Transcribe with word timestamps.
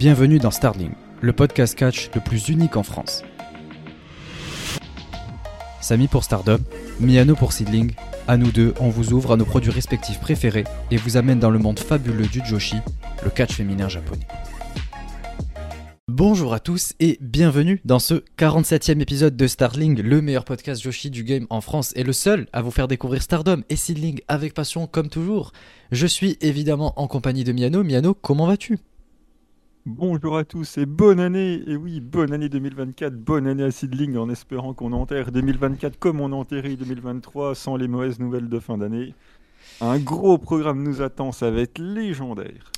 Bienvenue 0.00 0.38
dans 0.38 0.50
Starling, 0.50 0.92
le 1.20 1.34
podcast 1.34 1.74
catch 1.78 2.08
le 2.14 2.22
plus 2.22 2.48
unique 2.48 2.78
en 2.78 2.82
France. 2.82 3.22
Samy 5.82 6.08
pour 6.08 6.24
Stardom, 6.24 6.56
Miano 7.00 7.36
pour 7.36 7.52
Seedling, 7.52 7.92
à 8.26 8.38
nous 8.38 8.50
deux, 8.50 8.72
on 8.80 8.88
vous 8.88 9.12
ouvre 9.12 9.32
à 9.32 9.36
nos 9.36 9.44
produits 9.44 9.70
respectifs 9.70 10.18
préférés 10.18 10.64
et 10.90 10.96
vous 10.96 11.18
amène 11.18 11.38
dans 11.38 11.50
le 11.50 11.58
monde 11.58 11.78
fabuleux 11.78 12.28
du 12.28 12.42
Joshi, 12.42 12.76
le 13.22 13.28
catch 13.28 13.52
féminin 13.52 13.90
japonais. 13.90 14.26
Bonjour 16.08 16.54
à 16.54 16.60
tous 16.60 16.94
et 16.98 17.18
bienvenue 17.20 17.82
dans 17.84 17.98
ce 17.98 18.24
47e 18.38 19.02
épisode 19.02 19.36
de 19.36 19.46
Starling, 19.46 20.00
le 20.00 20.22
meilleur 20.22 20.46
podcast 20.46 20.82
Joshi 20.82 21.10
du 21.10 21.24
game 21.24 21.46
en 21.50 21.60
France 21.60 21.92
et 21.94 22.04
le 22.04 22.14
seul 22.14 22.46
à 22.54 22.62
vous 22.62 22.70
faire 22.70 22.88
découvrir 22.88 23.20
Stardom 23.20 23.60
et 23.68 23.76
Seedling 23.76 24.20
avec 24.28 24.54
passion 24.54 24.86
comme 24.86 25.10
toujours. 25.10 25.52
Je 25.92 26.06
suis 26.06 26.38
évidemment 26.40 26.98
en 26.98 27.06
compagnie 27.06 27.44
de 27.44 27.52
Miano. 27.52 27.84
Miano, 27.84 28.14
comment 28.14 28.46
vas-tu? 28.46 28.78
Bonjour 29.86 30.36
à 30.36 30.44
tous 30.44 30.76
et 30.76 30.84
bonne 30.84 31.18
année 31.18 31.62
Et 31.66 31.74
oui, 31.74 32.00
bonne 32.00 32.34
année 32.34 32.50
2024, 32.50 33.14
bonne 33.14 33.46
année 33.46 33.62
à 33.62 33.70
Seedling 33.70 34.18
en 34.18 34.28
espérant 34.28 34.74
qu'on 34.74 34.92
enterre 34.92 35.32
2024 35.32 35.98
comme 35.98 36.20
on 36.20 36.32
a 36.32 36.36
enterré 36.36 36.76
2023 36.76 37.54
sans 37.54 37.76
les 37.76 37.88
mauvaises 37.88 38.18
nouvelles 38.18 38.50
de 38.50 38.58
fin 38.58 38.76
d'année. 38.76 39.14
Un 39.80 39.98
gros 39.98 40.36
programme 40.36 40.82
nous 40.82 41.00
attend, 41.00 41.32
ça 41.32 41.50
va 41.50 41.62
être 41.62 41.78
légendaire. 41.78 42.70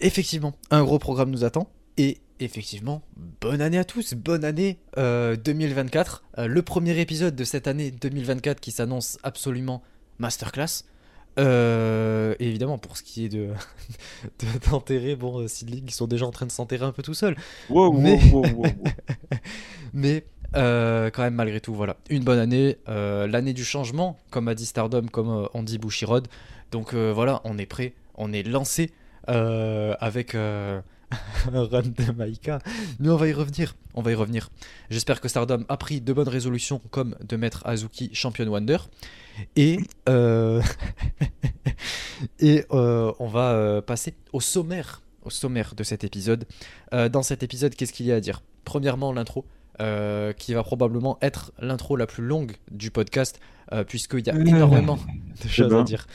Effectivement, 0.00 0.54
un 0.70 0.84
gros 0.84 0.98
programme 0.98 1.30
nous 1.30 1.44
attend 1.44 1.70
et 1.96 2.18
effectivement, 2.40 3.00
bonne 3.40 3.62
année 3.62 3.78
à 3.78 3.84
tous, 3.84 4.12
bonne 4.12 4.44
année 4.44 4.76
2024. 4.98 6.24
Euh, 6.36 6.46
le 6.46 6.60
premier 6.60 7.00
épisode 7.00 7.36
de 7.36 7.44
cette 7.44 7.66
année 7.66 7.90
2024 7.90 8.60
qui 8.60 8.70
s'annonce 8.70 9.16
absolument 9.22 9.82
masterclass. 10.18 10.84
Euh, 11.38 12.34
évidemment, 12.40 12.78
pour 12.78 12.96
ce 12.96 13.02
qui 13.02 13.24
est 13.24 13.28
de 13.28 13.50
d'enterrer, 14.70 15.14
bon, 15.16 15.40
euh, 15.40 15.48
Sidling, 15.48 15.84
ils 15.86 15.94
sont 15.94 16.06
déjà 16.06 16.26
en 16.26 16.30
train 16.30 16.46
de 16.46 16.50
s'enterrer 16.50 16.84
un 16.84 16.92
peu 16.92 17.02
tout 17.02 17.14
seuls. 17.14 17.36
mais, 17.92 18.18
mais 19.92 20.24
euh, 20.56 21.10
quand 21.10 21.22
même, 21.22 21.34
malgré 21.34 21.60
tout, 21.60 21.74
voilà, 21.74 21.96
une 22.10 22.24
bonne 22.24 22.38
année, 22.38 22.76
l'année 22.86 23.52
du 23.52 23.64
changement, 23.64 24.18
comme 24.30 24.48
a 24.48 24.54
dit 24.54 24.66
Stardom, 24.66 25.06
comme 25.10 25.48
on 25.54 25.62
dit 25.62 25.78
Bushiroad. 25.78 26.28
Donc 26.70 26.94
voilà, 26.94 27.40
on 27.44 27.56
est 27.58 27.66
prêt, 27.66 27.94
on 28.16 28.32
est 28.32 28.42
lancé 28.42 28.90
avec 29.26 30.36
un 31.52 31.64
run 31.64 31.82
de 31.82 32.12
Maika. 32.12 32.58
Mais 32.98 33.08
on 33.08 33.16
va 33.16 33.28
y 33.28 33.32
revenir, 33.32 33.74
on 33.94 34.02
va 34.02 34.12
y 34.12 34.14
revenir. 34.14 34.50
J'espère 34.90 35.20
que 35.20 35.28
Stardom 35.28 35.64
a 35.68 35.76
pris 35.76 36.00
de 36.00 36.12
bonnes 36.12 36.28
résolutions, 36.28 36.80
comme 36.90 37.14
de 37.26 37.36
mettre 37.36 37.66
Azuki 37.66 38.10
champion 38.12 38.46
Wonder. 38.46 38.78
Et, 39.56 39.78
euh, 40.08 40.62
et 42.40 42.64
euh, 42.72 43.12
on 43.18 43.28
va 43.28 43.52
euh, 43.52 43.80
passer 43.80 44.14
au 44.32 44.40
sommaire, 44.40 45.02
au 45.22 45.30
sommaire 45.30 45.74
de 45.74 45.82
cet 45.82 46.04
épisode. 46.04 46.44
dans 46.92 47.22
cet 47.22 47.42
épisode, 47.42 47.74
qu'est-ce 47.74 47.92
qu'il 47.92 48.06
y 48.06 48.12
a 48.12 48.16
à 48.16 48.20
dire? 48.20 48.42
Premièrement, 48.64 49.12
l'intro. 49.12 49.44
qui 50.38 50.54
va 50.54 50.62
probablement 50.62 51.18
être 51.22 51.52
l'intro 51.60 51.96
la 51.96 52.06
plus 52.06 52.24
longue 52.24 52.56
du 52.70 52.90
podcast, 52.90 53.40
puisqu'il 53.86 54.26
y 54.26 54.30
a 54.30 54.34
énormément 54.34 54.98
de 55.42 55.48
choses 55.48 55.74
à 55.74 55.82
dire. 55.82 56.06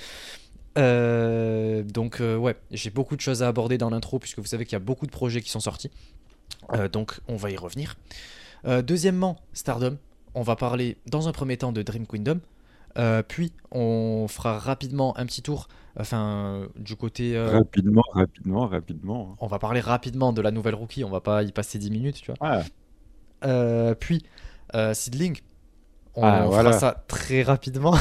Donc 0.75 2.19
ouais, 2.19 2.55
j'ai 2.71 2.89
beaucoup 2.89 3.15
de 3.15 3.21
choses 3.21 3.43
à 3.43 3.47
aborder 3.47 3.77
dans 3.77 3.89
l'intro, 3.89 4.19
puisque 4.19 4.39
vous 4.39 4.45
savez 4.45 4.65
qu'il 4.65 4.73
y 4.73 4.75
a 4.75 4.79
beaucoup 4.79 5.05
de 5.05 5.11
projets 5.11 5.41
qui 5.41 5.49
sont 5.49 5.59
sortis. 5.59 5.91
donc 6.91 7.19
on 7.27 7.35
va 7.35 7.51
y 7.51 7.57
revenir. 7.57 7.95
deuxièmement, 8.65 9.37
Stardom. 9.53 9.97
On 10.35 10.41
va 10.41 10.55
parler 10.55 10.97
dans 11.05 11.27
un 11.27 11.31
premier 11.31 11.57
temps 11.57 11.71
de 11.71 11.83
Dream 11.83 12.07
Kingdom, 12.07 12.39
euh, 12.97 13.23
puis 13.27 13.53
on 13.71 14.27
fera 14.27 14.57
rapidement 14.57 15.17
un 15.17 15.25
petit 15.25 15.41
tour, 15.41 15.67
enfin 15.99 16.67
du 16.75 16.95
côté. 16.95 17.35
Euh, 17.35 17.51
rapidement, 17.51 18.03
rapidement, 18.13 18.67
rapidement. 18.67 19.29
Hein. 19.31 19.37
On 19.39 19.47
va 19.47 19.59
parler 19.59 19.79
rapidement 19.79 20.33
de 20.33 20.41
la 20.41 20.51
nouvelle 20.51 20.75
rookie, 20.75 21.03
on 21.03 21.09
va 21.09 21.21
pas 21.21 21.43
y 21.43 21.51
passer 21.51 21.77
10 21.77 21.91
minutes, 21.91 22.21
tu 22.21 22.31
vois. 22.31 22.63
Euh, 23.45 23.93
puis 23.93 24.23
Seedling, 24.93 25.39
on 26.15 26.23
ah, 26.23 26.45
fera 26.45 26.73
ça 26.73 27.03
très 27.07 27.43
rapidement. 27.43 27.95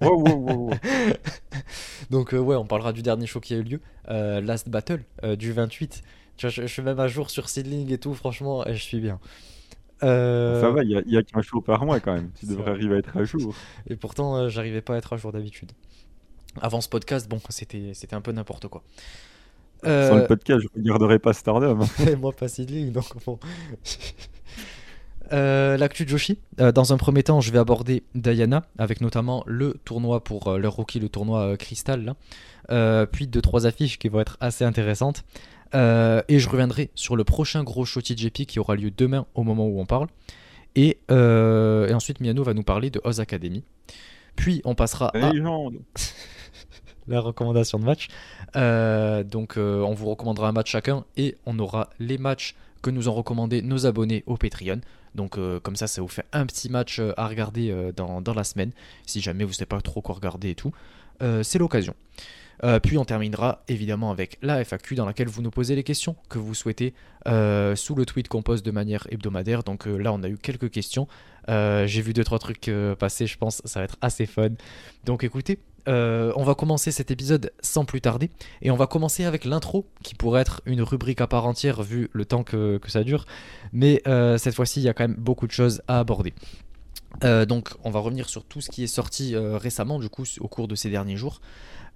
Donc 2.10 2.32
ouais, 2.32 2.56
on 2.56 2.66
parlera 2.66 2.92
du 2.92 3.02
dernier 3.02 3.26
show 3.26 3.40
qui 3.40 3.54
a 3.54 3.58
eu 3.58 3.62
lieu, 3.62 3.80
Last 4.08 4.68
Battle 4.68 5.04
du 5.38 5.52
28. 5.52 6.02
Tu 6.36 6.46
vois, 6.46 6.50
je, 6.50 6.62
je, 6.62 6.66
suis 6.66 6.82
même 6.82 7.00
à 7.00 7.08
jour 7.08 7.30
sur 7.30 7.48
Seedling 7.48 7.90
et 7.92 7.98
tout, 7.98 8.12
franchement, 8.12 8.62
je 8.68 8.74
suis 8.74 9.00
bien. 9.00 9.18
Euh, 10.02 10.60
ça 10.60 10.70
va, 10.70 10.82
il 10.82 10.90
y 10.90 11.16
a, 11.16 11.22
qu'un 11.22 11.42
show 11.42 11.60
par 11.60 11.84
mois 11.84 12.00
quand 12.00 12.12
même. 12.12 12.30
Tu 12.38 12.46
devrais 12.46 12.70
arriver 12.70 12.96
à 12.96 12.98
être 12.98 13.16
à 13.16 13.24
jour. 13.24 13.54
Et 13.88 13.96
pourtant, 13.96 14.36
euh, 14.36 14.48
j'arrivais 14.48 14.82
pas 14.82 14.94
à 14.94 14.98
être 14.98 15.12
à 15.12 15.16
jour 15.16 15.32
d'habitude. 15.32 15.72
Avant 16.60 16.80
ce 16.80 16.88
podcast, 16.88 17.28
bon, 17.28 17.38
c'était 17.50 18.14
un 18.14 18.20
peu 18.20 18.32
n'importe 18.32 18.68
quoi. 18.68 18.82
Sans 19.82 20.16
le 20.16 20.22
euh, 20.22 20.26
podcast, 20.26 20.62
je 20.62 20.80
regarderais 20.80 21.18
pas 21.18 21.32
Stardom. 21.32 21.80
Et 22.06 22.16
moi, 22.16 22.32
pas 22.32 22.48
Seedling, 22.48 22.92
donc 22.92 23.06
bon. 23.24 23.38
L'actu 25.30 26.04
de 26.04 26.10
Joshi. 26.10 26.38
dans 26.58 26.92
un 26.92 26.96
premier 26.96 27.22
temps, 27.22 27.40
je 27.40 27.52
vais 27.52 27.58
aborder 27.58 28.02
Diana, 28.14 28.64
avec 28.78 29.00
notamment 29.00 29.42
le 29.46 29.74
tournoi 29.84 30.22
pour 30.22 30.56
leur 30.56 30.74
rookie, 30.74 31.00
le 31.00 31.08
tournoi 31.08 31.56
Crystal. 31.56 32.14
puis 33.12 33.26
deux, 33.26 33.42
trois 33.42 33.66
affiches 33.66 33.98
qui 33.98 34.08
vont 34.08 34.20
être 34.20 34.36
assez 34.40 34.64
intéressantes. 34.64 35.24
Euh, 35.74 36.22
et 36.28 36.38
je 36.38 36.48
reviendrai 36.48 36.90
sur 36.94 37.16
le 37.16 37.24
prochain 37.24 37.64
gros 37.64 37.84
show 37.84 38.00
TJP 38.00 38.46
qui 38.46 38.58
aura 38.58 38.76
lieu 38.76 38.90
demain 38.90 39.26
au 39.34 39.42
moment 39.42 39.66
où 39.66 39.80
on 39.80 39.86
parle. 39.86 40.08
Et, 40.74 40.98
euh, 41.10 41.88
et 41.88 41.94
ensuite, 41.94 42.20
Miano 42.20 42.42
va 42.42 42.54
nous 42.54 42.62
parler 42.62 42.90
de 42.90 43.00
Oz 43.04 43.20
Academy. 43.20 43.64
Puis 44.36 44.60
on 44.64 44.74
passera 44.74 45.08
à 45.08 45.32
la 47.08 47.20
recommandation 47.20 47.78
de 47.78 47.84
match. 47.84 48.08
Euh, 48.54 49.22
donc 49.24 49.54
on 49.56 49.94
vous 49.94 50.10
recommandera 50.10 50.48
un 50.48 50.52
match 50.52 50.70
chacun 50.70 51.04
et 51.16 51.36
on 51.46 51.58
aura 51.58 51.90
les 51.98 52.18
matchs 52.18 52.54
que 52.82 52.90
nous 52.90 53.08
ont 53.08 53.14
recommandé 53.14 53.62
nos 53.62 53.86
abonnés 53.86 54.22
au 54.26 54.36
Patreon. 54.36 54.80
Donc 55.16 55.38
comme 55.62 55.76
ça, 55.76 55.86
ça 55.86 56.02
vous 56.02 56.08
fait 56.08 56.26
un 56.32 56.46
petit 56.46 56.68
match 56.68 57.00
à 57.16 57.26
regarder 57.26 57.92
dans, 57.96 58.20
dans, 58.20 58.34
la 58.34 58.44
semaine. 58.44 58.70
Si 59.06 59.20
jamais 59.20 59.44
vous 59.44 59.50
ne 59.50 59.54
savez 59.54 59.66
pas 59.66 59.80
trop 59.80 60.02
quoi 60.02 60.14
regarder 60.14 60.50
et 60.50 60.54
tout, 60.54 60.72
c'est 61.42 61.58
l'occasion. 61.58 61.94
Euh, 62.64 62.80
puis 62.80 62.96
on 62.96 63.04
terminera 63.04 63.62
évidemment 63.68 64.10
avec 64.10 64.38
la 64.42 64.64
FAQ 64.64 64.94
dans 64.94 65.04
laquelle 65.04 65.28
vous 65.28 65.42
nous 65.42 65.50
posez 65.50 65.76
les 65.76 65.82
questions 65.82 66.16
que 66.28 66.38
vous 66.38 66.54
souhaitez 66.54 66.94
euh, 67.26 67.76
sous 67.76 67.94
le 67.94 68.06
tweet 68.06 68.28
qu'on 68.28 68.42
poste 68.42 68.64
de 68.64 68.70
manière 68.70 69.06
hebdomadaire. 69.10 69.62
Donc 69.62 69.86
euh, 69.86 69.96
là 69.96 70.12
on 70.12 70.22
a 70.22 70.28
eu 70.28 70.38
quelques 70.38 70.70
questions. 70.70 71.06
J'ai 71.48 72.00
vu 72.00 72.12
deux 72.12 72.24
trois 72.24 72.38
trucs 72.38 72.70
passer, 72.98 73.26
je 73.26 73.38
pense 73.38 73.62
ça 73.64 73.80
va 73.80 73.84
être 73.84 73.96
assez 74.00 74.26
fun. 74.26 74.50
Donc 75.04 75.22
écoutez, 75.22 75.60
on 75.86 76.44
va 76.44 76.54
commencer 76.54 76.90
cet 76.90 77.10
épisode 77.10 77.52
sans 77.60 77.84
plus 77.84 78.00
tarder 78.00 78.30
et 78.62 78.70
on 78.70 78.76
va 78.76 78.86
commencer 78.86 79.24
avec 79.24 79.44
l'intro 79.44 79.86
qui 80.02 80.14
pourrait 80.14 80.40
être 80.40 80.62
une 80.66 80.82
rubrique 80.82 81.20
à 81.20 81.26
part 81.26 81.46
entière 81.46 81.82
vu 81.82 82.08
le 82.12 82.24
temps 82.24 82.42
que, 82.42 82.80
ça 82.86 83.04
dure. 83.04 83.26
Mais 83.72 84.02
cette 84.38 84.54
fois-ci 84.54 84.80
il 84.80 84.84
y 84.84 84.88
a 84.88 84.94
quand 84.94 85.04
même 85.04 85.16
beaucoup 85.16 85.46
de 85.46 85.52
choses 85.52 85.82
à 85.88 85.98
aborder. 85.98 86.34
donc 87.22 87.70
on 87.84 87.90
va 87.90 88.00
revenir 88.00 88.28
sur 88.28 88.44
tout 88.44 88.60
ce 88.60 88.70
qui 88.70 88.82
est 88.82 88.88
sorti 88.88 89.34
récemment 89.36 89.98
du 89.98 90.08
coup 90.08 90.24
au 90.40 90.48
cours 90.48 90.68
de 90.68 90.74
ces 90.74 90.90
derniers 90.90 91.16
jours. 91.16 91.40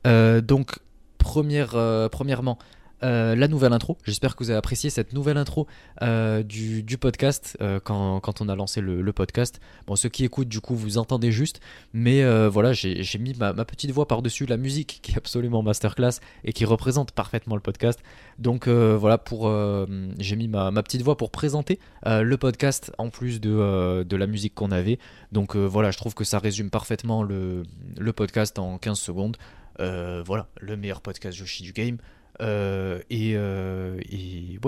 Euh, 0.07 0.41
donc, 0.41 0.79
première, 1.19 1.75
euh, 1.75 2.09
premièrement, 2.09 2.59
euh, 3.03 3.35
la 3.35 3.49
nouvelle 3.49 3.73
intro. 3.73 3.97
J'espère 4.05 4.37
que 4.37 4.45
vous 4.45 4.51
avez 4.51 4.59
apprécié 4.59 4.91
cette 4.91 5.13
nouvelle 5.13 5.37
intro 5.37 5.67
du, 6.01 6.99
podcast 6.99 7.57
quand, 7.85 8.21
quand, 8.21 8.41
on 8.41 8.49
a 8.49 8.57
lancé 8.57 8.81
le, 8.81 9.13
podcast. 9.13 9.61
Bon, 9.87 9.97
ceux 9.97 10.09
qui 10.09 10.25
écoutent, 10.25 10.49
du 10.49 10.61
coup, 10.61 10.75
vous 10.75 10.99
entendez 10.99 11.33
juste, 11.33 11.61
mais 11.93 12.23
voilà, 12.49 12.73
j'ai 12.73 13.19
mis 13.19 13.35
ma, 13.35 13.53
petite 13.65 13.91
voix 13.91 14.07
par-dessus 14.07 14.47
la 14.47 14.57
musique 14.57 15.01
qui 15.03 15.13
est 15.13 15.17
absolument 15.17 15.63
masterclass 15.63 16.21
et 16.45 16.53
qui 16.53 16.65
représente 16.65 17.13
parfaitement 17.13 17.55
le 17.55 17.61
podcast. 17.61 18.01
Donc 18.39 18.69
voilà, 18.69 19.19
pour 19.19 19.51
j'ai 20.19 20.37
mis 20.37 20.49
ma, 20.49 20.71
petite 20.83 21.03
voix 21.03 21.17
pour 21.17 21.31
présenter 21.31 21.79
le 22.07 22.37
podcast 22.37 22.93
en 22.99 23.11
plus 23.11 23.41
de, 23.41 24.05
la 24.11 24.27
musique 24.27 24.55
qu'on 24.55 24.71
avait. 24.71 24.99
Donc 25.33 25.57
voilà, 25.57 25.91
je 25.91 25.99
trouve 25.99 26.15
que 26.15 26.25
ça 26.25 26.39
résume 26.39 26.71
parfaitement 26.71 27.23
le, 27.23 27.63
le 27.99 28.13
podcast 28.13 28.59
en 28.59 28.79
15 28.79 28.99
secondes. 28.99 29.37
Euh, 29.81 30.23
voilà, 30.25 30.49
le 30.61 30.77
meilleur 30.77 31.01
podcast 31.01 31.39
Yoshi 31.39 31.63
du 31.63 31.73
game. 31.73 31.99
Euh, 32.41 33.01
et, 33.11 33.33
euh, 33.35 33.99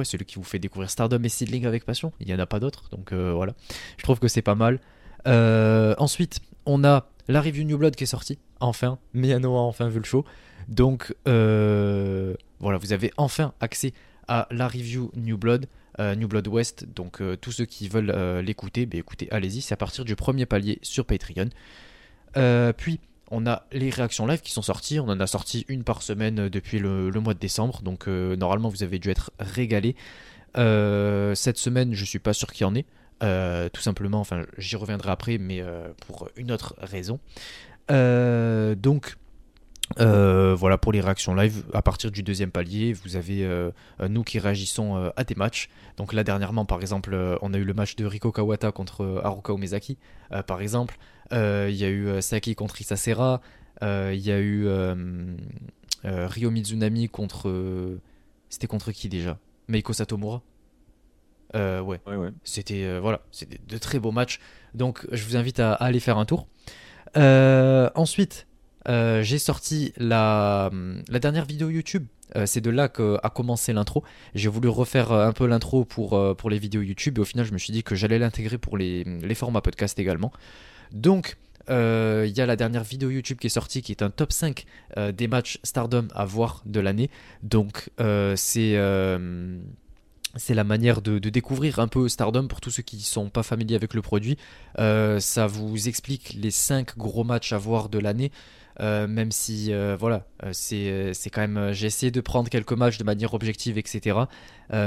celui 0.04 0.24
qui 0.24 0.36
vous 0.36 0.44
fait 0.44 0.58
découvrir 0.58 0.90
Stardom 0.90 1.22
et 1.22 1.28
Seedling 1.28 1.66
avec 1.66 1.84
passion. 1.84 2.12
Il 2.20 2.26
n'y 2.26 2.34
en 2.34 2.38
a 2.38 2.46
pas 2.46 2.60
d'autres, 2.60 2.88
donc 2.90 3.12
voilà. 3.12 3.54
Je 3.98 4.02
trouve 4.02 4.18
que 4.18 4.28
c'est 4.28 4.42
pas 4.42 4.54
mal. 4.54 4.80
ensuite, 5.26 6.40
on 6.66 6.84
a 6.84 7.06
la 7.28 7.40
review 7.40 7.64
New 7.64 7.78
Blood 7.78 7.94
qui 7.94 8.04
est 8.04 8.06
sortie, 8.06 8.38
enfin. 8.60 8.98
Miano 9.14 9.56
a 9.56 9.60
enfin 9.60 9.88
vu 9.88 9.98
le 9.98 10.04
show. 10.04 10.24
Donc 10.68 11.14
voilà, 11.24 12.78
vous 12.78 12.92
avez 12.92 13.12
enfin 13.16 13.52
accès 13.60 13.92
à 14.28 14.48
la 14.50 14.68
review 14.68 15.10
New 15.14 15.38
Blood. 15.38 15.66
New 15.98 16.26
Blood 16.26 16.48
West, 16.48 16.86
donc 16.96 17.22
tous 17.40 17.52
ceux 17.52 17.66
qui 17.66 17.88
veulent 17.88 18.12
l'écouter, 18.40 18.86
bah, 18.86 18.96
écoutez, 18.98 19.30
allez-y, 19.30 19.60
c'est 19.60 19.74
à 19.74 19.76
partir 19.76 20.04
du 20.04 20.16
premier 20.16 20.46
palier 20.46 20.78
sur 20.82 21.04
Patreon. 21.04 21.50
puis 22.76 22.98
on 23.32 23.46
a 23.46 23.64
les 23.72 23.90
réactions 23.90 24.26
live 24.26 24.42
qui 24.42 24.52
sont 24.52 24.62
sorties. 24.62 25.00
On 25.00 25.08
en 25.08 25.18
a 25.18 25.26
sorti 25.26 25.64
une 25.68 25.82
par 25.82 26.02
semaine 26.02 26.38
euh, 26.38 26.50
depuis 26.50 26.78
le, 26.78 27.10
mois 27.12 27.34
de 27.34 27.38
décembre. 27.38 27.80
Donc 27.82 28.06
euh, 28.06 28.36
normalement, 28.36 28.68
vous 28.68 28.84
avez 28.84 28.98
dû 28.98 29.10
être 29.10 29.32
régalé. 29.40 29.96
Euh, 30.58 31.34
cette 31.34 31.56
semaine, 31.56 31.94
je 31.94 32.04
suis 32.04 32.18
pas 32.18 32.34
sûr 32.34 32.52
qu'il 32.52 32.64
y 32.64 32.68
en 32.68 32.74
ait. 32.76 32.84
tout 33.70 33.80
simplement, 33.80 34.20
enfin, 34.20 34.44
j'y 34.58 34.76
reviendrai 34.76 35.10
après, 35.10 35.38
mais 35.38 35.64
pour 36.06 36.28
une 36.36 36.52
autre 36.52 36.74
raison. 36.78 37.18
donc, 37.88 39.16
voilà 39.96 40.78
pour 40.78 40.92
les 40.92 41.00
réactions 41.00 41.34
live. 41.34 41.64
À 41.72 41.80
partir 41.80 42.10
du 42.10 42.22
deuxième 42.22 42.50
palier, 42.50 42.92
vous 42.92 43.16
avez 43.16 43.48
nous 44.06 44.24
qui 44.24 44.38
réagissons 44.38 45.10
à 45.16 45.24
des 45.24 45.36
matchs. 45.36 45.70
Donc 45.96 46.12
là 46.12 46.24
dernièrement, 46.24 46.66
par 46.66 46.80
exemple, 46.82 47.16
on 47.40 47.54
a 47.54 47.58
eu 47.58 47.64
le 47.64 47.74
match 47.74 47.96
de 47.96 48.04
Riko 48.04 48.30
Kawata 48.30 48.72
contre 48.72 49.22
Haruka 49.24 49.54
Omezaki, 49.54 49.96
par 50.46 50.60
exemple. 50.60 50.98
Il 51.32 51.74
y 51.74 51.84
a 51.84 51.90
eu 51.90 52.22
Saki 52.22 52.54
contre 52.54 52.80
Isasera. 52.80 53.40
Il 53.80 54.20
y 54.20 54.30
a 54.30 54.40
eu 54.40 54.68
Ryo 56.04 56.50
Mizunami 56.50 57.08
contre. 57.08 57.98
C'était 58.48 58.66
contre 58.66 58.92
qui 58.92 59.08
déjà? 59.08 59.38
Meiko 59.68 59.92
Satomura? 59.92 60.42
Euh, 61.54 61.80
ouais. 61.80 62.00
C'était 62.44 62.84
euh, 62.84 63.00
voilà, 63.00 63.20
c'était 63.30 63.60
de 63.66 63.78
très 63.78 63.98
beaux 63.98 64.12
matchs. 64.12 64.40
Donc 64.74 65.06
je 65.12 65.24
vous 65.24 65.36
invite 65.36 65.60
à, 65.60 65.72
aller 65.74 66.00
faire 66.00 66.18
un 66.18 66.24
tour. 66.24 66.46
Euh, 67.16 67.90
ensuite, 67.94 68.46
j'ai 68.86 69.38
sorti 69.38 69.92
la, 69.96 70.70
la, 71.08 71.18
dernière 71.18 71.44
vidéo 71.44 71.70
YouTube. 71.70 72.06
c'est 72.46 72.60
de 72.60 72.70
là 72.70 72.88
qu'a 72.88 73.30
commencé 73.34 73.72
l'intro. 73.72 74.02
J'ai 74.34 74.48
voulu 74.48 74.68
refaire 74.68 75.12
un 75.12 75.32
peu 75.32 75.46
l'intro 75.46 75.84
pour, 75.84 76.36
pour 76.36 76.50
les 76.50 76.58
vidéos 76.58 76.82
YouTube 76.82 77.18
et 77.18 77.20
au 77.20 77.24
final 77.24 77.44
je 77.44 77.52
me 77.52 77.58
suis 77.58 77.72
dit 77.72 77.82
que 77.82 77.94
j'allais 77.94 78.18
l'intégrer 78.18 78.58
pour 78.58 78.76
les, 78.76 79.04
les, 79.04 79.34
formats 79.34 79.60
podcast 79.60 79.98
également. 79.98 80.32
Donc 80.92 81.36
il 81.68 82.34
y 82.36 82.40
a 82.40 82.46
la 82.46 82.56
dernière 82.56 82.82
vidéo 82.82 83.08
YouTube 83.08 83.38
qui 83.38 83.46
est 83.46 83.50
sortie 83.50 83.80
qui 83.80 83.92
est 83.92 84.02
un 84.02 84.10
top 84.10 84.32
5 84.32 84.66
des 85.14 85.26
matchs 85.26 85.58
Stardom 85.62 86.08
à 86.14 86.26
voir 86.26 86.62
de 86.66 86.80
l'année. 86.80 87.08
Donc 87.42 87.88
c'est 88.36 88.76
c'est 90.36 90.54
la 90.54 90.64
manière 90.64 91.02
de, 91.02 91.18
découvrir 91.18 91.78
un 91.78 91.88
peu 91.88 92.08
Stardom 92.08 92.46
pour 92.46 92.60
tous 92.60 92.70
ceux 92.70 92.82
qui 92.82 92.96
ne 92.96 93.02
sont 93.02 93.28
pas 93.28 93.42
familiers 93.42 93.76
avec 93.76 93.94
le 93.94 94.02
produit. 94.02 94.38
Euh, 94.78 95.20
ça 95.20 95.46
vous 95.46 95.88
explique 95.88 96.36
les 96.38 96.50
5 96.50 96.96
gros 96.96 97.24
matchs 97.24 97.52
à 97.52 97.58
voir 97.58 97.88
de 97.88 97.98
l'année. 97.98 98.32
Euh, 98.80 99.06
même 99.06 99.30
si 99.30 99.72
euh, 99.72 99.96
voilà, 99.98 100.26
c'est 100.52 101.30
quand 101.30 101.40
même. 101.40 101.72
J'ai 101.72 101.86
essayé 101.86 102.10
de 102.10 102.20
prendre 102.20 102.48
quelques 102.48 102.72
matchs 102.72 102.98
de 102.98 103.04
manière 103.04 103.34
objective, 103.34 103.78
etc. 103.78 104.18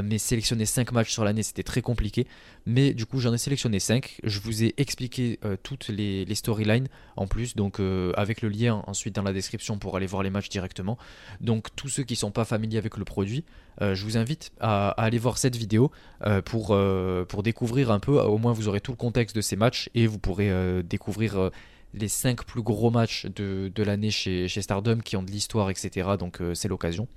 mais 0.04 0.18
sélectionner 0.18 0.66
5 0.66 0.92
matchs 0.94 1.12
sur 1.12 1.24
l'année, 1.24 1.44
c'était 1.44 1.64
très 1.64 1.82
compliqué. 1.82 2.26
Mais 2.66 2.94
du 2.94 3.06
coup, 3.06 3.20
j'en 3.20 3.34
ai 3.34 3.38
sélectionné 3.38 3.80
5. 3.80 4.22
Je 4.24 4.40
vous 4.40 4.64
ai 4.64 4.74
expliqué 4.78 5.40
toutes 5.62 5.90
les, 5.90 6.26
les 6.26 6.36
storylines 6.36 6.88
en 7.16 7.28
plus, 7.28 7.56
donc 7.56 7.80
avec 8.16 8.42
le 8.42 8.50
lien 8.50 8.84
ensuite 8.88 9.16
dans 9.16 9.22
la 9.22 9.34
description 9.34 9.78
pour 9.78 9.96
aller 9.96 10.08
voir 10.08 10.24
les 10.24 10.32
matchs 10.32 10.50
directement. 10.50 10.98
Donc, 11.40 11.68
tous 11.76 11.90
ceux 11.90 12.04
qui 12.04 12.16
sont 12.16 12.32
pas 12.32 12.46
familiers 12.46 12.80
avec 12.80 12.98
le 12.98 13.06
produit, 13.06 13.46
je 13.80 14.04
vous 14.04 14.18
invite 14.18 14.52
à, 14.60 14.90
aller 14.90 15.20
voir 15.20 15.38
cette 15.38 15.56
vidéo 15.56 15.92
pour, 16.46 16.76
pour 17.28 17.44
découvrir 17.44 17.92
un 17.92 18.00
peu. 18.00 18.20
Au 18.20 18.40
moins, 18.40 18.54
vous 18.54 18.68
aurez 18.68 18.82
tout 18.82 18.92
le 18.92 18.98
contexte 18.98 19.36
de 19.36 19.42
ces 19.42 19.56
matchs 19.56 19.92
et 19.94 20.08
vous 20.08 20.18
pourrez 20.18 20.52
découvrir 20.84 21.52
les 21.96 22.08
5 22.08 22.44
plus 22.46 22.62
gros 22.62 22.92
matchs 22.92 23.26
de, 23.28 23.84
l'année 23.84 24.12
chez, 24.12 24.48
chez, 24.48 24.62
Stardom 24.62 25.00
qui 25.00 25.16
ont 25.18 25.24
de 25.24 25.32
l'histoire, 25.32 25.70
etc. 25.70 26.10
Donc 26.20 26.42
euh, 26.42 26.54
c'est 26.54 26.68
l'occasion. 26.68 27.08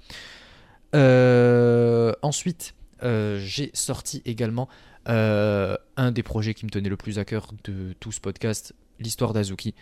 Euh, 0.94 2.12
ensuite, 2.22 2.74
euh, 3.02 3.38
j'ai 3.44 3.70
sorti 3.74 4.22
également 4.24 4.68
un 5.06 6.12
des 6.12 6.22
projets 6.22 6.52
qui 6.52 6.66
me 6.66 6.70
tenait 6.70 6.90
le 6.90 6.98
plus 6.98 7.18
à 7.18 7.24
cœur 7.24 7.48
de 7.64 7.94
tout 7.98 8.12
ce 8.12 8.20
podcast, 8.20 8.74
l'histoire 9.00 9.32
d'Azuki. 9.32 9.74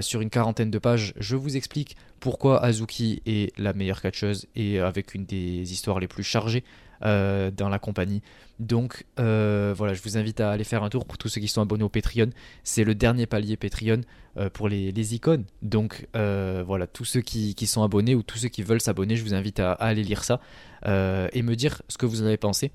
sur 0.00 0.20
une 0.20 0.30
quarantaine 0.30 0.70
de 0.70 0.78
pages, 0.78 1.12
je 1.16 1.34
vous 1.34 1.56
explique 1.56 1.96
pourquoi 2.20 2.62
Azuki 2.62 3.20
est 3.26 3.58
la 3.58 3.72
meilleure 3.72 4.00
catcheuse 4.00 4.46
et 4.54 4.78
avec 4.78 5.16
une 5.16 5.24
des 5.24 5.72
histoires 5.72 5.98
les 5.98 6.06
plus 6.06 6.22
chargées 6.22 6.62
euh, 7.02 7.50
dans 7.50 7.70
la 7.70 7.78
compagnie. 7.78 8.20
Donc 8.58 9.06
euh, 9.18 9.72
voilà, 9.74 9.94
je 9.94 10.02
vous 10.02 10.18
invite 10.18 10.38
à 10.40 10.50
aller 10.50 10.64
faire 10.64 10.82
un 10.82 10.90
tour 10.90 11.06
pour 11.06 11.16
tous 11.16 11.28
ceux 11.28 11.40
qui 11.40 11.48
sont 11.48 11.62
abonnés 11.62 11.82
au 11.82 11.88
Patreon. 11.88 12.28
C'est 12.62 12.84
le 12.84 12.94
dernier 12.94 13.24
palier 13.24 13.56
Patreon 13.56 14.02
euh, 14.36 14.50
pour 14.50 14.68
les, 14.68 15.14
icônes. 15.14 15.44
Donc 15.62 16.06
voilà, 16.12 16.86
tous 16.86 17.06
ceux 17.06 17.22
qui, 17.22 17.54
sont 17.66 17.82
abonnés 17.82 18.14
ou 18.14 18.22
tous 18.22 18.36
ceux 18.36 18.48
qui 18.48 18.62
veulent 18.62 18.82
s'abonner, 18.82 19.16
je 19.16 19.24
vous 19.24 19.32
invite 19.32 19.60
à, 19.60 19.72
aller 19.72 20.02
lire 20.02 20.24
ça 20.24 20.40
et 20.84 21.42
me 21.42 21.54
dire 21.54 21.80
ce 21.88 21.96
que 21.96 22.04
vous 22.04 22.20
en 22.20 22.26
avez 22.26 22.36
pensé. 22.36 22.70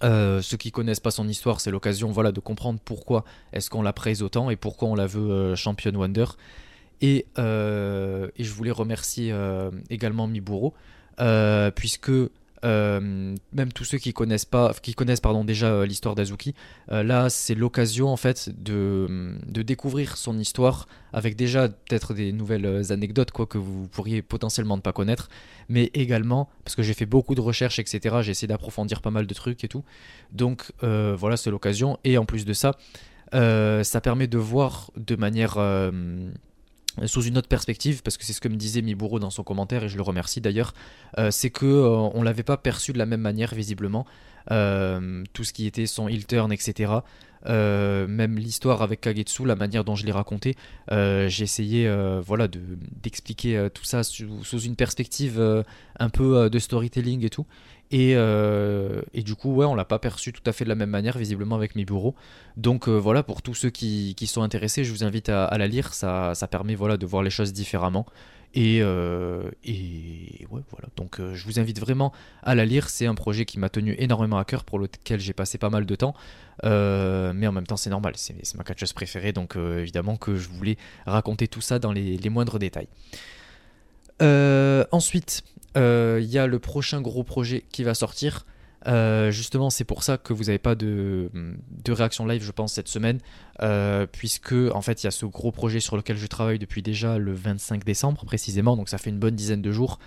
ceux 0.00 0.56
qui 0.56 0.70
connaissent 0.70 1.00
pas 1.00 1.10
son 1.10 1.26
histoire, 1.26 1.60
c'est 1.60 1.72
l'occasion 1.72 2.12
voilà, 2.12 2.30
de 2.30 2.38
comprendre 2.38 2.78
pourquoi 2.84 3.24
est-ce 3.52 3.70
qu'on 3.70 3.82
la 3.82 3.92
praise 3.92 4.22
autant 4.22 4.50
et 4.50 4.56
pourquoi 4.56 4.88
on 4.88 4.94
la 4.94 5.08
veut 5.08 5.56
champion 5.56 5.90
Wonder. 5.96 6.26
Et, 7.00 7.26
et, 7.36 8.44
je 8.44 8.52
voulais 8.52 8.70
remercier 8.70 9.34
également 9.90 10.28
Miburo, 10.28 10.74
puisque 11.74 12.12
euh, 12.64 13.34
même 13.52 13.72
tous 13.72 13.84
ceux 13.84 13.98
qui 13.98 14.12
connaissent 14.12 14.44
pas, 14.44 14.72
qui 14.82 14.94
connaissent 14.94 15.20
pardon 15.20 15.44
déjà 15.44 15.66
euh, 15.66 15.86
l'histoire 15.86 16.14
d'Azuki, 16.14 16.54
euh, 16.92 17.02
là 17.02 17.28
c'est 17.28 17.56
l'occasion 17.56 18.08
en 18.08 18.16
fait 18.16 18.50
de, 18.56 19.34
découvrir 19.48 20.16
son 20.16 20.38
histoire 20.38 20.86
avec 21.12 21.34
déjà 21.34 21.68
peut-être 21.68 22.14
des 22.14 22.32
nouvelles 22.32 22.92
anecdotes 22.92 23.32
quoi 23.32 23.46
que 23.46 23.58
vous 23.58 23.88
pourriez 23.88 24.22
potentiellement 24.22 24.76
ne 24.76 24.82
pas 24.82 24.92
connaître, 24.92 25.28
mais 25.68 25.90
également 25.94 26.48
parce 26.64 26.76
que 26.76 26.82
j'ai 26.82 26.94
fait 26.94 27.06
beaucoup 27.06 27.34
de 27.34 27.40
recherches 27.40 27.80
etc. 27.80 28.18
J'ai 28.22 28.30
essayé 28.30 28.48
d'approfondir 28.48 29.02
pas 29.02 29.10
mal 29.10 29.26
de 29.26 29.34
trucs 29.34 29.64
et 29.64 29.68
tout, 29.68 29.84
donc 30.30 30.72
voilà 30.80 31.36
c'est 31.36 31.50
l'occasion 31.50 31.98
et 32.04 32.18
en 32.18 32.24
plus 32.24 32.44
de 32.44 32.52
ça, 32.52 32.76
ça 33.32 34.00
permet 34.00 34.26
de 34.26 34.38
voir 34.38 34.90
de 34.96 35.16
manière 35.16 35.58
sous 37.06 37.22
une 37.22 37.38
autre 37.38 37.48
perspective, 37.48 38.02
parce 38.02 38.16
que 38.16 38.24
c'est 38.24 38.32
ce 38.32 38.40
que 38.40 38.48
me 38.48 38.56
disait 38.56 38.82
Miburo 38.82 39.18
dans 39.18 39.30
son 39.30 39.42
commentaire, 39.42 39.84
et 39.84 39.88
je 39.88 39.96
le 39.96 40.02
remercie 40.02 40.40
d'ailleurs, 40.40 40.74
euh, 41.18 41.30
c'est 41.30 41.50
que 41.50 41.66
euh, 41.66 41.88
on 41.88 42.22
l'avait 42.22 42.42
pas 42.42 42.56
perçu 42.56 42.92
de 42.92 42.98
la 42.98 43.06
même 43.06 43.20
manière 43.20 43.54
visiblement. 43.54 44.06
Euh, 44.50 45.22
tout 45.32 45.44
ce 45.44 45.52
qui 45.52 45.66
était 45.66 45.86
son 45.86 46.08
heel 46.08 46.26
turn, 46.26 46.52
etc. 46.52 46.92
même 47.46 48.36
l'histoire 48.36 48.82
avec 48.82 49.00
Kagetsu, 49.00 49.44
la 49.46 49.54
manière 49.56 49.84
dont 49.84 49.94
je 49.94 50.04
l'ai 50.04 50.12
raconté, 50.12 50.56
j'ai 50.90 51.44
essayé 51.44 51.90
voilà, 52.24 52.48
d'expliquer 52.48 53.68
tout 53.72 53.84
ça 53.84 54.02
sous 54.02 54.60
une 54.60 54.76
perspective 54.76 55.40
un 55.98 56.08
peu 56.08 56.50
de 56.50 56.58
storytelling 56.58 57.24
et 57.24 57.30
tout. 57.30 57.46
Euh, 57.92 59.02
et, 59.12 59.22
du 59.22 59.34
coup, 59.34 59.54
ouais, 59.54 59.66
on 59.66 59.74
l'a 59.74 59.84
pas 59.84 59.98
perçu 59.98 60.32
tout 60.32 60.42
à 60.46 60.52
fait 60.52 60.64
de 60.64 60.68
la 60.68 60.74
même 60.74 60.90
manière, 60.90 61.18
visiblement, 61.18 61.56
avec 61.56 61.76
mes 61.76 61.84
bureaux. 61.84 62.14
Donc 62.56 62.88
euh, 62.88 62.92
voilà, 62.96 63.22
pour 63.22 63.42
tous 63.42 63.54
ceux 63.54 63.70
qui, 63.70 64.14
sont 64.26 64.42
intéressés, 64.42 64.84
je 64.84 64.92
vous 64.92 65.04
invite 65.04 65.28
à, 65.28 65.56
la 65.58 65.66
lire. 65.66 65.94
Ça, 65.94 66.34
permet 66.50 66.74
voilà, 66.74 66.96
de 66.96 67.06
voir 67.06 67.22
les 67.22 67.30
choses 67.30 67.52
différemment. 67.52 68.06
Et, 68.54 68.80
euh, 68.82 69.42
ouais, 69.64 70.62
voilà. 70.70 70.88
Donc 70.96 71.20
je 71.20 71.44
vous 71.44 71.58
invite 71.58 71.80
vraiment 71.80 72.12
à 72.42 72.54
la 72.54 72.64
lire. 72.64 72.88
C'est 72.88 73.06
un 73.06 73.14
projet 73.14 73.44
qui 73.44 73.58
m'a 73.58 73.68
tenu 73.68 73.94
énormément 73.98 74.38
à 74.38 74.44
cœur, 74.44 74.64
pour 74.64 74.78
lequel 74.78 75.20
j'ai 75.20 75.32
passé 75.32 75.58
pas 75.58 75.70
mal 75.70 75.84
de 75.86 75.94
temps. 75.94 76.14
mais 76.62 77.46
en 77.46 77.52
même 77.52 77.66
temps, 77.66 77.76
c'est 77.76 77.90
normal. 77.90 78.14
C'est 78.16 78.54
ma 78.54 78.64
catcheuse 78.64 78.92
préférée. 78.92 79.32
Donc 79.32 79.56
évidemment 79.56 80.16
que 80.16 80.36
je 80.36 80.48
voulais 80.48 80.78
raconter 81.06 81.48
tout 81.48 81.60
ça 81.60 81.78
dans 81.78 81.92
les 81.92 82.30
moindres 82.30 82.58
détails. 82.58 82.88
ensuite, 84.20 85.42
il 85.74 85.80
euh, 85.80 86.20
y 86.20 86.38
a 86.38 86.46
le 86.46 86.58
prochain 86.58 87.00
gros 87.00 87.24
projet 87.24 87.64
qui 87.72 87.82
va 87.82 87.94
sortir. 87.94 88.44
Euh, 88.88 89.30
justement, 89.30 89.70
c'est 89.70 89.84
pour 89.84 90.02
ça 90.02 90.18
que 90.18 90.32
vous 90.32 90.44
n'avez 90.44 90.58
pas 90.58 90.74
de, 90.74 91.30
réaction 91.88 92.26
live, 92.26 92.42
je 92.42 92.50
pense, 92.50 92.72
cette 92.72 92.88
semaine, 92.88 93.20
euh, 93.62 94.06
puisque 94.10 94.52
en 94.52 94.82
fait, 94.82 95.02
il 95.02 95.06
y 95.06 95.08
a 95.08 95.12
ce 95.12 95.24
gros 95.24 95.52
projet 95.52 95.80
sur 95.80 95.96
lequel 95.96 96.16
je 96.16 96.26
travaille 96.26 96.58
depuis 96.58 96.82
déjà 96.82 97.16
le 97.16 97.32
25 97.32 97.84
décembre 97.84 98.24
précisément, 98.24 98.76
donc 98.76 98.88
ça 98.88 98.98
fait 98.98 99.10
une 99.10 99.20
bonne 99.20 99.36
dizaine 99.36 99.62
de 99.62 99.72
jours, 99.72 99.98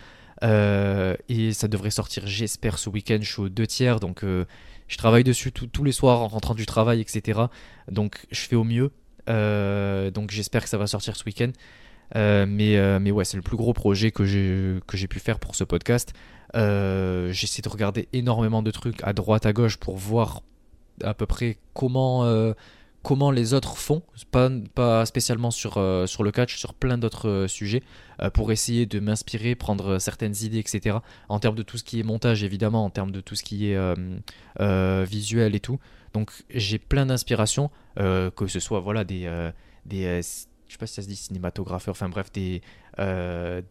et 0.41 1.53
ça 1.53 1.67
devrait 1.69 1.89
sortir, 1.89 2.27
j'espère, 2.27 2.77
ce 2.77 2.89
week-end. 2.89 3.19
Je 3.21 3.31
suis 3.31 3.41
aux 3.41 3.49
deux 3.49 3.65
tiers, 3.65 4.01
donc 4.01 4.23
je 4.23 4.97
travaille 4.97 5.23
dessus 5.23 5.53
tous 5.53 5.83
les 5.83 5.93
soirs 5.93 6.21
en 6.21 6.27
rentrant 6.27 6.53
du 6.53 6.65
travail, 6.65 6.99
etc. 6.99 7.43
Donc 7.89 8.25
je 8.29 8.41
fais 8.41 8.57
au 8.57 8.65
mieux, 8.65 8.91
donc 9.27 10.31
j'espère 10.31 10.63
que 10.63 10.69
ça 10.69 10.77
va 10.77 10.85
sortir 10.85 11.15
ce 11.15 11.23
week-end. 11.23 11.51
Euh, 12.15 12.45
mais, 12.47 12.77
euh, 12.77 12.99
mais 12.99 13.11
ouais, 13.11 13.25
c'est 13.25 13.37
le 13.37 13.43
plus 13.43 13.57
gros 13.57 13.73
projet 13.73 14.11
que 14.11 14.25
j'ai 14.25 15.07
pu 15.07 15.19
faire 15.19 15.39
pour 15.39 15.55
ce 15.55 15.63
podcast. 15.63 16.13
Euh, 16.55 17.31
J'essaie 17.31 17.61
de 17.61 17.69
regarder 17.69 18.07
énormément 18.13 18.61
de 18.61 18.71
trucs 18.71 19.03
à 19.03 19.13
droite, 19.13 19.45
à 19.45 19.53
gauche 19.53 19.77
pour 19.77 19.97
voir 19.97 20.41
à 21.03 21.13
peu 21.13 21.25
près 21.25 21.57
comment, 21.73 22.25
comment 23.03 23.31
les 23.31 23.53
autres 23.53 23.77
font, 23.77 24.01
pas, 24.31 24.49
pas 24.73 25.05
spécialement 25.05 25.51
sur, 25.51 25.73
sur 26.07 26.23
le 26.23 26.31
catch, 26.31 26.57
sur 26.57 26.73
plein 26.73 26.97
d'autres 26.97 27.47
sujets, 27.49 27.83
pour 28.33 28.51
essayer 28.53 28.85
de 28.85 28.99
m'inspirer, 28.99 29.55
prendre 29.55 29.99
certaines 29.99 30.35
idées, 30.43 30.59
etc. 30.59 30.97
En 31.27 31.39
termes 31.39 31.55
de 31.55 31.63
tout 31.63 31.77
ce 31.77 31.83
qui 31.83 31.99
est 31.99 32.03
montage, 32.03 32.43
évidemment, 32.43 32.85
en 32.85 32.89
termes 32.89 33.11
de 33.11 33.19
tout 33.19 33.35
ce 33.35 33.43
qui 33.43 33.71
est 33.71 35.05
visuel 35.05 35.55
et 35.55 35.59
tout. 35.59 35.79
Donc 36.13 36.31
j'ai 36.49 36.79
plein 36.79 37.07
d'inspirations, 37.07 37.71
que 37.97 38.47
ce 38.47 38.59
soit 38.61 38.79
voilà, 38.79 39.03
des, 39.03 39.51
des 39.85 40.21
je 40.67 40.73
sais 40.73 40.77
pas 40.77 40.87
si 40.87 40.95
ça 40.95 41.01
se 41.01 41.07
dit 41.07 41.15
cinématographeur, 41.15 41.91
enfin 41.91 42.09
bref, 42.09 42.31
des, 42.31 42.61
euh, 42.99 43.61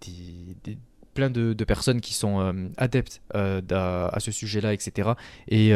des, 0.64 0.78
plein 1.14 1.30
de, 1.30 1.52
personnes 1.64 2.00
qui 2.00 2.12
sont 2.12 2.40
euh, 2.40 2.52
adeptes 2.76 3.22
euh, 3.36 3.60
à, 3.70 4.18
ce 4.18 4.32
sujet-là, 4.32 4.72
etc. 4.72 5.10
Et 5.48 5.68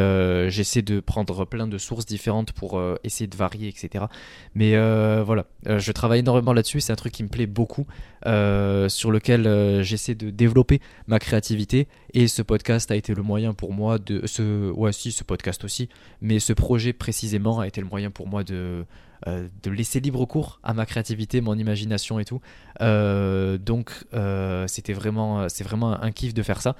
j'essaie 0.50 0.82
de 0.82 1.00
prendre 1.00 1.44
plein 1.44 1.66
de 1.68 1.78
sources 1.78 2.06
différentes 2.06 2.52
pour 2.52 2.80
essayer 3.04 3.28
de 3.28 3.36
varier, 3.36 3.68
etc. 3.68 4.06
Mais 4.54 4.76
voilà, 5.22 5.46
je 5.66 5.92
travaille 5.92 6.20
énormément 6.20 6.52
là-dessus, 6.52 6.80
c'est 6.80 6.92
un 6.92 6.96
truc 6.96 7.12
qui 7.12 7.22
me 7.22 7.28
plaît 7.28 7.46
beaucoup, 7.46 7.86
sur 8.24 9.10
lequel 9.10 9.82
j'essaie 9.82 10.14
de 10.14 10.30
développer 10.30 10.80
ma 11.06 11.18
créativité 11.18 11.88
Et 12.14 12.26
ce 12.26 12.42
podcast 12.42 12.90
a 12.90 12.96
été 12.96 13.14
le 13.14 13.22
moyen 13.22 13.54
pour 13.54 13.72
moi 13.72 13.98
de. 13.98 14.26
Ce, 14.26 14.70
ouais, 14.72 14.92
si, 14.92 15.12
ce 15.12 15.24
podcast 15.24 15.64
aussi. 15.64 15.88
Mais 16.20 16.40
ce 16.40 16.52
projet 16.52 16.92
précisément 16.92 17.60
a 17.60 17.66
été 17.66 17.80
le 17.80 17.86
moyen 17.86 18.10
pour 18.10 18.26
moi 18.26 18.42
de, 18.42 18.84
euh, 19.26 19.48
de 19.62 19.70
laisser 19.70 19.98
libre 20.00 20.24
cours 20.26 20.60
à 20.62 20.74
ma 20.74 20.86
créativité, 20.86 21.40
mon 21.40 21.58
imagination 21.58 22.18
et 22.20 22.24
tout. 22.24 22.40
Euh, 22.80 23.58
donc, 23.58 23.92
euh, 24.14 24.66
c'était 24.68 24.92
vraiment, 24.92 25.48
c'est 25.48 25.64
vraiment 25.64 26.00
un 26.00 26.12
kiff 26.12 26.34
de 26.34 26.42
faire 26.42 26.62
ça. 26.62 26.76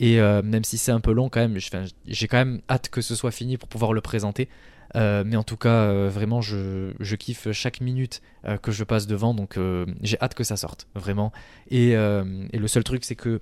Et 0.00 0.20
même 0.20 0.62
si 0.62 0.78
c'est 0.78 0.92
un 0.92 1.00
peu 1.00 1.10
long, 1.10 1.28
quand 1.28 1.40
même, 1.40 1.58
j'ai 2.06 2.28
quand 2.28 2.36
même 2.36 2.60
hâte 2.70 2.88
que 2.88 3.00
ce 3.00 3.16
soit 3.16 3.32
fini 3.32 3.56
pour 3.56 3.68
pouvoir 3.68 3.92
le 3.92 4.00
présenter. 4.00 4.48
mais 4.94 5.34
en 5.34 5.42
tout 5.42 5.56
cas, 5.56 6.06
vraiment, 6.06 6.40
je, 6.40 6.92
je, 7.00 7.16
kiffe 7.16 7.50
chaque 7.50 7.80
minute 7.80 8.22
que 8.62 8.70
je 8.70 8.84
passe 8.84 9.08
devant, 9.08 9.34
donc 9.34 9.58
j'ai 10.02 10.16
hâte 10.20 10.34
que 10.34 10.44
ça 10.44 10.56
sorte, 10.56 10.86
vraiment. 10.94 11.32
Et, 11.72 11.94
et 11.94 12.58
le 12.58 12.68
seul 12.68 12.84
truc, 12.84 13.04
c'est 13.04 13.16
que 13.16 13.40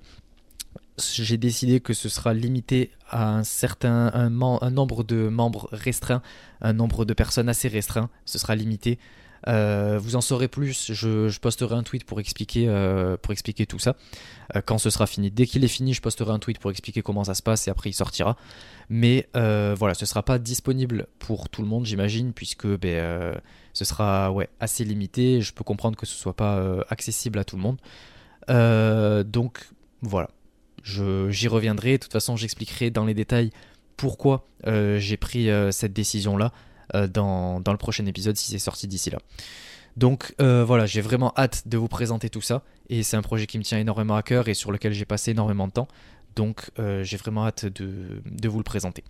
j'ai 0.97 1.37
décidé 1.37 1.79
que 1.79 1.93
ce 1.93 2.09
sera 2.09 2.33
limité 2.33 2.91
à 3.09 3.29
un 3.29 3.43
certain 3.43 4.11
un, 4.13 4.29
nombre 4.29 5.03
de 5.03 5.27
membres 5.27 5.69
restreint, 5.71 6.21
un 6.61 6.73
nombre 6.73 7.05
de 7.05 7.13
personnes 7.13 7.49
assez 7.49 7.67
restreint. 7.67 8.09
Ce 8.25 8.39
sera 8.39 8.55
limité. 8.55 8.97
Euh, 9.47 9.99
vous 10.01 10.15
en 10.15 10.21
saurez 10.21 10.47
plus. 10.47 10.91
Je, 10.91 11.37
posterai 11.39 11.75
un 11.75 11.83
tweet 11.83 12.03
pour 12.03 12.19
expliquer, 12.19 12.67
euh, 12.67 13.17
pour 13.17 13.31
expliquer 13.31 13.65
tout 13.65 13.79
ça 13.79 13.95
euh, 14.55 14.61
quand 14.65 14.77
ce 14.77 14.89
sera 14.89 15.05
fini. 15.05 15.29
Dès 15.29 15.45
qu'il 15.45 15.63
est 15.63 15.69
fini, 15.69 15.93
je 15.93 16.01
posterai 16.01 16.31
un 16.31 16.39
tweet 16.39 16.59
pour 16.59 16.71
expliquer 16.71 17.01
comment 17.01 17.23
ça 17.23 17.35
se 17.35 17.43
passe 17.43 17.67
et 17.67 17.71
après 17.71 17.89
il 17.89 17.93
sortira. 17.93 18.35
Mais 18.89 19.29
voilà, 19.33 19.93
ce 19.93 20.05
sera 20.05 20.23
pas 20.23 20.39
disponible 20.39 21.07
pour 21.19 21.49
tout 21.49 21.61
le 21.61 21.67
monde, 21.67 21.85
j'imagine, 21.85 22.33
puisque 22.33 22.67
ben, 22.67 23.39
ce 23.73 23.85
sera 23.85 24.33
assez 24.59 24.83
limité. 24.83 25.41
Je 25.41 25.53
peux 25.53 25.63
comprendre 25.63 25.97
que 25.97 26.05
ce 26.05 26.15
soit 26.15 26.35
pas 26.35 26.81
accessible 26.89 27.37
à 27.39 27.43
tout 27.43 27.57
le 27.57 27.61
monde. 27.61 27.77
donc 29.25 29.69
voilà, 30.01 30.29
J'y 30.87 31.47
reviendrai. 31.47 31.93
De 31.93 32.03
toute 32.03 32.13
façon, 32.13 32.35
j'expliquerai 32.35 32.89
dans 32.89 33.05
les 33.05 33.13
détails 33.13 33.51
pourquoi 33.97 34.47
euh, 34.67 34.99
j'ai 34.99 35.17
pris 35.17 35.49
euh, 35.49 35.71
cette 35.71 35.91
décision-là 35.91 36.53
euh, 36.95 37.07
dans, 37.07 37.61
le 37.65 37.77
prochain 37.77 38.05
épisode 38.05 38.37
si 38.37 38.51
c'est 38.51 38.59
sorti 38.59 38.87
d'ici 38.87 39.09
là. 39.09 39.17
Donc 39.97 40.35
voilà, 40.37 40.85
j'ai 40.85 41.01
vraiment 41.01 41.33
hâte 41.35 41.67
de 41.67 41.75
vous 41.75 41.87
présenter 41.87 42.29
tout 42.29 42.41
ça. 42.41 42.61
Et 42.89 43.01
c'est 43.01 43.17
un 43.17 43.23
projet 43.23 43.47
qui 43.47 43.57
me 43.57 43.63
tient 43.63 43.79
énormément 43.79 44.15
à 44.15 44.21
cœur 44.21 44.47
et 44.47 44.53
sur 44.53 44.71
lequel 44.71 44.93
j'ai 44.93 45.05
passé 45.05 45.31
énormément 45.31 45.67
de 45.67 45.71
temps. 45.71 45.87
Donc 46.35 46.69
j'ai 46.77 47.17
vraiment 47.17 47.47
hâte 47.47 47.65
de, 47.65 48.47
vous 48.47 48.59
le 48.59 48.63
présenter. 48.63 49.03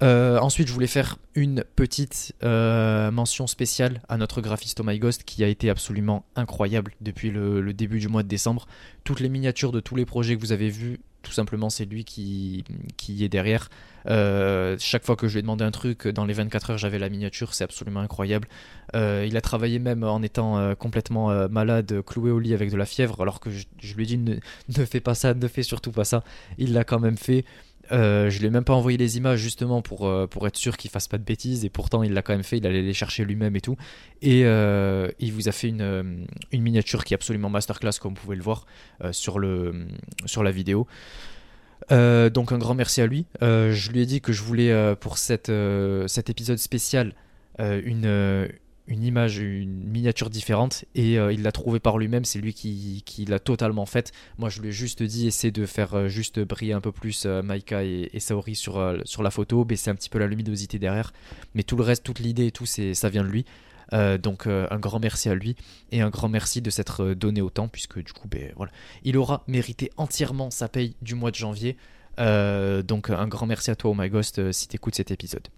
Ensuite, 0.00 0.68
je 0.68 0.72
voulais 0.72 0.86
faire 0.86 1.16
une 1.34 1.64
petite 1.76 2.34
mention 2.42 3.46
spéciale 3.46 4.00
à 4.08 4.16
notre 4.16 4.40
graphiste 4.40 4.80
Oh 4.80 4.98
Ghost 4.98 5.24
qui 5.24 5.44
a 5.44 5.48
été 5.48 5.70
absolument 5.70 6.24
incroyable 6.36 6.92
depuis 7.00 7.30
le, 7.30 7.72
début 7.72 7.98
du 7.98 8.08
mois 8.08 8.22
de 8.22 8.28
décembre. 8.28 8.66
Toutes 9.04 9.20
les 9.20 9.28
miniatures 9.28 9.72
de 9.72 9.80
tous 9.80 9.96
les 9.96 10.04
projets 10.04 10.36
que 10.36 10.40
vous 10.40 10.52
avez 10.52 10.68
vus, 10.68 11.00
tout 11.22 11.32
simplement 11.32 11.68
c'est 11.70 11.84
lui 11.84 12.04
qui, 12.04 12.64
est 13.20 13.28
derrière. 13.28 13.68
Euh, 14.08 14.76
chaque 14.78 15.04
fois 15.04 15.16
que 15.16 15.28
je 15.28 15.34
lui 15.34 15.38
ai 15.40 15.42
demandé 15.42 15.64
un 15.64 15.70
truc, 15.70 16.08
dans 16.08 16.24
les 16.24 16.32
24 16.32 16.70
heures 16.70 16.78
j'avais 16.78 16.98
la 16.98 17.08
miniature, 17.08 17.54
c'est 17.54 17.64
absolument 17.64 18.00
incroyable. 18.00 18.48
Euh, 18.94 19.26
il 19.28 19.36
a 19.36 19.40
travaillé 19.40 19.78
même 19.78 20.04
en 20.04 20.22
étant 20.22 20.58
euh, 20.58 20.74
complètement 20.74 21.48
malade, 21.48 22.02
cloué 22.06 22.30
au 22.30 22.38
lit 22.38 22.54
avec 22.54 22.70
de 22.70 22.76
la 22.76 22.86
fièvre, 22.86 23.20
alors 23.20 23.40
que 23.40 23.50
je, 23.50 23.94
lui 23.94 24.04
ai 24.04 24.06
dit 24.06 24.18
ne, 24.18 24.36
ne, 24.76 24.84
fais 24.84 25.00
pas 25.00 25.14
ça, 25.14 25.34
ne 25.34 25.48
fais 25.48 25.62
surtout 25.62 25.92
pas 25.92 26.04
ça. 26.04 26.24
Il 26.56 26.72
l'a 26.72 26.84
quand 26.84 27.00
même 27.00 27.18
fait. 27.18 27.44
Euh, 27.92 28.30
je 28.30 28.38
lui 28.38 28.46
ai 28.46 28.50
même 28.50 28.64
pas 28.64 28.74
envoyé 28.74 28.98
les 28.98 29.16
images 29.16 29.40
justement 29.40 29.82
pour, 29.82 30.06
euh, 30.06 30.26
pour 30.26 30.46
être 30.46 30.56
sûr 30.56 30.76
qu'il 30.76 30.90
fasse 30.90 31.08
pas 31.08 31.18
de 31.18 31.22
bêtises 31.22 31.64
et 31.64 31.70
pourtant 31.70 32.02
il 32.02 32.12
l'a 32.12 32.22
quand 32.22 32.32
même 32.32 32.42
fait, 32.42 32.58
il 32.58 32.66
allait 32.66 32.82
les 32.82 32.92
chercher 32.92 33.24
lui-même 33.24 33.56
et 33.56 33.60
tout. 33.60 33.76
Et 34.22 34.44
euh, 34.44 35.08
il 35.18 35.32
vous 35.32 35.48
a 35.48 35.52
fait 35.52 35.68
une, 35.68 36.26
une, 36.52 36.62
miniature 36.62 37.04
qui 37.04 37.14
est 37.14 37.16
absolument 37.16 37.48
masterclass 37.48 37.92
comme 38.00 38.14
vous 38.14 38.20
pouvez 38.20 38.36
le 38.36 38.42
voir 38.42 38.66
sur, 39.12 39.38
le, 39.38 39.86
sur 40.26 40.42
la 40.42 40.50
vidéo. 40.50 40.86
donc 41.90 42.52
un 42.52 42.58
grand 42.58 42.74
merci 42.74 43.00
à 43.00 43.06
lui. 43.06 43.26
je 43.40 43.90
lui 43.90 44.00
ai 44.00 44.06
dit 44.06 44.20
que 44.20 44.32
je 44.32 44.42
voulais 44.42 44.94
pour 44.96 45.18
cette, 45.18 45.52
cet 46.06 46.30
épisode 46.30 46.58
spécial 46.58 47.14
une 47.58 48.48
une 48.88 49.04
image, 49.04 49.38
une 49.38 49.84
miniature 49.84 50.30
différente 50.30 50.84
et 50.94 51.18
euh, 51.18 51.32
il 51.32 51.42
l'a 51.42 51.52
trouvé 51.52 51.78
par 51.78 51.98
lui-même, 51.98 52.24
c'est 52.24 52.40
lui 52.40 52.54
qui, 52.54 53.02
qui 53.04 53.24
l'a 53.26 53.38
totalement 53.38 53.86
faite. 53.86 54.12
Moi 54.38 54.48
je 54.48 54.60
lui 54.60 54.68
ai 54.68 54.72
juste 54.72 55.02
dit 55.02 55.26
essaie 55.26 55.50
de 55.50 55.66
faire 55.66 55.94
euh, 55.94 56.08
juste 56.08 56.40
briller 56.40 56.72
un 56.72 56.80
peu 56.80 56.90
plus 56.90 57.24
euh, 57.26 57.42
Maika 57.42 57.84
et, 57.84 58.10
Saori 58.18 58.56
sur, 58.56 58.96
sur 59.04 59.22
la 59.22 59.30
photo, 59.30 59.64
baisser 59.64 59.90
un 59.90 59.94
petit 59.94 60.08
peu 60.08 60.18
la 60.18 60.26
luminosité 60.26 60.78
derrière, 60.78 61.12
mais 61.54 61.62
tout 61.62 61.76
le 61.76 61.82
reste, 61.82 62.02
toute 62.02 62.18
l'idée 62.18 62.46
et 62.46 62.50
tout, 62.50 62.66
c'est, 62.66 62.94
ça 62.94 63.08
vient 63.08 63.22
de 63.22 63.28
lui. 63.28 63.44
donc 64.22 64.46
un 64.46 64.78
grand 64.78 65.00
merci 65.00 65.28
à 65.28 65.34
lui 65.34 65.54
et 65.92 66.00
un 66.00 66.10
grand 66.10 66.28
merci 66.28 66.60
de 66.60 66.70
s'être 66.70 67.14
donné 67.14 67.40
autant 67.40 67.68
puisque 67.68 68.02
du 68.02 68.12
coup 68.12 68.28
ben, 68.28 68.52
voilà, 68.56 68.72
il 69.04 69.16
aura 69.16 69.44
mérité 69.46 69.90
entièrement 69.96 70.50
sa 70.50 70.68
paye 70.68 70.94
du 71.00 71.14
mois 71.14 71.30
de 71.30 71.36
janvier. 71.36 71.76
donc 72.18 73.10
un 73.10 73.28
grand 73.28 73.46
merci 73.46 73.70
à 73.70 73.76
toi 73.76 73.90
Oh 73.90 73.94
My 73.96 74.10
Ghost 74.10 74.52
si 74.52 74.68
t'écoutes 74.68 74.96
cet 74.96 75.10
épisode. 75.10 75.48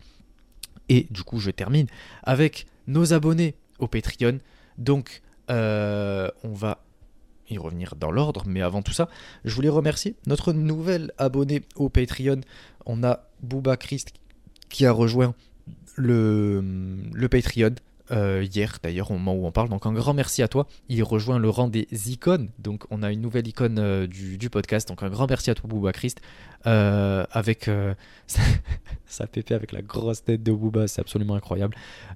Et 0.90 1.06
du 1.10 1.22
coup 1.22 1.40
je 1.40 1.50
termine 1.50 1.86
avec 2.22 2.66
nos 2.86 3.14
abonnés 3.14 3.54
au 3.78 3.88
Patreon. 3.88 4.38
Donc, 4.76 5.22
euh, 5.50 6.28
on 6.44 6.52
va 6.52 6.82
y 7.48 7.58
revenir 7.58 7.96
dans 7.96 8.10
l'ordre, 8.10 8.44
mais 8.46 8.62
avant 8.62 8.82
tout 8.82 8.92
ça, 8.92 9.08
je 9.44 9.54
voulais 9.54 9.68
remercier 9.68 10.14
notre 10.26 10.52
nouvel 10.52 11.12
abonné 11.18 11.62
au 11.76 11.88
Patreon. 11.88 12.40
On 12.86 13.02
a 13.02 13.24
Booba 13.42 13.76
Christ 13.76 14.12
qui 14.68 14.86
a 14.86 14.92
rejoint 14.92 15.34
le, 15.96 16.62
le 17.12 17.28
Patreon. 17.28 17.74
Euh, 18.12 18.44
hier 18.44 18.78
d'ailleurs 18.82 19.10
au 19.10 19.14
moment 19.14 19.34
où 19.34 19.46
on 19.46 19.52
parle. 19.52 19.68
Donc 19.68 19.86
un 19.86 19.92
grand 19.92 20.14
merci 20.14 20.42
à 20.42 20.48
toi. 20.48 20.66
Il 20.88 21.02
rejoint 21.02 21.38
le 21.38 21.48
rang 21.48 21.68
des 21.68 21.86
icônes. 22.10 22.48
Donc 22.58 22.84
on 22.90 23.02
a 23.02 23.12
une 23.12 23.20
nouvelle 23.20 23.46
icône 23.46 23.78
euh, 23.78 24.06
du, 24.06 24.50
podcast. 24.50 24.88
Donc 24.88 25.02
un 25.02 25.10
grand 25.10 25.28
merci 25.28 25.50
à 25.50 25.54
toi 25.54 25.68
Booba 25.68 25.92
Christ. 25.92 26.20
Euh, 26.66 27.24
avec 27.30 27.70
sa 29.06 29.26
pépé 29.26 29.54
avec 29.54 29.72
la 29.72 29.82
grosse 29.82 30.24
tête 30.24 30.42
de 30.42 30.52
Booba, 30.52 30.88
c'est 30.88 31.00
absolument 31.00 31.34
incroyable. 31.34 31.74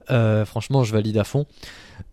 franchement, 0.09 0.85
je 0.85 0.93
valide 0.93 1.19
à 1.19 1.25
fond. 1.25 1.47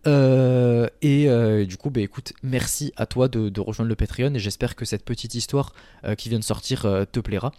et 0.06 1.66
du 1.66 1.76
coup, 1.76 1.90
bah, 1.90 2.00
écoute, 2.00 2.32
merci 2.42 2.92
à 2.96 3.06
toi 3.06 3.28
de 3.28 3.60
rejoindre 3.60 3.88
le 3.88 3.96
Patreon 3.96 4.34
et 4.34 4.38
j'espère 4.38 4.76
que 4.76 4.84
cette 4.84 5.04
petite 5.04 5.34
histoire 5.34 5.72
qui 6.16 6.28
vient 6.28 6.38
de 6.38 6.44
sortir 6.44 6.82
te 7.10 7.20
plaira. 7.20 7.52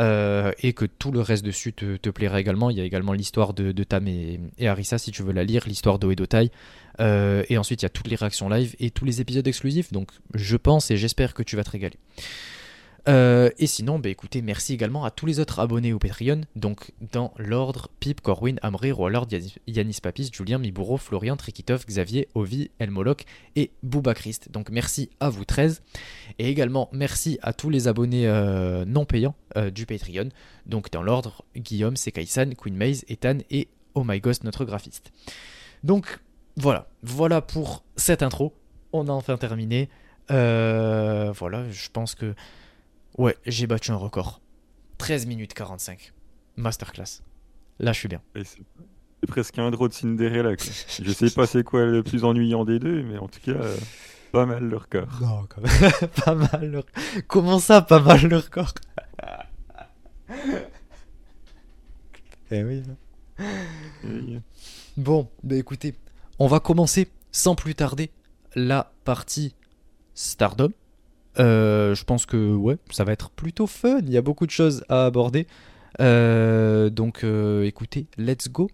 Euh, 0.00 0.52
et 0.62 0.72
que 0.72 0.86
tout 0.86 1.12
le 1.12 1.20
reste 1.20 1.44
dessus 1.44 1.74
te, 1.74 2.10
plaira 2.10 2.40
également. 2.40 2.70
Il 2.70 2.78
y 2.78 2.80
a 2.80 2.84
également 2.84 3.12
l'histoire 3.12 3.52
de, 3.52 3.84
Tam 3.84 4.06
et, 4.08 4.40
Arisa 4.66 4.96
si 4.96 5.10
tu 5.10 5.22
veux 5.22 5.32
la 5.32 5.44
lire, 5.44 5.64
l'histoire 5.66 5.98
d'Oedotai. 5.98 6.50
Euh, 7.00 7.44
et 7.48 7.58
ensuite 7.58 7.82
il 7.82 7.84
y 7.84 7.86
a 7.86 7.90
toutes 7.90 8.08
les 8.08 8.16
réactions 8.16 8.48
live 8.48 8.74
et 8.78 8.90
tous 8.90 9.04
les 9.04 9.20
épisodes 9.20 9.46
exclusifs. 9.46 9.92
Donc 9.92 10.10
je 10.34 10.56
pense 10.56 10.90
et 10.90 10.96
j'espère 10.96 11.34
que 11.34 11.42
tu 11.42 11.54
vas 11.56 11.64
te 11.64 11.70
régaler. 11.70 11.98
Euh, 13.08 13.50
et 13.58 13.66
sinon, 13.66 13.98
bah 13.98 14.08
écoutez, 14.08 14.42
merci 14.42 14.74
également 14.74 15.04
à 15.04 15.10
tous 15.10 15.26
les 15.26 15.40
autres 15.40 15.58
abonnés 15.58 15.92
au 15.92 15.98
Patreon, 15.98 16.42
donc 16.56 16.92
dans 17.12 17.32
l'ordre 17.38 17.88
Pip, 18.00 18.20
Corwin, 18.20 18.58
Amri, 18.62 18.92
Roalord, 18.92 19.28
Yanis 19.66 19.98
Papis, 20.02 20.30
Julien, 20.32 20.58
Mibouro, 20.58 20.96
Florian, 20.96 21.36
Trikitov, 21.36 21.84
Xavier, 21.86 22.28
Ovi, 22.34 22.70
Elmoloc 22.78 23.24
et 23.56 23.70
Bouba 23.82 24.14
Christ. 24.14 24.50
Donc 24.50 24.70
merci 24.70 25.10
à 25.20 25.30
vous 25.30 25.44
13. 25.44 25.82
Et 26.38 26.48
également 26.48 26.88
merci 26.92 27.38
à 27.42 27.52
tous 27.52 27.70
les 27.70 27.88
abonnés 27.88 28.26
euh, 28.26 28.84
non 28.84 29.04
payants 29.04 29.34
euh, 29.56 29.70
du 29.70 29.86
Patreon, 29.86 30.28
donc 30.66 30.90
dans 30.90 31.02
l'ordre 31.02 31.44
Guillaume, 31.56 31.96
Sekaisan, 31.96 32.50
Queen 32.56 32.76
Maze, 32.76 33.04
Ethan 33.08 33.38
et 33.50 33.68
Oh 33.94 34.04
My 34.04 34.20
Ghost, 34.20 34.44
notre 34.44 34.64
graphiste. 34.64 35.10
Donc 35.84 36.20
voilà, 36.56 36.88
voilà 37.02 37.40
pour 37.40 37.82
cette 37.96 38.22
intro. 38.22 38.54
On 38.92 39.08
a 39.08 39.12
enfin 39.12 39.36
terminé. 39.36 39.88
voilà, 40.28 41.64
je 41.70 41.88
pense 41.92 42.14
que 42.14 42.34
Ouais, 43.20 43.36
j'ai 43.44 43.66
battu 43.66 43.90
un 43.90 43.96
record. 43.96 44.40
13 44.96 45.26
minutes 45.26 45.52
45. 45.52 46.14
Masterclass. 46.56 47.20
Là, 47.78 47.92
je 47.92 47.98
suis 47.98 48.08
bien. 48.08 48.22
C'est 48.34 49.26
presque 49.28 49.58
un 49.58 49.70
draw 49.70 49.88
de 49.88 49.92
Cinderella. 49.92 50.56
Quoi. 50.56 50.66
je 51.02 51.12
sais 51.12 51.28
pas 51.28 51.46
c'est 51.46 51.62
quoi 51.62 51.84
le 51.84 52.02
plus 52.02 52.24
ennuyant 52.24 52.64
des 52.64 52.78
deux, 52.78 53.02
mais 53.02 53.18
en 53.18 53.28
tout 53.28 53.40
cas, 53.44 53.50
euh, 53.50 53.76
pas 54.32 54.46
mal 54.46 54.64
le 54.64 54.74
record. 54.74 55.06
Non, 55.20 55.46
quand 55.50 55.60
même. 55.60 56.08
pas 56.24 56.34
mal 56.34 56.70
le 56.70 56.82
Comment 57.28 57.58
ça, 57.58 57.82
pas 57.82 58.00
mal 58.00 58.26
le 58.26 58.38
record? 58.38 58.72
Eh 62.52 62.64
oui. 62.64 62.82
Bon, 64.96 65.28
bah 65.44 65.56
écoutez, 65.56 65.94
on 66.40 66.48
va 66.48 66.58
commencer 66.58 67.08
sans 67.30 67.54
plus 67.54 67.74
tarder 67.74 68.10
la 68.56 68.92
partie 69.04 69.54
Stardom. 70.14 70.72
Euh, 71.38 71.94
je 71.94 72.04
pense 72.04 72.26
que 72.26 72.54
ouais, 72.54 72.76
ça 72.90 73.04
va 73.04 73.12
être 73.12 73.30
plutôt 73.30 73.66
fun. 73.66 74.00
Il 74.02 74.10
y 74.10 74.16
a 74.16 74.22
beaucoup 74.22 74.46
de 74.46 74.50
choses 74.50 74.84
à 74.88 75.06
aborder. 75.06 75.46
Euh, 76.00 76.90
donc 76.90 77.24
euh, 77.24 77.64
écoutez, 77.64 78.06
let's 78.16 78.48
go. 78.48 78.68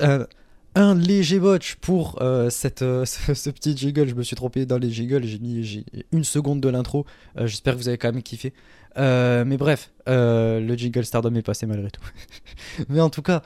Un, 0.00 0.94
léger 0.94 1.38
botch 1.38 1.76
pour 1.76 2.22
cette, 2.50 2.80
ce, 3.04 3.50
petit 3.50 3.76
jiggle. 3.76 4.08
Je 4.08 4.14
me 4.14 4.22
suis 4.22 4.36
trompé 4.36 4.66
dans 4.66 4.78
les 4.78 4.90
jiggles, 4.90 5.24
j'ai 5.24 5.38
mis 5.38 5.84
une 6.12 6.24
seconde 6.24 6.60
de 6.60 6.68
l'intro. 6.68 7.06
J'espère 7.36 7.74
que 7.74 7.78
vous 7.78 7.88
avez 7.88 7.98
quand 7.98 8.12
même 8.12 8.22
kiffé. 8.22 8.52
mais 8.96 9.56
bref, 9.56 9.92
le 10.06 10.74
jiggle 10.76 11.04
Stardom 11.04 11.34
est 11.34 11.42
passé 11.42 11.66
malgré 11.66 11.90
tout. 11.90 12.02
mais 12.88 13.00
en 13.00 13.10
tout 13.10 13.22
cas, 13.22 13.42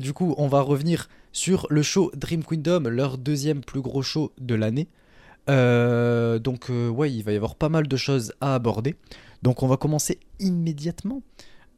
du 0.00 0.12
coup, 0.12 0.34
on 0.38 0.48
va 0.48 0.60
revenir 0.60 1.08
sur 1.32 1.66
le 1.70 1.82
show 1.82 2.10
Dream 2.16 2.42
Kingdom, 2.42 2.88
leur 2.88 3.18
deuxième 3.18 3.60
plus 3.60 3.80
gros 3.80 4.02
show 4.02 4.32
de 4.40 4.54
l'année. 4.54 4.88
Euh, 5.48 6.38
donc 6.38 6.70
euh, 6.70 6.88
ouais, 6.88 7.12
il 7.12 7.22
va 7.22 7.32
y 7.32 7.36
avoir 7.36 7.54
pas 7.54 7.68
mal 7.68 7.88
de 7.88 7.96
choses 7.96 8.32
à 8.40 8.54
aborder. 8.54 8.96
Donc 9.42 9.62
on 9.62 9.66
va 9.66 9.76
commencer 9.76 10.18
immédiatement. 10.40 11.22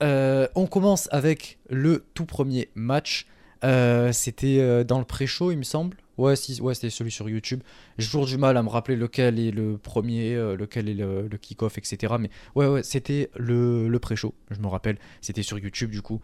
Euh, 0.02 0.48
on 0.54 0.66
commence 0.66 1.08
avec 1.12 1.58
le 1.68 2.04
tout 2.14 2.26
premier 2.26 2.70
match. 2.74 3.26
C'était 3.62 4.84
dans 4.84 4.98
le 4.98 5.04
pré-show, 5.04 5.52
il 5.52 5.58
me 5.58 5.62
semble. 5.62 5.96
Ouais, 6.18 6.36
c'était 6.36 6.90
celui 6.90 7.10
sur 7.10 7.28
YouTube. 7.30 7.62
J'ai 7.96 8.06
toujours 8.06 8.26
du 8.26 8.36
mal 8.36 8.58
à 8.58 8.62
me 8.62 8.68
rappeler 8.68 8.94
lequel 8.94 9.38
est 9.38 9.50
le 9.50 9.78
premier, 9.78 10.34
lequel 10.34 10.88
est 10.88 10.94
le, 10.94 11.28
kick-off, 11.40 11.78
etc. 11.78 12.14
Mais 12.20 12.30
ouais, 12.54 12.66
ouais, 12.66 12.82
c'était 12.82 13.30
le, 13.36 13.88
le 13.88 13.98
pré-show, 13.98 14.34
je 14.50 14.60
me 14.60 14.66
rappelle. 14.66 14.98
C'était 15.22 15.42
sur 15.42 15.58
YouTube 15.58 15.90
du 15.90 16.02
coup. 16.02 16.20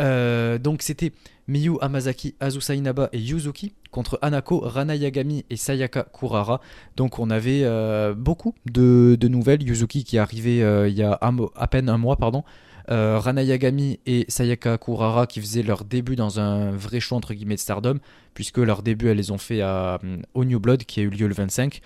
Euh, 0.00 0.58
donc 0.58 0.82
c'était 0.82 1.12
Miyu 1.48 1.76
Amazaki, 1.80 2.34
Azusa 2.40 2.74
Inaba 2.74 3.08
et 3.12 3.18
Yuzuki 3.18 3.74
contre 3.90 4.18
Anako, 4.22 4.60
Rana 4.60 4.94
Yagami 4.94 5.44
et 5.50 5.56
Sayaka 5.56 6.06
Kurara. 6.12 6.60
Donc 6.96 7.18
on 7.18 7.30
avait 7.30 7.62
euh, 7.64 8.14
beaucoup 8.14 8.54
de, 8.70 9.16
nouvelles. 9.28 9.62
Yuzuki 9.62 10.04
qui 10.04 10.16
est 10.16 10.20
arrivé 10.20 10.62
euh, 10.62 10.88
il 10.88 10.94
y 10.94 11.02
a 11.02 11.18
à 11.20 11.66
peine 11.66 11.88
un 11.88 11.98
mois, 11.98 12.16
pardon. 12.16 12.44
Rana 12.88 13.42
Yagami 13.42 14.00
et 14.06 14.24
Sayaka 14.28 14.78
Kurara 14.78 15.26
qui 15.26 15.40
faisaient 15.40 15.62
leur 15.62 15.84
début 15.84 16.16
dans 16.16 16.40
un 16.40 16.70
vrai 16.70 17.00
show 17.00 17.16
entre 17.16 17.34
guillemets 17.34 17.56
de 17.56 17.60
Stardom, 17.60 17.98
puisque 18.34 18.58
leur 18.58 18.82
début 18.82 19.08
elles 19.08 19.16
les 19.16 19.30
ont 19.30 19.38
fait 19.38 19.60
à, 19.60 19.98
au 20.34 20.44
New 20.44 20.58
Blood 20.58 20.84
qui 20.84 21.00
a 21.00 21.02
eu 21.02 21.10
lieu 21.10 21.28
le 21.28 21.34
25. 21.34 21.80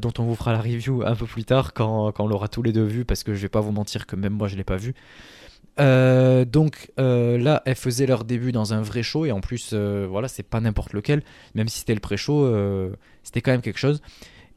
dont 0.00 0.12
on 0.18 0.24
vous 0.24 0.34
fera 0.34 0.52
la 0.52 0.60
review 0.60 1.02
un 1.04 1.14
peu 1.14 1.26
plus 1.26 1.44
tard 1.44 1.72
quand, 1.74 2.12
quand 2.12 2.24
on 2.24 2.26
l'aura 2.28 2.48
tous 2.48 2.62
les 2.62 2.72
deux 2.72 2.84
vu 2.84 3.04
parce 3.04 3.22
que 3.22 3.34
je 3.34 3.40
vais 3.40 3.48
pas 3.48 3.60
vous 3.60 3.72
mentir 3.72 4.06
que 4.06 4.16
même 4.16 4.32
moi 4.32 4.48
je 4.48 4.56
l'ai 4.56 4.64
pas 4.64 4.76
vu 4.76 4.94
euh, 5.80 6.44
donc 6.44 6.90
euh, 6.98 7.38
là, 7.38 7.62
elles 7.64 7.76
faisaient 7.76 8.06
leur 8.06 8.24
début 8.24 8.52
dans 8.52 8.74
un 8.74 8.82
vrai 8.82 9.02
show 9.02 9.24
et 9.24 9.32
en 9.32 9.40
plus, 9.40 9.70
euh, 9.72 10.06
voilà, 10.08 10.28
c'est 10.28 10.42
pas 10.42 10.60
n'importe 10.60 10.92
lequel, 10.92 11.22
même 11.54 11.68
si 11.68 11.80
c'était 11.80 11.94
le 11.94 12.00
pré-show, 12.00 12.50
c'était 13.22 13.40
quand 13.40 13.52
même 13.52 13.62
quelque 13.62 13.78
chose. 13.78 14.02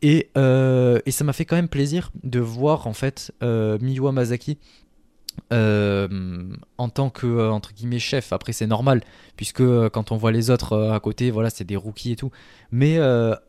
Et, 0.01 0.29
et 0.35 1.11
ça 1.11 1.23
m'a 1.23 1.33
fait 1.33 1.45
quand 1.45 1.55
même 1.55 1.69
plaisir 1.69 2.11
de 2.23 2.39
voir 2.39 2.87
en 2.87 2.93
fait 2.93 3.31
Miyu 3.41 4.11
Masaki 4.11 4.57
en 5.51 6.89
tant 6.89 7.09
que 7.09 7.49
entre 7.49 7.73
guillemets 7.73 7.99
chef. 7.99 8.33
Après, 8.33 8.53
c'est 8.53 8.67
normal 8.67 9.01
puisque 9.37 9.63
quand 9.89 10.11
on 10.11 10.17
voit 10.17 10.31
les 10.31 10.49
autres 10.49 10.91
à 10.91 10.99
côté, 10.99 11.31
voilà, 11.31 11.49
c'est 11.49 11.63
des 11.63 11.75
rookies 11.75 12.13
et 12.13 12.15
tout. 12.15 12.31
Mais 12.71 12.99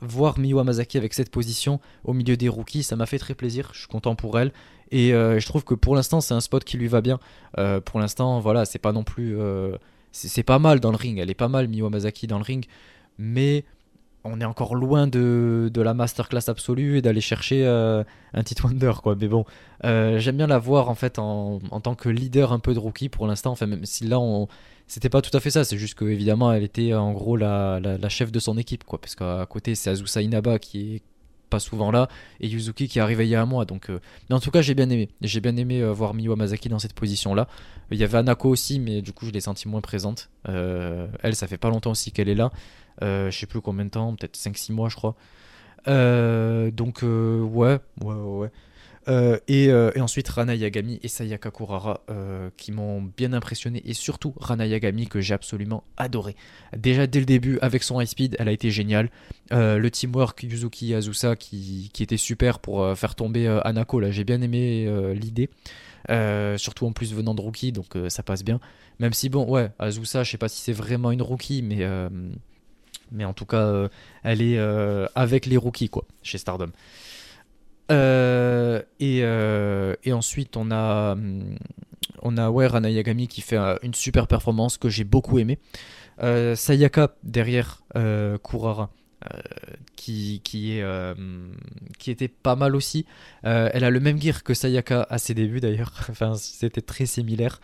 voir 0.00 0.38
Miyu 0.38 0.62
Masaki 0.62 0.98
avec 0.98 1.14
cette 1.14 1.30
position 1.30 1.80
au 2.04 2.12
milieu 2.12 2.36
des 2.36 2.48
rookies, 2.48 2.82
ça 2.82 2.96
m'a 2.96 3.06
fait 3.06 3.18
très 3.18 3.34
plaisir. 3.34 3.70
Je 3.72 3.80
suis 3.80 3.88
content 3.88 4.14
pour 4.14 4.38
elle. 4.38 4.52
Et 4.90 5.12
euh, 5.12 5.40
je 5.40 5.46
trouve 5.46 5.64
que 5.64 5.74
pour 5.74 5.94
l'instant, 5.94 6.20
c'est 6.20 6.34
un 6.34 6.40
spot 6.40 6.64
qui 6.64 6.76
lui 6.76 6.88
va 6.88 7.00
bien. 7.00 7.18
Euh, 7.58 7.80
pour 7.80 8.00
l'instant, 8.00 8.40
voilà, 8.40 8.64
c'est 8.64 8.78
pas 8.78 8.92
non 8.92 9.04
plus. 9.04 9.38
Euh, 9.38 9.76
c'est 10.12 10.42
pas 10.42 10.58
mal 10.58 10.80
dans 10.80 10.90
le 10.90 10.96
ring. 10.96 11.18
Elle 11.18 11.30
est 11.30 11.34
pas 11.34 11.48
mal, 11.48 11.68
Miwa 11.68 11.90
Masaki, 11.90 12.26
dans 12.26 12.38
le 12.38 12.44
ring. 12.44 12.66
Mais 13.18 13.64
on 14.26 14.40
est 14.40 14.44
encore 14.44 14.74
loin 14.74 15.06
de, 15.06 15.70
de 15.72 15.82
la 15.82 15.94
masterclass 15.94 16.48
absolue 16.48 16.98
et 16.98 17.02
d'aller 17.02 17.20
chercher 17.20 17.66
un 17.66 18.42
titre 18.42 18.64
wonder, 18.66 18.92
quoi. 19.02 19.16
Mais 19.18 19.28
bon, 19.28 19.44
j'aime 19.82 20.36
bien 20.36 20.46
la 20.46 20.58
voir 20.58 20.88
en 20.88 20.94
fait 20.94 21.18
en, 21.18 21.60
en, 21.70 21.80
tant 21.80 21.94
que 21.94 22.08
leader 22.08 22.52
un 22.52 22.58
peu 22.58 22.74
de 22.74 22.78
rookie 22.78 23.08
pour 23.08 23.26
l'instant. 23.26 23.52
Enfin, 23.52 23.66
même 23.66 23.84
si 23.84 24.06
là. 24.06 24.18
C'était 24.88 25.08
pas 25.08 25.20
tout 25.20 25.36
à 25.36 25.40
fait 25.40 25.50
ça, 25.50 25.64
c'est 25.64 25.78
juste 25.78 25.94
que 25.94 26.04
évidemment 26.04 26.52
elle 26.52 26.62
était 26.62 26.94
en 26.94 27.12
gros 27.12 27.36
la, 27.36 27.80
la, 27.80 28.08
chef 28.08 28.30
de 28.30 28.38
son 28.38 28.56
équipe 28.56 28.84
quoi, 28.84 29.00
parce 29.00 29.16
qu'à 29.16 29.44
côté 29.50 29.74
c'est 29.74 29.90
Azusa 29.90 30.22
Inaba 30.22 30.60
qui 30.60 30.94
est 30.94 31.02
pas 31.48 31.58
souvent 31.60 31.90
là, 31.90 32.08
et 32.40 32.48
Yuzuki 32.48 32.88
qui 32.88 32.98
est 32.98 33.02
arrivé 33.02 33.26
il 33.26 33.30
y 33.30 33.34
a 33.34 33.42
un 33.42 33.46
mois. 33.46 33.64
Donc, 33.64 33.90
euh, 33.90 34.00
mais 34.28 34.36
en 34.36 34.40
tout 34.40 34.50
cas, 34.50 34.62
j'ai 34.62 34.74
bien 34.74 34.90
aimé. 34.90 35.08
J'ai 35.20 35.40
bien 35.40 35.56
aimé 35.56 35.80
euh, 35.80 35.92
voir 35.92 36.14
Masaki 36.14 36.68
dans 36.68 36.78
cette 36.78 36.94
position-là. 36.94 37.48
Il 37.90 37.98
y 37.98 38.04
avait 38.04 38.18
Anako 38.18 38.48
aussi, 38.48 38.78
mais 38.80 39.02
du 39.02 39.12
coup, 39.12 39.26
je 39.26 39.30
l'ai 39.30 39.40
senti 39.40 39.68
moins 39.68 39.80
présente. 39.80 40.30
Euh, 40.48 41.06
elle, 41.22 41.34
ça 41.34 41.46
fait 41.46 41.58
pas 41.58 41.70
longtemps 41.70 41.92
aussi 41.92 42.12
qu'elle 42.12 42.28
est 42.28 42.34
là. 42.34 42.50
Je 43.00 43.30
sais 43.30 43.46
plus 43.46 43.60
combien 43.60 43.84
de 43.84 43.90
temps, 43.90 44.14
peut-être 44.14 44.36
5-6 44.36 44.72
mois, 44.72 44.88
je 44.88 44.96
crois. 44.96 45.14
donc, 45.86 47.02
ouais, 47.02 47.78
ouais, 48.02 48.14
ouais. 48.14 48.50
Euh, 49.08 49.38
euh, 49.50 49.92
et, 49.94 50.00
ensuite 50.00 50.28
Rana 50.28 50.54
Yagami 50.54 50.98
et 51.02 51.08
Sayaka 51.08 51.50
Kurara 51.50 52.02
euh, 52.10 52.50
qui 52.56 52.72
m'ont 52.72 53.02
bien 53.02 53.32
impressionné 53.32 53.82
et 53.84 53.94
surtout 53.94 54.34
Rana 54.36 54.66
Yagami 54.66 55.06
que 55.06 55.20
j'ai 55.20 55.34
absolument 55.34 55.84
adoré. 55.96 56.34
Déjà 56.76 57.06
dès 57.06 57.20
le 57.20 57.26
début 57.26 57.58
avec 57.60 57.82
son 57.82 58.00
high 58.00 58.08
speed 58.08 58.36
elle 58.38 58.48
a 58.48 58.52
été 58.52 58.70
géniale. 58.70 59.10
le 59.50 59.88
teamwork 59.88 60.42
Yuzuki 60.42 60.94
Azusa 60.94 61.36
qui, 61.36 61.90
qui 61.92 62.02
était 62.02 62.16
super 62.16 62.58
pour 62.58 62.96
faire 62.96 63.14
tomber 63.14 63.46
Anako 63.64 64.00
là 64.00 64.10
j'ai 64.10 64.24
bien 64.24 64.40
aimé 64.42 64.88
l'idée. 65.14 65.50
surtout 66.58 66.86
en 66.86 66.92
plus 66.92 67.14
venant 67.14 67.34
de 67.34 67.40
rookie 67.40 67.72
donc 67.72 67.96
ça 68.08 68.22
passe 68.22 68.44
bien. 68.44 68.60
Même 68.98 69.12
si 69.12 69.28
bon 69.28 69.48
ouais 69.48 69.70
Azusa 69.78 70.24
je 70.24 70.30
sais 70.32 70.38
pas 70.38 70.48
si 70.48 70.60
c'est 70.60 70.72
vraiment 70.72 71.12
une 71.12 71.22
rookie 71.22 71.62
mais 71.62 71.86
mais 73.12 73.24
en 73.24 73.32
tout 73.32 73.46
cas 73.46 73.88
elle 74.22 74.42
est 74.42 74.58
avec 75.14 75.46
les 75.46 75.56
rookies 75.56 75.88
quoi 75.88 76.04
chez 76.22 76.38
Stardom. 76.38 76.70
Euh, 77.90 78.82
et, 79.00 79.20
euh, 79.22 79.94
ensuite, 80.10 80.56
on 80.56 80.70
a, 80.70 81.12
hum, 81.12 81.56
on 82.22 82.36
a 82.36 82.50
ouais, 82.50 82.68
qui 83.28 83.40
fait 83.40 83.56
euh, 83.56 83.76
une 83.82 83.94
super 83.94 84.26
performance 84.26 84.78
que 84.78 84.88
j'ai 84.88 85.04
beaucoup 85.04 85.38
aimé. 85.38 85.58
Sayaka 86.18 87.14
derrière 87.22 87.82
Kurara. 88.42 88.90
qui, 89.96 90.40
est, 90.46 90.84
qui 91.98 92.10
était 92.10 92.28
pas 92.28 92.56
mal 92.56 92.74
aussi. 92.74 93.04
elle 93.42 93.84
a 93.84 93.90
le 93.90 94.00
même 94.00 94.20
gear 94.20 94.42
que 94.42 94.54
Sayaka 94.54 95.06
à 95.10 95.18
ses 95.18 95.34
débuts 95.34 95.60
d'ailleurs. 95.60 95.92
enfin, 96.10 96.34
c'était 96.34 96.80
très 96.80 97.06
similaire. 97.06 97.60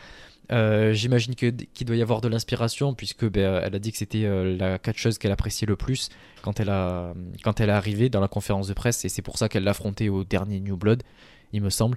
Euh, 0.51 0.93
j'imagine 0.93 1.35
qu'il 1.35 1.87
doit 1.87 1.97
y 1.97 2.03
avoir 2.03 2.21
de 2.21 2.29
l'inspiration 2.29 2.95
puisque 2.95 3.25
ben, 3.29 3.63
elle 3.65 3.75
a 3.75 3.79
dit 3.79 3.93
que 3.93 3.99
c'était 3.99 4.25
euh, 4.25 4.57
la 4.57 4.79
catcheuse 4.79 5.17
qu'elle 5.17 5.31
appréciait 5.31 5.69
le 5.69 5.77
plus 5.77 6.09
quand 6.43 6.59
elle 6.59 6.69
a 6.69 7.15
quand 7.45 7.61
est 7.61 7.71
arrivée 7.71 8.09
dans 8.09 8.21
la 8.21 8.29
conférence 8.29 8.67
de 8.67 8.75
presse 8.75 9.05
et 9.05 9.09
c'est 9.09 9.23
pour 9.23 9.39
ça 9.39 9.49
qu'elle 9.49 9.63
l'a 9.63 9.71
affronté 9.71 10.09
au 10.09 10.25
dernier 10.25 10.59
New 10.61 10.77
Blood, 10.77 11.05
il 11.53 11.63
me 11.63 11.71
semble. 11.71 11.97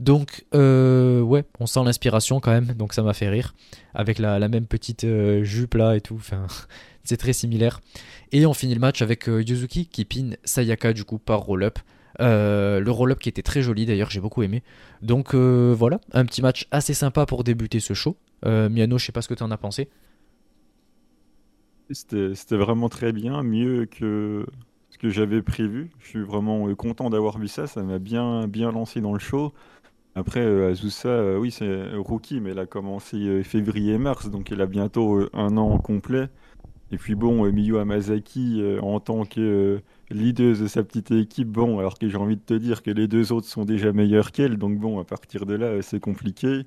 Donc 0.00 0.44
euh, 0.54 1.20
ouais, 1.20 1.44
on 1.60 1.66
sent 1.66 1.84
l'inspiration 1.84 2.40
quand 2.40 2.50
même, 2.50 2.72
donc 2.72 2.94
ça 2.94 3.02
m'a 3.02 3.12
fait 3.12 3.28
rire 3.28 3.54
avec 3.94 4.18
la, 4.18 4.48
même 4.48 4.66
petite 4.66 5.06
jupe 5.42 5.74
là 5.74 5.94
et 5.94 6.00
tout. 6.00 6.16
Enfin, 6.16 6.46
c'est 7.04 7.18
très 7.18 7.34
similaire. 7.34 7.80
Et 8.32 8.46
on 8.46 8.54
finit 8.54 8.74
le 8.74 8.80
match 8.80 9.02
avec 9.02 9.26
Yuzuki 9.26 9.86
qui 9.86 10.06
pin 10.06 10.30
Sayaka 10.44 10.94
du 10.94 11.04
coup 11.04 11.18
par 11.18 11.40
roll-up. 11.40 11.78
Euh, 12.20 12.80
le 12.80 12.90
roll-up 12.90 13.18
qui 13.18 13.28
était 13.28 13.42
très 13.42 13.62
joli 13.62 13.86
d'ailleurs, 13.86 14.10
j'ai 14.10 14.20
beaucoup 14.20 14.42
aimé. 14.42 14.62
Donc 15.00 15.34
euh, 15.34 15.74
voilà, 15.76 16.00
un 16.12 16.24
petit 16.24 16.42
match 16.42 16.66
assez 16.70 16.94
sympa 16.94 17.26
pour 17.26 17.44
débuter 17.44 17.80
ce 17.80 17.94
show. 17.94 18.16
Euh, 18.44 18.68
Miano, 18.68 18.98
je 18.98 19.06
sais 19.06 19.12
pas 19.12 19.22
ce 19.22 19.28
que 19.28 19.34
tu 19.34 19.42
en 19.42 19.50
as 19.50 19.56
pensé. 19.56 19.88
C'était 21.90 22.56
vraiment 22.56 22.88
très 22.88 23.12
bien, 23.12 23.42
mieux 23.42 23.84
que 23.84 24.46
ce 24.90 24.98
que 24.98 25.10
j'avais 25.10 25.42
prévu. 25.42 25.90
Je 25.98 26.08
suis 26.08 26.22
vraiment 26.22 26.74
content 26.74 27.10
d'avoir 27.10 27.38
vu 27.38 27.48
ça, 27.48 27.66
ça 27.66 27.82
m'a 27.82 27.98
bien, 27.98 28.48
bien 28.48 28.72
lancé 28.72 29.00
dans 29.00 29.12
le 29.12 29.18
show. 29.18 29.52
Après, 30.14 30.40
Azusa, 30.40 31.38
oui, 31.38 31.50
c'est 31.50 31.92
rookie, 31.94 32.40
mais 32.40 32.50
elle 32.50 32.58
a 32.58 32.66
commencé 32.66 33.42
février-mars, 33.42 34.30
donc 34.30 34.52
elle 34.52 34.60
a 34.62 34.66
bientôt 34.66 35.28
un 35.34 35.56
an 35.58 35.78
complet. 35.78 36.28
Et 36.92 36.98
puis 36.98 37.14
bon, 37.14 37.50
Miyu 37.50 37.78
Amazaki, 37.78 38.62
en 38.80 39.00
tant 39.00 39.24
que 39.24 39.82
leader 40.12 40.56
de 40.56 40.66
sa 40.66 40.82
petite 40.82 41.10
équipe, 41.10 41.48
bon, 41.48 41.78
alors 41.78 41.98
que 41.98 42.08
j'ai 42.08 42.16
envie 42.16 42.36
de 42.36 42.42
te 42.42 42.54
dire 42.54 42.82
que 42.82 42.90
les 42.90 43.08
deux 43.08 43.32
autres 43.32 43.48
sont 43.48 43.64
déjà 43.64 43.92
meilleurs 43.92 44.32
qu'elle, 44.32 44.56
donc 44.56 44.78
bon, 44.78 45.00
à 45.00 45.04
partir 45.04 45.46
de 45.46 45.54
là, 45.54 45.66
euh, 45.66 45.82
c'est 45.82 46.00
compliqué. 46.00 46.66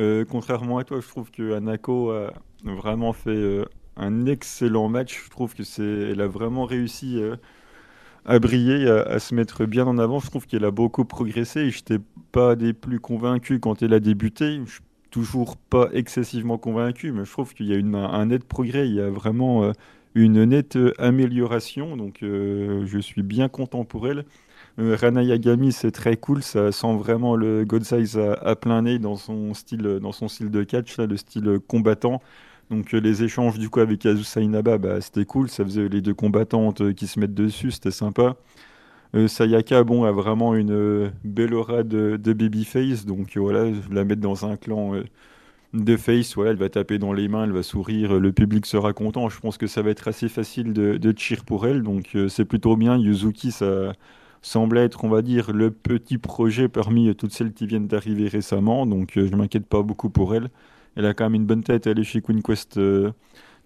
Euh, 0.00 0.24
contrairement 0.24 0.78
à 0.78 0.84
toi, 0.84 1.00
je 1.00 1.08
trouve 1.08 1.30
que 1.30 1.54
Anako 1.54 2.10
a 2.10 2.32
vraiment 2.64 3.12
fait 3.12 3.30
euh, 3.30 3.64
un 3.96 4.26
excellent 4.26 4.88
match. 4.88 5.24
Je 5.24 5.30
trouve 5.30 5.54
que 5.54 5.62
c'est, 5.62 5.82
elle 5.82 6.20
a 6.20 6.26
vraiment 6.26 6.64
réussi 6.64 7.20
à 8.24 8.38
briller, 8.38 8.88
à, 8.88 9.18
se 9.18 9.34
mettre 9.34 9.66
bien 9.66 9.86
en 9.86 9.98
avant. 9.98 10.18
Je 10.20 10.26
trouve 10.28 10.46
qu'elle 10.46 10.64
a 10.64 10.70
beaucoup 10.70 11.04
progressé. 11.04 11.70
Je 11.70 11.78
n'étais 11.78 12.04
pas 12.32 12.56
des 12.56 12.72
plus 12.72 13.00
convaincus 13.00 13.58
quand 13.60 13.82
elle 13.82 13.92
a 13.92 14.00
débuté. 14.00 14.60
Je 14.64 14.72
suis 14.72 14.82
toujours 15.10 15.56
pas 15.56 15.88
excessivement 15.92 16.56
convaincu, 16.56 17.12
mais 17.12 17.24
je 17.24 17.32
trouve 17.32 17.52
qu'il 17.52 17.66
y 17.66 17.74
a 17.74 17.76
une, 17.76 17.94
un 17.94 18.26
net 18.26 18.44
progrès. 18.44 18.88
Il 18.88 18.94
y 18.94 19.00
a 19.00 19.10
vraiment 19.10 19.70
une 20.14 20.44
nette 20.44 20.78
amélioration. 20.98 21.96
Donc, 21.96 22.22
euh, 22.22 22.84
je 22.86 22.98
suis 22.98 23.22
bien 23.22 23.48
content 23.48 23.84
pour 23.84 24.08
elle. 24.08 24.24
Euh, 24.78 24.96
Rana 24.98 25.22
Yagami, 25.22 25.72
c'est 25.72 25.90
très 25.90 26.16
cool. 26.16 26.42
Ça 26.42 26.72
sent 26.72 26.96
vraiment 26.96 27.36
le 27.36 27.64
God 27.64 27.84
Size 27.84 28.18
à, 28.18 28.56
plein 28.56 28.82
nez 28.82 28.98
dans 28.98 29.16
son 29.16 29.54
style, 29.54 29.98
dans 30.00 30.12
son 30.12 30.28
style 30.28 30.50
de 30.50 30.62
catch, 30.62 30.96
là, 30.96 31.06
le 31.06 31.16
style 31.16 31.58
combattant. 31.66 32.22
Donc, 32.70 32.94
euh, 32.94 32.98
les 32.98 33.24
échanges 33.24 33.58
du 33.58 33.68
coup 33.68 33.80
avec 33.80 34.06
Azusa 34.06 34.40
Inaba, 34.40 34.78
bah, 34.78 35.00
c'était 35.00 35.24
cool. 35.24 35.48
Ça 35.48 35.64
faisait 35.64 35.88
les 35.88 36.00
deux 36.00 36.14
combattantes 36.14 36.94
qui 36.94 37.06
se 37.06 37.18
mettent 37.20 37.34
dessus, 37.34 37.72
c'était 37.72 37.90
sympa. 37.90 38.36
Sayaka, 39.26 39.82
bon, 39.82 40.04
a 40.04 40.12
vraiment 40.12 40.54
une 40.54 41.10
belle 41.24 41.52
aura 41.54 41.82
de, 41.82 42.16
babyface, 42.16 43.06
donc 43.06 43.36
voilà, 43.36 43.64
la 43.90 44.04
mettre 44.04 44.20
dans 44.20 44.46
un 44.46 44.56
clan 44.56 44.92
de 45.72 45.96
face, 45.96 46.34
voilà, 46.34 46.50
elle 46.50 46.56
va 46.56 46.68
taper 46.68 46.98
dans 46.98 47.12
les 47.12 47.28
mains, 47.28 47.44
elle 47.44 47.52
va 47.52 47.62
sourire, 47.62 48.18
le 48.18 48.32
public 48.32 48.66
sera 48.66 48.92
content. 48.92 49.28
Je 49.28 49.38
pense 49.40 49.56
que 49.58 49.66
ça 49.66 49.82
va 49.82 49.90
être 49.90 50.08
assez 50.08 50.28
facile 50.28 50.72
de, 50.72 50.96
de 50.96 51.14
cheer 51.16 51.44
pour 51.44 51.66
elle, 51.66 51.82
donc 51.82 52.16
c'est 52.28 52.44
plutôt 52.44 52.76
bien. 52.76 52.96
Yuzuki, 52.96 53.52
ça 53.52 53.92
semble 54.42 54.78
être, 54.78 55.04
on 55.04 55.08
va 55.08 55.22
dire, 55.22 55.52
le 55.52 55.70
petit 55.70 56.18
projet 56.18 56.68
parmi 56.68 57.14
toutes 57.14 57.32
celles 57.32 57.52
qui 57.52 57.66
viennent 57.66 57.86
d'arriver 57.86 58.28
récemment, 58.28 58.86
donc 58.86 59.12
je 59.14 59.20
ne 59.20 59.36
m'inquiète 59.36 59.66
pas 59.66 59.82
beaucoup 59.82 60.10
pour 60.10 60.34
elle. 60.34 60.50
Elle 60.96 61.06
a 61.06 61.14
quand 61.14 61.24
même 61.24 61.34
une 61.34 61.46
bonne 61.46 61.62
tête, 61.62 61.86
elle 61.86 62.00
est 62.00 62.04
chez 62.04 62.20
Queen 62.20 62.42
Quest 62.42 62.78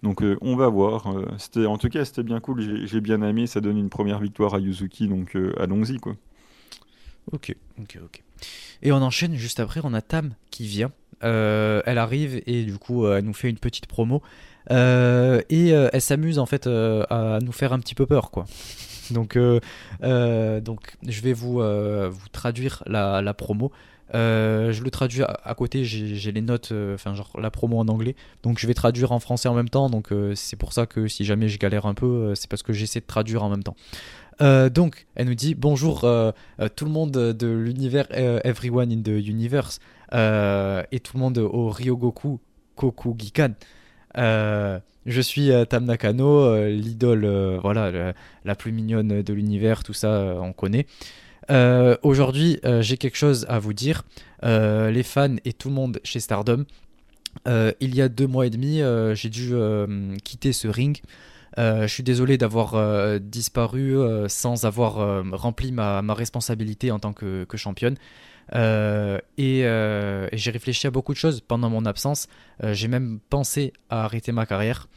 donc 0.04 0.22
euh, 0.22 0.36
on 0.42 0.54
va 0.54 0.68
voir. 0.68 1.06
Euh, 1.06 1.24
c'était, 1.38 1.64
en 1.64 1.78
tout 1.78 1.88
cas, 1.88 2.04
c'était 2.04 2.22
bien 2.22 2.38
cool. 2.38 2.86
J'ai, 2.86 3.00
bien 3.00 3.22
aimé. 3.22 3.46
Ça 3.46 3.62
donne 3.62 3.78
une 3.78 3.88
première 3.88 4.20
victoire 4.20 4.54
à 4.54 4.60
Yuzuki. 4.60 5.08
Donc 5.08 5.34
euh, 5.34 5.54
allons-y 5.58 5.98
quoi. 5.98 6.14
Ok, 7.32 7.56
ok, 7.80 7.98
ok. 8.04 8.22
Et 8.82 8.92
on 8.92 8.96
enchaîne 8.96 9.34
juste 9.34 9.60
après. 9.60 9.80
On 9.82 9.94
a 9.94 10.02
Tam 10.02 10.34
qui 10.50 10.66
vient. 10.66 10.92
Elle 11.20 11.98
arrive 11.98 12.42
et 12.46 12.64
du 12.64 12.78
coup 12.78 13.06
elle 13.06 13.24
nous 13.24 13.34
fait 13.34 13.50
une 13.50 13.58
petite 13.58 13.86
promo. 13.86 14.22
et 14.70 15.68
elle 15.68 16.00
s'amuse 16.00 16.38
en 16.38 16.46
fait 16.46 16.66
à 16.66 17.38
nous 17.42 17.52
faire 17.52 17.72
un 17.72 17.78
petit 17.78 17.94
peu 17.94 18.06
peur 18.06 18.30
quoi. 18.30 18.46
Donc, 19.10 19.36
donc 19.36 20.96
je 21.06 21.20
vais 21.20 21.32
vous, 21.32 21.60
vous 21.60 22.28
traduire 22.32 22.82
la, 22.86 23.22
la 23.22 23.34
promo. 23.34 23.72
Euh, 24.14 24.72
je 24.72 24.82
le 24.82 24.90
traduis 24.90 25.22
à, 25.22 25.54
côté, 25.54 25.84
j'ai 25.84 26.32
les 26.32 26.40
notes, 26.40 26.70
euh, 26.72 26.94
enfin 26.94 27.14
genre 27.14 27.30
la 27.40 27.50
promo 27.50 27.78
en 27.78 27.88
anglais, 27.88 28.14
donc 28.42 28.58
je 28.58 28.66
vais 28.66 28.74
traduire 28.74 29.12
en 29.12 29.18
français 29.18 29.48
en 29.48 29.54
même 29.54 29.68
temps, 29.68 29.88
donc 29.88 30.12
euh, 30.12 30.34
c'est 30.34 30.56
pour 30.56 30.72
ça 30.72 30.86
que 30.86 31.08
si 31.08 31.24
jamais 31.24 31.48
je 31.48 31.58
galère 31.58 31.86
un 31.86 31.94
peu, 31.94 32.34
c'est 32.34 32.48
parce 32.48 32.62
que 32.62 32.72
j'essaie 32.72 33.00
de 33.00 33.06
traduire 33.06 33.42
en 33.42 33.50
même 33.50 33.62
temps. 33.62 33.76
donc, 34.70 35.06
elle 35.14 35.26
nous 35.26 35.34
dit 35.34 35.54
bonjour 35.54 36.00
tout 36.00 36.84
le 36.84 36.90
monde 36.90 37.12
de 37.12 37.46
l'univers 37.46 38.06
Everyone 38.10 38.92
in 38.92 39.02
the 39.02 39.26
Universe 39.26 39.80
et 40.12 41.00
tout 41.00 41.16
le 41.16 41.20
monde 41.20 41.38
au 41.38 41.68
Ryogoku 41.68 42.40
Kokugikan. 42.76 43.54
je 44.16 45.20
suis 45.20 45.50
Tam 45.68 45.84
Nakano, 45.84 46.66
l'idole, 46.66 47.58
voilà, 47.62 48.14
la 48.44 48.54
plus 48.54 48.72
mignonne 48.72 49.22
de 49.22 49.32
l'univers, 49.32 49.82
tout 49.82 49.94
ça, 49.94 50.36
on 50.40 50.52
connaît. 50.52 50.86
Euh, 51.50 51.96
aujourd'hui, 52.02 52.58
euh, 52.64 52.82
j'ai 52.82 52.96
quelque 52.96 53.16
chose 53.16 53.46
à 53.48 53.58
vous 53.58 53.72
dire. 53.72 54.02
Euh, 54.44 54.90
les 54.90 55.02
fans 55.02 55.36
et 55.44 55.52
tout 55.52 55.68
le 55.68 55.74
monde 55.74 56.00
chez 56.04 56.20
Stardom, 56.20 56.64
il 57.46 57.94
y 57.94 58.02
a 58.02 58.08
deux 58.08 58.26
mois 58.26 58.46
et 58.46 58.50
demi, 58.50 58.80
j'ai 59.14 59.28
dû 59.28 59.54
quitter 60.22 60.52
ce 60.52 60.68
ring. 60.68 61.00
je 61.56 61.86
suis 61.88 62.04
désolé 62.04 62.38
d'avoir 62.38 63.20
disparu 63.20 63.96
sans 64.28 64.64
avoir 64.64 65.24
rempli 65.32 65.72
ma, 65.72 66.00
responsabilité 66.14 66.92
en 66.92 67.00
tant 67.00 67.12
que, 67.12 67.46
championne. 67.56 67.96
Et, 68.52 69.60
j'ai 70.32 70.50
réfléchi 70.50 70.86
à 70.86 70.90
beaucoup 70.90 71.12
de 71.12 71.18
choses 71.18 71.40
pendant 71.40 71.70
mon 71.70 71.84
absence. 71.86 72.26
j'ai 72.62 72.88
même 72.88 73.20
pensé 73.30 73.72
à 73.90 74.04
arrêter 74.04 74.32
ma 74.32 74.46
carrière. 74.46 74.88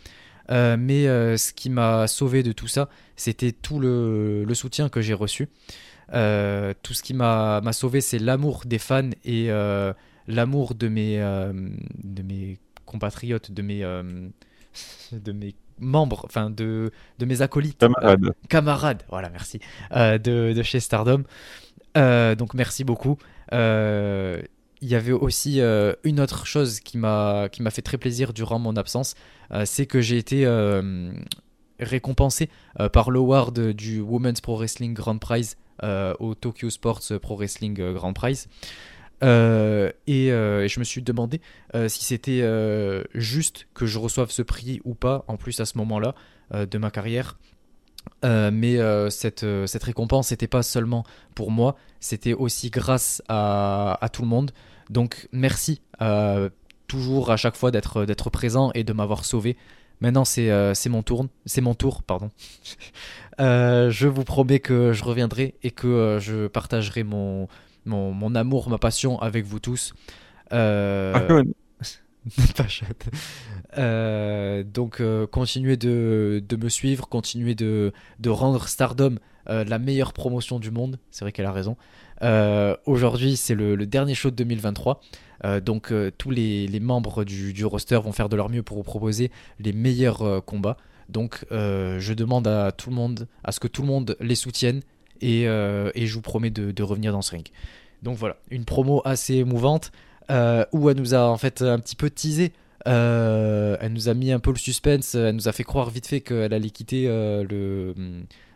mais 0.49 1.05
ce 1.38 1.53
qui 1.53 1.69
m'a 1.69 2.07
sauvé 2.07 2.43
de 2.43 2.51
tout 2.51 2.67
ça, 2.67 2.89
c'était 3.15 3.51
tout 3.51 3.79
le 3.79 4.53
soutien 4.53 4.89
que 4.89 5.01
j'ai 5.01 5.13
reçu. 5.13 5.47
Euh, 6.13 6.73
tout 6.83 6.93
ce 6.93 7.03
qui 7.03 7.13
m'a 7.13 7.62
sauvé, 7.71 8.01
c'est 8.01 8.19
l'amour 8.19 8.63
des 8.65 8.79
fans 8.79 9.10
et 9.25 9.51
euh, 9.51 9.93
l'amour 10.27 10.75
de 10.75 10.88
mes, 10.88 11.21
euh, 11.21 11.51
de 12.03 12.21
mes 12.23 12.60
compatriotes, 12.86 13.51
de 13.51 13.62
mes, 13.62 13.81
de 15.12 15.31
mes 15.31 15.55
membres, 15.79 16.23
enfin 16.25 16.49
de, 16.49 16.91
de 17.19 17.25
mes 17.25 17.41
acolytes. 17.41 17.79
Camarades. 17.79 18.33
camarades, 18.49 19.03
voilà, 19.10 19.29
merci. 19.29 19.60
De, 19.91 20.17
de, 20.53 20.63
chez 20.63 20.79
Stardom. 20.79 21.23
donc 21.95 22.53
merci 22.53 22.83
beaucoup. 22.83 23.17
Il 23.51 24.88
y 24.88 24.95
avait 24.95 25.12
aussi 25.12 25.60
une 26.03 26.19
autre 26.19 26.45
chose 26.45 26.79
qui 26.79 26.97
m'a 26.97 27.49
fait 27.71 27.81
très 27.81 27.97
plaisir 27.97 28.33
durant 28.33 28.60
mon 28.60 28.75
absence, 28.75 29.15
c'est 29.65 29.86
que 29.86 30.01
j'ai 30.01 30.17
été 30.17 30.45
récompensé 31.79 32.49
par 32.93 33.12
l'award 33.12 33.60
du 33.60 34.01
Women's 34.01 34.41
Pro 34.41 34.57
Wrestling 34.57 34.93
Grand 34.93 35.17
Prize 35.17 35.55
euh, 35.83 36.15
au 36.19 36.33
Tokyo 36.33 36.71
Sports 36.71 37.03
Pro 37.21 37.36
Wrestling 37.36 37.79
euh, 37.79 37.93
Grand 37.93 38.13
Prize. 38.13 38.47
Euh, 39.23 39.91
et, 40.07 40.29
je 40.29 40.79
me 40.79 40.83
suis 40.83 41.01
demandé 41.01 41.41
si 41.88 42.03
c'était 42.03 42.43
juste 43.13 43.67
que 43.73 43.86
je 43.86 43.99
reçoive 43.99 44.31
ce 44.31 44.41
prix 44.41 44.81
ou 44.83 44.95
pas, 44.95 45.23
en 45.27 45.38
plus 45.38 45.60
à 45.60 45.65
ce 45.65 45.77
moment-là 45.77 46.15
de 46.53 46.77
ma 46.77 46.91
carrière. 46.91 47.38
Mais 48.24 48.78
cette, 49.10 49.46
cette 49.65 49.84
récompense 49.84 50.32
n'était 50.32 50.48
pas 50.48 50.63
seulement 50.63 51.04
pour 51.36 51.52
moi, 51.52 51.76
c'était 52.00 52.34
aussi 52.34 52.70
grâce 52.70 53.22
à, 53.30 54.10
tout 54.12 54.22
le 54.22 54.28
monde. 54.28 54.52
Donc 54.89 55.28
merci 55.32 55.82
toujours 56.88 57.32
à 57.32 57.38
chaque 57.38 57.56
fois 57.56 57.72
d'être 57.72 58.30
présent 58.30 58.72
et 58.74 58.84
de 58.84 58.93
m'avoir 58.93 59.26
sauvé. 59.26 59.58
Maintenant 60.00 60.26
c'est 60.26 60.89
mon 60.89 61.04
tour, 61.04 61.28
c'est 61.46 61.62
mon 61.62 61.74
tour, 61.74 62.04
pardon. 62.04 62.30
Euh, 63.39 63.91
je 63.91 64.08
vous 64.08 64.24
promets 64.24 64.60
que 64.60 64.93
je 64.93 65.04
reviendrai 65.04 65.54
et 65.62 65.70
que 65.70 65.86
euh, 65.86 66.20
je 66.20 66.48
partagerai 66.48 67.04
mon, 67.04 67.48
amour, 68.34 68.67
ma 68.67 68.80
passion 68.80 69.22
avec 69.22 69.46
vous 69.46 69.60
tous. 69.60 69.93
Euh... 73.78 73.78
euh 73.78 74.63
donc 74.63 75.02
continuez 75.32 75.78
de, 75.78 76.44
de, 76.48 76.56
me 76.56 76.70
suivre, 76.70 77.08
continuez 77.08 77.56
de, 77.56 77.94
de 78.20 78.30
rendre 78.30 78.68
Stardom 78.68 79.16
la 79.48 79.80
meilleure 79.80 80.13
promotion 80.13 80.60
du 80.60 80.72
monde. 80.72 81.00
C'est 81.10 81.24
vrai 81.24 81.32
qu'elle 81.32 81.46
a 81.46 81.52
raison. 81.52 81.78
Aujourd'hui, 82.86 83.38
c'est 83.38 83.56
le, 83.56 83.78
dernier 83.86 84.13
show 84.13 84.30
de 84.30 84.36
2023. 84.36 85.02
donc 85.62 85.94
tous 86.18 86.32
les, 86.32 86.68
les 86.68 86.80
membres 86.80 87.24
du, 87.24 87.54
du, 87.54 87.66
roster 87.66 88.00
vont 88.04 88.12
faire 88.12 88.30
de 88.30 88.36
leur 88.36 88.50
mieux 88.50 88.63
pour 88.63 88.78
vous 88.78 88.84
proposer 88.84 89.32
les 89.60 89.74
meilleurs 89.74 90.44
combats. 90.46 90.78
Donc 91.10 91.46
euh, 91.52 92.00
je 92.00 92.13
demande 92.13 92.48
à 92.48 92.72
tout 92.72 92.90
le 92.90 92.96
monde, 92.96 93.28
à 93.44 93.52
ce 93.52 93.60
que 93.60 93.68
tout 93.68 93.82
le 93.82 93.88
monde 93.88 94.18
les 94.20 94.36
soutienne 94.36 94.82
et, 95.22 95.48
euh, 95.48 95.92
je 95.96 96.13
vous 96.13 96.22
promets 96.22 96.50
de, 96.50 96.84
revenir 96.84 97.12
dans 97.12 97.22
ce 97.22 97.32
ring. 97.32 97.48
Donc 98.04 98.18
voilà, 98.18 98.38
une 98.52 98.66
promo 98.66 99.02
assez 99.06 99.36
émouvante 99.36 99.92
euh, 100.32 100.66
où 100.72 100.90
elle 100.90 100.98
nous 100.98 101.13
a 101.13 101.22
en 101.22 101.38
fait 101.38 101.62
un 101.62 101.80
petit 101.80 101.96
peu 101.96 102.10
teasé. 102.10 102.54
elle 102.86 103.92
nous 103.92 104.10
a 104.10 104.13
mis 104.13 104.32
un 104.32 104.40
peu 104.40 104.52
le 104.52 104.58
suspense, 104.58 105.16
elle 105.16 105.36
nous 105.36 105.48
a 105.48 105.52
fait 105.52 105.63
croire 105.63 105.90
vite 105.90 106.08
fait 106.08 106.22
qu'elle 106.22 106.54
allait 106.54 106.70
quitter 106.70 107.08
le, 107.08 107.94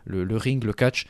le, 0.06 0.38
ring, 0.38 0.64
le 0.64 0.74
catch. 0.74 1.08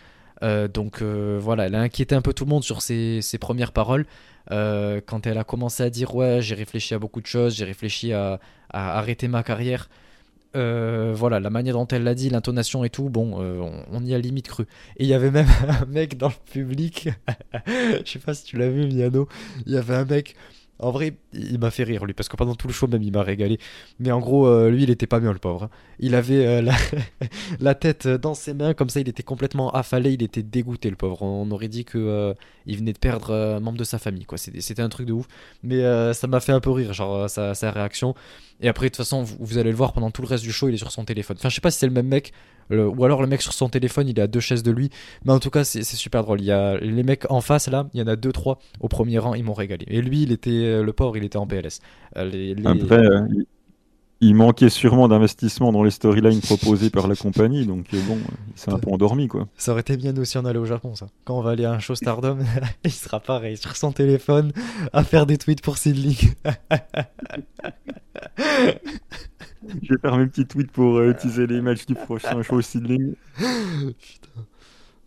donc 0.73 1.01
voilà, 1.01 1.67
elle 1.67 1.75
a 1.75 1.81
inquiété 1.81 2.15
un 2.15 2.21
peu 2.21 2.33
tout 2.33 2.45
le 2.45 2.49
monde 2.49 2.63
sur 2.63 2.81
ses, 2.81 3.21
premières 3.39 3.71
paroles. 3.71 4.05
quand 4.49 5.25
elle 5.25 5.37
a 5.37 5.43
commencé 5.43 5.83
à 5.83 5.89
dire 5.89 6.15
ouais 6.15 6.41
j'ai 6.41 6.55
réfléchi 6.55 6.93
à 6.93 6.99
beaucoup 6.99 7.21
de 7.21 7.27
choses, 7.27 7.55
j'ai 7.55 7.65
réfléchi 7.65 8.13
à, 8.13 8.39
arrêter 8.71 9.27
ma 9.27 9.43
carrière, 9.43 9.89
euh, 10.55 11.13
voilà, 11.15 11.39
la 11.39 11.49
manière 11.49 11.75
dont 11.75 11.87
elle 11.87 12.03
l'a 12.03 12.15
dit, 12.15 12.29
l'intonation 12.29 12.83
et 12.83 12.89
tout, 12.89 13.09
bon, 13.09 13.41
euh, 13.41 13.61
on, 13.91 14.03
y 14.03 14.13
a 14.13 14.17
limite 14.19 14.47
cru. 14.47 14.63
Et 14.97 15.03
il 15.03 15.07
y 15.07 15.13
avait 15.13 15.31
même 15.31 15.47
un 15.67 15.85
mec 15.85 16.17
dans 16.17 16.29
le 16.29 16.51
public, 16.51 17.09
je 17.67 18.01
sais 18.05 18.19
pas 18.19 18.33
si 18.33 18.43
tu 18.43 18.57
l'as 18.57 18.69
vu, 18.69 18.87
Miano, 18.87 19.27
il 19.65 19.73
y 19.73 19.77
avait 19.77 19.95
un 19.95 20.05
mec 20.05 20.35
en 20.81 20.89
vrai, 20.89 21.13
il 21.33 21.59
m'a 21.59 21.69
fait 21.69 21.83
rire 21.83 22.05
lui, 22.05 22.13
parce 22.13 22.27
que 22.27 22.35
pendant 22.35 22.55
tout 22.55 22.67
le 22.67 22.73
show 22.73 22.87
même, 22.87 23.03
il 23.03 23.11
m'a 23.11 23.21
régalé. 23.21 23.59
Mais 23.99 24.11
en 24.11 24.19
gros, 24.19 24.47
euh, 24.47 24.71
lui, 24.71 24.83
il 24.83 24.89
était 24.89 25.05
pas 25.05 25.19
bien, 25.19 25.31
le 25.31 25.37
pauvre. 25.37 25.63
Hein. 25.65 25.69
Il 25.99 26.15
avait 26.15 26.45
euh, 26.45 26.73
la... 27.59 27.75
tête 27.75 28.07
dans 28.07 28.33
ses 28.33 28.55
mains, 28.55 28.73
comme 28.73 28.89
ça, 28.89 28.99
il 28.99 29.07
était 29.07 29.21
complètement 29.21 29.71
affalé, 29.71 30.13
il 30.13 30.23
était 30.23 30.41
dégoûté, 30.41 30.89
le 30.89 30.95
pauvre. 30.95 31.21
On 31.21 31.49
aurait 31.51 31.67
dit 31.67 31.85
que 31.85 32.35
il 32.65 32.77
venait 32.77 32.93
de 32.93 32.97
perdre 32.97 33.33
un 33.33 33.59
membre 33.59 33.77
de 33.77 33.83
sa 33.83 33.99
famille, 33.99 34.25
quoi. 34.25 34.37
C'était 34.39 34.81
un 34.81 34.89
truc 34.89 35.05
de 35.05 35.13
ouf. 35.13 35.27
Mais 35.63 35.81
ça 36.13 36.27
m'a 36.27 36.39
fait 36.39 36.51
un 36.51 36.59
peu 36.59 36.71
rire, 36.71 36.93
genre 36.93 37.29
sa, 37.29 37.53
réaction. 37.71 38.15
Et 38.61 38.67
après, 38.67 38.87
de 38.87 38.89
toute 38.89 38.97
façon, 38.97 39.23
vous, 39.23 39.57
allez 39.57 39.71
le 39.71 39.75
voir 39.75 39.93
pendant 39.93 40.11
tout 40.11 40.21
le 40.21 40.27
reste 40.27 40.43
du 40.43 40.51
show, 40.51 40.69
il 40.69 40.75
est 40.75 40.77
sur 40.77 40.91
son 40.91 41.03
téléphone. 41.03 41.37
Enfin, 41.39 41.49
je 41.49 41.55
sais 41.55 41.61
pas 41.61 41.71
si 41.71 41.79
c'est 41.79 41.87
le 41.87 41.93
même 41.93 42.07
mec, 42.07 42.31
ou 42.69 43.03
alors 43.03 43.21
le 43.21 43.27
mec 43.27 43.41
sur 43.41 43.53
son 43.53 43.69
téléphone, 43.69 44.07
il 44.07 44.17
est 44.17 44.21
à 44.21 44.27
deux 44.27 44.39
chaises 44.39 44.63
de 44.63 44.71
lui. 44.71 44.89
Mais 45.25 45.33
en 45.33 45.39
tout 45.39 45.49
cas, 45.49 45.63
c'est 45.63 45.83
super 45.83 46.23
drôle. 46.23 46.41
Il 46.41 46.45
y 46.45 46.51
a 46.51 46.77
les 46.77 47.03
mecs 47.03 47.29
en 47.29 47.41
face 47.41 47.67
là, 47.67 47.89
il 47.93 47.99
y 47.99 48.03
en 48.03 48.07
a 48.07 48.15
deux 48.15 48.31
trois 48.31 48.59
au 48.79 48.87
premier 48.87 49.17
rang, 49.17 49.33
ils 49.33 49.43
m'ont 49.43 49.53
régalé. 49.53 49.85
Et 49.89 50.01
lui, 50.01 50.23
il 50.23 50.31
était 50.31 50.81
le 50.81 50.93
pauvre, 50.93 51.17
il 51.17 51.23
était 51.23 51.37
en 51.37 51.47
PLS. 51.47 51.79
Euh, 52.17 53.27
il 54.21 54.35
manquait 54.35 54.69
sûrement 54.69 55.07
d'investissement 55.07 55.71
dans 55.71 55.83
les 55.83 55.89
storylines 55.89 56.41
proposées 56.41 56.91
par 56.91 57.07
la 57.07 57.15
compagnie, 57.15 57.65
donc 57.65 57.87
bon, 57.91 58.19
c'est 58.55 58.71
un 58.71 58.77
peu 58.77 58.91
endormi 58.91 59.27
quoi. 59.27 59.47
Ça 59.57 59.71
aurait 59.71 59.81
été 59.81 59.97
bien 59.97 60.15
aussi 60.15 60.37
on 60.37 60.45
allait 60.45 60.59
au 60.59 60.65
Japon, 60.65 60.95
ça. 60.95 61.07
Quand 61.25 61.37
on 61.37 61.41
va 61.41 61.51
aller 61.51 61.65
à 61.65 61.71
un 61.71 61.79
show 61.79 61.95
Stardom, 61.95 62.37
il 62.85 62.91
sera 62.91 63.19
pareil 63.19 63.57
sur 63.57 63.75
son 63.75 63.91
téléphone 63.91 64.53
à 64.93 65.03
faire 65.03 65.25
des 65.25 65.37
tweets 65.37 65.61
pour 65.61 65.77
Sidling. 65.77 66.33
Je 69.83 69.93
vais 69.93 69.99
faire 70.01 70.17
mes 70.17 70.27
petits 70.27 70.45
tweets 70.45 70.71
pour 70.71 70.97
euh, 70.97 71.11
utiliser 71.11 71.47
les 71.47 71.61
matchs 71.61 71.85
du 71.85 71.95
prochain 71.95 72.41
show 72.43 72.61
Seedling. 72.61 73.15
Putain. 73.37 74.45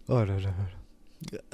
Oh 0.08 0.18
là 0.18 0.26
là. 0.26 0.50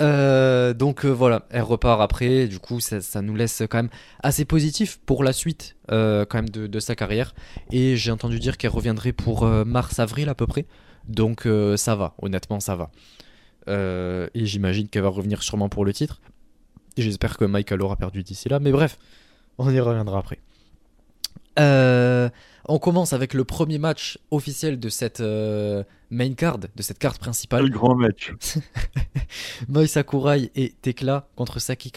Euh, 0.01 0.75
donc 0.75 1.05
euh, 1.05 1.09
voilà, 1.09 1.47
elle 1.51 1.63
repart 1.63 2.01
après. 2.01 2.47
Du 2.47 2.59
coup, 2.59 2.81
ça, 2.81 3.23
nous 3.23 3.35
laisse 3.35 3.63
quand 3.69 3.79
même 3.79 3.91
assez 4.23 4.45
positif 4.45 5.01
pour 5.07 5.25
la 5.25 5.33
suite 5.33 5.77
quand 5.89 6.35
même 6.35 6.49
de, 6.49 6.81
sa 6.81 6.95
carrière. 6.95 7.35
Et 7.73 7.97
j'ai 7.97 8.11
entendu 8.11 8.39
dire 8.39 8.57
qu'elle 8.57 8.71
reviendrait 8.71 9.13
pour 9.13 9.45
mars-avril 9.47 10.29
à 10.29 10.35
peu 10.35 10.47
près. 10.47 10.67
Donc 11.09 11.49
ça 11.77 11.97
va, 11.97 12.15
honnêtement, 12.23 12.61
ça 12.61 12.77
va. 12.77 12.91
et 13.67 14.47
j'imagine 14.47 14.89
qu'elle 14.89 15.03
va 15.03 15.09
revenir 15.09 15.43
sûrement 15.43 15.69
pour 15.69 15.85
le 15.85 15.93
titre. 15.93 16.21
J'espère 16.97 17.37
que 17.37 17.45
Michael 17.45 17.83
aura 17.83 17.97
perdu 17.97 18.23
d'ici 18.23 18.49
là. 18.49 18.61
Mais 18.61 18.71
bref, 18.71 18.99
on 19.59 19.71
y 19.71 19.81
reviendra 19.81 20.19
après. 20.19 20.39
Euh, 21.59 22.29
on 22.67 22.79
commence 22.79 23.13
avec 23.13 23.35
le 23.35 23.45
premier 23.45 23.79
match 23.79 24.19
officiel 24.31 24.79
de 24.79 24.89
cette 24.89 25.21
euh, 25.21 25.83
main 26.11 26.35
card, 26.35 26.59
de 26.59 26.69
cette 26.83 26.99
carte 26.99 27.19
principale. 27.19 27.65
Le 27.65 27.71
grand 27.71 27.95
match. 27.95 28.33
Moi 29.69 29.87
Sakurai 29.87 30.51
et 30.55 30.75
Tekla 30.83 31.29
contre 31.37 31.61
Saki 31.61 31.93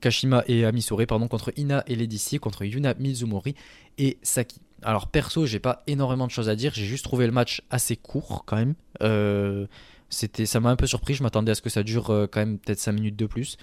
Kashima 0.00 0.44
et 0.46 0.64
Amisore, 0.64 1.06
pardon, 1.06 1.28
contre 1.28 1.52
Ina 1.56 1.84
et 1.86 1.94
Lady 1.94 2.38
contre 2.40 2.64
Yuna 2.64 2.94
Mizumori 2.94 3.54
et 3.98 4.18
Saki. 4.22 4.60
Alors 4.82 5.08
perso, 5.08 5.44
j'ai 5.44 5.58
pas 5.58 5.82
énormément 5.86 6.26
de 6.26 6.30
choses 6.30 6.48
à 6.48 6.54
dire, 6.54 6.72
j'ai 6.74 6.84
juste 6.84 7.04
trouvé 7.04 7.26
le 7.26 7.32
match 7.32 7.62
assez 7.70 7.96
court 7.96 8.44
quand 8.46 8.56
même. 8.56 8.74
Euh, 9.02 9.66
c'était, 10.08 10.46
ça 10.46 10.60
m'a 10.60 10.70
un 10.70 10.76
peu 10.76 10.86
surpris, 10.86 11.14
je 11.14 11.22
m'attendais 11.22 11.50
à 11.50 11.54
ce 11.54 11.62
que 11.62 11.70
ça 11.70 11.82
dure 11.82 12.10
euh, 12.10 12.26
quand 12.30 12.40
même 12.40 12.58
peut-être 12.58 12.78
5 12.78 12.92
minutes 12.92 13.16
de 13.16 13.26
plus. 13.26 13.56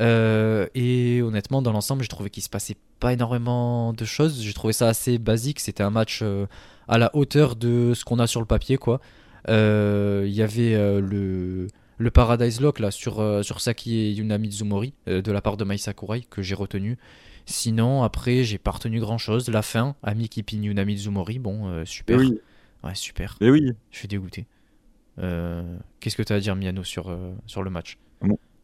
Euh, 0.00 0.66
et 0.74 1.20
honnêtement, 1.22 1.62
dans 1.62 1.72
l'ensemble, 1.72 2.02
j'ai 2.02 2.08
trouvé 2.08 2.30
qu'il 2.30 2.42
se 2.42 2.48
passait 2.48 2.76
pas 2.98 3.12
énormément 3.12 3.92
de 3.92 4.04
choses. 4.04 4.40
J'ai 4.42 4.54
trouvé 4.54 4.72
ça 4.72 4.88
assez 4.88 5.18
basique. 5.18 5.60
C'était 5.60 5.84
un 5.84 5.90
match 5.90 6.24
à 6.88 6.98
la 6.98 7.14
hauteur 7.14 7.54
de 7.54 7.92
ce 7.94 8.04
qu'on 8.04 8.18
a 8.18 8.26
sur 8.26 8.40
le 8.40 8.46
papier, 8.46 8.76
quoi. 8.76 9.00
Il 9.48 10.32
y 10.32 10.42
avait 10.42 11.00
le, 11.00 11.66
le 11.98 12.10
Paradise 12.10 12.60
Lock 12.60 12.78
là 12.78 12.90
sur, 12.90 13.44
sur 13.44 13.60
Saki 13.60 13.96
et 13.96 14.10
Yuna 14.12 14.38
Mizumori 14.38 14.94
de 15.06 15.32
la 15.32 15.40
part 15.40 15.56
de 15.56 15.64
Mai 15.64 15.78
Sakurai 15.78 16.22
que 16.28 16.42
j'ai 16.42 16.54
retenu. 16.54 16.98
Sinon, 17.46 18.02
après, 18.02 18.42
j'ai 18.42 18.58
pas 18.58 18.70
retenu 18.70 19.00
grand 19.00 19.18
chose. 19.18 19.48
La 19.50 19.62
fin, 19.62 19.96
Ami 20.02 20.28
Kipin 20.28 20.62
Yuna 20.62 20.84
Mizumori, 20.84 21.38
bon, 21.38 21.68
euh, 21.68 21.84
super. 21.84 22.18
Oui. 22.18 22.40
Ouais, 22.82 22.94
super. 22.94 23.36
Mais 23.40 23.50
oui. 23.50 23.72
Je 23.90 23.98
suis 23.98 24.08
dégoûté. 24.08 24.46
Euh, 25.18 25.76
qu'est-ce 26.00 26.16
que 26.16 26.22
tu 26.22 26.32
as 26.32 26.36
à 26.36 26.40
dire, 26.40 26.56
Miano, 26.56 26.84
sur, 26.84 27.08
euh, 27.08 27.34
sur 27.46 27.62
le 27.62 27.70
match? 27.70 27.98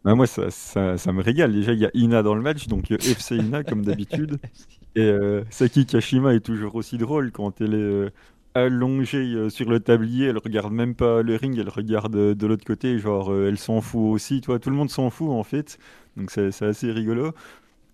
Bah, 0.02 0.14
Moi, 0.14 0.26
ça, 0.26 0.50
ça, 0.50 1.12
me 1.12 1.22
régale. 1.22 1.52
Déjà, 1.52 1.72
il 1.74 1.80
y 1.80 1.84
a 1.84 1.90
Ina 1.92 2.22
dans 2.22 2.34
le 2.34 2.40
match, 2.40 2.68
donc 2.68 2.90
FC 2.90 3.36
Ina, 3.36 3.64
comme 3.64 3.84
d'habitude. 3.84 4.38
Et 4.96 5.12
Saki 5.50 5.86
Kashima 5.86 6.34
est 6.34 6.40
toujours 6.40 6.74
aussi 6.74 6.98
drôle 6.98 7.30
quand 7.30 7.60
elle 7.60 7.74
est 7.74 8.12
allongée 8.54 9.50
sur 9.50 9.70
le 9.70 9.80
tablier. 9.80 10.28
Elle 10.28 10.38
regarde 10.38 10.72
même 10.72 10.94
pas 10.94 11.22
le 11.22 11.36
ring, 11.36 11.58
elle 11.58 11.68
regarde 11.68 12.12
de 12.12 12.46
l'autre 12.46 12.64
côté. 12.64 12.98
Genre, 12.98 13.34
elle 13.34 13.58
s'en 13.58 13.80
fout 13.80 14.12
aussi. 14.12 14.40
Toi, 14.40 14.58
tout 14.58 14.70
le 14.70 14.76
monde 14.76 14.90
s'en 14.90 15.10
fout, 15.10 15.30
en 15.30 15.42
fait. 15.44 15.78
Donc, 16.16 16.30
c'est 16.30 16.62
assez 16.62 16.90
rigolo. 16.92 17.32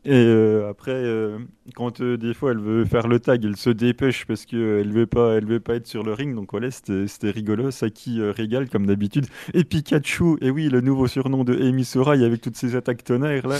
Et 0.08 0.12
euh, 0.12 0.70
après, 0.70 0.92
euh, 0.92 1.36
quand 1.74 2.00
euh, 2.00 2.16
des 2.16 2.32
fois 2.32 2.52
elle 2.52 2.60
veut 2.60 2.84
faire 2.84 3.08
le 3.08 3.18
tag, 3.18 3.44
elle 3.44 3.56
se 3.56 3.70
dépêche 3.70 4.24
parce 4.24 4.46
qu'elle 4.46 4.92
veut 4.92 5.08
pas, 5.08 5.34
elle 5.34 5.46
veut 5.46 5.58
pas 5.58 5.74
être 5.74 5.88
sur 5.88 6.04
le 6.04 6.12
ring. 6.12 6.32
Donc 6.32 6.52
voilà, 6.52 6.70
c'était 6.70 7.30
rigolo. 7.30 7.72
Saki 7.72 8.22
régale 8.22 8.68
comme 8.68 8.86
d'habitude. 8.86 9.26
Et 9.52 9.64
Pikachu, 9.64 10.36
et 10.40 10.50
oui, 10.50 10.68
le 10.68 10.80
nouveau 10.80 11.08
surnom 11.08 11.42
de 11.42 11.60
Amy 11.60 11.84
Sorai 11.84 12.24
avec 12.24 12.40
toutes 12.40 12.56
ses 12.56 12.76
attaques 12.76 13.02
tonnerres 13.02 13.48
là, 13.48 13.56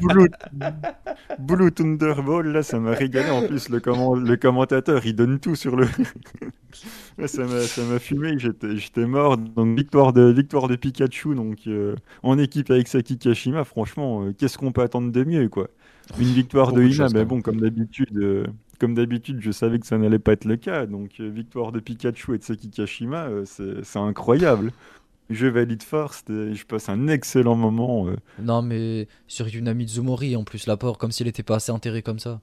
Blue, 0.00 0.30
Blue 1.40 1.72
Thunderball 1.72 2.52
là, 2.52 2.62
ça 2.62 2.78
m'a 2.78 2.92
régalé. 2.92 3.28
En 3.30 3.44
plus, 3.44 3.70
le, 3.70 3.80
le 4.24 4.36
commentateur, 4.36 5.04
il 5.04 5.16
donne 5.16 5.40
tout 5.40 5.56
sur 5.56 5.74
le. 5.74 5.88
ça 7.26 7.44
m'a 7.84 7.98
fumé, 7.98 8.36
j'étais 8.38 9.06
mort. 9.06 9.36
Donc 9.36 9.76
victoire 9.76 10.12
de, 10.12 10.30
victoire 10.30 10.68
de 10.68 10.76
Pikachu 10.76 11.34
donc, 11.34 11.60
euh, 11.66 11.94
en 12.22 12.38
équipe 12.38 12.70
avec 12.70 12.88
Saki 12.88 13.18
Kashima, 13.18 13.64
franchement, 13.64 14.24
euh, 14.24 14.34
qu'est-ce 14.36 14.58
qu'on 14.58 14.72
peut 14.72 14.82
attendre 14.82 15.10
de 15.10 15.24
mieux 15.24 15.48
quoi? 15.48 15.68
Une 16.18 16.32
victoire 16.32 16.72
de 16.72 16.82
Ina, 16.82 17.08
mais 17.12 17.24
bon, 17.24 17.42
comme 17.42 17.60
d'habitude, 17.60 18.16
euh, 18.16 18.46
comme 18.78 18.94
d'habitude, 18.94 19.38
je 19.40 19.50
savais 19.50 19.78
que 19.78 19.86
ça 19.86 19.98
n'allait 19.98 20.18
pas 20.18 20.32
être 20.32 20.46
le 20.46 20.56
cas. 20.56 20.86
Donc 20.86 21.20
victoire 21.20 21.72
de 21.72 21.80
Pikachu 21.80 22.34
et 22.34 22.38
de 22.38 22.44
Saki 22.44 22.70
Kashima, 22.70 23.28
c'est 23.44 23.98
incroyable. 23.98 24.72
Je 25.30 25.46
valide 25.46 25.82
first 25.82 26.30
et 26.30 26.54
je 26.54 26.64
passe 26.64 26.88
un 26.88 27.08
excellent 27.08 27.56
moment. 27.56 28.06
Non 28.40 28.62
mais 28.62 29.08
sur 29.26 29.46
Yuna 29.46 29.74
Mizumori 29.74 30.36
en 30.36 30.44
plus 30.44 30.66
l'apport, 30.66 30.96
comme 30.96 31.12
s'il 31.12 31.26
n'était 31.26 31.42
pas 31.42 31.56
assez 31.56 31.72
enterré 31.72 32.00
comme 32.00 32.18
ça. 32.18 32.40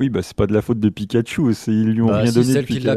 Oui, 0.00 0.08
bah 0.08 0.22
c'est 0.22 0.36
pas 0.36 0.46
de 0.46 0.54
la 0.54 0.62
faute 0.62 0.80
de 0.80 0.88
Pikachu, 0.88 1.52
ils 1.66 1.92
lui 1.92 2.00
ont 2.00 2.06
bah, 2.06 2.20
rien 2.20 2.32
donné. 2.32 2.46
C'est 2.46 2.52
celle 2.54 2.64
qui 2.66 2.80
l'a 2.80 2.96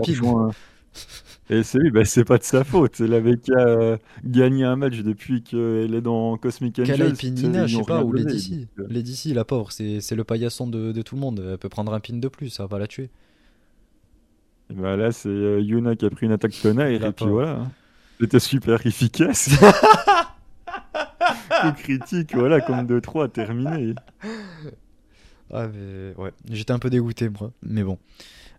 Et 1.50 1.64
c'est 1.64 1.78
oui, 1.78 1.92
bah, 1.92 2.06
c'est 2.06 2.24
pas 2.24 2.38
de 2.38 2.44
sa 2.44 2.64
faute. 2.64 3.02
Elle 3.02 3.14
avait 3.14 3.36
qu'à 3.36 3.60
euh, 3.60 3.98
gagner 4.24 4.64
un 4.64 4.78
match 4.78 5.02
depuis 5.02 5.44
qu'elle 5.44 5.94
est 5.94 6.02
dans 6.02 6.38
Cosmic 6.38 6.80
Angels. 6.80 6.96
Qu'elle 6.96 7.28
ait 7.28 7.32
Nina, 7.32 7.68
je 7.68 7.76
sais 7.76 7.84
pas, 7.84 8.06
ou 8.06 8.14
Lady 8.14 8.70
euh. 8.80 8.88
Lady 8.90 9.34
la 9.34 9.44
pauvre, 9.44 9.70
c'est 9.74 10.16
le 10.16 10.24
paillasson 10.24 10.66
de, 10.66 10.94
de, 10.94 11.02
tout 11.02 11.16
le 11.16 11.22
monde. 11.22 11.46
Elle 11.52 11.58
peut 11.58 11.68
prendre 11.68 11.94
un 11.94 12.00
pin 12.00 12.16
de 12.16 12.28
plus, 12.30 12.50
ça 12.50 12.66
va 12.68 12.80
la 12.80 12.88
tuer. 12.88 13.10
bah 14.70 14.96
là, 14.96 15.12
c'est 15.12 15.28
euh, 15.28 15.60
Yuna 15.60 15.98
qui 15.98 16.06
a 16.06 16.10
pris 16.10 16.26
une 16.26 16.32
attaque 16.32 16.56
tonnerre, 16.62 17.04
et 17.04 17.12
puis 17.12 17.26
voilà. 17.26 17.52
Hein. 17.52 17.72
C'était 18.22 18.40
super 18.40 18.86
efficace. 18.86 19.50
Coup 21.62 21.72
critique, 21.78 22.34
voilà, 22.34 22.62
comme 22.62 22.86
2-3, 22.86 23.30
terminé. 23.30 23.94
Ah, 25.52 25.68
mais 25.68 26.14
ouais, 26.16 26.32
j'étais 26.50 26.72
un 26.72 26.80
peu 26.80 26.90
dégoûté, 26.90 27.30
moi, 27.30 27.52
mais 27.62 27.84
bon. 27.84 27.98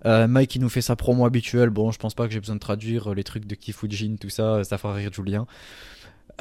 Euh, 0.06 0.26
Mike 0.26 0.50
qui 0.50 0.58
nous 0.58 0.68
fait 0.68 0.82
sa 0.82 0.96
promo 0.96 1.24
habituelle. 1.24 1.70
Bon, 1.70 1.90
je 1.90 1.98
pense 1.98 2.14
pas 2.14 2.26
que 2.26 2.32
j'ai 2.32 2.40
besoin 2.40 2.56
de 2.56 2.60
traduire 2.60 3.10
euh, 3.10 3.14
les 3.14 3.24
trucs 3.24 3.46
de 3.46 3.54
Kifujin, 3.54 4.16
tout 4.20 4.28
ça. 4.28 4.62
Ça 4.64 4.76
fera 4.76 4.92
rire 4.92 5.12
Julien. 5.12 5.46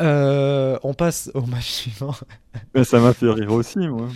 Euh, 0.02 0.78
on 0.84 0.94
passe 0.94 1.32
au 1.34 1.46
match 1.46 1.70
suivant. 1.72 2.16
ça 2.84 3.00
m'a 3.00 3.14
fait 3.14 3.30
rire 3.30 3.52
aussi, 3.52 3.80
moi. 3.80 4.10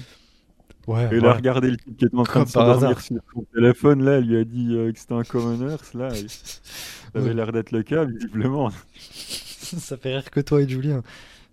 Ouais, 0.88 1.10
il 1.12 1.26
a 1.26 1.34
regardé 1.34 1.70
le 1.70 1.78
type 1.78 1.98
qui 1.98 2.06
était 2.06 2.16
en 2.16 2.24
train 2.24 2.44
de 2.44 2.50
s'endormir 2.50 3.00
sur 3.02 3.18
son 3.34 3.44
téléphone, 3.54 4.06
là, 4.06 4.20
il 4.20 4.28
lui 4.28 4.38
a 4.38 4.46
dit 4.46 4.70
que 4.94 5.00
c'était 5.00 5.16
un 5.16 5.24
commoners, 5.24 5.76
là. 5.94 6.10
Ça 7.14 7.20
avait 7.20 7.34
l'air 7.34 7.52
d'être 7.52 7.72
le 7.72 7.84
cas, 7.84 8.06
visiblement. 8.06 8.70
ça 9.00 9.98
fait 9.98 10.16
rire 10.16 10.30
que 10.30 10.40
toi 10.40 10.62
et 10.62 10.70
Julien. 10.70 11.02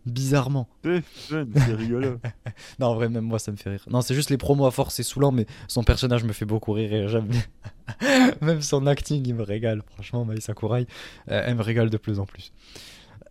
Bizarrement. 0.06 0.68
C'est 1.28 1.74
rigolo. 1.74 2.18
non, 2.78 2.88
en 2.88 2.94
vrai, 2.94 3.08
même 3.08 3.24
moi, 3.24 3.38
ça 3.38 3.52
me 3.52 3.56
fait 3.56 3.70
rire. 3.70 3.84
Non, 3.90 4.02
c'est 4.02 4.14
juste 4.14 4.30
les 4.30 4.36
promos 4.36 4.66
à 4.66 4.70
force, 4.70 4.94
c'est 4.94 5.02
saoulant, 5.02 5.32
mais 5.32 5.46
son 5.66 5.82
personnage 5.82 6.24
me 6.24 6.32
fait 6.32 6.44
beaucoup 6.44 6.72
rire 6.72 6.92
et 6.92 7.08
j'aime 7.08 7.28
Même 8.42 8.60
son 8.60 8.86
acting, 8.86 9.26
il 9.26 9.34
me 9.34 9.42
régale. 9.42 9.82
Franchement, 9.94 10.24
Mai 10.24 10.40
Sakurai, 10.40 10.86
euh, 11.30 11.42
elle 11.46 11.54
me 11.54 11.62
régale 11.62 11.90
de 11.90 11.96
plus 11.96 12.18
en 12.20 12.26
plus. 12.26 12.52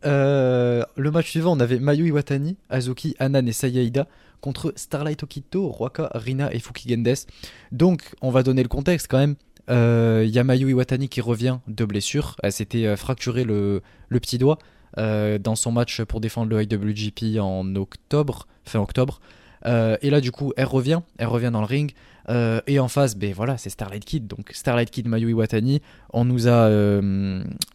Euh, 0.05 0.83
le 0.95 1.11
match 1.11 1.29
suivant, 1.29 1.55
on 1.55 1.59
avait 1.59 1.79
Mayu 1.79 2.07
Iwatani, 2.07 2.57
Azuki, 2.69 3.15
Anan 3.19 3.47
et 3.47 3.53
Sayaida 3.53 4.07
contre 4.41 4.73
Starlight 4.75 5.23
Okito, 5.23 5.69
Roaka, 5.69 6.09
Rina 6.13 6.53
et 6.53 6.59
Fukigendes. 6.59 7.27
Donc, 7.71 8.13
on 8.21 8.29
va 8.29 8.43
donner 8.43 8.63
le 8.63 8.69
contexte 8.69 9.07
quand 9.09 9.19
même. 9.19 9.35
Il 9.69 9.75
euh, 9.75 10.25
y 10.25 10.39
a 10.39 10.43
Mayu 10.43 10.71
Iwatani 10.71 11.07
qui 11.07 11.21
revient 11.21 11.59
de 11.67 11.85
blessure. 11.85 12.35
Elle 12.43 12.51
s'était 12.51 12.97
fracturé 12.97 13.43
le, 13.45 13.81
le 14.09 14.19
petit 14.19 14.37
doigt. 14.37 14.57
Euh, 14.99 15.39
dans 15.39 15.55
son 15.55 15.71
match 15.71 16.03
pour 16.03 16.21
défendre 16.21 16.49
le 16.51 16.61
IWGP 16.61 17.39
en 17.39 17.75
octobre, 17.75 18.47
fin 18.63 18.79
octobre. 18.79 19.19
Euh, 19.65 19.97
et 20.01 20.09
là, 20.09 20.21
du 20.21 20.31
coup, 20.31 20.53
elle 20.55 20.65
revient, 20.65 21.01
elle 21.17 21.27
revient 21.27 21.49
dans 21.51 21.61
le 21.61 21.65
ring. 21.65 21.93
Euh, 22.29 22.61
et 22.67 22.79
en 22.79 22.87
face, 22.87 23.17
ben 23.17 23.33
voilà, 23.33 23.57
c'est 23.57 23.69
Starlight 23.69 24.05
Kid. 24.05 24.27
Donc 24.27 24.51
Starlight 24.53 24.91
Kid, 24.91 25.07
Mayu 25.07 25.29
Iwatani. 25.29 25.81
On 26.11 26.25
nous 26.25 26.47
a 26.47 26.69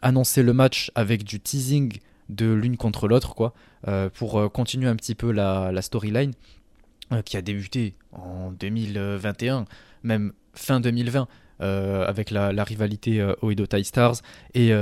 annoncé 0.03 0.43
le 0.43 0.53
match 0.53 0.91
avec 0.95 1.25
du 1.25 1.41
teasing 1.41 1.99
de 2.29 2.53
l'une 2.53 2.77
contre 2.77 3.09
l'autre, 3.09 3.35
quoi, 3.35 3.55
pour 4.15 4.53
continuer 4.53 4.89
un 4.89 4.97
petit 4.97 5.15
peu 5.15 5.33
la, 5.33 5.83
storyline 5.83 6.33
qui 7.25 7.39
a 7.39 7.43
débuté 7.43 7.95
en 8.13 8.53
2021, 8.53 9.65
même 10.03 10.33
fin 10.53 10.79
2020. 10.79 11.27
avec 11.61 12.31
la, 12.31 12.53
la 12.53 12.65
rivalité 12.65 13.27
Oedo 13.43 13.67
Tai 13.67 13.83
Stars 13.83 14.17
et 14.55 14.73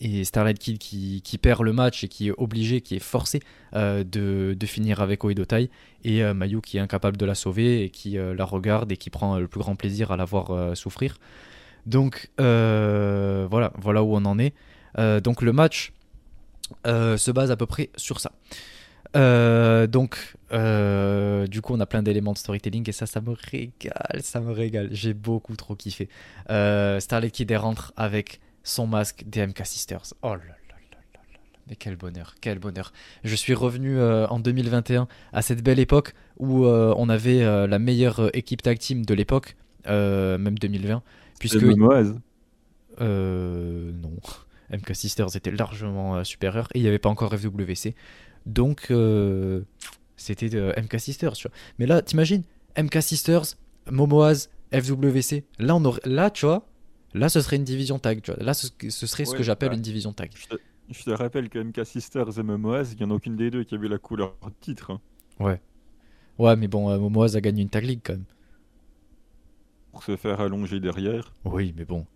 et 0.00 0.24
Starlight 0.24 0.58
Kid 0.58 0.78
qui, 0.78 1.38
perd 1.40 1.62
le 1.62 1.72
match 1.72 2.04
et 2.04 2.08
qui 2.08 2.28
est 2.28 2.34
obligé, 2.36 2.80
qui 2.80 2.96
est 2.96 3.00
forcé 3.00 3.40
euh, 3.74 4.04
de, 4.04 4.66
finir 4.66 5.00
avec 5.00 5.24
Oedotai 5.24 5.70
et 6.04 6.22
euh, 6.22 6.34
Mayu 6.34 6.60
qui 6.60 6.76
est 6.76 6.80
incapable 6.80 7.16
de 7.16 7.24
la 7.24 7.34
sauver 7.34 7.84
et 7.84 7.90
qui 7.90 8.18
euh, 8.18 8.34
la 8.34 8.44
regarde 8.44 8.92
et 8.92 8.96
qui 8.96 9.10
prend 9.10 9.38
le 9.38 9.48
plus 9.48 9.60
grand 9.60 9.76
plaisir 9.76 10.10
à 10.10 10.16
la 10.16 10.24
voir 10.24 10.76
souffrir. 10.76 11.16
Donc 11.86 12.30
voilà, 12.38 13.72
voilà 13.78 14.02
où 14.02 14.16
on 14.16 14.24
en 14.24 14.38
est. 14.38 14.54
donc 15.20 15.42
le 15.42 15.52
match 15.52 15.92
se 16.84 17.30
base 17.30 17.50
à 17.50 17.56
peu 17.56 17.66
près 17.66 17.90
sur 17.96 18.20
ça. 18.20 18.32
donc, 19.86 20.34
du 20.50 21.60
coup, 21.62 21.74
on 21.74 21.80
a 21.80 21.86
plein 21.86 22.02
d'éléments 22.02 22.32
de 22.32 22.38
storytelling 22.38 22.88
et 22.88 22.92
ça, 22.92 23.06
ça 23.06 23.20
me 23.20 23.30
régale, 23.30 24.20
ça 24.20 24.40
me 24.40 24.52
régale. 24.52 24.88
J'ai 24.90 25.14
beaucoup 25.14 25.54
trop 25.54 25.76
kiffé. 25.76 26.08
Starlight 26.48 27.32
Kid 27.32 27.52
rentre 27.52 27.92
avec 27.96 28.40
son 28.66 28.86
masque 28.86 29.24
des 29.26 29.46
MK 29.46 29.64
Sisters. 29.64 30.12
Oh 30.22 30.30
là 30.30 30.36
là 30.36 30.40
là 30.40 30.76
là 30.90 30.98
là. 31.14 31.20
Mais 31.68 31.76
quel 31.76 31.96
bonheur, 31.96 32.34
quel 32.40 32.58
bonheur. 32.58 32.92
Je 33.24 33.34
suis 33.34 33.54
revenu 33.54 33.98
euh, 33.98 34.26
en 34.26 34.40
2021 34.40 35.08
à 35.32 35.42
cette 35.42 35.62
belle 35.62 35.78
époque 35.78 36.14
où 36.38 36.64
euh, 36.64 36.92
on 36.96 37.08
avait 37.08 37.42
euh, 37.42 37.66
la 37.66 37.78
meilleure 37.78 38.34
équipe 38.36 38.62
tag 38.62 38.78
team 38.78 39.06
de 39.06 39.14
l'époque, 39.14 39.56
même 39.86 40.58
2020. 40.58 41.02
Puisque. 41.38 41.62
Euh. 43.00 43.92
Non. 43.92 44.16
MK 44.72 44.96
Sisters 44.96 45.36
était 45.36 45.52
largement 45.52 46.24
supérieur 46.24 46.68
et 46.74 46.80
il 46.80 46.82
n'y 46.82 46.88
avait 46.88 46.98
pas 46.98 47.08
encore 47.08 47.32
FWC. 47.32 47.94
Donc, 48.46 48.92
c'était 50.16 50.48
MK 50.48 50.98
Sisters, 50.98 51.34
tu 51.34 51.46
vois. 51.46 51.56
Mais 51.78 51.86
là, 51.86 52.02
t'imagines, 52.02 52.42
MK 52.76 53.00
Sisters, 53.00 53.44
Momoaz, 53.88 54.48
FWC. 54.72 55.44
Là, 55.60 55.76
on 55.76 55.84
aurait... 55.84 56.00
là, 56.04 56.30
tu 56.30 56.46
vois, 56.46 56.66
Là, 57.14 57.28
ce 57.28 57.40
serait 57.40 57.56
une 57.56 57.64
division 57.64 57.98
tag. 57.98 58.20
Tu 58.22 58.32
vois. 58.32 58.42
Là, 58.42 58.54
ce, 58.54 58.68
serait 58.90 59.24
ce 59.24 59.34
que 59.34 59.42
j'appelle 59.42 59.72
une 59.72 59.80
division 59.80 60.12
tag. 60.12 60.30
Je 60.90 61.02
te, 61.02 61.10
rappelle 61.10 61.48
que 61.48 61.58
MK 61.58 61.84
Sisters 61.84 62.38
et 62.38 62.42
Momoaz, 62.42 62.92
il 62.92 62.98
n'y 62.98 63.04
en 63.04 63.10
a 63.10 63.14
aucune 63.14 63.36
des 63.36 63.50
deux 63.50 63.64
qui 63.64 63.74
a 63.74 63.78
vu 63.78 63.88
la 63.88 63.98
couleur 63.98 64.36
de 64.44 64.52
titre. 64.60 64.92
Hein. 64.92 65.00
Ouais. 65.40 65.60
Ouais, 66.38 66.54
mais 66.56 66.68
bon, 66.68 66.90
euh, 66.90 66.98
Momoaz 66.98 67.36
a 67.36 67.40
gagné 67.40 67.62
une 67.62 67.70
tag 67.70 67.84
league 67.84 68.00
quand 68.04 68.12
même. 68.12 68.24
pour 69.90 70.02
se 70.02 70.16
faire 70.16 70.40
allonger 70.40 70.78
derrière. 70.78 71.32
Oui, 71.44 71.74
mais 71.76 71.84
bon, 71.84 72.06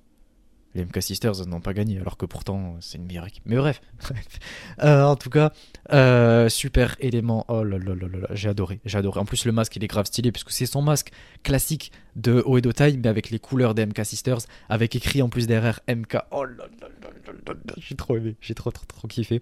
les 0.74 0.84
MK 0.84 1.02
Sisters 1.02 1.46
n'ont 1.46 1.60
pas 1.60 1.72
gagné, 1.72 1.98
alors 1.98 2.16
que 2.16 2.26
pourtant 2.26 2.76
c'est 2.80 2.98
une 2.98 3.06
meilleure 3.06 3.26
équipe. 3.26 3.42
Mais 3.46 3.56
bref, 3.56 3.80
euh, 4.82 5.02
en 5.02 5.16
tout 5.16 5.30
cas, 5.30 5.52
euh, 5.92 6.48
super 6.48 6.96
élément. 7.00 7.44
Oh 7.48 7.64
là 7.64 7.78
là 7.78 7.94
là 7.94 8.06
là, 8.08 8.28
j'ai 8.32 8.48
adoré, 8.48 8.80
j'ai 8.84 8.98
adoré. 8.98 9.20
En 9.20 9.24
plus, 9.24 9.44
le 9.44 9.52
masque 9.52 9.76
il 9.76 9.84
est 9.84 9.88
grave 9.88 10.06
stylé 10.06 10.32
puisque 10.32 10.50
c'est 10.50 10.66
son 10.66 10.82
masque 10.82 11.10
classique 11.42 11.92
de 12.16 12.42
Oedo 12.46 12.72
Tai, 12.72 12.96
mais 12.96 13.08
avec 13.08 13.30
les 13.30 13.38
couleurs 13.38 13.74
des 13.74 13.86
MK 13.86 14.04
Sisters, 14.04 14.40
avec 14.68 14.94
écrit 14.94 15.22
en 15.22 15.28
plus 15.28 15.46
derrière 15.46 15.80
MK. 15.88 16.18
Oh 16.30 16.44
là 16.44 16.52
là 16.80 16.88
là 17.02 17.08
là 17.26 17.54
là, 17.66 17.74
j'ai 17.78 17.96
trop 17.96 18.16
aimé, 18.16 18.36
j'ai 18.40 18.54
trop 18.54 18.70
trop 18.70 18.86
trop 18.86 19.08
kiffé. 19.08 19.40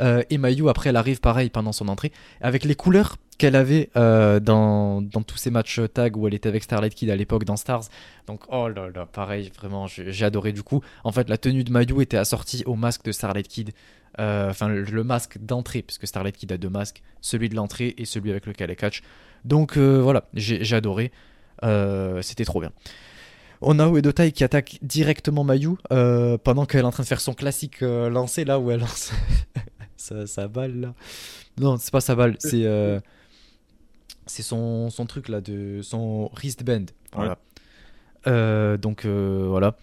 Euh, 0.00 0.22
et 0.30 0.38
Mayu 0.38 0.68
après, 0.68 0.90
elle 0.90 0.96
arrive 0.96 1.20
pareil 1.20 1.50
pendant 1.50 1.72
son 1.72 1.88
entrée 1.88 2.12
avec 2.40 2.64
les 2.64 2.74
couleurs 2.74 3.16
qu'elle 3.40 3.56
avait 3.56 3.88
euh, 3.96 4.38
dans, 4.38 5.00
dans, 5.00 5.22
tous 5.22 5.38
ces 5.38 5.50
matchs 5.50 5.80
tag 5.94 6.14
où 6.14 6.28
elle 6.28 6.34
était 6.34 6.50
avec 6.50 6.62
Starlight 6.62 6.94
Kid 6.94 7.08
à 7.08 7.16
l'époque 7.16 7.44
dans 7.44 7.56
Stars. 7.56 7.84
Donc, 8.26 8.42
oh 8.50 8.68
là 8.68 8.90
là, 8.94 9.06
pareil, 9.06 9.50
vraiment, 9.56 9.86
j'ai 9.86 10.24
adoré 10.26 10.52
du 10.52 10.62
coup. 10.62 10.82
En 11.04 11.10
fait, 11.10 11.26
la 11.30 11.38
tenue 11.38 11.64
de 11.64 11.72
Mayu 11.72 12.02
était 12.02 12.18
assortie 12.18 12.62
au 12.66 12.74
masque 12.74 13.02
de 13.02 13.12
Starlight 13.12 13.48
Kid. 13.48 13.70
Euh, 14.18 14.50
enfin, 14.50 14.68
le, 14.68 15.04
masque 15.04 15.38
d'entrée, 15.38 15.80
puisque 15.80 16.06
Starlight 16.06 16.36
Kid 16.36 16.52
a 16.52 16.58
deux 16.58 16.68
masques, 16.68 17.02
celui 17.22 17.48
de 17.48 17.54
l'entrée 17.54 17.94
et 17.96 18.04
celui 18.04 18.30
avec 18.30 18.44
lequel 18.44 18.68
elle 18.68 18.76
catch. 18.76 19.00
Donc 19.46 19.78
euh, 19.78 20.02
voilà, 20.02 20.24
j'ai 20.34 20.76
adoré. 20.76 21.10
C'était 22.20 22.44
trop 22.44 22.60
bien. 22.60 22.72
On 23.62 23.78
a 23.78 23.88
Uedotai 23.88 24.32
qui 24.32 24.44
attaque 24.44 24.78
directement 24.82 25.44
Mayu 25.44 25.76
pendant 26.44 26.66
qu'elle 26.66 26.82
est 26.82 26.84
en 26.84 26.90
train 26.90 27.04
de 27.04 27.08
faire 27.08 27.22
son 27.22 27.32
classique 27.32 27.80
lancé 27.80 28.44
là 28.44 28.58
où 28.58 28.70
elle 28.70 28.80
lance 28.80 29.12
sa, 29.96 30.46
balle 30.46 30.80
là. 30.80 30.94
Non, 31.58 31.78
c'est 31.78 31.90
pas 31.90 32.02
sa 32.02 32.14
balle, 32.14 32.36
c'est 32.38 32.66
c'est 34.30 34.42
son, 34.42 34.90
son, 34.90 35.06
truc 35.06 35.28
là, 35.28 35.40
de 35.40 35.80
son 35.82 36.30
wristband. 36.32 36.86
Voilà. 37.12 37.38
Euh, 38.26 38.76
donc 38.76 39.04
euh, 39.04 39.46
voilà. 39.48 39.76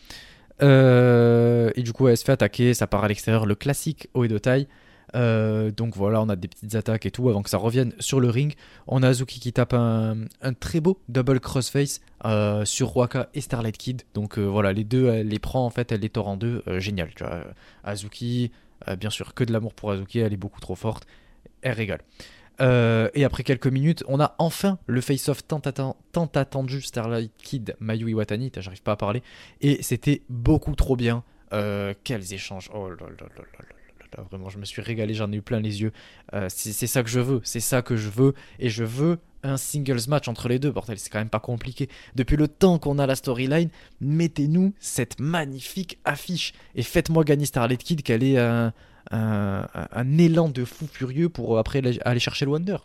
Euh, 0.62 1.72
et 1.76 1.84
du 1.84 1.94
coup, 1.94 2.08
elle 2.08 2.18
se 2.18 2.24
fait 2.24 2.32
attaquer, 2.32 2.74
ça 2.74 2.88
part 2.88 3.04
à 3.04 3.08
l'extérieur, 3.08 3.46
le 3.46 3.56
classique 3.56 4.10
haut 4.14 4.24
et 4.24 4.28
de 4.28 4.38
taille. 4.38 4.68
donc 5.14 5.96
voilà, 5.96 6.22
on 6.22 6.30
a 6.30 6.36
des 6.36 6.48
petites 6.48 6.76
attaques 6.76 7.06
et 7.06 7.12
tout 7.12 7.30
avant 7.30 7.44
que 7.44 7.50
ça 7.50 7.58
revienne 7.58 7.94
sur 8.00 8.20
le 8.20 8.30
ring. 8.30 8.56
On 8.88 9.04
a 9.04 9.10
Azuki 9.10 9.40
qui 9.40 9.54
tape 9.54 9.74
un, 9.74 10.18
un 10.42 10.54
très 10.54 10.80
beau 10.80 11.00
double 11.10 11.40
crossface 11.40 12.02
sur 12.66 12.98
Waka 12.98 13.30
et 13.34 13.42
Starlight 13.42 13.78
Kid. 13.78 14.04
Donc 14.14 14.40
voilà, 14.40 14.74
les 14.74 14.84
deux, 14.84 15.08
elle 15.08 15.28
les 15.28 15.40
prend 15.40 15.66
en 15.66 15.70
fait, 15.70 15.92
elle 15.92 16.02
les 16.02 16.10
tord 16.10 16.28
en 16.28 16.38
deux. 16.38 16.64
génial, 16.80 17.10
tu 17.16 17.24
vois. 17.24 17.44
Azuki, 17.84 18.52
bien 19.00 19.10
sûr, 19.10 19.34
que 19.34 19.44
de 19.44 19.54
l'amour 19.54 19.74
pour 19.74 19.92
Azuki, 19.92 20.20
elle 20.20 20.34
est 20.34 20.38
beaucoup 20.38 20.62
trop 20.62 20.76
forte. 20.76 21.06
Elle 21.62 21.74
régale. 21.74 22.02
Euh, 22.60 23.10
et 23.14 23.24
après 23.24 23.44
quelques 23.44 23.68
minutes, 23.68 24.04
on 24.08 24.20
a 24.20 24.36
enfin 24.40 24.80
le 24.88 25.02
face-off 25.02 25.46
tant, 25.48 25.62
attendu 26.36 26.82
Starlight 26.82 27.32
Kid 27.38 27.76
Mayu 27.80 28.10
Iwatani, 28.10 28.52
j'arrive 28.58 28.82
pas 28.82 28.94
à 28.94 28.98
parler, 28.98 29.22
et 29.62 29.82
c'était 29.84 30.22
beaucoup 30.30 30.76
trop 30.76 30.96
bien. 30.96 31.24
Euh, 31.54 31.94
quels 32.04 32.34
échanges 32.34 32.70
Oh 32.74 32.90
là 32.90 32.96
là 32.96 33.08
là 33.20 33.28
là 33.36 33.44
là 33.60 34.24
vraiment, 34.30 34.50
je 34.50 34.58
me 34.58 34.66
suis 34.66 34.82
régalé, 34.82 35.14
j'en 35.14 35.32
ai 35.32 35.36
eu 35.36 35.42
plein 35.42 35.60
les 35.60 35.82
yeux. 35.82 35.92
Euh, 36.34 36.48
c'est 36.50 36.88
ça 36.88 37.04
que 37.04 37.10
je 37.10 37.20
veux, 37.20 37.42
c'est 37.44 37.60
ça 37.60 37.82
que 37.82 37.96
je 37.96 38.10
veux, 38.10 38.34
et 38.60 38.70
je 38.70 38.84
veux 38.84 39.20
un 39.44 39.58
singles 39.58 40.08
match 40.08 40.28
entre 40.28 40.48
les 40.50 40.60
deux, 40.60 40.72
bordel, 40.72 40.98
c'est 40.98 41.10
quand 41.10 41.20
même 41.20 41.30
pas 41.30 41.40
compliqué. 41.40 41.90
Depuis 42.16 42.38
le 42.38 42.48
temps 42.48 42.80
qu'on 42.80 43.00
a 43.00 43.06
la 43.06 43.16
storyline, 43.16 43.70
mettez-nous 44.02 44.74
cette 44.80 45.20
magnifique 45.20 46.00
affiche 46.06 46.54
et 46.76 46.84
faites-moi 46.84 47.24
gagner 47.24 47.46
Starlight 47.46 47.84
Kid 47.84 48.02
qu'elle 48.02 48.24
est 48.24 48.38
un, 48.38 48.74
un, 49.12 50.18
élan 50.18 50.50
de 50.50 50.66
fou 50.66 50.88
furieux 50.92 51.30
pour 51.30 51.58
après 51.58 51.82
aller 52.06 52.20
chercher 52.20 52.46
le 52.46 52.52
Wonder. 52.52 52.78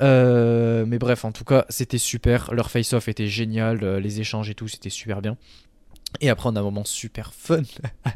Euh, 0.00 0.84
mais 0.86 0.98
bref, 0.98 1.24
en 1.24 1.32
tout 1.32 1.44
cas, 1.44 1.64
c'était 1.68 1.98
super. 1.98 2.52
Leur 2.52 2.70
face-off 2.70 3.08
était 3.08 3.26
génial, 3.26 3.82
euh, 3.82 4.00
les 4.00 4.20
échanges 4.20 4.50
et 4.50 4.54
tout, 4.54 4.68
c'était 4.68 4.90
super 4.90 5.22
bien. 5.22 5.36
Et 6.20 6.30
après, 6.30 6.48
on 6.48 6.56
a 6.56 6.60
un 6.60 6.64
moment 6.64 6.84
super 6.84 7.32
fun 7.34 7.62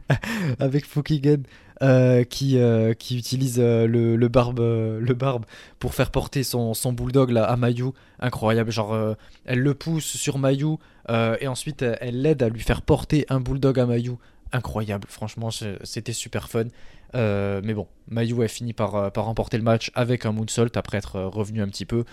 avec 0.60 0.86
Fukigen 0.86 1.42
euh, 1.82 2.22
qui, 2.22 2.58
qui 2.98 3.18
utilise 3.18 3.58
le, 3.58 4.28
barbe, 4.28 4.60
le 4.60 5.14
barbe 5.14 5.44
pour 5.80 5.94
faire 5.94 6.12
porter 6.12 6.44
son, 6.44 6.74
son 6.74 6.92
bulldog 6.92 7.30
là, 7.30 7.44
à 7.44 7.56
Mayu. 7.56 7.90
Incroyable, 8.20 8.70
genre 8.70 9.16
elle 9.44 9.58
le 9.58 9.74
pousse 9.74 10.16
sur 10.16 10.38
Mayu 10.38 10.76
et 11.08 11.48
ensuite 11.48 11.82
elle 11.82 12.22
l'aide 12.22 12.44
à 12.44 12.48
lui 12.48 12.60
faire 12.60 12.82
porter 12.82 13.26
un 13.30 13.40
bulldog 13.40 13.80
à 13.80 13.86
Mayu. 13.86 14.12
Incroyable, 14.52 15.08
franchement, 15.10 15.50
c'était 15.82 16.12
super 16.12 16.48
fun. 16.48 16.66
Euh, 17.14 17.60
mais 17.64 17.74
bon, 17.74 17.86
Mayu 18.08 18.42
a 18.42 18.48
fini 18.48 18.72
par, 18.72 18.94
euh, 18.94 19.10
par 19.10 19.24
remporter 19.24 19.56
le 19.56 19.62
match 19.62 19.90
avec 19.94 20.26
un 20.26 20.32
moonsault 20.32 20.76
après 20.76 20.98
être 20.98 21.16
euh, 21.16 21.28
revenu 21.28 21.62
un 21.62 21.68
petit 21.68 21.86
peu. 21.86 22.04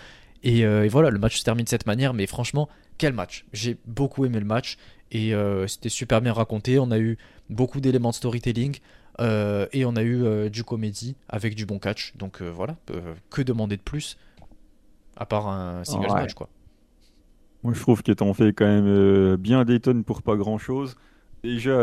Et, 0.42 0.88
voilà, 0.88 1.10
le 1.10 1.18
match 1.18 1.38
se 1.38 1.44
termine 1.44 1.64
de 1.64 1.68
cette 1.68 1.86
manière, 1.86 2.14
mais 2.14 2.26
franchement, 2.26 2.68
quel 2.98 3.12
match 3.12 3.44
J'ai 3.52 3.78
beaucoup 3.86 4.24
aimé 4.24 4.38
le 4.38 4.46
match 4.46 4.76
et 5.10 5.32
c'était 5.66 5.88
super 5.88 6.20
bien 6.20 6.32
raconté. 6.32 6.78
On 6.78 6.92
a 6.92 7.00
eu 7.00 7.18
beaucoup 7.50 7.80
d'éléments 7.80 8.10
de 8.10 8.14
storytelling 8.14 8.78
et 9.18 9.84
on 9.84 9.96
a 9.96 10.02
eu 10.04 10.48
du 10.50 10.62
comédie 10.62 11.16
avec 11.28 11.56
du 11.56 11.66
bon 11.66 11.80
catch. 11.80 12.16
Donc 12.16 12.42
voilà, 12.42 12.76
que 13.28 13.42
demander 13.42 13.76
de 13.76 13.82
plus 13.82 14.18
à 15.16 15.26
part 15.26 15.48
un 15.48 15.82
single 15.82 16.12
match 16.12 16.34
quoi. 16.34 16.48
Moi 17.64 17.72
je 17.74 17.80
trouve 17.80 18.04
qu'ils 18.04 18.14
t'ont 18.14 18.34
fait 18.34 18.52
quand 18.52 18.66
même 18.66 19.34
bien 19.34 19.64
des 19.64 19.80
tonnes 19.80 20.04
pour 20.04 20.22
pas 20.22 20.36
grand 20.36 20.58
chose. 20.58 20.96
Déjà, 21.42 21.76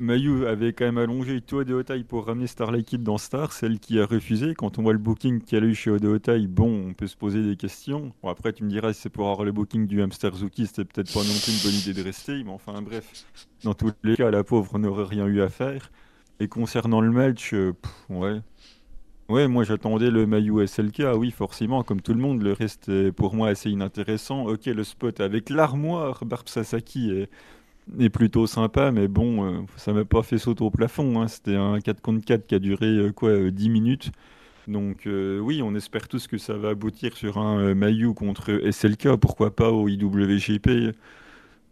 Mayu 0.00 0.46
avait 0.46 0.72
quand 0.72 0.86
même 0.86 0.96
allongé 0.96 1.42
Toa 1.42 1.64
de 1.64 1.74
Otai 1.74 2.04
pour 2.04 2.24
ramener 2.24 2.46
Starlight 2.46 2.86
Kid 2.86 3.02
dans 3.02 3.18
Star, 3.18 3.52
celle 3.52 3.78
qui 3.78 4.00
a 4.00 4.06
refusé. 4.06 4.54
Quand 4.54 4.78
on 4.78 4.82
voit 4.82 4.94
le 4.94 4.98
booking 4.98 5.42
qu'elle 5.42 5.64
a 5.64 5.66
eu 5.66 5.74
chez 5.74 5.90
Otai, 5.90 6.46
bon, 6.46 6.88
on 6.88 6.94
peut 6.94 7.06
se 7.06 7.18
poser 7.18 7.42
des 7.42 7.54
questions. 7.56 8.10
Bon, 8.22 8.30
après, 8.30 8.54
tu 8.54 8.64
me 8.64 8.70
diras, 8.70 8.94
si 8.94 9.02
c'est 9.02 9.10
pour 9.10 9.28
avoir 9.28 9.44
le 9.44 9.52
booking 9.52 9.86
du 9.86 10.00
Hamster 10.00 10.34
Zuki, 10.34 10.66
c'était 10.66 10.86
peut-être 10.86 11.12
pas 11.12 11.20
non 11.20 11.26
plus 11.26 11.52
une 11.52 11.70
bonne 11.70 11.78
idée 11.78 11.92
de 11.92 12.02
rester. 12.02 12.42
Mais 12.42 12.50
enfin, 12.50 12.80
bref, 12.80 13.26
dans 13.62 13.74
tous 13.74 13.92
les 14.02 14.16
cas, 14.16 14.30
la 14.30 14.42
pauvre 14.42 14.78
n'aurait 14.78 15.04
rien 15.04 15.26
eu 15.26 15.42
à 15.42 15.50
faire. 15.50 15.90
Et 16.40 16.48
concernant 16.48 17.02
le 17.02 17.10
match, 17.10 17.52
euh, 17.52 17.74
ouais. 18.08 18.40
Ouais, 19.28 19.46
moi 19.48 19.62
j'attendais 19.64 20.10
le 20.10 20.26
Mayu 20.26 20.66
SLK, 20.66 21.02
oui, 21.14 21.30
forcément, 21.30 21.84
comme 21.84 22.00
tout 22.00 22.14
le 22.14 22.20
monde. 22.20 22.42
Le 22.42 22.52
reste 22.54 22.88
est 22.88 23.12
pour 23.12 23.34
moi 23.34 23.50
assez 23.50 23.70
inintéressant. 23.70 24.46
Ok, 24.46 24.64
le 24.64 24.82
spot 24.82 25.20
avec 25.20 25.50
l'armoire 25.50 26.24
Barb 26.24 26.48
Sasaki 26.48 27.10
est 27.12 27.30
est 27.98 28.08
plutôt 28.08 28.46
sympa, 28.46 28.90
mais 28.92 29.08
bon, 29.08 29.44
euh, 29.44 29.60
ça 29.76 29.92
m'a 29.92 30.04
pas 30.04 30.22
fait 30.22 30.38
sauter 30.38 30.62
au 30.62 30.70
plafond. 30.70 31.20
Hein. 31.20 31.28
C'était 31.28 31.56
un 31.56 31.80
4 31.80 32.00
contre 32.00 32.24
4 32.24 32.46
qui 32.46 32.54
a 32.54 32.58
duré 32.58 32.86
euh, 32.86 33.12
quoi 33.12 33.50
10 33.50 33.68
euh, 33.68 33.70
minutes. 33.70 34.12
Donc 34.68 35.06
oui, 35.06 35.62
on 35.64 35.74
espère 35.74 36.06
tous 36.06 36.28
que 36.28 36.38
ça 36.38 36.54
va 36.54 36.68
aboutir 36.68 37.16
sur 37.16 37.38
un 37.38 37.74
Mayu 37.74 38.14
contre 38.14 38.52
SLK, 38.70 39.16
pourquoi 39.16 39.56
pas 39.56 39.72
au 39.72 39.88
IWGP, 39.88 40.94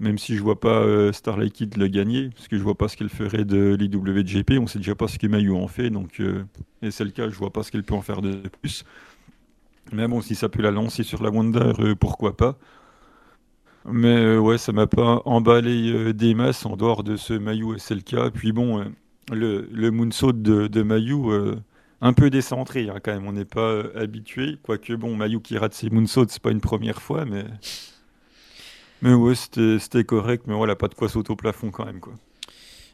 même 0.01 0.19
si 0.19 0.35
je 0.35 0.43
vois 0.43 0.59
pas 0.59 1.13
Starlight 1.13 1.53
Kid 1.53 1.77
le 1.77 1.87
gagner, 1.87 2.31
parce 2.31 2.49
que 2.49 2.57
je 2.59 2.63
vois 2.63 2.75
pas 2.75 2.89
ce 2.89 2.97
qu'elle 2.97 3.11
ferait 3.11 3.45
de 3.45 3.77
l'IWGP, 3.79 4.59
on 4.59 4.67
sait 4.67 4.81
déjà 4.81 4.97
pas 4.97 5.07
ce 5.07 5.17
que 5.17 5.29
Mayu 5.29 5.53
en 5.53 5.69
fait, 5.69 5.91
donc 5.91 6.21
SLK, 6.83 7.29
je 7.29 7.37
vois 7.37 7.53
pas 7.53 7.63
ce 7.63 7.71
qu'elle 7.71 7.85
peut 7.85 7.95
en 7.95 8.03
faire 8.03 8.21
de 8.21 8.43
plus. 8.63 8.85
Mais 9.93 10.09
bon, 10.09 10.21
si 10.21 10.35
ça 10.35 10.49
peut 10.49 10.63
la 10.63 10.73
lancer 10.73 11.05
sur 11.05 11.23
la 11.23 11.31
Wonder, 11.31 11.95
pourquoi 12.01 12.37
pas. 12.37 12.59
Mais 13.91 14.17
euh, 14.17 14.39
ouais, 14.39 14.59
ça 14.59 14.73
m'a 14.73 14.87
pas 14.87 15.23
emballé 15.25 15.93
euh, 15.93 16.13
des 16.13 16.35
masses 16.35 16.67
en 16.67 16.77
dehors 16.77 17.03
de 17.05 17.17
ce 17.17 17.33
Mayu 17.33 17.79
SLK. 17.79 18.31
Puis 18.33 18.53
bon, 18.53 18.81
euh, 18.81 18.85
le, 19.33 19.69
le 19.73 19.91
moonsault 19.91 20.33
de, 20.33 20.67
de 20.67 20.83
Mayu, 20.83 21.17
un 22.01 22.13
peu 22.13 22.31
décentré 22.31 22.89
hein, 22.89 22.99
quand 23.03 23.13
même. 23.13 23.27
On 23.27 23.33
n'est 23.33 23.45
pas 23.45 23.83
habitué. 23.95 24.59
Quoique 24.63 24.93
bon, 24.95 25.17
Mayu 25.17 25.41
qui 25.41 25.59
rate 25.59 25.75
ses 25.75 25.91
moonsauts, 25.91 26.27
c'est 26.29 26.43
pas 26.43 26.51
une 26.51 26.61
première 26.61 27.03
fois, 27.03 27.25
mais. 27.25 27.45
Mais 29.01 29.15
ouais, 29.15 29.35
c'était 29.37 30.03
correct. 30.05 30.45
Mais 30.49 30.55
voilà, 30.55 30.75
pas 30.75 30.89
de 30.89 30.95
quoi 30.95 31.09
sauter 31.09 31.31
au 31.31 31.37
plafond 31.37 31.71
quand 31.71 31.85
même, 31.85 32.01
quoi. 32.01 32.15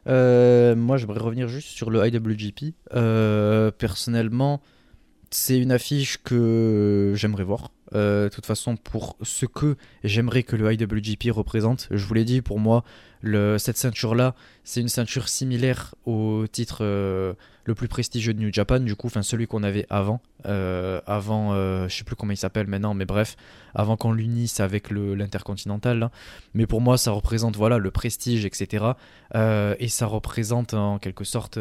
moi, 0.07 0.97
j'aimerais 0.99 1.21
revenir 1.21 1.49
juste 1.49 1.69
sur 1.69 1.91
le 1.91 2.07
IWGP. 2.07 2.75
personnellement, 3.79 4.61
c'est 5.31 5.59
une 5.59 5.73
affiche 5.73 6.23
que 6.23 7.15
j'aimerais 7.17 7.45
voir. 7.45 7.71
Euh, 7.95 8.25
de 8.25 8.29
toute 8.29 8.47
façon, 8.47 8.77
pour 8.77 9.17
ce 9.23 9.47
que 9.47 9.77
j'aimerais 10.03 10.43
que 10.43 10.57
le 10.57 10.73
IWGP 10.73 11.31
représente, 11.31 11.89
je 11.91 12.05
vous 12.07 12.15
l'ai 12.15 12.25
dit, 12.25 12.41
pour 12.41 12.59
moi, 12.59 12.85
cette 13.59 13.77
ceinture-là, 13.77 14.35
c'est 14.65 14.81
une 14.81 14.89
ceinture 14.89 15.29
similaire 15.29 15.95
au 16.05 16.47
titre 16.47 16.79
euh, 16.83 17.33
le 17.65 17.75
plus 17.75 17.89
prestigieux 17.89 18.35
de 18.35 18.41
New 18.41 18.53
Japan, 18.53 18.81
du 18.81 18.97
coup, 18.97 19.07
enfin 19.07 19.23
celui 19.23 19.47
qu'on 19.47 19.63
avait 19.63 19.87
avant. 19.89 20.21
Euh, 20.47 21.01
avant, 21.07 21.55
je 21.55 21.95
sais 21.95 22.05
plus 22.05 22.17
comment 22.17 22.33
il 22.33 22.37
s'appelle 22.37 22.67
maintenant, 22.67 22.95
mais 22.95 23.07
bref, 23.07 23.37
avant 23.75 23.97
qu'on 23.97 24.13
l'unisse 24.13 24.61
avec 24.61 24.91
l'intercontinental. 24.91 26.11
Mais 26.53 26.67
pour 26.67 26.81
moi, 26.81 26.99
ça 26.99 27.13
représente 27.13 27.57
voilà 27.57 27.79
le 27.79 27.91
prestige, 27.91 28.45
etc. 28.45 28.85
et 29.35 29.89
ça 29.89 30.07
représente 30.07 30.75
en 30.75 30.99
quelque 30.99 31.25
sorte 31.25 31.59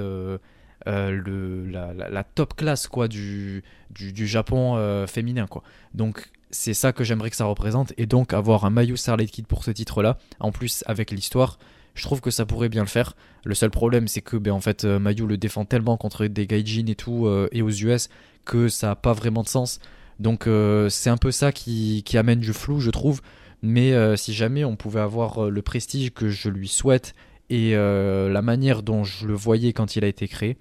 euh, 0.88 1.12
le, 1.12 1.66
la, 1.70 2.24
top 2.24 2.56
classe 2.56 2.88
quoi, 2.88 3.08
du, 3.08 3.64
du, 3.92 4.28
Japon 4.28 4.76
euh, 4.76 5.08
féminin. 5.08 5.48
Quoi. 5.48 5.64
Donc 5.94 6.30
c'est 6.52 6.74
ça 6.74 6.92
que 6.92 7.04
j'aimerais 7.04 7.30
que 7.30 7.36
ça 7.36 7.46
représente. 7.46 7.94
Et 7.98 8.06
donc 8.06 8.34
avoir 8.34 8.66
un 8.66 8.70
Mayu 8.70 8.98
Starlight 8.98 9.32
Kid 9.32 9.48
pour 9.48 9.64
ce 9.64 9.72
titre-là, 9.72 10.18
en 10.40 10.52
plus 10.52 10.84
avec 10.88 11.12
l'histoire, 11.12 11.58
je 11.96 12.04
trouve 12.04 12.22
que 12.22 12.32
ça 12.32 12.46
pourrait 12.46 12.70
bien 12.70 12.82
le 12.82 12.88
faire. 12.88 13.16
Le 13.46 13.56
seul 13.56 13.70
problème, 13.70 14.08
c'est 14.08 14.22
que 14.22 14.36
ben, 14.36 14.52
en 14.52 14.60
fait, 14.60 14.84
euh, 14.84 15.00
Mayu 15.00 15.26
le 15.26 15.38
défend 15.38 15.64
tellement 15.64 15.96
contre 15.96 16.26
des 16.26 16.48
gaijin 16.48 16.88
et 16.88 16.96
tout, 16.96 17.30
et 17.52 17.62
aux 17.62 17.70
US, 17.70 18.10
que 18.46 18.68
ça 18.68 18.88
n'a 18.88 18.96
pas 18.96 19.14
vraiment 19.14 19.44
de 19.44 19.48
sens. 19.50 19.80
Donc 20.20 20.48
c'est 20.90 21.10
un 21.10 21.18
peu 21.18 21.32
ça 21.32 21.52
qui, 21.52 22.04
qui, 22.06 22.18
amène 22.18 22.40
du 22.40 22.54
flou, 22.54 22.80
je 22.80 22.92
trouve. 22.92 23.22
Mais 23.62 23.94
si 24.18 24.34
jamais 24.34 24.66
on 24.66 24.76
pouvait 24.76 25.00
avoir 25.00 25.50
le 25.50 25.62
prestige 25.62 26.12
que 26.14 26.30
je 26.30 26.50
lui 26.50 26.68
souhaite 26.68 27.16
et 27.54 27.76
euh, 27.76 28.30
la 28.30 28.42
manière 28.42 28.82
dont 28.82 29.04
je 29.04 29.28
le 29.28 29.36
voyais 29.36 29.74
quand 29.74 29.96
il 29.96 30.04
a 30.04 30.08
été 30.08 30.28
créé, 30.28 30.58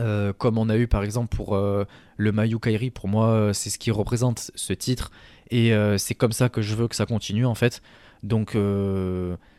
euh, 0.00 0.32
comme 0.32 0.56
on 0.56 0.70
a 0.70 0.76
eu 0.78 0.88
par 0.88 1.04
exemple 1.04 1.36
pour 1.36 1.54
euh, 1.54 1.84
le 2.16 2.32
Mayu 2.32 2.58
Kairi, 2.58 2.88
pour 2.88 3.08
moi 3.08 3.50
c'est 3.52 3.68
ce 3.68 3.76
qui 3.76 3.90
représente 3.90 4.50
ce 4.54 4.72
titre 4.72 5.10
et 5.50 5.70
c'est 5.98 6.14
comme 6.14 6.32
ça 6.32 6.48
que 6.48 6.62
je 6.62 6.74
veux 6.74 6.88
que 6.88 6.96
ça 6.96 7.04
continue 7.04 7.44
en 7.44 7.54
fait. 7.54 7.82
Donc 8.22 8.56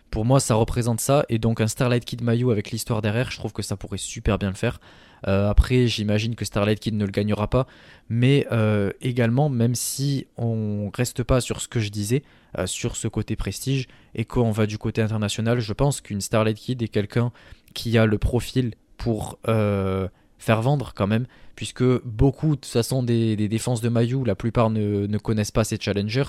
pour 0.09 0.25
moi 0.25 0.39
ça 0.39 0.55
représente 0.55 1.01
ça 1.01 1.23
et 1.29 1.37
donc 1.37 1.61
un 1.61 1.67
Starlight 1.67 2.03
Kid 2.03 2.23
Mayu 2.23 2.49
avec 2.51 2.71
l'histoire 2.71 3.03
derrière, 3.03 3.29
je 3.29 3.37
trouve 3.37 3.53
que 3.53 3.61
ça 3.61 3.77
pourrait 3.77 3.99
super 3.99 4.39
bien 4.39 4.49
le 4.49 4.55
faire. 4.55 4.79
Euh, 5.27 5.49
après 5.49 5.87
j'imagine 5.87 6.35
que 6.35 6.45
Starlight 6.45 6.79
Kid 6.79 6.95
ne 6.95 7.05
le 7.05 7.11
gagnera 7.11 7.49
pas, 7.49 7.67
mais 8.09 8.47
euh, 8.51 8.91
également 9.01 9.49
même 9.49 9.75
si 9.75 10.27
on 10.37 10.89
reste 10.93 11.23
pas 11.23 11.41
sur 11.41 11.61
ce 11.61 11.67
que 11.67 11.79
je 11.79 11.89
disais, 11.89 12.23
euh, 12.57 12.65
sur 12.65 12.95
ce 12.95 13.07
côté 13.07 13.35
prestige 13.35 13.87
et 14.15 14.25
qu'on 14.25 14.51
va 14.51 14.65
du 14.65 14.77
côté 14.77 15.01
international, 15.01 15.59
je 15.59 15.73
pense 15.73 16.01
qu'une 16.01 16.21
Starlight 16.21 16.57
Kid 16.57 16.81
est 16.81 16.87
quelqu'un 16.87 17.31
qui 17.73 17.97
a 17.97 18.05
le 18.05 18.17
profil 18.17 18.73
pour 18.97 19.39
faire 19.45 20.61
vendre 20.61 20.93
quand 20.93 21.07
même, 21.07 21.25
puisque 21.59 21.83
beaucoup 22.05 22.51
de 22.51 22.61
toute 22.61 22.67
façon 22.67 23.03
des, 23.03 23.35
des 23.35 23.49
défenses 23.49 23.81
de 23.81 23.89
Mayu, 23.89 24.23
la 24.25 24.33
plupart 24.33 24.69
ne, 24.69 25.07
ne 25.07 25.17
connaissent 25.17 25.51
pas 25.51 25.65
ces 25.65 25.77
challengers, 25.77 26.23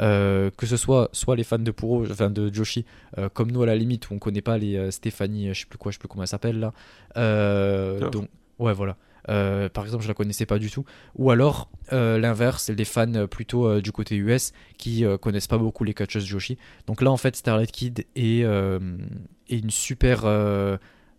euh, 0.00 0.50
que 0.56 0.66
ce 0.66 0.76
soit 0.76 1.08
soit 1.12 1.36
les 1.36 1.44
fans 1.44 1.60
de 1.60 1.70
Puro, 1.70 2.04
enfin 2.10 2.30
de 2.30 2.52
Joshi, 2.52 2.84
euh, 3.16 3.28
comme 3.28 3.52
nous 3.52 3.62
à 3.62 3.66
la 3.66 3.76
limite 3.76 4.10
où 4.10 4.14
on 4.14 4.18
connaît 4.18 4.40
pas 4.42 4.58
les 4.58 4.76
euh, 4.76 4.90
Stéphanie, 4.90 5.54
je 5.54 5.60
sais 5.60 5.66
plus 5.66 5.78
quoi, 5.78 5.92
je 5.92 5.98
sais 5.98 6.00
plus 6.00 6.08
comment 6.08 6.24
elle 6.24 6.28
s'appelle 6.28 6.58
là, 6.58 6.72
Euh, 7.16 8.10
donc 8.10 8.28
ouais 8.58 8.72
voilà. 8.72 8.96
Par 9.24 9.84
exemple, 9.84 10.02
je 10.02 10.08
la 10.08 10.14
connaissais 10.14 10.46
pas 10.46 10.58
du 10.58 10.68
tout. 10.68 10.84
Ou 11.14 11.30
alors 11.30 11.70
l'inverse, 11.92 12.68
les 12.68 12.84
fans 12.84 13.28
plutôt 13.28 13.80
du 13.80 13.92
côté 13.92 14.16
US 14.16 14.52
qui 14.78 15.04
connaissent 15.20 15.46
pas 15.46 15.58
beaucoup 15.58 15.84
les 15.84 15.94
catcheuses 15.94 16.24
Joshi. 16.26 16.58
Donc 16.88 17.02
là, 17.02 17.12
en 17.12 17.16
fait, 17.16 17.36
Starlight 17.36 17.70
Kid 17.70 18.04
est, 18.16 18.40
est 18.40 19.58
une 19.58 19.70
super, 19.70 20.24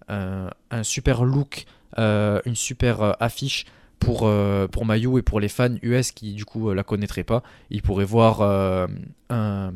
un, 0.08 0.50
un 0.72 0.84
super 0.84 1.24
look, 1.24 1.66
euh, 1.98 2.40
une 2.46 2.56
super 2.56 3.02
euh, 3.02 3.12
affiche 3.20 3.66
pour, 4.00 4.22
euh, 4.24 4.68
pour 4.68 4.86
Mayu 4.86 5.18
et 5.18 5.22
pour 5.22 5.40
les 5.40 5.48
fans 5.50 5.76
US 5.82 6.12
qui 6.12 6.34
du 6.34 6.46
coup 6.46 6.70
euh, 6.70 6.74
la 6.76 6.84
connaîtraient 6.84 7.24
pas. 7.24 7.44
Ils 7.70 7.82
pourraient 7.82 8.06
voir 8.06 8.42
euh, 8.42 8.88
un- 9.30 9.74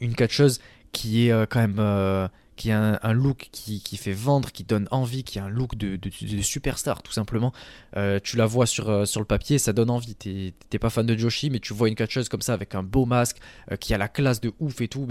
une 0.00 0.14
catcheuse 0.14 0.60
qui 0.92 1.26
est 1.26 1.32
euh, 1.32 1.46
quand 1.48 1.60
même 1.60 1.76
euh, 1.78 2.28
qui 2.56 2.70
a 2.70 3.00
un, 3.02 3.12
look 3.12 3.48
qui, 3.50 3.80
qui 3.82 3.96
fait 3.96 4.12
vendre, 4.12 4.52
qui 4.52 4.62
donne 4.62 4.86
envie, 4.92 5.24
qui 5.24 5.40
a 5.40 5.44
un 5.44 5.48
look 5.48 5.76
de, 5.76 5.98
superstar 6.40 7.02
tout 7.02 7.12
simplement. 7.12 7.52
Euh, 7.96 8.20
tu 8.22 8.36
la 8.36 8.46
vois 8.46 8.66
sur, 8.66 8.88
euh, 8.88 9.04
sur 9.04 9.20
le 9.20 9.26
papier, 9.26 9.58
ça 9.58 9.72
donne 9.72 9.90
envie. 9.90 10.14
T'es 10.14 10.78
pas 10.78 10.90
fan 10.90 11.04
de 11.04 11.16
Joshi, 11.16 11.50
mais 11.50 11.58
tu 11.58 11.74
vois 11.74 11.88
une 11.88 11.96
catcheuse 11.96 12.28
comme 12.28 12.42
ça 12.42 12.52
avec 12.54 12.76
un 12.76 12.84
beau 12.84 13.06
masque, 13.06 13.38
euh, 13.72 13.76
qui 13.76 13.92
a 13.92 13.98
la 13.98 14.06
classe 14.08 14.40
de 14.40 14.52
ouf 14.60 14.80
et 14.80 14.88
tout, 14.88 15.06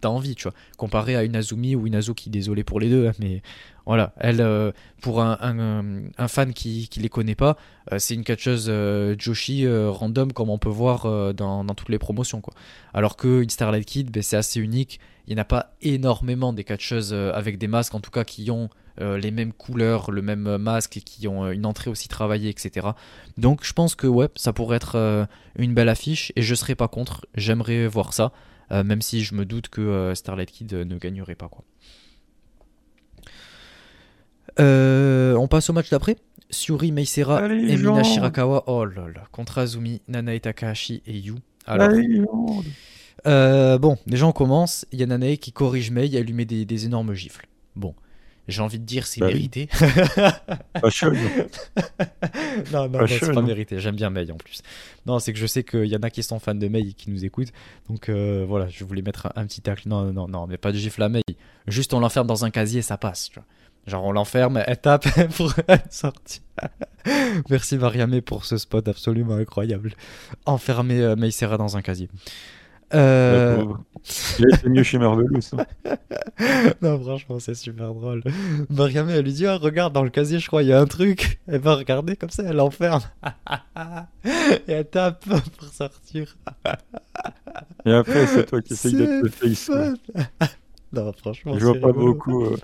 t'as 0.00 0.08
envie, 0.08 0.34
tu 0.34 0.44
vois. 0.44 0.54
Comparé 0.76 1.16
à 1.16 1.22
une 1.22 1.36
Azumi 1.36 1.74
ou 1.74 1.86
une 1.86 1.94
Azuki, 1.94 2.30
désolé 2.30 2.64
pour 2.64 2.80
les 2.80 2.88
deux, 2.88 3.08
hein, 3.08 3.12
mais 3.18 3.42
voilà, 3.86 4.12
elle, 4.18 4.40
euh, 4.40 4.70
pour 5.00 5.20
un, 5.22 6.10
un, 6.16 6.28
fan 6.28 6.52
qui, 6.52 6.88
qui 6.88 7.00
les 7.00 7.08
connaît 7.08 7.34
pas, 7.34 7.56
euh, 7.92 7.98
c'est 7.98 8.14
une 8.14 8.22
catcheuse 8.22 8.66
euh, 8.68 9.16
Joshi 9.18 9.66
random 9.68 10.32
comme 10.32 10.50
on 10.50 10.58
peut 10.58 10.68
voir 10.68 11.34
dans, 11.34 11.64
dans 11.64 11.74
toutes 11.74 11.88
les 11.88 11.98
promotions, 11.98 12.40
quoi. 12.40 12.54
Alors 12.94 13.16
qu'une 13.16 13.50
Starlight 13.50 13.84
Kid, 13.84 14.10
ben, 14.10 14.22
c'est 14.22 14.36
assez 14.36 14.60
unique. 14.60 15.00
Il 15.26 15.34
n'y 15.34 15.40
en 15.40 15.42
a 15.42 15.46
pas 15.46 15.74
énormément 15.82 16.52
des 16.52 16.64
catcheuses 16.64 17.12
avec 17.12 17.58
des 17.58 17.68
masques, 17.68 17.94
en 17.94 18.00
tout 18.00 18.10
cas 18.10 18.24
qui 18.24 18.50
ont 18.50 18.68
les 18.98 19.30
mêmes 19.30 19.52
couleurs, 19.52 20.10
le 20.10 20.20
même 20.20 20.58
masque 20.58 20.96
et 20.96 21.00
qui 21.00 21.26
ont 21.26 21.50
une 21.50 21.64
entrée 21.64 21.90
aussi 21.90 22.08
travaillée, 22.08 22.50
etc. 22.50 22.88
Donc 23.38 23.64
je 23.64 23.72
pense 23.72 23.94
que 23.94 24.06
ouais, 24.06 24.28
ça 24.34 24.52
pourrait 24.52 24.76
être 24.76 25.28
une 25.56 25.74
belle 25.74 25.88
affiche 25.88 26.32
et 26.34 26.42
je 26.42 26.54
serais 26.54 26.74
pas 26.74 26.88
contre. 26.88 27.24
J'aimerais 27.36 27.86
voir 27.86 28.12
ça, 28.12 28.32
euh, 28.72 28.84
même 28.84 29.02
si 29.02 29.22
je 29.22 29.34
me 29.34 29.44
doute 29.44 29.68
que 29.68 29.80
euh, 29.80 30.14
Starlight 30.14 30.50
Kid 30.50 30.72
euh, 30.72 30.84
ne 30.84 30.96
gagnerait 30.98 31.34
pas 31.34 31.48
quoi. 31.48 31.64
On 34.58 35.48
passe 35.48 35.70
au 35.70 35.72
match 35.72 35.90
d'après. 35.90 36.16
Suri 36.50 36.92
Meisera 36.92 37.38
Allez, 37.38 37.72
et 37.72 37.76
Mina 37.76 38.02
Jean. 38.02 38.04
Shirakawa. 38.04 38.64
Oh 38.66 38.84
là 38.84 39.08
là, 39.08 39.24
contre 39.32 39.58
Azumi, 39.58 40.02
Nanae 40.08 40.40
Takahashi 40.40 41.02
et 41.06 41.16
Yu. 41.16 41.34
Alors, 41.66 41.88
bon, 43.78 43.96
déjà 44.06 44.26
on 44.26 44.32
commence. 44.32 44.84
Il 44.92 45.00
y 45.00 45.02
a 45.02 45.06
Nanae 45.06 45.36
qui 45.36 45.52
corrige 45.52 45.90
Mei, 45.90 46.14
elle 46.14 46.26
lui 46.26 46.34
met 46.34 46.44
des, 46.44 46.64
des 46.66 46.84
énormes 46.84 47.14
gifles. 47.14 47.46
Bon, 47.76 47.94
j'ai 48.48 48.60
envie 48.62 48.78
de 48.78 48.84
dire 48.84 49.06
c'est 49.06 49.20
Bah 49.20 49.26
oui. 49.28 49.34
mérité. 49.34 49.68
Fashion. 50.80 51.12
non, 52.72 52.88
non, 52.88 53.00
non, 53.00 53.06
c'est 53.06 53.32
pas 53.32 53.42
mérité. 53.42 53.78
J'aime 53.80 53.96
bien 53.96 54.10
Mei 54.10 54.30
en 54.30 54.36
plus. 54.36 54.62
Non, 55.06 55.18
c'est 55.18 55.32
que 55.32 55.38
je 55.38 55.46
sais 55.46 55.62
qu'il 55.64 55.86
y 55.86 55.96
en 55.96 56.00
a 56.02 56.10
qui 56.10 56.22
sont 56.22 56.38
fans 56.38 56.54
de 56.54 56.68
Mei 56.68 56.80
et 56.80 56.92
qui 56.92 57.10
nous 57.10 57.24
écoutent. 57.24 57.52
Donc 57.88 58.08
euh, 58.08 58.44
voilà, 58.46 58.68
je 58.68 58.84
voulais 58.84 59.02
mettre 59.02 59.26
un, 59.26 59.42
un 59.42 59.46
petit 59.46 59.60
tacle. 59.60 59.88
Non, 59.88 60.12
non, 60.12 60.28
non, 60.28 60.46
mais 60.46 60.56
pas 60.58 60.72
de 60.72 60.76
gifle 60.78 61.02
à 61.02 61.08
Mei. 61.08 61.22
Juste 61.66 61.94
on 61.94 62.00
l'enferme 62.00 62.26
dans 62.26 62.44
un 62.44 62.50
casier, 62.50 62.82
ça 62.82 62.96
passe. 62.98 63.28
tu 63.30 63.34
vois. 63.36 63.44
Genre 63.86 64.04
on 64.04 64.12
l'enferme, 64.12 64.62
elle 64.66 64.80
tape 64.80 65.06
pour 65.36 65.52
sortir. 65.90 66.42
Merci 67.50 67.78
Mariamé 67.78 68.20
pour 68.20 68.44
ce 68.44 68.56
spot 68.56 68.86
absolument 68.86 69.34
incroyable. 69.34 69.92
Enfermer 70.46 71.00
euh, 71.00 71.16
Mei 71.16 71.30
Serra 71.32 71.56
dans 71.58 71.76
un 71.76 71.82
casier. 71.82 72.08
Euh, 72.94 73.64
été 74.38 74.68
mieux 74.68 74.82
chez 74.82 74.98
Marvelous. 74.98 75.40
non, 76.82 77.00
franchement, 77.00 77.38
c'est 77.38 77.54
super 77.54 77.94
drôle. 77.94 78.22
Mariam, 78.70 79.08
elle 79.08 79.24
lui 79.24 79.32
dit 79.32 79.46
ah, 79.46 79.56
Regarde, 79.56 79.92
dans 79.92 80.02
le 80.02 80.10
casier, 80.10 80.38
je 80.38 80.46
crois, 80.46 80.62
il 80.62 80.68
y 80.68 80.72
a 80.72 80.80
un 80.80 80.86
truc. 80.86 81.40
Elle 81.46 81.60
va 81.60 81.74
regarder 81.76 82.16
comme 82.16 82.30
ça, 82.30 82.42
elle 82.46 82.60
enferme. 82.60 83.02
Et 84.24 84.72
elle 84.72 84.88
tape 84.88 85.24
pour 85.58 85.68
sortir. 85.68 86.36
Et 87.84 87.92
après, 87.92 88.26
c'est 88.26 88.46
toi 88.46 88.60
qui 88.62 88.74
essayes 88.74 88.94
d'être 88.94 89.16
le 89.20 89.30
C'est 89.30 89.54
face. 89.54 89.70
non, 90.92 91.12
franchement, 91.12 91.58
Je 91.58 91.64
vois 91.64 91.74
c'est 91.74 91.80
pas 91.80 91.92
rigolo. 91.92 92.14
beaucoup. 92.14 92.44
euh, 92.44 92.56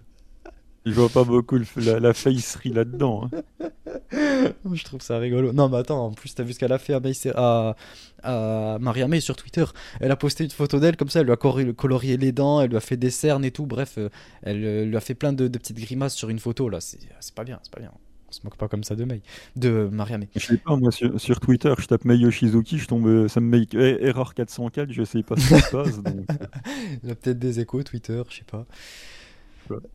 Je 0.90 0.94
vois 1.00 1.08
pas 1.08 1.24
beaucoup 1.24 1.56
le- 1.56 1.66
la, 1.76 2.00
la 2.00 2.14
facerie 2.14 2.70
là-dedans. 2.72 3.28
hein. 3.32 3.68
Je 4.72 4.84
trouve 4.84 5.00
ça 5.00 5.18
rigolo. 5.18 5.52
Non, 5.52 5.68
mais 5.68 5.78
attends, 5.78 6.06
en 6.06 6.12
plus, 6.12 6.34
t'as 6.34 6.42
vu 6.42 6.52
ce 6.52 6.58
qu'elle 6.58 6.72
a 6.72 6.78
fait 6.78 6.94
à, 6.94 7.00
Maïs- 7.00 7.26
à, 7.34 7.76
à 8.22 8.78
Mariamé 8.80 9.20
sur 9.20 9.36
Twitter. 9.36 9.64
Elle 10.00 10.10
a 10.10 10.16
posté 10.16 10.44
une 10.44 10.50
photo 10.50 10.78
d'elle 10.80 10.96
comme 10.96 11.08
ça, 11.08 11.20
elle 11.20 11.26
lui 11.26 11.32
a 11.32 11.36
colorié 11.36 12.16
les 12.16 12.32
dents, 12.32 12.60
elle 12.60 12.70
lui 12.70 12.76
a 12.76 12.80
fait 12.80 12.96
des 12.96 13.10
cernes 13.10 13.44
et 13.44 13.50
tout. 13.50 13.66
Bref, 13.66 13.94
euh, 13.98 14.08
elle 14.42 14.64
euh, 14.64 14.84
lui 14.84 14.96
a 14.96 15.00
fait 15.00 15.14
plein 15.14 15.32
de, 15.32 15.48
de 15.48 15.58
petites 15.58 15.78
grimaces 15.78 16.14
sur 16.14 16.28
une 16.28 16.38
photo 16.38 16.68
là. 16.68 16.80
C'est 16.80 16.98
pas 17.34 17.44
bien, 17.44 17.58
c'est 17.62 17.72
pas 17.72 17.80
bien. 17.80 17.92
On 18.28 18.32
se 18.32 18.40
moque 18.44 18.56
pas 18.58 18.68
comme 18.68 18.84
ça 18.84 18.94
de 18.94 19.04
Mei, 19.04 19.22
de 19.56 19.88
Mariamé. 19.90 20.28
Je 20.36 20.44
sais 20.44 20.58
pas, 20.58 20.76
moi 20.76 20.90
sur, 20.92 21.18
sur 21.18 21.40
Twitter, 21.40 21.72
je 21.78 21.86
tape 21.86 22.04
Mei 22.04 22.18
Yoshizuki, 22.18 22.76
je 22.78 22.86
tombe, 22.86 23.06
euh, 23.06 23.26
ça 23.26 23.40
me 23.40 23.46
met 23.48 23.66
eh, 23.72 24.04
erreur 24.06 24.34
404, 24.34 24.92
je 24.92 25.02
sais 25.02 25.22
pas 25.22 25.34
ce 25.36 25.54
qui 25.54 25.60
se 25.62 25.70
passe. 25.70 26.02
Donc, 26.02 26.26
Il 27.02 27.10
a 27.10 27.14
peut-être 27.14 27.38
des 27.38 27.60
échos 27.60 27.82
Twitter, 27.82 28.20
je 28.28 28.36
sais 28.36 28.44
pas. 28.44 28.66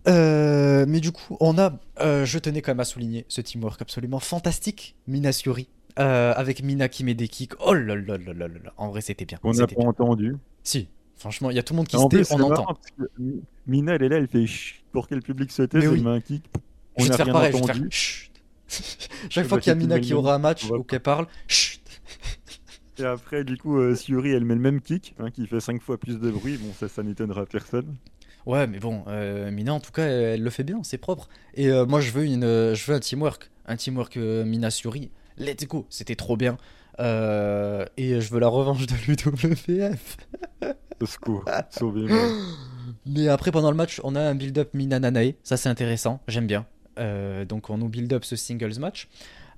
Euh, 0.07 0.85
mais 0.87 0.99
du 0.99 1.11
coup, 1.11 1.37
on 1.39 1.57
a, 1.57 1.79
euh, 2.01 2.25
je 2.25 2.39
tenais 2.39 2.61
quand 2.61 2.71
même 2.71 2.79
à 2.79 2.85
souligner 2.85 3.25
ce 3.27 3.41
teamwork 3.41 3.81
absolument 3.81 4.19
fantastique, 4.19 4.95
Mina 5.07 5.31
Suri, 5.31 5.67
euh, 5.99 6.33
avec 6.35 6.63
Mina 6.63 6.87
qui 6.89 7.03
met 7.03 7.13
des 7.13 7.27
kicks. 7.27 7.53
Oh 7.65 7.73
là 7.73 7.95
là 7.95 8.17
là 8.17 8.33
là 8.33 8.33
là 8.33 8.47
là. 8.47 8.73
En 8.77 8.89
vrai, 8.89 9.01
c'était 9.01 9.25
bien. 9.25 9.39
on 9.43 9.51
n'a 9.53 9.67
pas 9.67 9.75
bien. 9.75 9.87
entendu. 9.87 10.35
Si, 10.63 10.87
franchement, 11.15 11.49
il 11.49 11.55
y 11.55 11.59
a 11.59 11.63
tout 11.63 11.73
le 11.73 11.77
monde 11.77 11.87
qui 11.87 11.97
se 11.97 12.07
tait, 12.07 12.23
on 12.33 12.37
marrant 12.37 12.51
entend. 12.51 12.65
parce 12.65 12.87
que 12.97 13.03
Mi- 13.21 13.41
Mina, 13.67 13.95
elle 13.95 14.03
est 14.03 14.09
là, 14.09 14.17
elle 14.17 14.27
fait 14.27 14.45
chut 14.47 14.83
pour 14.91 15.07
que 15.07 15.15
le 15.15 15.21
public 15.21 15.51
se 15.51 15.63
taise, 15.63 15.81
Mais 15.81 15.87
elle 15.87 15.93
oui. 15.93 16.03
met 16.03 16.09
un 16.11 16.21
kick. 16.21 16.43
Je 16.97 17.03
On 17.03 17.03
vais 17.03 17.05
te 17.05 17.11
n'a 17.11 17.17
faire 17.17 17.25
rien 17.25 17.33
pareil, 17.33 17.51
je 17.51 17.57
vais 17.57 17.63
te 17.63 17.71
entendu. 17.71 17.79
faire 17.81 17.91
chut. 17.91 18.29
Je 19.23 19.29
Chaque 19.29 19.47
fois 19.47 19.59
qu'il 19.59 19.69
y 19.69 19.75
a 19.75 19.75
Mina 19.75 19.99
qui 19.99 20.13
aura 20.13 20.35
un 20.35 20.39
match 20.39 20.65
ou 20.69 20.83
qu'elle 20.83 20.99
parle, 21.01 21.27
chut. 21.47 21.79
Et 22.99 23.03
après, 23.05 23.43
du 23.43 23.57
coup, 23.57 23.79
euh, 23.79 23.95
Suri, 23.95 24.31
elle 24.31 24.45
met 24.45 24.53
le 24.53 24.59
même 24.61 24.79
kick, 24.79 25.15
hein, 25.19 25.31
qui 25.31 25.47
fait 25.47 25.59
5 25.59 25.81
fois 25.81 25.97
plus 25.97 26.19
de 26.19 26.29
bruit. 26.29 26.57
Bon, 26.57 26.71
ça, 26.79 26.87
ça 26.87 27.01
n'étonnera 27.01 27.45
personne. 27.47 27.95
Ouais, 28.45 28.67
mais 28.67 28.79
bon, 28.79 29.03
euh, 29.07 29.51
Mina 29.51 29.73
en 29.73 29.79
tout 29.79 29.91
cas, 29.91 30.05
elle, 30.05 30.41
le 30.43 30.49
fait 30.49 30.63
bien, 30.63 30.81
c'est 30.83 30.97
propre. 30.97 31.29
Et 31.53 31.69
euh, 31.69 31.85
moi, 31.85 32.01
je 32.01 32.11
veux 32.11 32.25
une, 32.25 32.43
euh, 32.43 32.75
je 32.75 32.85
veux 32.85 32.95
un 32.95 32.99
teamwork, 32.99 33.51
un 33.65 33.75
teamwork 33.75 34.17
euh, 34.17 34.43
Mina 34.43 34.69
Suri. 34.69 35.11
Let's 35.37 35.65
go, 35.65 35.85
c'était 35.89 36.15
trop 36.15 36.37
bien. 36.37 36.57
Et 36.99 37.01
je 38.21 38.29
veux 38.31 38.39
la 38.39 38.47
revanche 38.47 38.85
de 38.85 38.93
l'UWF. 39.07 40.17
Au 41.01 41.05
secours, 41.05 41.45
sauvez-moi. 41.69 42.19
Mais 43.05 43.27
après, 43.29 43.51
pendant 43.51 43.71
le 43.71 43.77
match, 43.77 43.99
on 44.03 44.15
a 44.15 44.21
un 44.21 44.35
build-up 44.35 44.73
Mina 44.73 44.99
Nanae. 44.99 45.35
Ça, 45.43 45.57
c'est 45.57 45.69
intéressant. 45.69 46.19
J'aime 46.27 46.47
bien. 46.47 46.65
Donc, 47.47 47.69
on 47.69 47.77
nous 47.77 47.89
build-up 47.89 48.25
ce 48.25 48.35
singles 48.35 48.79
match. 48.79 49.07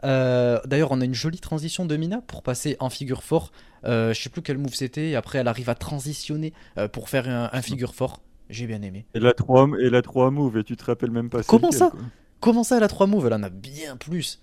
Euh, 0.04 0.60
D'ailleurs, 0.66 0.92
on 0.92 1.02
a 1.02 1.06
une 1.06 1.14
jolie 1.14 1.40
transition 1.40 1.86
de 1.86 1.96
Mina 1.98 2.22
pour 2.22 2.44
passer 2.44 2.78
en 2.80 2.90
figure 2.90 3.24
fort. 3.24 3.52
Euh, 3.86 4.14
je 4.14 4.22
sais 4.22 4.30
plus 4.30 4.42
quel 4.42 4.58
move 4.58 4.74
c'était. 4.74 5.10
Et 5.10 5.16
après, 5.16 5.40
elle 5.40 5.48
arrive 5.48 5.70
à 5.70 5.76
transitionner 5.76 6.54
euh, 6.78 6.88
pour 6.88 7.10
faire 7.10 7.28
un, 7.28 7.50
un 7.52 7.62
figure 7.62 7.96
fort. 7.96 8.22
J'ai 8.50 8.68
bien 8.68 8.82
aimé. 8.82 9.06
Et 9.14 9.20
la 9.20 9.34
3, 9.34 9.70
et 9.80 9.90
la 9.90 10.02
3 10.02 10.32
move, 10.32 10.58
et 10.58 10.64
tu 10.64 10.76
te 10.76 10.86
rappelles 10.86 11.12
même 11.12 11.30
pas 11.30 11.44
Comment 11.44 11.68
lequel, 11.68 11.80
ça? 11.80 11.90
Quoi. 11.90 12.00
Comment 12.40 12.64
ça, 12.64 12.78
elle 12.78 12.84
a 12.84 12.88
trois 12.88 13.08
moves 13.08 13.26
Elle 13.26 13.34
en 13.34 13.44
a 13.44 13.50
bien 13.50 13.98
plus. 13.98 14.40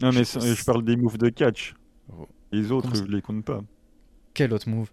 Non, 0.00 0.12
mais 0.12 0.24
Je- 0.24 0.64
parle 0.64 0.84
des 0.84 0.96
moves 0.96 1.18
de 1.18 1.28
catch. 1.28 1.74
Oh. 2.12 2.28
Les 2.52 2.70
autres, 2.70 2.92
Comment 2.92 3.04
je 3.06 3.10
les 3.10 3.22
compte 3.22 3.44
pas. 3.44 3.60
Quel 4.34 4.52
autre 4.52 4.68
move 4.68 4.90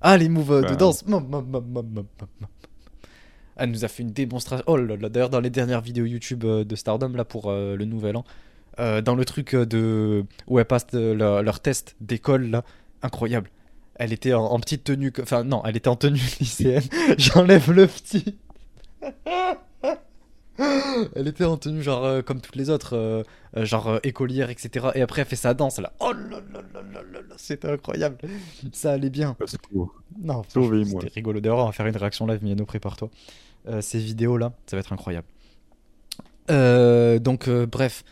Ah, 0.00 0.16
les 0.16 0.28
moves 0.28 0.62
de 0.62 0.68
Bah, 0.68 0.76
danse. 0.76 1.06
Mom, 1.06 1.26
mom, 1.28 1.46
mom. 1.48 2.06
Elle 3.56 3.70
nous 3.70 3.84
a 3.84 3.88
fait 3.88 4.02
une 4.02 4.12
démonstration. 4.12 4.64
Oh 4.66 4.76
là 4.76 4.96
là, 4.96 5.08
d'ailleurs, 5.08 5.30
dans 5.30 5.40
les 5.40 5.50
dernières 5.50 5.80
vidéos 5.80 6.06
YouTube 6.06 6.44
euh, 6.44 6.64
de 6.64 6.74
Stardom, 6.74 7.10
là, 7.10 7.24
pour 7.24 7.48
euh, 7.48 7.76
le 7.76 7.84
nouvel 7.84 8.16
an, 8.16 8.24
euh, 8.80 9.00
dans 9.00 9.14
le 9.14 9.24
truc 9.24 9.54
de 9.54 10.24
où 10.48 10.58
elles 10.58 10.64
passent 10.64 10.92
leur, 10.92 11.42
leur 11.44 11.60
test 11.60 11.94
d'école, 12.00 12.50
là, 12.50 12.64
incroyable. 13.02 13.50
Elle 13.96 14.12
était 14.12 14.34
en, 14.34 14.44
en 14.44 14.60
petite 14.60 14.84
tenue. 14.84 15.12
Enfin, 15.20 15.44
non, 15.44 15.62
elle 15.64 15.76
était 15.76 15.88
en 15.88 15.96
tenue 15.96 16.20
lycéenne. 16.40 16.82
J'enlève 17.18 17.70
le 17.70 17.86
petit. 17.86 18.36
Elle 21.14 21.28
était 21.28 21.44
en 21.44 21.56
tenue 21.56 21.82
genre 21.82 22.04
euh, 22.04 22.22
comme 22.22 22.40
toutes 22.40 22.56
les 22.56 22.70
autres, 22.70 22.96
euh, 22.96 23.22
euh, 23.56 23.64
genre 23.64 23.98
écolière, 24.02 24.50
etc. 24.50 24.86
Et 24.94 25.02
après 25.02 25.22
elle 25.22 25.26
fait 25.26 25.36
sa 25.36 25.54
danse 25.54 25.78
là. 25.78 25.92
Oh 26.00 26.12
là 26.12 26.40
là 26.52 26.60
là 26.72 26.82
là 26.92 27.02
là 27.12 27.20
là, 27.28 27.34
c'était 27.36 27.68
incroyable. 27.68 28.16
Ça 28.72 28.92
allait 28.92 29.10
bien. 29.10 29.36
Au 29.40 29.46
secours. 29.46 29.94
Non, 30.22 30.42
c'était 30.46 31.08
rigolo. 31.14 31.40
D'ailleurs, 31.40 31.58
on 31.58 31.66
va 31.66 31.72
faire 31.72 31.86
une 31.86 31.96
réaction 31.96 32.26
live, 32.26 32.42
Miano, 32.42 32.64
prépare-toi. 32.64 33.10
Ces 33.80 33.98
vidéos-là, 33.98 34.52
ça 34.66 34.76
va 34.76 34.80
être 34.80 34.92
incroyable. 34.92 35.26
Donc, 36.48 37.48
bref, 37.48 38.04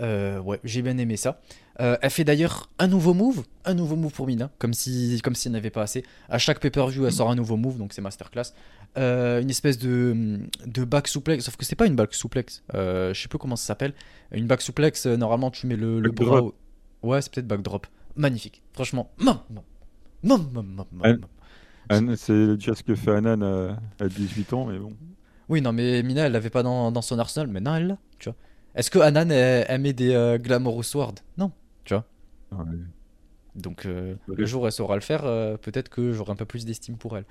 ouais, 0.00 0.60
j'ai 0.64 0.82
bien 0.82 0.98
aimé 0.98 1.16
ça. 1.16 1.40
Euh, 1.80 1.96
elle 2.02 2.10
fait 2.10 2.24
d'ailleurs 2.24 2.68
un 2.80 2.88
nouveau 2.88 3.14
move, 3.14 3.44
un 3.64 3.74
nouveau 3.74 3.94
move 3.94 4.12
pour 4.12 4.26
Mina, 4.26 4.50
comme 4.58 4.74
si, 4.74 5.20
comme 5.22 5.36
si 5.36 5.46
elle 5.46 5.52
n'avait 5.52 5.70
pas 5.70 5.82
assez. 5.82 6.04
À 6.28 6.38
chaque 6.38 6.58
pay-per-view, 6.58 7.06
elle 7.06 7.12
sort 7.12 7.30
un 7.30 7.36
nouveau 7.36 7.56
move, 7.56 7.78
donc 7.78 7.92
c'est 7.92 8.02
masterclass. 8.02 8.52
Euh, 8.96 9.40
une 9.40 9.50
espèce 9.50 9.78
de, 9.78 10.40
de 10.66 10.84
back 10.84 11.06
suplex, 11.06 11.44
sauf 11.44 11.56
que 11.56 11.64
c'est 11.64 11.76
pas 11.76 11.86
une 11.86 11.94
back 11.94 12.14
suplex. 12.14 12.64
Euh, 12.74 13.14
je 13.14 13.22
sais 13.22 13.28
plus 13.28 13.38
comment 13.38 13.54
ça 13.54 13.66
s'appelle. 13.66 13.94
Une 14.32 14.46
back 14.48 14.60
suplex, 14.60 15.06
euh, 15.06 15.16
normalement, 15.16 15.52
tu 15.52 15.66
mets 15.68 15.76
le, 15.76 16.00
le 16.00 16.10
bras. 16.10 16.42
Au- 16.42 16.54
Ouais, 17.04 17.22
c'est 17.22 17.32
peut-être 17.32 17.46
backdrop. 17.46 17.86
Magnifique, 18.16 18.60
franchement. 18.72 19.12
C'est 22.16 22.56
déjà 22.56 22.74
ce 22.74 22.82
que 22.82 22.96
fait 22.96 23.12
Anan 23.12 23.40
à, 23.42 24.04
à 24.04 24.08
18 24.08 24.52
ans, 24.52 24.66
mais 24.66 24.78
bon. 24.78 24.92
Oui, 25.48 25.62
non, 25.62 25.72
mais 25.72 26.02
Mina, 26.02 26.26
elle 26.26 26.32
l'avait 26.32 26.50
pas 26.50 26.64
dans, 26.64 26.90
dans 26.90 27.02
son 27.02 27.18
arsenal, 27.20 27.46
mais 27.46 27.60
non, 27.60 27.76
elle 27.76 27.86
l'a, 27.86 27.98
tu 28.18 28.28
vois. 28.28 28.36
Est-ce 28.74 28.90
que 28.90 28.98
Anan, 28.98 29.30
elle, 29.30 29.64
elle 29.68 29.80
met 29.80 29.92
des 29.92 30.12
euh, 30.12 30.38
Glamorous 30.38 30.82
Sword? 30.82 31.14
Non, 31.38 31.52
tu 31.88 31.94
vois. 31.94 32.04
Ouais. 32.52 32.64
Donc, 33.54 33.86
euh, 33.86 34.14
Ouais. 34.28 34.36
le 34.36 34.46
jour 34.46 34.62
où 34.62 34.66
elle 34.66 34.72
saura 34.72 34.94
le 34.94 35.00
faire, 35.00 35.24
euh, 35.24 35.56
peut-être 35.56 35.88
que 35.88 36.12
j'aurai 36.12 36.32
un 36.32 36.36
peu 36.36 36.44
plus 36.44 36.64
d'estime 36.64 36.96
pour 36.96 37.16
elle. 37.16 37.24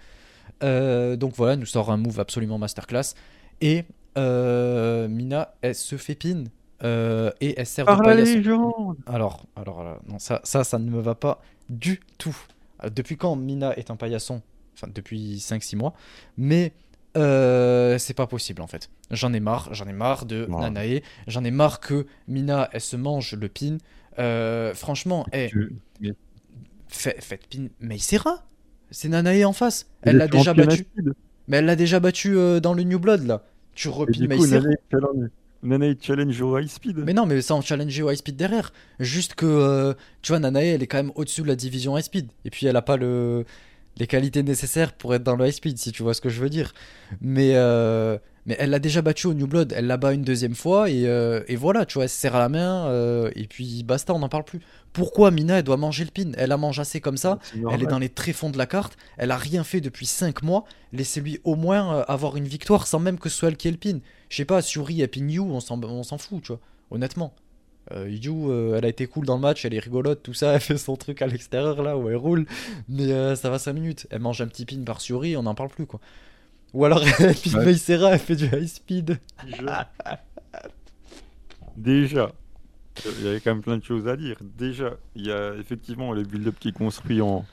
Euh, 0.64 1.16
donc 1.16 1.36
voilà, 1.36 1.54
elle 1.54 1.60
nous 1.60 1.66
sort 1.66 1.92
un 1.92 1.98
move 1.98 2.20
absolument 2.20 2.58
masterclass. 2.58 3.14
Et 3.62 3.86
euh, 4.18 5.08
Mina, 5.08 5.54
elle 5.62 5.76
se 5.76 5.96
fait 5.98 6.16
pin. 6.16 6.44
euh, 6.84 7.32
et 7.42 7.60
elle 7.60 7.66
sert 7.66 7.86
de 7.86 7.88
Par 7.92 8.02
la 8.02 8.10
paillasson. 8.10 8.34
légende 8.36 8.98
Alors, 9.08 9.46
alors, 9.56 9.80
alors, 9.82 10.00
non, 10.08 10.20
ça, 10.20 10.42
ça, 10.44 10.64
ça 10.64 10.78
ne 10.80 10.90
me 10.90 11.00
va 11.00 11.16
pas 11.16 11.42
du 11.70 12.00
tout. 12.18 12.36
Depuis 12.94 13.18
quand 13.18 13.36
Mina 13.36 13.76
est 13.78 13.90
un 13.90 13.96
paillasson? 13.96 14.42
Enfin, 14.76 14.88
depuis 14.94 15.38
5-6 15.40 15.76
mois. 15.76 15.94
Mais 16.38 16.74
euh, 17.18 17.98
c'est 17.98 18.14
pas 18.14 18.28
possible 18.28 18.62
en 18.62 18.68
fait. 18.68 18.90
J'en 19.10 19.34
ai 19.34 19.40
marre, 19.40 19.74
j'en 19.74 19.88
ai 19.88 19.94
marre 19.94 20.26
de 20.28 20.46
Ouais. 20.50 20.60
Nanae. 20.70 21.02
J'en 21.26 21.44
ai 21.44 21.50
marre 21.52 21.80
que 21.80 22.06
Mina, 22.28 22.70
elle 22.74 22.82
se 22.82 22.96
mange 22.96 23.34
le 23.34 23.48
pin. 23.50 23.78
Euh, 24.20 24.74
franchement, 24.74 25.26
hey, 25.32 25.52
mais- 26.02 26.14
fait- 26.88 27.18
faites 27.22 27.48
pin 27.48 27.68
Meisera. 27.80 28.44
C'est 28.90 29.10
Nanae 29.10 29.44
en 29.46 29.54
face. 29.54 29.88
Elle 30.02 30.18
l'a 30.18 30.28
déjà 30.28 30.54
battu. 30.54 30.86
Mais 31.48 31.58
elle 31.58 31.66
l'a 31.66 31.76
déjà 31.76 32.00
battu 32.00 32.38
euh, 32.38 32.60
dans 32.60 32.74
le 32.74 32.84
New 32.84 33.00
Blood 33.00 33.26
là. 33.26 33.44
Tu 33.74 33.90
repines 33.90 34.28
Meisera. 34.28 34.60
Nanae 34.62 34.78
challenge, 34.92 35.30
Nanae 35.64 35.96
challenge 36.02 36.42
au 36.42 36.58
high 36.58 36.68
speed. 36.68 36.98
Mais 36.98 37.14
non, 37.14 37.26
mais 37.26 37.42
ça 37.42 37.54
en 37.56 37.62
challenger 37.62 38.04
au 38.04 38.10
high 38.12 38.18
speed 38.18 38.36
derrière. 38.36 38.72
Juste 39.00 39.36
que, 39.36 39.46
euh, 39.46 39.94
tu 40.22 40.32
vois, 40.32 40.40
Nanae, 40.40 40.68
elle 40.76 40.84
est 40.84 40.88
quand 40.88 40.98
même 40.98 41.12
au-dessus 41.16 41.42
de 41.42 41.48
la 41.48 41.56
division 41.56 41.98
high 41.98 42.04
speed. 42.04 42.28
Et 42.46 42.50
puis, 42.50 42.66
elle 42.66 42.76
a 42.76 42.82
pas 42.82 42.98
le, 42.98 43.46
les 43.98 44.08
qualités 44.08 44.44
nécessaires 44.44 44.94
pour 44.94 45.14
être 45.16 45.24
dans 45.24 45.36
le 45.36 45.48
high 45.48 45.52
speed, 45.54 45.78
si 45.78 45.92
tu 45.92 46.04
vois 46.04 46.14
ce 46.14 46.22
que 46.22 46.30
je 46.30 46.42
veux 46.42 46.50
dire. 46.50 46.74
Mais, 47.22 47.52
euh, 47.56 48.18
mais 48.46 48.56
elle 48.60 48.70
l'a 48.70 48.80
déjà 48.80 49.02
battu 49.02 49.28
au 49.28 49.34
New 49.34 49.48
Blood. 49.48 49.74
Elle 49.76 49.88
la 49.88 49.98
bat 49.98 50.14
une 50.14 50.22
deuxième 50.22 50.56
fois. 50.56 50.90
Et, 50.90 51.06
euh, 51.06 51.44
et 51.48 51.56
voilà, 51.56 51.86
tu 51.86 51.96
vois, 51.96 52.04
elle 52.04 52.10
se 52.10 52.16
serre 52.16 52.36
à 52.36 52.40
la 52.40 52.50
main. 52.50 52.88
euh, 52.88 53.30
et 53.36 53.48
puis, 53.48 53.84
basta, 53.84 54.14
on 54.14 54.20
n'en 54.20 54.30
parle 54.30 54.46
plus. 54.46 54.60
Pourquoi 54.94 55.32
Mina, 55.32 55.58
elle 55.60 55.64
doit 55.64 55.78
manger 55.78 56.06
le 56.06 56.12
pin? 56.12 56.32
Elle 56.38 56.50
la 56.50 56.58
mange 56.58 56.80
assez 56.80 57.02
comme 57.02 57.18
ça. 57.18 57.40
Elle 57.72 57.84
est 57.84 57.88
dans 57.88 58.00
les 58.00 58.10
tréfonds 58.10 58.50
de 58.50 58.58
la 58.58 58.66
carte. 58.66 58.98
Elle 59.18 59.32
a 59.32 59.38
rien 59.38 59.64
fait 59.64 59.82
depuis 59.82 60.06
5 60.06 60.44
mois. 60.44 60.64
Laissez-lui 60.94 61.40
au 61.44 61.56
moins 61.56 62.02
avoir 62.08 62.38
une 62.38 62.48
victoire 62.48 62.88
sans 62.88 63.00
même 63.00 63.20
que 63.20 63.30
ce 63.30 63.38
soit 63.38 63.50
elle 63.50 63.58
qui 63.58 63.68
ait 63.68 63.72
le 63.72 63.78
pin. 63.78 64.00
Je 64.30 64.38
sais 64.38 64.46
pas, 64.46 64.62
Suri 64.62 65.02
et 65.02 65.08
pin 65.08 65.28
s'en 65.60 65.82
on 65.84 66.04
s'en 66.04 66.18
fout, 66.18 66.42
tu 66.42 66.48
vois. 66.54 66.60
Honnêtement. 66.90 67.34
Euh, 67.92 68.10
Yu, 68.10 68.32
euh, 68.32 68.76
elle 68.78 68.86
a 68.86 68.88
été 68.90 69.08
cool 69.08 69.26
dans 69.26 69.36
le 69.36 69.42
match, 69.42 69.66
elle 69.66 69.74
est 69.74 69.80
rigolote, 69.80 70.22
tout 70.24 70.34
ça. 70.34 70.54
Elle 70.56 70.62
fait 70.62 70.78
son 70.78 70.96
truc 70.96 71.22
à 71.22 71.28
l'extérieur 71.28 71.82
là 71.82 71.98
où 71.98 72.10
elle 72.10 72.16
roule. 72.16 72.46
Mais 72.90 73.12
euh, 73.12 73.36
ça 73.36 73.50
va 73.50 73.60
5 73.60 73.74
minutes. 73.74 74.08
Elle 74.10 74.22
mange 74.22 74.42
un 74.42 74.48
petit 74.48 74.66
pin 74.66 74.84
par 74.84 75.02
Suri, 75.02 75.38
on 75.38 75.44
n'en 75.44 75.56
parle 75.56 75.70
plus 75.70 75.86
quoi. 75.86 76.00
Ou 76.74 76.86
alors 76.86 77.02
elle 77.20 77.36
pin 77.36 77.58
Ouais. 77.60 77.66
Meisera, 77.66 78.14
elle 78.14 78.20
fait 78.20 78.36
du 78.36 78.46
high 78.46 78.68
speed. 78.68 79.20
Déjà. 79.46 79.90
Déjà. 81.78 82.32
Il 83.20 83.26
y 83.26 83.30
avait 83.30 83.40
quand 83.40 83.54
même 83.54 83.62
plein 83.62 83.78
de 83.78 83.84
choses 83.84 84.08
à 84.08 84.18
dire. 84.18 84.38
Déjà, 84.42 84.98
il 85.16 85.28
y 85.28 85.32
a 85.32 85.54
effectivement 85.56 86.14
le 86.14 86.24
build-up 86.24 86.56
qui 86.60 86.70
est 86.70 86.74
construit 86.74 87.22
en... 87.22 87.46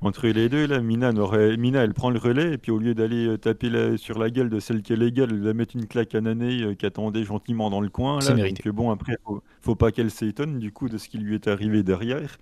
entre 0.00 0.26
les 0.28 0.48
deux. 0.48 0.66
Là, 0.66 0.80
Mina, 0.80 1.12
n'aurait- 1.12 1.56
Mina, 1.56 1.82
elle 1.82 1.94
prend 1.94 2.10
le 2.10 2.18
relais 2.18 2.54
et 2.54 2.58
puis 2.58 2.70
au 2.72 2.78
lieu 2.78 2.94
d'aller 2.94 3.26
euh, 3.26 3.36
taper 3.38 3.70
la- 3.70 3.96
sur 3.96 4.18
la 4.18 4.30
gueule 4.30 4.50
de 4.50 4.60
celle 4.60 4.82
qui 4.82 4.92
est 4.92 4.96
légale, 4.96 5.30
elle 5.32 5.42
va 5.42 5.54
mettre 5.54 5.74
une 5.76 5.86
claque 5.86 6.14
à 6.14 6.20
Nané 6.20 6.62
euh, 6.62 6.74
qui 6.74 6.86
attendait 6.86 7.24
gentiment 7.24 7.70
dans 7.70 7.80
le 7.80 7.88
coin. 7.88 8.18
Là, 8.20 8.34
mérité. 8.34 8.62
donc 8.62 8.66
euh, 8.68 8.72
bon, 8.72 8.90
après, 8.90 9.16
faut, 9.24 9.42
faut 9.62 9.74
pas 9.74 9.90
qu'elle 9.92 10.10
s'étonne 10.10 10.58
du 10.58 10.72
coup 10.72 10.88
de 10.88 10.98
ce 10.98 11.08
qui 11.08 11.18
lui 11.18 11.34
est 11.34 11.48
arrivé 11.48 11.82
derrière. 11.82 12.36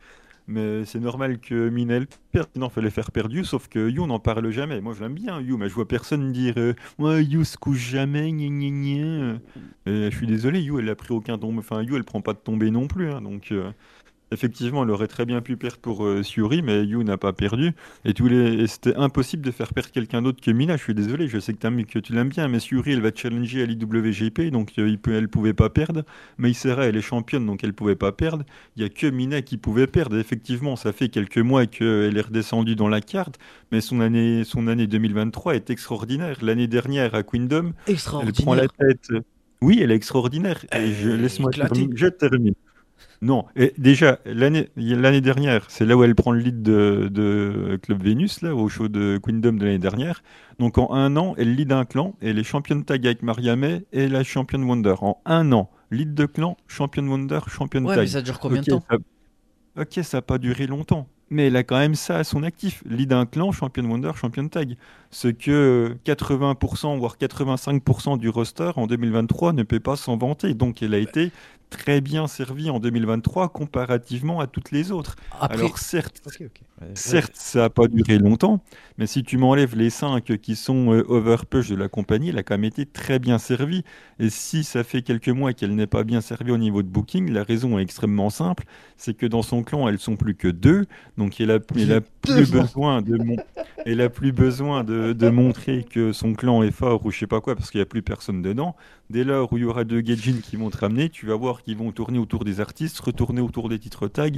Mais 0.46 0.84
c'est 0.84 1.00
normal 1.00 1.38
que 1.40 1.70
Mina 1.70 1.94
elle 1.94 2.06
perde, 2.30 2.48
sinon 2.52 2.68
fallait 2.68 2.90
faire 2.90 3.10
perdu, 3.12 3.44
sauf 3.46 3.66
que 3.68 3.88
You 3.88 4.06
n'en 4.06 4.18
parle 4.18 4.50
jamais. 4.50 4.82
Moi 4.82 4.92
je 4.92 5.00
l'aime 5.02 5.14
bien 5.14 5.40
You, 5.40 5.56
mais 5.56 5.70
je 5.70 5.74
vois 5.74 5.88
personne 5.88 6.32
dire 6.32 6.52
euh, 6.58 6.74
Ouais, 6.98 7.24
You 7.24 7.44
se 7.44 7.56
couche 7.56 7.78
jamais, 7.78 8.30
gna 8.30 8.48
gna 8.48 8.68
gna. 8.68 9.32
Et 9.86 10.10
je 10.10 10.14
suis 10.14 10.26
désolé, 10.26 10.60
You 10.60 10.80
elle 10.80 10.88
a 10.90 10.94
pris 10.96 11.14
aucun 11.14 11.38
tombe, 11.38 11.58
enfin 11.60 11.80
You 11.82 11.96
elle 11.96 12.04
prend 12.04 12.20
pas 12.20 12.34
de 12.34 12.38
tombée 12.40 12.70
non 12.70 12.88
plus, 12.88 13.08
hein, 13.10 13.22
donc 13.22 13.52
euh, 13.52 13.70
effectivement 14.34 14.84
elle 14.84 14.90
aurait 14.90 15.06
très 15.06 15.24
bien 15.24 15.40
pu 15.40 15.56
perdre 15.56 15.78
pour 15.78 16.04
euh, 16.04 16.22
Suri, 16.22 16.60
mais 16.62 16.84
You 16.84 17.02
n'a 17.02 17.16
pas 17.16 17.32
perdu. 17.32 17.72
Et, 18.04 18.12
tous 18.14 18.26
les... 18.28 18.62
et 18.62 18.66
c'était 18.66 18.94
impossible 18.96 19.42
de 19.44 19.50
faire 19.50 19.72
perdre 19.72 19.90
quelqu'un 19.90 20.20
d'autre 20.22 20.40
que 20.42 20.50
Mina, 20.50 20.76
je 20.76 20.82
suis 20.82 20.94
désolé, 20.94 21.28
je 21.28 21.38
sais 21.38 21.52
que, 21.54 21.58
t'aimes- 21.58 21.86
que 21.86 21.98
tu 21.98 22.12
l'aimes 22.12 22.28
bien, 22.28 22.48
mais 22.48 22.58
Suri 22.60 22.92
elle 22.92 23.00
va 23.00 23.10
challenger 23.14 23.62
à 23.62 23.66
l'IWGP, 23.66 24.50
donc 24.50 24.72
euh, 24.78 24.88
il 24.88 24.98
peut... 24.98 25.14
elle 25.14 25.28
pouvait 25.28 25.54
pas 25.54 25.70
perdre. 25.70 26.02
Meisera 26.38 26.84
elle 26.86 26.96
est 26.96 27.00
championne, 27.02 27.46
donc 27.46 27.64
elle 27.64 27.72
pouvait 27.72 27.96
pas 27.96 28.12
perdre. 28.12 28.44
Il 28.76 28.82
y 28.82 28.84
a 28.84 28.88
que 28.88 29.06
Mina 29.06 29.42
qui 29.42 29.56
pouvait 29.56 29.86
perdre. 29.86 30.16
Et 30.16 30.20
effectivement, 30.20 30.76
ça 30.76 30.92
fait 30.92 31.08
quelques 31.08 31.38
mois 31.38 31.66
qu'elle 31.66 32.16
est 32.16 32.20
redescendue 32.20 32.76
dans 32.76 32.88
la 32.88 33.00
carte, 33.00 33.38
mais 33.72 33.80
son 33.80 34.00
année, 34.00 34.44
son 34.44 34.66
année 34.66 34.86
2023 34.86 35.54
est 35.54 35.70
extraordinaire. 35.70 36.38
L'année 36.42 36.66
dernière 36.68 37.14
à 37.14 37.22
Queendom, 37.22 37.72
elle 38.20 38.32
prend 38.32 38.54
la 38.54 38.68
tête. 38.68 39.08
Oui, 39.60 39.80
elle 39.82 39.90
est 39.90 39.96
extraordinaire. 39.96 40.64
Et 40.72 40.92
je 40.92 41.10
laisse-moi. 41.10 41.50
Je 41.52 42.06
termine. 42.08 42.54
Non, 43.22 43.44
et 43.56 43.72
déjà 43.78 44.18
l'année 44.26 44.68
l'année 44.76 45.20
dernière, 45.20 45.64
c'est 45.68 45.84
là 45.86 45.96
où 45.96 46.04
elle 46.04 46.14
prend 46.14 46.32
le 46.32 46.40
lead 46.40 46.62
de, 46.62 47.08
de 47.10 47.78
Club 47.82 48.02
Vénus 48.02 48.42
là 48.42 48.54
au 48.54 48.68
show 48.68 48.88
de 48.88 49.18
Queendom 49.22 49.52
de 49.54 49.64
l'année 49.64 49.78
dernière. 49.78 50.22
Donc 50.58 50.78
en 50.78 50.92
un 50.92 51.16
an, 51.16 51.34
elle 51.38 51.54
lead 51.54 51.72
un 51.72 51.84
clan 51.84 52.14
et 52.22 52.30
elle 52.30 52.38
est 52.38 52.44
championne 52.44 52.84
tag 52.84 53.06
avec 53.06 53.22
Maria 53.22 53.56
May 53.56 53.84
et 53.92 54.08
la 54.08 54.22
championne 54.24 54.64
Wonder. 54.64 54.94
En 55.00 55.18
un 55.24 55.52
an, 55.52 55.70
lead 55.90 56.14
de 56.14 56.26
clan, 56.26 56.56
championne 56.68 57.08
Wonder, 57.08 57.40
championne 57.48 57.84
Ouais, 57.86 57.94
tag. 57.94 58.04
mais 58.04 58.08
ça 58.10 58.22
dure 58.22 58.38
combien 58.38 58.60
de 58.60 58.66
temps 58.66 58.82
ça- 58.90 58.96
Ok, 59.80 59.98
ça 60.04 60.18
n'a 60.18 60.22
pas 60.22 60.38
duré 60.38 60.66
longtemps. 60.66 61.08
Mais 61.30 61.46
elle 61.48 61.56
a 61.56 61.64
quand 61.64 61.78
même 61.78 61.94
ça 61.96 62.18
à 62.18 62.22
son 62.24 62.42
actif. 62.44 62.82
Lead 62.86 63.12
un 63.12 63.26
clan, 63.26 63.50
championne 63.50 63.86
Wonder, 63.86 64.12
championne 64.14 64.50
tag. 64.50 64.76
Ce 65.10 65.26
que 65.26 65.96
80%, 66.04 66.96
voire 66.98 67.16
85% 67.18 68.18
du 68.18 68.28
roster 68.28 68.70
en 68.76 68.86
2023 68.86 69.52
ne 69.52 69.62
peut 69.62 69.80
pas 69.80 69.96
s'en 69.96 70.16
vanter. 70.16 70.54
Donc 70.54 70.82
elle 70.82 70.94
a 70.94 70.98
été 70.98 71.32
très 71.76 72.00
bien 72.00 72.26
servie 72.28 72.70
en 72.70 72.80
2023 72.80 73.48
comparativement 73.50 74.40
à 74.40 74.46
toutes 74.46 74.70
les 74.70 74.90
autres. 74.92 75.16
Après. 75.40 75.54
Alors 75.54 75.78
certes. 75.78 76.22
Ouais, 76.80 76.88
Certes, 76.96 77.32
ça 77.34 77.60
n'a 77.60 77.70
pas 77.70 77.88
duré 77.88 78.18
longtemps, 78.18 78.62
mais 78.98 79.06
si 79.08 79.24
tu 79.24 79.36
m'enlèves 79.36 79.76
les 79.76 79.90
5 79.90 80.36
qui 80.38 80.56
sont 80.56 80.92
euh, 80.92 81.04
overpush 81.08 81.68
de 81.70 81.74
la 81.76 81.88
compagnie, 81.88 82.28
elle 82.30 82.38
a 82.38 82.42
quand 82.44 82.54
même 82.54 82.64
été 82.64 82.86
très 82.86 83.18
bien 83.18 83.38
servie. 83.38 83.84
Et 84.20 84.30
si 84.30 84.64
ça 84.64 84.84
fait 84.84 85.02
quelques 85.02 85.28
mois 85.28 85.52
qu'elle 85.52 85.74
n'est 85.74 85.86
pas 85.88 86.04
bien 86.04 86.20
servie 86.20 86.52
au 86.52 86.58
niveau 86.58 86.82
de 86.82 86.88
booking, 86.88 87.30
la 87.32 87.42
raison 87.44 87.78
est 87.78 87.82
extrêmement 87.82 88.30
simple, 88.30 88.64
c'est 88.96 89.14
que 89.14 89.26
dans 89.26 89.42
son 89.42 89.62
clan, 89.64 89.88
elles 89.88 89.98
sont 89.98 90.16
plus 90.16 90.36
que 90.36 90.48
deux, 90.48 90.86
donc 91.18 91.40
elle 91.40 91.50
a, 91.50 91.58
elle 91.76 91.92
a 91.92 92.00
plus 92.00 92.46
besoin 92.46 93.02
de 93.02 93.16
mon- 93.16 93.40
elle 93.84 94.00
a 94.00 94.08
plus 94.08 94.32
besoin 94.32 94.84
de, 94.84 95.12
de 95.12 95.28
montrer 95.28 95.84
que 95.84 96.12
son 96.12 96.34
clan 96.34 96.62
est 96.62 96.70
fort 96.70 97.04
ou 97.04 97.10
je 97.10 97.18
sais 97.18 97.26
pas 97.26 97.40
quoi, 97.40 97.54
parce 97.56 97.70
qu'il 97.70 97.78
n'y 97.78 97.82
a 97.82 97.86
plus 97.86 98.02
personne 98.02 98.42
dedans. 98.42 98.76
Dès 99.10 99.24
lors 99.24 99.52
où 99.52 99.58
il 99.58 99.62
y 99.62 99.66
aura 99.66 99.84
deux 99.84 100.00
Gaijin 100.00 100.40
qui 100.40 100.56
vont 100.56 100.70
te 100.70 100.78
ramener, 100.78 101.10
tu 101.10 101.26
vas 101.26 101.36
voir 101.36 101.62
qu'ils 101.64 101.76
vont 101.76 101.92
tourner 101.92 102.18
autour 102.18 102.44
des 102.44 102.60
artistes, 102.60 102.98
retourner 103.00 103.40
autour 103.40 103.68
des 103.68 103.78
titres 103.78 104.08
tags, 104.08 104.28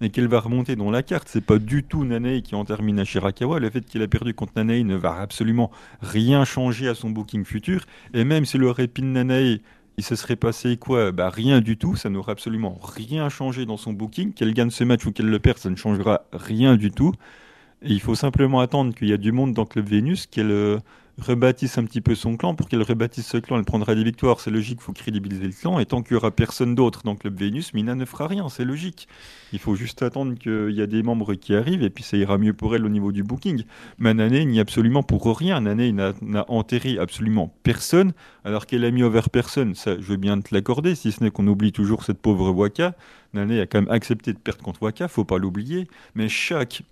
et 0.00 0.10
qu'elle 0.10 0.28
va 0.28 0.40
remonter 0.40 0.76
dans 0.76 0.90
la 0.90 1.02
carte. 1.02 1.28
C'est 1.28 1.44
pas 1.44 1.58
du 1.58 1.84
tout 1.84 2.04
Nanae 2.04 2.40
qui 2.40 2.54
en 2.54 2.64
termine 2.64 2.98
à 2.98 3.04
Shirakawa. 3.04 3.58
Le 3.60 3.70
fait 3.70 3.82
qu'il 3.82 4.02
a 4.02 4.08
perdu 4.08 4.34
contre 4.34 4.52
Nanae 4.56 4.84
ne 4.84 4.96
va 4.96 5.20
absolument 5.20 5.70
rien 6.00 6.44
changer 6.44 6.88
à 6.88 6.94
son 6.94 7.10
booking 7.10 7.44
futur. 7.44 7.84
Et 8.14 8.24
même 8.24 8.44
si 8.44 8.58
le 8.58 8.70
répit 8.70 9.02
de 9.02 9.06
Nanae, 9.06 9.60
il 9.98 10.04
se 10.04 10.16
serait 10.16 10.36
passé 10.36 10.76
quoi? 10.76 11.12
Bah 11.12 11.30
rien 11.30 11.60
du 11.60 11.76
tout. 11.76 11.96
Ça 11.96 12.08
n'aurait 12.08 12.32
absolument 12.32 12.78
rien 12.82 13.28
changé 13.28 13.66
dans 13.66 13.76
son 13.76 13.92
booking. 13.92 14.32
Qu'elle 14.32 14.54
gagne 14.54 14.70
ce 14.70 14.84
match 14.84 15.04
ou 15.06 15.12
qu'elle 15.12 15.28
le 15.28 15.38
perde, 15.38 15.58
ça 15.58 15.70
ne 15.70 15.76
changera 15.76 16.22
rien 16.32 16.76
du 16.76 16.90
tout. 16.90 17.12
Il 17.82 18.00
faut 18.00 18.14
simplement 18.14 18.60
attendre 18.60 18.94
qu'il 18.94 19.08
y 19.08 19.12
a 19.12 19.16
du 19.16 19.32
monde 19.32 19.54
dans 19.54 19.64
Club 19.64 19.88
Vénus, 19.88 20.26
qu'elle 20.26 20.50
euh, 20.50 20.78
rebâtisse 21.20 21.78
un 21.78 21.84
petit 21.84 22.00
peu 22.00 22.14
son 22.14 22.36
clan. 22.36 22.54
Pour 22.54 22.68
qu'elle 22.68 22.82
rebâtisse 22.82 23.26
ce 23.26 23.38
clan, 23.38 23.58
elle 23.58 23.64
prendra 23.64 23.94
des 23.94 24.04
victoires. 24.04 24.40
C'est 24.40 24.50
logique, 24.50 24.78
il 24.80 24.84
faut 24.84 24.92
crédibiliser 24.92 25.46
le 25.46 25.52
clan. 25.52 25.78
Et 25.78 25.86
tant 25.86 26.02
qu'il 26.02 26.14
n'y 26.14 26.18
aura 26.18 26.30
personne 26.30 26.74
d'autre 26.74 27.02
dans 27.04 27.12
le 27.12 27.18
club 27.18 27.38
Vénus, 27.38 27.74
Mina 27.74 27.94
ne 27.94 28.04
fera 28.04 28.26
rien. 28.26 28.48
C'est 28.48 28.64
logique. 28.64 29.08
Il 29.52 29.58
faut 29.58 29.74
juste 29.74 30.02
attendre 30.02 30.34
qu'il 30.38 30.70
y 30.70 30.82
a 30.82 30.86
des 30.86 31.02
membres 31.02 31.34
qui 31.34 31.54
arrivent 31.54 31.82
et 31.82 31.90
puis 31.90 32.04
ça 32.04 32.16
ira 32.16 32.38
mieux 32.38 32.52
pour 32.52 32.74
elle 32.74 32.84
au 32.84 32.88
niveau 32.88 33.12
du 33.12 33.22
booking. 33.22 33.64
Mais 33.98 34.14
Nane 34.14 34.44
n'y 34.44 34.60
absolument 34.60 35.02
pour 35.02 35.36
rien. 35.36 35.60
Nane 35.60 36.12
n'a 36.22 36.44
enterré 36.48 36.98
absolument 36.98 37.54
personne 37.62 38.12
alors 38.44 38.66
qu'elle 38.66 38.84
a 38.84 38.90
mis 38.90 39.02
over 39.02 39.22
personne. 39.32 39.74
Ça, 39.74 39.96
je 39.96 40.06
veux 40.06 40.16
bien 40.16 40.40
te 40.40 40.54
l'accorder, 40.54 40.94
si 40.94 41.12
ce 41.12 41.22
n'est 41.22 41.30
qu'on 41.30 41.46
oublie 41.46 41.72
toujours 41.72 42.04
cette 42.04 42.18
pauvre 42.18 42.50
Waka. 42.50 42.94
Nane 43.34 43.52
a 43.52 43.66
quand 43.66 43.80
même 43.80 43.90
accepté 43.90 44.32
de 44.32 44.38
perdre 44.38 44.62
contre 44.62 44.82
Waka, 44.82 45.08
faut 45.08 45.24
pas 45.24 45.38
l'oublier. 45.38 45.86
Mais 46.14 46.28
chaque 46.28 46.82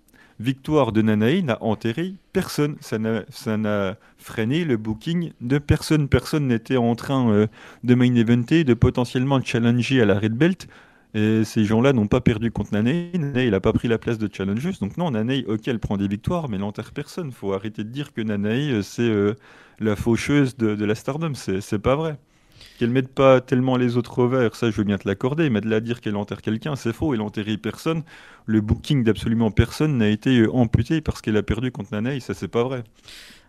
victoire 0.40 0.92
de 0.92 1.02
Nanae 1.02 1.42
n'a 1.42 1.62
enterré 1.62 2.14
personne. 2.32 2.76
Ça 2.80 2.98
n'a 2.98 3.96
freiné 4.16 4.64
le 4.64 4.76
booking 4.76 5.32
de 5.40 5.58
personne. 5.58 6.08
Personne 6.08 6.48
n'était 6.48 6.76
en 6.76 6.94
train 6.94 7.30
euh, 7.30 7.46
de 7.84 7.94
main 7.94 8.14
eventer, 8.14 8.64
de 8.64 8.74
potentiellement 8.74 9.42
challenger 9.42 10.00
à 10.00 10.04
la 10.04 10.18
Red 10.18 10.34
Belt. 10.34 10.68
Et 11.14 11.42
ces 11.44 11.64
gens-là 11.64 11.92
n'ont 11.92 12.06
pas 12.06 12.20
perdu 12.20 12.50
contre 12.50 12.74
Nanae. 12.74 13.10
Nanae, 13.14 13.46
il 13.46 13.50
n'a 13.50 13.60
pas 13.60 13.72
pris 13.72 13.88
la 13.88 13.98
place 13.98 14.18
de 14.18 14.28
challenger. 14.32 14.72
Donc 14.80 14.96
non, 14.96 15.10
Nanae, 15.10 15.44
ok, 15.48 15.66
elle 15.66 15.78
prend 15.78 15.96
des 15.96 16.08
victoires, 16.08 16.48
mais 16.48 16.56
elle 16.56 16.62
n'enterre 16.62 16.92
personne. 16.92 17.32
faut 17.32 17.52
arrêter 17.54 17.82
de 17.82 17.88
dire 17.88 18.12
que 18.12 18.20
Nanae, 18.20 18.72
euh, 18.72 18.82
c'est 18.82 19.08
euh, 19.08 19.34
la 19.80 19.96
faucheuse 19.96 20.56
de, 20.56 20.74
de 20.74 20.84
la 20.84 20.94
Stardom. 20.94 21.32
C'est 21.34 21.78
pas 21.78 21.96
vrai. 21.96 22.18
Qu'elle 22.78 22.90
mette 22.90 23.08
pas 23.08 23.40
tellement 23.40 23.76
les 23.76 23.96
autres 23.96 24.18
revers, 24.18 24.54
ça 24.54 24.70
je 24.70 24.76
veux 24.76 24.84
bien 24.84 24.98
te 24.98 25.08
l'accorder, 25.08 25.50
mais 25.50 25.60
de 25.60 25.68
la 25.68 25.80
dire 25.80 26.00
qu'elle 26.00 26.16
enterre 26.16 26.42
quelqu'un, 26.42 26.76
c'est 26.76 26.92
faux, 26.92 27.14
elle 27.14 27.20
enterre 27.20 27.46
personne. 27.62 28.02
Le 28.46 28.60
booking 28.60 29.04
d'absolument 29.04 29.50
personne 29.50 29.98
n'a 29.98 30.08
été 30.08 30.38
euh, 30.38 30.54
amputé 30.54 31.00
parce 31.00 31.20
qu'elle 31.20 31.36
a 31.36 31.42
perdu 31.42 31.70
contre 31.72 31.92
Nanae, 31.92 32.20
ça 32.20 32.34
c'est 32.34 32.48
pas 32.48 32.62
vrai. 32.62 32.84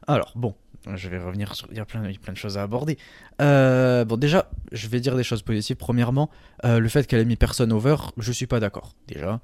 Alors 0.07 0.33
bon, 0.35 0.55
je 0.95 1.09
vais 1.09 1.19
revenir 1.19 1.55
sur. 1.55 1.67
Il 1.71 1.77
y 1.77 1.79
a 1.79 1.85
plein, 1.85 2.01
plein 2.21 2.33
de 2.33 2.37
choses 2.37 2.57
à 2.57 2.63
aborder. 2.63 2.97
Euh, 3.41 4.05
bon, 4.05 4.17
déjà, 4.17 4.49
je 4.71 4.87
vais 4.87 4.99
dire 4.99 5.15
des 5.15 5.23
choses 5.23 5.41
positives. 5.41 5.77
Premièrement, 5.77 6.29
euh, 6.65 6.79
le 6.79 6.89
fait 6.89 7.05
qu'elle 7.05 7.19
ait 7.19 7.25
mis 7.25 7.35
personne 7.35 7.71
over, 7.71 7.97
je 8.17 8.31
suis 8.31 8.47
pas 8.47 8.59
d'accord. 8.59 8.93
Déjà, 9.07 9.39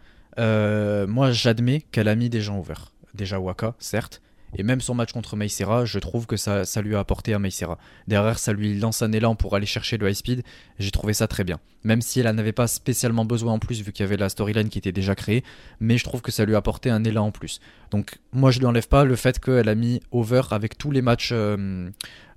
moi 1.08 1.32
j'admets 1.32 1.82
qu'elle 1.92 2.08
a 2.08 2.16
mis 2.16 2.30
des 2.30 2.42
gens 2.42 2.60
over. 2.60 2.76
Déjà 3.14 3.40
Waka, 3.40 3.76
certes, 3.80 4.22
et 4.58 4.64
même 4.64 4.82
son 4.82 4.96
match 4.96 5.12
contre 5.12 5.36
Meissera, 5.36 5.86
je 5.86 6.00
trouve 6.00 6.26
que 6.26 6.38
ça, 6.38 6.66
ça 6.66 6.82
lui 6.82 6.96
a 6.96 7.00
apporté 7.00 7.34
à 7.34 7.40
Meissera. 7.40 7.78
Derrière, 8.08 8.40
ça 8.40 8.54
lui 8.54 8.78
lance 8.78 9.02
un 9.02 9.12
élan 9.12 9.36
pour 9.36 9.56
aller 9.56 9.66
chercher 9.66 9.98
le 9.98 10.10
high 10.10 10.16
speed. 10.16 10.44
J'ai 10.80 10.92
trouvé 10.92 11.14
ça 11.14 11.28
très 11.28 11.44
bien. 11.44 11.60
Même 11.84 12.02
si 12.02 12.20
elle 12.20 12.26
n'en 12.28 12.38
avait 12.38 12.52
pas 12.52 12.68
spécialement 12.68 13.26
besoin 13.26 13.54
en 13.54 13.60
plus, 13.60 13.82
vu 13.82 13.92
qu'il 13.92 14.04
y 14.04 14.08
avait 14.08 14.18
la 14.18 14.30
storyline 14.30 14.70
qui 14.70 14.78
était 14.78 14.92
déjà 14.92 15.14
créée. 15.14 15.44
Mais 15.80 15.98
je 15.98 16.04
trouve 16.04 16.22
que 16.22 16.32
ça 16.32 16.46
lui 16.46 16.56
a 16.56 16.58
apporté 16.58 16.90
un 16.90 17.04
élan 17.04 17.28
en 17.28 17.32
plus. 17.32 17.60
Donc, 17.92 18.18
moi, 18.32 18.52
je 18.52 18.58
ne 18.58 18.62
lui 18.62 18.68
enlève 18.68 18.88
pas 18.88 19.04
le 19.04 19.16
fait 19.16 19.40
qu'elle 19.40 19.70
a 19.70 19.76
mis 19.76 20.02
over 20.12 20.42
avec 20.52 20.78
tous 20.78 20.92
les 20.92 21.02
matchs 21.02 21.30
euh, 21.32 21.90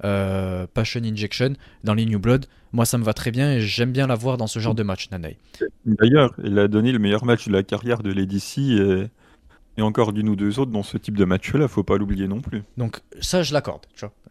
euh, 0.05 0.67
Passion 0.75 1.03
Injection 1.05 1.55
dans 1.85 1.95
les 1.95 2.05
New 2.05 2.19
Blood. 2.19 2.47
Moi, 2.73 2.85
ça 2.85 2.99
me 2.99 3.05
va 3.05 3.15
très 3.15 3.31
bien 3.31 3.53
et 3.53 3.61
j'aime 3.61 3.93
bien 3.93 4.07
la 4.07 4.15
voir 4.15 4.37
dans 4.37 4.47
ce 4.47 4.59
genre 4.59 4.75
de 4.75 4.83
match, 4.83 5.09
Nanae. 5.11 5.37
D'ailleurs, 5.87 6.35
elle 6.45 6.59
a 6.59 6.69
donné 6.69 6.93
le 6.93 6.99
meilleur 6.99 7.25
match 7.25 7.47
de 7.47 7.53
la 7.53 7.63
carrière 7.63 8.03
de 8.03 8.13
l'ADC. 8.13 8.59
Et 8.59 9.07
et 9.79 9.83
encore 9.83 10.13
d'une 10.13 10.29
ou 10.29 10.37
deux 10.37 10.59
autres 10.59 10.73
dans 10.73 10.83
ce 10.83 10.99
type 10.99 11.17
de 11.17 11.25
match-là, 11.25 11.69
faut 11.69 11.85
pas 11.85 11.97
l'oublier 11.97 12.27
non 12.27 12.41
plus. 12.41 12.65
Donc 12.77 13.01
ça, 13.21 13.45
je 13.45 13.55
l'accorde. 13.55 13.87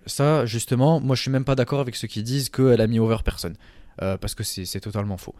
Ça, 0.05 0.45
justement, 0.45 0.99
moi, 0.99 1.15
je 1.15 1.21
suis 1.21 1.31
même 1.31 1.45
pas 1.45 1.55
d'accord 1.55 1.79
avec 1.79 1.95
ceux 1.95 2.07
qui 2.07 2.21
disent 2.21 2.49
qu'elle 2.49 2.81
a 2.81 2.87
mis 2.87 2.99
over 2.99 3.17
personne, 3.23 3.55
euh, 4.01 4.17
parce 4.17 4.35
que 4.35 4.43
c'est 4.43 4.79
totalement 4.81 5.15
faux. 5.15 5.35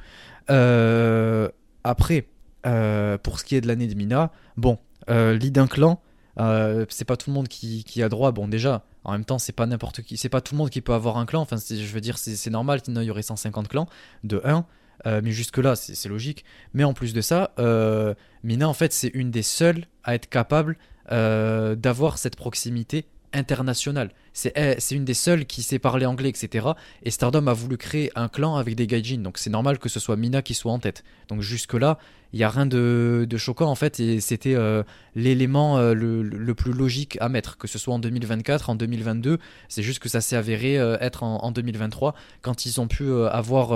Euh, 0.49 1.49
après, 1.83 2.27
euh, 2.65 3.17
pour 3.17 3.39
ce 3.39 3.43
qui 3.43 3.55
est 3.57 3.61
de 3.61 3.67
l'année 3.67 3.87
de 3.87 3.95
Mina, 3.95 4.31
bon, 4.55 4.77
lead 5.09 5.53
d'un 5.53 5.67
clan, 5.67 6.01
c'est 6.37 7.05
pas 7.05 7.17
tout 7.17 7.29
le 7.29 7.33
monde 7.33 7.49
qui, 7.49 8.01
a 8.01 8.07
droit. 8.07 8.31
Bon, 8.31 8.47
déjà, 8.47 8.85
en 9.03 9.11
même 9.11 9.25
temps, 9.25 9.39
c'est 9.39 9.51
pas 9.51 9.65
n'importe 9.65 10.03
qui, 10.03 10.15
c'est 10.15 10.29
pas 10.29 10.39
tout 10.39 10.55
le 10.55 10.59
monde 10.59 10.69
qui 10.69 10.79
peut 10.79 10.93
avoir 10.93 11.17
un 11.17 11.25
clan. 11.25 11.41
Enfin, 11.41 11.57
je 11.57 11.93
veux 11.93 12.01
dire, 12.01 12.17
c'est 12.17 12.49
normal 12.49 12.81
qu'il 12.81 12.95
y 13.03 13.11
aurait 13.11 13.23
150 13.23 13.67
clans 13.67 13.87
de 14.23 14.41
1. 14.45 14.65
Euh, 15.05 15.21
mais 15.23 15.31
jusque-là, 15.31 15.75
c'est 15.75 16.09
logique. 16.09 16.43
Mais 16.73 16.83
en 16.83 16.93
plus 16.93 17.13
de 17.13 17.21
ça, 17.21 17.51
euh, 17.59 18.13
Mina, 18.43 18.67
en 18.67 18.73
fait, 18.73 18.93
c'est 18.93 19.09
une 19.09 19.31
des 19.31 19.43
seules 19.43 19.85
à 20.03 20.15
être 20.15 20.29
capable 20.29 20.77
euh, 21.11 21.75
d'avoir 21.75 22.17
cette 22.17 22.35
proximité 22.35 23.05
internationale. 23.33 24.11
C'est 24.33 24.91
une 24.91 25.05
des 25.05 25.13
seules 25.13 25.45
qui 25.45 25.63
sait 25.63 25.79
parler 25.79 26.05
anglais, 26.05 26.29
etc. 26.29 26.69
Et 27.03 27.11
Stardom 27.11 27.47
a 27.47 27.53
voulu 27.53 27.77
créer 27.77 28.11
un 28.15 28.29
clan 28.29 28.55
avec 28.55 28.75
des 28.75 28.87
gaijin. 28.87 29.17
Donc 29.17 29.37
c'est 29.37 29.49
normal 29.49 29.79
que 29.79 29.89
ce 29.89 29.99
soit 29.99 30.15
Mina 30.15 30.41
qui 30.41 30.53
soit 30.53 30.71
en 30.71 30.79
tête. 30.79 31.03
Donc 31.27 31.41
jusque-là, 31.41 31.97
il 32.33 32.39
n'y 32.39 32.43
a 32.43 32.49
rien 32.49 32.65
de, 32.65 33.27
choquant 33.37 33.69
en 33.69 33.75
fait. 33.75 33.99
Et 33.99 34.19
c'était 34.19 34.55
euh, 34.55 34.83
l'élément 35.15 35.77
euh, 35.77 35.93
le, 35.93 36.53
plus 36.53 36.73
logique 36.73 37.17
à 37.21 37.29
mettre. 37.29 37.57
Que 37.57 37.67
ce 37.67 37.79
soit 37.79 37.93
en 37.93 37.99
2024, 37.99 38.69
en 38.69 38.75
2022. 38.75 39.37
C'est 39.69 39.83
juste 39.83 39.99
que 39.99 40.09
ça 40.09 40.21
s'est 40.21 40.35
avéré 40.35 40.77
euh, 40.77 40.97
être 40.99 41.23
en, 41.23 41.51
2023 41.51 42.13
quand 42.41 42.65
ils 42.65 42.81
ont 42.81 42.87
pu 42.87 43.11
avoir 43.11 43.71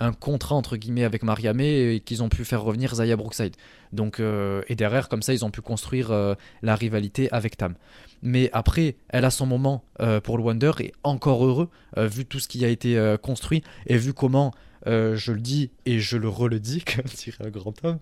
un 0.00 0.12
contrat 0.12 0.54
entre 0.54 0.76
guillemets 0.76 1.04
avec 1.04 1.22
Mariame 1.22 1.60
et 1.60 2.02
qu'ils 2.04 2.22
ont 2.22 2.28
pu 2.28 2.44
faire 2.44 2.62
revenir 2.62 2.94
Zaya 2.94 3.16
Brookside. 3.16 3.54
Donc, 3.92 4.20
et 4.20 4.74
derrière, 4.74 5.08
comme 5.08 5.22
ça, 5.22 5.34
ils 5.34 5.44
ont 5.44 5.50
pu 5.50 5.60
construire 5.60 6.36
la 6.62 6.74
rivalité 6.74 7.30
avec 7.32 7.56
Tam. 7.56 7.74
Mais 8.22 8.50
après, 8.52 8.96
elle 9.08 9.24
a 9.24 9.30
son 9.30 9.46
moment 9.46 9.84
pour 10.24 10.38
le 10.38 10.44
Wonder 10.44 10.72
et 10.80 10.92
encore 11.02 11.44
heureux, 11.44 11.68
vu 11.96 12.24
tout 12.24 12.40
ce 12.40 12.48
qui 12.48 12.64
a 12.64 12.68
été 12.68 13.16
construit 13.22 13.62
et 13.86 13.96
vu 13.96 14.14
comment, 14.14 14.52
je 14.86 15.32
le 15.32 15.40
dis 15.40 15.70
et 15.86 16.00
je 16.00 16.16
le 16.16 16.28
redis, 16.28 16.84
comme 16.84 17.04
dirait 17.04 17.46
un 17.46 17.50
grand 17.50 17.74
homme, 17.84 17.98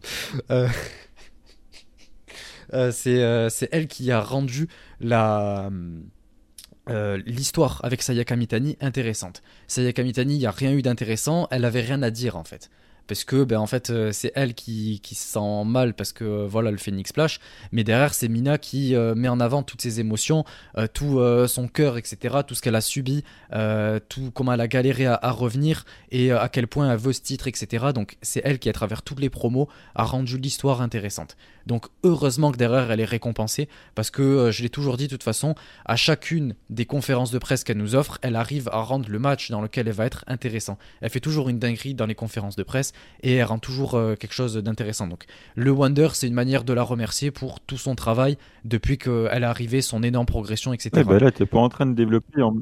c'est 2.93 3.68
elle 3.72 3.89
qui 3.89 4.11
a 4.11 4.20
rendu 4.20 4.68
la. 5.01 5.70
l'histoire 7.26 7.81
avec 7.85 8.03
Sayaka 8.03 8.37
Mitani 8.37 8.76
intéressante. 8.81 9.43
Sayaka 9.68 10.03
Mitani, 10.03 10.35
il 10.35 10.39
n'y 10.39 10.47
a 10.47 10.51
rien 10.51 10.72
eu 10.72 10.83
d'intéressant, 10.83 11.47
elle 11.51 11.64
avait 11.64 11.83
rien 11.83 12.03
à 12.03 12.11
dire 12.11 12.37
en 12.37 12.45
fait 12.45 12.70
parce 13.07 13.24
que 13.24 13.44
ben 13.44 13.59
en 13.59 13.66
fait 13.66 13.90
euh, 13.90 14.12
c'est 14.12 14.32
elle 14.34 14.55
qui, 14.55 15.01
qui, 15.03 15.14
se 15.14 15.26
sent 15.32 15.64
mal 15.64 15.94
parce 15.94 16.12
que 16.12 16.24
euh, 16.24 16.46
voilà 16.48 16.70
le 16.70 16.76
phoenix 16.76 17.11
splash 17.11 17.40
mais 17.72 17.84
derrière 17.84 18.14
c'est 18.14 18.28
Mina 18.28 18.59
qui 18.59 18.94
euh, 18.94 19.14
met 19.14 19.28
en 19.28 19.40
avant 19.40 19.62
toutes 19.62 19.82
ses 19.82 20.01
émotions 20.01 20.44
tout 20.94 21.20
son 21.46 21.68
cœur 21.68 21.98
etc 21.98 22.38
tout 22.46 22.55
ce 22.55 22.62
qu'elle 22.62 22.74
a 22.74 22.80
subi 22.80 23.24
tout 24.09 24.30
comment 24.32 24.53
elle 24.53 24.61
a 24.61 24.68
galéré 24.68 25.07
à, 25.07 25.30
revenir 25.30 25.84
et 26.11 26.32
à 26.32 26.48
quel 26.48 26.66
point 26.66 26.90
elle 26.90 26.98
veut 26.98 27.12
ce 27.12 27.20
titre 27.20 27.48
etc 27.48 27.86
donc 27.94 28.16
c'est 28.22 28.42
elle 28.44 28.59
qui 28.59 28.68
à 28.68 28.72
travers 28.72 29.03
toutes 29.03 29.20
les 29.20 29.30
promos 29.30 29.68
a 29.94 30.05
rendu 30.05 30.38
l'histoire 30.38 30.80
intéressante. 30.82 31.36
Donc 31.66 31.86
heureusement 32.05 32.53
que 32.53 32.57
derrière 32.57 32.90
elle 32.90 33.01
est 33.01 33.05
récompensée 33.05 33.68
parce 33.94 34.11
que 34.11 34.51
je 34.51 34.62
l'ai 34.62 34.70
toujours 34.70 34.96
dit 34.96 35.05
de 35.05 35.11
toute 35.11 35.22
façon 35.22 35.55
à 35.84 35.96
chacune 35.96 36.55
des 36.70 36.86
conférences 36.86 37.30
de 37.30 37.38
presse 37.38 37.64
qu'elle 37.64 37.78
nous 37.78 37.94
offre 37.94 38.18
elle 38.22 38.36
arrive 38.36 38.68
à 38.72 38.80
rendre 38.80 39.09
le 39.09 39.18
match 39.18 39.51
dans 39.51 39.61
lequel 39.61 39.88
elle 39.88 39.94
va 39.94 40.07
être 40.07 40.24
intéressant. 40.26 40.78
Elle 41.01 41.11
fait 41.11 41.20
toujours 41.20 41.48
une 41.48 41.59
dinguerie 41.59 41.94
dans 41.94 42.07
les 42.07 42.14
conférences 42.14 42.57
de 42.57 42.62
presse 42.62 42.89
et 43.22 43.34
elle 43.34 43.45
rend 43.45 43.59
toujours 43.59 43.95
euh, 43.95 44.14
quelque 44.14 44.32
chose 44.32 44.57
d'intéressant. 44.57 45.07
Donc 45.07 45.24
le 45.55 45.70
Wonder, 45.70 46.09
c'est 46.12 46.26
une 46.26 46.34
manière 46.34 46.64
de 46.64 46.72
la 46.72 46.82
remercier 46.82 47.30
pour 47.30 47.61
tout 47.61 47.76
son 47.76 47.95
travail 47.95 48.36
depuis 48.64 48.99
qu'elle 48.99 49.43
est 49.43 49.45
arrivée, 49.45 49.82
son 49.82 50.03
énorme 50.03 50.26
progression, 50.26 50.72
etc. 50.72 50.91
Ouais, 50.95 51.05
bah 51.05 51.18
là, 51.18 51.30
t'es 51.30 51.47
pas 51.47 51.59
en 51.59 51.68
train 51.68 51.86
de 51.86 51.95
développer 51.95 52.43
en, 52.43 52.55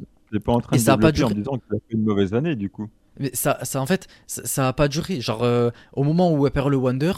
pas 0.45 0.53
en 0.53 0.61
train 0.61 0.77
de 0.77 0.83
développer 0.83 1.25
en 1.25 1.31
disant 1.31 1.59
que 1.59 1.77
tu 1.77 1.83
fait 1.89 1.95
une 1.95 2.05
mauvaise 2.05 2.35
année 2.35 2.57
du 2.57 2.71
coup. 2.71 2.89
Mais 3.19 3.31
ça, 3.35 3.59
ça 3.63 3.81
en 3.81 3.87
fait, 3.87 4.07
ça, 4.27 4.69
a 4.69 4.73
pas 4.73 4.89
duré. 4.89 5.21
Genre, 5.21 5.43
euh, 5.43 5.71
au 5.93 6.05
moment 6.05 6.33
où 6.33 6.47
elle 6.47 6.53
perd 6.53 6.69
le 6.69 6.77
Wonder, 6.77 7.13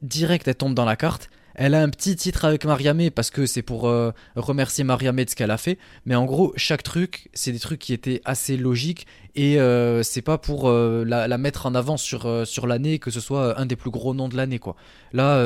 direct, 0.00 0.46
elle 0.46 0.54
tombe 0.54 0.74
dans 0.74 0.84
la 0.84 0.96
carte. 0.96 1.30
Elle 1.54 1.74
a 1.74 1.82
un 1.82 1.88
petit 1.90 2.16
titre 2.16 2.44
avec 2.44 2.64
Mariamé 2.64 3.10
parce 3.10 3.30
que 3.30 3.46
c'est 3.46 3.62
pour 3.62 3.88
euh, 3.88 4.12
remercier 4.36 4.84
Mariamé 4.84 5.24
de 5.24 5.30
ce 5.30 5.36
qu'elle 5.36 5.50
a 5.50 5.58
fait. 5.58 5.78
Mais 6.06 6.14
en 6.14 6.24
gros, 6.24 6.52
chaque 6.56 6.82
truc, 6.82 7.28
c'est 7.34 7.52
des 7.52 7.58
trucs 7.58 7.78
qui 7.78 7.92
étaient 7.92 8.22
assez 8.24 8.56
logiques 8.56 9.06
et 9.34 9.60
euh, 9.60 10.02
c'est 10.02 10.22
pas 10.22 10.38
pour 10.38 10.68
euh, 10.68 11.04
la, 11.06 11.38
mettre 11.38 11.66
en 11.66 11.74
avant 11.74 11.96
sur, 11.96 12.46
sur 12.46 12.66
l'année 12.66 12.98
que 12.98 13.10
ce 13.10 13.20
soit 13.20 13.58
un 13.58 13.66
des 13.66 13.76
plus 13.76 13.90
gros 13.90 14.14
noms 14.14 14.28
de 14.28 14.36
l'année. 14.36 14.58
quoi. 14.58 14.76
Là, 15.12 15.42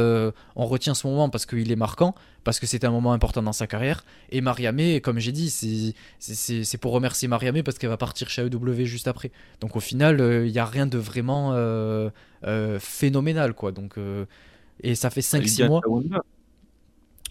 on 0.55 0.67
retient 0.67 0.95
ce 0.95 1.07
moment 1.07 1.29
parce 1.29 1.47
qu'il 1.47 1.71
est 1.73 1.77
marquant, 1.77 2.15
parce 2.45 2.61
que 2.61 2.67
c'était 2.67 2.87
un 2.87 2.91
moment 2.91 3.13
important 3.13 3.43
dans 3.43 3.53
sa 3.53 3.67
carrière. 3.67 4.05
Et 4.31 4.41
Mariamé, 4.41 5.01
comme 5.01 5.19
j'ai 5.19 5.33
dit, 5.33 5.51
c'est 6.21 6.79
pour 6.79 6.93
remercier 6.93 7.27
Mariamé 7.29 7.63
parce 7.63 7.79
qu'elle 7.79 7.91
va 7.91 7.97
partir 7.97 8.29
chez 8.29 8.43
AEW 8.43 8.85
juste 8.85 9.09
après. 9.09 9.31
Donc 9.61 9.77
au 9.77 9.81
final, 9.81 10.21
il 10.47 10.53
n'y 10.53 10.59
a 10.59 10.67
rien 10.67 10.87
de 10.87 10.99
vraiment 10.99 11.57
phénoménal. 12.79 13.55
quoi. 13.55 13.73
Donc 13.73 13.97
et 14.83 14.95
ça 14.95 15.11
fait 15.11 15.21
5-6 15.21 15.69
mois. 15.69 15.83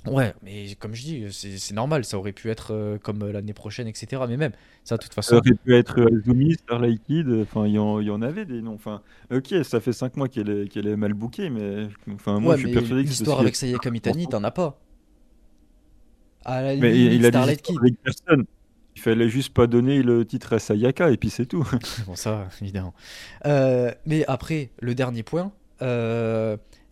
Ouais, 0.07 0.33
mais 0.43 0.75
comme 0.79 0.93
je 0.93 1.01
dis, 1.01 1.25
c'est 1.31 1.73
normal, 1.73 2.05
ça 2.05 2.17
aurait 2.17 2.31
pu 2.31 2.49
être 2.49 2.73
euh, 2.73 2.97
comme 2.99 3.23
euh, 3.23 3.31
l'année 3.31 3.53
prochaine, 3.53 3.87
etc. 3.87 4.21
Mais 4.27 4.37
même, 4.37 4.51
ça, 4.83 4.97
de 4.97 5.01
toute 5.01 5.13
façon. 5.13 5.31
Ça 5.31 5.37
aurait 5.37 5.55
pu 5.55 5.75
être 5.75 5.99
Azumi, 5.99 6.51
euh, 6.51 6.57
Starlight 6.63 7.01
Kid, 7.07 7.27
enfin, 7.41 7.65
il 7.65 7.73
y, 7.73 7.79
en 7.79 8.21
avait 8.21 8.45
des 8.45 8.61
noms. 8.61 8.75
Enfin, 8.75 9.01
ok, 9.33 9.55
ça 9.63 9.79
fait 9.79 9.93
5 9.93 10.15
mois 10.17 10.27
qu'elle 10.27 10.49
est, 10.49 10.77
est, 10.77 10.95
mal 10.95 11.13
bookée, 11.13 11.49
mais 11.49 11.87
enfin, 12.13 12.39
moi, 12.39 12.55
je 12.55 12.65
suis 12.65 12.73
persuadé 12.73 13.03
que 13.03 13.09
L'histoire 13.09 13.39
avec 13.39 13.55
Sayaka 13.55 13.89
Mitani, 13.89 14.27
t'en 14.27 14.43
as 14.43 14.51
pas. 14.51 14.79
À 16.43 16.61
la 16.61 16.75
mais 16.75 16.99
il, 16.99 17.25
a 17.25 17.29
Starlight 17.29 17.61
Kid. 17.63 17.77
Avec 17.79 17.95
personne. 18.03 18.45
Il 18.95 19.01
fallait 19.01 19.27
juste 19.27 19.53
pas 19.53 19.67
donner 19.67 20.03
le 20.03 20.23
titre 20.23 20.53
à 20.53 20.59
Sayaka, 20.59 21.09
et 21.11 21.17
puis 21.17 21.29
c'est 21.31 21.47
tout. 21.47 21.67
bon, 22.05 22.15
ça, 22.15 22.47
évidemment. 22.61 22.93
mais 23.43 24.23
après, 24.27 24.69
le 24.79 24.93
dernier 24.93 25.23
point, 25.23 25.51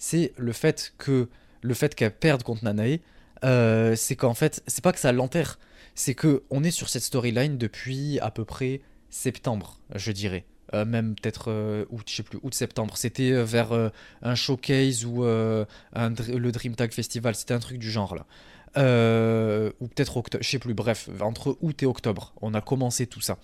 c'est 0.04 0.34
le 0.36 0.52
fait 0.52 0.94
que 0.98 1.30
le 1.62 1.74
fait 1.74 1.96
qu'elle 1.96 2.14
perde 2.14 2.44
contre 2.44 2.66
Nanae, 2.66 3.00
euh, 3.46 3.96
c'est 3.96 4.18
qu'en 4.18 4.34
fait, 4.34 4.62
c'est 4.68 4.84
pas 4.84 4.92
que 4.92 5.00
ça 5.00 5.14
l'enterre, 5.14 5.60
c'est 5.96 6.14
que 6.14 6.44
on 6.50 6.62
est 6.66 6.72
sur 6.72 6.90
cette 6.90 7.04
storyline 7.04 7.58
depuis 7.58 8.20
à 8.20 8.30
peu 8.30 8.44
près 8.44 8.82
septembre, 9.10 9.80
je 9.96 10.12
dirais. 10.12 10.44
Euh, 10.74 10.84
même 10.84 11.16
peut-être 11.16 11.46
euh, 11.52 11.86
août, 11.90 12.04
je 12.10 12.16
sais 12.16 12.24
plus, 12.24 12.38
août-septembre. 12.44 12.98
C'était 12.98 13.32
vers 13.44 13.72
un 14.22 14.36
showcase 14.36 15.06
ou 15.06 15.24
le 15.24 15.66
Dream 16.52 16.76
Tag 16.76 16.92
Festival. 16.92 17.34
C'était 17.34 17.54
un 17.54 17.60
truc 17.60 17.78
du 17.78 17.90
genre 17.90 18.14
là. 18.14 18.26
ou 19.80 19.88
peut-être 19.88 20.18
octobre, 20.18 20.44
je 20.44 20.50
sais 20.50 20.60
plus, 20.60 20.74
bref, 20.74 21.10
entre 21.22 21.58
août 21.62 21.82
et 21.82 21.86
octobre, 21.86 22.34
on 22.42 22.54
a 22.54 22.60
commencé 22.60 23.08
tout 23.08 23.22
ça. 23.22 23.38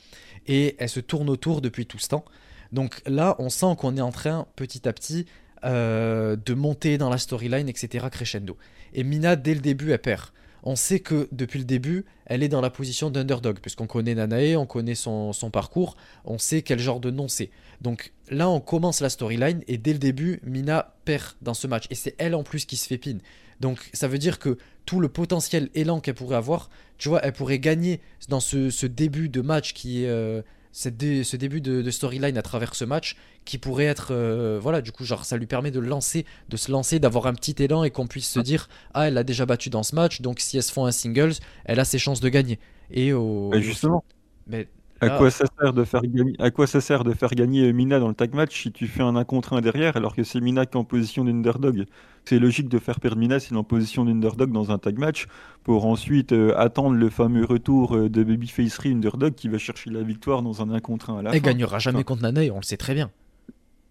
Et 0.45 0.75
elle 0.77 0.89
se 0.89 0.99
tourne 0.99 1.29
autour 1.29 1.61
depuis 1.61 1.85
tout 1.85 1.99
ce 1.99 2.09
temps. 2.09 2.25
Donc 2.73 3.01
là, 3.05 3.35
on 3.39 3.49
sent 3.49 3.75
qu'on 3.77 3.95
est 3.97 4.01
en 4.01 4.11
train, 4.11 4.45
petit 4.55 4.87
à 4.89 4.93
petit, 4.93 5.25
de 5.63 6.53
monter 6.53 6.97
dans 6.97 7.09
la 7.09 7.17
storyline, 7.17 7.69
etc., 7.69 8.07
crescendo. 8.11 8.57
Et 8.93 9.03
Mina, 9.03 9.35
dès 9.35 9.53
le 9.53 9.61
début, 9.61 9.91
elle 9.91 9.99
perd 9.99 10.31
on 10.63 10.75
sait 10.75 10.99
que 10.99 11.27
depuis 11.31 11.59
le 11.59 11.65
début, 11.65 12.05
elle 12.25 12.43
est 12.43 12.49
dans 12.49 12.61
la 12.61 12.69
position 12.69 13.09
d'underdog, 13.09 13.59
puisqu'on 13.59 13.87
connaît 13.87 14.15
Nanae, 14.15 14.55
on 14.57 14.65
connaît 14.65 14.95
son, 14.95 15.33
parcours, 15.51 15.95
on 16.25 16.37
sait 16.37 16.61
quel 16.61 16.79
genre 16.79 16.99
de 16.99 17.11
nom 17.11 17.27
c'est. 17.27 17.49
Donc 17.81 18.13
là, 18.29 18.49
on 18.49 18.59
commence 18.59 19.01
la 19.01 19.09
storyline, 19.09 19.63
et 19.67 19.77
dès 19.77 19.93
le 19.93 19.99
début, 19.99 20.39
Mina 20.43 20.95
perd 21.05 21.35
dans 21.41 21.53
ce 21.53 21.67
match. 21.67 21.85
Et 21.89 21.95
c'est 21.95 22.15
elle 22.17 22.35
en 22.35 22.43
plus 22.43 22.65
qui 22.65 22.77
se 22.77 22.87
fait 22.87 22.97
pin. 22.97 23.17
Donc 23.59 23.89
ça 23.93 24.07
veut 24.07 24.17
dire 24.17 24.39
que 24.39 24.57
tout 24.85 24.99
le 24.99 25.09
potentiel 25.09 25.69
élan 25.75 25.99
qu'elle 25.99 26.15
pourrait 26.15 26.37
avoir, 26.37 26.69
tu 26.97 27.09
vois, 27.09 27.21
elle 27.23 27.33
pourrait 27.33 27.59
gagner 27.59 28.01
dans 28.27 28.39
ce, 28.39 28.85
début 28.85 29.29
de 29.29 29.41
match 29.41 29.73
qui 29.73 30.03
est... 30.03 30.09
Euh, 30.09 30.41
ce 30.71 30.89
début 30.89 31.61
de, 31.61 31.89
storyline 31.89 32.37
à 32.37 32.41
travers 32.41 32.75
ce 32.75 32.85
match 32.85 33.15
qui 33.45 33.57
pourrait 33.57 33.85
être 33.85 34.09
euh, 34.11 34.59
voilà 34.61 34.81
du 34.81 34.91
coup 34.91 35.03
genre 35.03 35.25
ça 35.25 35.35
lui 35.35 35.47
permet 35.47 35.71
de 35.71 35.79
lancer 35.79 36.25
de 36.49 36.57
se 36.57 36.71
lancer 36.71 36.99
d'avoir 36.99 37.25
un 37.25 37.33
petit 37.33 37.55
élan 37.63 37.83
et 37.83 37.89
qu'on 37.89 38.05
puisse 38.05 38.29
se 38.29 38.39
dire 38.39 38.69
ah 38.93 39.07
elle 39.07 39.17
a 39.17 39.23
déjà 39.23 39.45
battu 39.45 39.69
dans 39.69 39.81
ce 39.81 39.95
match 39.95 40.21
donc 40.21 40.39
si 40.39 40.57
elles 40.57 40.63
se 40.63 40.71
font 40.71 40.85
un 40.85 40.91
singles 40.91 41.33
elle 41.65 41.79
a 41.79 41.85
ses 41.85 41.99
chances 41.99 42.19
de 42.19 42.29
gagner. 42.29 42.59
Et 42.91 43.13
au, 43.13 43.51
justement. 43.59 44.03
Mais 44.47 44.67
à 45.01 45.09
quoi 45.09 45.31
ça 45.31 45.45
sert 45.59 45.73
de 45.73 45.83
faire 45.83 46.01
gagner 46.01 46.33
À 46.39 46.51
quoi 46.51 46.67
ça 46.67 46.81
sert 46.81 47.03
de 47.03 47.13
faire 47.13 47.29
gagner 47.29 47.71
Mina 47.73 47.99
dans 47.99 48.07
le 48.07 48.13
tag 48.13 48.33
match 48.33 48.61
si 48.61 48.71
tu 48.71 48.87
fais 48.87 49.01
un 49.01 49.15
1 49.15 49.23
contre 49.23 49.53
1 49.53 49.61
derrière 49.61 49.95
alors 49.97 50.15
que 50.15 50.23
c'est 50.23 50.39
Mina 50.41 50.65
qui 50.65 50.77
est 50.77 50.79
en 50.79 50.83
position 50.83 51.23
d'underdog? 51.23 51.85
C'est 52.25 52.39
logique 52.39 52.69
de 52.69 52.77
faire 52.79 52.99
perdre 52.99 53.17
Mina 53.17 53.39
s'il 53.39 53.55
est 53.55 53.59
en 53.59 53.63
position 53.63 54.05
d'underdog 54.05 54.51
dans 54.51 54.71
un 54.71 54.77
tag 54.77 54.97
match 54.97 55.27
pour 55.63 55.85
ensuite 55.85 56.31
euh, 56.31 56.53
attendre 56.57 56.95
le 56.95 57.09
fameux 57.09 57.45
retour 57.45 57.95
euh, 57.95 58.09
de 58.09 58.23
Babyface 58.23 58.85
Underdog 58.85 59.35
qui 59.35 59.47
va 59.47 59.57
chercher 59.57 59.89
la 59.89 60.03
victoire 60.03 60.41
dans 60.41 60.61
un 60.61 60.69
1 60.71 60.79
contre 60.79 61.09
1 61.09 61.19
à 61.19 61.21
la 61.23 61.35
Elle 61.35 61.41
gagnera 61.41 61.79
jamais 61.79 62.03
contre 62.03 62.23
Nanae, 62.23 62.51
on 62.51 62.57
le 62.57 62.63
sait 62.63 62.77
très 62.77 62.93
bien. 62.93 63.09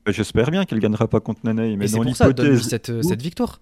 Bah, 0.04 0.12
j'espère 0.12 0.50
bien 0.50 0.64
qu'elle 0.64 0.80
gagnera 0.80 1.08
pas 1.08 1.20
contre 1.20 1.40
Nanae, 1.44 1.76
mais 1.76 1.88
dans 1.88 2.02
l'hypothèse 2.02 2.62
cette, 2.62 3.02
cette 3.02 3.22
victoire. 3.22 3.60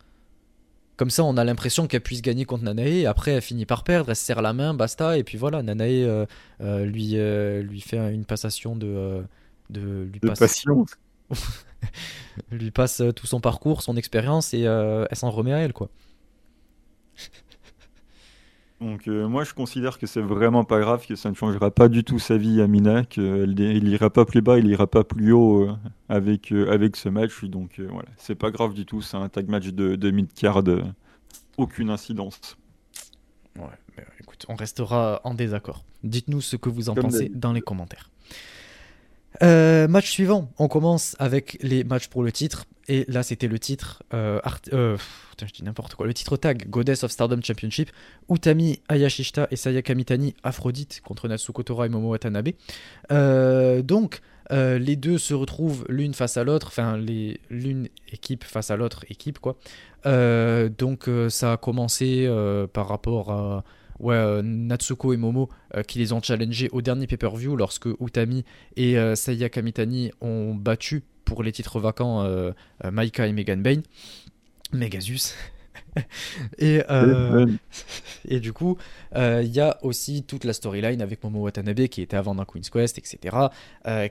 Comme 0.97 1.11
ça, 1.11 1.25
on 1.25 1.37
a 1.37 1.45
l'impression 1.45 1.87
qu'elle 1.87 2.01
puisse 2.01 2.23
gagner 2.23 2.47
contre 2.47 2.65
Nanae. 2.65 3.07
Après, 3.07 3.33
elle 3.33 3.43
finit 3.43 3.67
par 3.67 3.85
perdre, 3.85 4.11
elle 4.11 4.17
se 4.17 4.25
serre 4.25 4.41
la 4.41 4.55
main, 4.55 4.73
basta. 4.73 5.19
Et 5.19 5.25
puis 5.25 5.37
voilà, 5.37 5.63
Nanae 5.63 6.05
euh, 6.05 6.25
euh, 6.63 6.87
lui, 6.87 7.13
euh, 7.15 7.63
lui 7.63 7.83
fait 7.83 7.99
une 8.15 8.25
passation 8.25 8.77
de. 8.77 9.23
de, 9.69 10.09
lui 10.11 10.21
passe, 10.21 10.39
passion. 10.39 10.87
lui 12.51 12.71
passe 12.71 13.03
tout 13.15 13.27
son 13.27 13.41
parcours, 13.41 13.83
son 13.83 13.97
expérience, 13.97 14.55
et 14.55 14.63
elle 14.63 15.17
s'en 15.17 15.31
remet 15.31 15.53
à 15.53 15.59
elle, 15.59 15.75
quoi. 15.75 15.91
Donc 18.81 19.09
euh, 19.09 19.27
moi 19.27 19.45
je 19.45 19.55
considère 19.55 19.99
que 19.99 20.07
c'est 20.07 20.21
vraiment 20.21 20.65
pas 20.65 20.81
grave, 20.81 21.07
que 21.07 21.17
ça 21.17 21.31
ne 21.31 21.35
changera 21.35 21.71
pas 21.71 21.89
du 21.89 22.05
tout 22.05 22.19
sa 22.19 22.37
vie 22.37 22.61
à 22.61 22.67
Mina, 22.67 23.05
qu'il 23.05 23.89
ira 23.89 24.11
pas 24.11 24.27
plus 24.27 24.43
bas, 24.43 24.59
il 24.59 24.67
ira 24.67 24.87
pas 24.87 25.03
plus 25.03 25.33
haut 25.33 25.63
euh, 25.63 25.77
avec, 26.11 26.53
euh, 26.53 26.71
avec 26.71 26.97
ce 26.97 27.09
match. 27.09 27.45
Donc 27.45 27.81
voilà, 27.81 28.09
c'est 28.19 28.35
pas 28.35 28.51
grave 28.51 28.75
du 28.75 28.85
tout, 28.85 29.01
c'est 29.01 29.17
un 29.17 29.29
tag 29.31 29.49
match 29.49 29.69
de, 29.69 29.97
de 29.97 30.11
mid-card, 30.11 30.63
aucune 31.57 31.89
incidence. 31.89 32.59
Ouais, 33.59 33.65
mais 33.97 34.05
écoute, 34.21 34.45
on 34.49 34.57
restera 34.57 35.23
en 35.25 35.33
désaccord. 35.33 35.83
Dites-nous 36.05 36.43
ce 36.43 36.57
que 36.57 36.69
vous 36.69 36.91
en 36.91 36.95
pensez 36.95 37.31
dans 37.35 37.55
les 37.55 37.63
commentaires. 37.63 38.11
Match 39.41 40.11
suivant, 40.11 40.51
on 40.59 40.69
commence 40.69 41.17
avec 41.19 41.59
les 41.63 41.85
matchs 41.85 42.09
pour 42.09 42.23
le 42.23 42.33
titre. 42.33 42.67
Et 42.89 43.05
là, 43.09 43.23
c'était 43.23 43.49
le 43.49 43.59
titre, 43.59 44.03
euh, 44.15 44.41
euh, 44.73 44.97
je 45.41 45.53
dis 45.53 45.65
n'importe 45.65 45.95
quoi, 45.95 46.07
le 46.07 46.15
titre 46.15 46.37
tag 46.37 46.69
Goddess 46.71 47.03
of 47.03 47.11
Stardom 47.11 47.41
Championship, 47.43 47.91
Utami 48.31 48.81
Ayashishita 48.89 49.49
et 49.51 49.57
Sayaka 49.57 49.95
Mitani 49.95 50.35
Aphrodite 50.45 51.01
contre 51.03 51.27
Natsuko 51.27 51.65
Tora 51.65 51.87
et 51.87 51.89
Momo 51.89 52.11
Watanabe. 52.11 52.51
Euh, 53.11 53.83
donc, 53.83 54.21
les 54.51 54.95
deux 54.95 55.19
se 55.19 55.35
retrouvent 55.35 55.85
l'une 55.89 56.15
face 56.15 56.37
à 56.37 56.45
l'autre, 56.45 56.69
enfin, 56.69 56.97
l'une 56.97 57.89
équipe 58.13 58.45
face 58.45 58.71
à 58.71 58.77
l'autre 58.77 59.05
équipe, 59.09 59.41
quoi. 59.41 59.57
donc, 60.05 61.11
ça 61.29 61.53
a 61.55 61.57
commencé 61.57 62.31
par 62.73 62.87
rapport 62.87 63.33
à 63.33 63.65
ouais, 64.01 64.43
Natsuko 64.43 65.13
et 65.13 65.17
Momo 65.17 65.49
qui 65.87 65.99
les 65.99 66.13
ont 66.13 66.23
challengés 66.23 66.69
au 66.73 66.83
dernier 66.83 67.07
pay-per-view 67.07 67.57
lorsque 67.57 67.89
Utami 68.01 68.45
et 68.77 68.97
Sayaka 69.15 69.63
Mitani 69.63 70.11
ont 70.21 70.55
battu 70.55 71.03
pour 71.27 71.43
les 71.43 71.53
titres 71.53 71.79
vacants 71.79 72.23
euh, 72.23 72.53
euh, 72.85 72.91
Maika 72.91 73.27
et 73.27 73.33
Megan 73.33 73.63
Bain. 73.63 73.83
Megasus. 74.73 75.35
et, 76.59 76.83
euh, 76.89 77.47
et 78.29 78.41
du 78.41 78.55
coup, 78.55 78.79
il 79.15 79.49
y 79.49 79.61
a 79.61 79.79
aussi 79.83 80.23
toute 80.23 80.45
la 80.45 80.55
storyline 80.55 81.03
avec 81.03 81.23
Momo 81.23 81.41
Watanabe 81.41 81.89
qui 81.89 82.01
était 82.01 82.17
avant 82.17 82.35
dans 82.35 82.45
Queen's 82.47 82.71
Quest, 82.71 82.97
etc., 82.97 83.37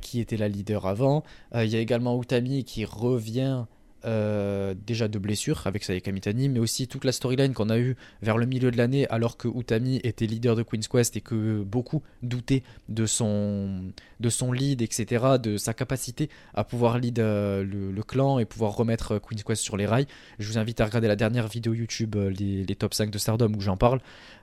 qui 0.02 0.20
était 0.20 0.38
la 0.38 0.48
leader 0.48 0.86
avant. 0.86 1.24
Il 1.56 1.68
y 1.68 1.76
a 1.76 1.80
également 1.80 2.22
Utami 2.22 2.64
qui 2.64 2.86
revient 2.86 3.66
euh, 4.06 4.76
déjà 4.86 5.08
de 5.08 5.18
blessures 5.18 5.66
avec 5.66 5.84
Sayaka 5.84 6.12
Mitani, 6.12 6.50
mais 6.50 6.60
aussi 6.60 6.88
toute 6.88 7.06
la 7.06 7.12
storyline 7.12 7.54
qu'on 7.54 7.70
a 7.70 7.78
eue 7.80 7.96
vers 8.22 8.38
le 8.38 8.46
milieu 8.46 8.72
de 8.72 8.78
l'année 8.78 9.08
alors 9.10 9.38
que 9.38 9.48
Utami 9.48 10.00
était 10.04 10.28
leader 10.28 10.56
de 10.56 10.64
Queen's 10.64 10.88
Quest 10.88 11.18
et 11.18 11.22
que 11.22 11.64
beaucoup 11.64 12.04
doutaient 12.22 12.64
de 12.90 13.06
son, 13.06 13.92
de 14.20 14.30
son 14.30 14.52
lead, 14.52 14.82
etc., 14.82 15.26
de 15.42 15.58
sa 15.58 15.74
capacité 15.74 16.30
à 16.54 16.64
pouvoir 16.64 17.00
lead 17.00 17.20
euh, 17.20 17.64
le, 17.64 18.04
clan 18.04 18.38
et 18.38 18.46
pouvoir 18.46 18.76
remettre 18.76 19.20
Queen's 19.20 19.44
Quest 19.44 19.64
sur 19.64 19.78
les 19.78 19.86
rails. 19.88 20.08
Je 20.38 20.48
vous 20.48 20.58
invite 20.58 20.82
à 20.82 20.86
regarder 20.86 21.08
la 21.08 21.16
dernière 21.16 21.48
vidéo 21.48 21.74
YouTube, 21.74 22.16
euh, 22.16 22.30
les, 22.30 22.76
top 22.76 22.94
5 22.94 23.10
de 23.10 23.18
Stardom, 23.18 23.52
où 23.56 23.62
j'en 23.62 23.78
parle. 23.78 24.00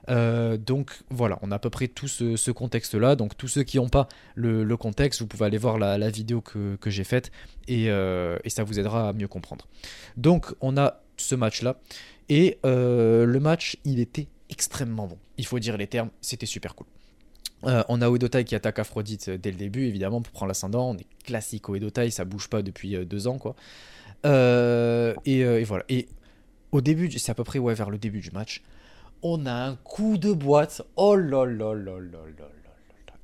donc 0.07 0.91
voilà, 1.09 1.39
on 1.41 1.51
a 1.51 1.55
à 1.55 1.59
peu 1.59 1.69
près 1.69 1.87
tout 1.87 2.07
ce, 2.07 2.51
contexte-là. 2.51 3.15
Donc 3.15 3.37
tous 3.37 3.47
ceux 3.47 3.63
qui 3.63 3.77
n'ont 3.77 3.89
pas 3.89 4.09
le, 4.35 4.75
contexte, 4.75 5.21
vous 5.21 5.27
pouvez 5.27 5.45
aller 5.45 5.57
voir 5.57 5.77
la, 5.77 6.09
vidéo 6.09 6.41
que 6.41 6.77
j'ai 6.87 7.03
faite 7.03 7.31
et, 7.67 7.85
et 7.85 8.49
ça 8.49 8.63
vous 8.63 8.79
aidera 8.79 9.09
à 9.09 9.13
mieux 9.13 9.27
comprendre. 9.27 9.67
Donc 10.17 10.53
on 10.61 10.77
a 10.77 11.01
ce 11.17 11.35
match-là. 11.35 11.77
Et 12.29 12.57
euh, 12.65 13.25
le 13.25 13.39
match, 13.39 13.77
il 13.85 13.99
était 13.99 14.27
extrêmement 14.49 15.07
bon. 15.07 15.17
Il 15.37 15.45
faut 15.45 15.59
dire 15.59 15.77
les 15.77 15.87
termes, 15.87 16.09
c'était 16.21 16.45
super 16.45 16.75
cool. 16.75 16.87
Euh, 17.65 17.83
on 17.87 18.01
a 18.01 18.09
Oedotai 18.09 18.43
qui 18.43 18.55
attaque 18.55 18.79
Aphrodite 18.79 19.29
dès 19.29 19.51
le 19.51 19.57
début, 19.57 19.85
évidemment, 19.85 20.21
pour 20.21 20.33
prendre 20.33 20.49
l'ascendant. 20.49 20.89
On 20.91 20.97
est 20.97 21.07
classique 21.23 21.69
Oedotai, 21.69 22.09
ça 22.11 22.25
bouge 22.25 22.49
pas 22.49 22.61
depuis 22.61 22.95
euh, 22.95 23.05
deux 23.05 23.27
ans, 23.27 23.37
quoi. 23.37 23.55
Et, 24.25 25.63
voilà. 25.63 25.83
Et 25.89 26.07
au 26.71 26.81
début, 26.81 27.11
c'est 27.11 27.31
à 27.31 27.35
peu 27.35 27.43
près 27.43 27.59
vers 27.59 27.89
le 27.89 27.97
début 27.97 28.19
du 28.19 28.31
match, 28.31 28.61
on 29.21 29.45
a 29.45 29.53
un 29.53 29.75
coup 29.75 30.17
de 30.17 30.33
boîte. 30.33 30.81
Oh 30.95 31.15
là 31.15 31.45
là 31.45 31.73
là 31.73 31.99
là 31.99 32.19
là 32.37 32.45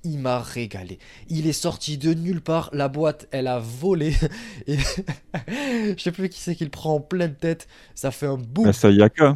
il 0.04 0.20
m'a 0.20 0.40
régalé. 0.40 1.00
Il 1.30 1.48
est 1.48 1.54
sorti 1.54 1.98
de 1.98 2.14
nulle 2.14 2.42
part, 2.42 2.70
la 2.74 2.88
boîte, 2.88 3.28
elle 3.32 3.48
a 3.48 3.60
volé. 3.60 4.14
Et 4.68 4.78
je 4.78 5.96
sais 5.98 6.12
plus 6.12 6.30
qui 6.30 6.40
c'est 6.40 6.56
qui 6.56 6.64
le 6.64 6.70
prend 6.70 6.96
en 6.96 7.00
pleine 7.00 7.36
tête. 7.36 7.68
Ça 7.96 8.12
fait 8.12 8.28
un 8.28 8.38
boum. 8.38 8.72
Sayaka. 8.72 9.36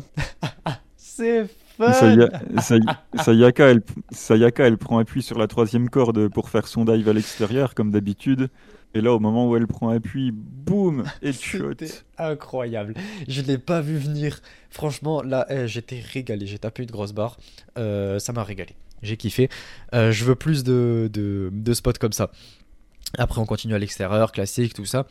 c'est 0.97 1.45
fun. 1.77 1.91
Sayaka, 3.23 3.67
elle, 3.67 3.81
Sayaka, 4.11 4.67
elle 4.67 4.77
prend 4.77 4.99
appui 4.99 5.21
sur 5.21 5.37
la 5.37 5.47
troisième 5.47 5.89
corde 5.89 6.27
pour 6.29 6.49
faire 6.49 6.67
son 6.67 6.85
dive 6.85 7.09
à 7.09 7.13
l'extérieur, 7.13 7.75
comme 7.75 7.91
d'habitude. 7.91 8.49
Et 8.95 9.01
là, 9.01 9.11
au 9.11 9.19
moment 9.19 9.49
où 9.49 9.55
elle 9.55 9.65
prend 9.65 9.89
appui, 9.89 10.31
boum, 10.31 11.03
C'était 11.31 11.87
incroyable. 12.19 12.93
Je 13.27 13.41
ne 13.41 13.47
l'ai 13.47 13.57
pas 13.57 13.81
vu 13.81 13.97
venir. 13.97 14.39
Franchement, 14.69 15.23
là, 15.23 15.47
eh, 15.49 15.67
j'étais 15.67 15.99
régalé. 15.99 16.45
J'ai 16.45 16.59
tapé 16.59 16.83
une 16.83 16.91
grosse 16.91 17.11
barre. 17.11 17.37
Euh, 17.77 18.19
ça 18.19 18.33
m'a 18.33 18.43
régalé 18.43 18.75
j'ai 19.03 19.17
kiffé. 19.17 19.49
Euh, 19.93 20.11
je 20.11 20.25
veux 20.25 20.35
plus 20.35 20.63
de, 20.63 21.09
de, 21.11 21.73
spots 21.73 21.93
comme 21.99 22.13
ça. 22.13 22.31
Après, 23.17 23.39
on 23.39 23.45
continue 23.45 23.75
à 23.75 23.79
l'extérieur, 23.79 24.31
classique, 24.31 24.73
tout 24.73 24.85
ça. 24.85 25.05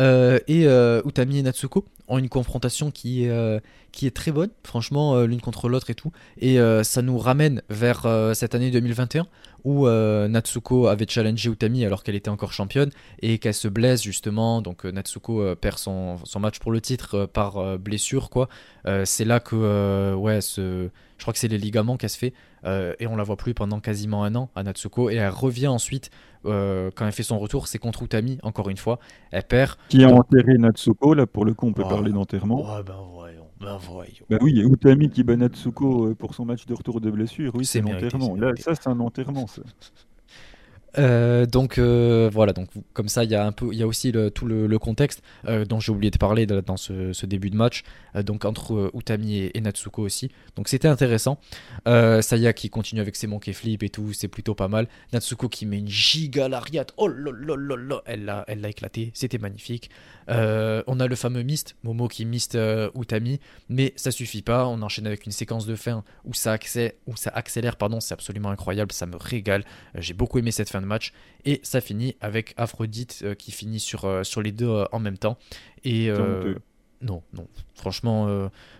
Euh, 0.00 0.38
et 0.48 0.66
euh, 0.66 1.02
Utami 1.04 1.38
et 1.38 1.42
Natsuko 1.42 1.84
ont 2.08 2.18
une 2.18 2.30
confrontation 2.30 2.90
qui 2.90 3.24
est, 3.24 3.62
qui 3.90 4.06
est 4.06 4.10
très 4.10 4.32
bonne, 4.32 4.50
franchement, 4.64 5.22
l'une 5.22 5.40
contre 5.40 5.68
l'autre 5.68 5.90
et 5.90 5.94
tout. 5.94 6.12
Et 6.40 6.58
ça 6.82 7.00
nous 7.00 7.16
ramène 7.16 7.62
vers 7.70 8.06
cette 8.34 8.54
année 8.54 8.70
2021 8.70 9.26
où 9.64 9.86
Natsuko 9.86 10.88
avait 10.88 11.06
challengé 11.08 11.48
Utami 11.48 11.86
alors 11.86 12.02
qu'elle 12.02 12.16
était 12.16 12.28
encore 12.28 12.52
championne 12.52 12.90
et 13.22 13.38
qu'elle 13.38 13.54
se 13.54 13.68
blesse 13.68 14.02
justement. 14.02 14.60
Donc 14.60 14.84
Natsuko 14.84 15.54
perd 15.56 15.78
son, 15.78 16.18
son, 16.24 16.40
match 16.40 16.58
pour 16.58 16.70
le 16.70 16.82
titre 16.82 17.24
par 17.24 17.78
blessure, 17.78 18.28
quoi. 18.28 18.48
c'est 19.04 19.24
là 19.24 19.40
que, 19.40 20.14
ouais, 20.14 20.40
je 21.22 21.24
crois 21.24 21.32
que 21.32 21.38
c'est 21.38 21.48
les 21.48 21.56
ligaments 21.56 21.96
qu'elle 21.96 22.10
se 22.10 22.18
fait. 22.18 22.34
Euh, 22.64 22.94
et 23.00 23.06
on 23.06 23.16
la 23.16 23.24
voit 23.24 23.36
plus 23.36 23.54
pendant 23.54 23.80
quasiment 23.80 24.24
un 24.24 24.34
an 24.34 24.50
à 24.54 24.62
Natsuko 24.62 25.10
et 25.10 25.16
elle 25.16 25.30
revient 25.30 25.68
ensuite 25.68 26.10
euh, 26.46 26.90
quand 26.94 27.06
elle 27.06 27.12
fait 27.12 27.22
son 27.22 27.38
retour, 27.38 27.68
c'est 27.68 27.78
contre 27.78 28.02
Utami, 28.02 28.38
encore 28.42 28.68
une 28.68 28.76
fois. 28.76 28.98
Elle 29.30 29.44
perd. 29.44 29.76
Qui 29.88 30.04
a 30.04 30.08
enterré 30.08 30.58
Natsuko, 30.58 31.14
là 31.14 31.26
pour 31.26 31.44
le 31.44 31.54
coup, 31.54 31.66
on 31.66 31.72
peut 31.72 31.82
parler 31.82 32.12
d'enterrement. 32.12 32.62
Ouais, 32.62 32.82
ben 32.82 32.96
voyons, 33.12 33.46
ben 33.60 33.78
voyons. 33.80 34.24
Bah 34.28 34.38
oui, 34.40 34.60
Utami 34.60 35.10
qui 35.10 35.22
bat 35.22 35.36
Natsuko 35.36 36.14
pour 36.14 36.34
son 36.34 36.44
match 36.44 36.66
de 36.66 36.74
retour 36.74 37.00
de 37.00 37.10
blessure, 37.10 37.52
oui, 37.54 37.64
c'est 37.64 37.80
l'enterrement. 37.80 38.36
Là, 38.36 38.52
ça, 38.56 38.74
c'est 38.74 38.88
un 38.88 39.00
enterrement, 39.00 39.46
ça. 39.46 39.62
Euh, 40.98 41.46
donc 41.46 41.78
euh, 41.78 42.28
voilà, 42.32 42.52
donc 42.52 42.68
comme 42.92 43.08
ça 43.08 43.24
il 43.24 43.30
y 43.30 43.34
a 43.34 43.46
un 43.46 43.52
peu, 43.52 43.68
il 43.72 43.78
y 43.78 43.82
a 43.82 43.86
aussi 43.86 44.12
le, 44.12 44.30
tout 44.30 44.46
le, 44.46 44.78
contexte 44.78 45.22
euh, 45.46 45.64
dont 45.64 45.80
j'ai 45.80 45.92
oublié 45.92 46.10
de 46.10 46.18
parler 46.18 46.46
dans 46.46 46.76
ce, 46.76 47.26
début 47.26 47.50
de 47.50 47.56
match, 47.56 47.82
donc 48.14 48.44
entre 48.44 48.90
Utami 48.94 49.50
et, 49.54 49.60
Natsuko 49.60 50.02
aussi. 50.02 50.30
Donc 50.56 50.68
c'était 50.68 50.88
intéressant. 50.88 51.38
Saya 51.86 52.52
qui 52.52 52.68
continue 52.68 53.00
avec 53.00 53.16
ses 53.16 53.26
monkey 53.26 53.52
flip 53.52 53.82
et 53.82 53.88
tout, 53.88 54.12
c'est 54.12 54.28
plutôt 54.28 54.54
pas 54.54 54.68
mal. 54.68 54.88
Natsuko 55.12 55.48
qui 55.48 55.66
met 55.66 55.78
une 55.78 55.88
giga 55.88 56.48
lariat, 56.48 56.86
oh 56.96 57.08
là, 57.08 57.30
elle 58.06 58.24
l'a, 58.24 58.44
elle 58.48 58.60
l'a 58.60 58.68
éclaté, 58.68 59.12
c'était 59.14 59.38
magnifique. 59.38 59.90
on 60.28 61.00
a 61.00 61.06
le 61.06 61.16
fameux 61.16 61.42
mist, 61.42 61.76
Momo 61.84 62.08
qui 62.08 62.24
mist 62.24 62.58
Utami, 62.94 63.40
mais 63.68 63.92
ça 63.96 64.10
suffit 64.10 64.42
pas. 64.42 64.66
On 64.66 64.82
enchaîne 64.82 65.06
avec 65.06 65.26
une 65.26 65.32
séquence 65.32 65.66
de 65.66 65.76
fin 65.76 66.04
où 66.24 66.34
ça, 66.34 66.52
accélère, 66.52 66.92
où 67.06 67.16
ça 67.16 67.30
accélère, 67.34 67.76
pardon, 67.76 68.00
c'est 68.00 68.14
absolument 68.14 68.50
incroyable, 68.50 68.92
ça 68.92 69.06
me 69.06 69.16
régale. 69.16 69.64
j'ai 69.94 70.14
beaucoup 70.14 70.38
aimé 70.38 70.50
cette 70.50 70.68
fin 70.68 70.81
de 70.82 70.86
match. 70.86 71.12
Et 71.44 71.60
ça 71.62 71.80
finit 71.80 72.16
avec 72.20 72.54
Aphrodite 72.56 73.20
euh, 73.24 73.34
qui 73.34 73.50
finit 73.50 73.80
sur, 73.80 74.04
euh, 74.04 74.22
sur 74.22 74.42
les 74.42 74.52
deux 74.52 74.68
euh, 74.68 74.84
en 74.92 75.00
même 75.00 75.18
temps. 75.18 75.38
Et 75.84 76.10
non, 77.04 77.20
non. 77.34 77.48
Franchement, 77.74 78.26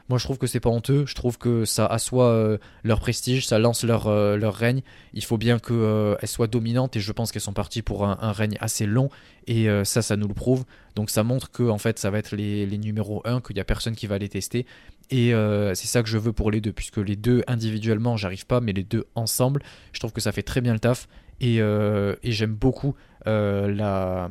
moi 0.09 0.17
je 0.17 0.23
trouve 0.23 0.39
que 0.39 0.47
c'est 0.47 0.61
pas 0.61 0.71
honteux. 0.71 1.07
Je 1.07 1.17
trouve 1.17 1.39
que 1.39 1.65
ça 1.65 1.87
assoit 1.87 2.57
leur 2.85 3.01
prestige, 3.01 3.49
ça 3.49 3.59
lance 3.59 3.83
leur, 3.83 4.09
leur 4.09 4.55
règne. 4.55 4.83
Il 5.13 5.25
faut 5.25 5.39
bien 5.39 5.59
qu'elles 5.59 6.29
soient 6.29 6.47
dominantes 6.47 6.95
et 6.95 7.01
je 7.01 7.11
pense 7.11 7.33
qu'elles 7.33 7.43
sont 7.43 7.53
parties 7.53 7.83
pour 7.83 8.07
un, 8.07 8.31
règne 8.31 8.57
assez 8.61 8.87
long. 8.87 9.11
Et 9.49 9.67
ça, 9.83 10.03
ça 10.03 10.17
nous 10.17 10.29
le 10.29 10.35
prouve. 10.35 10.65
Donc 10.95 11.11
ça 11.11 11.25
montre 11.25 11.51
que 11.51 11.65
en 11.65 11.79
fait 11.79 11.99
ça 11.99 12.11
va 12.11 12.19
être 12.19 12.37
les, 12.37 12.65
les 12.65 12.79
numéros 12.79 13.23
1, 13.25 13.41
qu'il 13.41 13.57
n'y 13.57 13.61
a 13.61 13.65
personne 13.65 13.97
qui 13.97 14.07
va 14.07 14.19
les 14.19 14.29
tester. 14.29 14.67
Et 15.11 15.33
c'est 15.75 15.89
ça 15.89 16.05
que 16.05 16.09
je 16.09 16.17
veux 16.17 16.33
pour 16.33 16.53
les 16.53 16.61
deux, 16.61 16.73
puisque 16.73 16.99
les 16.99 17.17
deux 17.17 17.43
individuellement, 17.49 18.17
j'arrive 18.17 18.47
pas, 18.47 18.61
mais 18.61 18.73
les 18.73 18.85
deux 18.85 19.07
ensemble, 19.17 19.65
je 19.93 19.99
trouve 19.99 20.13
que 20.13 20.21
ça 20.21 20.31
fait 20.31 20.45
très 20.45 20.61
bien 20.61 20.75
le 20.75 20.79
taf. 20.79 21.09
Euh, 21.43 22.17
et, 22.23 22.33
j'aime 22.33 22.55
beaucoup 22.55 22.95
euh, 23.27 23.73
la, 23.73 24.31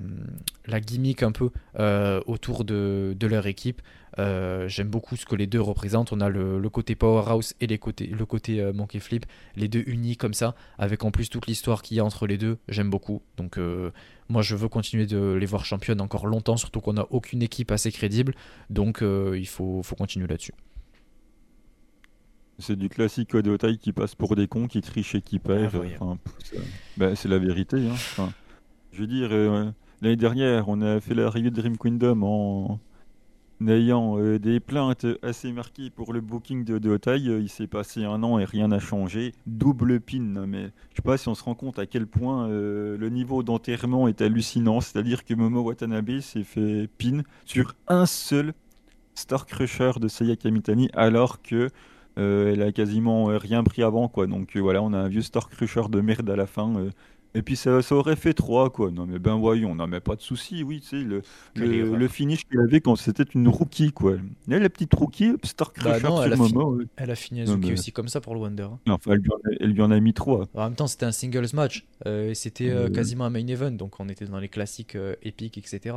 gimmick 0.79 1.23
un 1.23 1.31
peu 1.31 1.51
euh, 1.79 2.21
autour 2.25 2.63
de, 2.63 3.15
leur 3.21 3.47
équipe. 3.47 3.81
j'aime 4.17 4.89
beaucoup 4.89 5.15
ce 5.15 5.25
que 5.25 5.35
les 5.35 5.47
deux 5.47 5.61
représentent. 5.61 6.11
On 6.13 6.21
a 6.21 6.29
le, 6.29 6.69
côté 6.69 6.95
powerhouse 6.95 7.53
et 7.59 7.67
le 7.67 8.25
côté 8.25 8.71
monkey 8.73 8.99
flip, 8.99 9.25
les 9.55 9.67
deux 9.67 9.83
unis 9.87 10.17
comme 10.17 10.33
ça, 10.33 10.55
avec 10.77 11.03
en 11.03 11.11
plus 11.11 11.29
toute 11.29 11.47
l'histoire 11.47 11.81
qu'il 11.81 11.97
y 11.97 11.99
a 11.99 12.05
entre 12.05 12.27
les 12.27 12.37
deux. 12.37 12.57
J'aime 12.67 12.89
beaucoup. 12.89 13.21
Donc 13.37 13.59
moi 14.29 14.41
je 14.41 14.55
veux 14.55 14.69
continuer 14.69 15.05
de 15.05 15.33
les 15.33 15.45
voir 15.45 15.65
championnes 15.65 16.01
encore 16.01 16.27
longtemps, 16.27 16.57
surtout 16.57 16.81
qu'on 16.81 16.93
n'a 16.93 17.05
aucune 17.09 17.41
équipe 17.41 17.71
assez 17.71 17.91
crédible. 17.91 18.35
Donc 18.69 19.01
il 19.01 19.47
faut 19.47 19.81
continuer 19.97 20.27
là-dessus. 20.27 20.53
C'est 22.61 22.75
du 22.75 22.89
classique 22.89 23.35
de 23.35 23.57
taille 23.57 23.77
qui 23.77 23.91
passe 23.91 24.15
pour 24.15 24.35
des 24.35 24.47
cons, 24.47 24.67
qui 24.67 24.81
trichent 24.81 25.15
et 25.15 25.21
qui. 25.21 25.41
Ah, 25.49 26.15
bah, 26.95 27.15
c'est 27.15 27.27
la 27.27 27.39
vérité. 27.39 27.77
Hein. 27.77 28.29
je 28.93 29.01
veux 29.01 29.07
dire, 29.07 29.29
euh, 29.31 29.71
l'année 30.01 30.15
dernière, 30.15 30.69
on 30.69 30.81
a 30.81 30.99
fait 30.99 31.15
l'arrivée 31.15 31.49
de 31.49 31.55
Dream 31.59 31.77
Kingdom 31.77 32.21
en 32.23 32.79
ayant 33.67 34.17
euh, 34.19 34.39
des 34.39 34.59
plaintes 34.59 35.05
assez 35.23 35.51
marquées 35.51 35.89
pour 35.89 36.13
le 36.13 36.21
booking 36.21 36.63
de, 36.63 36.77
de 36.77 36.99
Il 37.17 37.49
s'est 37.49 37.67
passé 37.67 38.03
un 38.03 38.23
an 38.23 38.39
et 38.39 38.45
rien 38.45 38.67
n'a 38.67 38.79
changé. 38.79 39.33
Double 39.47 39.99
pin, 39.99 40.45
mais 40.47 40.65
je 40.91 40.97
sais 40.97 41.01
pas 41.03 41.17
si 41.17 41.27
on 41.27 41.35
se 41.35 41.43
rend 41.43 41.55
compte 41.55 41.79
à 41.79 41.85
quel 41.85 42.07
point 42.07 42.47
euh, 42.47 42.97
le 42.97 43.09
niveau 43.09 43.43
d'enterrement 43.43 44.07
est 44.07 44.21
hallucinant. 44.21 44.81
C'est-à-dire 44.81 45.25
que 45.25 45.33
Momo 45.33 45.61
Watanabe 45.61 46.19
s'est 46.19 46.43
fait 46.43 46.89
pin 46.97 47.23
sur 47.45 47.75
un 47.87 48.05
seul 48.05 48.53
Star 49.15 49.45
Crusher 49.45 49.91
de 49.99 50.07
Seiya 50.07 50.35
Kamitani, 50.35 50.89
alors 50.93 51.41
que 51.41 51.69
euh, 52.17 52.53
elle 52.53 52.61
a 52.61 52.71
quasiment 52.71 53.29
euh, 53.29 53.37
rien 53.37 53.63
pris 53.63 53.83
avant, 53.83 54.07
quoi. 54.07 54.27
Donc 54.27 54.55
euh, 54.55 54.59
voilà, 54.59 54.81
on 54.81 54.93
a 54.93 54.97
un 54.97 55.07
vieux 55.07 55.21
Star 55.21 55.49
Crusher 55.49 55.83
de 55.89 56.01
merde 56.01 56.29
à 56.29 56.35
la 56.35 56.45
fin. 56.45 56.73
Et 57.33 57.43
puis 57.43 57.55
ça, 57.55 57.81
ça, 57.81 57.95
aurait 57.95 58.17
fait 58.17 58.33
3, 58.33 58.71
quoi. 58.71 58.91
Non, 58.91 59.05
mais 59.05 59.17
ben 59.17 59.37
voyons, 59.37 59.73
non, 59.73 59.87
mais 59.87 60.01
pas 60.01 60.17
de 60.17 60.21
souci, 60.21 60.63
oui, 60.63 60.81
tu 60.81 60.87
sais, 60.87 60.97
le, 60.97 61.21
le, 61.95 62.07
finish 62.09 62.43
qu'elle 62.43 62.59
avait 62.59 62.81
quand 62.81 62.97
c'était 62.97 63.23
une 63.23 63.47
rookie, 63.47 63.93
quoi. 63.93 64.15
Elle, 64.49 64.61
la 64.61 64.69
petite 64.69 64.93
rookie, 64.93 65.31
Star 65.43 65.71
bah 65.77 65.97
Crusher 65.97 66.13
elle, 66.25 66.33
a 66.33 66.35
moment, 66.35 66.77
elle 66.97 67.09
a 67.09 67.15
fini 67.15 67.41
Azuki 67.41 67.71
aussi 67.71 67.93
comme 67.93 68.09
ça 68.09 68.19
pour 68.19 68.33
le 68.33 68.41
Wonder. 68.41 68.67
Non, 68.85 68.95
enfin, 68.95 69.13
elle 69.61 69.71
lui, 69.71 69.81
en 69.81 69.91
a, 69.91 69.99
mis 70.01 70.13
3. 70.13 70.49
En 70.53 70.63
même 70.65 70.75
temps, 70.75 70.87
c'était 70.87 71.05
un 71.05 71.13
singles 71.13 71.47
match. 71.53 71.85
et 72.05 72.35
c'était 72.35 72.91
quasiment 72.93 73.23
un 73.23 73.29
main 73.29 73.47
event, 73.47 73.71
donc 73.71 73.97
on 73.99 74.09
était 74.09 74.25
dans 74.25 74.39
les 74.39 74.49
classiques 74.49 74.97
épiques, 75.23 75.57
etc. 75.57 75.95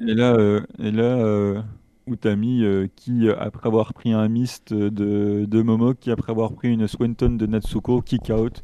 Et 0.00 0.14
là, 0.14 0.62
et 0.78 0.90
là 0.90 1.62
Utami 2.06 2.64
euh, 2.64 2.86
qui, 2.96 3.28
euh, 3.28 3.34
après 3.38 3.66
avoir 3.66 3.94
pris 3.94 4.12
un 4.12 4.28
mist 4.28 4.72
de, 4.74 5.46
de 5.46 5.62
Momo, 5.62 5.94
qui 5.94 6.10
après 6.10 6.32
avoir 6.32 6.52
pris 6.52 6.72
une 6.72 6.86
Swenton 6.86 7.36
de 7.36 7.46
Natsuko, 7.46 8.02
kick 8.02 8.30
out, 8.30 8.62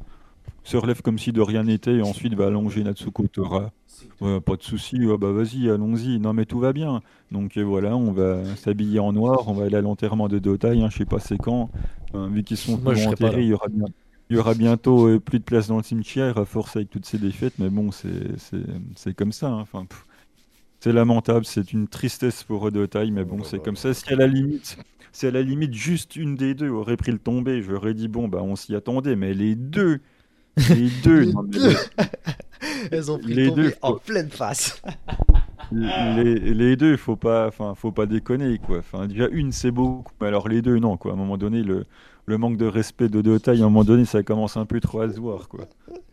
se 0.62 0.76
relève 0.76 1.01
comme 1.01 1.18
si 1.18 1.32
de 1.32 1.41
rien 1.41 1.64
n'était 1.64 1.97
et 1.97 2.03
ensuite 2.03 2.34
va 2.34 2.47
allonger 2.47 2.84
Natsuko 2.84 3.26
Tora. 3.28 3.72
pas 4.20 4.57
de 4.57 4.62
souci, 4.62 4.99
bah 5.18 5.32
vas-y, 5.32 5.70
allons-y. 5.70 6.18
Non 6.18 6.34
mais 6.34 6.45
tout 6.45 6.59
va 6.59 6.72
bien. 6.72 7.01
Donc 7.32 7.57
euh, 7.57 7.62
voilà, 7.62 7.97
on 7.97 8.12
va 8.12 8.45
s'habiller 8.57 8.99
en 8.99 9.12
noir, 9.12 9.49
on 9.49 9.55
va 9.55 9.64
aller 9.64 9.76
à 9.76 9.80
l'enterrement 9.80 10.28
de 10.28 10.38
Dotai, 10.38 10.80
hein, 10.80 10.88
je 10.91 10.99
sais 10.99 11.05
pas 11.07 11.18
c'est 11.18 11.38
quand. 11.38 11.70
vu 12.14 12.43
qu'ils 12.45 12.59
sont 12.59 12.76
tous 12.76 13.07
enterrés, 13.07 13.43
il 13.43 13.49
y 13.49 13.55
aura 13.55 13.68
bien. 13.68 13.86
Il 14.28 14.36
y 14.36 14.38
aura 14.38 14.55
bientôt 14.55 15.18
plus 15.18 15.41
de 15.41 15.45
place 15.45 15.66
dans 15.66 15.78
le 15.78 15.82
cimetière 15.82 16.38
à 16.38 16.45
force 16.45 16.76
avec 16.76 16.88
toutes 16.88 17.05
ces 17.05 17.18
défaites, 17.18 17.55
mais 17.59 17.68
bon, 17.68 17.91
c'est 17.91 19.14
comme 19.14 19.32
ça. 19.32 19.49
Hein. 19.49 19.61
Enfin, 19.61 19.86
c'est 20.81 20.93
lamentable, 20.93 21.45
c'est 21.45 21.72
une 21.72 21.89
tristesse 21.89 22.43
pour 22.43 22.62
Odotai, 22.62 23.11
mais 23.11 23.24
bon, 23.24 23.45
c'est 23.45 23.62
comme 23.62 23.76
ça. 23.76 23.93
Si 23.93 24.11
à 24.11 24.16
la 24.16 24.26
limite, 24.26 24.78
si 25.12 25.26
à 25.26 25.31
la 25.31 25.43
limite 25.43 25.74
juste 25.74 26.16
une 26.16 26.37
des 26.37 26.55
deux 26.55 26.70
aurait 26.70 26.97
pris 26.97 27.12
le 27.12 27.18
tombé, 27.18 27.62
j'aurais 27.62 27.93
dit 27.93 28.09
bon, 28.09 28.28
bah 28.28 28.41
on 28.43 28.57
s'y 28.57 28.74
attendait, 28.74 29.14
mais 29.14 29.35
les 29.35 29.55
deux, 29.55 30.01
les 30.57 30.89
deux, 31.05 31.33
elles 32.91 33.11
ont 33.11 33.18
pris 33.18 33.35
le 33.35 33.49
tombé 33.49 33.74
en 33.83 33.97
pleine 33.97 34.31
face. 34.31 34.81
les, 35.72 36.39
les, 36.39 36.76
deux, 36.76 36.97
faut 36.97 37.16
pas, 37.16 37.49
enfin, 37.49 37.74
faut 37.74 37.93
pas 37.93 38.07
déconner 38.07 38.59
quoi. 38.59 38.78
Enfin, 38.78 39.07
déjà 39.07 39.28
une 39.28 39.53
c'est 39.53 39.70
beaucoup, 39.70 40.12
mais 40.18 40.28
alors 40.28 40.49
les 40.49 40.62
deux 40.62 40.78
non 40.78 40.97
quoi. 40.97 41.11
À 41.11 41.14
un 41.14 41.18
moment 41.18 41.37
donné, 41.37 41.62
le, 41.62 41.85
le 42.24 42.39
manque 42.39 42.57
de 42.57 42.66
respect 42.66 43.11
de 43.11 43.18
Odotai, 43.18 43.51
à 43.51 43.55
un 43.55 43.59
moment 43.68 43.85
donné, 43.85 44.07
ça 44.07 44.22
commence 44.22 44.57
un 44.57 44.64
peu 44.64 44.81
trop 44.81 45.03
à 45.03 45.12
se 45.12 45.20
voir 45.20 45.49
quoi. 45.49 45.66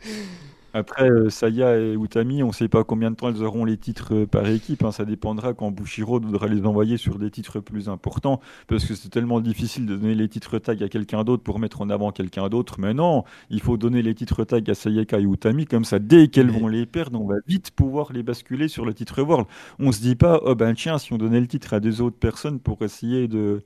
Après, 0.78 1.10
euh, 1.10 1.32
Saya 1.32 1.76
et 1.80 1.94
Utami, 1.96 2.44
on 2.44 2.50
ne 2.50 2.54
sait 2.54 2.68
pas 2.68 2.84
combien 2.84 3.10
de 3.10 3.16
temps 3.16 3.30
elles 3.30 3.42
auront 3.42 3.66
les 3.66 3.78
titres 3.78 4.14
euh, 4.14 4.26
par 4.28 4.48
équipe. 4.48 4.84
Hein. 4.84 4.92
Ça 4.92 5.06
dépendra 5.06 5.56
quand 5.56 5.72
Bushiro 5.72 6.20
voudra 6.20 6.46
les 6.48 6.68
envoyer 6.68 6.98
sur 6.98 7.18
des 7.18 7.32
titres 7.32 7.60
plus 7.60 7.90
importants. 7.90 8.42
Parce 8.68 8.86
que 8.86 8.94
c'est 8.94 9.10
tellement 9.10 9.40
difficile 9.40 9.88
de 9.88 9.96
donner 9.96 10.14
les 10.14 10.30
titres 10.30 10.60
tag 10.60 10.84
à 10.84 10.88
quelqu'un 10.88 11.24
d'autre 11.24 11.42
pour 11.42 11.58
mettre 11.58 11.82
en 11.82 11.90
avant 11.90 12.12
quelqu'un 12.12 12.48
d'autre. 12.48 12.76
Mais 12.80 12.94
non, 12.94 13.24
il 13.50 13.60
faut 13.60 13.76
donner 13.76 14.04
les 14.04 14.14
titres 14.14 14.44
tag 14.44 14.70
à 14.70 14.76
Sayaka 14.76 15.20
et 15.20 15.24
Utami. 15.24 15.66
Comme 15.66 15.84
ça, 15.84 15.98
dès 15.98 16.28
qu'elles 16.28 16.52
vont 16.52 16.68
les 16.68 16.86
perdre, 16.86 17.20
on 17.20 17.26
va 17.26 17.38
vite 17.48 17.72
pouvoir 17.72 18.14
les 18.14 18.22
basculer 18.22 18.68
sur 18.68 18.86
le 18.86 18.94
titre 18.94 19.24
World. 19.24 19.48
On 19.80 19.92
se 19.92 20.00
dit 20.00 20.16
pas, 20.16 20.42
oh 20.44 20.54
ben 20.54 20.76
tiens, 20.76 21.00
si 21.00 21.12
on 21.12 21.18
donnait 21.18 21.42
le 21.42 21.48
titre 21.48 21.74
à 21.74 21.80
deux 21.80 22.02
autres 22.02 22.20
personnes 22.20 22.60
pour 22.60 22.84
essayer 22.84 23.28
de 23.28 23.64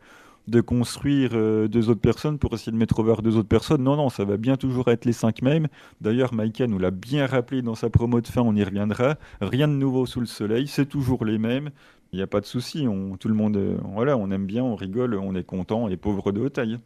de 0.52 0.62
construire 0.62 1.32
euh, 1.34 1.68
deux 1.68 1.90
autres 1.90 2.02
personnes 2.02 2.38
pour 2.38 2.54
essayer 2.54 2.72
de 2.72 2.78
mettre 2.78 3.00
over 3.00 3.16
deux 3.24 3.38
autres 3.38 3.48
personnes. 3.48 3.84
Non, 3.84 3.96
non, 3.96 4.10
ça 4.10 4.26
va 4.26 4.38
bien 4.38 4.58
toujours 4.58 4.90
être 4.90 5.06
les 5.06 5.14
cinq 5.14 5.42
mêmes. 5.42 5.68
D'ailleurs, 6.02 6.34
Maïka 6.34 6.68
nous 6.68 6.78
l'a 6.78 6.92
bien 6.92 7.26
rappelé 7.26 7.62
dans 7.62 7.74
sa 7.74 7.90
promo 7.90 8.20
de 8.22 8.28
fin, 8.28 8.42
on 8.42 8.56
y 8.56 8.64
reviendra. 8.64 9.16
Rien 9.40 9.68
de 9.68 9.74
nouveau 9.74 10.06
sous 10.06 10.20
le 10.20 10.26
soleil, 10.26 10.68
c'est 10.68 10.86
toujours 10.86 11.24
les 11.26 11.38
mêmes. 11.38 11.70
Il 12.12 12.18
n'y 12.18 12.22
a 12.22 12.28
pas 12.28 12.42
de 12.42 12.46
souci, 12.46 12.86
on, 12.88 13.16
tout 13.16 13.30
le 13.30 13.34
monde, 13.34 13.56
euh, 13.56 13.78
voilà, 13.94 14.18
on 14.18 14.30
aime 14.32 14.46
bien, 14.46 14.64
on 14.64 14.76
rigole, 14.76 15.16
on 15.16 15.34
est 15.34 15.46
content, 15.46 15.88
et 15.88 15.96
pauvres 15.96 16.34
de 16.34 16.42
haute 16.42 16.54
taille. 16.54 16.78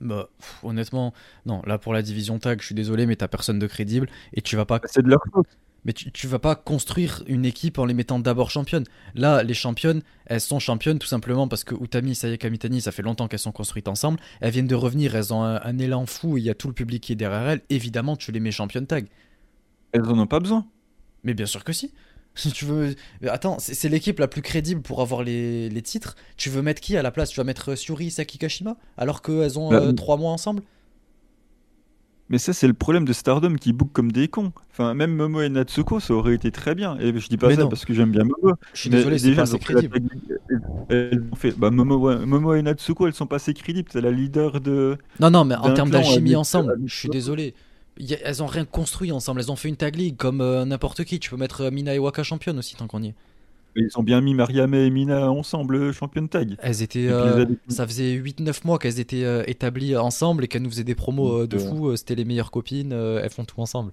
Bah, 0.00 0.28
honnêtement, 0.62 1.12
non, 1.44 1.60
là 1.66 1.78
pour 1.78 1.92
la 1.92 2.02
division 2.02 2.38
tag, 2.38 2.60
je 2.60 2.66
suis 2.66 2.74
désolé, 2.76 3.06
mais 3.06 3.16
t'as 3.16 3.28
personne 3.28 3.58
de 3.58 3.66
crédible 3.66 4.08
et 4.32 4.40
tu 4.40 4.54
vas 4.54 4.64
pas. 4.64 4.80
C'est 4.84 5.02
de 5.02 5.08
leur 5.08 5.20
faute. 5.32 5.48
Mais 5.84 5.92
tu, 5.92 6.12
tu 6.12 6.26
vas 6.26 6.38
pas 6.38 6.54
construire 6.54 7.22
une 7.26 7.44
équipe 7.44 7.78
en 7.78 7.84
les 7.84 7.94
mettant 7.94 8.18
d'abord 8.18 8.50
championnes. 8.50 8.84
Là, 9.14 9.42
les 9.42 9.54
championnes, 9.54 10.02
elles 10.26 10.40
sont 10.40 10.58
championnes 10.58 10.98
tout 10.98 11.06
simplement 11.06 11.48
parce 11.48 11.64
que 11.64 11.74
Utami, 11.74 12.14
Sayaka 12.14 12.50
Mitani, 12.50 12.80
ça 12.80 12.92
fait 12.92 13.02
longtemps 13.02 13.28
qu'elles 13.28 13.38
sont 13.38 13.52
construites 13.52 13.88
ensemble. 13.88 14.20
Elles 14.40 14.52
viennent 14.52 14.66
de 14.66 14.74
revenir, 14.74 15.16
elles 15.16 15.32
ont 15.32 15.42
un, 15.42 15.78
élan 15.78 16.06
fou, 16.06 16.36
il 16.36 16.44
y 16.44 16.50
a 16.50 16.54
tout 16.54 16.68
le 16.68 16.74
public 16.74 17.02
qui 17.02 17.12
est 17.12 17.16
derrière 17.16 17.48
elles. 17.48 17.62
Évidemment, 17.70 18.16
tu 18.16 18.32
les 18.32 18.40
mets 18.40 18.50
championnes 18.50 18.86
tag. 18.86 19.06
Elles 19.92 20.04
en 20.04 20.18
ont 20.18 20.26
pas 20.26 20.40
besoin. 20.40 20.66
Mais 21.24 21.34
bien 21.34 21.46
sûr 21.46 21.64
que 21.64 21.72
si. 21.72 21.92
Si 22.36 22.52
tu 22.52 22.64
veux. 22.64 22.94
Attends, 23.28 23.58
c'est 23.58 23.88
l'équipe 23.88 24.20
la 24.20 24.28
plus 24.28 24.40
crédible 24.40 24.82
pour 24.82 25.02
avoir 25.02 25.24
les, 25.24 25.68
les, 25.68 25.82
titres. 25.82 26.14
Tu 26.36 26.48
veux 26.48 26.62
mettre 26.62 26.80
qui 26.80 26.96
à 26.96 27.02
la 27.02 27.10
place? 27.10 27.30
Tu 27.30 27.40
vas 27.40 27.44
mettre 27.44 27.74
Suri 27.74 28.12
Saki 28.12 28.38
Kashima 28.38 28.76
alors 28.96 29.20
qu'elles 29.20 29.58
ont 29.58 29.70
bah, 29.70 29.78
euh, 29.78 29.92
trois 29.92 30.16
mois 30.16 30.30
ensemble? 30.30 30.62
Mais 32.30 32.38
ça, 32.38 32.52
c'est 32.52 32.68
le 32.68 32.74
problème 32.74 33.04
de 33.04 33.12
Stardom 33.12 33.56
qui 33.56 33.72
book 33.72 33.90
comme 33.92 34.12
des 34.12 34.28
cons. 34.28 34.52
Enfin, 34.70 34.94
même 34.94 35.14
Momo 35.14 35.42
et 35.42 35.48
Natsuko, 35.48 35.98
ça 35.98 36.14
aurait 36.14 36.34
été 36.34 36.52
très 36.52 36.76
bien. 36.76 36.96
Et 37.00 37.12
je 37.18 37.28
dis 37.28 37.36
pas 37.36 37.54
ça 37.54 37.66
parce 37.66 37.84
que 37.84 37.92
j'aime 37.92 38.12
bien 38.12 38.22
Momo. 38.22 38.54
Je 38.72 38.80
suis 38.80 38.90
désolé, 38.90 39.18
c'est 39.18 39.34
pas 39.34 39.42
assez 39.42 39.58
crédible. 39.58 39.98
Elles 40.88 41.24
ont 41.32 41.36
fait... 41.36 41.50
bah, 41.58 41.70
Momo, 41.70 42.24
Momo, 42.24 42.54
et 42.54 42.62
Natsuko, 42.62 43.08
elles 43.08 43.14
sont 43.14 43.26
pas 43.26 43.36
assez 43.36 43.52
crédibles. 43.52 43.88
C'est 43.92 44.00
la 44.00 44.12
leader 44.12 44.60
de. 44.60 44.96
Non, 45.18 45.30
non, 45.30 45.44
mais 45.44 45.56
en 45.56 45.74
termes 45.74 45.90
d'alchimie 45.90 46.36
ensemble, 46.36 46.78
je 46.86 46.94
suis 46.94 47.08
désolé. 47.08 47.52
elles 48.22 48.42
ont 48.44 48.46
rien 48.46 48.64
construit 48.64 49.10
ensemble. 49.10 49.40
Elles 49.40 49.50
ont 49.50 49.56
fait 49.56 49.68
une 49.68 49.76
tag 49.76 49.96
league 49.96 50.16
comme 50.16 50.38
n'importe 50.64 51.02
qui. 51.04 51.18
Tu 51.18 51.30
peux 51.30 51.36
mettre 51.36 51.68
Mina 51.70 51.94
et 51.94 51.98
Waka 51.98 52.22
championne 52.22 52.58
aussi 52.58 52.76
tant 52.76 52.86
qu'on 52.86 53.02
y 53.02 53.08
est. 53.08 53.14
Ils 53.76 53.96
ont 53.96 54.02
bien 54.02 54.20
mis 54.20 54.34
Mariam 54.34 54.74
et 54.74 54.90
Mina 54.90 55.30
ensemble, 55.30 55.92
championne 55.92 56.28
tag. 56.28 56.56
Elles 56.60 56.82
étaient, 56.82 57.08
ça 57.68 57.86
faisait 57.86 58.16
8-9 58.16 58.66
mois 58.66 58.78
qu'elles 58.78 59.00
étaient 59.00 59.48
établies 59.50 59.96
ensemble 59.96 60.44
et 60.44 60.48
qu'elles 60.48 60.62
nous 60.62 60.70
faisaient 60.70 60.84
des 60.84 60.94
promos 60.94 61.46
de 61.46 61.58
fou. 61.58 61.96
C'était 61.96 62.14
les 62.14 62.24
meilleures 62.24 62.50
copines, 62.50 62.92
elles 62.92 63.30
font 63.30 63.44
tout 63.44 63.60
ensemble. 63.60 63.92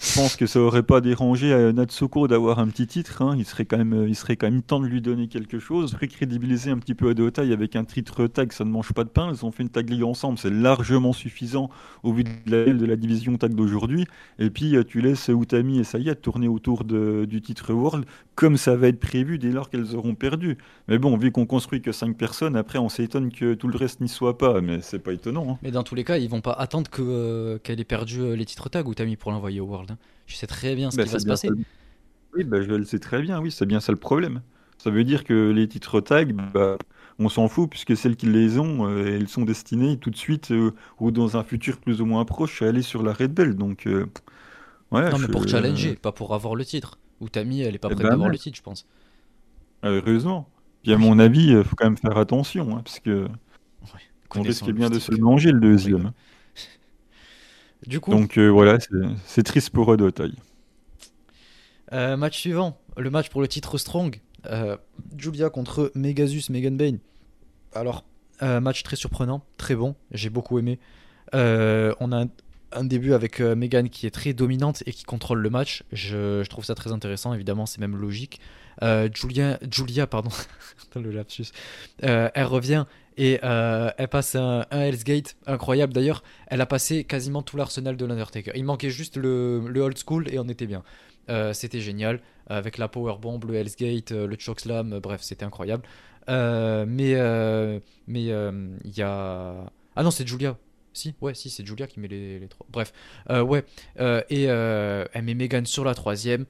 Je 0.00 0.14
pense 0.16 0.36
que 0.36 0.46
ça 0.46 0.60
aurait 0.60 0.82
pas 0.82 1.00
dérangé 1.00 1.52
à 1.52 1.72
Natsuko 1.72 2.28
d'avoir 2.28 2.58
un 2.58 2.68
petit 2.68 2.86
titre. 2.86 3.22
Hein. 3.22 3.34
Il, 3.38 3.44
serait 3.44 3.64
quand 3.64 3.78
même, 3.78 4.06
il 4.08 4.16
serait 4.16 4.36
quand 4.36 4.50
même 4.50 4.62
temps 4.62 4.80
de 4.80 4.86
lui 4.86 5.00
donner 5.00 5.28
quelque 5.28 5.58
chose. 5.58 5.94
Récrédibiliser 5.94 6.70
un 6.70 6.78
petit 6.78 6.94
peu 6.94 7.10
Adeotai 7.10 7.52
avec 7.52 7.76
un 7.76 7.84
titre 7.84 8.26
tag, 8.26 8.52
ça 8.52 8.64
ne 8.64 8.70
mange 8.70 8.92
pas 8.92 9.04
de 9.04 9.08
pain. 9.08 9.32
Ils 9.32 9.44
ont 9.44 9.52
fait 9.52 9.62
une 9.62 9.68
tag 9.68 9.88
league 9.88 10.02
ensemble, 10.02 10.38
c'est 10.38 10.50
largement 10.50 11.12
suffisant 11.12 11.70
au 12.02 12.12
vu 12.12 12.24
de 12.24 12.30
la, 12.46 12.72
de 12.72 12.86
la 12.86 12.96
division 12.96 13.36
tag 13.36 13.54
d'aujourd'hui. 13.54 14.06
Et 14.38 14.50
puis 14.50 14.76
euh, 14.76 14.84
tu 14.84 15.00
laisses 15.00 15.28
Utami 15.28 15.78
et 15.78 15.84
Saya 15.84 16.14
tourner 16.14 16.48
autour 16.48 16.84
de, 16.84 17.24
du 17.24 17.40
titre 17.40 17.72
World 17.72 18.04
comme 18.34 18.56
ça 18.56 18.76
va 18.76 18.88
être 18.88 19.00
prévu 19.00 19.38
dès 19.38 19.50
lors 19.50 19.70
qu'elles 19.70 19.94
auront 19.94 20.14
perdu. 20.14 20.58
Mais 20.88 20.98
bon, 20.98 21.16
vu 21.16 21.30
qu'on 21.30 21.46
construit 21.46 21.82
que 21.82 21.92
5 21.92 22.16
personnes, 22.16 22.56
après 22.56 22.78
on 22.78 22.88
s'étonne 22.88 23.30
que 23.30 23.54
tout 23.54 23.68
le 23.68 23.76
reste 23.76 24.00
n'y 24.00 24.08
soit 24.08 24.38
pas. 24.38 24.60
Mais 24.60 24.80
c'est 24.80 24.98
pas 24.98 25.12
étonnant. 25.12 25.46
Hein. 25.50 25.58
Mais 25.62 25.70
dans 25.70 25.82
tous 25.82 25.94
les 25.94 26.04
cas, 26.04 26.18
ils 26.18 26.28
vont 26.28 26.40
pas 26.40 26.52
attendre 26.52 26.90
euh, 26.98 27.58
qu'elle 27.58 27.80
ait 27.80 27.84
perdu 27.84 28.20
euh, 28.20 28.34
les 28.34 28.44
titres 28.44 28.68
tag 28.68 28.88
Utami 28.88 29.16
pour 29.16 29.32
l'envoyer 29.32 29.60
au 29.60 29.66
World. 29.66 29.81
Hein. 29.90 29.98
Je 30.26 30.36
sais 30.36 30.46
très 30.46 30.74
bien 30.74 30.90
ce 30.90 30.96
bah, 30.96 31.04
qui 31.04 31.10
va 31.10 31.18
se 31.18 31.26
passer. 31.26 31.48
Oui, 32.34 32.44
bah, 32.44 32.62
je 32.62 32.68
le 32.68 32.84
sais 32.84 32.98
très 32.98 33.20
bien, 33.20 33.40
oui, 33.40 33.50
c'est 33.50 33.66
bien 33.66 33.80
ça 33.80 33.92
le 33.92 33.98
problème. 33.98 34.42
Ça 34.78 34.90
veut 34.90 35.04
dire 35.04 35.24
que 35.24 35.50
les 35.50 35.68
titres 35.68 36.00
tag, 36.00 36.32
bah, 36.32 36.76
on 37.18 37.28
s'en 37.28 37.48
fout, 37.48 37.70
puisque 37.70 37.96
celles 37.96 38.16
qui 38.16 38.26
les 38.26 38.58
ont, 38.58 38.88
euh, 38.88 39.16
elles 39.16 39.28
sont 39.28 39.44
destinées 39.44 39.96
tout 39.98 40.10
de 40.10 40.16
suite, 40.16 40.50
euh, 40.50 40.72
ou 40.98 41.10
dans 41.10 41.36
un 41.36 41.44
futur 41.44 41.78
plus 41.78 42.00
ou 42.00 42.06
moins 42.06 42.24
proche, 42.24 42.62
à 42.62 42.68
aller 42.68 42.82
sur 42.82 43.02
la 43.02 43.12
Red 43.12 43.32
Bell. 43.32 43.54
Donc, 43.54 43.86
euh, 43.86 44.06
non, 44.90 45.18
mais 45.18 45.28
pour 45.28 45.46
challenger, 45.46 45.94
pas 45.94 46.12
pour 46.12 46.34
avoir 46.34 46.54
le 46.54 46.64
titre. 46.64 46.98
Ou 47.20 47.28
Tammy, 47.28 47.62
elle 47.62 47.74
est 47.74 47.78
pas 47.78 47.88
eh 47.90 47.94
prête 47.94 48.04
ben 48.04 48.10
d'avoir 48.10 48.28
le 48.28 48.38
titre, 48.38 48.56
je 48.56 48.62
pense. 48.62 48.86
Heureusement. 49.84 50.48
Puis 50.82 50.92
à 50.92 50.98
mon 50.98 51.18
avis, 51.18 51.52
il 51.52 51.62
faut 51.62 51.76
quand 51.76 51.84
même 51.84 51.96
faire 51.96 52.18
attention, 52.18 52.76
hein, 52.76 52.82
parce 52.84 52.98
que 52.98 53.28
on 54.34 54.42
risque 54.42 54.70
bien 54.70 54.90
de 54.90 54.98
se 54.98 55.12
manger 55.12 55.52
le 55.52 55.60
deuxième. 55.60 56.12
Du 57.86 58.00
coup. 58.00 58.10
Donc 58.10 58.38
euh, 58.38 58.48
voilà, 58.48 58.78
c'est 59.26 59.42
triste 59.42 59.70
pour 59.70 59.88
Odotai. 59.88 60.30
Euh, 61.92 62.16
match 62.16 62.38
suivant, 62.38 62.78
le 62.96 63.10
match 63.10 63.28
pour 63.28 63.40
le 63.40 63.48
titre 63.48 63.78
Strong. 63.78 64.20
Euh, 64.46 64.76
Julia 65.16 65.50
contre 65.50 65.92
Megasus 65.94 66.50
Megan 66.50 66.76
Bane. 66.76 66.98
Alors, 67.74 68.04
match 68.40 68.82
très 68.82 68.96
surprenant, 68.96 69.44
très 69.56 69.74
bon, 69.74 69.94
j'ai 70.10 70.30
beaucoup 70.30 70.58
aimé. 70.58 70.78
on 71.32 72.12
a 72.12 72.24
un, 72.74 72.84
début 72.84 73.12
avec 73.14 73.40
Megan 73.40 73.88
qui 73.88 74.06
est 74.06 74.10
très 74.10 74.32
dominante 74.32 74.82
et 74.86 74.92
qui 74.92 75.04
contrôle 75.04 75.40
le 75.40 75.50
match. 75.50 75.82
Je, 75.92 76.42
trouve 76.44 76.64
ça 76.64 76.74
très 76.74 76.92
intéressant, 76.92 77.34
évidemment, 77.34 77.66
c'est 77.66 77.80
même 77.80 77.96
logique. 77.96 78.40
Julia, 79.14 79.58
Julia, 79.70 80.06
pardon, 80.06 80.30
le 80.96 81.10
lapsus. 81.10 81.46
elle 82.00 82.44
revient 82.44 82.84
et 83.16 83.40
euh, 83.44 83.90
elle 83.98 84.08
passe 84.08 84.34
un, 84.36 84.64
Hell's 84.70 85.04
Gate 85.04 85.36
incroyable. 85.46 85.92
D'ailleurs, 85.92 86.22
elle 86.46 86.60
a 86.60 86.66
passé 86.66 87.04
quasiment 87.04 87.42
tout 87.42 87.56
l'arsenal 87.56 87.96
de 87.96 88.04
l'Undertaker. 88.04 88.52
Il 88.54 88.64
manquait 88.64 88.90
juste 88.90 89.16
le, 89.16 89.62
old 89.76 89.98
school 89.98 90.32
et 90.32 90.38
on 90.38 90.48
était 90.48 90.66
bien. 90.66 90.82
Euh, 91.28 91.52
c'était 91.52 91.80
génial. 91.80 92.20
Avec 92.48 92.78
la 92.78 92.88
powerbomb, 92.88 93.40
le 93.46 93.54
Hell's 93.54 93.76
Gate, 93.76 94.12
euh, 94.12 94.26
le 94.26 94.36
chokeslam, 94.38 94.98
bref, 94.98 95.22
c'était 95.22 95.44
incroyable. 95.44 95.84
mais 96.28 97.14
mais 98.06 98.22
il 98.22 98.96
y 98.96 99.02
a. 99.02 99.70
Ah 99.94 100.02
non, 100.02 100.10
c'est 100.10 100.26
Julia. 100.26 100.56
Si, 100.92 101.14
ouais, 101.20 101.34
si, 101.34 101.50
c'est 101.50 101.66
Julia 101.66 101.86
qui 101.86 102.00
met 102.00 102.08
les, 102.08 102.46
trois. 102.48 102.66
Bref, 102.70 102.92
ouais. 103.28 103.64
et 104.30 104.44
elle 104.44 105.22
met 105.22 105.34
Megan 105.34 105.66
sur 105.66 105.84
la 105.84 105.94
troisième. 105.94 106.46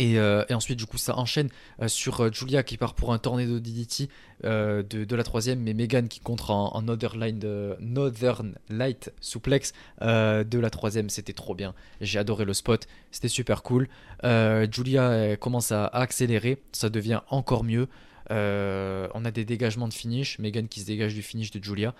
Euh, 0.00 0.44
et, 0.48 0.54
ensuite, 0.54 0.78
du 0.78 0.86
coup, 0.86 0.98
ça 0.98 1.16
enchaîne 1.16 1.48
euh, 1.80 1.88
sur 1.88 2.20
euh, 2.20 2.30
Julia 2.32 2.62
qui 2.62 2.76
part 2.76 2.94
pour 2.94 3.12
un 3.12 3.18
tornado 3.18 3.58
DDT 3.58 4.08
de, 4.42 4.82
de, 4.82 5.16
la 5.16 5.22
troisième, 5.22 5.60
mais 5.60 5.74
Megan 5.74 6.08
qui 6.08 6.20
contre 6.20 6.50
en, 6.50 6.80
Northern, 6.82 7.76
Northern, 7.80 8.54
Light 8.68 9.12
Suplex 9.20 9.72
de 10.00 10.58
la 10.58 10.70
troisième. 10.70 11.10
C'était 11.10 11.32
trop 11.32 11.54
bien. 11.54 11.74
J'ai 12.00 12.18
adoré 12.18 12.44
le 12.44 12.54
spot. 12.54 12.86
C'était 13.10 13.28
super 13.28 13.62
cool. 13.62 13.88
Julia 14.22 15.36
commence 15.36 15.72
à, 15.72 15.86
accélérer. 15.86 16.62
Ça 16.72 16.88
devient 16.88 17.20
encore 17.28 17.64
mieux. 17.64 17.86
on 18.30 19.24
a 19.24 19.30
des 19.30 19.44
dégagements 19.44 19.88
de 19.88 19.94
finish. 19.94 20.38
Megan 20.38 20.68
qui 20.68 20.80
se 20.80 20.86
dégage 20.86 21.12
du 21.12 21.22
finish 21.22 21.50
de 21.50 21.62
Julia. 21.62 21.94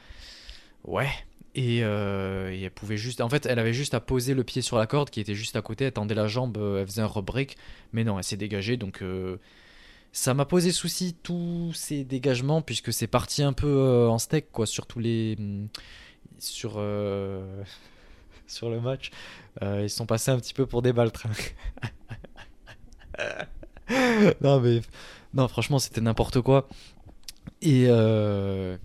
Ouais, 0.84 1.10
euh, 1.58 2.50
et, 2.50 2.62
elle 2.62 2.70
pouvait 2.70 2.96
juste. 2.96 3.20
En 3.20 3.28
fait, 3.28 3.46
elle 3.46 3.58
avait 3.58 3.72
juste 3.72 3.94
à 3.94 4.00
poser 4.00 4.34
le 4.34 4.44
pied 4.44 4.62
sur 4.62 4.78
la 4.78 4.86
corde 4.86 5.10
qui 5.10 5.20
était 5.20 5.34
juste 5.34 5.56
à 5.56 5.62
côté, 5.62 5.86
elle 5.86 5.92
tendait 5.92 6.14
la 6.14 6.28
jambe, 6.28 6.56
euh, 6.56 6.80
elle 6.80 6.86
faisait 6.86 7.02
un 7.02 7.08
break. 7.08 7.56
Mais 7.92 8.04
non, 8.04 8.18
elle 8.18 8.24
s'est 8.24 8.36
dégagée. 8.36 8.76
Donc, 8.76 9.02
euh, 9.02 9.38
ça 10.12 10.34
m'a 10.34 10.44
posé 10.44 10.72
souci 10.72 11.16
tous 11.22 11.72
ces 11.74 12.04
dégagements, 12.04 12.62
puisque 12.62 12.92
c'est 12.92 13.06
parti 13.06 13.42
un 13.42 13.52
peu 13.52 14.06
en 14.08 14.18
steak, 14.18 14.52
quoi, 14.52 14.66
sur 14.66 14.86
tous 14.86 15.00
les. 15.00 15.36
Mm, 15.38 15.68
sur. 16.38 16.72
sur 18.46 18.68
le 18.70 18.80
match. 18.80 19.10
ils 19.62 19.90
sont 19.90 20.06
passés 20.06 20.30
un 20.30 20.38
petit 20.38 20.54
peu 20.54 20.66
pour 20.66 20.82
des 20.82 20.92
baltres. 20.92 21.26
non, 24.40 24.60
mais. 24.60 24.80
Non, 25.32 25.46
franchement, 25.46 25.78
c'était 25.78 26.00
n'importe 26.00 26.40
quoi. 26.40 26.68
Et, 27.62 27.86
euh, 27.88 28.78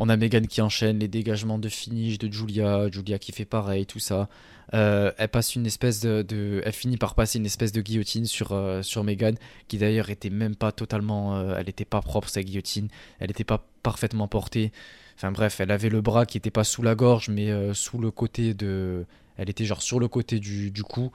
on, 0.00 0.08
a 0.08 0.16
Megan 0.16 0.46
qui 0.48 0.60
enchaîne 0.60 0.98
les 0.98 1.06
dégagements 1.06 1.58
de 1.58 1.68
finish 1.68 2.18
de 2.18 2.30
Julia, 2.32 2.90
Julia 2.90 3.18
qui 3.18 3.30
fait 3.30 3.44
pareil, 3.44 3.86
tout 3.86 4.00
ça. 4.00 4.28
Euh, 4.74 5.12
elle 5.18 5.28
passe 5.28 5.54
une 5.54 5.66
espèce 5.66 6.00
de, 6.00 6.62
elle 6.64 6.72
finit 6.72 6.96
par 6.96 7.14
passer 7.14 7.38
une 7.38 7.46
espèce 7.46 7.70
de 7.70 7.80
guillotine 7.80 8.26
sur 8.26 8.50
euh, 8.50 8.82
sur 8.82 9.04
Megan, 9.04 9.36
qui 9.68 9.78
d'ailleurs 9.78 10.10
était 10.10 10.30
même 10.30 10.56
pas 10.56 10.72
totalement, 10.72 11.54
elle 11.54 11.68
était 11.68 11.84
pas 11.84 12.00
propre 12.02 12.28
sa 12.28 12.42
guillotine, 12.42 12.88
elle 13.20 13.30
était 13.30 13.44
pas 13.44 13.64
parfaitement 13.84 14.26
portée. 14.26 14.72
Enfin 15.14 15.30
bref, 15.30 15.60
elle 15.60 15.70
avait 15.70 15.88
le 15.88 16.00
bras 16.00 16.26
qui 16.26 16.36
était 16.38 16.50
pas 16.50 16.64
sous 16.64 16.82
la 16.82 16.96
gorge, 16.96 17.28
mais 17.28 17.52
sous 17.72 17.98
le 17.98 18.10
côté 18.10 18.54
de, 18.54 19.06
elle 19.36 19.48
était 19.48 19.64
genre 19.64 19.82
sur 19.82 20.00
le 20.00 20.08
côté 20.08 20.40
du, 20.40 20.72
du 20.72 20.82
cou. 20.82 21.12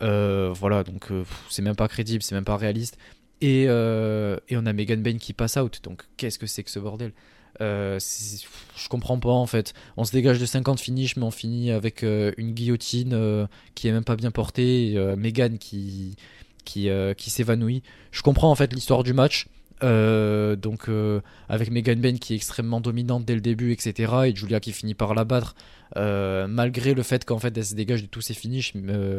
voilà, 0.00 0.84
donc 0.84 1.08
c'est 1.48 1.62
même 1.62 1.76
pas 1.76 1.88
crédible, 1.88 2.22
c'est 2.22 2.34
même 2.34 2.44
pas 2.44 2.58
réaliste. 2.58 2.98
Euh, 3.42 4.38
et, 4.48 4.56
on 4.56 4.66
a 4.66 4.72
Megan 4.72 5.02
Bain 5.02 5.18
qui 5.18 5.32
passe 5.32 5.56
out. 5.56 5.80
Donc 5.82 6.02
qu'est-ce 6.16 6.38
que 6.38 6.46
c'est 6.46 6.62
que 6.62 6.70
ce 6.70 6.78
bordel? 6.78 7.12
Euh, 7.60 7.98
Je 7.98 8.88
comprends 8.88 9.18
pas 9.18 9.30
en 9.30 9.46
fait. 9.46 9.74
On 9.96 10.04
se 10.04 10.12
dégage 10.12 10.38
de 10.38 10.46
50 10.46 10.80
finishes, 10.80 11.16
mais 11.16 11.24
on 11.24 11.30
finit 11.30 11.70
avec 11.70 12.02
euh, 12.02 12.32
une 12.36 12.52
guillotine 12.52 13.48
qui 13.74 13.88
est 13.88 13.92
même 13.92 14.04
pas 14.04 14.16
bien 14.16 14.30
portée. 14.30 14.94
Megan 15.16 15.58
qui, 15.58 16.16
qui, 16.64 16.88
qui 17.16 17.30
s'évanouit. 17.30 17.82
Je 18.12 18.22
comprends 18.22 18.50
en 18.50 18.54
fait 18.54 18.72
l'histoire 18.72 19.02
du 19.02 19.12
match. 19.12 19.46
donc 19.82 20.88
avec 21.48 21.70
Megan 21.70 22.00
Bain 22.00 22.16
qui 22.16 22.34
est 22.34 22.36
extrêmement 22.36 22.80
dominante 22.80 23.24
dès 23.24 23.34
le 23.34 23.40
début, 23.40 23.72
etc. 23.72 24.12
Et 24.26 24.36
Julia 24.36 24.60
qui 24.60 24.72
finit 24.72 24.94
par 24.94 25.14
la 25.14 25.24
battre. 25.24 25.54
malgré 25.96 26.92
le 26.94 27.02
fait 27.02 27.24
qu'en 27.24 27.38
fait 27.38 27.56
elle 27.56 27.64
se 27.64 27.74
dégage 27.74 28.02
de 28.02 28.08
tous 28.08 28.20
ses 28.20 28.34
finishes, 28.34 28.74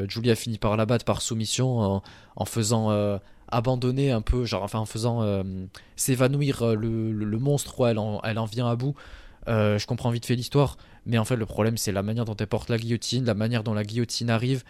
Julia 0.07 0.36
finit 0.36 0.59
par 0.59 0.78
la 0.78 0.86
battre 0.86 1.05
par 1.05 1.22
soumission 1.22 2.01
en 2.36 2.45
faisant 2.45 3.19
abandonner 3.51 4.11
un 4.11 4.21
peu, 4.21 4.45
genre 4.45 4.63
enfin 4.63 4.79
en 4.79 4.85
faisant 4.85 5.21
euh, 5.21 5.43
s'évanouir 5.95 6.63
euh, 6.63 6.75
le, 6.75 7.37
monstre, 7.37 7.73
quoi, 7.73 7.91
elle, 7.91 7.99
en, 7.99 8.21
elle 8.23 8.39
en 8.39 8.45
vient 8.45 8.69
à 8.69 8.75
bout. 8.75 8.95
Euh, 9.47 9.77
je 9.77 9.87
comprends 9.87 10.09
vite 10.09 10.25
fait 10.25 10.35
l'histoire, 10.35 10.77
mais 11.05 11.17
en 11.17 11.25
fait 11.25 11.35
le 11.35 11.45
problème 11.45 11.77
c'est 11.77 11.91
la 11.91 12.03
manière 12.03 12.25
dont 12.25 12.35
elle 12.35 12.47
porte 12.47 12.69
la 12.69 12.77
guillotine, 12.77 13.25
la 13.25 13.33
manière 13.33 13.63
dont 13.63 13.73
la 13.73 13.83
guillotine 13.83 14.29
arrive, 14.29 14.63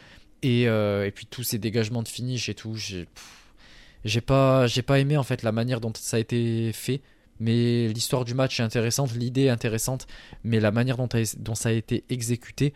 et, 0.44 0.64
et 0.64 1.12
puis 1.14 1.28
tous 1.28 1.44
ces 1.44 1.60
dégagements 1.60 2.02
de 2.02 2.08
finish 2.08 2.50
et 2.50 2.56
tout. 2.56 2.76
J'ai 2.76 4.22
pas, 4.22 4.66
j'ai 4.66 4.82
pas 4.82 5.00
aimé 5.00 5.18
en 5.18 5.24
fait 5.24 5.44
la 5.44 5.52
manière 5.52 5.80
dont 5.80 5.94
ça 5.96 6.18
a 6.18 6.20
été 6.20 6.72
fait, 6.74 7.02
mais 7.40 7.88
l'histoire 7.90 8.26
du 8.26 8.34
match 8.34 8.60
est 8.60 8.64
intéressante, 8.64 9.14
l'idée 9.14 9.44
est 9.44 9.50
intéressante, 9.50 10.08
mais 10.44 10.60
la 10.60 10.72
manière 10.72 10.98
dont, 10.98 11.10
dont 11.38 11.56
ça 11.56 11.70
a 11.70 11.72
été 11.74 12.04
exécuté, 12.10 12.74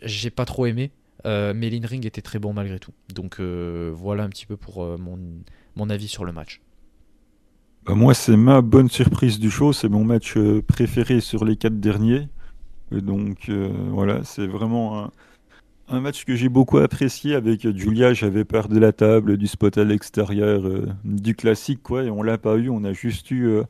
j'ai 0.00 0.30
pas 0.30 0.44
trop 0.44 0.66
aimé. 0.66 0.90
Euh, 1.24 1.52
mais 1.54 1.70
l'in-ring 1.70 2.04
était 2.06 2.22
très 2.22 2.38
bon 2.38 2.52
malgré 2.52 2.78
tout. 2.78 2.92
Donc 3.14 3.38
euh, 3.38 3.92
voilà 3.94 4.24
un 4.24 4.28
petit 4.28 4.46
peu 4.46 4.56
pour 4.56 4.82
euh, 4.82 4.96
mon, 4.98 5.18
mon, 5.76 5.90
avis 5.90 6.08
sur 6.08 6.24
le 6.24 6.32
match. 6.32 6.60
Bah, 7.84 7.94
moi, 7.94 8.14
c'est 8.14 8.36
ma 8.36 8.60
bonne 8.60 8.88
surprise 8.88 9.38
du 9.38 9.50
show. 9.50 9.72
C'est 9.72 9.88
mon 9.88 10.04
match 10.04 10.36
préféré 10.66 11.20
sur 11.20 11.44
les 11.44 11.56
quatre 11.56 11.80
derniers. 11.80 12.28
Donc 12.90 13.48
voilà, 13.48 14.22
c'est 14.22 14.46
vraiment 14.46 15.04
un, 15.04 15.10
un, 15.88 16.00
match 16.00 16.26
que 16.26 16.36
j'ai 16.36 16.50
beaucoup 16.50 16.76
apprécié 16.76 17.34
avec 17.34 17.66
Julia. 17.74 18.12
J'avais 18.12 18.44
peur 18.44 18.68
de 18.68 18.78
la 18.78 18.92
table, 18.92 19.38
du 19.38 19.46
spot 19.46 19.78
à 19.78 19.84
l'extérieur, 19.84 20.62
du 21.02 21.34
classique, 21.34 21.82
quoi. 21.82 22.04
Et 22.04 22.10
on 22.10 22.22
l'a 22.22 22.36
pas 22.36 22.56
eu. 22.56 22.68
On 22.68 22.84
a 22.84 22.92
juste 22.92 23.30
eu 23.30 23.62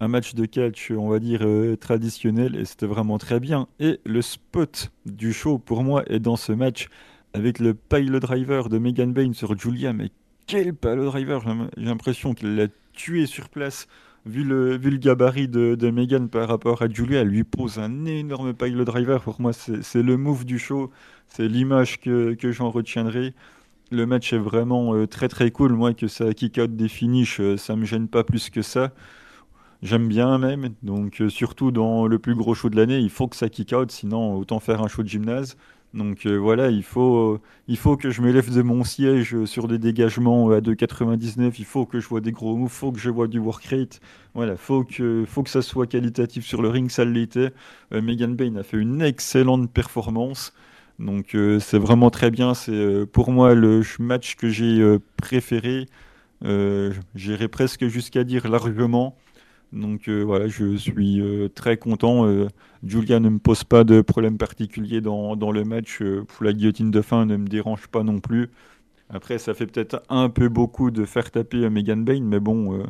un 0.00 0.08
match 0.08 0.34
de 0.34 0.44
catch, 0.44 0.90
on 0.90 1.08
va 1.08 1.18
dire, 1.18 1.40
euh, 1.42 1.76
traditionnel, 1.76 2.56
et 2.56 2.64
c'était 2.64 2.86
vraiment 2.86 3.18
très 3.18 3.40
bien. 3.40 3.66
Et 3.80 4.00
le 4.04 4.22
spot 4.22 4.90
du 5.06 5.32
show, 5.32 5.58
pour 5.58 5.82
moi, 5.82 6.02
est 6.06 6.20
dans 6.20 6.36
ce 6.36 6.52
match, 6.52 6.88
avec 7.34 7.58
le 7.58 7.74
pile 7.74 8.18
driver 8.20 8.68
de 8.68 8.78
Megan 8.78 9.12
Bain 9.12 9.32
sur 9.32 9.58
Julia, 9.58 9.92
mais 9.92 10.10
quel 10.46 10.74
pile 10.74 11.04
driver 11.04 11.42
J'ai 11.76 11.84
l'impression 11.84 12.34
qu'il 12.34 12.56
l'a 12.56 12.68
tué 12.92 13.26
sur 13.26 13.48
place. 13.48 13.88
vu 14.24 14.44
le, 14.44 14.78
gabarit 14.78 15.48
de, 15.48 15.90
Megan 15.90 16.28
par 16.28 16.48
rapport 16.48 16.82
à 16.82 16.88
Julia, 16.88 17.20
elle 17.20 17.28
lui 17.28 17.44
pose 17.44 17.78
un 17.78 18.04
énorme 18.04 18.54
pile 18.54 18.76
driver. 18.84 19.22
Pour 19.22 19.40
moi, 19.40 19.52
c'est 19.52 20.02
le 20.02 20.16
move 20.16 20.44
du 20.44 20.58
show. 20.58 20.90
C'est 21.28 21.48
l'image 21.48 22.00
que, 22.00 22.34
que 22.34 22.52
j'en 22.52 22.70
retiendrai. 22.70 23.34
Le 23.90 24.06
match 24.06 24.32
est 24.32 24.38
vraiment 24.38 24.94
euh, 24.94 25.06
très 25.06 25.28
très 25.28 25.50
cool. 25.50 25.72
Moi, 25.72 25.94
que 25.94 26.08
ça 26.08 26.32
kick 26.34 26.58
out 26.58 26.74
des 26.74 26.88
finishes, 26.88 27.40
euh, 27.40 27.56
ça 27.56 27.76
me 27.76 27.84
gêne 27.84 28.08
pas 28.08 28.24
plus 28.24 28.50
que 28.50 28.62
ça. 28.62 28.92
J'aime 29.82 30.08
bien 30.08 30.38
même. 30.38 30.70
Donc, 30.82 31.20
euh, 31.20 31.28
surtout 31.28 31.70
dans 31.70 32.06
le 32.06 32.18
plus 32.18 32.34
gros 32.34 32.54
show 32.54 32.70
de 32.70 32.76
l'année, 32.76 32.98
il 32.98 33.10
faut 33.10 33.28
que 33.28 33.36
ça 33.36 33.48
kick 33.48 33.72
out. 33.72 33.90
Sinon, 33.90 34.36
autant 34.36 34.60
faire 34.60 34.82
un 34.82 34.88
show 34.88 35.02
de 35.02 35.08
gymnase. 35.08 35.56
Donc 35.94 36.26
voilà, 36.26 36.68
il 36.70 36.82
faut, 36.82 37.40
il 37.68 37.78
faut 37.78 37.96
que 37.96 38.10
je 38.10 38.20
me 38.20 38.30
lève 38.30 38.52
de 38.52 38.60
mon 38.60 38.84
siège 38.84 39.44
sur 39.46 39.66
des 39.66 39.78
dégagements 39.78 40.50
à 40.50 40.60
2,99. 40.60 41.54
Il 41.58 41.64
faut 41.64 41.86
que 41.86 42.00
je 42.00 42.08
vois 42.08 42.20
des 42.20 42.32
gros 42.32 42.54
moves, 42.54 42.70
il 42.70 42.76
faut 42.76 42.92
que 42.92 42.98
je 42.98 43.08
vois 43.08 43.28
du 43.28 43.38
work 43.38 43.64
rate. 43.64 44.00
Voilà, 44.34 44.56
faut 44.56 44.84
que, 44.84 45.24
faut 45.26 45.42
que 45.42 45.48
ça 45.48 45.62
soit 45.62 45.86
qualitatif 45.86 46.44
sur 46.44 46.60
le 46.60 46.68
ring, 46.68 46.90
ça 46.90 47.06
l'était. 47.06 47.52
Megan 47.92 48.34
Bain 48.36 48.56
a 48.56 48.62
fait 48.62 48.76
une 48.76 49.00
excellente 49.00 49.70
performance. 49.70 50.52
Donc 50.98 51.34
euh, 51.34 51.58
c'est 51.58 51.78
vraiment 51.78 52.10
très 52.10 52.30
bien. 52.30 52.54
C'est 52.54 52.72
euh, 52.72 53.06
pour 53.06 53.30
moi 53.30 53.54
le 53.54 53.82
match 53.98 54.36
que 54.36 54.48
j'ai 54.48 54.80
euh, 54.80 54.98
préféré. 55.16 55.86
J'irais 57.14 57.48
presque 57.48 57.86
jusqu'à 57.86 58.24
dire 58.24 58.48
largement. 58.48 59.16
Donc 59.72 60.08
voilà, 60.08 60.48
je 60.48 60.76
suis 60.76 61.20
très 61.54 61.76
content. 61.76 62.26
Julia 62.84 63.20
ne 63.20 63.28
me 63.28 63.38
pose 63.38 63.64
pas 63.64 63.84
de 63.84 64.00
problème 64.00 64.38
particulier 64.38 65.00
dans, 65.00 65.36
dans 65.36 65.50
le 65.50 65.64
match. 65.64 66.02
la 66.40 66.52
guillotine 66.52 66.90
de 66.90 67.02
fin 67.02 67.26
ne 67.26 67.36
me 67.36 67.46
dérange 67.48 67.88
pas 67.88 68.02
non 68.02 68.20
plus. 68.20 68.50
Après, 69.10 69.38
ça 69.38 69.54
fait 69.54 69.66
peut-être 69.66 70.02
un 70.08 70.28
peu 70.30 70.48
beaucoup 70.48 70.90
de 70.90 71.04
faire 71.04 71.30
taper 71.30 71.68
Megan 71.68 72.04
Bain, 72.04 72.22
mais 72.22 72.40
bon, 72.40 72.86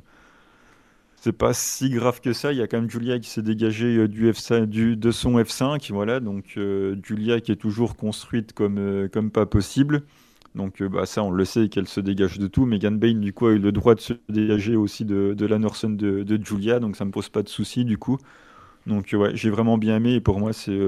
c'est 1.27 1.33
pas 1.33 1.55
si 1.55 1.91
grave 1.91 2.21
que 2.21 2.33
ça. 2.33 2.53
Il 2.53 2.59
y 2.59 2.63
a 2.63 2.69
quand 2.69 2.81
même 2.81 2.89
Julia 2.91 3.19
qui 3.19 3.29
s'est 3.29 3.43
dégagée 3.43 3.97
euh, 3.97 4.09
du 4.09 4.31
F5, 4.31 4.67
du, 4.67 4.97
de 4.97 5.11
son 5.11 5.39
F5. 5.41 5.93
Voilà, 5.93 6.21
donc 6.21 6.55
euh, 6.57 6.95
Julia 7.03 7.41
qui 7.41 7.53
est 7.53 7.57
toujours 7.57 7.97
construite 7.97 8.53
comme, 8.53 8.79
euh, 8.79 9.09
comme 9.09 9.33
pas 9.33 9.47
possible. 9.47 10.03
Donc 10.57 10.83
bah, 10.83 11.07
ça, 11.07 11.23
on 11.23 11.31
le 11.31 11.45
sait 11.45 11.69
qu'elle 11.69 11.87
se 11.87 12.01
dégage 12.01 12.39
de 12.39 12.49
tout. 12.49 12.67
Megan 12.67 12.99
Bain, 12.99 13.15
du 13.15 13.33
coup, 13.33 13.47
a 13.47 13.53
eu 13.53 13.59
le 13.59 13.71
droit 13.71 13.95
de 13.95 14.01
se 14.01 14.15
dégager 14.29 14.75
aussi 14.75 15.05
de, 15.05 15.37
la 15.47 15.59
Norson 15.59 15.91
de, 15.91 16.41
Julia. 16.43 16.81
Donc 16.81 16.97
ça 16.97 17.05
me 17.05 17.13
pose 17.13 17.29
pas 17.29 17.43
de 17.43 17.49
souci, 17.49 17.85
du 17.85 17.99
coup. 17.99 18.19
Donc 18.87 19.11
ouais, 19.13 19.37
j'ai 19.37 19.51
vraiment 19.51 19.79
bien 19.79 19.97
aimé. 19.97 20.15
Et 20.15 20.21
pour 20.21 20.41
moi, 20.41 20.53
c'est 20.53 20.79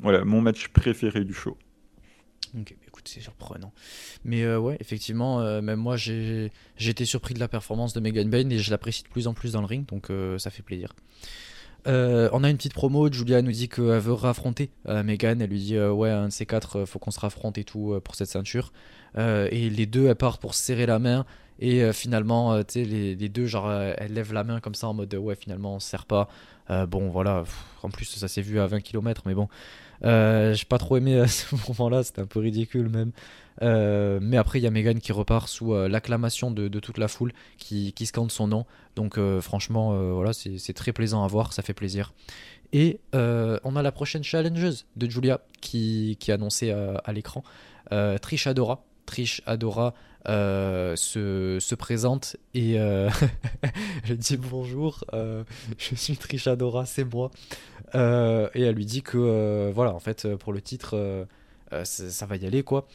voilà, 0.00 0.24
mon 0.24 0.40
match 0.40 0.68
préféré 0.68 1.24
du 1.24 1.34
show. 1.34 1.56
Ok, 2.58 2.74
bah, 2.78 2.84
écoute, 2.86 3.08
c'est 3.08 3.20
surprenant. 3.20 3.72
Mais 4.24 4.42
euh, 4.42 4.58
ouais, 4.58 4.76
effectivement, 4.80 5.40
euh, 5.40 5.62
même 5.62 5.78
moi, 5.78 5.96
j'ai 5.96 6.50
été 6.78 7.04
surpris 7.04 7.34
de 7.34 7.40
la 7.40 7.48
performance 7.48 7.92
de 7.94 8.00
Megan 8.00 8.28
Bain 8.28 8.48
et 8.50 8.58
je 8.58 8.70
l'apprécie 8.70 9.02
de 9.02 9.08
plus 9.08 9.26
en 9.26 9.34
plus 9.34 9.52
dans 9.52 9.60
le 9.60 9.66
ring, 9.66 9.86
donc 9.86 10.10
euh, 10.10 10.38
ça 10.38 10.50
fait 10.50 10.62
plaisir. 10.62 10.92
On 11.86 12.44
a 12.44 12.50
une 12.50 12.56
petite 12.56 12.74
promo, 12.74 13.10
Julia 13.10 13.42
nous 13.42 13.52
dit 13.52 13.68
qu'elle 13.68 13.98
veut 13.98 14.12
raffronter 14.12 14.70
Megan, 14.86 15.40
elle 15.40 15.50
lui 15.50 15.60
dit 15.60 15.78
ouais, 15.78 16.10
un 16.10 16.28
de 16.28 16.32
ces 16.32 16.46
quatre, 16.46 16.84
faut 16.84 16.98
qu'on 16.98 17.10
se 17.10 17.20
raffronte 17.20 17.58
et 17.58 17.64
tout 17.64 17.98
pour 18.04 18.14
cette 18.14 18.28
ceinture. 18.28 18.72
et 19.16 19.70
les 19.70 19.86
deux, 19.86 20.06
elles 20.06 20.14
partent 20.14 20.40
pour 20.40 20.54
se 20.54 20.62
serrer 20.62 20.86
la 20.86 20.98
main. 20.98 21.24
Et 21.58 21.92
finalement, 21.92 22.62
tu 22.64 22.82
les, 22.82 23.28
deux, 23.28 23.46
genre, 23.46 23.70
elles 23.72 24.12
lèvent 24.12 24.32
la 24.32 24.44
main 24.44 24.60
comme 24.60 24.74
ça 24.74 24.88
en 24.88 24.94
mode 24.94 25.14
ouais, 25.14 25.34
finalement, 25.34 25.76
on 25.76 25.80
se 25.80 25.88
serre 25.88 26.06
pas. 26.06 26.28
bon, 26.88 27.08
voilà, 27.08 27.44
en 27.82 27.90
plus, 27.90 28.04
ça 28.04 28.28
s'est 28.28 28.42
vu 28.42 28.60
à 28.60 28.66
20 28.66 28.80
km, 28.80 29.22
mais 29.26 29.34
bon, 29.34 29.48
euh, 30.04 30.54
j'ai 30.54 30.64
pas 30.64 30.78
trop 30.78 30.96
aimé 30.96 31.18
à 31.18 31.26
ce 31.28 31.54
moment-là, 31.68 32.02
c'était 32.02 32.20
un 32.20 32.26
peu 32.26 32.40
ridicule 32.40 32.88
même. 32.88 33.12
Euh, 33.60 34.18
mais 34.22 34.36
après, 34.36 34.58
il 34.58 34.62
y 34.62 34.66
a 34.66 34.70
Megan 34.70 34.98
qui 34.98 35.12
repart 35.12 35.48
sous 35.48 35.74
euh, 35.74 35.88
l'acclamation 35.88 36.50
de, 36.50 36.68
toute 36.80 36.98
la 36.98 37.08
foule 37.08 37.32
qui, 37.58 37.92
qui 37.92 38.06
scande 38.06 38.32
son 38.32 38.48
nom. 38.48 38.66
Donc, 38.96 39.18
franchement, 39.40 40.12
voilà, 40.12 40.32
c'est 40.32 40.74
très 40.74 40.92
plaisant 40.92 41.24
à 41.24 41.26
voir, 41.26 41.52
ça 41.52 41.62
fait 41.62 41.74
plaisir. 41.74 42.12
Et 42.72 43.00
on 43.14 43.76
a 43.76 43.82
la 43.82 43.92
prochaine 43.92 44.22
challengeuse 44.22 44.86
de 44.96 45.08
Julia 45.08 45.40
qui, 45.60 46.16
qui 46.20 46.30
est 46.30 46.34
annoncée 46.34 46.70
à 46.70 47.12
l'écran 47.12 47.42
Trish 48.20 48.46
Adora. 48.46 48.84
Trish 49.06 49.42
Adora 49.46 49.94
euh, 50.28 50.94
se, 50.94 51.74
présente 51.74 52.36
et 52.54 52.78
euh, 52.78 53.10
je 54.04 54.14
dis 54.14 54.36
bonjour, 54.36 55.02
euh, 55.14 55.42
je 55.78 55.96
suis 55.96 56.16
Trish 56.16 56.46
Adora, 56.46 56.86
c'est 56.86 57.04
moi. 57.04 57.32
Et 57.94 58.62
elle 58.62 58.74
lui 58.74 58.86
dit 58.86 59.02
que 59.02 59.70
voilà, 59.74 59.94
en 59.94 60.00
fait, 60.00 60.36
pour 60.36 60.52
le 60.52 60.60
titre, 60.60 61.26
ça, 61.84 62.26
va 62.26 62.36
y 62.36 62.46
aller 62.46 62.62
quoi. 62.62 62.86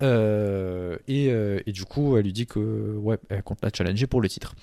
Et, 0.00 1.26
et, 1.26 1.72
du 1.72 1.84
coup, 1.84 2.16
elle 2.16 2.24
lui 2.24 2.32
dit 2.32 2.46
que 2.46 2.96
ouais, 2.96 3.18
elle 3.28 3.42
compte 3.42 3.58
la 3.62 3.70
challenger 3.72 4.06
pour 4.06 4.20
le 4.20 4.28
titre. 4.28 4.54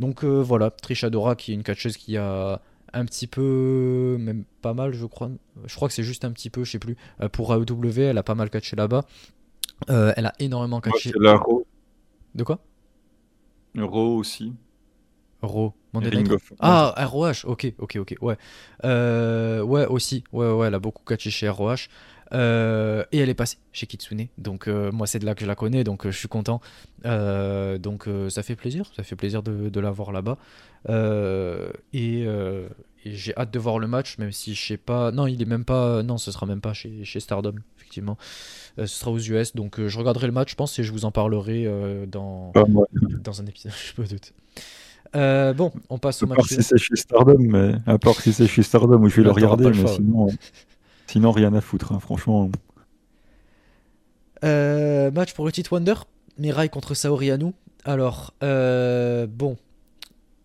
Donc 0.00 0.24
voilà, 0.24 0.70
Trish 0.70 1.04
Adora 1.04 1.36
qui 1.36 1.52
est 1.52 1.54
une 1.54 1.62
catcheuse 1.62 1.96
qui 1.96 2.16
a 2.16 2.60
un 2.92 3.04
petit 3.04 3.26
peu, 3.26 4.16
même 4.18 4.44
pas 4.62 4.74
mal, 4.74 4.92
je 4.94 5.06
crois. 5.06 5.30
Je 5.66 5.74
crois 5.74 5.88
que 5.88 5.94
c'est 5.94 6.02
juste 6.02 6.24
un 6.24 6.32
petit 6.32 6.50
peu, 6.50 6.64
je 6.64 6.72
sais 6.72 6.78
plus. 6.78 6.96
pour 7.32 7.52
AEW, 7.54 8.00
elle 8.00 8.18
a 8.18 8.22
pas 8.22 8.34
mal 8.34 8.50
catché 8.50 8.76
là-bas. 8.76 9.04
Euh, 9.90 10.12
elle 10.16 10.26
a 10.26 10.32
énormément 10.38 10.80
catché. 10.80 11.10
De 12.34 12.42
quoi? 12.42 12.58
Raw 13.76 14.16
aussi. 14.16 14.52
Raw. 15.42 15.72
Ah, 16.60 16.94
ROH, 17.06 17.44
ok, 17.44 17.72
ok, 17.78 17.96
ok, 18.00 18.16
ouais. 18.20 18.36
Euh, 18.84 19.62
ouais, 19.62 19.86
aussi, 19.86 20.24
ouais, 20.32 20.50
ouais, 20.50 20.66
elle 20.68 20.74
a 20.74 20.78
beaucoup 20.78 21.04
catché 21.04 21.30
chez 21.30 21.48
ROH. 21.48 21.88
Euh, 22.34 23.04
et 23.10 23.18
elle 23.20 23.30
est 23.30 23.34
passée 23.34 23.56
chez 23.72 23.86
Kitsune. 23.86 24.26
Donc 24.36 24.66
moi 24.66 25.06
c'est 25.06 25.18
de 25.18 25.24
là 25.24 25.34
que 25.34 25.40
je 25.40 25.46
la 25.46 25.54
connais, 25.54 25.82
donc 25.82 26.06
je 26.06 26.16
suis 26.16 26.28
content. 26.28 26.60
donc 27.04 28.06
ça 28.28 28.42
fait 28.42 28.56
plaisir, 28.56 28.90
ça 28.94 29.02
fait 29.02 29.16
plaisir 29.16 29.42
de, 29.42 29.70
de 29.70 29.80
la 29.80 29.90
voir 29.90 30.12
là-bas. 30.12 30.36
et, 31.94 32.26
et 33.04 33.14
j'ai 33.14 33.36
hâte 33.36 33.50
de 33.52 33.58
voir 33.58 33.78
le 33.78 33.86
match, 33.86 34.18
même 34.18 34.32
si 34.32 34.54
je 34.54 34.66
sais 34.66 34.76
pas. 34.76 35.10
Non, 35.12 35.26
il 35.26 35.40
est 35.40 35.46
même 35.46 35.64
pas. 35.64 36.02
Non, 36.02 36.18
ce 36.18 36.30
sera 36.30 36.46
même 36.46 36.60
pas 36.60 36.72
chez, 36.72 37.04
chez 37.04 37.20
Stardom, 37.20 37.54
effectivement. 37.76 38.18
Euh, 38.78 38.86
ce 38.86 39.00
sera 39.00 39.10
aux 39.10 39.18
US, 39.18 39.54
donc 39.54 39.78
euh, 39.78 39.88
je 39.88 39.98
regarderai 39.98 40.26
le 40.26 40.32
match, 40.32 40.50
je 40.50 40.56
pense, 40.56 40.78
et 40.78 40.84
je 40.84 40.92
vous 40.92 41.04
en 41.04 41.10
parlerai 41.10 41.64
euh, 41.66 42.06
dans, 42.06 42.52
dans 43.24 43.40
un 43.40 43.46
épisode, 43.46 43.72
je 43.88 43.92
peux 43.94 44.04
doute. 44.04 44.32
Bon, 45.14 45.72
on 45.88 45.98
passe 45.98 46.22
au 46.22 46.26
match. 46.26 46.38
À 46.38 46.42
part 46.42 46.48
si 46.48 46.62
c'est 46.62 46.78
chez 46.78 46.96
Stardom, 46.96 47.38
mais 47.38 47.74
à 47.86 47.98
part 47.98 48.20
si 48.20 48.32
c'est 48.32 48.46
chez 48.46 48.62
Stardom 48.62 49.02
où 49.02 49.08
je 49.08 49.16
vais 49.16 49.22
le 49.24 49.30
regarder, 49.30 49.70
mais 49.70 49.86
sinon, 49.86 50.28
sinon 51.06 51.32
rien 51.32 51.54
à 51.54 51.60
foutre, 51.60 51.92
hein, 51.92 52.00
franchement. 52.00 52.50
match 54.42 55.34
pour 55.34 55.44
le 55.44 55.52
titre 55.52 55.72
Wonder, 55.72 55.94
Mirai 56.38 56.68
contre 56.68 56.94
Saori 56.94 57.30
Anu. 57.30 57.52
Alors, 57.84 58.34
bon, 58.40 59.56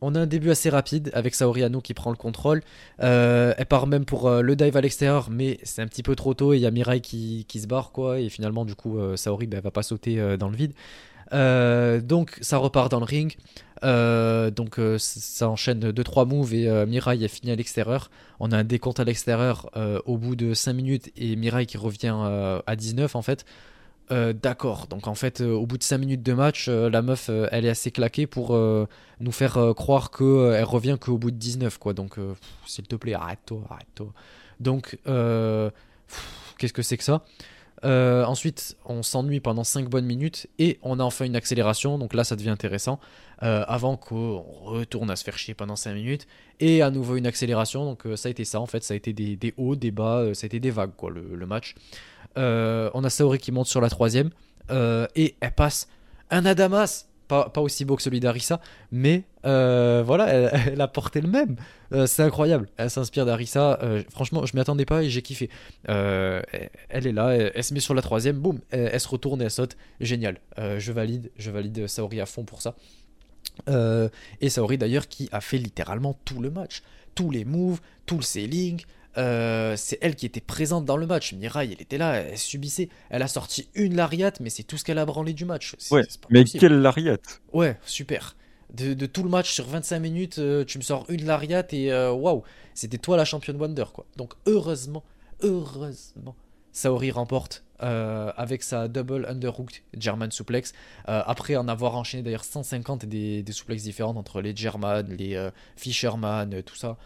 on 0.06 0.16
a 0.16 0.20
un 0.20 0.26
début 0.26 0.52
assez 0.52 0.70
rapide 0.70 1.12
avec 1.14 1.34
Saori 1.34 1.64
Anu 1.64 1.82
qui 1.82 1.94
prend 1.94 2.12
le 2.12 2.18
contrôle. 2.18 2.62
Euh, 3.02 3.54
elle 3.58 3.66
part 3.66 3.88
même 3.88 4.04
pour 4.04 4.28
euh, 4.28 4.42
le 4.42 4.58
dive 4.58 4.76
à 4.76 4.82
l'extérieur, 4.82 5.30
mais 5.32 5.60
c'est 5.64 5.82
un 5.82 5.88
petit 5.88 6.04
peu 6.04 6.14
trop 6.14 6.34
tôt 6.34 6.52
et 6.52 6.58
il 6.58 6.62
y 6.62 6.66
a 6.66 6.72
Mirai 6.72 7.00
qui, 7.00 7.46
se 7.50 7.68
barre 7.68 7.94
quoi. 7.94 8.20
Et 8.20 8.28
finalement, 8.28 8.66
du 8.66 8.76
coup, 8.76 9.00
euh, 9.00 9.16
Saori 9.16 9.48
ben, 9.48 9.62
va 9.62 9.72
pas 9.72 9.82
sauter 9.82 10.38
dans 10.38 10.50
le 10.50 10.58
vide. 10.58 10.74
Donc 11.32 12.38
ça 12.42 12.58
repart 12.58 12.92
dans 12.92 13.00
le 13.00 13.06
ring. 13.06 13.38
donc 13.82 14.80
ça 14.98 15.50
enchaîne 15.50 15.92
2-3 15.92 16.28
moves 16.28 16.54
et 16.54 16.86
Mirai 16.86 17.24
est 17.24 17.28
fini 17.28 17.52
à 17.52 17.56
l'extérieur. 17.56 18.12
On 18.40 18.52
a 18.52 18.58
un 18.58 18.64
décompte 18.64 19.00
à 19.00 19.04
l'extérieur 19.04 19.70
au 20.06 20.18
bout 20.18 20.36
de 20.36 20.54
5 20.54 20.74
minutes 20.74 21.12
et 21.18 21.36
Mirai 21.36 21.66
qui 21.66 21.78
revient 21.78 22.16
à 22.66 22.76
19 22.76 23.16
en 23.16 23.22
fait. 23.22 23.46
Euh, 24.12 24.34
d'accord, 24.34 24.88
donc 24.88 25.08
en 25.08 25.16
fait, 25.16 25.42
euh, 25.42 25.54
au 25.54 25.66
bout 25.66 25.78
de 25.78 25.84
5 25.84 25.98
minutes 25.98 26.24
de 26.24 26.34
match, 26.34 26.68
euh, 26.68 26.90
la 26.90 27.02
meuf, 27.02 27.30
elle 27.52 27.66
est 27.66 27.70
assez 27.70 27.90
claquée 27.90 28.28
pour 28.28 28.58
nous 29.20 29.32
faire 29.32 29.74
croire 29.76 30.12
qu'elle 30.12 30.64
revient 30.64 30.98
qu'au 31.00 31.18
bout 31.18 31.32
de 31.32 31.38
19, 31.38 31.78
quoi. 31.78 31.94
Donc, 31.94 32.18
s'il 32.66 32.86
te 32.86 32.96
plaît, 32.96 33.14
arrête-toi, 33.14 33.62
arrête-toi. 33.70 34.14
Donc, 34.60 34.98
qu'est-ce 36.58 36.74
que 36.74 36.82
c'est 36.82 36.98
que 36.98 37.04
ça? 37.04 37.24
Ensuite, 37.84 38.78
on 38.86 39.04
s'ennuie 39.04 39.40
pendant 39.40 39.64
5 39.64 39.90
bonnes 39.90 40.06
minutes 40.06 40.48
et 40.58 40.80
on 40.84 41.00
a 41.00 41.04
enfin 41.04 41.26
une 41.26 41.36
accélération, 41.36 41.98
donc 41.98 42.14
là, 42.14 42.24
ça 42.24 42.36
devient 42.36 42.50
intéressant. 42.50 43.00
avant 43.40 43.98
qu'on 43.98 44.40
retourne 44.64 45.12
à 45.12 45.16
se 45.16 45.24
faire 45.24 45.38
chier 45.38 45.54
pendant 45.54 45.76
5 45.76 45.94
minutes 45.94 46.28
et 46.60 46.82
à 46.82 46.92
nouveau 46.92 47.18
une 47.18 47.28
accélération, 47.28 47.84
donc 47.84 48.04
ça 48.16 48.30
a 48.30 48.32
été 48.32 48.46
ça 48.46 48.62
en 48.62 48.68
fait, 48.68 48.84
ça 48.84 48.94
a 48.94 48.98
été 48.98 49.12
des, 49.12 49.54
hauts, 49.58 49.76
des 49.76 49.92
bas, 49.92 50.34
ça 50.34 50.46
a 50.46 50.48
été 50.48 50.60
des 50.62 50.72
vagues, 50.72 50.96
quoi, 50.96 51.12
le 51.12 51.46
match. 51.46 51.76
Euh, 52.38 52.90
on 52.94 53.04
a 53.04 53.10
Saori 53.10 53.38
qui 53.38 53.52
monte 53.52 53.68
sur 53.68 53.82
la 53.82 53.90
troisième. 53.90 54.30
Euh, 54.72 55.08
et 55.16 55.36
elle 55.40 55.54
passe 55.54 55.88
un 56.30 56.46
Adamas. 56.46 57.08
Pas, 57.28 57.52
aussi 57.56 57.84
beau 57.84 57.96
que 57.96 58.04
celui 58.04 58.20
d'Arissa, 58.20 58.60
mais 58.92 59.24
euh, 59.46 60.04
voilà, 60.06 60.28
elle, 60.68 60.82
a 60.82 60.88
porté 60.88 61.22
le 61.22 61.28
même. 61.28 61.56
c'est 62.06 62.24
incroyable. 62.24 62.68
Elle 62.78 62.90
s'inspire 62.90 63.26
d'Arissa. 63.26 63.80
franchement, 64.10 64.46
je 64.46 64.56
m'y 64.56 64.62
attendais 64.62 64.86
pas 64.86 65.04
et 65.04 65.10
j'ai 65.10 65.22
kiffé. 65.22 65.50
elle 65.86 66.44
est 66.90 67.12
là, 67.12 67.32
elle, 67.32 67.64
se 67.64 67.74
met 67.74 67.80
sur 67.80 67.94
la 67.94 68.02
troisième, 68.02 68.38
boum, 68.38 68.60
elle, 68.72 69.00
se 69.00 69.08
retourne 69.08 69.42
et 69.42 69.46
elle 69.46 69.52
saute. 69.52 69.78
Génial. 70.00 70.38
je 70.58 70.92
valide, 70.92 71.32
je 71.38 71.52
valide 71.52 71.88
Saori 71.88 72.22
à 72.22 72.26
fond 72.26 72.44
pour 72.44 72.62
ça. 72.62 72.76
et 73.68 74.50
Saori 74.50 74.78
d'ailleurs 74.78 75.08
qui 75.08 75.30
a 75.32 75.42
fait 75.42 75.58
littéralement 75.58 76.18
tout 76.26 76.42
le 76.42 76.50
match. 76.50 76.84
Tous 77.16 77.30
les 77.30 77.46
moves, 77.46 77.80
tout 78.08 78.18
le 78.18 78.24
selling, 78.24 78.84
euh, 79.18 79.76
c'est 79.78 79.98
elle 80.02 80.16
qui 80.16 80.26
était 80.26 80.42
présente 80.42 80.86
dans 80.86 80.98
le 80.98 81.06
match. 81.06 81.34
Mirai, 81.34 81.66
elle 81.66 81.82
était 81.82 81.98
là, 81.98 82.16
elle 82.16 82.38
subissait. 82.38 82.90
Elle 83.10 83.22
a 83.22 83.28
sorti 83.28 83.70
une 83.76 83.96
lariat, 83.96 84.32
mais 84.40 84.50
c'est 84.50 84.64
tout 84.64 84.78
ce 84.78 84.84
qu'elle 84.84 84.98
a 84.98 85.06
branlé 85.06 85.34
du 85.34 85.46
match. 85.46 85.76
Ouais, 85.92 86.04
mais 86.30 86.44
quelle 86.46 86.82
lariat? 86.82 87.18
Ouais, 87.52 87.78
super. 87.86 88.36
De, 88.74 89.06
tout 89.06 89.22
le 89.24 89.30
match 89.30 89.52
sur 89.52 89.68
25 89.68 90.00
minutes, 90.00 90.42
tu 90.68 90.78
me 90.80 90.84
sors 90.84 91.06
une 91.10 91.26
lariat 91.26 91.64
et 91.72 91.94
waouh, 91.94 92.44
c'était 92.74 92.98
toi 92.98 93.18
la 93.18 93.26
championne 93.26 93.58
Wonder 93.58 93.86
quoi. 93.94 94.06
Donc 94.18 94.34
heureusement, 94.48 95.04
heureusement, 95.42 96.36
Saori 96.72 97.12
remporte 97.12 97.64
euh, 97.84 98.32
avec 98.38 98.64
sa 98.64 98.88
double 98.88 99.26
underhook 99.28 99.84
German 99.98 100.32
suplex. 100.32 100.74
Euh, 101.10 101.22
après 101.26 101.56
en 101.56 101.68
avoir 101.68 101.96
enchaîné 101.96 102.24
d'ailleurs 102.24 102.44
150 102.44 103.06
des, 103.06 103.44
des 103.44 103.52
suplexes 103.52 103.84
différentes 103.84 104.18
entre 104.18 104.42
les 104.42 104.56
German, 104.56 105.06
les 105.08 105.36
euh, 105.36 105.52
Fisherman, 105.76 106.64
tout 106.64 106.76
ça. 106.76 106.98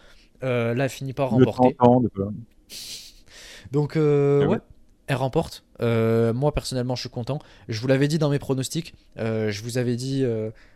là, 0.41 0.75
elle 0.75 0.89
finit 0.89 1.13
par 1.13 1.31
remporter. 1.31 1.75
Donc, 3.71 3.93
eh 3.95 4.45
ouais. 4.45 4.59
elle 5.07 5.15
remporte. 5.15 5.65
Moi, 5.79 6.53
personnellement, 6.53 6.95
je 6.95 7.01
suis 7.01 7.09
content. 7.09 7.39
Je 7.67 7.79
vous 7.79 7.87
l'avais 7.87 8.07
dit 8.07 8.17
dans 8.17 8.29
mes 8.29 8.39
pronostics. 8.39 8.93
je 9.17 9.61
vous 9.61 9.77
avais 9.77 9.95
dit, 9.95 10.25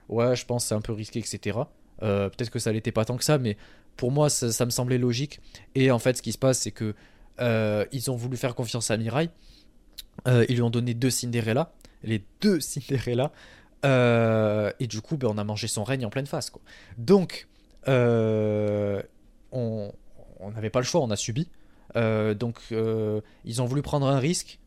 ouais, 0.09 0.35
je 0.35 0.45
pense 0.45 0.65
c'est 0.65 0.75
un 0.75 0.81
peu 0.81 0.93
risqué, 0.93 1.19
etc. 1.19 1.59
Peut-être 1.99 2.49
que 2.49 2.59
ça 2.59 2.71
l'était 2.71 2.91
pas 2.91 3.05
tant 3.05 3.17
que 3.17 3.23
ça, 3.23 3.37
mais 3.37 3.57
pour 3.97 4.11
moi, 4.11 4.29
ça, 4.29 4.65
me 4.65 4.71
semblait 4.71 4.97
logique. 4.97 5.39
Et 5.75 5.91
en 5.91 5.99
fait, 5.99 6.17
ce 6.17 6.21
qui 6.21 6.31
se 6.31 6.37
passe, 6.37 6.59
c'est 6.59 6.71
que 6.71 6.95
euh, 7.39 7.85
ils 7.91 8.09
ont 8.11 8.15
voulu 8.15 8.37
faire 8.37 8.55
confiance 8.55 8.91
à 8.91 8.97
Mirai. 8.97 9.29
Euh, 10.27 10.45
ils 10.49 10.55
lui 10.55 10.61
ont 10.61 10.69
donné 10.69 10.93
deux 10.93 11.09
Cinderella. 11.09 11.71
Les 12.03 12.23
deux 12.41 12.59
Cinderella. 12.61 13.31
Euh, 13.85 14.71
et 14.79 14.87
du 14.87 15.01
coup, 15.01 15.17
ben, 15.17 15.27
on 15.29 15.37
a 15.37 15.43
mangé 15.43 15.67
son 15.67 15.83
règne 15.83 16.05
en 16.05 16.09
pleine 16.09 16.27
face. 16.27 16.51
Donc, 16.97 17.47
on 17.87 19.03
n'avait 20.53 20.69
pas 20.69 20.79
le 20.79 20.85
choix, 20.85 21.01
on 21.01 21.11
a 21.11 21.15
subi. 21.15 21.47
donc, 21.95 22.59
ils 23.45 23.61
ont 23.61 23.65
voulu 23.65 23.81
prendre 23.81 24.07
un 24.07 24.19
risque 24.19 24.59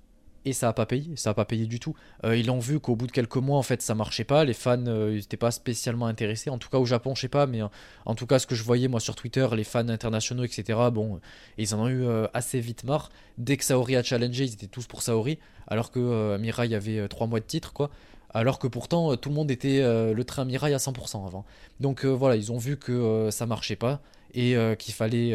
et 0.44 0.52
ça 0.52 0.68
a 0.68 0.72
pas 0.72 0.86
payé, 0.86 1.10
ça 1.16 1.30
a 1.30 1.34
pas 1.34 1.44
payé 1.44 1.66
du 1.66 1.80
tout. 1.80 1.94
Euh, 2.24 2.36
ils 2.36 2.50
ont 2.50 2.58
vu 2.58 2.80
qu'au 2.80 2.96
bout 2.96 3.06
de 3.06 3.12
quelques 3.12 3.36
mois 3.36 3.58
en 3.58 3.62
fait 3.62 3.82
ça 3.82 3.94
marchait 3.94 4.24
pas, 4.24 4.44
les 4.44 4.52
fans 4.52 4.76
n'étaient 4.76 5.36
euh, 5.36 5.38
pas 5.38 5.50
spécialement 5.50 6.06
intéressés, 6.06 6.50
en 6.50 6.58
tout 6.58 6.68
cas 6.68 6.78
au 6.78 6.84
Japon 6.84 7.14
je 7.14 7.22
sais 7.22 7.28
pas, 7.28 7.46
mais 7.46 7.62
euh, 7.62 7.68
en 8.04 8.14
tout 8.14 8.26
cas 8.26 8.38
ce 8.38 8.46
que 8.46 8.54
je 8.54 8.62
voyais 8.62 8.88
moi 8.88 9.00
sur 9.00 9.14
Twitter, 9.14 9.46
les 9.54 9.64
fans 9.64 9.88
internationaux 9.88 10.44
etc. 10.44 10.78
Bon, 10.92 11.20
ils 11.58 11.74
en 11.74 11.80
ont 11.80 11.88
eu 11.88 12.06
assez 12.34 12.60
vite 12.60 12.84
marre. 12.84 13.10
Dès 13.38 13.56
que 13.56 13.64
Saori 13.64 13.96
a 13.96 14.02
challengé, 14.02 14.44
ils 14.44 14.52
étaient 14.52 14.66
tous 14.66 14.86
pour 14.86 15.02
Saori, 15.02 15.38
alors 15.66 15.90
que 15.90 16.36
Mirai 16.38 16.74
avait 16.74 17.08
3 17.08 17.26
mois 17.26 17.40
de 17.40 17.44
titre 17.44 17.72
quoi. 17.72 17.90
Alors 18.32 18.58
que 18.58 18.66
pourtant 18.66 19.16
tout 19.16 19.28
le 19.28 19.34
monde 19.34 19.50
était 19.50 19.80
le 19.80 20.24
train 20.24 20.44
Mirai 20.44 20.74
à 20.74 20.78
100% 20.78 21.26
avant. 21.26 21.44
Donc 21.80 22.04
voilà, 22.04 22.36
ils 22.36 22.52
ont 22.52 22.58
vu 22.58 22.76
que 22.76 23.28
ça 23.30 23.46
marchait 23.46 23.76
pas 23.76 24.00
et 24.34 24.56
qu'il 24.78 24.94
fallait 24.94 25.32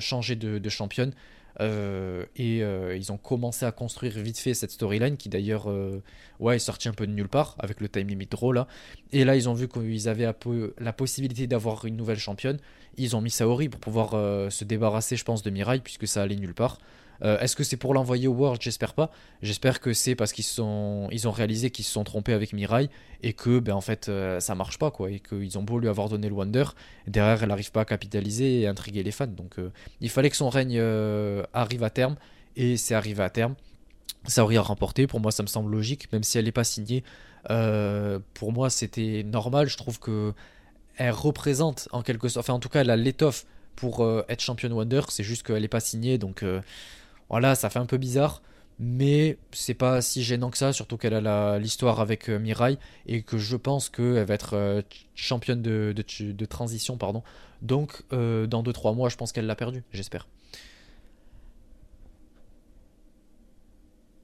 changer 0.00 0.36
de 0.36 0.68
championne. 0.68 1.12
Euh, 1.60 2.24
et 2.36 2.62
euh, 2.62 2.96
ils 2.96 3.12
ont 3.12 3.16
commencé 3.16 3.66
à 3.66 3.72
construire 3.72 4.12
vite 4.18 4.38
fait 4.38 4.54
cette 4.54 4.70
storyline 4.70 5.16
qui 5.16 5.28
d'ailleurs 5.28 5.70
euh, 5.70 6.02
ouais, 6.40 6.56
est 6.56 6.60
sortie 6.60 6.88
un 6.88 6.92
peu 6.92 7.06
de 7.06 7.12
nulle 7.12 7.28
part 7.28 7.56
avec 7.58 7.80
le 7.80 7.88
time 7.88 8.08
limit 8.08 8.26
draw 8.26 8.52
là. 8.52 8.66
Et 9.12 9.24
là 9.24 9.36
ils 9.36 9.48
ont 9.48 9.54
vu 9.54 9.68
qu'ils 9.68 10.08
avaient 10.08 10.32
la 10.78 10.92
possibilité 10.92 11.46
d'avoir 11.46 11.84
une 11.84 11.96
nouvelle 11.96 12.18
championne. 12.18 12.58
Ils 12.96 13.16
ont 13.16 13.20
mis 13.20 13.30
Saori 13.30 13.68
pour 13.68 13.80
pouvoir 13.80 14.10
se 14.50 14.64
débarrasser 14.64 15.16
je 15.16 15.24
pense 15.24 15.42
de 15.42 15.50
Mirai 15.50 15.80
puisque 15.80 16.06
ça 16.06 16.22
allait 16.22 16.36
nulle 16.36 16.54
part. 16.54 16.78
Euh, 17.22 17.38
est-ce 17.38 17.54
que 17.54 17.64
c'est 17.64 17.76
pour 17.76 17.94
l'envoyer 17.94 18.26
au 18.28 18.32
World? 18.32 18.60
J'espère 18.60 18.94
pas. 18.94 19.10
J'espère 19.42 19.80
que 19.80 19.92
c'est 19.92 20.14
parce 20.14 20.32
qu'ils 20.32 20.44
sont, 20.44 21.08
ils 21.12 21.28
ont 21.28 21.30
réalisé 21.30 21.70
qu'ils 21.70 21.84
se 21.84 21.92
sont 21.92 22.04
trompés 22.04 22.32
avec 22.32 22.52
Mirai 22.52 22.90
et 23.22 23.32
que, 23.32 23.60
ben 23.60 23.74
en 23.74 23.80
fait, 23.80 24.08
euh, 24.08 24.40
ça 24.40 24.54
marche 24.54 24.78
pas 24.78 24.90
quoi, 24.90 25.10
et 25.10 25.20
qu'ils 25.20 25.58
ont 25.58 25.62
beau 25.62 25.78
lui 25.78 25.88
avoir 25.88 26.08
donné 26.08 26.28
le 26.28 26.34
Wonder, 26.34 26.64
derrière 27.06 27.42
elle 27.42 27.50
n'arrive 27.50 27.70
pas 27.70 27.82
à 27.82 27.84
capitaliser 27.84 28.60
et 28.60 28.66
intriguer 28.66 29.02
les 29.02 29.12
fans. 29.12 29.26
Donc, 29.26 29.58
euh, 29.58 29.70
il 30.00 30.10
fallait 30.10 30.30
que 30.30 30.36
son 30.36 30.48
règne 30.50 30.80
arrive 31.52 31.84
à 31.84 31.90
terme 31.90 32.16
et 32.56 32.76
c'est 32.76 32.94
arrivé 32.94 33.22
à 33.22 33.30
terme. 33.30 33.54
Ça 34.26 34.44
aurait 34.44 34.58
remporté. 34.58 35.06
Pour 35.06 35.20
moi, 35.20 35.32
ça 35.32 35.42
me 35.42 35.48
semble 35.48 35.70
logique, 35.70 36.12
même 36.12 36.22
si 36.22 36.38
elle 36.38 36.44
n'est 36.44 36.52
pas 36.52 36.64
signée. 36.64 37.04
pour 37.48 38.52
moi, 38.52 38.70
c'était 38.70 39.22
normal. 39.24 39.68
Je 39.68 39.76
trouve 39.76 39.98
que 39.98 40.32
elle 40.98 41.10
représente 41.10 41.88
en 41.92 42.02
quelque 42.02 42.28
sorte, 42.28 42.44
enfin 42.44 42.52
en 42.52 42.60
tout 42.60 42.68
cas, 42.68 42.82
elle 42.82 42.90
a 42.90 42.96
l'étoffe 42.96 43.46
pour 43.76 44.06
être 44.28 44.40
championne 44.40 44.72
Wonder. 44.72 45.00
C'est 45.08 45.24
juste 45.24 45.44
qu'elle 45.44 45.62
n'est 45.62 45.68
pas 45.68 45.80
signée, 45.80 46.18
donc 46.18 46.44
voilà, 47.32 47.54
ça 47.54 47.70
fait 47.70 47.78
un 47.78 47.86
peu 47.86 47.96
bizarre, 47.96 48.42
mais 48.78 49.38
c'est 49.52 49.72
pas 49.72 50.02
si 50.02 50.22
gênant 50.22 50.50
que 50.50 50.58
ça, 50.58 50.74
surtout 50.74 50.98
qu'elle 50.98 51.26
a 51.26 51.58
l'histoire 51.58 51.98
avec 51.98 52.28
euh, 52.28 52.38
Mirai 52.38 52.78
et 53.06 53.22
que 53.22 53.38
je 53.38 53.56
pense 53.56 53.88
qu'elle 53.88 54.24
va 54.24 54.34
être 54.34 54.54
euh, 54.54 54.82
championne 55.14 55.62
de, 55.62 55.94
de, 55.94 56.44
transition. 56.44 56.98
pardon. 56.98 57.22
Donc, 57.62 58.02
euh, 58.12 58.46
dans 58.46 58.62
2-3 58.62 58.94
mois, 58.94 59.08
je 59.08 59.16
pense 59.16 59.32
qu'elle 59.32 59.46
l'a 59.46 59.56
perdu, 59.56 59.82
j'espère. 59.92 60.28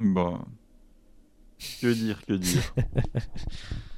Bon. 0.01 0.41
Que 1.81 1.93
dire, 1.93 2.25
que 2.27 2.35
dire 2.35 2.75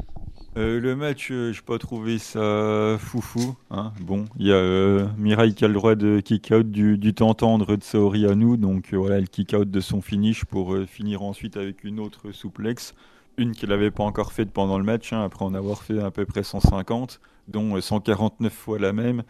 Euh, 0.56 0.80
le 0.80 0.96
match, 0.96 1.30
euh, 1.30 1.52
je 1.52 1.60
n'ai 1.60 1.64
pas 1.64 1.78
trouvé 1.78 2.18
ça 2.18 2.96
foufou. 2.98 3.54
Hein. 3.70 3.92
Bon, 4.00 4.24
il 4.36 4.48
y 4.48 4.52
a 4.52 4.56
euh, 4.56 5.06
Mirai 5.16 5.52
qui 5.54 5.64
a 5.64 5.68
le 5.68 5.74
droit 5.74 5.94
de 5.94 6.18
kick-out 6.18 6.68
du, 6.68 6.98
du 6.98 7.14
tendre 7.14 7.76
de 7.76 7.82
Saori 7.82 8.24
nous. 8.34 8.56
Donc 8.56 8.92
voilà, 8.92 9.18
elle 9.18 9.28
kick-out 9.28 9.70
de 9.70 9.80
son 9.80 10.00
finish 10.02 10.44
pour 10.44 10.76
finir 10.88 11.22
ensuite 11.22 11.56
avec 11.56 11.84
une 11.84 12.00
autre 12.00 12.32
souplex. 12.32 12.94
Une 13.36 13.54
qu'elle 13.54 13.70
n'avait 13.70 13.92
pas 13.92 14.02
encore 14.02 14.32
faite 14.32 14.50
pendant 14.50 14.76
le 14.76 14.84
match, 14.84 15.12
hein, 15.12 15.22
après 15.22 15.44
en 15.44 15.54
avoir 15.54 15.82
fait 15.82 16.00
à 16.00 16.10
peu 16.10 16.26
près 16.26 16.42
150, 16.42 17.20
dont 17.46 17.80
149 17.80 18.52
fois 18.52 18.78
la 18.78 18.92
même. 18.92 19.22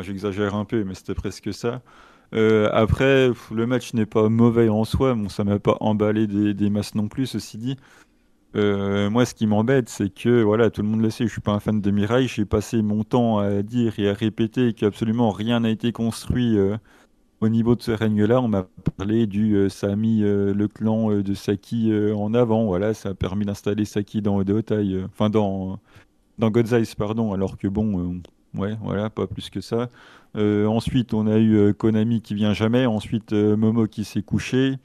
J'exagère 0.00 0.54
un 0.54 0.66
peu, 0.66 0.84
mais 0.84 0.94
c'était 0.94 1.14
presque 1.14 1.54
ça. 1.54 1.80
après, 2.32 3.30
le 3.50 3.66
match 3.66 3.94
n'est 3.94 4.04
pas 4.04 4.28
mauvais 4.28 4.68
en 4.68 4.84
soi. 4.84 5.14
Bon, 5.14 5.30
ça 5.30 5.42
m'a 5.42 5.58
pas 5.58 5.78
emballé 5.80 6.26
des 6.26 6.70
masses 6.70 6.94
non 6.94 7.08
plus, 7.08 7.26
ceci 7.26 7.56
dit. 7.56 7.76
Euh, 8.56 9.10
moi, 9.10 9.26
ce 9.26 9.34
qui 9.34 9.46
m'embête, 9.46 9.88
c'est 9.88 10.08
que, 10.08 10.42
voilà, 10.42 10.70
tout 10.70 10.80
le 10.82 10.88
monde 10.88 11.02
le 11.02 11.10
sait, 11.10 11.26
je 11.26 11.32
suis 11.32 11.40
pas 11.42 11.52
un 11.52 11.60
fan 11.60 11.80
de 11.80 11.90
Mirai. 11.90 12.26
J'ai 12.26 12.46
passé 12.46 12.80
mon 12.82 13.04
temps 13.04 13.38
à 13.38 13.62
dire 13.62 13.98
et 13.98 14.08
à 14.08 14.14
répéter 14.14 14.72
qu'absolument 14.72 15.30
rien 15.30 15.60
n'a 15.60 15.70
été 15.70 15.92
construit 15.92 16.56
euh, 16.56 16.76
au 17.40 17.48
niveau 17.48 17.76
de 17.76 17.82
ce 17.82 17.90
règne-là. 17.90 18.40
On 18.40 18.48
m'a 18.48 18.66
parlé 18.96 19.26
du 19.26 19.56
euh, 19.56 19.68
ça 19.68 19.92
a 19.92 19.96
mis 19.96 20.20
le 20.20 20.68
clan 20.68 21.10
de 21.20 21.34
Saki 21.34 21.92
en 22.14 22.32
avant. 22.34 22.64
Voilà, 22.66 22.94
ça 22.94 23.10
a 23.10 23.14
permis 23.14 23.44
d'installer 23.44 23.84
Saki 23.84 24.22
dans 24.22 24.36
Odeotai, 24.36 25.04
enfin 25.04 25.30
dans 25.30 25.78
dans 26.38 26.50
God's 26.50 26.72
Eyes, 26.72 26.94
pardon. 26.96 27.32
Alors 27.34 27.58
que 27.58 27.68
bon, 27.68 28.20
ouais, 28.54 28.76
voilà, 28.82 29.10
pas 29.10 29.26
plus 29.26 29.50
que 29.50 29.60
ça. 29.60 29.90
ensuite, 30.34 31.14
on 31.14 31.26
a 31.26 31.38
eu 31.38 31.74
Konami 31.74 32.22
qui 32.22 32.34
vient 32.34 32.54
jamais. 32.54 32.86
Ensuite, 32.86 33.32
Momo 33.32 33.86
qui 33.86 34.04
s'est 34.04 34.22
couché. 34.22 34.78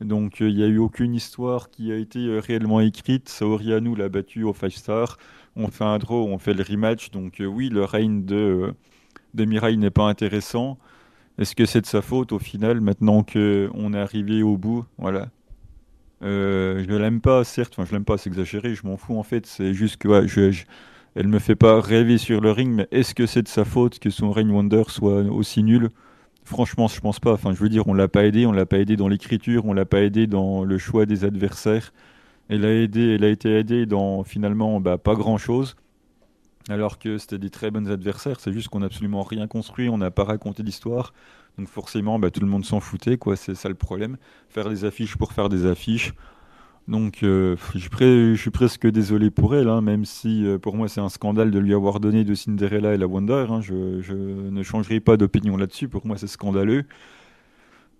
Donc 0.00 0.40
euh, 0.40 0.48
il 0.48 0.56
n'y 0.56 0.62
a 0.62 0.66
eu 0.66 0.78
aucune 0.78 1.14
histoire 1.14 1.70
qui 1.70 1.90
a 1.92 1.96
été 1.96 2.20
euh, 2.20 2.40
réellement 2.40 2.80
écrite. 2.80 3.28
Saorianou 3.28 3.94
l'a 3.94 4.08
battu 4.08 4.44
au 4.44 4.54
5 4.54 4.70
star. 4.72 5.18
On 5.56 5.68
fait 5.68 5.84
un 5.84 5.98
draw, 5.98 6.26
on 6.28 6.38
fait 6.38 6.54
le 6.54 6.62
rematch. 6.62 7.10
Donc 7.10 7.40
euh, 7.40 7.46
oui, 7.46 7.68
le 7.68 7.84
règne 7.84 8.24
de, 8.24 8.74
de 9.34 9.44
Mirai 9.44 9.76
n'est 9.76 9.90
pas 9.90 10.04
intéressant. 10.04 10.78
Est-ce 11.38 11.54
que 11.54 11.66
c'est 11.66 11.80
de 11.80 11.86
sa 11.86 12.02
faute 12.02 12.32
au 12.32 12.38
final, 12.38 12.80
maintenant 12.80 13.22
qu'on 13.22 13.94
est 13.94 13.98
arrivé 13.98 14.42
au 14.42 14.56
bout? 14.56 14.84
Voilà. 14.98 15.28
je 16.20 16.84
ne 16.84 16.96
l'aime 16.96 17.20
pas, 17.20 17.44
certes, 17.44 17.74
enfin 17.76 17.84
je 17.84 17.92
l'aime 17.92 18.04
pas, 18.04 18.18
c'est 18.18 18.28
exagéré, 18.28 18.74
je 18.74 18.84
m'en 18.84 18.96
fous 18.96 19.16
en 19.16 19.22
fait, 19.22 19.46
c'est 19.46 19.72
juste 19.72 19.98
que 19.98 20.08
ouais, 20.08 20.26
je, 20.26 20.50
je, 20.50 20.64
me 21.22 21.38
fait 21.38 21.54
pas 21.54 21.80
rêver 21.80 22.18
sur 22.18 22.40
le 22.40 22.50
ring, 22.50 22.72
mais 22.74 22.88
est-ce 22.90 23.14
que 23.14 23.26
c'est 23.26 23.42
de 23.42 23.48
sa 23.48 23.64
faute 23.64 24.00
que 24.00 24.10
son 24.10 24.32
Reign 24.32 24.50
Wonder 24.50 24.82
soit 24.88 25.22
aussi 25.22 25.62
nul? 25.62 25.90
Franchement, 26.48 26.88
je 26.88 26.98
pense 26.98 27.20
pas. 27.20 27.34
Enfin, 27.34 27.52
je 27.52 27.58
veux 27.58 27.68
dire, 27.68 27.86
on 27.88 27.92
l'a 27.92 28.08
pas 28.08 28.24
aidé, 28.24 28.46
on 28.46 28.52
l'a 28.52 28.64
pas 28.64 28.78
aidé 28.78 28.96
dans 28.96 29.06
l'écriture, 29.06 29.66
on 29.66 29.74
l'a 29.74 29.84
pas 29.84 30.00
aidé 30.00 30.26
dans 30.26 30.64
le 30.64 30.78
choix 30.78 31.04
des 31.04 31.26
adversaires. 31.26 31.92
Elle 32.48 32.64
a 32.64 32.72
aidé, 32.72 33.16
elle 33.16 33.24
a 33.24 33.28
été 33.28 33.54
aidée 33.58 33.84
dans 33.84 34.24
finalement 34.24 34.80
bah, 34.80 34.96
pas 34.96 35.14
grand 35.14 35.36
chose. 35.36 35.76
Alors 36.70 36.98
que 36.98 37.18
c'était 37.18 37.36
des 37.36 37.50
très 37.50 37.70
bons 37.70 37.90
adversaires. 37.90 38.40
C'est 38.40 38.54
juste 38.54 38.68
qu'on 38.68 38.78
n'a 38.78 38.86
absolument 38.86 39.22
rien 39.24 39.46
construit, 39.46 39.90
on 39.90 39.98
n'a 39.98 40.10
pas 40.10 40.24
raconté 40.24 40.62
l'histoire. 40.62 41.12
Donc 41.58 41.68
forcément, 41.68 42.18
bah, 42.18 42.30
tout 42.30 42.40
le 42.40 42.46
monde 42.46 42.64
s'en 42.64 42.80
foutait. 42.80 43.18
C'est 43.36 43.54
ça 43.54 43.68
le 43.68 43.74
problème. 43.74 44.16
Faire 44.48 44.70
des 44.70 44.86
affiches 44.86 45.16
pour 45.16 45.34
faire 45.34 45.50
des 45.50 45.66
affiches. 45.66 46.14
Donc 46.88 47.22
euh, 47.22 47.54
je, 47.74 48.34
suis 48.34 48.50
presque 48.50 48.86
désolé 48.86 49.30
pour 49.30 49.54
elle, 49.54 49.68
hein, 49.68 49.82
même 49.82 50.06
si 50.06 50.46
euh, 50.46 50.58
pour 50.58 50.74
moi 50.74 50.88
c'est 50.88 51.02
un 51.02 51.10
scandale 51.10 51.50
de 51.50 51.58
lui 51.58 51.74
avoir 51.74 52.00
donné 52.00 52.24
de 52.24 52.34
Cinderella 52.34 52.94
et 52.94 52.96
la 52.96 53.06
Wonder. 53.06 53.46
Hein, 53.50 53.60
je, 53.60 54.14
ne 54.14 54.62
changerai 54.62 54.98
pas 54.98 55.18
d'opinion 55.18 55.58
là-dessus, 55.58 55.88
pour 55.88 56.06
moi 56.06 56.16
c'est 56.16 56.26
scandaleux. 56.26 56.86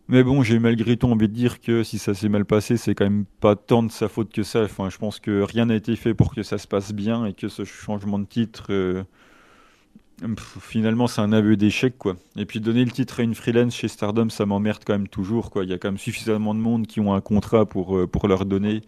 Mais 0.08 0.22
bon, 0.24 0.42
j'ai 0.42 0.58
malgré 0.58 0.96
tout 0.96 1.06
envie 1.06 1.28
de 1.28 1.34
dire 1.34 1.60
que 1.60 1.82
si 1.82 1.98
ça 1.98 2.14
s'est 2.14 2.30
mal 2.30 2.46
passé, 2.46 2.78
c'est 2.78 2.94
quand 2.94 3.04
même 3.04 3.26
pas 3.40 3.56
tant 3.56 3.82
de 3.82 3.90
sa 3.92 4.08
faute 4.08 4.32
que 4.32 4.42
ça. 4.42 4.62
Enfin, 4.62 4.88
je 4.88 4.96
pense 4.96 5.20
que 5.20 5.42
rien 5.42 5.66
n'a 5.66 5.74
été 5.74 5.94
fait 5.96 6.14
pour 6.14 6.34
que 6.34 6.42
ça 6.42 6.56
se 6.56 6.66
passe 6.66 6.94
bien 6.94 7.26
et 7.26 7.34
que 7.34 7.48
ce 7.48 7.64
changement 7.64 8.18
de 8.18 8.24
titre... 8.24 8.68
Euh, 8.70 9.04
finalement, 10.60 11.06
c'est 11.06 11.20
un 11.20 11.32
aveu 11.32 11.56
d'échec, 11.56 11.96
quoi. 11.98 12.16
Et 12.36 12.44
puis 12.44 12.60
donner 12.60 12.84
le 12.84 12.90
titre 12.90 13.20
à 13.20 13.22
une 13.22 13.34
freelance 13.34 13.74
chez 13.74 13.88
Stardom, 13.88 14.30
ça 14.30 14.46
m'emmerde 14.46 14.82
quand 14.84 14.94
même 14.94 15.08
toujours, 15.08 15.50
quoi. 15.50 15.64
Il 15.64 15.70
y 15.70 15.72
a 15.72 15.78
quand 15.78 15.88
même 15.88 15.98
suffisamment 15.98 16.54
de 16.54 16.60
monde 16.60 16.86
qui 16.86 17.00
ont 17.00 17.14
un 17.14 17.20
contrat 17.20 17.66
pour, 17.66 17.96
euh, 17.96 18.06
pour 18.06 18.28
leur 18.28 18.44
donner. 18.44 18.82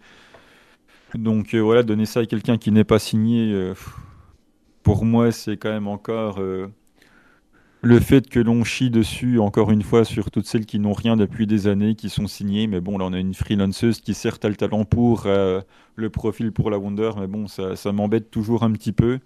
Donc 1.15 1.53
euh, 1.53 1.59
voilà, 1.59 1.83
donner 1.83 2.05
ça 2.05 2.21
à 2.21 2.25
quelqu'un 2.25 2.57
qui 2.57 2.71
n'est 2.71 2.83
pas 2.83 2.99
signé, 2.99 3.51
euh, 3.53 3.73
pour 4.83 5.05
moi, 5.05 5.31
c'est 5.31 5.57
quand 5.57 5.71
même 5.71 5.87
encore 5.87 6.39
le 7.83 7.99
fait 7.99 8.29
que 8.29 8.39
l'on 8.39 8.63
chie 8.63 8.89
dessus, 8.89 9.39
encore 9.39 9.71
une 9.71 9.83
fois, 9.83 10.05
sur 10.05 10.31
toutes 10.31 10.45
celles 10.47 10.65
qui 10.65 10.79
n'ont 10.79 10.93
rien 10.93 11.17
depuis 11.17 11.47
des 11.47 11.67
années, 11.67 11.95
qui 11.95 12.09
sont 12.09 12.27
signées. 12.27 12.67
Mais 12.67 12.81
bon, 12.81 12.97
là, 12.97 13.05
on 13.05 13.13
a 13.13 13.19
une 13.19 13.33
freelanceuse 13.33 14.01
qui 14.01 14.13
certes 14.13 14.43
a 14.45 14.49
le 14.49 14.55
talent 14.55 14.85
pour, 14.85 15.27
le 15.27 16.09
profil 16.09 16.51
pour 16.51 16.71
la 16.71 16.79
Wonder, 16.79 17.11
mais 17.19 17.27
bon, 17.27 17.47
ça, 17.47 17.75
ça 17.75 17.91
m'embête 17.91 18.31
toujours 18.31 18.63
un 18.63 18.71
petit 18.71 18.91
peu. 18.91 19.19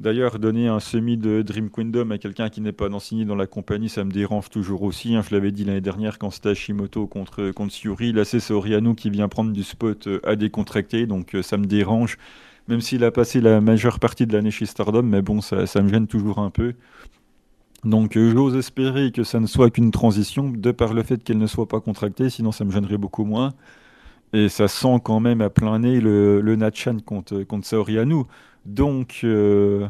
D'ailleurs, 0.00 0.38
donner 0.38 0.66
un 0.66 0.80
semi 0.80 1.18
de 1.18 1.42
Dream 1.42 1.68
Kingdom 1.68 2.10
à 2.10 2.16
quelqu'un 2.16 2.48
qui 2.48 2.62
n'est 2.62 2.72
pas 2.72 2.88
signé 3.00 3.26
dans 3.26 3.34
la 3.34 3.46
compagnie, 3.46 3.90
ça 3.90 4.02
me 4.02 4.10
dérange 4.10 4.48
toujours 4.48 4.82
aussi. 4.82 5.14
Hein. 5.14 5.20
Je 5.28 5.34
l'avais 5.34 5.52
dit 5.52 5.62
l'année 5.62 5.82
dernière 5.82 6.18
quand 6.18 6.30
c'était 6.30 6.48
Hashimoto 6.48 7.06
contre, 7.06 7.50
contre 7.50 7.74
Suri. 7.74 8.12
Là, 8.12 8.24
c'est 8.24 8.40
Soriano 8.40 8.94
qui 8.94 9.10
vient 9.10 9.28
prendre 9.28 9.52
du 9.52 9.62
spot 9.62 10.06
euh, 10.06 10.18
à 10.24 10.36
décontracter, 10.36 11.06
donc 11.06 11.34
euh, 11.34 11.42
ça 11.42 11.58
me 11.58 11.66
dérange. 11.66 12.16
Même 12.66 12.80
s'il 12.80 13.04
a 13.04 13.10
passé 13.10 13.42
la 13.42 13.60
majeure 13.60 14.00
partie 14.00 14.26
de 14.26 14.32
l'année 14.32 14.50
chez 14.50 14.64
Stardom, 14.64 15.02
mais 15.02 15.20
bon, 15.20 15.42
ça, 15.42 15.66
me 15.82 15.88
gêne 15.90 16.06
toujours 16.06 16.38
un 16.38 16.48
peu. 16.48 16.72
Donc 17.84 18.16
euh, 18.16 18.30
j'ose 18.30 18.56
espérer 18.56 19.12
que 19.12 19.22
ça 19.22 19.38
ne 19.38 19.46
soit 19.46 19.68
qu'une 19.68 19.90
transition, 19.90 20.48
de 20.48 20.70
par 20.70 20.94
le 20.94 21.02
fait 21.02 21.22
qu'elle 21.22 21.36
ne 21.36 21.46
soit 21.46 21.68
pas 21.68 21.80
contractée, 21.80 22.30
sinon 22.30 22.52
ça 22.52 22.64
me 22.64 22.70
gênerait 22.70 22.96
beaucoup 22.96 23.24
moins. 23.24 23.52
Et 24.32 24.48
ça 24.48 24.66
sent 24.66 24.96
quand 25.04 25.20
même 25.20 25.42
à 25.42 25.50
plein 25.50 25.80
nez 25.80 26.00
le, 26.00 26.40
le 26.40 26.56
Natchan 26.56 26.96
contre, 27.04 27.42
contre. 27.42 27.66
Donc, 28.66 29.20
euh, 29.24 29.88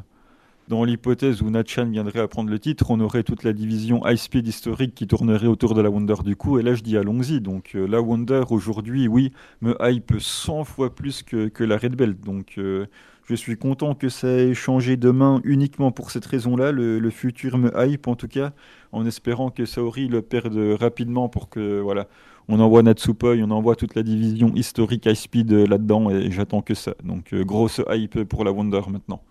dans 0.69 0.85
l'hypothèse 0.85 1.43
où 1.43 1.51
Natchan 1.51 1.87
viendrait 1.87 2.21
à 2.21 2.29
prendre 2.29 2.51
le 2.51 2.59
titre, 2.59 2.91
on 2.91 3.01
aurait 3.01 3.25
toute 3.25 3.43
la 3.43 3.53
division 3.53 4.07
high 4.07 4.17
speed 4.17 4.47
historique 4.47 4.95
qui 4.95 5.07
tournerait 5.07 5.49
autour 5.49 5.75
de 5.75 5.81
la 5.81 5.91
Wonder 5.91 6.15
du 6.25 6.37
coup. 6.37 6.59
Et 6.59 6.63
là, 6.63 6.75
je 6.75 6.83
dis 6.83 6.97
allons-y. 6.97 7.41
Donc, 7.41 7.73
euh, 7.75 7.87
la 7.87 8.01
Wonder 8.01 8.45
aujourd'hui, 8.51 9.09
oui, 9.09 9.33
me 9.61 9.77
hype 9.81 10.15
100 10.19 10.65
fois 10.65 10.95
plus 10.95 11.23
que, 11.23 11.49
que 11.49 11.65
la 11.65 11.77
Red 11.77 11.97
Belt. 11.97 12.21
Donc, 12.21 12.55
euh, 12.59 12.87
je 13.31 13.35
suis 13.36 13.57
content 13.57 13.94
que 13.94 14.09
ça 14.09 14.28
ait 14.28 14.55
changé 14.55 14.97
de 14.97 15.11
main 15.11 15.40
uniquement 15.44 15.93
pour 15.93 16.11
cette 16.11 16.27
raison-là. 16.27 16.73
Le, 16.73 17.11
futur 17.11 17.59
me 17.59 17.70
hype 17.77 18.09
en 18.09 18.16
tout 18.16 18.28
cas, 18.28 18.52
en 18.93 19.07
espérant 19.07 19.51
que 19.51 19.65
Saori 19.65 20.09
le 20.09 20.23
perde 20.23 20.57
rapidement 20.78 21.28
pour 21.28 21.48
que 21.48 21.81
voilà, 21.81 22.09
on 22.48 22.59
envoie 22.61 22.82
Natsupoi, 22.82 23.36
on 23.36 23.51
envoie 23.51 23.77
toute 23.77 23.94
la 23.94 24.02
division 24.02 24.52
historique 24.55 25.07
high 25.07 25.15
speed 25.15 25.52
là-dedans 25.52 26.11
et 26.11 26.31
j'attends 26.31 26.62
que 26.62 26.74
ça. 26.74 26.94
Donc 27.05 27.32
euh, 27.32 27.44
grosse 27.44 27.81
hype 27.89 28.24
pour 28.24 28.44
la 28.44 28.52
Wonder 28.52 28.81
maintenant. 28.89 29.23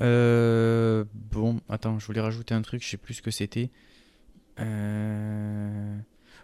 Euh, 0.00 1.04
bon, 1.32 1.60
attends, 1.68 1.98
je 1.98 2.06
voulais 2.06 2.20
rajouter 2.20 2.54
un 2.54 2.62
truc, 2.62 2.82
je 2.82 2.88
sais 2.88 2.96
plus 2.96 3.14
ce 3.14 3.22
que 3.22 3.30
c'était. 3.30 3.70
Euh, 4.60 5.96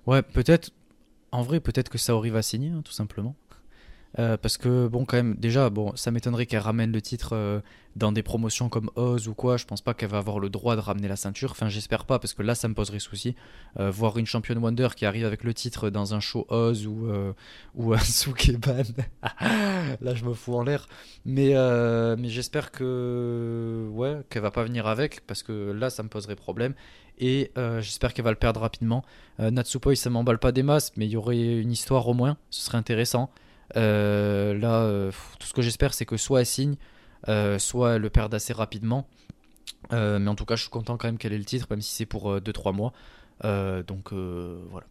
ouais, 0.06 0.22
peut-être. 0.22 0.70
En 1.30 1.42
vrai, 1.42 1.58
peut-être 1.58 1.88
que 1.88 1.98
Saori 1.98 2.30
va 2.30 2.42
signer, 2.42 2.70
hein, 2.70 2.82
tout 2.84 2.92
simplement. 2.92 3.34
Euh, 4.18 4.36
parce 4.36 4.58
que, 4.58 4.86
bon, 4.86 5.04
quand 5.04 5.16
même, 5.16 5.34
déjà, 5.36 5.70
bon, 5.70 5.94
ça 5.96 6.10
m'étonnerait 6.10 6.46
qu'elle 6.46 6.60
ramène 6.60 6.92
le 6.92 7.02
titre 7.02 7.30
euh, 7.32 7.60
dans 7.96 8.12
des 8.12 8.22
promotions 8.22 8.68
comme 8.68 8.90
Oz 8.94 9.26
ou 9.26 9.34
quoi. 9.34 9.56
Je 9.56 9.64
pense 9.64 9.80
pas 9.80 9.92
qu'elle 9.92 10.10
va 10.10 10.18
avoir 10.18 10.38
le 10.38 10.48
droit 10.50 10.76
de 10.76 10.80
ramener 10.80 11.08
la 11.08 11.16
ceinture. 11.16 11.50
Enfin, 11.50 11.68
j'espère 11.68 12.04
pas, 12.04 12.18
parce 12.18 12.32
que 12.32 12.42
là, 12.42 12.54
ça 12.54 12.68
me 12.68 12.74
poserait 12.74 13.00
souci. 13.00 13.34
Euh, 13.80 13.90
voir 13.90 14.16
une 14.18 14.26
championne 14.26 14.58
Wonder 14.58 14.88
qui 14.94 15.04
arrive 15.04 15.26
avec 15.26 15.42
le 15.42 15.52
titre 15.52 15.90
dans 15.90 16.14
un 16.14 16.20
show 16.20 16.46
Oz 16.48 16.86
ou, 16.86 17.08
ou 17.74 17.92
un 17.92 17.98
Sukeban. 17.98 18.84
là, 20.00 20.14
je 20.14 20.24
me 20.24 20.32
fous 20.32 20.54
en 20.54 20.62
l'air. 20.62 20.86
Mais, 21.24 21.54
mais 22.16 22.28
j'espère 22.28 22.70
que, 22.70 23.88
ouais, 23.92 24.20
qu'elle 24.30 24.42
va 24.42 24.52
pas 24.52 24.62
venir 24.62 24.86
avec, 24.86 25.26
parce 25.26 25.42
que 25.42 25.72
là, 25.72 25.90
ça 25.90 26.02
me 26.02 26.08
poserait 26.08 26.36
problème. 26.36 26.74
Et 27.18 27.50
j'espère 27.56 28.14
qu'elle 28.14 28.24
va 28.24 28.30
le 28.30 28.36
perdre 28.36 28.60
rapidement. 28.60 29.04
Natsupoi, 29.38 29.96
ça 29.96 30.10
m'emballe 30.10 30.38
pas 30.38 30.52
des 30.52 30.62
masses, 30.62 30.92
mais 30.96 31.06
il 31.06 31.10
y 31.10 31.16
aurait 31.16 31.60
une 31.60 31.72
histoire 31.72 32.06
au 32.06 32.14
moins. 32.14 32.36
Ce 32.50 32.64
serait 32.64 32.78
intéressant. 32.78 33.30
Euh, 33.76 34.56
là, 34.58 34.82
euh, 34.82 35.10
tout 35.38 35.46
ce 35.46 35.52
que 35.52 35.62
j'espère, 35.62 35.94
c'est 35.94 36.06
que 36.06 36.16
soit 36.16 36.40
elle 36.40 36.46
signe, 36.46 36.76
euh, 37.28 37.58
soit 37.58 37.94
elle 37.94 38.02
le 38.02 38.10
perde 38.10 38.34
assez 38.34 38.52
rapidement. 38.52 39.06
mais 39.90 40.28
en 40.28 40.34
tout 40.34 40.44
cas, 40.44 40.56
je 40.56 40.62
suis 40.62 40.70
content 40.70 40.96
quand 40.96 41.08
même 41.08 41.18
qu'elle 41.18 41.32
ait 41.32 41.38
le 41.38 41.44
titre, 41.44 41.66
même 41.70 41.80
si 41.80 41.94
c'est 41.94 42.06
pour 42.06 42.40
2-3 42.40 42.72
mois. 42.72 42.92
donc 43.42 44.12
voilà. 44.12 44.86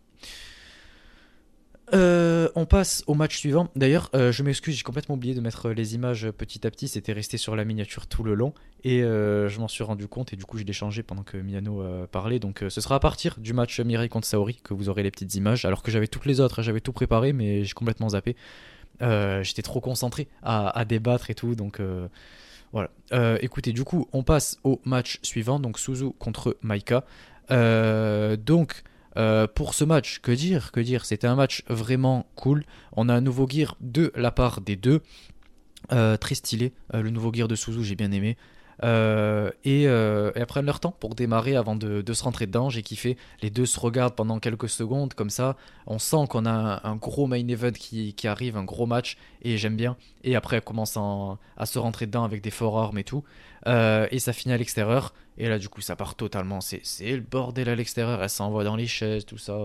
On 1.93 2.65
passe 2.65 3.03
au 3.07 3.13
match 3.13 3.37
suivant. 3.37 3.69
D'ailleurs, 3.75 4.09
je 4.13 4.43
m'excuse, 4.43 4.75
j'ai 4.75 4.83
complètement 4.83 5.15
oublié 5.15 5.35
de 5.35 5.41
mettre 5.41 5.69
les 5.69 5.95
images 5.95 6.29
petit 6.31 6.65
à 6.65 6.71
petit. 6.71 6.87
C'était 6.87 7.13
resté 7.13 7.37
sur 7.37 7.55
la 7.55 7.65
miniature 7.65 8.07
tout 8.07 8.23
le 8.23 8.33
long. 8.33 8.53
Et 8.83 9.01
je 9.01 9.59
m'en 9.59 9.67
suis 9.67 9.83
rendu 9.83 10.07
compte. 10.07 10.33
Et 10.33 10.35
du 10.35 10.45
coup, 10.45 10.57
j'ai 10.57 10.63
déchangé 10.63 11.03
pendant 11.03 11.23
que 11.23 11.37
Miano 11.37 11.83
parlait. 12.11 12.39
Donc 12.39 12.63
ce 12.67 12.81
sera 12.81 12.95
à 12.95 12.99
partir 12.99 13.35
du 13.39 13.53
match 13.53 13.79
Mirai 13.79 14.09
contre 14.09 14.27
Saori 14.27 14.59
que 14.63 14.73
vous 14.73 14.89
aurez 14.89 15.03
les 15.03 15.11
petites 15.11 15.35
images. 15.35 15.65
Alors 15.65 15.83
que 15.83 15.91
j'avais 15.91 16.07
toutes 16.07 16.25
les 16.25 16.39
autres. 16.39 16.61
J'avais 16.61 16.81
tout 16.81 16.93
préparé, 16.93 17.33
mais 17.33 17.63
j'ai 17.63 17.73
complètement 17.73 18.09
zappé. 18.09 18.35
Euh, 19.01 19.43
j'étais 19.43 19.61
trop 19.61 19.81
concentré 19.81 20.27
à, 20.43 20.85
débattre 20.85 21.29
et 21.29 21.35
tout, 21.35 21.55
donc 21.55 21.79
euh, 21.79 22.07
voilà. 22.71 22.89
Euh, 23.11 23.37
écoutez, 23.41 23.73
du 23.73 23.83
coup, 23.83 24.07
on 24.13 24.23
passe 24.23 24.57
au 24.63 24.79
match 24.85 25.19
suivant, 25.23 25.59
donc 25.59 25.79
Suzu 25.79 26.11
contre 26.19 26.57
Maika. 26.61 27.03
donc, 27.49 28.83
pour 29.55 29.73
ce 29.73 29.83
match, 29.83 30.19
que 30.19 30.31
dire 30.31 30.71
Que 30.71 30.79
dire? 30.79 31.05
C'était 31.05 31.27
un 31.27 31.35
match 31.35 31.63
vraiment 31.67 32.25
cool. 32.35 32.63
On 32.93 33.09
a 33.09 33.13
un 33.13 33.21
nouveau 33.21 33.47
gear 33.47 33.77
de 33.81 34.11
la 34.15 34.31
part 34.31 34.61
des 34.61 34.75
deux. 34.75 35.01
très 35.89 36.35
stylé. 36.35 36.73
le 36.93 37.09
nouveau 37.09 37.31
gear 37.33 37.47
de 37.47 37.55
Suzu, 37.55 37.83
j'ai 37.83 37.95
bien 37.95 38.11
aimé. 38.11 38.37
Euh, 38.83 39.49
et, 39.63 39.87
euh, 39.87 40.31
et, 40.35 40.41
après 40.41 40.61
leur 40.61 40.81
temps 40.81 40.91
pour 40.91 41.15
démarrer 41.15 41.55
avant 41.55 41.75
de, 41.75 42.13
se 42.13 42.23
rentrer 42.23 42.47
dedans. 42.47 42.69
J'ai 42.69 42.81
kiffé. 42.81 43.17
Les 43.41 43.49
deux 43.49 43.65
se 43.65 43.79
regardent 43.79 44.15
pendant 44.15 44.39
quelques 44.39 44.69
secondes 44.69 45.13
comme 45.13 45.29
ça. 45.29 45.55
On 45.87 45.99
sent 45.99 46.25
qu'on 46.29 46.45
a 46.45 46.81
un, 46.83 46.95
gros 46.95 47.27
main 47.27 47.47
event 47.47 47.71
qui, 47.71 48.15
arrive, 48.25 48.57
un 48.57 48.63
gros 48.63 48.85
match 48.85 49.17
et 49.41 49.57
j'aime 49.57 49.75
bien. 49.75 49.95
Et 50.23 50.35
après, 50.35 50.57
elle 50.57 50.63
commence 50.63 50.97
à 50.97 51.65
se 51.65 51.79
rentrer 51.79 52.07
dedans 52.07 52.23
avec 52.23 52.41
des 52.41 52.51
forearms 52.51 52.97
et 52.97 53.03
tout. 53.03 53.23
Euh, 53.67 54.07
et 54.11 54.19
ça 54.19 54.33
finit 54.33 54.53
à 54.53 54.57
l'extérieur. 54.57 55.13
Et 55.37 55.47
là, 55.47 55.57
du 55.57 55.69
coup, 55.69 55.81
ça 55.81 55.95
part 55.95 56.15
totalement. 56.15 56.59
C'est 56.61 57.11
le 57.11 57.21
bordel 57.21 57.69
à 57.69 57.75
l'extérieur. 57.75 58.21
Elle 58.21 58.29
s'envoie 58.29 58.63
dans 58.63 58.75
les 58.75 58.87
chaises, 58.87 59.25
tout 59.25 59.37
ça. 59.37 59.57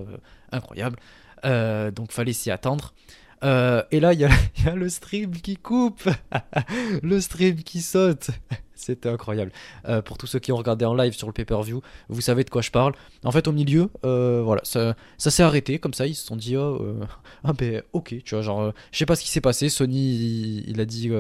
incroyable. 0.53 0.99
donc, 1.45 2.13
fallait 2.13 2.33
s'y 2.33 2.51
attendre. 2.51 2.95
Et 3.43 4.01
là, 4.01 4.13
il 4.13 4.21
y, 4.21 4.25
a 4.25 4.75
le 4.75 4.89
stream 4.89 5.33
qui 5.33 5.57
coupe, 5.57 6.09
le 7.03 7.21
stream 7.21 7.57
qui 7.57 7.81
saute. 7.81 8.31
C'était 8.79 9.09
incroyable. 9.09 9.51
Euh, 9.89 10.03
pour 10.03 10.19
tous 10.19 10.29
ceux 10.29 10.39
qui 10.39 10.53
ont 10.53 10.57
regardé 10.57 10.85
en 10.85 10.95
live 10.95 11.13
sur 11.13 11.27
le 11.27 11.33
pay-per-view, 11.33 11.83
vous 12.09 12.21
savez 12.21 12.45
de 12.45 12.51
quoi 12.51 12.63
je 12.63 12.71
parle. 12.71 12.95
En 13.25 13.33
fait, 13.33 13.49
au 13.49 13.53
milieu, 13.53 13.91
euh, 14.05 14.41
voilà, 14.43 14.63
ça, 14.65 14.95
s'est 15.19 15.43
arrêté 15.43 15.81
comme 15.81 15.95
ça. 15.95 16.07
Ils 16.07 16.15
se 16.15 16.25
sont 16.25 16.37
dit, 16.37 16.57
oh, 16.57 16.79
euh, 16.81 17.05
ah 17.43 17.53
ben 17.53 17.83
ok, 17.93 18.15
tu 18.25 18.35
vois, 18.35 18.43
genre, 18.43 18.73
je 18.93 18.99
sais 18.99 19.05
pas 19.05 19.17
ce 19.17 19.23
qui 19.23 19.31
s'est 19.31 19.41
passé. 19.41 19.69
Sony, 19.69 20.65
il, 20.67 20.81
a 20.81 20.85
dit 20.85 21.11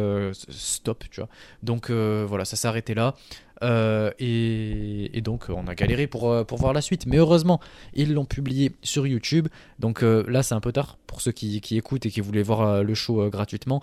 stop, 0.50 1.04
tu 1.10 1.20
vois. 1.20 1.28
Donc 1.64 1.90
voilà, 1.90 2.44
ça 2.44 2.56
s'est 2.56 2.68
arrêté 2.68 2.94
là. 2.94 3.14
Et, 3.62 5.20
donc 5.22 5.46
on 5.48 5.66
a 5.66 5.74
galéré 5.74 6.06
pour, 6.06 6.46
pour 6.46 6.58
voir 6.58 6.72
la 6.72 6.80
suite. 6.80 7.06
Mais 7.06 7.16
heureusement, 7.16 7.60
ils 7.94 8.14
l'ont 8.14 8.24
publié 8.24 8.72
sur 8.82 9.06
YouTube. 9.06 9.48
Donc 9.78 10.02
là, 10.02 10.42
c'est 10.42 10.54
un 10.54 10.60
peu 10.60 10.72
tard 10.72 10.98
pour 11.06 11.20
ceux 11.20 11.32
qui, 11.32 11.60
qui, 11.60 11.76
écoutent 11.76 12.06
et 12.06 12.10
qui 12.10 12.20
voulaient 12.20 12.42
voir 12.42 12.82
le 12.82 12.94
show 12.94 13.28
gratuitement. 13.30 13.80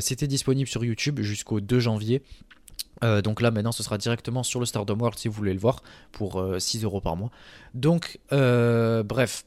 C'était 0.00 0.26
disponible 0.26 0.68
sur 0.68 0.84
YouTube 0.84 1.20
jusqu'au 1.20 1.60
2 1.60 1.80
janvier. 1.80 2.22
Euh, 3.04 3.20
donc 3.20 3.40
là 3.40 3.50
maintenant 3.50 3.72
ce 3.72 3.82
sera 3.82 3.98
directement 3.98 4.42
sur 4.42 4.58
le 4.58 4.66
Stardom 4.66 4.98
World 4.98 5.18
si 5.18 5.28
vous 5.28 5.34
voulez 5.34 5.52
le 5.52 5.58
voir 5.58 5.82
pour 6.12 6.42
6 6.58 6.78
euh, 6.78 6.84
euros 6.86 7.00
par 7.00 7.16
mois. 7.16 7.30
Donc 7.74 8.18
euh, 8.32 9.02
bref. 9.02 9.44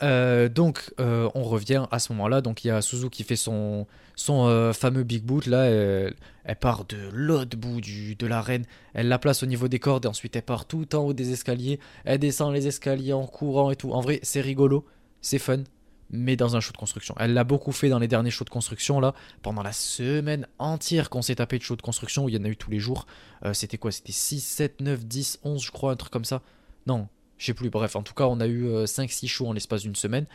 donc 0.00 0.92
on 0.98 1.42
revient 1.42 1.86
à 1.90 1.98
ce 1.98 2.12
moment-là. 2.12 2.40
Donc 2.40 2.64
il 2.64 2.68
y 2.68 2.70
a 2.70 2.80
Suzu 2.80 3.10
qui 3.10 3.24
fait 3.24 3.36
son, 3.36 3.86
son 4.20 4.72
fameux 4.72 5.02
Big 5.02 5.22
Boot. 5.24 5.46
Là 5.46 5.64
elle, 5.64 6.14
part 6.60 6.84
de 6.84 6.96
l'autre 7.12 7.56
bout 7.56 7.80
du, 7.80 8.14
de 8.16 8.26
l'arène. 8.26 8.64
Elle 8.94 9.08
la 9.08 9.18
place 9.18 9.42
au 9.42 9.46
niveau 9.46 9.68
des 9.68 9.78
cordes 9.78 10.04
et 10.04 10.08
ensuite 10.08 10.36
elle 10.36 10.42
part 10.42 10.66
tout 10.66 10.94
en 10.94 11.00
haut 11.00 11.12
des 11.12 11.32
escaliers. 11.32 11.80
Elle 12.04 12.18
descend 12.18 12.52
les 12.52 12.66
escaliers 12.66 13.12
en 13.12 13.26
courant 13.26 13.70
et 13.70 13.76
tout. 13.76 13.92
En 13.92 14.00
vrai 14.00 14.20
c'est 14.22 14.40
rigolo, 14.40 14.84
c'est 15.20 15.38
fun 15.38 15.64
mais 16.10 16.36
dans 16.36 16.56
un 16.56 16.60
show 16.60 16.72
de 16.72 16.76
construction. 16.76 17.14
Elle 17.18 17.34
l'a 17.34 17.44
beaucoup 17.44 17.72
fait 17.72 17.88
dans 17.88 17.98
les 17.98 18.08
derniers 18.08 18.30
shows 18.30 18.44
de 18.44 18.50
construction, 18.50 19.00
là, 19.00 19.14
pendant 19.42 19.62
la 19.62 19.72
semaine 19.72 20.46
entière 20.58 21.08
qu'on 21.08 21.22
s'est 21.22 21.36
tapé 21.36 21.58
de 21.58 21.62
shows 21.62 21.76
de 21.76 21.82
construction, 21.82 22.24
où 22.24 22.28
il 22.28 22.34
y 22.34 22.38
en 22.38 22.44
a 22.44 22.48
eu 22.48 22.56
tous 22.56 22.70
les 22.70 22.80
jours. 22.80 23.06
Euh, 23.44 23.54
c'était 23.54 23.78
quoi? 23.78 23.92
C'était 23.92 24.12
6, 24.12 24.40
7, 24.40 24.80
9, 24.80 25.06
10, 25.06 25.40
11, 25.44 25.62
je 25.62 25.70
crois, 25.70 25.92
un 25.92 25.96
truc 25.96 26.12
comme 26.12 26.24
ça. 26.24 26.42
Non, 26.86 27.08
je 27.40 27.46
sais 27.46 27.54
plus, 27.54 27.70
bref, 27.70 27.96
en 27.96 28.02
tout 28.02 28.14
cas, 28.14 28.26
on 28.26 28.38
a 28.38 28.46
eu 28.46 28.66
5-6 28.84 29.24
euh, 29.24 29.28
shows 29.28 29.46
en 29.48 29.52
l'espace 29.52 29.82
d'une 29.82 29.96
semaine. 29.96 30.26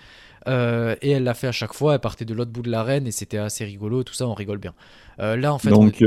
Euh, 0.47 0.95
et 1.01 1.11
elle 1.11 1.23
l'a 1.23 1.33
fait 1.33 1.47
à 1.47 1.53
chaque 1.53 1.73
fois, 1.73 1.93
elle 1.93 1.99
partait 2.01 2.25
de 2.25 2.33
l'autre 2.33 2.51
bout 2.51 2.61
de 2.61 2.69
l'arène, 2.69 3.07
et 3.07 3.11
c'était 3.11 3.37
assez 3.37 3.63
rigolo, 3.63 4.03
tout 4.03 4.13
ça, 4.13 4.27
on 4.27 4.33
rigole 4.33 4.57
bien. 4.57 4.73
là, 5.17 5.53
en 5.53 5.59
fait... 5.59 5.69
Donc, 5.69 6.03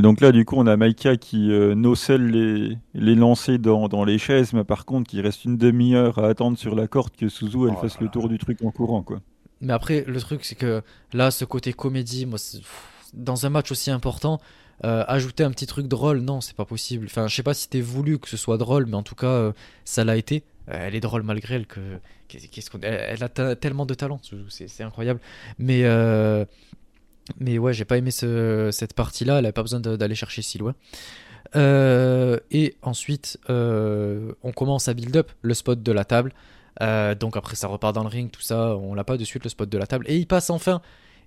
donc 0.00 0.20
là, 0.20 0.32
du 0.32 0.44
coup, 0.44 0.56
on 0.56 0.66
a 0.66 0.76
Maika 0.76 1.16
qui 1.16 1.50
euh, 1.52 1.74
nocelle 1.74 2.26
les, 2.26 2.78
les 2.94 3.14
lancers 3.14 3.58
dans, 3.58 3.88
dans, 3.88 4.04
les 4.04 4.18
chaises, 4.18 4.52
mais 4.52 4.64
par 4.64 4.84
contre, 4.84 5.14
il 5.14 5.20
reste 5.20 5.44
une 5.44 5.56
demi-heure 5.56 6.18
à 6.18 6.28
attendre 6.28 6.58
sur 6.58 6.74
la 6.74 6.88
corde 6.88 7.12
que 7.16 7.28
Suzu 7.28 7.68
elle 7.68 7.74
oh 7.76 7.80
fasse 7.80 8.00
le 8.00 8.08
tour 8.08 8.28
du 8.28 8.38
truc 8.38 8.58
en 8.64 8.70
courant, 8.70 9.02
quoi. 9.02 9.20
Mais 9.60 9.72
après, 9.72 10.04
le 10.06 10.20
truc, 10.20 10.44
c'est 10.44 10.56
que 10.56 10.82
là, 11.12 11.30
ce 11.30 11.44
côté 11.44 11.72
comédie, 11.72 12.26
moi, 12.26 12.38
dans 13.14 13.46
un 13.46 13.50
match 13.50 13.70
aussi 13.70 13.90
important, 13.90 14.40
euh, 14.82 15.04
ajouter 15.06 15.44
un 15.44 15.50
petit 15.50 15.66
truc 15.66 15.86
drôle, 15.86 16.20
non, 16.20 16.40
c'est 16.40 16.56
pas 16.56 16.64
possible. 16.64 17.06
Enfin, 17.06 17.28
je 17.28 17.34
sais 17.34 17.42
pas 17.42 17.54
si 17.54 17.68
t'es 17.68 17.80
voulu 17.80 18.18
que 18.18 18.28
ce 18.28 18.36
soit 18.36 18.58
drôle, 18.58 18.86
mais 18.86 18.96
en 18.96 19.02
tout 19.02 19.14
cas, 19.14 19.26
euh, 19.26 19.52
ça 19.84 20.04
l'a 20.04 20.16
été. 20.16 20.42
Euh, 20.68 20.86
elle 20.86 20.94
est 20.94 21.00
drôle 21.00 21.22
malgré 21.22 21.56
elle 21.56 21.66
que 21.66 21.80
qu'est-ce 22.28 22.70
qu'on 22.70 22.80
elle, 22.80 23.22
a 23.22 23.28
tellement 23.28 23.86
de 23.86 23.94
talent, 23.94 24.20
c'est 24.48 24.82
incroyable. 24.82 25.20
Mais 25.58 25.84
mais 27.40 27.56
ouais, 27.56 27.72
j'ai 27.72 27.86
pas 27.86 27.96
aimé 27.96 28.10
cette 28.10 28.94
partie-là. 28.94 29.38
Elle 29.38 29.46
avait 29.46 29.52
pas 29.52 29.62
besoin 29.62 29.80
d'aller 29.80 30.14
chercher 30.14 30.42
si 30.42 30.58
loin. 30.58 30.74
Et 31.54 32.76
ensuite, 32.82 33.38
on 33.48 34.52
commence 34.54 34.88
à 34.88 34.94
build 34.94 35.16
up 35.16 35.30
le 35.42 35.54
spot 35.54 35.82
de 35.82 35.92
la 35.92 36.04
table. 36.04 36.32
donc 37.20 37.36
après, 37.36 37.56
ça 37.56 37.68
repart 37.68 37.94
dans 37.94 38.02
le 38.02 38.08
ring, 38.08 38.30
tout 38.30 38.42
ça. 38.42 38.76
On 38.76 38.94
l'a 38.94 39.04
pas 39.04 39.16
de 39.16 39.24
suite 39.24 39.44
le 39.44 39.50
spot 39.50 39.68
de 39.68 39.78
la 39.78 39.86
table. 39.86 40.06
Et 40.08 40.16
il 40.16 40.26
passe 40.26 40.50
enfin. 40.50 40.82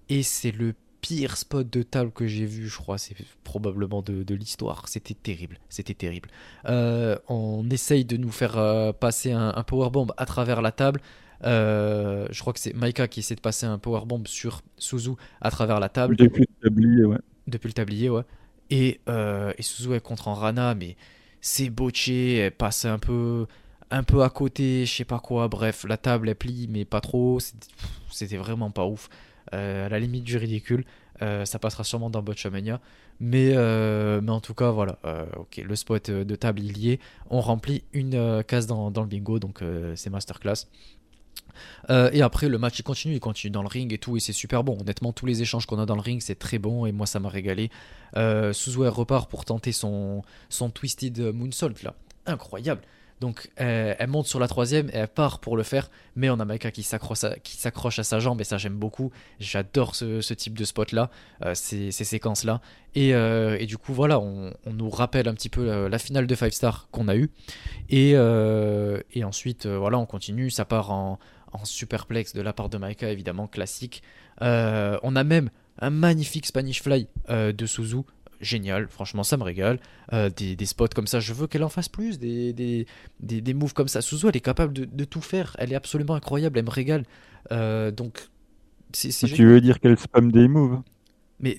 Et 0.10 0.24
c'est 0.24 0.52
le 0.52 0.74
pire 1.08 1.38
spot 1.38 1.70
de 1.70 1.84
table 1.84 2.12
que 2.12 2.28
j'ai 2.28 2.46
vu, 2.46 2.68
je 2.68 2.78
crois, 2.78 2.98
c'est 2.98 3.16
probablement 3.46 4.02
de, 4.02 4.34
l'histoire. 4.34 4.90
C'était 4.90 5.14
terrible, 5.14 5.58
c'était 5.70 5.94
terrible. 5.94 6.30
Euh, 6.66 7.18
on 7.30 7.70
essaye 7.70 8.04
de 8.04 8.18
nous 8.18 8.32
faire 8.32 8.58
euh, 8.58 8.92
passer 8.92 9.32
un, 9.32 9.54
un 9.56 9.64
powerbomb 9.64 10.08
à 10.18 10.26
travers 10.26 10.62
la 10.62 10.74
table. 10.74 11.00
Euh, 11.46 12.28
je 12.30 12.42
crois 12.42 12.52
que 12.52 12.60
c'est 12.60 12.76
Maika 12.76 13.08
qui 13.08 13.22
essaie 13.22 13.36
de 13.36 13.42
passer 13.42 13.66
un 13.66 13.78
powerbomb 13.78 14.24
sur 14.26 14.64
Suzu 14.78 15.12
à 15.40 15.50
travers 15.50 15.80
la 15.80 15.88
table. 15.88 16.18
Depuis 16.18 16.44
le 16.44 16.70
tablier, 16.70 17.06
ouais. 17.06 17.20
Depuis 17.48 17.68
le 17.68 17.74
tablier, 17.74 18.10
ouais. 18.10 18.24
Et, 18.70 19.00
et 19.08 19.62
Suzu 19.62 19.94
est 19.94 20.02
contre 20.02 20.28
en 20.28 20.34
Rana, 20.34 20.76
mais 20.76 20.98
c'est 21.40 21.70
botché, 21.70 22.36
elle 22.40 22.52
passe 22.52 22.84
un 22.84 23.00
peu, 23.00 23.48
un 23.92 24.04
peu 24.04 24.24
à 24.24 24.30
côté, 24.30 24.86
je 24.86 24.94
sais 24.94 25.06
pas 25.06 25.20
quoi. 25.20 25.48
Bref, 25.48 25.86
la 25.88 25.98
table 25.98 26.30
elle 26.30 26.36
plie, 26.36 26.68
mais 26.70 26.86
pas 26.86 27.02
trop. 27.02 27.40
C'était 28.12 28.38
vraiment 28.38 28.72
pas 28.72 28.86
ouf. 28.86 29.10
Euh, 29.54 29.86
à 29.86 29.90
la 29.90 30.00
limite 30.00 30.24
du 30.24 30.38
ridicule. 30.38 30.86
Euh, 31.22 31.46
ça 31.46 31.58
passera 31.58 31.84
sûrement 31.84 32.10
dans 32.10 32.22
Botchamania. 32.22 32.80
Mais, 33.20 33.54
euh, 33.56 34.22
mais 34.22 34.32
en 34.32 34.42
tout 34.42 34.54
cas, 34.54 34.70
voilà. 34.72 35.00
ok, 35.38 35.62
le 35.66 35.76
spot 35.76 36.12
de 36.12 36.36
table 36.36 36.60
il 36.60 36.78
y 36.78 36.92
est. 36.92 37.00
On 37.30 37.42
remplit 37.42 37.84
une 37.94 38.44
case 38.48 38.68
dans, 38.68 38.92
dans, 38.92 39.02
le 39.02 39.08
bingo, 39.08 39.40
donc 39.40 39.64
c'est 39.96 40.10
masterclass. 40.10 40.68
et 41.90 42.22
après, 42.22 42.48
le 42.50 42.60
match 42.60 42.78
il 42.78 42.84
continue, 42.84 43.16
il 43.16 43.20
continue 43.20 43.50
dans 43.50 43.64
le 43.64 43.68
ring 43.68 43.92
et 43.92 43.98
tout, 43.98 44.18
et 44.18 44.20
c'est 44.20 44.34
super 44.34 44.64
bon. 44.64 44.78
Honnêtement, 44.80 45.14
tous 45.14 45.26
les 45.26 45.42
échanges 45.42 45.66
qu'on 45.66 45.80
a 45.80 45.88
dans 45.88 45.96
le 45.96 46.02
ring, 46.02 46.22
c'est 46.22 46.38
très 46.38 46.60
bon, 46.60 46.86
et 46.86 46.92
moi 46.92 47.08
ça 47.08 47.20
m'a 47.20 47.30
régalé. 47.30 47.72
Euh, 48.16 48.54
repart 48.68 49.30
pour 49.30 49.46
tenter 49.46 49.72
son, 49.72 50.24
son 50.50 50.70
Twisted 50.70 51.34
Moonsault 51.34 51.84
là. 51.84 51.96
Incroyable. 52.28 52.82
Donc 53.19 53.49
elle 53.56 54.07
monte 54.07 54.27
sur 54.27 54.39
la 54.39 54.48
troisième 54.48 54.89
et 54.89 54.98
elle 54.98 55.07
part 55.07 55.39
pour 55.39 55.57
le 55.57 55.64
faire, 55.64 55.89
mais 56.15 56.30
on 56.30 56.39
a 56.39 56.45
Maika 56.45 56.69
qui 56.69 56.84
s'accroche 56.84 57.23
à, 57.23 58.03
sa 58.03 58.19
jambe 58.19 58.41
et 58.41 58.44
ça 58.44 58.57
j'aime 58.57 58.76
beaucoup. 58.76 59.11
J'adore 59.39 59.95
ce, 59.95 60.34
type 60.34 60.57
de 60.57 60.64
spot 60.64 60.91
là, 60.91 61.10
euh, 61.44 61.56
ces, 61.56 61.91
séquences 61.91 62.44
là. 62.44 62.61
Euh, 62.95 63.57
et, 63.60 63.65
du 63.65 63.77
coup 63.77 63.94
voilà, 63.94 64.19
on, 64.19 64.53
nous 64.72 64.89
rappelle 64.89 65.27
un 65.27 65.34
petit 65.34 65.49
peu 65.49 65.88
la, 65.88 65.99
finale 65.99 66.27
de 66.27 66.35
5 66.35 66.53
Star 66.53 66.88
qu'on 66.91 67.07
a 67.07 67.15
eu. 67.15 67.31
Et, 67.89 68.11
euh, 68.15 68.99
ensuite 69.23 69.65
voilà, 69.65 69.98
on 69.98 70.06
continue, 70.06 70.52
ça 70.52 70.65
part 70.65 70.91
en, 70.91 71.18
en 71.53 71.65
superplex 71.65 72.34
de 72.34 72.41
la 72.41 72.53
part 72.53 72.69
de 72.69 72.77
Maika 72.77 73.10
évidemment 73.10 73.48
classique. 73.48 74.03
on 74.41 75.15
a 75.15 75.23
même 75.23 75.49
un 75.80 75.89
magnifique 75.89 76.45
Spanish 76.45 76.84
Fly 76.84 77.07
de 77.30 77.65
Suzu 77.65 78.03
génial, 78.42 78.88
franchement 78.88 79.24
ça 79.24 79.38
me 79.38 79.44
régale. 79.44 79.80
Euh, 80.14 80.30
des, 80.30 80.66
spots 80.66 80.88
comme 80.96 81.08
ça, 81.08 81.20
je 81.20 81.34
veux 81.34 81.48
qu'elle 81.48 81.64
en 81.64 81.70
fasse 81.70 81.90
plus, 81.90 82.20
des, 82.20 82.54
des, 82.54 82.86
des, 83.20 83.54
moves 83.54 83.74
comme 83.74 83.88
ça. 83.88 84.02
Suzu, 84.02 84.28
elle 84.28 84.38
est 84.38 84.42
capable 84.42 84.74
de, 84.74 85.06
tout 85.06 85.22
faire, 85.22 85.56
elle 85.60 85.72
est 85.72 85.76
absolument 85.76 86.16
incroyable, 86.16 86.60
elle 86.60 86.66
me 86.66 86.70
régale. 86.70 87.04
Euh, 87.52 87.92
donc, 87.92 88.30
c'est 88.94 89.10
Tu 89.10 89.46
veux 89.46 89.62
dire 89.62 89.80
qu'elle 89.80 89.98
spam 89.98 90.32
des 90.32 90.48
moves? 90.48 90.82
Mais 91.40 91.58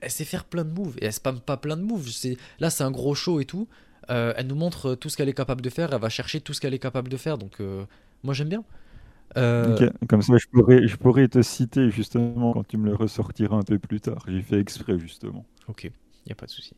elle, 0.00 0.10
sait 0.10 0.24
faire 0.24 0.44
plein 0.44 0.64
de 0.64 0.72
moves, 0.72 0.96
et 1.00 1.06
elle 1.06 1.12
spam 1.12 1.40
pas 1.40 1.56
plein 1.56 1.76
de 1.76 1.82
moves. 1.82 2.08
Là, 2.60 2.70
c'est 2.70 2.84
un 2.84 2.90
gros 2.90 3.14
show 3.14 3.40
et 3.40 3.44
tout. 3.44 3.68
Euh, 4.10 4.32
elle 4.36 4.46
nous 4.46 4.54
montre 4.54 4.94
tout 4.94 5.10
ce 5.10 5.16
qu'elle 5.18 5.28
est 5.28 5.34
capable 5.34 5.60
de 5.60 5.68
faire, 5.68 5.92
elle 5.92 6.00
va 6.00 6.08
chercher 6.08 6.40
tout 6.40 6.54
ce 6.54 6.60
qu'elle 6.60 6.72
est 6.72 6.78
capable 6.78 7.10
de 7.10 7.16
faire, 7.18 7.36
donc 7.36 7.60
moi 8.22 8.32
j'aime 8.34 8.48
bien. 8.48 8.64
Comme 9.34 10.22
ça, 10.22 10.34
je 10.38 10.46
pourrais, 10.50 10.86
je 10.86 10.96
pourrais 10.96 11.28
te 11.28 11.42
citer 11.42 11.90
justement 11.90 12.54
quand 12.54 12.66
tu 12.66 12.78
me 12.78 12.86
le 12.86 12.94
ressortiras 12.94 13.56
un 13.56 13.62
peu 13.62 13.78
plus 13.78 14.00
tard. 14.00 14.24
J'ai 14.26 14.40
fait 14.40 14.58
exprès 14.58 14.98
justement. 14.98 15.44
Ok 15.68 15.90
n'y 16.28 16.32
a 16.32 16.36
pas 16.36 16.46
de 16.46 16.50
souci. 16.50 16.74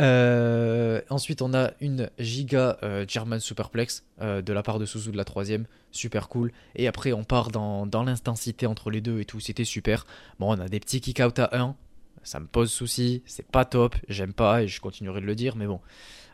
Euh, 0.00 1.00
ensuite, 1.10 1.42
on 1.42 1.54
a 1.54 1.72
une 1.80 2.10
giga 2.18 2.78
euh, 2.82 3.04
German 3.08 3.40
Superplex 3.40 4.04
euh, 4.20 4.42
de 4.42 4.52
la 4.52 4.62
part 4.62 4.78
de 4.78 4.86
Suzu 4.86 5.10
de 5.10 5.16
la 5.16 5.24
troisième, 5.24 5.66
super 5.90 6.28
cool. 6.28 6.52
Et 6.76 6.86
après, 6.86 7.12
on 7.12 7.24
part 7.24 7.50
dans, 7.50 7.86
dans 7.86 8.04
l'intensité 8.04 8.66
entre 8.66 8.90
les 8.90 9.00
deux 9.00 9.20
et 9.20 9.24
tout, 9.24 9.40
c'était 9.40 9.64
super. 9.64 10.06
Bon, 10.38 10.56
on 10.56 10.60
a 10.60 10.68
des 10.68 10.80
petits 10.80 11.00
kick-out 11.00 11.38
à 11.38 11.50
1, 11.52 11.74
ça 12.22 12.38
me 12.40 12.46
pose 12.46 12.70
souci, 12.70 13.22
c'est 13.26 13.46
pas 13.46 13.64
top, 13.64 13.96
j'aime 14.08 14.32
pas 14.32 14.62
et 14.62 14.68
je 14.68 14.80
continuerai 14.80 15.20
de 15.20 15.26
le 15.26 15.34
dire, 15.34 15.56
mais 15.56 15.66
bon. 15.66 15.80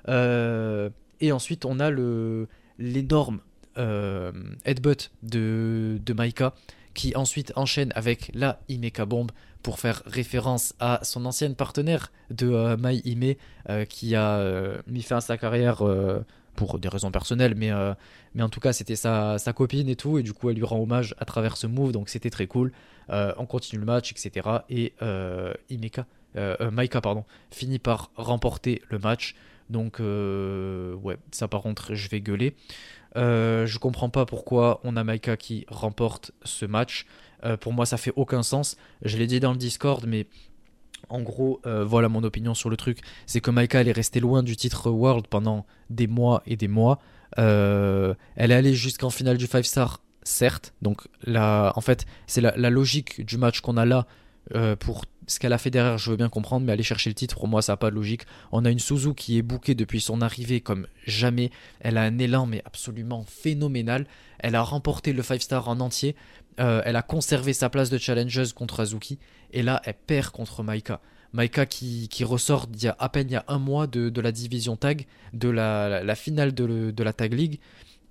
et 0.09 1.33
ensuite, 1.33 1.65
on 1.65 1.81
a 1.81 1.91
le 1.91 2.49
l'énorme 2.79 3.41
headbutt 3.77 5.11
de, 5.23 6.01
de 6.05 6.13
Maika 6.13 6.55
qui 6.93 7.15
ensuite 7.17 7.53
enchaîne 7.57 7.93
avec 7.95 8.31
la 8.35 8.61
Imeka 8.69 9.05
Bomb 9.05 9.31
pour 9.65 9.81
faire 9.81 10.03
référence 10.05 10.75
à 10.79 11.01
son 11.03 11.25
ancienne 11.25 11.57
partenaire 11.57 12.13
de 12.31 12.49
euh, 12.51 12.77
Mai 12.77 13.01
Ime 13.07 13.35
euh, 13.71 13.87
qui 13.87 14.15
a 14.15 14.37
euh, 14.37 14.79
mis 14.87 15.03
fin 15.03 15.17
à 15.17 15.21
sa 15.23 15.39
carrière 15.39 15.83
pour 16.55 16.79
des 16.79 16.89
raisons 16.89 17.11
personnelles, 17.11 17.55
mais, 17.57 17.73
mais 18.35 18.43
en 18.45 18.49
tout 18.49 18.61
cas 18.61 18.73
c'était 18.73 18.95
sa, 18.95 19.39
sa, 19.39 19.53
copine 19.53 19.89
et 19.89 19.97
tout, 19.97 20.19
et 20.19 20.23
du 20.23 20.33
coup 20.33 20.51
elle 20.51 20.57
lui 20.57 20.65
rend 20.65 20.79
hommage 20.79 21.17
à 21.19 21.25
travers 21.25 21.57
ce 21.57 21.67
move, 21.67 21.91
donc 21.91 22.09
c'était 22.09 22.31
très 22.31 22.47
cool. 22.47 22.71
on 23.09 23.47
continue 23.47 23.81
le 23.81 23.87
match, 23.87 24.13
etc. 24.13 24.49
Et 24.71 24.93
Imeka, 25.69 26.07
Maika 26.71 27.01
pardon, 27.01 27.25
finit 27.51 27.81
par 27.81 28.13
remporter 28.15 28.83
le 28.89 29.01
match. 29.01 29.35
Donc 29.69 29.99
ouais, 29.99 31.17
ça 31.33 31.49
par 31.49 31.63
contre 31.63 31.95
je 31.95 32.09
vais 32.09 32.21
gueuler. 32.21 32.55
je 33.17 33.79
comprends 33.79 34.11
pas 34.11 34.27
pourquoi 34.27 34.81
on 34.85 34.97
a 34.97 35.03
Maika 35.03 35.37
qui 35.37 35.65
remporte 35.69 36.31
ce 36.45 36.67
match. 36.67 37.07
Euh, 37.45 37.57
pour 37.57 37.73
moi, 37.73 37.87
ça 37.87 37.97
fait 37.97 38.13
aucun 38.17 38.43
sens. 38.43 38.77
Je 39.03 39.17
l'ai 39.17 39.27
dit 39.27 39.41
dans 39.41 39.53
le 39.53 39.59
Discord, 39.59 40.05
mais 40.07 40.27
en 41.09 41.21
gros, 41.21 41.61
euh, 41.67 41.85
voilà 41.85 42.09
mon 42.09 42.23
opinion 42.25 42.55
sur 42.55 42.71
le 42.71 42.77
truc. 42.77 43.01
C'est 43.27 43.41
que 43.41 43.51
elle 43.77 43.89
est 43.89 43.93
restée 43.93 44.21
loin 44.21 44.43
du 44.43 44.57
titre 44.57 44.91
World 44.91 45.27
pendant 45.29 45.67
des 45.91 46.07
mois 46.07 46.43
et 46.47 46.57
des 46.57 46.69
mois. 46.69 46.99
Euh, 47.39 48.15
elle 48.37 48.53
est 48.53 48.55
allée 48.55 48.75
jusqu'en 48.75 49.11
finale 49.11 49.37
du 49.37 49.47
5 49.47 49.65
star, 49.65 50.01
certes. 50.23 50.73
Donc, 50.83 51.03
en 51.27 51.81
fait, 51.81 52.07
c'est 52.27 52.41
la, 52.41 52.71
logique 52.71 53.25
du 53.25 53.37
match 53.37 53.61
qu'on 53.61 53.77
a 53.77 53.85
là 53.85 54.07
pour 54.79 55.05
ce 55.27 55.39
qu'elle 55.39 55.53
a 55.53 55.59
fait 55.59 55.71
derrière, 55.71 55.99
je 55.99 56.11
veux 56.11 56.17
bien 56.17 56.29
comprendre, 56.29 56.67
mais 56.67 56.73
aller 56.73 56.83
chercher 56.83 57.11
le 57.11 57.15
titre, 57.15 57.37
pour 57.37 57.49
moi, 57.49 57.63
ça 57.63 57.73
n'a 57.73 57.77
pas 57.77 57.91
de 57.91 57.95
logique. 57.95 58.23
On 58.53 58.65
a 58.65 58.71
une 58.71 58.79
Suzu 58.79 59.15
qui 59.15 59.39
est 59.39 59.43
bookée 59.43 59.75
depuis 59.75 60.01
son 60.01 60.21
arrivée 60.21 60.61
comme 60.61 60.87
jamais. 61.07 61.51
Elle 61.81 61.97
a 61.97 62.03
un 62.03 62.19
élan, 62.19 62.47
mais 62.47 62.63
absolument 62.65 63.25
phénoménal. 63.27 64.07
Elle 64.39 64.55
a 64.55 64.63
remporté 64.63 65.13
le 65.13 65.23
5 65.23 65.41
star 65.41 65.69
en 65.69 65.81
entier. 65.81 66.17
Euh, 66.61 66.83
elle 66.85 66.97
a 66.97 67.03
conservé 67.03 67.53
sa 67.53 67.69
place 67.69 67.91
de 67.91 67.99
challengeuse 67.99 68.53
contre 68.53 68.81
Azuki. 68.81 69.19
Et 69.53 69.63
là, 69.63 69.81
elle 69.85 69.95
perd 69.95 70.31
contre 70.31 70.63
Maika. 70.63 71.01
Maika 71.33 71.67
qui, 71.67 72.09
ressort 72.23 72.67
il 72.73 72.89
a 72.89 72.97
à 72.99 73.09
peine 73.09 73.29
il 73.29 73.33
y 73.33 73.37
a 73.37 73.45
un 73.49 73.59
mois 73.59 73.87
de, 73.89 74.21
la 74.21 74.31
division 74.31 74.77
tag, 74.77 75.07
de 75.33 75.49
la, 75.49 76.15
finale 76.15 76.55
de, 76.55 77.03
la 77.03 77.13
tag 77.13 77.33
league. 77.33 77.59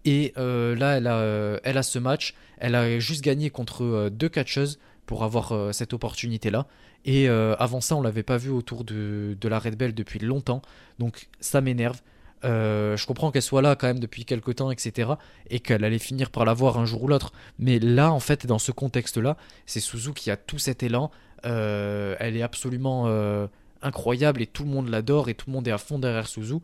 Et 0.06 0.34
euh, 0.38 0.76
là, 0.76 0.98
elle 0.98 1.08
a, 1.08 1.18
euh, 1.20 1.60
elle 1.64 1.78
a 1.78 1.84
ce 1.84 2.00
match. 2.00 2.36
Elle 2.58 2.76
a 2.76 3.00
juste 3.00 3.24
gagné 3.24 3.50
contre 3.50 4.10
deux 4.10 4.30
catcheuses 4.30 4.80
pour 5.06 5.24
avoir 5.24 5.74
cette 5.74 5.94
opportunité-là. 5.94 6.66
Et 7.06 7.28
avant 7.28 7.82
ça, 7.82 7.96
on 7.96 8.02
l'avait 8.02 8.24
pas 8.24 8.38
vu 8.38 8.50
autour 8.50 8.84
de, 8.84 9.38
de 9.40 9.48
la 9.48 9.60
Red 9.60 9.78
Bell 9.78 9.94
depuis 9.94 10.20
longtemps. 10.20 10.62
Donc 11.00 11.28
ça 11.40 11.62
m'énerve. 11.62 12.02
Euh, 12.44 12.98
je 12.98 13.06
comprends 13.06 13.32
qu'elle 13.32 13.42
soit 13.42 13.62
là 13.62 13.76
quand 13.76 13.88
même 13.88 14.00
depuis 14.00 14.26
quelques 14.26 14.56
temps, 14.56 14.72
etc. 14.72 15.12
Et 15.50 15.60
qu'elle 15.60 15.84
allait 15.84 16.00
finir 16.00 16.30
par 16.30 16.46
l'avoir 16.46 16.78
un 16.78 16.86
jour 16.86 17.04
ou 17.04 17.08
l'autre. 17.08 17.32
Mais 17.60 17.80
là, 17.80 18.12
en 18.12 18.20
fait, 18.20 18.46
dans 18.46 18.60
ce 18.60 18.72
contexte-là, 18.72 19.38
c'est 19.66 19.80
Suzu 19.80 20.14
qui 20.14 20.32
a 20.32 20.38
tout 20.38 20.60
cet 20.60 20.84
élan. 20.84 21.12
Euh, 21.46 22.16
elle 22.20 22.38
est 22.38 22.42
absolument 22.42 23.06
euh, 23.08 23.48
incroyable 23.82 24.42
et 24.42 24.48
tout 24.48 24.64
le 24.64 24.70
monde 24.70 24.90
l'adore 24.90 25.30
et 25.30 25.34
tout 25.34 25.50
le 25.50 25.54
monde 25.54 25.68
est 25.68 25.72
à 25.72 25.78
fond 25.78 26.00
derrière 26.00 26.28
Suzu. 26.28 26.56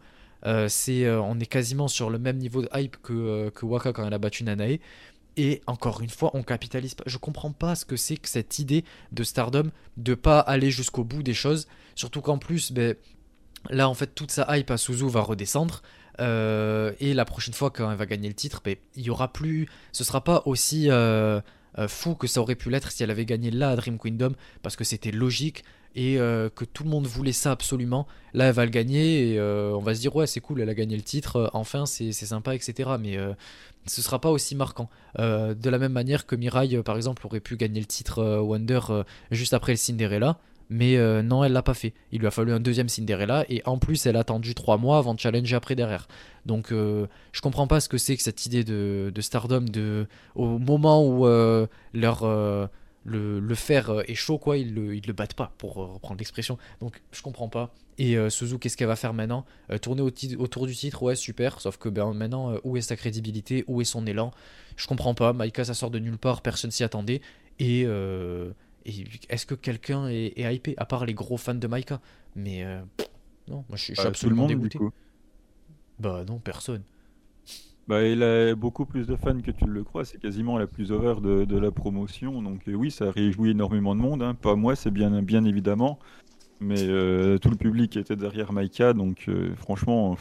c'est, 0.68 1.10
on 1.10 1.40
est 1.40 1.46
quasiment 1.46 1.88
sur 1.88 2.10
le 2.10 2.18
même 2.20 2.38
niveau 2.38 2.62
de 2.62 2.70
hype 2.74 2.98
que, 3.02 3.52
Waka 3.62 3.94
quand 3.94 4.06
elle 4.06 4.14
a 4.14 4.20
battu 4.20 4.44
Nanae. 4.44 4.80
Et 5.38 5.62
encore 5.68 6.02
une 6.02 6.10
fois, 6.10 6.32
on 6.34 6.44
capitalise 6.44 6.96
pas. 6.96 7.04
Je 7.08 7.18
comprends 7.18 7.52
pas 7.52 7.76
ce 7.76 7.86
que 7.86 7.96
c'est 7.96 8.18
que 8.18 8.28
cette 8.28 8.60
idée 8.60 8.84
de 9.14 9.24
Stardom 9.24 9.70
de 9.96 10.14
pas 10.14 10.40
aller 10.40 10.70
jusqu'au 10.70 11.06
bout 11.06 11.24
des 11.24 11.34
choses. 11.34 11.68
Surtout 11.96 12.20
qu'en 12.22 12.38
plus, 12.38 12.74
ben, 12.74 12.96
Là, 13.70 13.90
en 13.90 13.94
fait, 13.94 14.16
toute 14.16 14.32
sa 14.32 14.58
hype 14.58 14.72
à 14.72 14.78
Suzu 14.78 15.10
va 15.10 15.22
redescendre. 15.22 15.82
Euh, 16.20 16.92
et 17.00 17.14
la 17.14 17.26
prochaine 17.26 17.54
fois, 17.54 17.70
quand 17.70 17.90
elle 17.90 17.98
va 17.98 18.06
gagner 18.06 18.28
le 18.28 18.34
titre, 18.34 18.62
ben, 18.64 18.76
il 18.96 19.04
y 19.04 19.10
aura 19.10 19.32
plus. 19.32 19.68
Ce 19.92 20.04
sera 20.04 20.24
pas 20.24 20.44
aussi 20.46 20.90
euh, 20.90 21.40
euh, 21.78 21.88
fou 21.88 22.16
que 22.16 22.28
ça 22.28 22.42
aurait 22.42 22.56
pu 22.56 22.70
l'être 22.70 22.92
si 22.92 23.04
elle 23.04 23.12
avait 23.12 23.26
gagné 23.26 23.52
là 23.52 23.70
à 23.70 23.76
Dream 23.76 23.98
Kingdom, 23.98 24.34
parce 24.62 24.76
que 24.76 24.84
c'était 24.84 25.12
logique 25.12 25.64
et 25.96 26.16
que 26.16 26.66
tout 26.66 26.84
le 26.84 26.90
monde 26.90 27.08
voulait 27.08 27.34
ça 27.34 27.52
absolument. 27.52 28.08
Là, 28.34 28.46
elle 28.46 28.54
va 28.54 28.64
le 28.64 28.72
gagner 28.72 29.34
et 29.34 29.42
on 29.42 29.80
va 29.80 29.96
se 29.96 30.00
dire, 30.00 30.16
ouais, 30.16 30.28
c'est 30.28 30.40
cool, 30.40 30.62
elle 30.62 30.70
a 30.70 30.76
gagné 30.76 30.96
le 30.96 31.02
titre, 31.02 31.50
enfin, 31.52 31.86
c'est 31.88 32.14
sympa, 32.14 32.56
etc. 32.56 32.92
Mais 33.00 33.18
ce 33.86 34.02
sera 34.02 34.22
pas 34.22 34.30
aussi 34.30 34.56
marquant. 34.56 34.90
de 35.18 35.70
la 35.70 35.78
même 35.78 35.92
manière 35.92 36.26
que 36.26 36.36
Mirai, 36.38 36.82
par 36.84 36.96
exemple, 36.96 37.26
aurait 37.26 37.42
pu 37.42 37.58
gagner 37.58 37.82
le 37.82 37.88
titre 37.88 38.24
Wonder 38.40 38.80
juste 39.32 39.54
après 39.54 39.74
le 39.74 39.78
Cinderella. 39.78 40.40
Mais 40.70 40.98
euh, 40.98 41.24
non, 41.24 41.44
elle 41.44 41.54
l'a 41.54 41.64
pas 41.64 41.74
fait. 41.74 41.94
Il 42.12 42.20
lui 42.20 42.28
a 42.28 42.32
fallu 42.32 42.54
un 42.54 42.60
deuxième 42.60 42.90
Cinderella 42.90 43.44
et 43.50 43.62
en 43.66 43.80
plus, 43.80 44.06
elle 44.06 44.16
a 44.16 44.20
attendu 44.20 44.54
trois 44.54 44.78
mois 44.78 45.00
avant 45.00 45.16
de 45.16 45.20
challenger 45.20 45.56
après 45.56 45.76
derrière. 45.76 46.08
Donc, 46.46 46.72
euh, 46.72 47.08
je 47.32 47.42
comprends 47.42 47.66
pas 47.66 47.80
ce 47.80 47.90
que 47.90 47.98
c'est 47.98 48.16
que 48.16 48.22
cette 48.22 48.46
idée 48.46 48.64
de, 48.64 49.12
Stardom. 49.20 49.62
De, 49.62 50.08
au 50.36 50.60
moment 50.60 51.04
où 51.04 51.26
euh, 51.26 51.66
leur, 51.94 52.24
le, 53.04 53.56
fer 53.56 54.04
est 54.08 54.16
chaud, 54.16 54.38
quoi, 54.38 54.58
ils 54.58 54.74
le, 54.76 54.96
ils 54.96 55.06
le 55.08 55.14
battent 55.14 55.34
pas, 55.34 55.52
pour 55.58 55.74
reprendre 55.76 56.20
l'expression. 56.20 56.60
Donc, 56.82 57.02
je 57.12 57.22
comprends 57.24 57.50
pas. 57.50 57.74
Et 57.98 58.16
Suzu, 58.30 58.60
qu'est-ce 58.60 58.78
qu'elle 58.78 58.88
va 58.88 58.96
faire 58.96 59.14
maintenant? 59.14 59.46
Tourner 59.82 60.04
autour 60.04 60.68
du 60.68 60.76
titre, 60.76 61.02
ouais, 61.02 61.16
super. 61.16 61.62
Sauf 61.62 61.78
que 61.78 61.90
ben, 61.90 62.14
maintenant, 62.14 62.54
où 62.64 62.78
est 62.78 62.82
sa 62.82 62.96
crédibilité? 62.96 63.66
Où 63.68 63.82
est 63.82 63.86
son 63.86 64.06
élan? 64.06 64.32
Je 64.78 64.86
comprends 64.86 65.16
pas. 65.16 65.34
Maika, 65.34 65.66
ça 65.66 65.74
sort 65.74 65.90
de 65.90 66.00
nulle 66.00 66.20
part, 66.20 66.42
personne 66.42 66.70
s'y 66.70 66.84
attendait. 66.84 67.22
Et 67.58 67.86
est-ce 68.86 69.46
que 69.46 69.56
quelqu'un 69.56 70.08
est, 70.08 70.34
hypé, 70.38 70.74
à 70.78 70.86
part 70.86 71.06
les 71.06 71.14
gros 71.14 71.38
fans 71.38 71.56
de 71.56 71.68
Maika? 71.68 72.00
Mais 72.36 72.64
euh, 72.64 72.82
non, 73.48 73.66
moi 73.68 73.78
je 73.78 73.84
suis, 73.84 73.94
bah, 73.96 74.04
absolument 74.08 74.44
monde, 74.44 74.50
dégoûté. 74.50 74.80
Bah 76.00 76.24
non, 76.28 76.40
personne. 76.40 76.84
Bah, 77.88 78.04
il 78.04 78.22
a 78.24 78.56
beaucoup 78.56 78.86
plus 78.86 79.08
de 79.08 79.16
fans 79.16 79.40
que 79.42 79.52
tu 79.52 79.66
le 79.66 79.84
crois, 79.84 80.06
c'est 80.06 80.20
quasiment 80.20 80.58
la 80.58 80.68
plus 80.68 80.92
over 80.92 81.16
de, 81.22 81.58
la 81.58 81.72
promotion. 81.72 82.42
Donc 82.42 82.68
euh, 82.68 82.74
oui, 82.74 82.92
ça 82.92 83.08
a 83.08 83.12
réjoui 83.12 83.52
énormément 83.52 83.96
de 83.96 84.02
monde. 84.02 84.22
Hein. 84.22 84.36
Pas 84.36 84.56
moi, 84.56 84.76
c'est 84.76 84.92
bien, 84.92 85.22
bien 85.22 85.44
évidemment. 85.46 86.00
Mais 86.62 86.82
euh, 86.82 87.38
tout 87.38 87.50
le 87.50 87.56
public 87.56 87.96
était 87.96 88.18
derrière 88.18 88.52
Maika, 88.52 88.94
donc 88.94 89.30
franchement, 89.56 90.18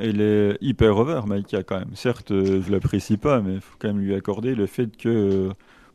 elle 0.00 0.20
est 0.20 0.58
hyper 0.60 0.96
over, 0.96 1.22
Maika, 1.26 1.62
quand 1.62 1.78
même. 1.78 1.94
Certes, 1.94 2.32
je 2.32 2.70
l'apprécie 2.70 3.16
pas, 3.16 3.40
mais 3.40 3.54
il 3.54 3.60
faut 3.60 3.76
quand 3.78 3.88
même 3.88 4.00
lui 4.00 4.14
accorder 4.14 4.56
le 4.56 4.66
fait 4.66 4.96
que 4.96 5.50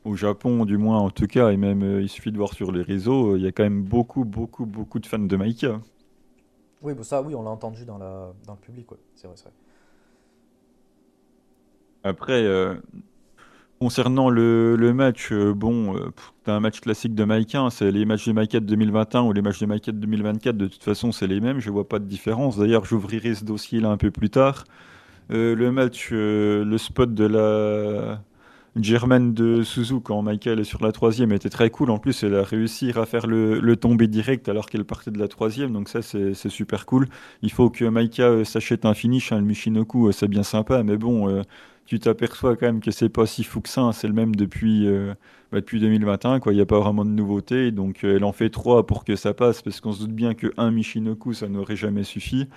au 0.06 0.16
Japon, 0.16 0.66
du 0.66 0.78
moins 0.78 1.00
en 1.00 1.10
tout 1.10 1.28
cas, 1.28 1.50
et 1.50 1.58
même 1.58 1.84
euh, 1.84 2.02
il 2.02 2.10
suffit 2.10 2.32
de 2.32 2.38
voir 2.38 2.54
sur 2.54 2.72
les 2.72 2.84
réseaux, 2.84 3.34
euh, 3.34 3.38
il 3.38 3.44
y 3.44 3.48
a 3.48 3.52
quand 3.52 3.64
même 3.64 3.82
beaucoup, 3.82 4.24
beaucoup, 4.24 4.66
beaucoup 4.66 5.00
de 5.00 5.08
fans 5.08 5.20
de 5.20 5.36
Maika. 5.36 5.82
Oui, 6.82 6.94
bah 6.94 7.04
ça, 7.04 7.22
oui, 7.22 7.34
on 7.34 7.42
l'a 7.42 7.50
entendu 7.50 7.86
dans, 7.86 7.98
la, 7.98 8.32
dans 8.46 8.54
le 8.54 8.60
public, 8.60 8.86
c'est 9.16 9.28
vrai, 9.28 9.36
c'est 9.36 9.46
vrai. 9.46 9.54
Après, 12.04 12.44
euh, 12.44 12.76
concernant 13.80 14.30
le, 14.30 14.76
le 14.76 14.94
match, 14.94 15.34
bon, 15.34 15.96
c'est 16.46 16.52
un 16.52 16.60
match 16.60 16.82
classique 16.82 17.16
de 17.16 17.24
Maika, 17.24 17.62
hein, 17.62 17.70
c'est 17.72 17.90
les 17.92 18.06
matchs 18.06 18.28
de 18.28 18.34
Maika 18.34 18.60
de 18.60 18.66
2021 18.66 19.24
ou 19.24 19.34
les 19.34 19.42
matchs 19.42 19.60
de 19.60 19.66
Maika 19.66 19.92
de 19.92 19.98
2024, 19.98 20.56
de 20.56 20.68
toute 20.68 20.84
façon, 20.84 21.12
c'est 21.12 21.26
les 21.26 21.40
mêmes, 21.40 21.60
je 21.60 21.72
vois 21.72 21.90
pas 21.90 21.98
de 21.98 22.06
différence. 22.06 22.60
D'ailleurs, 22.60 22.86
j'ouvrirai 22.86 23.34
ce 23.34 23.44
dossier 23.44 23.80
là 23.80 23.90
un 23.90 23.98
peu 23.98 24.12
plus 24.12 24.30
tard. 24.30 24.66
le 25.30 25.72
match, 25.72 26.10
le 26.12 26.78
spot 26.78 27.16
de 27.16 27.26
la 27.26 28.22
Germaine 28.82 29.34
de 29.34 29.64
Suzu, 29.64 30.02
quand 30.02 30.22
Michael 30.22 30.60
est 30.60 30.66
sur 30.66 30.84
la 30.84 30.92
troisième, 30.92 31.32
était 31.32 31.50
très 31.50 31.70
cool. 31.70 31.90
En 31.90 31.98
plus, 31.98 32.24
elle 32.24 32.36
a 32.36 32.44
réussi 32.44 32.92
à 32.94 33.06
faire 33.06 33.26
le, 33.26 33.62
le 33.62 33.76
tombé 33.78 34.08
direct 34.08 34.50
alors 34.50 34.66
qu'elle 34.66 34.84
partait 34.84 35.12
de 35.12 35.18
la 35.18 35.30
troisième. 35.30 35.72
Donc 35.72 35.88
ça, 35.88 36.02
c'est 36.02 36.50
super 36.50 36.86
cool. 36.86 37.08
Il 37.42 37.52
faut 37.52 37.70
que 37.70 37.86
Maika 37.86 38.24
euh, 38.24 38.44
s'achète 38.44 38.84
un 38.86 38.94
finish. 38.94 39.32
Hein, 39.32 39.40
le 39.40 39.46
Michinoku, 39.46 40.10
euh, 40.10 40.12
c'est 40.12 40.28
bien 40.28 40.44
sympa. 40.44 40.84
Mais 40.84 40.98
bon, 40.98 41.30
euh, 41.30 41.42
tu 41.86 42.00
t'aperçois 42.00 42.58
quand 42.58 42.66
même 42.66 42.82
que 42.82 42.92
c'est 42.92 43.08
pas 43.08 43.26
si 43.26 43.46
fou 43.46 43.62
que 43.62 43.70
ça. 43.70 43.82
Hein. 43.82 43.92
c'est 43.94 44.08
le 44.08 44.14
même 44.14 44.36
depuis, 44.36 44.88
bah, 45.52 45.62
depuis 45.62 45.80
2021. 45.80 46.42
Il 46.48 46.52
n'y 46.54 46.62
a 46.62 46.66
pas 46.66 46.80
vraiment 46.80 47.06
de 47.06 47.12
nouveauté. 47.12 47.72
Donc 47.72 48.04
elle 48.04 48.26
en 48.26 48.34
fait 48.34 48.50
trois 48.50 48.86
pour 48.86 49.06
que 49.06 49.16
ça 49.16 49.34
passe. 49.34 49.62
Parce 49.62 49.80
qu'on 49.80 49.94
se 49.94 50.02
doute 50.02 50.12
bien 50.14 50.34
qu'un 50.34 50.72
Michinoku, 50.72 51.34
ça 51.34 51.48
n'aurait 51.48 51.78
jamais 51.78 52.04
suffi. 52.04 52.48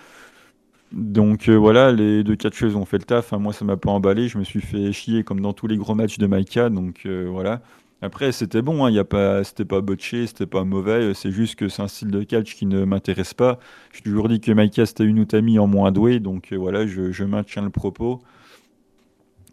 Donc 0.92 1.48
euh, 1.48 1.54
voilà, 1.54 1.92
les 1.92 2.24
deux 2.24 2.36
catcheuses 2.36 2.74
ont 2.76 2.84
fait 2.84 2.98
le 2.98 3.04
taf. 3.04 3.32
Moi, 3.32 3.52
ça 3.52 3.64
m'a 3.64 3.76
pas 3.76 3.90
emballé. 3.90 4.28
Je 4.28 4.38
me 4.38 4.44
suis 4.44 4.60
fait 4.60 4.92
chier 4.92 5.22
comme 5.22 5.40
dans 5.40 5.52
tous 5.52 5.66
les 5.66 5.76
gros 5.76 5.94
matchs 5.94 6.18
de 6.18 6.26
Maika. 6.26 6.70
Donc 6.70 7.02
euh, 7.06 7.28
voilà. 7.30 7.60
Après, 8.00 8.32
c'était 8.32 8.62
bon. 8.62 8.84
Hein. 8.84 8.90
Y 8.90 8.98
a 9.00 9.04
pas, 9.04 9.44
c'était 9.44 9.64
pas 9.64 9.80
botché, 9.80 10.26
c'était 10.26 10.46
pas 10.46 10.64
mauvais. 10.64 11.12
C'est 11.14 11.30
juste 11.30 11.56
que 11.56 11.68
c'est 11.68 11.82
un 11.82 11.88
style 11.88 12.10
de 12.10 12.22
catch 12.22 12.54
qui 12.54 12.64
ne 12.66 12.84
m'intéresse 12.84 13.34
pas. 13.34 13.58
J'ai 13.92 14.02
toujours 14.02 14.28
dit 14.28 14.40
que 14.40 14.52
Maika 14.52 14.86
c'était 14.86 15.04
une 15.04 15.18
Utami 15.18 15.58
en 15.58 15.66
moins 15.66 15.92
douée. 15.92 16.20
Donc 16.20 16.52
euh, 16.52 16.56
voilà, 16.56 16.86
je, 16.86 17.12
je, 17.12 17.24
maintiens 17.24 17.62
le 17.62 17.70
propos. 17.70 18.22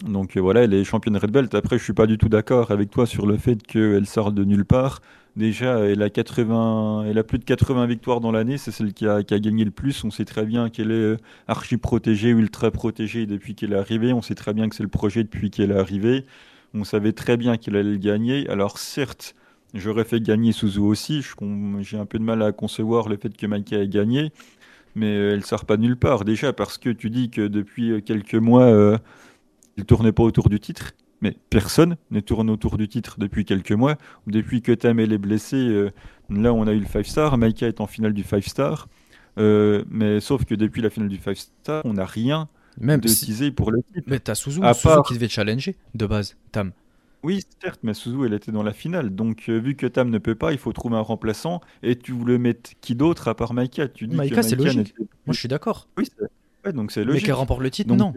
Donc 0.06 0.38
voilà, 0.38 0.64
elle 0.64 0.74
est 0.74 0.84
championne 0.84 1.18
Red 1.18 1.32
Belt. 1.32 1.56
Après, 1.56 1.78
je 1.78 1.84
suis 1.84 1.94
pas 1.94 2.06
du 2.06 2.18
tout 2.18 2.30
d'accord 2.30 2.72
avec 2.72 2.91
toi 2.91 3.06
sur 3.06 3.26
le 3.26 3.38
fait 3.38 3.62
qu'elle 3.64 4.06
sort 4.06 4.32
de 4.32 4.44
nulle 4.44 4.66
part. 4.66 5.02
Déjà, 5.36 5.80
elle 5.80 6.02
a, 6.02 6.10
80, 6.10 7.07
elle 7.10 7.18
a 7.18 7.24
plus 7.24 7.40
de 7.40 7.44
80 7.44 7.88
victoires 7.88 8.22
dans 8.22 8.32
l'année, 8.32 8.57
c'est 8.57 8.72
celle 8.72 8.94
qui 8.94 9.06
a, 9.06 9.22
gagné 9.22 9.66
le 9.66 9.72
plus. 9.72 10.06
On 10.06 10.12
sait 10.12 10.24
très 10.24 10.45
bien 10.45 10.70
qu'elle 10.70 10.91
est 10.91 10.94
euh, 10.94 11.18
archi 11.49 11.76
protégée, 11.76 12.30
ultra 12.30 12.72
protégée 12.72 13.26
depuis 13.26 13.53
qu'elle 13.53 13.74
est 13.74 13.78
arrivée. 13.78 14.14
On 14.14 14.22
sait 14.22 14.36
très 14.36 14.53
bien 14.53 14.70
que 14.70 14.76
c'est 14.78 14.84
le 14.84 14.90
projet 14.90 15.24
depuis 15.24 15.52
qu'elle 15.52 15.72
est 15.72 15.78
arrivée. 15.78 16.26
On 16.74 16.86
savait 16.86 17.12
très 17.12 17.36
bien 17.36 17.57
qu'elle 17.57 17.76
allait 17.76 17.91
le 17.91 17.98
gagner. 17.98 18.49
Alors 18.49 18.78
certes, 18.78 19.36
j'aurais 19.74 20.06
fait 20.06 20.22
gagner 20.22 20.53
Suzu 20.53 20.80
aussi. 20.80 21.22
J'ai 21.82 21.98
un 21.98 22.06
peu 22.06 22.18
de 22.18 22.24
mal 22.24 22.41
à 22.41 22.53
concevoir 22.53 23.10
le 23.10 23.18
fait 23.18 23.36
que 23.36 23.45
Maika 23.45 23.78
ait 23.78 23.90
gagné. 23.90 24.32
Mais 24.95 25.07
euh, 25.18 25.34
elle 25.34 25.44
sort 25.45 25.66
pas 25.66 25.76
nulle 25.76 25.98
part. 25.98 26.24
Déjà 26.24 26.53
parce 26.53 26.78
que 26.78 26.90
tu 26.90 27.10
dis 27.10 27.30
que 27.30 27.45
depuis 27.48 27.91
euh, 27.91 27.99
quelques 27.99 28.36
mois, 28.36 28.70
il 28.70 28.99
il 29.78 29.86
tournait 29.86 30.14
pas 30.14 30.24
autour 30.24 30.48
du 30.48 30.62
titre. 30.62 30.94
Mais 31.26 31.35
personne 31.49 31.97
ne 32.11 32.19
tourne 32.19 32.52
autour 32.52 32.77
du 32.77 32.88
titre 32.88 33.15
depuis 33.18 33.45
quelques 33.45 33.72
mois. 33.72 33.95
Depuis 34.27 34.61
que 34.61 34.72
Tamel 34.72 35.11
est 35.11 35.18
blessé, 35.18 35.56
euh, 35.56 35.89
là 36.30 36.53
on 36.53 36.68
a 36.68 36.72
eu 36.72 36.80
le 36.80 36.85
5 36.85 37.03
star. 37.03 37.38
Maika 37.39 37.68
est 37.68 37.81
en 37.81 37.88
finale 37.88 38.14
du 38.14 38.22
5 38.22 38.43
star. 38.43 38.88
Euh, 39.39 39.84
mais 39.89 40.19
sauf 40.19 40.45
que 40.45 40.53
depuis 40.53 40.84
la 40.84 40.91
finale 40.91 41.10
du 41.10 41.18
5 41.18 41.35
star, 41.35 41.81
on 41.84 41.93
n'a 41.93 42.06
rien 42.06 42.47
Même 42.80 43.02
de 43.02 43.49
pour 43.49 43.72
le 43.72 43.80
titre. 43.91 44.06
Mais 44.06 44.19
t'as 44.19 44.35
Suzu, 44.35 44.61
qui 45.07 45.14
devait 45.15 45.27
challenger 45.27 45.76
de 45.95 46.06
base, 46.06 46.38
Tam. 46.52 46.73
Oui, 47.23 47.41
certes, 47.60 47.80
mais 47.81 47.95
Suzu, 47.95 48.27
elle 48.27 48.35
était 48.35 48.52
dans 48.52 48.61
la 48.61 48.73
finale. 48.73 49.10
Donc, 49.10 49.45
euh, 49.49 49.57
vu 49.57 49.76
que 49.76 49.88
Tam 49.88 50.11
ne 50.11 50.19
peut 50.19 50.35
pas, 50.35 50.52
il 50.52 50.60
faut 50.60 50.73
trouver 50.73 50.97
un 50.97 51.02
remplaçant. 51.02 51.60
Et 51.81 51.95
tu 51.95 52.11
voulais 52.11 52.38
mettre 52.38 52.69
qui 52.81 52.93
d'autre 52.93 53.30
à 53.30 53.34
part 53.34 53.56
Maika 53.56 53.88
Tu 53.88 54.06
dis 54.06 54.15
Maika, 54.15 54.43
c'est 54.43 54.56
logique. 54.56 54.93
Moi, 55.26 55.34
je 55.34 55.39
suis 55.39 55.47
d'accord. 55.47 55.88
Oui, 55.97 56.07
ouais, 56.64 56.72
donc 56.72 56.91
c'est 56.91 57.03
logique. 57.03 57.23
Mais 57.23 57.26
qu'elle 57.26 57.35
remporte 57.35 57.61
le 57.61 57.72
titre, 57.72 57.95
non. 57.95 58.14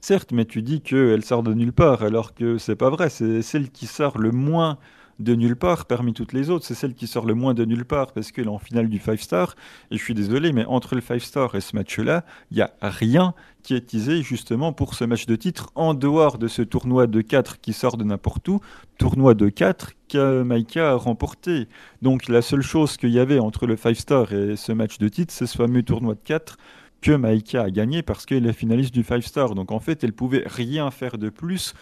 Certes, 0.00 0.32
mais 0.32 0.44
tu 0.44 0.62
dis 0.62 0.80
qu'elle 0.80 1.24
sort 1.24 1.42
de 1.42 1.52
nulle 1.52 1.72
part, 1.72 2.02
alors 2.02 2.34
que 2.34 2.56
c'est 2.58 2.76
pas 2.76 2.90
vrai. 2.90 3.10
C'est 3.10 3.42
celle 3.42 3.70
qui 3.70 3.86
sort 3.86 4.18
le 4.18 4.30
moins 4.30 4.78
de 5.18 5.34
nulle 5.34 5.56
part 5.56 5.86
parmi 5.86 6.12
toutes 6.12 6.32
les 6.32 6.50
autres. 6.50 6.64
C'est 6.64 6.74
celle 6.74 6.94
qui 6.94 7.08
sort 7.08 7.26
le 7.26 7.34
moins 7.34 7.52
de 7.52 7.64
nulle 7.64 7.84
part 7.84 8.12
parce 8.12 8.30
qu'elle 8.30 8.44
est 8.46 8.48
en 8.48 8.58
finale 8.58 8.88
du 8.88 9.00
5 9.00 9.18
star. 9.18 9.56
Et 9.90 9.98
je 9.98 10.02
suis 10.02 10.14
désolé, 10.14 10.52
mais 10.52 10.64
entre 10.66 10.94
le 10.94 11.00
5 11.00 11.20
star 11.20 11.54
et 11.56 11.60
ce 11.60 11.74
match-là, 11.74 12.24
il 12.50 12.56
n'y 12.58 12.62
a 12.62 12.70
rien 12.80 13.34
qui 13.64 13.74
est 13.74 13.80
teasé 13.90 14.22
justement 14.22 14.72
pour 14.72 14.94
ce 14.94 15.04
match 15.04 15.26
de 15.26 15.34
titre 15.34 15.70
en 15.74 15.94
dehors 15.94 16.38
de 16.38 16.46
ce 16.46 16.62
tournoi 16.62 17.08
de 17.08 17.20
4 17.20 17.60
qui 17.60 17.72
sort 17.72 17.96
de 17.96 18.04
n'importe 18.04 18.46
où. 18.48 18.60
Tournoi 18.98 19.34
de 19.34 19.48
4 19.48 19.92
que 20.08 20.42
Maika 20.42 20.92
a 20.92 20.94
remporté. 20.94 21.66
Donc 22.02 22.28
la 22.28 22.40
seule 22.40 22.62
chose 22.62 22.96
qu'il 22.96 23.10
y 23.10 23.18
avait 23.18 23.40
entre 23.40 23.66
le 23.66 23.76
5 23.76 23.96
star 23.96 24.32
et 24.32 24.54
ce 24.54 24.72
match 24.72 24.98
de 24.98 25.08
titre, 25.08 25.34
c'est 25.34 25.46
ce 25.46 25.56
fameux 25.56 25.82
tournoi 25.82 26.14
de 26.14 26.20
4 26.24 26.56
que 27.00 27.12
Maïka 27.12 27.62
a 27.62 27.70
gagné 27.70 28.02
parce 28.02 28.26
qu'elle 28.26 28.46
est 28.46 28.52
finaliste 28.52 28.92
du 28.92 29.02
5 29.02 29.22
Star. 29.22 29.54
Donc 29.54 29.72
en 29.72 29.80
fait, 29.80 30.04
elle 30.04 30.12
pouvait 30.12 30.44
rien 30.46 30.90
faire 30.90 31.18
de 31.18 31.28
plus 31.28 31.74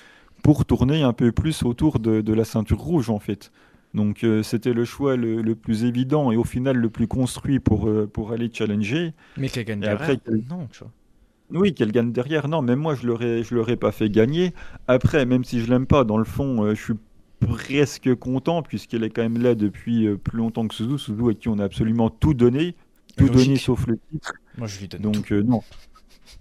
pour 0.42 0.64
tourner 0.64 1.02
un 1.02 1.12
peu 1.12 1.32
plus 1.32 1.62
autour 1.62 1.98
de, 1.98 2.32
la 2.32 2.44
ceinture 2.44 2.78
rouge 2.78 3.10
en 3.10 3.18
fait. 3.18 3.50
Donc 3.94 4.24
euh, 4.24 4.42
c'était 4.42 4.72
le 4.72 4.84
choix 4.84 5.16
le, 5.16 5.54
plus 5.54 5.84
évident 5.84 6.30
et 6.30 6.36
au 6.36 6.44
final 6.44 6.76
le 6.76 6.90
plus 6.90 7.06
construit 7.06 7.60
pour, 7.60 7.88
euh, 7.88 8.06
pour 8.06 8.32
aller 8.32 8.50
challenger. 8.52 9.14
Mais 9.36 9.48
qu'elle 9.48 9.64
gagne 9.64 9.80
derrière, 9.80 10.18
non, 10.50 10.68
tu 10.70 10.80
vois. 10.80 10.90
Oui, 11.50 11.74
qu'elle 11.74 11.92
gagne 11.92 12.12
derrière, 12.12 12.48
non, 12.48 12.60
même 12.60 12.80
moi 12.80 12.94
je 12.94 13.06
l'aurais, 13.06 13.42
je 13.44 13.54
l'aurais 13.54 13.76
pas 13.76 13.92
fait 13.92 14.10
gagner. 14.10 14.52
Après, 14.88 15.24
même 15.24 15.44
si 15.44 15.60
je 15.60 15.70
l'aime 15.70 15.86
pas, 15.86 16.04
dans 16.04 16.18
le 16.18 16.24
fond, 16.24 16.64
euh, 16.64 16.74
je 16.74 16.82
suis 16.82 16.94
presque 17.40 18.14
content 18.16 18.62
puisqu'elle 18.62 19.04
est 19.04 19.10
quand 19.10 19.22
même 19.22 19.40
là 19.40 19.54
depuis 19.54 20.08
plus 20.18 20.38
longtemps 20.38 20.66
que 20.66 20.74
Suzu. 20.74 20.98
Suzu 20.98 21.30
à 21.30 21.34
qui 21.34 21.48
on 21.48 21.58
a 21.58 21.64
absolument 21.64 22.10
tout 22.10 22.34
donné, 22.34 22.74
tout 23.16 23.28
donné 23.28 23.56
sauf 23.56 23.86
le 23.86 23.98
titre. 24.10 24.34
Moi, 24.56 24.66
je 24.66 24.80
lui 24.80 24.88
donne 24.88 25.02
Donc, 25.02 25.32
euh, 25.32 25.42
non. 25.42 25.62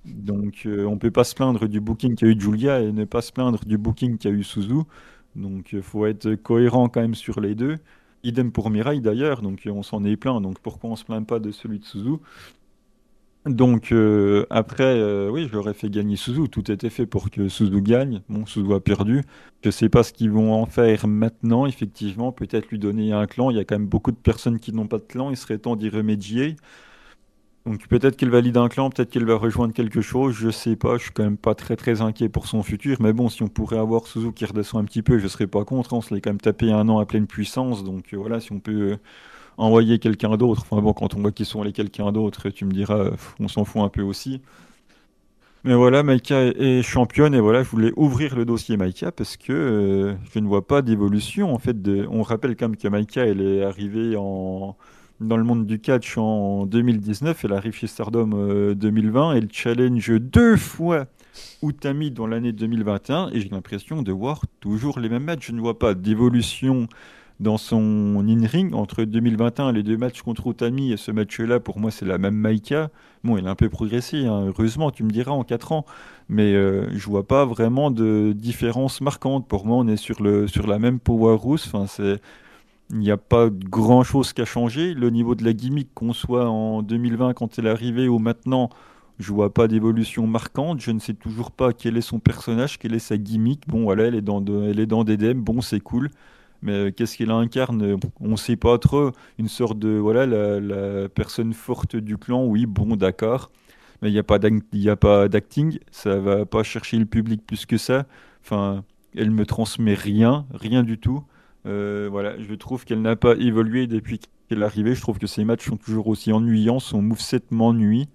Donc, 0.05 0.63
euh, 0.65 0.85
on 0.85 0.97
peut 0.97 1.11
pas 1.11 1.23
se 1.23 1.35
plaindre 1.35 1.67
du 1.67 1.79
booking 1.79 2.15
qu'a 2.15 2.27
eu 2.27 2.39
Julia 2.39 2.81
et 2.81 2.91
ne 2.91 3.05
pas 3.05 3.21
se 3.21 3.31
plaindre 3.31 3.65
du 3.65 3.77
booking 3.77 4.17
qu'a 4.17 4.29
eu 4.29 4.43
Suzu. 4.43 4.83
Donc, 5.35 5.73
il 5.73 5.79
euh, 5.79 5.81
faut 5.81 6.05
être 6.05 6.35
cohérent 6.35 6.89
quand 6.89 7.01
même 7.01 7.15
sur 7.15 7.39
les 7.39 7.55
deux. 7.55 7.77
Idem 8.23 8.51
pour 8.51 8.69
Mirai 8.69 8.99
d'ailleurs, 9.01 9.41
donc 9.41 9.61
on 9.67 9.83
s'en 9.83 10.03
est 10.03 10.15
plein. 10.15 10.41
Donc, 10.41 10.59
pourquoi 10.59 10.89
on 10.89 10.95
se 10.95 11.03
plaint 11.03 11.27
pas 11.27 11.39
de 11.39 11.51
celui 11.51 11.79
de 11.79 11.85
Suzu? 11.85 12.17
Donc 13.45 13.93
après, 14.49 15.29
oui, 15.29 15.47
je 15.53 15.73
fait 15.73 15.91
gagner 15.91 16.15
Suzu. 16.15 16.49
Tout 16.49 16.71
était 16.71 16.89
fait 16.89 17.05
pour 17.05 17.29
que 17.29 17.47
Suzu 17.47 17.79
gagne. 17.83 18.23
Bon, 18.27 18.47
Suzu 18.47 18.73
a 18.73 18.79
perdu. 18.79 19.21
Je 19.63 19.69
sais 19.69 19.87
pas 19.87 20.01
ce 20.01 20.11
qu'ils 20.13 20.31
vont 20.31 20.51
en 20.55 20.65
faire 20.65 21.05
maintenant. 21.05 21.67
Effectivement, 21.67 22.31
peut-être 22.31 22.69
lui 22.69 22.79
donner 22.79 23.11
un 23.11 23.27
clan. 23.27 23.51
Il 23.51 23.57
y 23.57 23.59
a 23.59 23.63
quand 23.63 23.77
même 23.77 23.87
beaucoup 23.87 24.09
de 24.09 24.17
personnes 24.17 24.59
qui 24.59 24.73
n'ont 24.73 24.87
pas 24.87 24.97
de 24.97 25.03
clan. 25.03 25.29
Il 25.29 25.37
serait 25.37 25.59
temps 25.59 25.75
d'y 25.75 25.89
remédier. 25.89 26.55
Donc 27.65 27.87
peut-être 27.87 28.15
qu'il 28.15 28.29
valide 28.29 28.57
un 28.57 28.69
clan, 28.69 28.91
peut-être 28.91 29.09
qu'il 29.09 29.25
va 29.25 29.35
rejoindre 29.37 29.73
quelque 29.73 29.99
chose, 29.99 30.35
je 30.35 30.51
sais 30.51 30.75
pas, 30.75 30.97
je 30.97 31.03
suis 31.03 31.11
quand 31.11 31.23
même 31.23 31.37
pas 31.37 31.55
très 31.55 31.75
très 31.75 32.01
inquiet 32.01 32.29
pour 32.29 32.45
son 32.45 32.61
futur, 32.61 32.97
mais 33.01 33.11
bon, 33.11 33.27
si 33.27 33.41
on 33.41 33.47
pourrait 33.47 33.79
avoir 33.79 34.05
Suzu 34.05 34.33
qui 34.33 34.45
redescend 34.45 34.83
un 34.83 34.85
petit 34.85 35.01
peu, 35.01 35.17
je 35.17 35.27
serais 35.27 35.47
pas 35.47 35.65
contre, 35.65 35.93
on 35.93 36.01
se 36.01 36.13
l'est 36.13 36.21
quand 36.21 36.29
même 36.29 36.39
tapé 36.39 36.71
un 36.71 36.87
an 36.89 36.99
à 36.99 37.07
pleine 37.07 37.25
puissance, 37.25 37.83
donc 37.83 38.13
euh, 38.13 38.17
voilà, 38.17 38.39
si 38.39 38.51
on 38.51 38.59
peut 38.59 38.91
euh, 38.91 38.97
envoyer 39.57 39.97
quelqu'un 39.97 40.37
d'autre, 40.37 40.61
enfin 40.69 40.79
bon, 40.79 40.93
quand 40.93 41.15
on 41.15 41.21
voit 41.21 41.31
qu'ils 41.31 41.47
sont 41.47 41.61
allés 41.61 41.73
quelqu'un 41.73 42.11
d'autre, 42.11 42.51
tu 42.51 42.65
me 42.65 42.71
diras, 42.71 43.09
on 43.39 43.47
s'en 43.47 43.65
fout 43.65 43.81
un 43.81 43.89
peu 43.89 44.03
aussi. 44.03 44.41
Mais 45.63 45.73
voilà, 45.73 46.03
Maika 46.03 46.43
est 46.43 46.83
championne 46.83 47.33
et 47.33 47.39
voilà, 47.39 47.63
je 47.63 47.69
voulais 47.69 47.91
ouvrir 47.95 48.35
le 48.35 48.45
dossier 48.45 48.77
Maika 48.77 49.11
parce 49.11 49.35
que 49.37 49.51
euh, 49.51 50.13
je 50.31 50.37
ne 50.39 50.47
vois 50.47 50.67
pas 50.67 50.83
d'évolution 50.83 51.51
en 51.51 51.57
fait. 51.57 51.75
On 52.11 52.21
rappelle 52.21 52.55
quand 52.55 52.69
même 52.69 52.77
que 52.77 52.87
Maika 52.87 53.25
elle 53.25 53.41
est 53.41 53.63
arrivée 53.63 54.15
en 54.15 54.77
dans 55.19 55.37
le 55.37 55.43
monde 55.43 55.65
du 55.65 55.79
catch 55.79 56.17
en 56.17 56.65
2019. 56.65 57.45
Elle 57.45 57.53
arrive 57.53 57.73
chez 57.73 57.87
Stardom 57.87 58.73
2020. 58.75 59.33
Elle 59.33 59.47
challenge 59.51 60.11
deux 60.19 60.57
fois 60.57 61.05
Utami 61.61 62.11
dans 62.11 62.27
l'année 62.27 62.51
2021. 62.51 63.29
Et 63.31 63.41
j'ai 63.41 63.49
l'impression 63.49 64.01
de 64.01 64.11
voir 64.11 64.41
toujours 64.59 64.99
les 64.99 65.09
mêmes 65.09 65.23
matchs. 65.23 65.47
Je 65.47 65.51
ne 65.53 65.61
vois 65.61 65.79
pas 65.79 65.93
d'évolution 65.93 66.87
dans 67.39 67.57
son 67.57 68.23
in-ring. 68.27 68.73
Entre 68.73 69.03
2021, 69.03 69.71
les 69.71 69.83
deux 69.83 69.97
matchs 69.97 70.21
contre 70.21 70.47
Utami 70.47 70.91
et 70.91 70.97
ce 70.97 71.11
match-là, 71.11 71.59
pour 71.59 71.79
moi, 71.79 71.91
c'est 71.91 72.05
la 72.05 72.17
même 72.17 72.35
Maika. 72.35 72.89
Bon, 73.23 73.37
il 73.37 73.47
a 73.47 73.49
un 73.49 73.55
peu 73.55 73.69
progressé, 73.69 74.25
hein. 74.25 74.45
heureusement, 74.47 74.91
tu 74.91 75.03
me 75.03 75.09
diras, 75.09 75.31
en 75.31 75.43
4 75.43 75.71
ans. 75.71 75.85
Mais 76.29 76.53
euh, 76.53 76.87
je 76.95 77.05
vois 77.07 77.27
pas 77.27 77.45
vraiment 77.45 77.91
de 77.91 78.33
différence 78.35 79.01
marquante. 79.01 79.47
Pour 79.47 79.65
moi, 79.65 79.77
on 79.77 79.87
est 79.87 79.97
sur, 79.97 80.21
le, 80.21 80.47
sur 80.47 80.67
la 80.67 80.79
même 80.79 80.99
Powerhouse. 80.99 81.69
Enfin. 81.73 81.85
Il 82.91 82.99
n'y 82.99 83.11
a 83.11 83.17
pas 83.17 83.49
grand 83.49 84.03
chose 84.03 84.33
qui 84.33 84.41
a 84.41 84.45
changé. 84.45 84.93
Le 84.93 85.09
niveau 85.09 85.35
de 85.35 85.43
la 85.43 85.53
gimmick, 85.53 85.89
qu'on 85.93 86.13
soit 86.13 86.47
en 86.47 86.83
2020 86.83 87.33
quand 87.33 87.57
elle 87.57 87.65
est 87.65 87.69
arrivée 87.69 88.07
ou 88.07 88.19
maintenant, 88.19 88.69
je 89.19 89.31
vois 89.33 89.53
pas 89.53 89.67
d'évolution 89.67 90.27
marquante. 90.27 90.81
Je 90.81 90.91
ne 90.91 90.99
sais 90.99 91.13
toujours 91.13 91.51
pas 91.51 91.73
quel 91.73 91.97
est 91.97 92.01
son 92.01 92.19
personnage, 92.19 92.77
quelle 92.77 92.93
est 92.93 92.99
sa 92.99 93.17
gimmick. 93.17 93.67
Bon, 93.67 93.83
voilà, 93.83 94.05
elle 94.05 94.15
est 94.15 94.21
dans, 94.21 94.43
elle 94.45 94.79
est 94.79 94.85
dans. 94.85 95.03
Bon, 95.35 95.61
c'est 95.61 95.79
cool. 95.79 96.09
Mais 96.61 96.71
euh, 96.71 96.91
qu'est-ce 96.91 97.17
qu'elle 97.17 97.31
incarne? 97.31 97.97
On 98.19 98.29
ne 98.29 98.35
sait 98.35 98.55
pas 98.55 98.77
trop. 98.77 99.11
Une 99.39 99.47
sorte 99.47 99.79
de 99.79 99.89
voilà 99.89 100.25
la, 100.25 101.09
personne 101.09 101.53
forte 101.53 101.95
du 101.95 102.17
clan. 102.17 102.45
Oui, 102.45 102.65
bon, 102.65 102.95
d'accord. 102.95 103.51
Mais 104.01 104.09
il 104.09 104.13
n'y 104.13 104.19
a 104.89 104.95
pas 104.95 105.27
d'acting. 105.27 105.79
Ça 105.91 106.19
va 106.19 106.45
pas 106.45 106.63
chercher 106.63 106.97
le 106.97 107.05
public 107.05 107.45
plus 107.45 107.65
que 107.65 107.77
ça. 107.77 108.05
Enfin, 108.43 108.83
elle 109.15 109.31
me 109.31 109.45
transmet 109.45 109.93
rien, 109.93 110.45
rien 110.53 110.83
du 110.83 110.99
tout. 110.99 111.23
Euh, 111.65 112.07
voilà, 112.11 112.39
je 112.41 112.53
trouve 112.53 112.85
qu'elle 112.85 113.01
n'a 113.01 113.15
pas 113.15 113.35
évolué 113.35 113.87
depuis 113.87 114.19
qu'elle 114.49 114.61
est 114.61 114.65
arrivée. 114.65 114.95
Je 114.95 115.01
trouve 115.01 115.17
que 115.19 115.27
ses 115.27 115.45
matchs 115.45 115.67
sont 115.67 115.77
toujours 115.77 116.07
aussi 116.07 116.31
ennuyants. 116.31 116.79
Son 116.79 117.01
moveset 117.01 117.41
m'ennuie. 117.51 118.07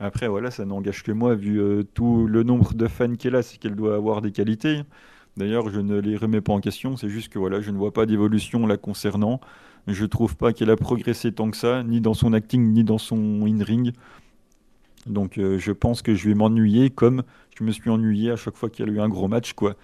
Après, 0.00 0.28
voilà, 0.28 0.50
ça 0.50 0.64
n'engage 0.64 1.02
que 1.02 1.12
moi, 1.12 1.34
vu 1.34 1.60
tout 1.94 2.26
le 2.26 2.42
nombre 2.44 2.74
de 2.74 2.86
fans 2.86 3.14
qu'elle 3.16 3.34
a, 3.34 3.42
c'est 3.42 3.58
qu'elle 3.58 3.74
doit 3.74 3.96
avoir 3.96 4.22
des 4.22 4.30
qualités. 4.30 4.82
D'ailleurs, 5.38 5.70
je 5.70 5.80
ne 5.80 5.98
les 6.00 6.16
remets 6.16 6.40
pas 6.40 6.52
en 6.52 6.60
question, 6.60 6.96
c'est 6.96 7.08
juste 7.08 7.28
que 7.32 7.38
voilà, 7.38 7.60
je 7.60 7.70
ne 7.70 7.76
vois 7.78 7.92
pas 7.92 8.06
d'évolution 8.06 8.66
la 8.66 8.76
concernant. 8.76 9.40
Je 9.86 10.04
trouve 10.04 10.36
pas 10.36 10.52
qu'elle 10.52 10.70
a 10.70 10.76
progressé 10.76 11.32
tant 11.32 11.50
que 11.50 11.56
ça, 11.56 11.84
ni 11.84 12.00
dans 12.00 12.14
son 12.14 12.32
acting, 12.32 12.72
ni 12.72 12.82
dans 12.84 12.98
son 12.98 13.46
in-ring. 13.46 13.92
Donc 15.06 15.38
euh, 15.38 15.58
je 15.58 15.72
pense 15.72 16.02
que 16.02 16.14
je 16.14 16.28
vais 16.28 16.34
m'ennuyer 16.34 16.90
comme 16.90 17.22
je 17.56 17.64
me 17.64 17.70
suis 17.70 17.88
ennuyé 17.88 18.32
à 18.32 18.36
chaque 18.36 18.56
fois 18.56 18.68
qu'il 18.68 18.86
y 18.86 18.90
a 18.90 18.92
eu 18.92 19.00
un 19.00 19.08
gros 19.08 19.28
match. 19.28 19.52
quoi. 19.52 19.76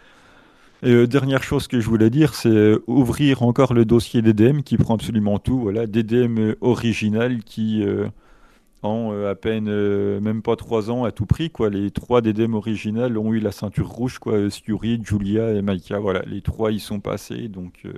Et, 0.85 0.90
euh, 0.90 1.06
dernière 1.06 1.43
chose 1.43 1.66
que 1.66 1.81
je 1.81 1.89
voulais 1.89 2.11
dire, 2.11 2.35
c'est 2.35 2.48
euh, 2.48 2.82
ouvrir 2.86 3.43
encore 3.43 3.74
le 3.74 3.85
dossier 3.85 4.23
DDM 4.23 4.62
qui 4.62 4.77
prend 4.77 4.94
absolument 4.94 5.39
tout. 5.39 5.59
Voilà, 5.59 5.86
DDM 5.86 6.55
original 6.61 7.43
qui 7.43 7.82
en 8.85 9.12
euh, 9.12 9.31
à 9.31 9.35
peine 9.35 9.69
euh, 9.69 10.20
même 10.20 10.43
pas 10.43 10.56
trois 10.56 10.90
ans 10.90 11.05
à 11.05 11.12
tout 11.12 11.27
prix 11.27 11.51
quoi. 11.51 11.70
Les 11.70 11.90
trois 11.90 12.20
DDM 12.20 12.55
originales 12.55 13.19
ont 13.19 13.32
eu 13.32 13.40
la 13.40 13.52
ceinture 13.52 13.89
rouge 13.89 14.19
quoi. 14.19 14.48
Julia 14.48 15.52
et 15.52 15.62
Maika. 15.62 15.98
Voilà, 15.98 16.23
les 16.27 16.43
trois 16.43 16.70
y 16.73 16.81
sont 16.81 17.01
passés 17.01 17.48
donc. 17.48 17.82
Euh, 17.86 17.93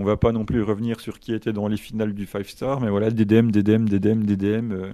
on 0.00 0.04
va 0.04 0.16
pas 0.16 0.30
non 0.30 0.44
plus 0.44 0.62
revenir 0.62 1.00
sur 1.00 1.18
qui 1.18 1.34
était 1.34 1.52
dans 1.52 1.66
les 1.66 1.76
finales 1.76 2.14
du 2.14 2.24
5 2.24 2.46
star, 2.46 2.80
mais 2.80 2.88
voilà, 2.88 3.10
DDM, 3.10 3.50
DDM, 3.50 3.88
DDM, 3.88 4.22
DDM, 4.22 4.92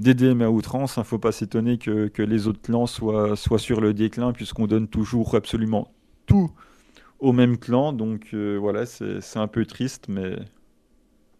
DDM 0.00 0.42
à 0.42 0.50
outrance. 0.50 0.96
Il 0.96 1.00
ne 1.00 1.04
faut 1.04 1.20
pas 1.20 1.30
s'étonner 1.30 1.78
que, 1.78 2.08
que, 2.08 2.22
les 2.22 2.48
autres 2.48 2.60
clans 2.60 2.86
soient, 2.88 3.36
soient 3.36 3.60
sur 3.60 3.80
le 3.80 3.94
déclin, 3.94 4.32
puisqu'on 4.32 4.66
donne 4.66 4.88
toujours 4.88 5.36
absolument 5.36 5.92
tout 6.26 6.50
au 7.18 7.32
même 7.32 7.58
clan. 7.58 7.92
Donc 7.92 8.34
voilà, 8.34 8.86
c'est 8.86 9.36
un 9.36 9.48
peu 9.48 9.64
triste, 9.66 10.06
mais 10.08 10.36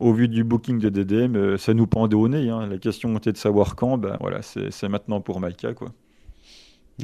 au 0.02 0.12
vu 0.12 0.26
du 0.26 0.42
booking 0.42 0.80
de 0.80 0.88
DDM, 0.88 1.36
euh, 1.36 1.56
ça 1.56 1.74
nous 1.74 1.86
pendait 1.86 2.16
au 2.16 2.26
nez. 2.28 2.50
Hein. 2.50 2.66
La 2.66 2.78
question 2.78 3.16
était 3.16 3.32
de 3.32 3.36
savoir 3.36 3.76
quand. 3.76 3.98
Ben 3.98 4.16
voilà, 4.20 4.42
c'est 4.42 4.88
maintenant 4.88 5.20
pour 5.20 5.40
Maika, 5.40 5.74
quoi. 5.74 5.92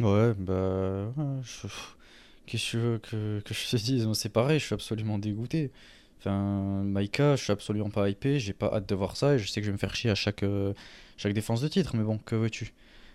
Ouais, 0.00 0.34
bah. 0.36 1.12
Qu'est-ce 2.46 2.72
que 2.72 2.76
veux 2.76 2.98
que, 2.98 3.40
que 3.40 3.54
je 3.54 3.70
te 3.70 3.76
dise? 3.76 4.08
C'est 4.14 4.32
pareil, 4.32 4.58
je 4.58 4.64
suis 4.64 4.74
absolument 4.74 5.18
dégoûté. 5.18 5.70
Enfin, 6.18 6.82
Maika, 6.82 7.36
je 7.36 7.44
suis 7.44 7.52
absolument 7.52 7.90
pas 7.90 8.08
hypé, 8.08 8.40
j'ai 8.40 8.52
pas 8.52 8.72
hâte 8.74 8.88
de 8.88 8.94
voir 8.96 9.16
ça 9.16 9.34
et 9.34 9.38
je 9.38 9.46
sais 9.46 9.60
que 9.60 9.66
je 9.66 9.70
vais 9.70 9.74
me 9.74 9.78
faire 9.78 9.94
chier 9.94 10.10
à 10.10 10.16
chaque, 10.16 10.42
euh, 10.42 10.72
chaque 11.16 11.34
défense 11.34 11.60
de 11.60 11.68
titre, 11.68 11.94
mais 11.94 12.02
bon, 12.02 12.18
que 12.18 12.34
veux-tu? 12.34 12.74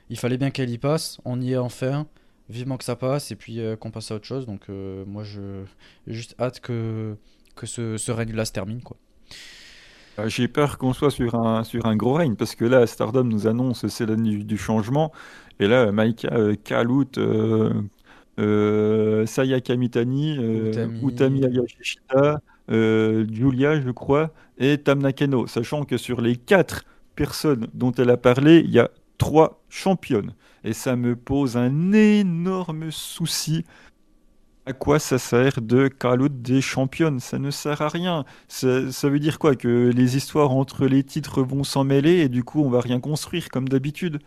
Il 0.10 0.18
fallait 0.18 0.38
bien 0.38 0.52
qu'elle 0.52 0.70
y 0.70 0.78
passe, 0.78 1.20
on 1.26 1.42
y 1.42 1.52
est 1.52 1.58
enfin, 1.58 2.08
vivement 2.54 2.78
que 2.78 2.84
ça 2.84 2.96
passe 2.96 3.32
et 3.32 3.36
puis 3.36 3.60
euh, 3.60 3.76
qu'on 3.76 3.92
passe 3.92 4.12
à 4.12 4.16
autre 4.16 4.26
chose, 4.26 4.46
donc 4.46 4.70
moi 4.70 5.24
je 5.24 5.64
juste 6.08 6.36
hâte 6.40 6.60
que, 6.60 7.16
que 7.56 7.66
ce, 7.66 7.98
ce 7.98 8.12
règne-là 8.12 8.46
se 8.46 8.52
termine, 8.52 8.82
quoi. 8.82 8.98
Euh, 10.20 10.30
j'ai 10.30 10.48
peur 10.48 10.78
qu'on 10.78 10.94
soit 10.94 11.10
sur 11.12 11.36
un, 11.36 11.64
sur 11.64 11.86
un 11.86 11.96
gros 11.96 12.14
règne, 12.14 12.36
parce 12.36 12.56
que 12.56 12.66
là, 12.66 12.86
Stardom 12.86 13.24
nous 13.24 13.48
annonce 13.48 13.88
c'est 13.88 14.06
l'année 14.06 14.38
du, 14.38 14.58
changement, 14.58 15.12
et 15.60 15.68
là, 15.68 15.92
Maika, 15.92 16.30
euh, 16.34 16.56
Kalut, 16.64 17.08
euh, 17.18 17.74
euh, 18.40 19.26
Sayaka 19.26 19.76
Mitani, 19.76 20.38
Utami, 21.04 21.46
Ayashishita, 21.46 22.42
Julia, 22.70 23.82
je 23.82 23.90
crois, 23.92 24.32
et 24.60 24.78
Tamnakeno, 24.78 25.48
sachant 25.48 25.84
que 25.84 25.98
sur 25.98 26.22
les 26.22 26.36
quatre 26.36 26.86
personnes 27.16 27.68
dont 27.74 27.92
elle 27.94 28.12
a 28.12 28.18
parlé, 28.18 28.60
il 28.60 28.72
y 28.72 28.80
a 28.80 28.90
trois 29.18 29.64
championnes. 29.70 30.34
Et 30.64 30.74
ça 30.74 30.96
me 30.96 31.16
pose 31.16 31.58
un 31.58 31.92
énorme 31.92 32.92
souci 32.92 33.66
à 34.66 34.74
quoi 34.74 35.00
ça 35.00 35.18
sert 35.18 35.62
de 35.62 35.88
call 35.90 36.30
des 36.42 36.62
championnes 36.62 37.20
Ça 37.20 37.38
ne 37.40 37.52
sert 37.52 37.82
à 37.82 37.90
rien. 37.90 38.26
Ça, 38.48 39.10
veut 39.10 39.20
dire 39.20 39.40
quoi? 39.40 39.56
Que 39.56 39.92
les 39.94 40.16
histoires 40.18 40.52
entre 40.52 40.86
les 40.86 41.04
titres 41.04 41.44
vont 41.44 41.64
s'en 41.64 41.84
mêler 41.84 42.20
et 42.20 42.30
du 42.30 42.44
coup 42.44 42.62
on 42.64 42.70
va 42.70 42.80
rien 42.82 43.00
construire 43.00 43.50
comme 43.50 43.68
d'habitude. 43.68 44.20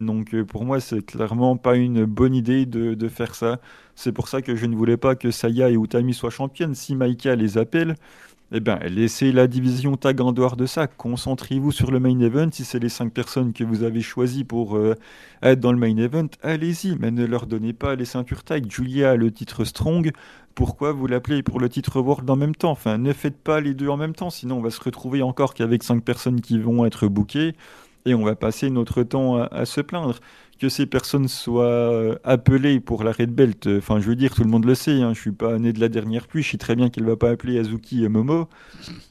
Donc 0.00 0.34
euh, 0.34 0.44
pour 0.44 0.64
moi 0.64 0.80
c'est 0.80 1.02
clairement 1.04 1.56
pas 1.56 1.76
une 1.76 2.04
bonne 2.04 2.34
idée 2.34 2.66
de, 2.66 2.94
de 2.94 3.08
faire 3.08 3.34
ça. 3.34 3.60
C'est 3.94 4.12
pour 4.12 4.28
ça 4.28 4.42
que 4.42 4.56
je 4.56 4.66
ne 4.66 4.76
voulais 4.76 4.96
pas 4.96 5.16
que 5.16 5.30
Saya 5.30 5.70
et 5.70 5.74
Utami 5.74 6.14
soient 6.14 6.30
championnes. 6.30 6.74
Si 6.74 6.94
Maika 6.96 7.36
les 7.36 7.58
appelle, 7.58 7.96
eh 8.50 8.60
bien, 8.60 8.78
laissez 8.78 9.30
la 9.30 9.46
division 9.46 9.96
tag 9.96 10.22
en 10.22 10.32
dehors 10.32 10.56
de 10.56 10.64
ça. 10.64 10.86
Concentrez-vous 10.86 11.70
sur 11.70 11.90
le 11.90 12.00
main 12.00 12.18
event. 12.20 12.48
Si 12.50 12.64
c'est 12.64 12.78
les 12.78 12.88
cinq 12.88 13.12
personnes 13.12 13.52
que 13.52 13.62
vous 13.62 13.82
avez 13.82 14.00
choisies 14.00 14.44
pour 14.44 14.78
euh, 14.78 14.94
être 15.42 15.60
dans 15.60 15.72
le 15.72 15.78
main 15.78 15.94
event, 15.98 16.28
allez-y. 16.42 16.96
Mais 16.98 17.10
ne 17.10 17.26
leur 17.26 17.46
donnez 17.46 17.74
pas 17.74 17.94
les 17.94 18.06
ceintures 18.06 18.44
tag. 18.44 18.70
Julia 18.70 19.10
a 19.10 19.16
le 19.16 19.30
titre 19.30 19.64
Strong. 19.64 20.12
Pourquoi 20.54 20.92
vous 20.92 21.06
l'appelez 21.06 21.42
pour 21.42 21.60
le 21.60 21.68
titre 21.68 22.00
World 22.00 22.28
en 22.30 22.36
même 22.36 22.54
temps? 22.54 22.70
Enfin, 22.70 22.96
ne 22.96 23.12
faites 23.12 23.36
pas 23.36 23.60
les 23.60 23.74
deux 23.74 23.88
en 23.88 23.98
même 23.98 24.14
temps. 24.14 24.30
Sinon, 24.30 24.56
on 24.58 24.62
va 24.62 24.70
se 24.70 24.80
retrouver 24.80 25.20
encore 25.20 25.52
qu'avec 25.52 25.82
cinq 25.82 26.02
personnes 26.02 26.40
qui 26.40 26.58
vont 26.58 26.86
être 26.86 27.06
bookées. 27.06 27.54
On 28.14 28.24
va 28.24 28.34
passer 28.34 28.70
notre 28.70 29.02
temps 29.02 29.42
à 29.42 29.64
se 29.64 29.80
plaindre 29.80 30.18
que 30.58 30.68
ces 30.68 30.86
personnes 30.86 31.28
soient 31.28 31.64
euh, 31.64 32.16
appelées 32.24 32.80
pour 32.80 33.04
la 33.04 33.12
Red 33.12 33.30
Belt, 33.30 33.66
euh, 33.66 33.78
enfin 33.78 34.00
je 34.00 34.08
veux 34.08 34.16
dire, 34.16 34.34
tout 34.34 34.42
le 34.42 34.50
monde 34.50 34.64
le 34.64 34.74
sait, 34.74 35.00
hein, 35.02 35.14
je 35.14 35.20
suis 35.20 35.32
pas 35.32 35.58
né 35.58 35.72
de 35.72 35.80
la 35.80 35.88
dernière 35.88 36.26
pluie, 36.26 36.42
je 36.42 36.50
sais 36.50 36.58
très 36.58 36.74
bien 36.74 36.90
qu'elle 36.90 37.04
va 37.04 37.16
pas 37.16 37.30
appeler 37.30 37.58
Azuki 37.58 38.04
et 38.04 38.08
Momo, 38.08 38.48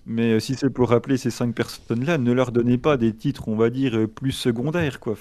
mais 0.05 0.33
euh, 0.33 0.39
si 0.39 0.55
c'est 0.55 0.69
pour 0.69 0.89
rappeler 0.89 1.17
ces 1.17 1.31
cinq 1.31 1.55
personnes-là, 1.55 2.17
ne 2.17 2.31
leur 2.31 2.51
donnez 2.51 2.77
pas 2.77 2.97
des 2.97 3.13
titres, 3.13 3.47
on 3.47 3.55
va 3.55 3.69
dire, 3.69 4.07
plus 4.13 4.33
secondaires, 4.33 4.99
quoi. 4.99 5.15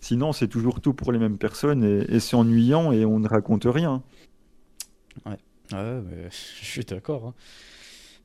Sinon 0.00 0.32
c'est 0.32 0.48
toujours 0.48 0.80
tout 0.80 0.92
pour 0.92 1.12
les 1.12 1.18
mêmes 1.18 1.38
personnes 1.38 1.84
et, 1.84 2.20
c'est 2.20 2.36
ennuyant 2.36 2.92
et 2.92 3.04
on 3.04 3.20
ne 3.20 3.28
raconte 3.28 3.66
rien. 3.66 4.02
Ouais, 5.24 5.38
ouais 5.72 6.02
je 6.30 6.64
suis 6.64 6.84
d'accord. 6.84 7.28
Hein. 7.28 7.34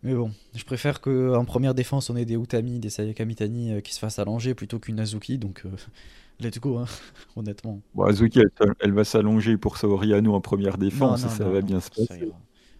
Mais 0.08 0.16
bon, 0.16 0.32
je 0.56 0.64
préfère 0.64 1.02
qu'en 1.02 1.44
première 1.44 1.74
défense, 1.74 2.10
on 2.10 2.16
ait 2.16 2.24
des 2.24 2.36
Utami, 2.36 2.80
des 2.80 2.90
Sayaka 2.90 3.26
Mitani 3.26 3.82
qui 3.82 3.94
se 3.94 4.00
fassent 4.00 4.20
allonger 4.20 4.54
plutôt 4.54 4.80
qu'une 4.80 5.02
Azuki. 5.02 5.38
Donc, 5.38 5.64
let's 6.40 6.60
go, 6.60 6.78
hein, 6.78 6.86
honnêtement. 7.36 7.82
Bon, 7.94 8.06
Azuki, 8.06 8.40
elle, 8.80 8.94
va 8.94 9.04
s'allonger 9.04 9.58
pour 9.58 9.78
Saoriano 9.78 10.34
en 10.34 10.40
première 10.40 10.78
défense, 10.78 11.28
ça 11.28 11.50
va 11.50 11.60
bien 11.60 11.82
se 11.82 11.90
passer. 11.90 12.32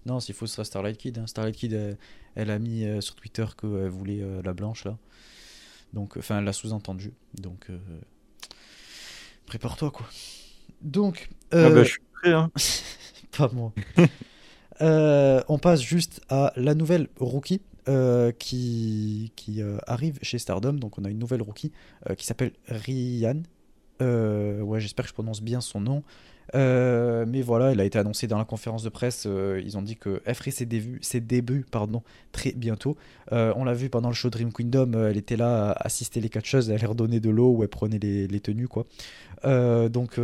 Non, 0.06 0.22
s'il 0.22 0.36
faut, 0.36 0.48
ce 0.48 0.54
sera 0.54 0.64
Starlight 0.64 0.98
Kid. 0.98 1.18
Hein. 1.18 1.28
Starlight 1.28 1.58
Kid, 1.58 1.98
elle, 2.36 2.50
a 2.50 2.60
mis 2.60 2.86
euh, 2.86 3.02
sur 3.02 3.16
Twitter 3.16 3.46
qu'elle 3.60 3.90
voulait 3.90 4.22
euh, 4.22 4.42
la 4.42 4.54
blanche, 4.54 4.86
là. 4.86 4.98
Donc, 5.92 6.16
enfin, 6.16 6.40
elle 6.40 6.46
l'a 6.46 6.54
sous-entendu. 6.54 7.12
Donc, 7.34 7.66
euh, 7.70 7.78
prépare-toi, 9.48 9.92
quoi. 9.92 10.08
Donc. 10.82 11.28
Ah 11.52 11.70
bah, 11.70 11.84
je 11.84 11.90
suis 11.90 12.02
prêt, 12.22 12.32
hein. 12.32 12.50
Pas 13.38 13.50
moi. 13.52 13.74
On 14.80 15.60
passe 15.62 15.82
juste 15.82 16.22
à 16.30 16.54
la 16.56 16.76
nouvelle 16.76 17.08
rookie. 17.20 17.62
Euh, 17.90 18.34
qui, 18.38 19.32
qui 19.38 19.62
euh, 19.62 19.78
arrive 19.88 20.20
chez 20.22 20.40
Stardom. 20.40 20.74
Donc 20.74 21.00
on 21.00 21.06
a 21.06 21.10
une 21.10 21.20
nouvelle 21.20 21.42
rookie 21.42 21.72
euh, 22.10 22.16
qui 22.16 22.26
s'appelle 22.26 22.52
Ryan. 22.68 23.44
ouais, 24.02 24.80
j'espère 24.82 25.06
que 25.06 25.10
je 25.10 25.14
prononce 25.14 25.42
bien 25.42 25.62
son 25.62 25.80
nom. 25.80 26.04
mais 26.54 27.42
voilà, 27.42 27.72
elle 27.72 27.80
a 27.80 27.86
été 27.86 27.98
annoncée 27.98 28.28
dans 28.28 28.38
la 28.38 28.44
conférence 28.44 28.84
de 28.84 28.90
presse. 28.90 29.26
ils 29.26 29.78
ont 29.78 29.82
dit 29.82 29.96
que 29.96 30.22
elle 30.26 30.36
ferait 30.36 30.52
ses 30.52 30.66
débuts, 30.66 31.00
ses 31.02 31.22
débuts 31.22 31.66
pardon, 31.70 32.04
très 32.34 32.52
bientôt. 32.52 32.98
on 33.32 33.64
l'a 33.64 33.74
vu 33.74 33.90
pendant 33.90 34.10
le 34.10 34.16
show 34.16 34.30
Dream 34.30 34.52
Kingdom. 34.52 34.92
elle 35.06 35.18
était 35.18 35.38
là 35.38 35.70
à 35.72 35.86
assister 35.86 36.20
les 36.20 36.30
catcheuses. 36.30 36.70
Elle 36.70 36.82
leur 36.82 36.94
donnait 36.94 37.22
de 37.22 37.30
l'eau 37.30 37.54
ou 37.54 37.64
elle 37.64 37.70
prenait 37.70 38.00
les, 38.00 38.28
les 38.28 38.40
tenues. 38.42 38.68
quoi. 38.68 38.86
donc 39.44 40.20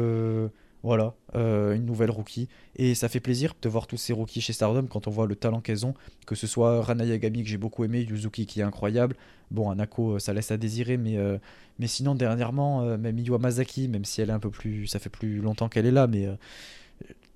voilà, 0.83 1.13
euh, 1.35 1.75
une 1.75 1.85
nouvelle 1.85 2.11
rookie. 2.11 2.49
Et 2.75 2.93
ça 2.93 3.07
fait 3.07 3.21
plaisir 3.21 3.53
de 3.61 3.69
voir 3.69 3.87
tous 3.87 3.95
ces 3.95 4.11
rookies 4.11 4.41
chez 4.41 4.51
Stardom 4.51 4.85
quand 4.87 5.07
on 5.07 5.11
voit 5.11 5.27
le 5.27 5.35
talent 5.35 5.61
qu'elles 5.61 5.85
ont. 5.85 5.93
Que 6.27 6.35
ce 6.35 6.45
soit 6.45 6.81
Rana 6.81 7.05
Yagami 7.05 7.43
que 7.43 7.49
j'ai 7.49 7.57
beaucoup 7.57 7.85
aimé, 7.85 8.01
Yuzuki 8.01 8.45
qui 8.45 8.59
est 8.59 8.63
incroyable. 8.63 9.15
Bon, 9.49 9.69
Anako, 9.69 10.15
euh, 10.15 10.19
ça 10.19 10.33
laisse 10.33 10.51
à 10.51 10.57
désirer, 10.57 10.97
mais, 10.97 11.17
euh, 11.17 11.37
mais 11.79 11.87
sinon, 11.87 12.15
dernièrement, 12.15 12.97
même 12.97 13.17
Iwa 13.17 13.39
Mazaki, 13.39 13.87
même 13.87 14.03
si 14.03 14.21
elle 14.21 14.29
est 14.29 14.33
un 14.33 14.39
peu 14.39 14.49
plus. 14.49 14.87
Ça 14.87 14.99
fait 14.99 15.09
plus 15.09 15.39
longtemps 15.39 15.69
qu'elle 15.69 15.85
est 15.85 15.91
là, 15.91 16.05
mais 16.05 16.27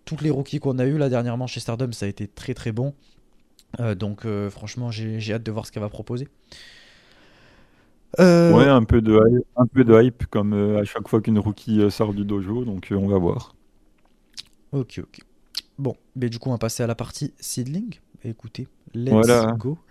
toutes 0.03 0.22
les 0.22 0.30
rookies 0.30 0.60
qu'on 0.60 0.78
a 0.78 0.86
eu 0.86 0.98
là 0.98 1.10
dernièrement 1.10 1.48
chez 1.48 1.61
Stardom, 1.61 1.91
ça 1.94 2.06
a 2.06 2.10
été 2.10 2.28
très 2.28 2.53
très 2.53 2.74
bon. 2.74 2.94
donc 3.98 4.28
franchement, 4.49 4.91
j'ai 4.91 5.34
hâte 5.34 5.44
de 5.44 5.52
voir 5.52 5.65
ce 5.65 5.72
qu'elle 5.72 5.84
va 5.84 5.90
proposer. 5.90 6.28
Ouais, 8.18 8.68
un 8.68 8.84
peu 8.84 9.02
de 9.02 9.14
hype, 9.14 9.45
un 9.56 9.68
peu 9.68 9.84
de 9.84 10.02
hype 10.02 10.26
comme 10.27 10.53
à 10.77 10.84
chaque 10.84 11.07
fois 11.07 11.22
qu'une 11.22 11.39
rookie 11.39 11.89
sort 11.91 12.14
du 12.14 12.26
dojo, 12.26 12.65
donc 12.65 12.88
on 12.91 13.07
va 13.07 13.18
voir. 13.18 13.56
Ok, 14.72 14.99
ok. 15.03 15.19
Bon, 15.77 15.95
mais 16.15 16.30
du 16.30 16.39
coup, 16.39 16.49
on 16.49 16.53
va 16.53 16.57
passer 16.57 16.84
à 16.84 16.88
la 16.88 16.95
partie 16.95 17.34
seedling. 17.39 17.95
Écoutez, 18.23 18.68
let's 18.94 19.27
go. 19.57 19.77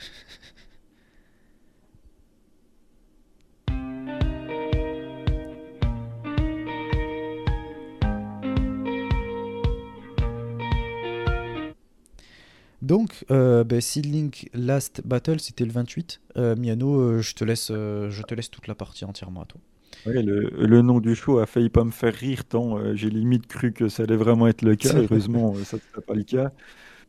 Donc, 12.86 13.24
euh, 13.32 13.64
ben, 13.64 13.80
Seedlink 13.80 14.48
Last 14.54 15.02
Battle, 15.04 15.40
c'était 15.40 15.64
le 15.64 15.72
28. 15.72 16.20
Euh, 16.36 16.54
Miano, 16.54 17.00
euh, 17.00 17.20
je, 17.20 17.34
te 17.34 17.42
laisse, 17.42 17.72
euh, 17.72 18.10
je 18.10 18.22
te 18.22 18.32
laisse 18.32 18.48
toute 18.48 18.68
la 18.68 18.76
partie 18.76 19.04
entièrement 19.04 19.42
à 19.42 19.46
toi. 19.46 19.60
le, 20.06 20.82
nom 20.82 21.00
du 21.00 21.16
show 21.16 21.40
a 21.40 21.46
failli 21.46 21.68
pas 21.68 21.82
me 21.82 21.90
faire 21.90 22.14
rire 22.14 22.44
tant 22.44 22.94
j'ai 22.94 23.10
limite 23.10 23.48
cru 23.48 23.72
que 23.72 23.88
ça 23.88 24.04
allait 24.04 24.14
vraiment 24.14 24.46
être 24.46 24.62
le 24.62 24.76
cas. 24.76 24.94
Heureusement, 24.94 25.52
ça 25.64 25.78
ne 25.96 26.00
pas 26.00 26.14
le 26.14 26.22
cas. 26.22 26.52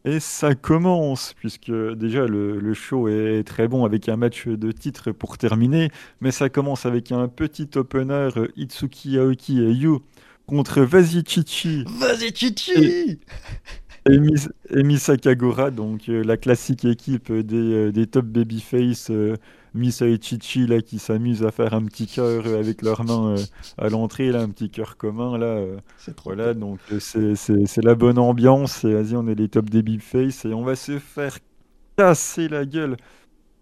Et 0.04 0.20
ça 0.20 0.56
commence, 0.56 1.36
puisque 1.36 1.72
déjà 1.72 2.26
le, 2.26 2.74
show 2.74 3.08
est 3.08 3.44
très 3.44 3.68
bon 3.68 3.86
avec 3.86 4.10
un 4.10 4.18
match 4.18 4.48
de 4.48 4.72
titre 4.72 5.12
pour 5.12 5.38
terminer, 5.38 5.92
mais 6.22 6.32
ça 6.32 6.50
commence 6.50 6.88
avec 6.88 7.12
un 7.12 7.28
petit 7.28 7.70
opener 7.76 8.30
Itsuki 8.56 9.20
Aoki 9.20 9.62
et 9.62 9.72
Yu 9.72 10.00
contre 10.48 10.82
Vas-y 10.82 11.24
Chichi. 11.24 11.86
Vas-y 14.08 14.38
Chichi 14.38 14.48
et, 14.70 14.84
Misa 14.84 15.18
Kagura, 15.18 15.72
donc 15.72 16.10
euh, 16.10 16.24
la 16.24 16.38
classique 16.38 16.86
équipe 16.86 17.32
des, 17.32 17.56
euh, 17.56 17.92
des 17.92 18.08
top 18.08 18.26
babyface, 18.26 19.10
euh, 19.12 19.36
Misa 19.74 20.08
et 20.08 20.20
Chichi 20.22 20.68
là, 20.68 20.82
qui 20.82 21.00
s'amusent 21.00 21.44
à 21.44 21.52
faire 21.52 21.74
un 21.74 21.84
petit 21.86 22.08
cœur 22.08 22.46
avec 22.48 22.82
leurs 22.82 23.04
mains 23.04 23.36
à 23.78 23.90
l'entrée, 23.90 24.32
là, 24.32 24.42
un 24.42 24.50
petit 24.50 24.70
cœur 24.70 24.98
commun. 24.98 25.38
Là, 25.38 25.62
voilà, 26.24 26.54
donc 26.54 26.80
c'est 27.00 27.84
la 27.84 27.96
bonne 27.96 28.18
ambiance. 28.18 28.84
Et 28.84 28.94
vas-y, 28.94 29.16
on 29.16 29.28
est 29.28 29.36
les 29.36 29.50
top 29.50 29.70
babyface 29.70 30.46
et 30.46 30.54
on 30.54 30.64
va 30.64 30.76
se 30.76 30.98
faire 30.98 31.38
casser 31.96 32.48
la 32.48 32.66
gueule 32.66 32.98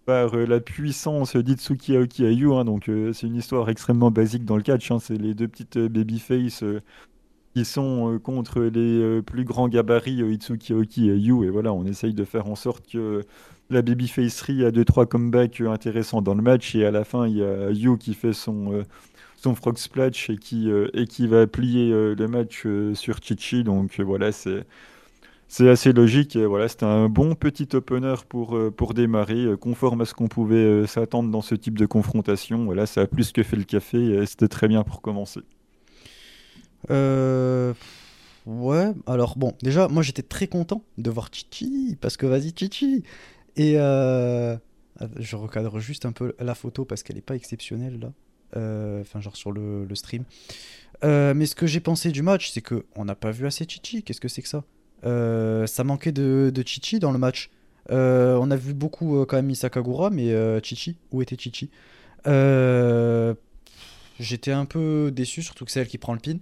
par 0.06 0.36
la 0.36 0.60
puissance 0.60 1.36
d'Itsuki 1.36 1.96
Aoki 1.96 2.24
Ayu. 2.24 2.54
Hein, 2.54 2.64
donc 2.64 2.90
c'est 3.12 3.26
une 3.26 3.36
histoire 3.36 3.68
extrêmement 3.68 4.10
basique 4.10 4.44
dans 4.44 4.56
le 4.56 4.62
catch. 4.62 4.90
Hein, 4.90 4.98
c'est 5.00 5.18
les 5.18 5.34
deux 5.34 5.48
petites 5.48 5.78
babyface 5.78 6.64
qui 7.56 7.64
sont 7.64 8.12
euh, 8.12 8.18
contre 8.18 8.60
les 8.60 9.00
euh, 9.00 9.22
plus 9.22 9.44
grands 9.44 9.68
gabarits 9.68 10.20
euh, 10.20 10.30
Itsuki 10.30 10.74
Oki 10.74 11.08
et 11.08 11.16
Yu. 11.16 11.42
Et 11.46 11.48
voilà, 11.48 11.72
on 11.72 11.86
essaye 11.86 12.12
de 12.12 12.24
faire 12.24 12.48
en 12.48 12.54
sorte 12.54 12.86
que 12.86 13.24
la 13.70 13.80
babyfacerie 13.80 14.62
a 14.62 14.70
deux 14.70 14.84
trois 14.84 15.06
comebacks 15.06 15.62
intéressants 15.62 16.20
dans 16.20 16.34
le 16.34 16.42
match. 16.42 16.74
Et 16.74 16.84
à 16.84 16.90
la 16.90 17.02
fin, 17.04 17.26
il 17.26 17.38
y 17.38 17.42
a 17.42 17.70
Yu 17.70 17.96
qui 17.96 18.12
fait 18.12 18.34
son, 18.34 18.84
son 19.38 19.54
frog 19.54 19.78
splash 19.78 20.28
et 20.28 20.36
qui, 20.36 20.70
et 20.92 21.06
qui 21.06 21.26
va 21.26 21.46
plier 21.46 21.90
le 21.90 22.28
match 22.28 22.66
sur 22.92 23.22
Chichi. 23.22 23.64
Donc 23.64 23.98
voilà, 24.00 24.32
c'est. 24.32 24.66
C'est 25.48 25.68
assez 25.68 25.92
logique. 25.92 26.36
Voilà, 26.36 26.66
c'était 26.66 26.86
un 26.86 27.08
bon 27.08 27.36
petit 27.36 27.68
opener 27.74 28.16
pour, 28.28 28.58
pour 28.76 28.94
démarrer, 28.94 29.46
conforme 29.60 30.00
à 30.00 30.04
ce 30.04 30.12
qu'on 30.12 30.26
pouvait 30.26 30.88
s'attendre 30.88 31.30
dans 31.30 31.40
ce 31.40 31.54
type 31.54 31.78
de 31.78 31.86
confrontation. 31.86 32.64
Voilà, 32.64 32.84
ça 32.84 33.02
a 33.02 33.06
plus 33.06 33.30
que 33.30 33.44
fait 33.44 33.56
le 33.56 33.62
café 33.62 34.26
c'était 34.26 34.48
très 34.48 34.66
bien 34.66 34.82
pour 34.82 35.00
commencer. 35.00 35.42
Euh, 36.90 37.74
ouais, 38.46 38.92
alors 39.06 39.36
bon, 39.36 39.54
déjà, 39.62 39.88
moi 39.88 40.02
j'étais 40.02 40.22
très 40.22 40.46
content 40.46 40.82
de 40.98 41.10
voir 41.10 41.30
Chichi, 41.32 41.96
parce 42.00 42.16
que 42.16 42.26
vas-y 42.26 42.52
Chichi. 42.56 43.02
Et 43.56 43.74
euh, 43.76 44.56
je 45.16 45.36
recadre 45.36 45.78
juste 45.78 46.04
un 46.04 46.12
peu 46.12 46.34
la 46.38 46.54
photo 46.54 46.84
parce 46.84 47.02
qu'elle 47.02 47.16
est 47.16 47.22
pas 47.22 47.36
exceptionnelle 47.36 47.98
là. 48.00 48.12
Euh, 48.56 49.00
enfin, 49.00 49.20
genre 49.20 49.36
sur 49.36 49.50
le, 49.50 49.86
stream. 49.94 50.24
mais 51.02 51.46
ce 51.46 51.54
que 51.54 51.66
j'ai 51.66 51.80
pensé 51.80 52.10
du 52.10 52.22
match, 52.22 52.50
c'est 52.50 52.60
que 52.60 52.84
on 52.94 53.04
n'a 53.04 53.14
pas 53.14 53.30
vu 53.30 53.46
assez 53.46 53.66
Chichi. 53.68 54.02
Qu'est-ce 54.02 54.20
que 54.20 54.28
c'est 54.28 54.42
que 54.42 54.48
ça? 54.48 54.64
Ça 55.02 55.84
manquait 55.84 56.12
de, 56.12 56.50
de, 56.54 56.62
Chichi 56.66 56.98
dans 56.98 57.12
le 57.12 57.18
match. 57.18 57.50
on 57.90 58.50
a 58.50 58.56
vu 58.56 58.74
beaucoup 58.74 59.24
quand 59.26 59.36
même 59.36 59.46
Misakagura, 59.46 60.10
mais 60.10 60.32
Chichi, 60.62 60.96
où 61.10 61.22
était 61.22 61.36
Chichi? 61.36 61.70
J'étais 64.18 64.52
un 64.52 64.64
peu 64.64 65.10
déçu, 65.14 65.42
surtout 65.42 65.64
que 65.64 65.70
c'est 65.70 65.80
elle 65.80 65.88
qui 65.88 65.98
prend 65.98 66.14
le 66.14 66.20
pin. 66.20 66.38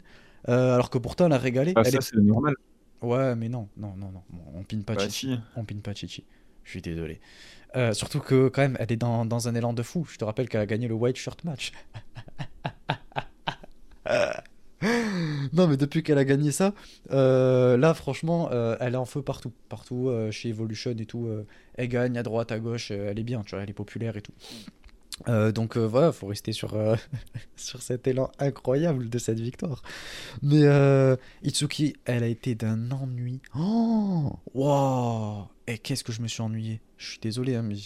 Euh, 0.49 0.75
alors 0.75 0.91
que 0.91 0.99
pourtant, 0.99 1.27
elle 1.27 1.33
a 1.33 1.39
régalé. 1.39 1.73
Ah, 1.77 1.85
ça, 1.85 2.01
c'est 2.01 2.17
normal. 2.17 2.55
Ouais, 3.03 3.35
mais 3.35 3.49
non, 3.49 3.69
non, 3.77 3.95
non, 3.97 4.11
non. 4.13 4.23
On 4.55 4.63
pine 4.63 4.85
pas 4.85 4.95
bah, 4.95 5.05
Chichi. 5.05 5.39
On 5.57 5.65
pine 5.65 5.81
pas 5.81 5.95
Chichi. 5.95 6.25
Je 6.65 6.71
suis 6.71 6.83
désolé. 6.83 7.21
Euh, 7.77 7.93
surtout 7.93 8.21
que, 8.21 8.49
quand 8.49 8.63
même, 8.63 8.77
elle 8.79 8.93
est 8.93 8.97
dans, 8.97 9.25
dans, 9.27 9.49
un 9.49 9.55
élan 9.55 9.73
de 9.73 9.83
fou. 9.83 10.07
Je 10.11 10.17
te 10.17 10.25
rappelle 10.25 10.49
qu'elle 10.49 10.61
a 10.61 10.67
gagné 10.67 10.89
le 10.89 10.95
White 10.95 11.17
Shirt 11.17 11.45
Match. 11.45 11.73
non, 15.53 15.67
mais 15.67 15.77
depuis 15.77 16.03
qu'elle 16.03 16.19
a 16.19 16.25
gagné 16.25 16.53
ça, 16.53 16.73
euh, 17.11 17.77
là, 17.77 17.93
franchement, 17.95 18.51
elle 18.81 18.95
est 18.95 18.99
en 18.99 19.05
feu 19.05 19.23
partout. 19.23 19.53
Partout, 19.69 20.11
chez 20.31 20.51
Evolution 20.51 20.93
et 20.93 21.07
tout. 21.07 21.29
elle 21.75 21.89
gagne 21.89 22.17
à 22.17 22.23
droite, 22.23 22.53
à 22.53 22.59
gauche. 22.59 22.91
elle 22.91 23.19
est 23.19 23.25
bien, 23.25 23.43
tu 23.43 23.55
vois, 23.55 23.63
elle 23.63 23.71
est 23.71 23.75
populaire 23.75 24.17
et 24.17 24.23
tout. 24.23 24.33
Euh, 25.29 25.53
donc 25.53 25.77
euh, 25.77 25.87
voilà, 25.87 26.13
faut 26.13 26.27
rester 26.27 26.53
sur, 26.53 26.75
euh, 26.75 26.97
sur 27.57 27.83
cet 27.83 28.07
élan 28.07 28.31
incroyable 28.39 29.09
de 29.09 29.19
cette 29.19 29.41
victoire. 29.41 29.83
Mais 30.43 30.65
Itsuki, 31.43 31.95
elle 32.05 32.23
a 32.23 32.27
été 32.27 32.55
d'un 32.55 32.91
ennui. 32.91 33.41
Oh 33.57 34.33
Wow 34.55 35.49
Et 35.67 35.79
qu'est-ce 35.79 36.05
que 36.05 36.13
je 36.13 36.21
me 36.21 36.29
suis 36.29 36.43
ennuyé 36.43 36.81
Je 36.97 37.11
suis 37.11 37.21
désolé, 37.21 37.55
hein, 37.55 37.63
mais 37.63 37.77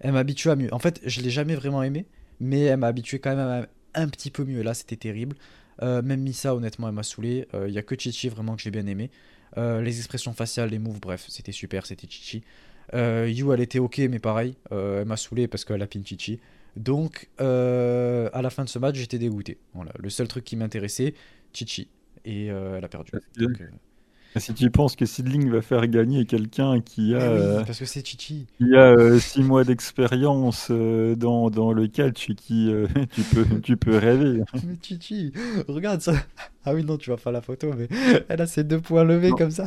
elle 0.00 0.12
m'a 0.12 0.20
habitué 0.20 0.50
à 0.50 0.56
mieux. 0.56 0.72
En 0.72 0.78
fait, 0.78 1.00
je 1.04 1.20
l'ai 1.20 1.30
jamais 1.30 1.54
vraiment 1.54 1.82
aimé, 1.82 2.06
mais 2.40 2.60
elle 2.62 2.78
m'a 2.78 2.88
habitué 2.88 3.18
quand 3.18 3.34
même 3.34 3.66
à 3.94 4.00
un 4.00 4.08
petit 4.08 4.30
peu 4.30 4.44
mieux. 4.44 4.62
Là, 4.62 4.74
c'était 4.74 4.96
terrible. 4.96 5.36
même 5.80 6.20
Misa, 6.20 6.54
honnêtement, 6.54 6.88
elle 6.88 6.94
m'a 6.94 7.02
saoulé. 7.02 7.46
Il 7.66 7.72
y 7.72 7.78
a 7.78 7.82
que 7.82 7.98
Chichi 7.98 8.28
vraiment 8.28 8.56
que 8.56 8.62
j'ai 8.62 8.70
bien 8.70 8.86
aimé. 8.86 9.10
les 9.56 9.98
expressions 9.98 10.32
faciales, 10.32 10.70
les 10.70 10.78
moves, 10.78 11.00
bref, 11.00 11.26
c'était 11.28 11.52
super, 11.52 11.86
c'était 11.86 12.08
Chichi. 12.08 12.42
Euh, 12.92 13.28
Yu, 13.28 13.52
elle 13.52 13.60
était 13.60 13.78
ok, 13.78 13.98
mais 14.10 14.18
pareil, 14.18 14.56
euh, 14.72 15.00
elle 15.00 15.08
m'a 15.08 15.16
saoulé 15.16 15.48
parce 15.48 15.64
qu'elle 15.64 15.80
a 15.82 15.86
pin 15.86 16.02
Chichi. 16.04 16.40
Donc, 16.76 17.28
euh, 17.40 18.28
à 18.32 18.42
la 18.42 18.50
fin 18.50 18.64
de 18.64 18.68
ce 18.68 18.78
match, 18.78 18.96
j'étais 18.96 19.18
dégoûté. 19.18 19.58
Voilà. 19.74 19.92
Le 19.98 20.10
seul 20.10 20.28
truc 20.28 20.44
qui 20.44 20.56
m'intéressait, 20.56 21.14
Chichi. 21.52 21.88
Et 22.24 22.46
elle 22.46 22.84
a 22.84 22.88
perdu. 22.88 23.12
Si 24.36 24.52
tu 24.52 24.68
penses 24.70 24.96
que 24.96 25.06
Sidling 25.06 25.48
va 25.48 25.62
faire 25.62 25.86
gagner 25.86 26.24
quelqu'un 26.24 26.80
qui 26.80 27.14
a, 27.14 27.20
euh, 27.20 27.64
parce 27.64 27.78
que 27.78 27.84
c'est 27.84 28.04
Chichi. 28.04 28.46
Qui 28.58 28.74
a 28.74 29.18
6 29.18 29.40
euh, 29.40 29.42
mois 29.44 29.62
d'expérience 29.62 30.68
euh, 30.70 31.14
dans, 31.14 31.50
dans, 31.50 31.72
le 31.72 31.86
catch 31.86 32.30
et 32.30 32.34
qui 32.34 32.72
tu, 33.14 33.22
peux, 33.22 33.60
tu 33.60 33.76
peux 33.76 33.96
rêver. 33.96 34.42
Mais 34.66 34.74
Chichi, 34.82 35.32
regarde 35.68 36.00
ça. 36.00 36.14
Ah 36.64 36.74
oui, 36.74 36.84
non, 36.84 36.96
tu 36.96 37.10
vas 37.10 37.16
faire 37.16 37.30
la 37.30 37.42
photo, 37.42 37.70
mais 37.76 37.88
elle 38.28 38.40
a 38.40 38.46
ses 38.46 38.64
deux 38.64 38.80
points 38.80 39.04
levés 39.04 39.30
comme 39.32 39.50
ça. 39.50 39.66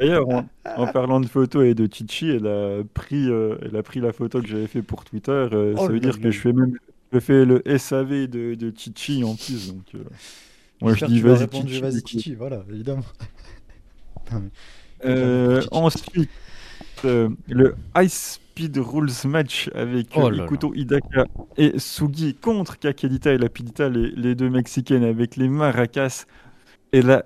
D'ailleurs, 0.00 0.26
en, 0.64 0.86
parlant 0.86 1.20
de 1.20 1.26
photo 1.26 1.62
et 1.62 1.74
de 1.74 1.86
Chichi, 1.92 2.30
elle 2.30 2.46
a 2.46 2.82
pris, 2.94 3.26
elle 3.26 3.76
a 3.76 3.82
pris 3.82 4.00
la 4.00 4.12
photo 4.12 4.40
que 4.40 4.48
j'avais 4.48 4.66
fait 4.66 4.80
pour 4.80 5.04
Twitter. 5.04 5.48
ça 5.50 5.56
oh 5.76 5.88
veut 5.88 6.00
dire 6.00 6.18
que 6.18 6.30
je 6.30 6.40
fais 6.40 6.52
même 6.52 6.78
je 7.12 7.20
fais 7.20 7.44
le 7.44 7.62
SAV 7.76 8.26
de, 8.26 8.54
de 8.54 8.72
Chichi 8.74 9.22
en 9.22 9.36
plus. 9.36 9.74
Donc, 9.74 10.02
moi, 10.82 10.94
je 10.94 11.06
dis 11.06 11.20
vas-y. 11.20 11.80
Vas-y, 11.80 12.02
Chichi, 12.04 12.34
voilà, 12.34 12.64
évidemment. 12.68 13.04
euh, 15.04 15.62
ensuite, 15.70 16.30
euh, 17.04 17.28
le 17.48 17.76
Ice 18.00 18.40
Speed 18.52 18.76
Rules 18.78 19.10
match 19.26 19.70
avec 19.74 20.08
oh 20.16 20.28
euh, 20.28 20.44
Ikuto 20.44 20.74
Hidaka 20.74 21.26
et 21.56 21.78
Sugi 21.78 22.34
contre 22.34 22.78
Kakedita 22.78 23.32
et 23.32 23.38
Lapidita, 23.38 23.88
les, 23.88 24.10
les 24.10 24.34
deux 24.34 24.50
mexicaines 24.50 25.04
avec 25.04 25.36
les 25.36 25.48
maracas. 25.48 26.26
Et 26.92 27.00
là, 27.00 27.22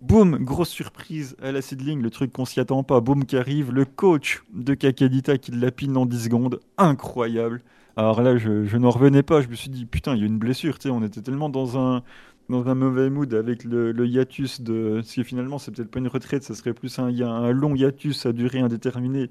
boum, 0.00 0.38
grosse 0.38 0.70
surprise 0.70 1.36
à 1.42 1.52
la 1.52 1.60
seedling, 1.60 2.00
le 2.00 2.10
truc 2.10 2.32
qu'on 2.32 2.44
s'y 2.44 2.60
attend 2.60 2.82
pas, 2.84 3.00
boum 3.00 3.24
qui 3.24 3.36
arrive, 3.36 3.72
le 3.72 3.84
coach 3.84 4.42
de 4.52 4.74
Kakedita 4.74 5.38
qui 5.38 5.50
lapine 5.52 5.96
en 5.96 6.06
10 6.06 6.24
secondes, 6.24 6.60
incroyable. 6.78 7.62
Alors 7.96 8.22
là, 8.22 8.38
je, 8.38 8.64
je 8.64 8.76
n'en 8.78 8.90
revenais 8.90 9.22
pas, 9.22 9.42
je 9.42 9.48
me 9.48 9.54
suis 9.54 9.68
dit, 9.68 9.84
putain, 9.84 10.14
il 10.14 10.20
y 10.20 10.22
a 10.22 10.26
une 10.26 10.38
blessure, 10.38 10.78
tu 10.78 10.88
sais, 10.88 10.90
on 10.90 11.02
était 11.02 11.20
tellement 11.20 11.50
dans 11.50 11.78
un, 11.78 12.02
dans 12.52 12.68
un 12.68 12.74
mauvais 12.74 13.10
mood 13.10 13.32
avec 13.34 13.64
le, 13.64 14.06
hiatus 14.06 14.60
de. 14.60 14.96
Parce 14.96 15.14
que 15.14 15.22
finalement, 15.24 15.58
c'est 15.58 15.72
peut-être 15.72 15.90
pas 15.90 15.98
une 15.98 16.08
retraite, 16.08 16.44
ça 16.44 16.54
serait 16.54 16.74
plus 16.74 16.98
un, 16.98 17.50
long 17.50 17.74
hiatus 17.74 18.26
à 18.26 18.32
durée 18.32 18.60
indéterminée 18.60 19.30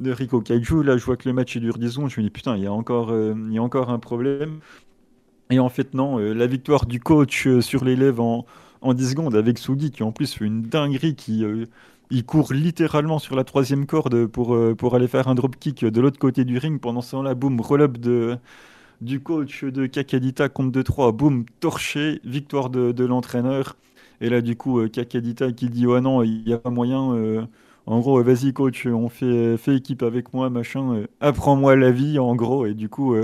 de 0.00 0.12
Rico 0.12 0.40
Kaiju. 0.40 0.82
Là, 0.82 0.96
je 0.98 1.04
vois 1.04 1.16
que 1.16 1.28
le 1.28 1.32
match 1.32 1.56
dure 1.56 1.78
10 1.78 1.92
secondes. 1.92 2.10
Je 2.10 2.20
me 2.20 2.26
dis, 2.26 2.30
putain, 2.30 2.56
il 2.56 2.64
y, 2.64 2.66
a 2.66 2.72
encore, 2.72 3.10
euh, 3.10 3.34
y 3.50 3.58
a 3.58 3.62
encore 3.62 3.90
un 3.90 3.98
problème. 3.98 4.58
Et 5.50 5.58
en 5.58 5.68
fait, 5.70 5.94
non, 5.94 6.18
euh, 6.18 6.34
la 6.34 6.46
victoire 6.46 6.84
du 6.84 7.00
coach 7.00 7.46
euh, 7.46 7.60
sur 7.62 7.84
l'élève 7.84 8.20
en, 8.20 8.44
en 8.82 8.94
10 8.94 9.10
secondes 9.10 9.34
avec 9.34 9.58
Sugi, 9.58 9.90
qui 9.90 10.02
en 10.02 10.12
plus 10.12 10.34
fait 10.34 10.44
une 10.44 10.62
dinguerie, 10.62 11.14
qui. 11.14 11.44
il 12.10 12.24
court 12.24 12.52
littéralement 12.52 13.18
sur 13.18 13.36
la 13.36 13.44
troisième 13.44 13.86
corde 13.86 14.26
pour, 14.26 14.56
pour 14.76 14.94
aller 14.94 15.08
faire 15.08 15.28
un 15.28 15.34
dropkick 15.34 15.84
de 15.84 16.00
l'autre 16.00 16.18
côté 16.18 16.44
du 16.44 16.58
ring. 16.58 16.80
Pendant 16.80 17.02
ce 17.02 17.12
temps-là, 17.12 17.34
boum, 17.34 17.60
roll-up 17.60 17.98
de, 17.98 18.38
du 19.00 19.20
coach 19.20 19.64
de 19.64 19.86
Kakadita 19.86 20.48
contre 20.48 20.80
2-3, 20.80 21.12
boum, 21.12 21.44
torché, 21.60 22.20
victoire 22.24 22.70
de, 22.70 23.04
l'entraîneur. 23.04 23.76
Et 24.20 24.28
là, 24.28 24.40
du 24.40 24.56
coup, 24.56 24.80
euh, 24.80 24.88
Kakadita 24.88 25.52
qui 25.52 25.68
dit 25.68 25.86
Oh 25.86 26.00
non, 26.00 26.22
il 26.22 26.42
n'y 26.44 26.52
a 26.52 26.58
pas 26.58 26.70
moyen, 26.70 27.12
euh, 27.14 27.42
En 27.86 28.00
gros, 28.00 28.22
vas-y 28.22 28.52
coach, 28.52 28.86
on 28.86 29.08
fait, 29.08 29.56
équipe 29.68 30.02
avec 30.02 30.34
moi, 30.34 30.50
machin, 30.50 31.04
apprends-moi 31.20 31.76
la 31.76 31.90
vie, 31.90 32.18
en 32.18 32.34
gros. 32.34 32.66
Et 32.66 32.74
du 32.74 32.88
coup, 32.88 33.14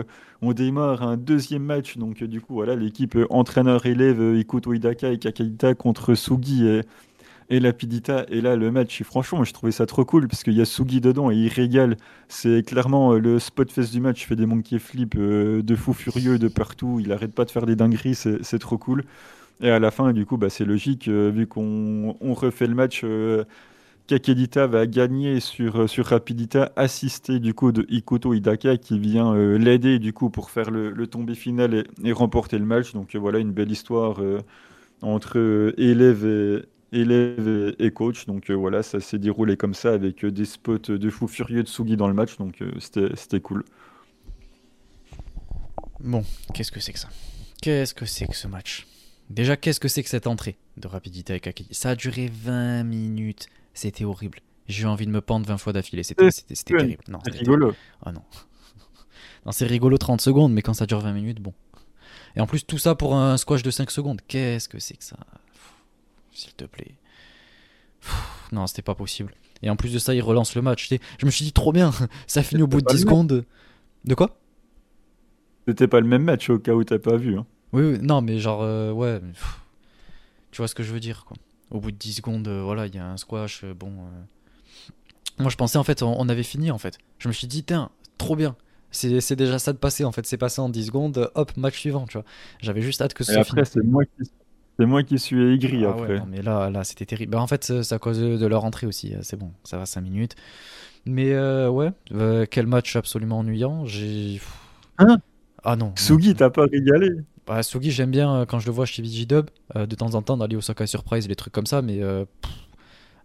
on 0.42 0.52
démarre 0.52 1.02
un 1.02 1.16
deuxième 1.16 1.64
match. 1.64 1.98
Donc, 1.98 2.22
du 2.22 2.40
coup, 2.40 2.54
voilà, 2.54 2.76
l'équipe 2.76 3.18
entraîneur-élève 3.30 4.36
Ikuto 4.36 4.72
Hidaka 4.72 5.10
et 5.10 5.18
Kakaita 5.18 5.74
contre 5.74 6.14
Sugi 6.14 6.80
et 7.50 7.60
Lapidita. 7.60 8.26
Et 8.28 8.40
là, 8.40 8.56
le 8.56 8.70
match, 8.70 9.02
franchement, 9.02 9.44
je 9.44 9.52
trouvais 9.52 9.72
ça 9.72 9.86
trop 9.86 10.04
cool 10.04 10.28
parce 10.28 10.42
qu'il 10.42 10.54
y 10.54 10.60
a 10.60 10.64
Sugi 10.64 11.00
dedans 11.00 11.30
et 11.30 11.36
il 11.36 11.48
régale. 11.48 11.96
C'est 12.28 12.66
clairement 12.66 13.12
le 13.12 13.38
spot 13.38 13.70
face 13.70 13.90
du 13.90 14.00
match. 14.00 14.22
Il 14.22 14.26
fait 14.26 14.36
des 14.36 14.46
monkey 14.46 14.78
flips 14.78 15.16
de 15.16 15.76
fou 15.76 15.92
furieux 15.92 16.38
de 16.38 16.48
partout. 16.48 16.98
Il 17.00 17.12
arrête 17.12 17.34
pas 17.34 17.44
de 17.44 17.50
faire 17.50 17.66
des 17.66 17.76
dingueries. 17.76 18.14
C'est 18.14 18.58
trop 18.58 18.78
cool. 18.78 19.04
Et 19.60 19.70
à 19.70 19.78
la 19.78 19.90
fin, 19.90 20.12
du 20.12 20.26
coup, 20.26 20.36
bah, 20.36 20.50
c'est 20.50 20.64
logique, 20.64 21.08
vu 21.08 21.46
qu'on 21.46 22.16
refait 22.34 22.66
le 22.66 22.74
match. 22.74 23.04
Kakedita 24.06 24.66
va 24.66 24.86
gagner 24.86 25.40
sur, 25.40 25.82
euh, 25.82 25.86
sur 25.86 26.06
Rapidita, 26.06 26.72
assisté 26.76 27.38
du 27.38 27.54
coup 27.54 27.72
de 27.72 27.86
Ikoto 27.88 28.34
Hidaka 28.34 28.76
qui 28.76 28.98
vient 28.98 29.34
euh, 29.34 29.56
l'aider 29.56 29.98
du 29.98 30.12
coup 30.12 30.28
pour 30.28 30.50
faire 30.50 30.70
le, 30.70 31.06
tombé 31.06 31.34
final 31.34 31.84
et, 32.04 32.12
remporter 32.12 32.58
le 32.58 32.66
match. 32.66 32.92
Donc 32.92 33.14
euh, 33.14 33.18
voilà 33.18 33.38
une 33.38 33.52
belle 33.52 33.70
histoire 33.70 34.20
entre 35.00 35.74
élève 35.78 36.26
et, 36.26 36.62
élève 36.94 37.74
et, 37.78 37.90
coach. 37.90 38.26
Donc 38.26 38.50
voilà, 38.50 38.82
ça 38.82 39.00
s'est 39.00 39.18
déroulé 39.18 39.56
comme 39.56 39.74
ça 39.74 39.92
avec 39.92 40.24
des 40.24 40.44
spots 40.44 40.78
de 40.78 41.10
fou 41.10 41.26
furieux 41.26 41.62
de 41.62 41.68
Sugi 41.68 41.96
dans 41.96 42.08
le 42.08 42.14
match. 42.14 42.36
Donc 42.38 42.62
c'était 42.78 43.40
cool. 43.40 43.64
Bon, 46.00 46.24
qu'est-ce 46.52 46.70
que 46.70 46.80
c'est 46.80 46.92
que 46.92 46.98
ça? 46.98 47.08
Qu'est-ce 47.62 47.94
que 47.94 48.04
c'est 48.04 48.26
que 48.26 48.36
ce 48.36 48.46
match? 48.46 48.86
Déjà, 49.30 49.56
qu'est-ce 49.56 49.80
que 49.80 49.88
c'est 49.88 50.02
que 50.02 50.10
cette 50.10 50.26
entrée 50.26 50.56
de 50.76 50.86
Rapidita 50.86 51.34
et 51.34 51.40
Kakedita 51.40 51.74
Ça 51.74 51.90
a 51.90 51.94
duré 51.94 52.30
20 52.30 52.84
minutes. 52.84 53.46
C'était 53.72 54.04
horrible. 54.04 54.40
J'ai 54.68 54.82
eu 54.82 54.86
envie 54.86 55.06
de 55.06 55.10
me 55.10 55.20
pendre 55.20 55.46
20 55.46 55.56
fois 55.56 55.72
d'affilée. 55.72 56.02
C'était 56.02 56.30
terrible. 56.64 57.02
Non, 57.08 57.20
c'est 57.24 57.32
rigolo. 57.32 57.74
Ah 58.02 58.12
non. 58.12 58.22
non 59.46 59.52
c'est 59.52 59.66
rigolo 59.66 59.96
30 59.96 60.20
secondes, 60.20 60.52
mais 60.52 60.62
quand 60.62 60.74
ça 60.74 60.86
dure 60.86 61.00
20 61.00 61.12
minutes, 61.12 61.40
bon. 61.40 61.54
Et 62.36 62.40
en 62.40 62.46
plus, 62.46 62.66
tout 62.66 62.78
ça 62.78 62.94
pour 62.94 63.14
un 63.14 63.36
squash 63.36 63.62
de 63.62 63.70
5 63.70 63.90
secondes. 63.90 64.20
Qu'est-ce 64.28 64.68
que 64.68 64.78
c'est 64.78 64.96
que 64.96 65.04
ça? 65.04 65.16
S'il 66.34 66.52
te 66.52 66.64
plaît. 66.64 66.96
non, 68.52 68.66
c'était 68.66 68.82
pas 68.82 68.94
possible. 68.94 69.32
Et 69.62 69.70
en 69.70 69.76
plus 69.76 69.92
de 69.92 69.98
ça, 69.98 70.14
il 70.14 70.20
relance 70.20 70.54
le 70.54 70.62
match. 70.62 70.90
Je 71.18 71.26
me 71.26 71.30
suis 71.30 71.44
dit, 71.44 71.52
trop 71.52 71.72
bien, 71.72 71.92
ça 72.26 72.42
finit 72.42 72.62
au 72.62 72.66
bout 72.66 72.82
de 72.82 72.86
10 72.86 73.00
secondes. 73.00 73.44
De 74.04 74.14
quoi? 74.14 74.38
C'était 75.66 75.88
pas 75.88 76.00
le 76.00 76.06
même 76.06 76.24
match 76.24 76.50
au 76.50 76.58
cas 76.58 76.72
où 76.72 76.84
t'as 76.84 76.98
pas 76.98 77.16
vu. 77.16 77.38
Hein. 77.38 77.46
Oui, 77.72 77.82
oui, 77.84 77.98
non, 78.02 78.20
mais 78.20 78.38
genre, 78.38 78.62
euh, 78.62 78.92
ouais. 78.92 79.20
tu 80.50 80.58
vois 80.58 80.68
ce 80.68 80.74
que 80.74 80.82
je 80.82 80.92
veux 80.92 81.00
dire, 81.00 81.24
quoi 81.24 81.36
au 81.70 81.80
bout 81.80 81.90
de 81.90 81.96
10 81.96 82.14
secondes, 82.14 82.48
euh, 82.48 82.62
voilà, 82.62 82.86
il 82.86 82.94
y 82.94 82.98
a 82.98 83.06
un 83.06 83.16
squash. 83.16 83.62
Euh, 83.64 83.74
bon. 83.74 83.90
Moi, 85.38 85.50
je 85.50 85.56
pensais 85.56 85.76
en 85.76 85.84
fait, 85.84 86.02
on, 86.02 86.28
avait 86.28 86.44
fini 86.44 86.70
en 86.70 86.78
fait. 86.78 86.98
Je 87.18 87.28
me 87.28 87.32
suis 87.32 87.48
dit, 87.48 87.64
tiens, 87.64 87.90
trop 88.16 88.36
bien. 88.36 88.56
C'est 88.92 89.34
déjà 89.34 89.58
ça 89.58 89.72
de 89.72 89.78
passer 89.78 90.04
en 90.04 90.12
fait. 90.12 90.24
C'est 90.24 90.36
passé 90.36 90.60
en 90.60 90.68
10 90.68 90.86
secondes, 90.86 91.30
hop, 91.34 91.56
match 91.56 91.78
suivant, 91.80 92.06
tu 92.06 92.16
vois. 92.16 92.24
J'avais 92.60 92.80
juste 92.80 93.02
hâte 93.02 93.12
que 93.12 93.24
ce 93.24 93.32
soit 93.32 93.42
après, 93.42 93.64
c'est 93.64 93.82
moi 93.82 94.04
qui. 94.04 94.30
C'est 94.78 94.86
moi 94.86 95.02
qui 95.02 95.18
suis 95.18 95.54
aigri 95.54 95.84
ah 95.84 95.90
après. 95.90 96.22
mais 96.28 96.42
là, 96.42 96.68
là 96.70 96.84
c'était 96.84 97.06
terrible. 97.06 97.32
Bah, 97.32 97.40
en 97.40 97.46
fait, 97.46 97.64
c'est 97.82 97.94
à 97.94 97.98
cause 97.98 98.18
de 98.18 98.46
leur 98.46 98.64
entrée 98.64 98.86
aussi. 98.86 99.14
C'est 99.22 99.36
bon, 99.36 99.52
ça 99.62 99.78
va 99.78 99.86
5 99.86 100.00
minutes. 100.00 100.34
Mais 101.06 101.36
ouais, 101.68 101.92
quel 102.50 102.66
match 102.66 102.96
absolument 102.96 103.38
ennuyant. 103.38 103.84
J'ai. 103.86 104.40
Hein? 104.98 105.18
Ah 105.64 105.76
non. 105.76 105.92
Sugi, 105.96 106.34
t'as 106.34 106.50
pas 106.50 106.66
régalé 106.70 107.10
bah, 107.46 107.62
Sugi, 107.62 107.90
j'aime 107.90 108.10
bien 108.10 108.34
euh, 108.34 108.44
quand 108.44 108.58
je 108.58 108.66
le 108.66 108.72
vois 108.72 108.86
chez 108.86 109.02
VG-Dub, 109.02 109.46
euh, 109.76 109.86
de 109.86 109.94
temps 109.94 110.14
en 110.14 110.22
temps 110.22 110.36
dans 110.36 110.46
les 110.46 110.56
Osaka 110.56 110.86
Surprise, 110.86 111.26
les 111.28 111.36
trucs 111.36 111.52
comme 111.52 111.66
ça, 111.66 111.82
mais 111.82 112.02
euh, 112.02 112.24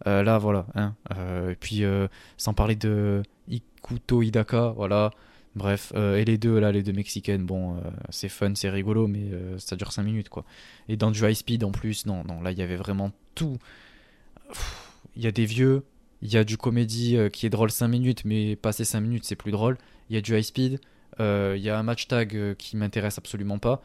là, 0.06 0.38
voilà. 0.38 0.66
Hein, 0.76 0.96
et 1.50 1.56
puis, 1.56 1.84
sans 2.38 2.54
parler 2.54 2.76
de 2.76 3.22
Ikuto 3.50 4.22
Hidaka, 4.22 4.74
voilà. 4.76 5.12
Bref, 5.56 5.92
et 5.96 6.26
les 6.26 6.38
deux, 6.38 6.60
là, 6.60 6.72
les 6.72 6.84
deux 6.84 6.94
mexicaines, 6.94 7.46
bon, 7.46 7.82
c'est 8.10 8.30
fun, 8.30 8.54
c'est 8.56 8.70
rigolo, 8.70 9.08
mais 9.08 9.32
ça 9.58 9.76
dure 9.76 9.92
5 9.92 10.04
minutes, 10.04 10.30
quoi. 10.30 10.46
Et 10.88 10.96
dans 10.96 11.12
du 11.12 11.26
high 11.28 11.34
speed 11.34 11.64
en 11.64 11.72
plus, 11.72 12.06
non, 12.06 12.24
non, 12.24 12.42
là, 12.42 12.52
il 12.52 12.60
y 12.60 12.62
avait 12.62 12.76
vraiment 12.76 13.12
tout. 13.34 13.58
Il 15.16 15.24
y 15.24 15.28
a 15.28 15.32
des 15.32 15.46
vieux, 15.46 15.84
il 16.22 16.32
y 16.32 16.38
a 16.38 16.44
du 16.44 16.56
comédie 16.56 17.18
qui 17.34 17.48
est 17.48 17.50
drôle 17.50 17.72
5 17.72 17.88
minutes, 17.88 18.26
mais 18.26 18.56
passer 18.56 18.86
5 18.86 19.02
minutes, 19.02 19.26
c'est 19.26 19.36
plus 19.36 19.52
drôle. 19.52 19.78
Il 20.10 20.16
y 20.16 20.20
a 20.20 20.22
du 20.22 20.38
high 20.38 20.44
speed, 20.44 20.80
il 21.20 21.58
y 21.58 21.70
a 21.70 21.80
un 21.80 21.84
match 21.84 22.08
tag 22.08 22.56
qui 22.56 22.78
m'intéresse 22.78 23.18
absolument 23.18 23.58
pas. 23.58 23.82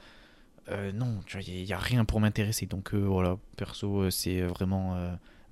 Euh, 0.71 0.93
non, 0.93 1.21
il 1.47 1.65
n'y 1.65 1.73
a, 1.73 1.79
rien 1.79 2.05
pour 2.05 2.21
m'intéresser. 2.21 2.67
Donc 2.67 2.95
euh, 2.95 2.99
voilà, 2.99 3.37
perso, 3.57 4.03
euh, 4.03 4.11
c'est 4.11 4.41
vraiment 4.43 4.97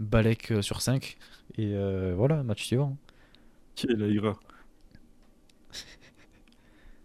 Balek 0.00 0.54
sur 0.62 0.80
5. 0.80 1.16
Et 1.58 1.74
voilà, 2.14 2.42
match 2.42 2.64
suivant. 2.64 2.96
Quelle 3.74 4.02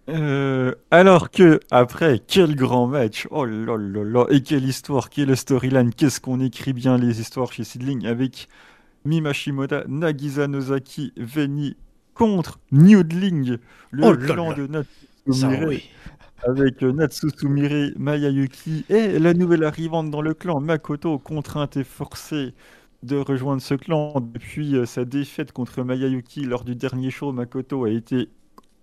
ira. 0.07 0.71
alors 0.91 1.29
que, 1.31 1.59
après, 1.71 2.21
quel 2.25 2.55
grand 2.55 2.87
match! 2.87 3.27
Oh 3.31 3.45
là 3.45 3.77
là 3.77 4.03
là! 4.03 4.25
Et 4.29 4.41
quelle 4.41 4.65
histoire! 4.65 5.09
Quelle 5.09 5.35
storyline! 5.35 5.93
Qu'est-ce 5.93 6.21
qu'on 6.21 6.39
écrit 6.39 6.73
bien 6.73 6.97
les 6.97 7.19
histoires 7.19 7.51
chez 7.51 7.63
Sidling 7.63 8.05
avec 8.05 8.47
Mimashimoda, 9.05 9.83
Nagisa 9.87 10.47
Nozaki, 10.47 11.13
Veni 11.17 11.75
contre 12.13 12.59
Newdling, 12.71 13.57
le 13.91 14.05
oh 14.05 14.15
clan 14.17 14.53
de 14.53 14.67
Natsu 14.67 15.07
avec 16.45 16.83
euh, 16.83 16.91
Natsu 16.91 17.27
Sumire, 17.35 17.91
Mayayuki 17.97 18.85
et 18.89 19.19
la 19.19 19.33
nouvelle 19.33 19.63
arrivante 19.63 20.11
dans 20.11 20.21
le 20.21 20.33
clan, 20.33 20.59
Makoto, 20.59 21.17
contrainte 21.17 21.77
et 21.77 21.83
forcée 21.83 22.53
de 23.03 23.17
rejoindre 23.17 23.61
ce 23.61 23.75
clan 23.75 24.19
depuis 24.19 24.75
euh, 24.75 24.85
sa 24.85 25.05
défaite 25.05 25.51
contre 25.51 25.83
Mayayuki 25.83 26.41
lors 26.41 26.63
du 26.63 26.75
dernier 26.75 27.09
show. 27.09 27.31
Makoto 27.31 27.85
a 27.85 27.89
été 27.89 28.29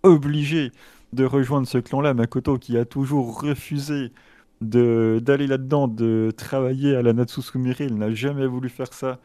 obligé 0.02 0.72
de 1.15 1.24
rejoindre 1.24 1.66
ce 1.66 1.78
clan-là. 1.78 2.15
Makoto 2.15 2.59
qui 2.59 2.77
a 2.77 2.85
toujours 2.85 3.41
refusé 3.41 4.12
d'aller 4.61 5.47
là-dedans, 5.47 5.89
de 5.89 6.32
travailler 6.36 6.97
à 6.97 7.03
la 7.03 7.12
Natsu 7.12 7.43
Sumire, 7.43 7.81
il 7.81 7.97
n'a 7.97 8.12
jamais 8.12 8.47
voulu 8.47 8.69
faire 8.69 8.93
ça. 8.93 9.20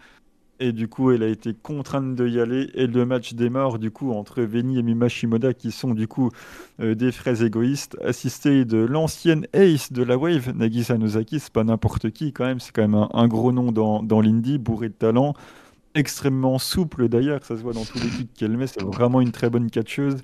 Et 0.61 0.73
du 0.73 0.89
coup, 0.89 1.11
elle 1.11 1.23
a 1.23 1.27
été 1.27 1.53
contrainte 1.53 2.15
de 2.15 2.27
y 2.27 2.39
aller. 2.39 2.69
Et 2.73 2.85
le 2.85 3.05
match 3.05 3.33
démarre 3.33 3.79
du 3.79 3.91
coup 3.91 4.11
entre 4.11 4.41
Veni 4.41 4.77
et 4.77 4.83
Mimashimoda, 4.83 5.53
qui 5.53 5.71
sont 5.71 5.93
du 5.93 6.05
coup 6.07 6.31
euh, 6.81 6.95
des 6.95 7.13
frères 7.13 7.41
égoïstes, 7.41 7.97
assistés 8.03 8.65
de 8.65 8.77
l'ancienne 8.77 9.47
ace 9.53 9.93
de 9.93 10.03
la 10.03 10.17
Wave, 10.17 10.53
Nagisa 10.53 10.97
Nozaki. 10.97 11.39
C'est 11.39 11.53
pas 11.53 11.63
n'importe 11.63 12.11
qui 12.11 12.33
quand 12.33 12.45
même. 12.45 12.59
C'est 12.59 12.73
quand 12.73 12.85
même 12.85 13.07
un, 13.13 13.27
gros 13.29 13.53
nom 13.53 13.71
dans, 13.71 14.03
dans 14.03 14.19
l'indie, 14.19 14.57
bourré 14.57 14.89
de 14.89 14.93
talent, 14.93 15.33
extrêmement 15.95 16.59
souple 16.59 17.07
d'ailleurs. 17.07 17.41
Ça 17.45 17.55
se 17.55 17.61
voit 17.61 17.73
dans 17.73 17.85
tous 17.85 17.99
les 17.99 18.09
clics 18.09 18.33
qu'elle 18.33 18.57
met. 18.57 18.67
C'est 18.67 18.83
vraiment 18.83 19.21
une 19.21 19.31
très 19.31 19.49
bonne 19.49 19.71
catcheuse. 19.71 20.17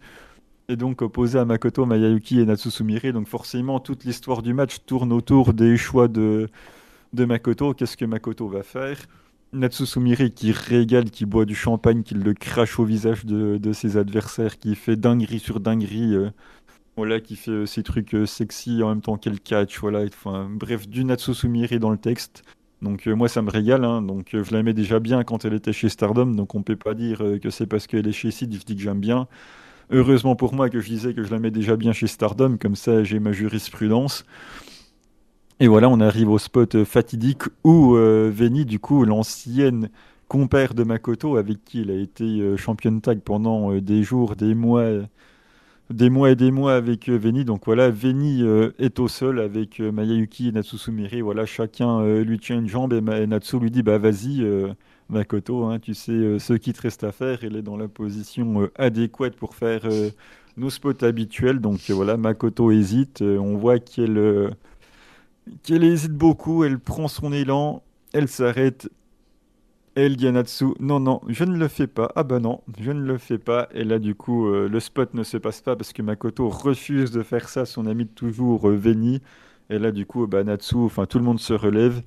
Et 0.68 0.76
donc 0.78 1.04
opposée 1.04 1.38
à 1.38 1.46
Makoto, 1.46 1.86
Mayayuki 1.86 2.40
et 2.40 2.46
Natsusumire. 2.46 3.14
Donc 3.14 3.28
forcément, 3.28 3.80
toute 3.80 4.04
l'histoire 4.04 4.42
du 4.42 4.54
match 4.54 4.78
tourne 4.86 5.14
autour 5.14 5.54
des 5.54 5.78
choix 5.78 6.08
de, 6.08 6.50
Makoto. 7.14 7.74
Qu'est-ce 7.74 7.98
que 7.98 8.06
Makoto 8.06 8.48
va 8.48 8.64
faire? 8.64 8.98
Natsusumire 9.54 10.34
qui 10.34 10.52
régale, 10.52 11.12
qui 11.12 11.26
boit 11.26 11.46
du 11.46 11.56
champagne, 11.56 12.02
qui 12.02 12.16
le 12.16 12.34
crache 12.34 12.80
au 12.80 12.84
visage 12.84 13.26
de, 13.26 13.74
ses 13.74 13.98
adversaires, 13.98 14.58
qui 14.58 14.76
fait 14.76 14.96
dinguerie 14.96 15.40
sur 15.40 15.60
dinguerie, 15.60 16.16
euh, 16.16 16.32
voilà, 16.98 17.20
qui 17.20 17.36
fait 17.36 17.52
euh, 17.52 17.66
ces 17.66 17.84
trucs 17.84 18.16
euh, 18.16 18.26
sexy 18.26 18.82
en 18.84 18.90
même 18.90 19.02
temps 19.02 19.18
qu'elle 19.18 19.40
catch, 19.40 19.80
voilà, 19.80 20.06
bref, 20.50 20.90
du 20.90 21.06
Natsusumire 21.06 21.80
dans 21.80 21.92
le 21.92 21.98
texte. 21.98 22.44
Donc 22.82 23.08
moi 23.08 23.30
ça 23.30 23.42
me 23.42 23.50
régale, 23.50 23.86
hein. 23.86 24.02
donc 24.02 24.30
je 24.34 24.52
l'aimais 24.52 24.74
déjà 24.74 25.00
bien 25.00 25.24
quand 25.24 25.46
elle 25.46 25.54
était 25.54 25.74
chez 25.74 25.90
Stardom, 25.90 26.28
donc 26.28 26.54
on 26.56 26.62
peut 26.62 26.76
pas 26.76 26.94
dire 26.94 27.24
que 27.42 27.50
c'est 27.50 27.66
parce 27.66 27.88
qu'elle 27.88 28.06
est 28.06 28.12
chez 28.12 28.32
Sid, 28.32 28.54
je 28.54 28.66
dis 28.66 28.76
que 28.76 28.82
j'aime 28.82 29.00
bien. 29.00 29.28
Heureusement 29.92 30.36
pour 30.36 30.54
moi 30.54 30.70
que 30.70 30.80
je 30.80 30.88
disais 30.88 31.14
que 31.14 31.24
je 31.24 31.32
l'aimais 31.32 31.52
déjà 31.52 31.76
bien 31.76 31.94
chez 31.94 32.08
Stardom, 32.08 32.58
comme 32.58 32.76
ça 32.76 33.04
j'ai 33.04 33.20
ma 33.20 33.32
jurisprudence. 33.32 34.26
Et 35.62 35.68
voilà, 35.68 35.90
on 35.90 36.02
arrive 36.02 36.30
au 36.30 36.38
spot 36.38 36.76
euh, 36.76 36.86
fatidique 36.86 37.44
où 37.64 37.96
euh, 37.96 38.30
Veni, 38.34 38.66
du 38.66 38.80
coup, 38.80 39.06
l'ancienne 39.06 39.90
compère 40.28 40.74
de 40.74 40.84
Makoto, 40.84 41.38
avec 41.38 41.64
qui 41.64 41.82
il 41.82 41.92
a 41.92 41.96
été 41.96 42.26
euh, 42.26 42.58
championne 42.58 43.00
tag 43.00 43.22
pendant 43.22 43.74
des 43.80 44.04
jours, 44.04 44.36
des 44.36 44.54
mois, 44.54 44.86
des 45.90 46.10
mois 46.10 46.32
et 46.32 46.36
des 46.36 46.52
mois 46.52 46.76
avec 46.76 47.08
Veni. 47.08 47.46
Donc 47.46 47.66
voilà, 47.66 47.90
Veni 47.90 48.44
est 48.80 49.00
au 49.00 49.08
sol 49.08 49.40
avec 49.40 49.80
Mayayuki 49.80 50.50
et 50.50 50.52
Natsusumire. 50.52 51.24
Voilà, 51.24 51.46
chacun 51.46 52.04
lui 52.24 52.40
tient 52.40 52.60
une 52.60 52.68
jambe 52.68 52.94
et, 52.94 53.28
Natsu 53.28 53.60
lui 53.60 53.72
dit 53.72 53.84
Bah 53.84 53.98
vas-y, 53.98 54.46
Makoto, 55.10 55.66
hein, 55.66 55.80
tu 55.80 55.94
sais 55.94 56.40
ce 56.40 56.54
qui 56.54 56.74
te 56.74 56.82
reste 56.82 57.04
à 57.04 57.12
faire. 57.12 57.44
Il 57.44 57.56
est 57.56 57.62
dans 57.62 57.78
la 57.78 57.88
position 57.88 58.70
adéquate 58.76 59.36
pour 59.36 59.56
faire 59.56 59.84
nos 60.58 60.70
spots 60.70 61.04
habituels. 61.04 61.60
Donc 61.60 61.80
voilà, 61.90 62.18
Makoto 62.18 62.72
hésite. 62.72 63.22
on 63.22 63.58
voit 63.58 63.80
qu'elle 63.80 64.56
hésite 65.70 66.14
beaucoup, 66.14 66.64
elle 66.64 66.80
prend 66.80 67.08
son 67.08 67.32
élan, 67.32 67.84
elle 68.14 68.28
s'arrête. 68.28 68.90
Elle 69.96 70.18
dit 70.18 70.28
à 70.28 70.32
Natsu, 70.34 70.66
non, 70.82 71.00
non, 71.00 71.22
je 71.30 71.46
ne 71.46 71.58
le 71.58 71.70
fais 71.70 71.88
pas. 71.88 72.12
Ah 72.16 72.24
bah 72.24 72.40
non, 72.40 72.62
je 72.80 72.92
ne 72.92 73.02
le 73.02 73.18
fais 73.18 73.38
pas. 73.38 73.70
Et 73.74 73.86
là, 73.86 73.98
du 73.98 74.14
coup, 74.14 74.48
euh, 74.48 74.68
le 74.68 74.80
spot 74.82 75.14
ne 75.14 75.24
se 75.24 75.38
passe 75.38 75.62
pas 75.62 75.78
parce 75.78 75.94
que 75.94 76.02
Makoto 76.02 76.50
refuse 76.50 77.12
de 77.12 77.24
faire 77.24 77.48
ça, 77.48 77.66
son 77.66 77.86
ami 77.88 78.04
de 78.04 78.10
toujours, 78.10 78.70
euh, 78.70 78.76
Veni. 78.76 79.22
Et 79.70 79.80
là, 79.80 79.92
du 79.92 80.06
coup, 80.06 80.28
bah, 80.28 80.44
Natsu, 80.44 80.76
enfin, 80.76 81.06
tout 81.06 81.18
le 81.18 81.24
monde 81.24 81.40
se 81.40 81.54
relève. 81.54 82.02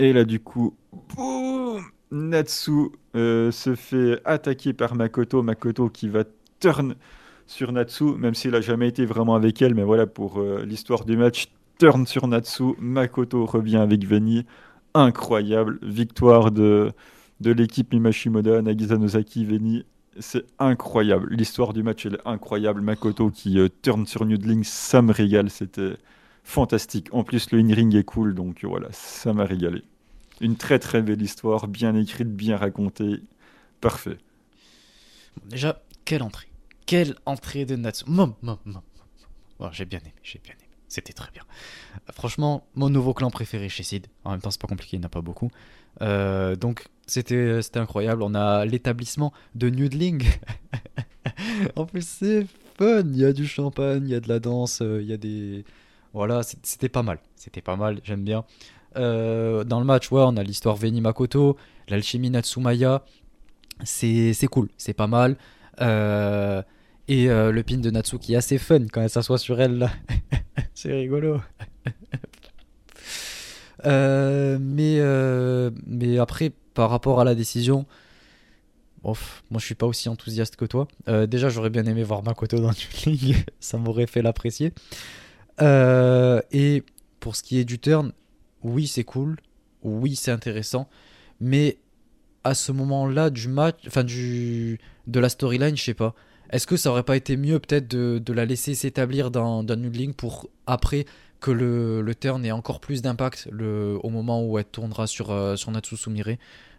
Et 0.00 0.12
là, 0.12 0.24
du 0.24 0.40
coup, 0.40 0.74
boum 1.16 1.80
Natsu 2.10 2.90
euh, 3.14 3.50
se 3.50 3.74
fait 3.74 4.20
attaquer 4.24 4.72
par 4.72 4.94
Makoto. 4.94 5.42
Makoto 5.42 5.88
qui 5.88 6.08
va 6.08 6.24
turn 6.60 6.94
sur 7.46 7.72
Natsu, 7.72 8.04
même 8.16 8.34
s'il 8.34 8.54
a 8.54 8.60
jamais 8.60 8.88
été 8.88 9.04
vraiment 9.06 9.34
avec 9.34 9.60
elle. 9.62 9.74
Mais 9.74 9.82
voilà, 9.82 10.06
pour 10.06 10.40
euh, 10.40 10.64
l'histoire 10.64 11.04
du 11.04 11.16
match, 11.16 11.48
turn 11.78 12.06
sur 12.06 12.26
Natsu. 12.28 12.74
Makoto 12.78 13.46
revient 13.46 13.78
avec 13.78 14.06
Veni. 14.06 14.44
Incroyable. 14.94 15.78
Victoire 15.82 16.50
de, 16.50 16.92
de 17.40 17.52
l'équipe 17.52 17.92
Mimashimoda, 17.92 18.62
Nagisa 18.62 18.96
Nozaki, 18.96 19.44
Veni. 19.44 19.84
C'est 20.18 20.44
incroyable. 20.58 21.28
L'histoire 21.30 21.72
du 21.72 21.82
match, 21.82 22.06
elle 22.06 22.14
est 22.14 22.28
incroyable. 22.28 22.80
Makoto 22.80 23.30
qui 23.30 23.58
euh, 23.58 23.68
turn 23.82 24.06
sur 24.06 24.24
Nudling, 24.24 24.64
ça 24.64 25.02
me 25.02 25.12
régale. 25.12 25.50
C'était 25.50 25.96
fantastique. 26.44 27.08
En 27.12 27.22
plus, 27.24 27.52
le 27.52 27.60
in-ring 27.60 27.94
est 27.94 28.04
cool, 28.04 28.34
donc 28.34 28.64
voilà, 28.64 28.88
ça 28.92 29.32
m'a 29.32 29.44
régalé. 29.44 29.82
Une 30.40 30.56
très 30.56 30.78
très 30.78 31.02
belle 31.02 31.20
histoire, 31.22 31.68
bien 31.68 31.94
écrite, 31.94 32.28
bien 32.28 32.56
racontée. 32.56 33.22
Parfait. 33.80 34.18
déjà, 35.44 35.82
quelle 36.04 36.22
entrée. 36.22 36.48
Quelle 36.86 37.14
entrée 37.26 37.64
de 37.64 37.76
Natsu. 37.76 38.04
Mom, 38.08 38.34
j'ai 39.72 39.84
bien 39.84 40.00
aimé, 40.00 40.14
j'ai 40.22 40.38
bien 40.38 40.54
aimé. 40.54 40.70
C'était 40.88 41.12
très 41.12 41.30
bien. 41.30 41.42
Euh, 42.08 42.12
franchement, 42.12 42.66
mon 42.74 42.90
nouveau 42.90 43.14
clan 43.14 43.30
préféré 43.30 43.68
chez 43.68 43.84
Sid. 43.84 44.08
En 44.24 44.32
même 44.32 44.40
temps, 44.40 44.50
c'est 44.50 44.60
pas 44.60 44.66
compliqué, 44.66 44.96
il 44.96 45.00
n'y 45.00 45.04
en 45.04 45.06
a 45.06 45.10
pas 45.10 45.20
beaucoup. 45.20 45.50
Euh, 46.02 46.56
donc, 46.56 46.88
c'était 47.06 47.62
c'était 47.62 47.78
incroyable. 47.78 48.22
On 48.22 48.34
a 48.34 48.64
l'établissement 48.64 49.32
de 49.54 49.70
Nudling. 49.70 50.24
en 51.76 51.86
plus, 51.86 52.06
c'est 52.06 52.44
fun. 52.76 53.02
Il 53.06 53.16
y 53.16 53.24
a 53.24 53.32
du 53.32 53.46
champagne, 53.46 54.02
il 54.04 54.10
y 54.10 54.14
a 54.16 54.20
de 54.20 54.28
la 54.28 54.40
danse, 54.40 54.82
euh, 54.82 55.00
il 55.00 55.08
y 55.08 55.12
a 55.12 55.16
des. 55.16 55.64
Voilà, 56.12 56.42
c'était 56.42 56.88
pas 56.88 57.04
mal. 57.04 57.20
C'était 57.36 57.62
pas 57.62 57.76
mal, 57.76 58.00
j'aime 58.02 58.24
bien. 58.24 58.44
Euh, 58.96 59.64
dans 59.64 59.78
le 59.78 59.86
match, 59.86 60.10
ouais, 60.10 60.22
on 60.24 60.36
a 60.36 60.42
l'histoire 60.42 60.76
Veni 60.76 61.00
Makoto, 61.00 61.56
l'alchimie 61.88 62.30
Natsumaya. 62.30 63.04
C'est 63.84 64.34
cool, 64.50 64.68
c'est 64.76 64.92
pas 64.92 65.06
mal. 65.06 65.36
Euh, 65.80 66.62
et 67.08 67.30
euh, 67.30 67.50
le 67.50 67.62
pin 67.62 67.78
de 67.78 67.90
Natsu 67.90 68.18
qui 68.18 68.34
est 68.34 68.36
assez 68.36 68.58
fun 68.58 68.86
quand 68.92 69.00
elle 69.00 69.08
s'assoit 69.10 69.38
sur 69.38 69.60
elle 69.60 69.90
c'est 70.74 70.92
rigolo. 70.92 71.40
mais, 73.84 75.00
mais 75.86 76.18
après, 76.18 76.52
par 76.74 76.90
rapport 76.90 77.20
à 77.20 77.24
la 77.24 77.34
décision, 77.34 77.86
Ouf, 79.02 79.42
moi 79.50 79.58
je 79.58 79.64
suis 79.64 79.74
pas 79.74 79.86
aussi 79.86 80.10
enthousiaste 80.10 80.56
que 80.56 80.66
toi. 80.66 80.86
déjà 81.26 81.48
j'aurais 81.48 81.70
bien 81.70 81.86
aimé 81.86 82.02
voir 82.02 82.22
Makoto 82.22 82.60
dans 82.60 82.72
une 82.72 83.12
ligue, 83.12 83.36
ça 83.60 83.78
m'aurait 83.78 84.06
fait 84.06 84.20
l'apprécier. 84.20 84.74
et 85.62 86.82
pour 87.18 87.36
ce 87.36 87.42
qui 87.42 87.58
est 87.58 87.64
du 87.64 87.78
turn, 87.78 88.12
oui, 88.62 88.86
c'est 88.86 89.04
cool, 89.04 89.36
oui, 89.82 90.16
c'est 90.16 90.30
intéressant, 90.30 90.88
mais 91.40 91.78
à 92.44 92.54
ce 92.54 92.72
moment-là 92.72 93.30
du 93.30 93.48
match, 93.48 93.76
enfin 93.86 94.04
du 94.04 94.78
de 95.06 95.20
la 95.20 95.28
storyline, 95.28 95.76
je 95.76 95.82
sais 95.82 95.94
pas. 95.94 96.14
Est-ce 96.50 96.66
que 96.66 96.76
ça 96.76 96.90
aurait 96.90 97.04
pas 97.04 97.16
été 97.16 97.36
mieux 97.36 97.58
peut-être 97.60 97.88
de, 97.88 98.32
la 98.32 98.44
laisser 98.44 98.74
s'établir 98.74 99.30
dans, 99.30 99.62
dans 99.62 99.76
pour 100.16 100.48
après 100.66 101.04
que 101.40 101.50
le, 101.50 102.02
le 102.02 102.14
turn 102.14 102.44
ait 102.44 102.52
encore 102.52 102.80
plus 102.80 103.02
d'impact 103.02 103.48
au 103.52 104.10
moment 104.10 104.44
où 104.44 104.58
elle 104.58 104.64
tournera 104.64 105.06
sur, 105.06 105.30
euh, 105.30 105.56
sur 105.56 105.70
Natsu 105.70 105.96
Sumire 105.96 106.36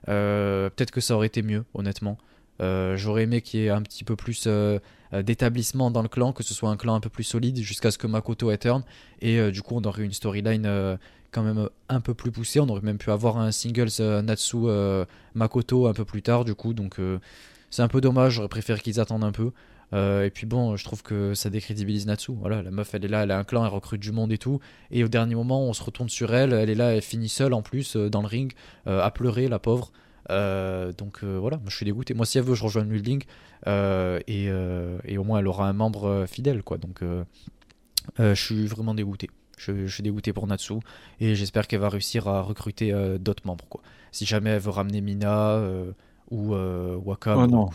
euh, 0.07 0.69
Peut-être 0.69 0.91
que 0.91 1.01
ça 1.01 1.15
aurait 1.15 1.27
été 1.27 1.41
mieux, 1.41 1.63
honnêtement. 1.73 2.17
Euh, 2.61 2.95
j'aurais 2.95 3.23
aimé 3.23 3.41
qu'il 3.41 3.61
y 3.61 3.65
ait 3.65 3.69
un 3.69 3.81
petit 3.81 4.03
peu 4.03 4.15
plus 4.15 4.47
d'établissement 5.13 5.89
dans 5.89 6.03
le 6.03 6.09
clan, 6.09 6.31
que 6.31 6.43
ce 6.43 6.53
soit 6.53 6.69
un 6.69 6.77
clan 6.77 6.95
un 6.95 6.99
peu 6.99 7.09
plus 7.09 7.23
solide 7.23 7.57
jusqu'à 7.57 7.91
ce 7.91 7.97
que 7.97 8.07
Makoto 8.07 8.51
ait 8.51 8.57
turn. 8.57 8.83
Et 9.21 9.51
du 9.51 9.61
coup, 9.61 9.75
on 9.75 9.81
aurait 9.83 10.03
une 10.03 10.13
storyline 10.13 10.97
quand 11.31 11.43
même 11.43 11.69
un 11.89 12.01
peu 12.01 12.13
plus 12.13 12.31
poussé. 12.31 12.59
On 12.59 12.69
aurait 12.69 12.81
même 12.81 12.97
pu 12.97 13.11
avoir 13.11 13.37
un 13.37 13.51
singles 13.51 13.89
euh, 13.99 14.21
Natsu 14.21 14.57
euh, 14.65 15.05
Makoto 15.33 15.87
un 15.87 15.93
peu 15.93 16.05
plus 16.05 16.21
tard, 16.21 16.45
du 16.45 16.55
coup. 16.55 16.73
Donc 16.73 16.99
euh, 16.99 17.19
c'est 17.69 17.81
un 17.81 17.87
peu 17.87 18.01
dommage. 18.01 18.33
J'aurais 18.33 18.49
préféré 18.49 18.79
qu'ils 18.79 18.99
attendent 18.99 19.23
un 19.23 19.31
peu. 19.31 19.51
et 19.93 20.29
puis 20.33 20.45
bon, 20.45 20.75
je 20.75 20.83
trouve 20.83 21.03
que 21.03 21.33
ça 21.33 21.49
décrédibilise 21.49 22.05
Natsu. 22.05 22.33
Voilà, 22.33 22.61
la 22.61 22.71
meuf, 22.71 22.93
elle 22.93 23.05
est 23.05 23.09
là, 23.09 23.23
elle 23.23 23.31
a 23.31 23.39
un 23.39 23.43
clan, 23.43 23.65
elle 23.65 23.71
recrute 23.71 24.01
du 24.01 24.11
monde 24.11 24.31
et 24.31 24.37
tout. 24.37 24.59
Et 24.91 25.03
au 25.03 25.07
dernier 25.07 25.35
moment, 25.35 25.63
on 25.63 25.73
se 25.73 25.83
retourne 25.83 26.09
sur 26.09 26.33
elle. 26.33 26.53
Elle 26.53 26.69
est 26.69 26.75
là, 26.75 26.95
elle 26.95 27.01
finit 27.01 27.29
seule 27.29 27.53
en 27.53 27.61
plus 27.61 27.95
dans 27.95 28.21
le 28.21 28.27
ring, 28.27 28.53
à 28.85 29.11
pleurer, 29.11 29.47
la 29.47 29.59
pauvre. 29.59 29.91
donc 30.29 31.23
voilà, 31.23 31.59
je 31.67 31.75
suis 31.75 31.85
dégoûté. 31.85 32.13
Moi, 32.13 32.25
si 32.25 32.37
elle 32.37 32.43
veut, 32.43 32.55
je 32.55 32.63
rejoins 32.63 32.83
le 32.83 32.89
building. 32.89 33.23
Et, 33.67 34.45
et, 34.45 35.17
au 35.17 35.23
moins, 35.23 35.39
elle 35.39 35.47
aura 35.47 35.67
un 35.67 35.73
membre 35.73 36.25
fidèle, 36.27 36.63
quoi. 36.63 36.77
Donc 36.77 37.01
je 38.17 38.33
suis 38.33 38.67
vraiment 38.67 38.93
dégoûté. 38.93 39.29
Je, 39.65 39.88
suis 39.88 40.03
dégoûté 40.03 40.33
pour 40.33 40.47
Natsu 40.47 40.73
et 41.19 41.35
j'espère 41.35 41.67
qu'elle 41.67 41.79
va 41.79 41.89
réussir 41.89 42.27
à 42.27 42.41
recruter 42.41 42.91
euh, 42.93 43.17
d'autres 43.17 43.45
membres. 43.45 43.65
Quoi. 43.69 43.81
Si 44.11 44.25
jamais 44.25 44.51
elle 44.51 44.59
veut 44.59 44.71
ramener 44.71 45.01
Mina 45.01 45.51
euh, 45.51 45.91
ou 46.31 46.55
euh, 46.55 46.95
Waka, 46.95 47.38
oh 47.38 47.47
non, 47.47 47.69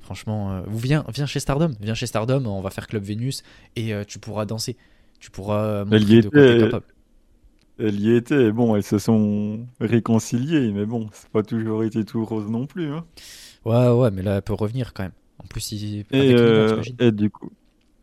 franchement, 0.00 0.62
viens, 0.68 1.04
viens 1.14 1.26
chez 1.26 1.40
Stardom, 1.40 1.72
viens 1.80 1.94
chez 1.94 2.06
Stardom, 2.06 2.44
on 2.46 2.60
va 2.60 2.70
faire 2.70 2.86
Club 2.86 3.04
Vénus 3.04 3.42
et 3.76 3.92
tu 4.06 4.18
pourras 4.18 4.46
danser. 4.46 4.76
Tu 5.20 5.30
pourras 5.30 5.84
montrer 5.84 5.96
elle 5.96 6.10
y 6.10 6.20
de 6.20 6.28
était, 6.28 6.64
capable. 6.64 6.86
Elle 7.78 8.00
y 8.00 8.14
était, 8.16 8.50
bon, 8.50 8.74
elles 8.74 8.82
se 8.82 8.98
sont 8.98 9.66
réconciliées, 9.80 10.72
mais 10.72 10.86
bon, 10.86 11.08
c'est 11.12 11.28
pas 11.28 11.44
toujours 11.44 11.84
été 11.84 12.04
tout 12.04 12.24
rose 12.24 12.50
non 12.50 12.66
plus. 12.66 12.92
Hein. 12.92 13.04
Ouais, 13.64 13.88
ouais, 13.88 14.10
mais 14.10 14.22
là, 14.22 14.36
elle 14.36 14.42
peut 14.42 14.54
revenir 14.54 14.92
quand 14.92 15.04
même. 15.04 15.12
En 15.38 15.46
plus, 15.46 15.70
il... 15.70 16.04
et, 16.10 16.34
et 16.98 17.12
du 17.12 17.30
coup, 17.30 17.52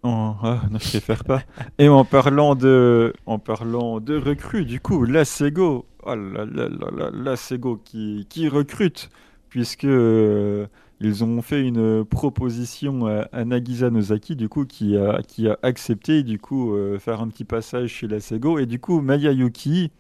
Oh, 0.03 0.34
ah, 0.41 0.61
non, 0.71 0.80
je 0.80 0.89
préfère 0.89 1.26
pas. 1.26 1.43
Et 1.77 1.89
en 1.89 2.05
parlant 2.05 2.55
de, 2.55 3.13
en 3.26 3.38
parlant 3.38 3.99
de 3.99 4.15
recrues, 4.15 4.63
du 4.63 4.80
coup, 4.80 5.03
la 5.03 5.26
Sego, 5.26 5.85
oh 6.03 6.15
là 6.15 6.45
là 6.45 6.69
là 6.69 7.11
la 7.13 7.35
Sego 7.35 7.76
qui, 7.84 8.26
qui 8.30 8.47
recrute, 8.47 9.09
puisque 9.49 9.84
euh, 9.84 10.67
ils 11.01 11.26
ont 11.26 11.41
fait 11.41 11.61
une 11.67 12.05
proposition 12.05 13.07
à, 13.07 13.43
Nagisa 13.43 13.89
Nozaki, 13.89 14.38
du 14.38 14.47
coup, 14.47 14.65
qui 14.65 14.95
a, 14.95 15.21
qui 15.21 15.49
a 15.49 15.59
accepté, 15.63 16.23
du 16.23 16.39
coup, 16.39 16.73
euh, 16.76 16.97
faire 16.97 17.19
un 17.21 17.27
petit 17.27 17.43
passage 17.43 17.89
chez 17.89 18.07
la 18.07 18.21
Sego. 18.21 18.57
Et 18.57 18.65
du 18.65 18.80
coup, 18.80 19.01
Maya 19.01 19.34
Yuki, 19.34 19.91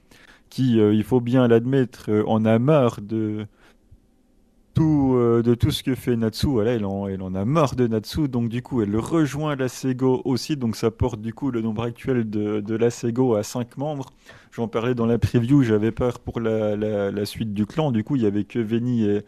qui, 0.49 0.79
euh, 0.79 0.93
il 0.93 1.03
faut 1.03 1.19
bien 1.19 1.45
l'admettre, 1.49 2.09
en 2.25 2.45
a 2.45 2.57
marre 2.57 3.01
de 3.01 3.45
euh, 4.83 5.41
de 5.41 5.55
tout 5.55 5.71
ce 5.71 5.83
que 5.83 5.95
fait 5.95 6.15
Natsu. 6.15 6.47
Voilà, 6.47 6.71
elle 6.73 6.85
en, 6.85 7.07
elle 7.07 7.21
en 7.21 7.35
a 7.35 7.45
marre 7.45 7.75
de 7.75 7.87
Natsu, 7.87 8.27
donc 8.27 8.49
du 8.49 8.61
coup, 8.61 8.81
elle 8.81 8.95
rejoint 8.97 9.55
la 9.55 9.67
Sego 9.67 10.21
aussi. 10.25 10.57
Donc 10.57 10.75
ça 10.75 10.91
porte 10.91 11.21
du 11.21 11.33
coup 11.33 11.51
le 11.51 11.61
nombre 11.61 11.83
actuel 11.83 12.29
de, 12.29 12.61
de 12.61 12.75
la 12.75 12.89
Sego 12.89 13.35
à 13.35 13.43
5 13.43 13.77
membres. 13.77 14.11
J'en 14.51 14.67
parlais 14.67 14.95
dans 14.95 15.05
la 15.05 15.17
preview, 15.17 15.63
j'avais 15.63 15.91
peur 15.91 16.19
pour 16.19 16.39
la, 16.39 17.25
suite 17.25 17.53
du 17.53 17.65
clan. 17.65 17.91
Du 17.91 18.03
coup, 18.03 18.15
il 18.15 18.23
y 18.23 18.25
avait 18.25 18.43
que 18.43 18.59
Veni 18.59 19.05
et, 19.05 19.21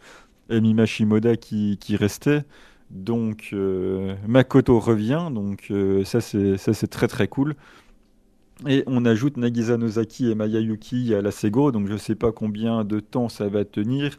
et 0.50 0.60
Mimashimoda 0.60 1.36
qui, 1.36 1.96
restaient. 1.96 2.44
Donc 2.90 3.50
euh, 3.52 4.14
Makoto 4.28 4.78
revient, 4.78 5.28
donc 5.32 5.68
euh, 5.70 6.04
ça 6.04 6.20
c'est 6.20 6.86
très 6.88 7.08
très 7.08 7.28
cool. 7.28 7.56
Et 8.68 8.84
on 8.86 9.04
ajoute 9.04 9.38
Nagisa 9.38 9.76
Nozaki 9.76 10.30
et 10.30 10.34
Mayayuki 10.34 11.14
à 11.14 11.22
la 11.22 11.30
Sego, 11.30 11.72
donc 11.72 11.88
je 11.88 11.96
sais 11.96 12.14
pas 12.14 12.32
combien 12.32 12.84
de 12.84 13.00
temps 13.00 13.28
ça 13.28 13.48
va 13.48 13.64
tenir. 13.64 14.18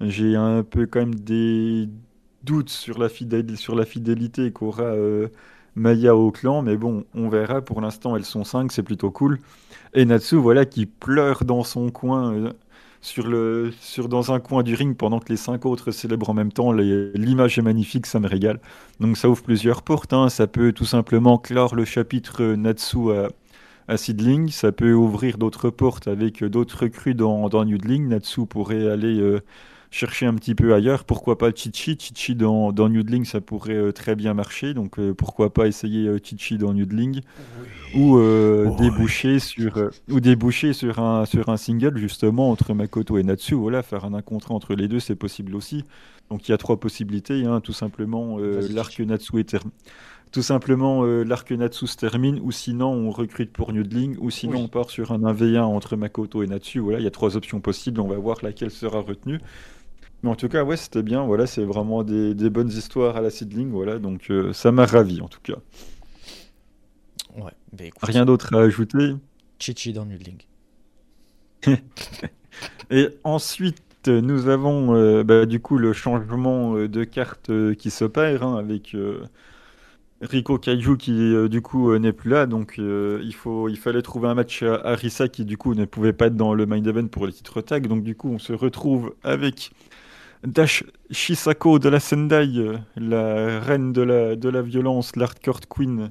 J'ai 0.00 0.36
un 0.36 0.62
peu 0.62 0.86
quand 0.86 1.00
même 1.00 1.14
des 1.14 1.88
doutes 2.44 2.70
sur 2.70 2.98
la, 2.98 3.08
fidélité, 3.08 4.52
qu'aura 4.52 4.84
euh, 4.84 5.28
Maya 5.74 6.16
au 6.16 6.30
clan, 6.30 6.62
mais 6.62 6.76
bon, 6.76 7.04
on 7.14 7.28
verra. 7.28 7.62
Pour 7.62 7.80
l'instant, 7.80 8.16
elles 8.16 8.24
sont 8.24 8.44
5, 8.44 8.72
c'est 8.72 8.82
plutôt 8.82 9.10
cool. 9.10 9.38
Et 9.94 10.04
Natsu, 10.04 10.36
voilà, 10.36 10.64
qui 10.64 10.86
pleure 10.86 11.44
dans 11.44 11.64
son 11.64 11.90
coin, 11.90 12.34
euh, 12.34 12.52
sur 13.00 13.26
le, 13.26 13.72
sur, 13.80 14.08
dans 14.08 14.32
un 14.32 14.40
coin 14.40 14.62
du 14.62 14.74
ring, 14.74 14.96
pendant 14.96 15.18
que 15.20 15.28
les 15.30 15.36
5 15.36 15.66
autres 15.66 15.90
célèbrent 15.90 16.30
en 16.30 16.34
même 16.34 16.52
temps. 16.52 16.72
L'image 16.72 17.58
est 17.58 17.62
magnifique, 17.62 18.06
ça 18.06 18.20
me 18.20 18.28
régale. 18.28 18.60
Donc 19.00 19.16
ça 19.16 19.28
ouvre 19.28 19.42
plusieurs 19.42 19.82
portes. 19.82 20.12
Hein. 20.12 20.28
Ça 20.28 20.46
peut 20.46 20.72
tout 20.72 20.84
simplement 20.84 21.38
clore 21.38 21.74
le 21.74 21.84
chapitre 21.84 22.42
Natsu 22.54 23.12
à, 23.12 23.28
à 23.88 23.96
Seedling. 23.96 24.50
Ça 24.50 24.72
peut 24.72 24.92
ouvrir 24.92 25.38
d'autres 25.38 25.70
portes 25.70 26.08
avec 26.08 26.44
d'autres 26.44 26.84
recrues 26.84 27.14
dans, 27.14 27.48
dans. 27.48 27.64
Natsu 27.64 28.46
pourrait 28.46 28.88
aller... 28.88 29.20
Euh, 29.20 29.40
chercher 29.92 30.26
un 30.26 30.34
petit 30.34 30.54
peu 30.54 30.74
ailleurs. 30.74 31.04
Pourquoi 31.04 31.38
pas 31.38 31.52
Chichi? 31.54 31.96
Chichi 31.98 32.34
dans, 32.34 32.72
dans 32.72 32.88
Noodling, 32.88 33.24
ça 33.24 33.40
pourrait 33.40 33.76
euh, 33.76 33.92
très 33.92 34.16
bien 34.16 34.34
marcher. 34.34 34.74
Donc 34.74 34.98
euh, 34.98 35.14
pourquoi 35.14 35.52
pas 35.52 35.68
essayer 35.68 36.08
euh, 36.08 36.18
Chichi 36.20 36.58
dans 36.58 36.72
Noodling 36.72 37.20
ou 37.94 38.18
déboucher 38.78 39.38
sur 39.38 39.90
ou 40.08 40.18
déboucher 40.18 40.72
sur 40.72 40.98
un 40.98 41.26
sur 41.26 41.50
un 41.50 41.58
single 41.58 41.98
justement 41.98 42.50
entre 42.50 42.72
Makoto 42.72 43.18
et 43.18 43.22
Natsu. 43.22 43.54
Voilà, 43.54 43.82
faire 43.82 44.06
un 44.06 44.22
contrat 44.22 44.54
entre 44.54 44.74
les 44.74 44.88
deux, 44.88 44.98
c'est 44.98 45.14
possible 45.14 45.54
aussi. 45.54 45.84
Donc 46.30 46.48
il 46.48 46.52
y 46.52 46.54
a 46.54 46.58
trois 46.58 46.80
possibilités. 46.80 47.44
Hein. 47.44 47.60
tout 47.60 47.74
simplement 47.74 48.38
l'arc 48.38 48.98
Natsu 48.98 49.38
est 49.40 49.56
tout 50.30 50.40
simplement 50.40 51.04
l'arc 51.04 51.50
Natsu 51.52 51.86
se 51.86 51.98
termine, 51.98 52.40
ou 52.42 52.50
sinon 52.50 52.90
on 52.90 53.10
recrute 53.10 53.52
pour 53.52 53.74
Noodling, 53.74 54.16
ou 54.18 54.30
sinon 54.30 54.60
on 54.60 54.68
part 54.68 54.88
sur 54.88 55.12
un 55.12 55.18
1v1 55.18 55.60
entre 55.60 55.96
Makoto 55.96 56.42
et 56.42 56.46
Natsu. 56.46 56.78
Voilà, 56.78 56.98
il 56.98 57.04
y 57.04 57.06
a 57.06 57.10
trois 57.10 57.36
options 57.36 57.60
possibles, 57.60 58.00
on 58.00 58.08
va 58.08 58.16
voir 58.16 58.38
laquelle 58.42 58.70
sera 58.70 59.00
retenue. 59.00 59.40
Mais 60.22 60.30
en 60.30 60.36
tout 60.36 60.48
cas, 60.48 60.62
ouais, 60.62 60.76
c'était 60.76 61.02
bien. 61.02 61.24
Voilà, 61.24 61.46
c'est 61.46 61.64
vraiment 61.64 62.04
des, 62.04 62.34
des, 62.34 62.50
bonnes 62.50 62.70
histoires 62.70 63.16
à 63.16 63.20
la 63.20 63.30
seedling. 63.30 63.70
Voilà, 63.70 63.98
donc 63.98 64.30
euh, 64.30 64.52
ça 64.52 64.70
m'a 64.70 64.86
ravi 64.86 65.20
en 65.20 65.28
tout 65.28 65.40
cas. 65.42 65.56
Ouais, 67.36 67.52
bah, 67.72 67.84
Rien 68.02 68.24
d'autre 68.24 68.54
à 68.54 68.60
ajouter? 68.60 69.14
Chichi 69.58 69.92
dans 69.92 70.04
Nudling. 70.04 70.38
Et 72.90 73.08
ensuite, 73.24 74.08
nous 74.08 74.48
avons 74.48 75.22
bah, 75.22 75.46
du 75.46 75.60
coup 75.60 75.78
le 75.78 75.92
changement 75.92 76.74
de 76.74 77.04
carte 77.04 77.50
qui 77.76 77.90
s'opère 77.90 78.42
hein, 78.42 78.58
avec 78.58 78.96
Rico 80.20 80.58
Kaiju 80.58 80.96
qui 80.96 81.48
du 81.48 81.62
coup 81.62 81.96
n'est 81.96 82.12
plus 82.12 82.30
là, 82.30 82.46
donc 82.46 82.74
il, 82.78 83.34
faut, 83.34 83.68
il 83.68 83.78
fallait 83.78 84.02
trouver 84.02 84.28
un 84.28 84.34
match 84.34 84.64
à 84.64 84.74
Arisa 84.84 85.28
qui 85.28 85.44
du 85.44 85.56
coup 85.56 85.74
ne 85.74 85.84
pouvait 85.84 86.12
pas 86.12 86.26
être 86.26 86.36
dans 86.36 86.52
le 86.52 86.66
main 86.66 86.82
event 86.82 87.06
pour 87.06 87.26
les 87.26 87.32
titres 87.32 87.60
tag, 87.60 87.86
donc 87.86 88.02
du 88.02 88.16
coup 88.16 88.28
on 88.28 88.38
se 88.40 88.52
retrouve 88.52 89.14
avec 89.22 89.70
Dash 90.44 90.84
Shisako 91.10 91.78
de 91.78 91.88
la 91.88 92.00
Sendai, 92.00 92.78
la 92.96 93.60
reine 93.60 93.92
de 93.92 94.02
la, 94.02 94.36
de 94.36 94.48
la 94.48 94.62
violence, 94.62 95.14
l'hardcore 95.14 95.60
queen, 95.68 96.10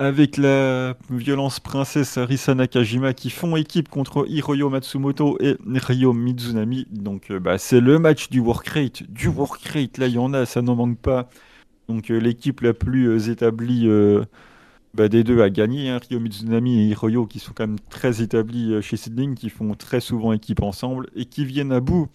avec 0.00 0.38
la 0.38 0.96
violence 1.10 1.60
princesse 1.60 2.16
Arisa 2.16 2.54
Nakajima 2.54 3.12
qui 3.12 3.28
font 3.28 3.56
équipe 3.56 3.90
contre 3.90 4.24
Hiroyo 4.26 4.70
Matsumoto 4.70 5.36
et 5.40 5.58
Ryo 5.66 6.14
Mizunami. 6.14 6.86
Donc 6.90 7.30
euh, 7.30 7.38
bah, 7.38 7.58
c'est 7.58 7.80
le 7.80 7.98
match 7.98 8.30
du 8.30 8.40
work 8.40 8.66
rate. 8.68 9.02
Du 9.10 9.28
work 9.28 9.62
rate, 9.66 9.98
là 9.98 10.06
il 10.06 10.14
y 10.14 10.18
en 10.18 10.32
a, 10.32 10.46
ça 10.46 10.62
n'en 10.62 10.74
manque 10.74 10.98
pas. 10.98 11.28
Donc 11.86 12.10
euh, 12.10 12.18
l'équipe 12.18 12.62
la 12.62 12.72
plus 12.72 13.08
euh, 13.10 13.30
établie 13.30 13.86
bah, 14.94 15.08
des 15.08 15.22
deux 15.22 15.42
a 15.42 15.50
gagné. 15.50 15.90
Hein. 15.90 16.00
Ryo 16.08 16.18
Mizunami 16.18 16.80
et 16.80 16.86
Hiroyo 16.86 17.26
qui 17.26 17.38
sont 17.38 17.52
quand 17.54 17.66
même 17.66 17.78
très 17.90 18.22
établis 18.22 18.80
chez 18.80 18.96
Sidling, 18.96 19.34
qui 19.34 19.50
font 19.50 19.74
très 19.74 20.00
souvent 20.00 20.32
équipe 20.32 20.62
ensemble 20.62 21.08
et 21.14 21.26
qui 21.26 21.44
viennent 21.44 21.72
à 21.72 21.80
bout 21.80 22.08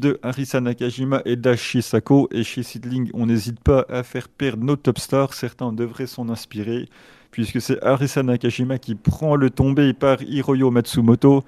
de 0.00 0.18
Arisa 0.22 0.60
Nakajima 0.60 1.22
et 1.24 1.36
Dashi 1.36 1.82
Sako. 1.82 2.28
Et 2.32 2.42
chez 2.42 2.62
Sidling, 2.62 3.10
on 3.14 3.26
n'hésite 3.26 3.60
pas 3.60 3.84
à 3.88 4.02
faire 4.02 4.28
perdre 4.28 4.64
nos 4.64 4.76
top 4.76 4.98
stars. 4.98 5.34
Certains 5.34 5.72
devraient 5.72 6.06
s'en 6.06 6.28
inspirer 6.28 6.88
puisque 7.30 7.60
c'est 7.60 7.80
Arisa 7.84 8.22
Nakajima 8.22 8.78
qui 8.78 8.94
prend 8.96 9.36
le 9.36 9.50
tombé 9.50 9.92
par 9.92 10.22
Hiroyo 10.22 10.70
Matsumoto. 10.70 11.44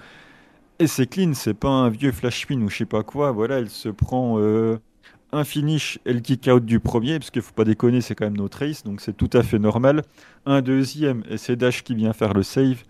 Et 0.79 0.87
c'est 0.87 1.07
clean, 1.07 1.35
c'est 1.35 1.55
pas 1.55 1.69
un 1.69 1.89
vieux 1.91 2.13
flash 2.13 2.43
spin 2.43 2.61
ou 2.61 2.69
je 2.69 2.79
sais 2.79 2.87
pas 2.87 3.03
quoi. 3.03 3.33
Voilà, 3.33 3.59
elle 3.59 3.71
se 3.71 3.89
prend 3.89 4.39
euh, 4.39 4.79
un 5.33 5.45
finish 5.45 5.99
et 6.05 6.13
le 6.13 6.21
kick 6.21 6.49
out 6.49 6.65
du 6.65 6.81
premier, 6.81 7.19
parce 7.19 7.31
qu'il 7.31 7.43
faut 7.43 7.55
pas 7.55 7.65
déconner, 7.65 8.01
c'est 8.01 8.15
quand 8.15 8.27
même 8.27 8.37
notre 8.37 8.59
race, 8.59 8.85
donc 8.85 9.01
c'est 9.01 9.17
tout 9.17 9.31
à 9.33 9.43
fait 9.43 9.59
normal. 9.59 10.03
Un 10.47 10.61
deuxième, 10.61 11.23
et 11.29 11.39
c'est 11.39 11.57
Dash 11.57 11.83
qui 11.83 11.95
vient 11.95 12.13
faire 12.13 12.35
le 12.35 12.43
save. 12.43 12.83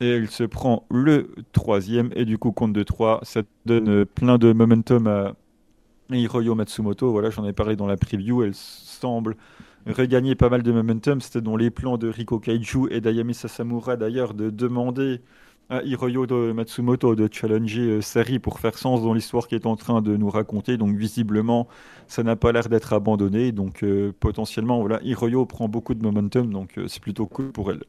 Et 0.00 0.08
elle 0.08 0.28
se 0.28 0.44
prend 0.44 0.86
le 0.90 1.30
troisième, 1.52 2.10
et 2.16 2.24
du 2.24 2.36
coup, 2.36 2.52
compte 2.52 2.72
de 2.72 2.82
3, 2.82 3.20
ça 3.22 3.42
donne 3.64 4.04
plein 4.04 4.38
de 4.38 4.52
momentum 4.52 5.06
à 5.06 5.34
Hiroyo 6.10 6.54
Matsumoto. 6.54 7.10
Voilà, 7.12 7.30
j'en 7.30 7.44
ai 7.46 7.52
parlé 7.52 7.76
dans 7.76 7.86
la 7.86 7.96
preview, 7.96 8.42
elle 8.42 8.54
semble 8.54 9.36
regagner 9.86 10.34
pas 10.34 10.48
mal 10.48 10.62
de 10.62 10.72
momentum. 10.72 11.20
C'était 11.20 11.40
dans 11.40 11.56
les 11.56 11.70
plans 11.70 11.98
de 11.98 12.08
Riko 12.08 12.38
Kaiju 12.38 12.88
et 12.90 13.00
d'Ayami 13.00 13.34
Sasamura 13.34 13.96
d'ailleurs 13.96 14.34
de 14.34 14.50
demander 14.50 15.20
à 15.70 15.82
Hiroyo 15.82 16.26
de 16.26 16.52
Matsumoto 16.52 17.14
de 17.14 17.28
challenger 17.30 17.82
euh, 17.82 18.00
Sari 18.02 18.38
pour 18.38 18.60
faire 18.60 18.76
sens 18.76 19.02
dans 19.02 19.14
l'histoire 19.14 19.48
qu'il 19.48 19.56
est 19.56 19.66
en 19.66 19.76
train 19.76 20.02
de 20.02 20.16
nous 20.16 20.28
raconter. 20.28 20.76
Donc 20.76 20.94
visiblement, 20.96 21.68
ça 22.06 22.22
n'a 22.22 22.36
pas 22.36 22.52
l'air 22.52 22.68
d'être 22.68 22.92
abandonné. 22.92 23.52
Donc 23.52 23.82
euh, 23.82 24.12
potentiellement, 24.20 24.80
voilà, 24.80 25.00
Hiroyo 25.02 25.46
prend 25.46 25.68
beaucoup 25.68 25.94
de 25.94 26.02
momentum, 26.02 26.52
donc 26.52 26.78
euh, 26.78 26.86
c'est 26.88 27.00
plutôt 27.00 27.26
cool 27.26 27.50
pour 27.52 27.70
elle. 27.70 27.82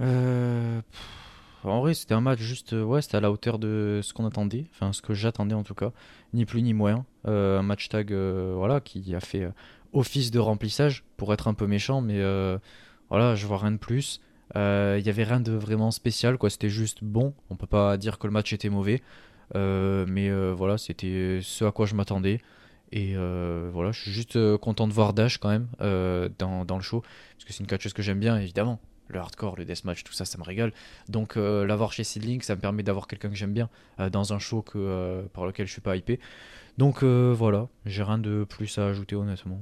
En 0.00 1.80
vrai, 1.80 1.94
c'était 1.94 2.14
un 2.14 2.20
match 2.20 2.38
juste, 2.38 2.72
ouais, 2.72 3.02
c'était 3.02 3.16
à 3.16 3.20
la 3.20 3.32
hauteur 3.32 3.58
de 3.58 3.98
ce 4.02 4.12
qu'on 4.12 4.24
attendait, 4.24 4.66
enfin 4.72 4.92
ce 4.92 5.02
que 5.02 5.14
j'attendais 5.14 5.54
en 5.54 5.64
tout 5.64 5.74
cas, 5.74 5.90
ni 6.32 6.44
plus 6.44 6.62
ni 6.62 6.74
moins. 6.74 7.04
un 7.24 7.62
match 7.62 7.88
tag, 7.88 8.12
voilà, 8.12 8.80
qui 8.80 9.14
a 9.14 9.20
fait 9.20 9.48
office 9.96 10.30
de 10.30 10.38
remplissage 10.38 11.04
pour 11.16 11.32
être 11.32 11.48
un 11.48 11.54
peu 11.54 11.66
méchant, 11.66 12.00
mais 12.00 12.20
euh, 12.20 12.58
voilà, 13.10 13.34
je 13.34 13.46
vois 13.46 13.58
rien 13.58 13.72
de 13.72 13.78
plus. 13.78 14.20
Il 14.54 14.58
euh, 14.58 15.00
y 15.04 15.08
avait 15.08 15.24
rien 15.24 15.40
de 15.40 15.52
vraiment 15.52 15.90
spécial, 15.90 16.38
quoi. 16.38 16.50
C'était 16.50 16.68
juste 16.68 17.02
bon. 17.02 17.34
On 17.50 17.56
peut 17.56 17.66
pas 17.66 17.96
dire 17.96 18.18
que 18.18 18.26
le 18.26 18.32
match 18.32 18.52
était 18.52 18.68
mauvais, 18.68 19.02
euh, 19.54 20.04
mais 20.08 20.30
voilà, 20.52 20.78
c'était 20.78 21.40
ce 21.42 21.64
à 21.64 21.72
quoi 21.72 21.86
je 21.86 21.94
m'attendais. 21.94 22.40
Et 22.92 23.14
voilà, 23.72 23.90
je 23.92 24.00
suis 24.00 24.12
juste 24.12 24.56
content 24.58 24.86
de 24.86 24.92
voir 24.92 25.12
Dash 25.12 25.38
quand 25.38 25.48
même 25.48 25.68
dans, 26.38 26.64
dans, 26.64 26.76
le 26.76 26.82
show, 26.82 27.00
parce 27.00 27.44
que 27.44 27.52
c'est 27.52 27.60
une 27.60 27.66
catcheuse 27.66 27.92
que 27.92 28.02
j'aime 28.02 28.20
bien, 28.20 28.38
évidemment. 28.38 28.80
Le 29.08 29.18
hardcore, 29.20 29.56
le 29.56 29.64
deathmatch, 29.64 30.04
tout 30.04 30.12
ça, 30.12 30.24
ça 30.24 30.36
me 30.38 30.42
régale. 30.42 30.72
Donc 31.08 31.36
l'avoir 31.36 31.92
chez 31.92 32.04
Seedlink, 32.04 32.42
ça 32.42 32.56
me 32.56 32.60
permet 32.60 32.82
d'avoir 32.82 33.06
quelqu'un 33.06 33.28
que 33.28 33.36
j'aime 33.36 33.52
bien 33.52 33.68
dans 34.10 34.32
un 34.32 34.38
show 34.38 34.62
que, 34.62 35.26
par 35.32 35.46
lequel 35.46 35.66
je 35.66 35.72
suis 35.72 35.80
pas 35.80 35.96
hypé. 35.96 36.18
Donc 36.78 37.04
voilà, 37.04 37.68
j'ai 37.84 38.02
rien 38.02 38.18
de 38.18 38.44
plus 38.44 38.78
à 38.78 38.86
ajouter 38.86 39.14
honnêtement. 39.14 39.60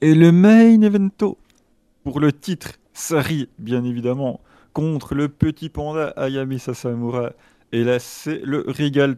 Et 0.00 0.14
le 0.14 0.32
main 0.32 0.80
evento 0.82 1.38
pour 2.04 2.18
le 2.20 2.32
titre, 2.32 2.72
Sari, 2.92 3.48
bien 3.58 3.84
évidemment, 3.84 4.40
contre 4.72 5.14
le 5.14 5.28
petit 5.28 5.68
panda 5.68 6.08
Ayami 6.16 6.58
Sasamura. 6.58 7.32
Et 7.72 7.84
là, 7.84 7.98
c'est 7.98 8.40
le 8.44 8.64
régal. 8.66 9.16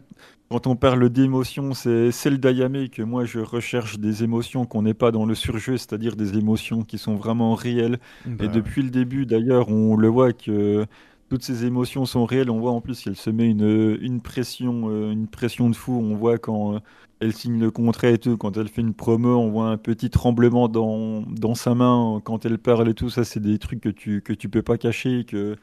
Quand 0.55 0.67
on 0.67 0.77
parle 0.77 1.09
d'émotion, 1.09 1.73
c'est 1.73 2.11
celle 2.11 2.39
d'Ayame 2.39 2.87
que 2.87 3.01
moi 3.01 3.25
je 3.25 3.39
recherche 3.39 3.99
des 3.99 4.23
émotions 4.23 4.65
qu'on 4.65 4.83
n'est 4.83 4.93
pas 4.93 5.11
dans 5.11 5.25
le 5.25 5.35
surjeu, 5.35 5.75
c'est-à-dire 5.75 6.15
des 6.15 6.37
émotions 6.37 6.83
qui 6.83 6.97
sont 6.97 7.17
vraiment 7.17 7.55
réelles. 7.55 7.99
Et 8.25 8.29
bah 8.29 8.47
depuis 8.47 8.81
le 8.81 8.89
début, 8.89 9.25
d'ailleurs, 9.25 9.67
on 9.67 9.97
le 9.97 10.07
voit 10.07 10.31
que 10.31 10.85
toutes 11.27 11.43
ces 11.43 11.65
émotions 11.65 12.05
sont 12.05 12.23
réelles. 12.23 12.49
On 12.49 12.61
voit 12.61 12.71
en 12.71 12.79
plus 12.79 13.01
qu'elle 13.01 13.17
se 13.17 13.29
met 13.29 13.49
une, 13.49 13.97
une 13.99 14.21
pression, 14.21 14.89
euh, 14.89 15.11
une 15.11 15.27
pression 15.27 15.69
de 15.69 15.75
fou. 15.75 15.91
On 15.91 16.15
voit 16.15 16.37
quand 16.37 16.79
elle 17.19 17.33
signe 17.33 17.59
le 17.59 17.69
contrat 17.69 18.07
et 18.11 18.17
tout, 18.17 18.37
quand 18.37 18.55
elle 18.55 18.69
fait 18.69 18.81
une 18.81 18.93
promo, 18.93 19.35
on 19.37 19.49
voit 19.49 19.67
un 19.67 19.77
petit 19.77 20.09
tremblement 20.09 20.69
dans, 20.69 21.23
dans 21.23 21.55
sa 21.55 21.75
main 21.75 22.21
quand 22.23 22.45
elle 22.45 22.59
parle 22.59 22.87
et 22.87 22.93
tout. 22.93 23.09
Ça, 23.09 23.25
c'est 23.25 23.41
des 23.41 23.59
trucs 23.59 23.81
que 23.81 23.89
tu 23.89 24.21
que 24.21 24.31
tu 24.31 24.47
peux 24.47 24.61
pas 24.61 24.77
cacher, 24.77 25.25
que 25.25 25.57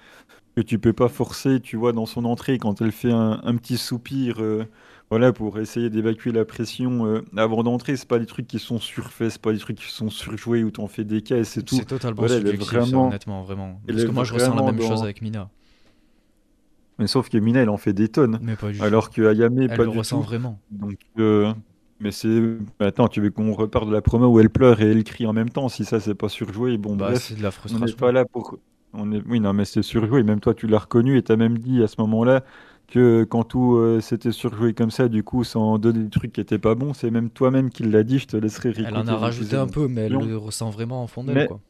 que 0.57 0.61
tu 0.61 0.79
peux 0.79 0.93
pas 0.93 1.09
forcer. 1.09 1.61
Tu 1.61 1.77
vois 1.77 1.93
dans 1.93 2.07
son 2.07 2.25
entrée 2.25 2.59
quand 2.59 2.81
elle 2.81 2.93
fait 2.93 3.13
un, 3.13 3.41
un 3.45 3.57
petit 3.57 3.79
soupir. 3.79 4.41
Euh, 4.41 4.65
voilà, 5.11 5.31
pour 5.35 5.59
essayer 5.59 5.91
d'évacuer 5.91 6.33
la 6.33 6.47
pression 6.47 7.05
euh, 7.07 7.21
avant 7.37 7.63
d'entrer, 7.63 7.97
c'est 7.97 8.09
pas 8.09 8.19
des 8.19 8.25
trucs 8.25 8.47
qui 8.47 8.59
sont 8.59 8.79
surfaits, 8.79 9.29
c'est 9.29 9.43
pas 9.43 9.53
des 9.53 9.59
trucs 9.59 9.77
qui 9.77 9.91
sont 9.91 10.09
surjoués 10.09 10.65
où 10.65 10.71
t'en 10.71 10.87
fais 10.87 11.05
des 11.05 11.21
caisses 11.21 11.59
et 11.59 11.63
tout. 11.63 11.75
C'est 11.77 11.85
totalement 11.85 12.23
voilà, 12.23 12.39
vraiment, 12.57 13.09
honnêtement, 13.09 13.43
vraiment. 13.43 13.81
Parce 13.87 14.05
que 14.05 14.11
moi, 14.11 14.25
je 14.25 14.33
ressens 14.33 14.55
la 14.55 14.73
même 14.73 14.81
chose 14.81 15.03
avec 15.03 15.21
Mina. 15.21 15.51
Mais 16.99 17.07
sauf 17.07 17.29
que 17.29 17.37
Mina, 17.37 17.61
elle 17.61 17.69
en 17.69 17.77
fait 17.77 17.93
des 17.93 18.09
tonnes. 18.09 18.39
Mais 18.41 18.57
pas 18.57 18.69
alors 18.81 19.11
que 19.11 19.21
Ayame, 19.23 19.59
elle 19.59 19.69
pas 19.69 19.85
le 19.85 19.91
du 19.91 19.99
ressent 19.99 20.21
vraiment. 20.21 20.59
Donc, 20.71 20.97
euh, 21.19 21.53
mais 22.01 22.11
c'est. 22.11 22.41
Attends, 22.81 23.09
tu 23.09 23.21
veux 23.21 23.31
qu'on 23.31 23.53
reparte 23.53 23.89
de 23.89 23.93
la 23.93 24.01
promo 24.01 24.29
où 24.29 24.41
elle 24.41 24.49
pleure 24.49 24.81
et 24.81 24.91
elle 24.91 25.05
crie 25.05 25.27
en 25.27 25.35
même 25.35 25.51
temps? 25.51 25.69
Si 25.69 25.85
ça, 25.85 26.01
c'est 26.01 26.15
pas 26.15 26.31
surjoué, 26.31 26.79
bon, 26.79 26.97
bah, 26.97 27.17
c'est 27.17 27.37
de 27.37 27.43
la 27.43 27.51
frustration. 27.51 27.85
On 27.85 27.87
n'est 27.87 27.97
pas 27.97 28.13
là 28.13 28.25
pour. 28.25 28.59
On 28.95 29.13
est... 29.13 29.23
Oui, 29.27 29.41
non, 29.41 29.53
mais 29.53 29.65
c'est 29.65 29.83
surjoué. 29.83 30.23
Même 30.23 30.41
toi, 30.41 30.55
tu 30.55 30.67
l'as 30.67 30.79
reconnu 30.79 31.17
et 31.17 31.23
t'as 31.23 31.37
même 31.37 31.59
dit 31.59 31.83
à 31.83 31.89
ce 31.89 31.97
moment-là 31.99 32.43
que 32.89 33.25
quand 33.25 33.45
tout 33.45 33.77
euh, 33.77 34.01
s'était 34.01 34.33
surjoué 34.33 34.75
comme 34.75 34.91
ça, 34.91 35.09
du 35.09 35.23
coup, 35.23 35.45
sans 35.45 35.79
donner 35.79 36.01
des 36.01 36.11
trucs 36.11 36.33
qui 36.33 36.41
étaient 36.41 36.59
pas 36.59 36.75
bons, 36.75 36.93
c'est 36.93 37.11
même 37.11 37.31
toi-même 37.31 37.71
qui 37.71 37.85
l'a 37.85 38.03
dit. 38.03 38.19
Je 38.19 38.27
te 38.27 38.37
laisserai 38.37 38.71
rire. 38.71 38.87
Elle 38.89 38.97
en 38.97 39.09
a 39.09 39.17
rajouté 39.17 39.57
un 39.57 39.67
peu, 39.67 39.89
mais 39.89 40.03
elle 40.03 40.13
le 40.13 40.37
ressent 40.37 40.71
vraiment 40.71 41.03
en 41.03 41.07
fond 41.07 41.25
d'elle, 41.25 41.49
quoi. 41.49 41.61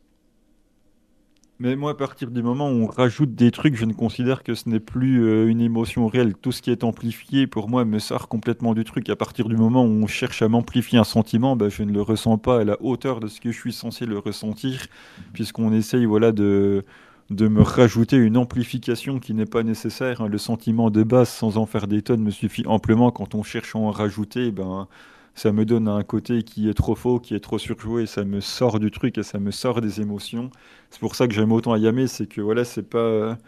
Mais 1.62 1.76
moi, 1.76 1.92
à 1.92 1.94
partir 1.94 2.32
du 2.32 2.42
moment 2.42 2.68
où 2.70 2.72
on 2.72 2.86
rajoute 2.86 3.36
des 3.36 3.52
trucs, 3.52 3.76
je 3.76 3.84
ne 3.84 3.92
considère 3.92 4.42
que 4.42 4.52
ce 4.52 4.68
n'est 4.68 4.80
plus 4.80 5.22
euh, 5.22 5.46
une 5.46 5.60
émotion 5.60 6.08
réelle. 6.08 6.34
Tout 6.34 6.50
ce 6.50 6.60
qui 6.60 6.72
est 6.72 6.82
amplifié, 6.82 7.46
pour 7.46 7.68
moi, 7.68 7.84
me 7.84 8.00
sort 8.00 8.26
complètement 8.26 8.74
du 8.74 8.82
truc. 8.82 9.08
À 9.08 9.14
partir 9.14 9.48
du 9.48 9.56
moment 9.56 9.84
où 9.84 10.02
on 10.02 10.08
cherche 10.08 10.42
à 10.42 10.48
m'amplifier 10.48 10.98
un 10.98 11.04
sentiment, 11.04 11.54
bah, 11.54 11.68
je 11.68 11.84
ne 11.84 11.92
le 11.92 12.02
ressens 12.02 12.38
pas 12.38 12.62
à 12.62 12.64
la 12.64 12.82
hauteur 12.82 13.20
de 13.20 13.28
ce 13.28 13.40
que 13.40 13.52
je 13.52 13.56
suis 13.56 13.72
censé 13.72 14.06
le 14.06 14.18
ressentir, 14.18 14.86
puisqu'on 15.34 15.72
essaye 15.72 16.04
voilà, 16.04 16.32
de, 16.32 16.84
de 17.32 17.48
me 17.48 17.62
rajouter 17.62 18.16
une 18.16 18.36
amplification 18.36 19.18
qui 19.18 19.34
n'est 19.34 19.46
pas 19.46 19.62
nécessaire. 19.62 20.20
Hein. 20.20 20.28
Le 20.28 20.38
sentiment 20.38 20.90
de 20.90 21.02
base, 21.02 21.28
sans 21.28 21.58
en 21.58 21.66
faire 21.66 21.86
des 21.86 22.02
tonnes, 22.02 22.22
me 22.22 22.30
suffit 22.30 22.66
amplement. 22.66 23.10
Quand 23.10 23.34
on 23.34 23.42
cherche 23.42 23.74
à 23.74 23.78
en 23.78 23.90
rajouter, 23.90 24.50
ben 24.50 24.88
ça 25.34 25.52
me 25.52 25.64
donne 25.64 25.88
un 25.88 26.02
côté 26.02 26.42
qui 26.42 26.68
est 26.68 26.74
trop 26.74 26.94
faux, 26.94 27.18
qui 27.18 27.34
est 27.34 27.40
trop 27.40 27.58
surjoué, 27.58 28.06
ça 28.06 28.24
me 28.24 28.40
sort 28.40 28.78
du 28.78 28.90
truc 28.90 29.16
et 29.18 29.22
ça 29.22 29.38
me 29.38 29.50
sort 29.50 29.80
des 29.80 30.00
émotions. 30.00 30.50
C'est 30.90 31.00
pour 31.00 31.14
ça 31.14 31.26
que 31.26 31.34
j'aime 31.34 31.52
autant 31.52 31.74
Ayame, 31.74 32.06
c'est 32.06 32.26
que 32.26 32.40
voilà, 32.40 32.64
c'est 32.64 32.82
pas. 32.82 33.38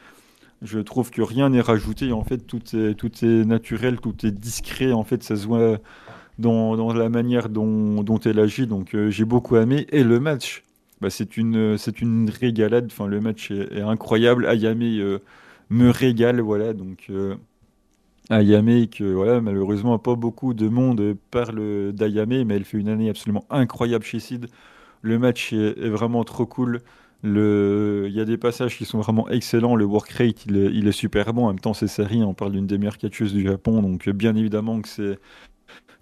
Je 0.62 0.78
trouve 0.78 1.10
que 1.10 1.20
rien 1.20 1.50
n'est 1.50 1.60
rajouté, 1.60 2.12
en 2.12 2.24
fait, 2.24 2.38
tout 2.38 2.62
est, 2.74 2.94
tout 2.94 3.10
est 3.22 3.44
naturel, 3.44 4.00
tout 4.00 4.14
est 4.24 4.30
discret, 4.30 4.92
en 4.92 5.04
fait, 5.04 5.22
ça 5.22 5.36
se 5.36 5.46
voit 5.46 5.78
dans, 6.38 6.76
dans 6.76 6.92
la 6.94 7.08
manière 7.10 7.48
dont, 7.48 8.02
dont, 8.02 8.18
elle 8.18 8.38
agit, 8.40 8.66
donc 8.66 8.94
euh, 8.94 9.10
j'ai 9.10 9.24
beaucoup 9.24 9.56
aimé. 9.56 9.86
Et 9.90 10.04
le 10.04 10.20
match, 10.20 10.64
bah, 11.04 11.10
c'est 11.10 11.36
une, 11.36 11.76
c'est 11.76 12.00
une 12.00 12.30
régalade, 12.30 12.86
enfin, 12.86 13.06
le 13.06 13.20
match 13.20 13.50
est, 13.50 13.82
incroyable. 13.82 14.46
Ayame 14.46 14.82
euh, 14.82 15.18
me 15.68 15.90
régale, 15.90 16.40
voilà, 16.40 16.72
donc. 16.72 17.08
Euh, 17.10 17.36
Ayame, 18.30 18.88
que 18.88 19.04
voilà, 19.04 19.42
malheureusement 19.42 19.98
pas 19.98 20.14
beaucoup 20.14 20.54
de 20.54 20.66
monde 20.68 21.14
parle 21.30 21.92
d'Ayame, 21.92 22.44
mais 22.44 22.54
elle 22.56 22.64
fait 22.64 22.78
une 22.78 22.88
année 22.88 23.10
absolument 23.10 23.44
incroyable 23.50 24.04
chez 24.04 24.18
Sid. 24.18 24.46
Le 25.02 25.18
match 25.18 25.52
est, 25.52 25.88
vraiment 25.90 26.24
trop 26.24 26.46
cool. 26.46 26.80
Il 27.22 28.10
y 28.10 28.20
a 28.20 28.24
des 28.24 28.38
passages 28.38 28.78
qui 28.78 28.86
sont 28.86 29.00
vraiment 29.00 29.28
excellents. 29.28 29.76
Le 29.76 29.84
work 29.84 30.10
rate, 30.10 30.46
il 30.46 30.56
est, 30.56 30.72
il 30.72 30.88
est 30.88 30.92
super 30.92 31.34
bon. 31.34 31.44
En 31.44 31.48
même 31.48 31.60
temps, 31.60 31.74
c'est 31.74 31.86
série. 31.86 32.22
On 32.22 32.32
parle 32.32 32.52
d'une 32.52 32.66
des 32.66 32.78
meilleures 32.78 32.96
catcheuses 32.98 33.34
du 33.34 33.42
Japon. 33.42 33.82
Donc, 33.82 34.08
bien 34.08 34.34
évidemment 34.36 34.80
que 34.80 34.88
c'est 34.88 35.18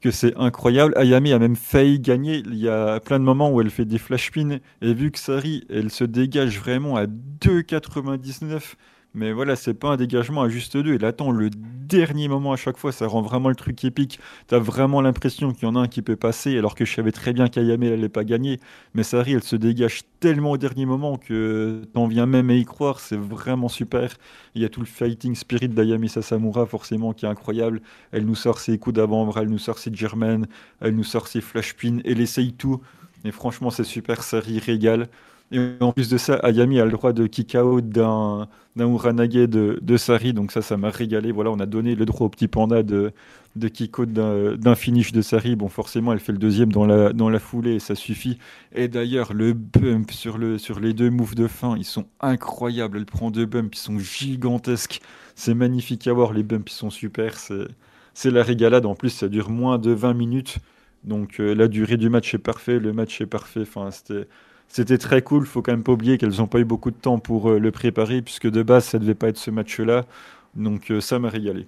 que 0.02 0.10
c'est 0.10 0.36
incroyable. 0.36 0.92
Ayame 0.96 1.26
a 1.26 1.38
même 1.38 1.56
failli 1.56 2.00
gagner. 2.00 2.42
Il 2.46 2.56
y 2.56 2.68
a 2.68 3.00
plein 3.00 3.18
de 3.18 3.24
moments 3.24 3.50
où 3.50 3.60
elle 3.60 3.70
fait 3.70 3.84
des 3.84 3.98
flash 3.98 4.30
pins. 4.30 4.58
Et 4.82 4.92
vu 4.92 5.10
que 5.10 5.18
Sari, 5.18 5.64
elle 5.70 5.90
se 5.90 6.04
dégage 6.04 6.58
vraiment 6.58 6.96
à 6.96 7.06
2,99 7.06 8.74
Mais 9.14 9.32
voilà, 9.32 9.56
c'est 9.56 9.74
pas 9.74 9.90
un 9.90 9.96
dégagement 9.96 10.40
à 10.42 10.48
juste 10.48 10.74
deux. 10.76 10.94
Il 10.94 11.04
attend 11.04 11.32
le 11.32 11.50
dernier 11.50 12.28
moment 12.28 12.52
à 12.52 12.56
chaque 12.56 12.78
fois. 12.78 12.92
Ça 12.92 13.06
rend 13.06 13.20
vraiment 13.20 13.50
le 13.50 13.54
truc 13.54 13.84
épique. 13.84 14.18
T'as 14.46 14.58
vraiment 14.58 15.02
l'impression 15.02 15.52
qu'il 15.52 15.64
y 15.64 15.70
en 15.70 15.76
a 15.76 15.80
un 15.80 15.88
qui 15.88 16.00
peut 16.00 16.16
passer, 16.16 16.56
alors 16.56 16.74
que 16.74 16.86
je 16.86 16.94
savais 16.94 17.12
très 17.12 17.34
bien 17.34 17.48
qu'Ayame 17.48 17.80
n'allait 17.82 18.08
pas 18.08 18.24
gagner. 18.24 18.58
Mais 18.94 19.02
Sari, 19.02 19.34
elle 19.34 19.42
se 19.42 19.56
dégage 19.56 20.02
tellement 20.18 20.52
au 20.52 20.56
dernier 20.56 20.86
moment 20.86 21.18
que 21.18 21.82
t'en 21.92 22.06
viens 22.06 22.24
même 22.24 22.48
à 22.48 22.54
y 22.54 22.64
croire. 22.64 23.00
C'est 23.00 23.18
vraiment 23.18 23.68
super. 23.68 24.14
Il 24.54 24.62
y 24.62 24.64
a 24.64 24.70
tout 24.70 24.80
le 24.80 24.86
fighting 24.86 25.34
spirit 25.34 25.68
d'Ayame 25.68 26.08
Sasamura, 26.08 26.64
forcément, 26.64 27.12
qui 27.12 27.26
est 27.26 27.28
incroyable. 27.28 27.82
Elle 28.12 28.24
nous 28.24 28.34
sort 28.34 28.60
ses 28.60 28.78
coups 28.78 28.96
d'avant-bras, 28.96 29.42
elle 29.42 29.50
nous 29.50 29.58
sort 29.58 29.78
ses 29.78 29.92
Germain, 29.94 30.42
elle 30.80 30.94
nous 30.94 31.04
sort 31.04 31.28
ses 31.28 31.42
flash 31.42 31.74
pins, 31.74 31.98
elle 32.06 32.20
essaye 32.20 32.54
tout. 32.54 32.80
Et 33.24 33.30
franchement, 33.30 33.70
c'est 33.70 33.84
super. 33.84 34.22
Sari 34.22 34.58
régale. 34.58 35.08
Et 35.52 35.60
en 35.80 35.92
plus 35.92 36.08
de 36.08 36.16
ça, 36.16 36.36
Ayami 36.36 36.80
a 36.80 36.84
le 36.86 36.90
droit 36.90 37.12
de 37.12 37.26
kick 37.26 37.54
out 37.54 37.86
d'un 37.86 38.48
Uranage 38.76 39.28
de, 39.28 39.78
de, 39.82 39.96
Sari, 39.98 40.32
donc 40.32 40.50
ça, 40.50 40.62
ça 40.62 40.78
m'a 40.78 40.88
régalé. 40.88 41.30
Voilà, 41.30 41.50
on 41.50 41.60
a 41.60 41.66
donné 41.66 41.94
le 41.94 42.06
droit 42.06 42.26
au 42.26 42.30
petit 42.30 42.48
panda 42.48 42.82
de, 42.82 43.12
de 43.56 43.68
kick 43.68 43.98
out 43.98 44.10
d'un 44.10 44.74
finish 44.74 45.12
de 45.12 45.20
Sari. 45.20 45.54
Bon, 45.54 45.68
forcément, 45.68 46.12
elle 46.14 46.20
fait 46.20 46.32
le 46.32 46.38
deuxième 46.38 46.72
dans 46.72 46.86
la, 46.86 47.38
foulée 47.38 47.74
et 47.74 47.78
ça 47.80 47.94
suffit. 47.94 48.38
Et 48.74 48.88
d'ailleurs, 48.88 49.34
le 49.34 49.52
bump 49.52 50.10
sur 50.10 50.38
les 50.38 50.92
deux 50.94 51.10
moves 51.10 51.34
de 51.34 51.46
fin, 51.46 51.76
ils 51.76 51.84
sont 51.84 52.06
incroyables. 52.20 52.96
Elle 52.96 53.06
prend 53.06 53.30
deux 53.30 53.46
bumps, 53.46 53.76
ils 53.76 53.78
sont 53.78 53.98
gigantesques. 53.98 55.02
C'est 55.34 55.54
magnifique 55.54 56.06
à 56.06 56.14
voir, 56.14 56.32
les 56.32 56.42
bumps, 56.42 56.72
ils 56.72 56.74
sont 56.74 56.90
super. 56.90 57.34
C'est 58.14 58.30
la 58.30 58.42
régalade. 58.42 58.86
En 58.86 58.94
plus, 58.94 59.10
ça 59.10 59.28
dure 59.28 59.50
moins 59.50 59.78
de 59.78 59.90
20 59.90 60.14
minutes. 60.14 60.58
Donc 61.04 61.40
euh, 61.40 61.54
la 61.54 61.68
durée 61.68 61.96
du 61.96 62.08
match 62.08 62.34
est 62.34 62.38
parfaite, 62.38 62.80
le 62.80 62.92
match 62.92 63.20
est 63.20 63.26
parfait. 63.26 63.62
Enfin, 63.62 63.90
c'était 63.90 64.28
c'était 64.72 64.96
très 64.96 65.20
cool. 65.20 65.44
Faut 65.44 65.60
quand 65.60 65.72
même 65.72 65.82
pas 65.82 65.92
oublier 65.92 66.16
qu'elles 66.16 66.38
n'ont 66.38 66.46
pas 66.46 66.58
eu 66.58 66.64
beaucoup 66.64 66.90
de 66.90 66.96
temps 66.96 67.18
pour 67.18 67.50
euh, 67.50 67.58
le 67.58 67.70
préparer, 67.70 68.22
puisque 68.22 68.50
de 68.50 68.62
base, 68.62 68.86
ça 68.86 68.98
devait 68.98 69.14
pas 69.14 69.28
être 69.28 69.36
ce 69.36 69.50
match-là. 69.50 70.06
Donc 70.54 70.90
euh, 70.90 71.00
ça 71.02 71.18
m'a 71.18 71.28
régalé. 71.28 71.66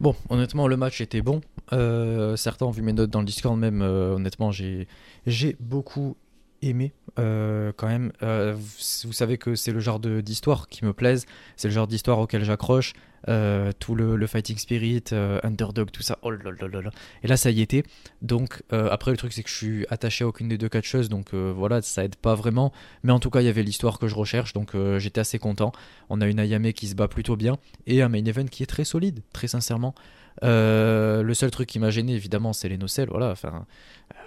Bon, 0.00 0.16
honnêtement, 0.30 0.68
le 0.68 0.78
match 0.78 1.02
était 1.02 1.20
bon. 1.20 1.42
Euh, 1.74 2.34
certains 2.36 2.64
ont 2.64 2.70
vu 2.70 2.80
mes 2.80 2.94
notes 2.94 3.10
dans 3.10 3.20
le 3.20 3.26
Discord, 3.26 3.58
même. 3.58 3.82
honnêtement, 3.82 4.50
j'ai 4.52 4.86
beaucoup 5.60 6.16
aimé 6.62 6.92
quand 7.16 7.86
même. 7.86 8.10
vous 8.22 9.12
savez 9.12 9.36
que 9.36 9.54
c'est 9.54 9.72
le 9.72 9.80
genre 9.80 10.00
d'histoire 10.00 10.68
qui 10.68 10.84
me 10.86 10.94
plaise. 10.94 11.26
C'est 11.56 11.68
le 11.68 11.74
genre 11.74 11.86
d'histoire 11.86 12.18
auquel 12.18 12.42
j'accroche. 12.42 12.94
Euh, 13.28 13.70
tout 13.78 13.94
le, 13.94 14.26
fighting 14.26 14.58
spirit, 14.58 15.04
euh, 15.12 15.38
underdog, 15.42 15.90
tout 15.90 16.02
ça. 16.02 16.18
Oh 16.22 16.30
là 16.30 16.50
là 16.60 16.80
là 16.80 16.90
Et 17.22 17.28
là, 17.28 17.36
ça 17.36 17.50
y 17.50 17.60
était. 17.60 17.84
Donc, 18.20 18.62
euh, 18.72 18.88
après, 18.90 19.10
le 19.10 19.16
truc, 19.16 19.32
c'est 19.32 19.42
que 19.42 19.50
je 19.50 19.54
suis 19.54 19.86
attaché 19.90 20.24
à 20.24 20.28
aucune 20.28 20.48
des 20.48 20.58
deux 20.58 20.68
catcheuses, 20.68 21.08
donc 21.08 21.34
voilà, 21.34 21.82
ça 21.82 22.04
aide 22.04 22.16
pas 22.16 22.34
vraiment. 22.34 22.72
Mais 23.02 23.12
en 23.12 23.20
tout 23.20 23.30
cas, 23.30 23.40
il 23.40 23.46
y 23.46 23.48
avait 23.48 23.62
l'histoire 23.62 23.98
que 23.98 24.08
je 24.08 24.14
recherche, 24.14 24.52
donc 24.52 24.72
j'étais 24.98 25.20
assez 25.20 25.38
content. 25.38 25.72
On 26.10 26.20
a 26.20 26.26
une 26.26 26.38
Ayame 26.38 26.72
qui 26.72 26.88
se 26.88 26.94
bat 26.94 27.08
plutôt 27.08 27.36
bien 27.36 27.58
et 27.86 28.02
un 28.02 28.08
main 28.08 28.24
event 28.24 28.46
qui 28.46 28.62
est 28.62 28.66
très 28.66 28.84
solide, 28.84 29.20
très 29.32 29.48
sincèrement. 29.48 29.94
le 30.42 31.32
seul 31.34 31.50
truc 31.50 31.68
qui 31.68 31.78
m'a 31.78 31.90
gêné, 31.90 32.14
évidemment, 32.14 32.52
c'est 32.52 32.68
les 32.68 32.78
nocelles. 32.78 33.08
Voilà, 33.08 33.30
enfin, 33.30 33.66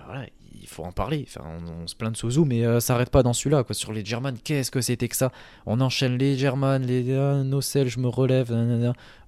voilà, 0.05 0.27
il 0.61 0.67
faut 0.67 0.83
en 0.83 0.91
parler. 0.91 1.25
Enfin, 1.27 1.45
on, 1.81 1.87
se 1.87 1.95
plaint 1.95 2.11
de 2.11 2.17
Suzu, 2.17 2.41
mais 2.45 2.65
euh, 2.65 2.79
ça 2.79 2.93
n'arrête 2.93 3.09
pas 3.09 3.23
dans 3.23 3.33
celui-là. 3.33 3.63
Quoi. 3.63 3.75
Sur 3.75 3.93
les 3.93 4.03
German, 4.03 4.35
qu'est-ce 4.43 4.71
que 4.71 4.81
c'était 4.81 5.07
que 5.07 5.15
ça? 5.15 5.31
On 5.65 5.81
enchaîne 5.81 6.17
les 6.17 6.37
German, 6.37 6.81
les 6.81 7.11
euh, 7.11 7.43
nocelles, 7.43 7.87
je 7.87 7.99
me 7.99 8.07
relève. 8.07 8.51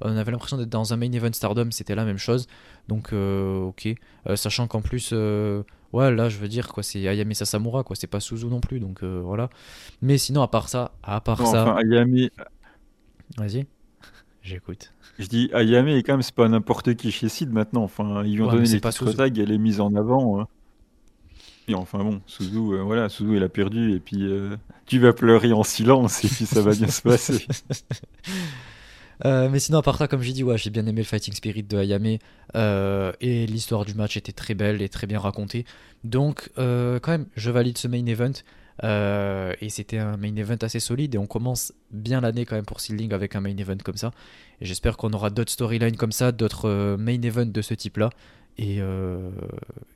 On 0.02 0.18
avait 0.18 0.32
l'impression 0.32 0.58
d'être 0.58 0.70
dans 0.70 0.94
un 0.94 0.98
main 0.98 1.12
event 1.12 1.34
Stardom, 1.34 1.72
c'était 1.72 1.96
la 1.96 2.06
même 2.06 2.18
chose. 2.18 2.48
Donc, 2.88 3.14
euh, 3.14 3.60
ok. 3.60 3.90
sachant 4.36 4.68
qu'en 4.68 4.82
plus, 4.82 5.12
ouais, 5.12 6.12
là, 6.12 6.30
je 6.30 6.38
veux 6.38 6.48
dire, 6.48 6.70
quoi, 6.70 6.84
c'est 6.84 7.08
Ayami 7.08 7.36
Sasamura, 7.36 7.84
quoi. 7.84 7.96
C'est 7.96 8.08
pas 8.08 8.20
Suzu 8.20 8.48
non 8.48 8.60
plus, 8.60 8.80
donc 8.80 9.04
voilà. 9.04 9.50
Mais 10.02 10.18
sinon, 10.18 10.42
à 10.42 10.48
part 10.48 10.70
ça, 10.70 10.94
à 11.04 11.22
part 11.22 11.46
ça. 11.46 11.76
Ayami. 11.78 12.30
Vas-y, 13.38 13.66
j'écoute. 14.42 14.94
Je 15.20 15.26
dis 15.26 15.50
Ayame 15.52 15.88
et 15.88 16.04
quand 16.04 16.14
même 16.14 16.22
c'est 16.22 16.34
pas 16.34 16.48
n'importe 16.48 16.96
qui 16.96 17.12
chez 17.12 17.28
Sid 17.28 17.52
maintenant. 17.52 17.84
Enfin 17.84 18.24
ils 18.24 18.36
lui 18.36 18.44
ont 18.44 18.52
donné 18.52 18.68
les 18.68 18.80
titres 18.80 19.16
elle 19.20 19.52
est 19.52 19.58
mise 19.58 19.82
en 19.82 19.94
avant. 19.96 20.40
Hein 20.40 20.48
enfin 21.76 22.04
bon, 22.04 22.22
Suzu, 22.26 22.58
euh, 22.58 22.82
voilà, 22.84 23.10
Suzu, 23.10 23.36
il 23.36 23.44
a 23.44 23.50
perdu 23.50 23.94
et 23.96 24.00
puis 24.00 24.24
euh, 24.24 24.56
tu 24.86 25.00
vas 25.00 25.14
pleurer 25.14 25.52
en 25.52 25.64
silence 25.64 26.24
et 26.24 26.28
puis 26.28 26.46
ça 26.46 26.62
va 26.62 26.74
bien 26.74 26.88
se 26.88 27.02
passer. 27.02 27.46
Euh, 29.26 29.50
mais 29.50 29.58
sinon, 29.58 29.80
à 29.80 29.82
part 29.82 29.98
ça, 29.98 30.08
comme 30.08 30.22
j'ai 30.22 30.32
dit, 30.32 30.44
ouais, 30.44 30.60
j'ai 30.60 30.70
bien 30.70 30.86
aimé 30.86 31.02
le 31.02 31.04
fighting 31.04 31.34
spirit 31.34 31.64
de 31.64 31.76
Ayame 31.76 32.20
et 33.20 33.48
l'histoire 33.48 33.84
du 33.84 33.96
match 33.96 34.16
était 34.16 34.32
très 34.32 34.54
belle 34.54 34.80
et 34.84 34.90
très 34.90 35.08
bien 35.08 35.18
racontée. 35.18 35.66
Donc, 36.04 36.52
quand 36.56 37.08
même, 37.08 37.26
je 37.36 37.50
valide 37.50 37.80
ce 37.80 37.88
main 37.88 38.06
event. 38.06 38.34
et 38.84 39.70
c'était 39.70 39.98
un 39.98 40.18
main 40.18 40.36
event 40.36 40.58
assez 40.62 40.80
solide 40.80 41.16
et 41.16 41.18
on 41.18 41.26
commence 41.26 41.74
bien 41.90 42.22
l'année 42.22 42.46
quand 42.46 42.56
même 42.56 42.66
pour 42.68 42.80
Sealing 42.80 43.12
avec 43.12 43.36
un 43.36 43.42
main 43.42 43.58
event 43.58 43.78
comme 43.84 43.98
ça. 43.98 44.12
J'espère 44.62 44.98
qu'on 44.98 45.12
aura 45.14 45.32
d'autres 45.32 45.52
storylines 45.52 45.98
comme 45.98 46.12
ça, 46.12 46.32
d'autres 46.32 46.96
main 47.00 47.20
events 47.24 47.52
de 47.52 47.62
ce 47.64 47.74
type-là 47.74 48.12
et, 48.58 48.78
euh, 48.80 49.30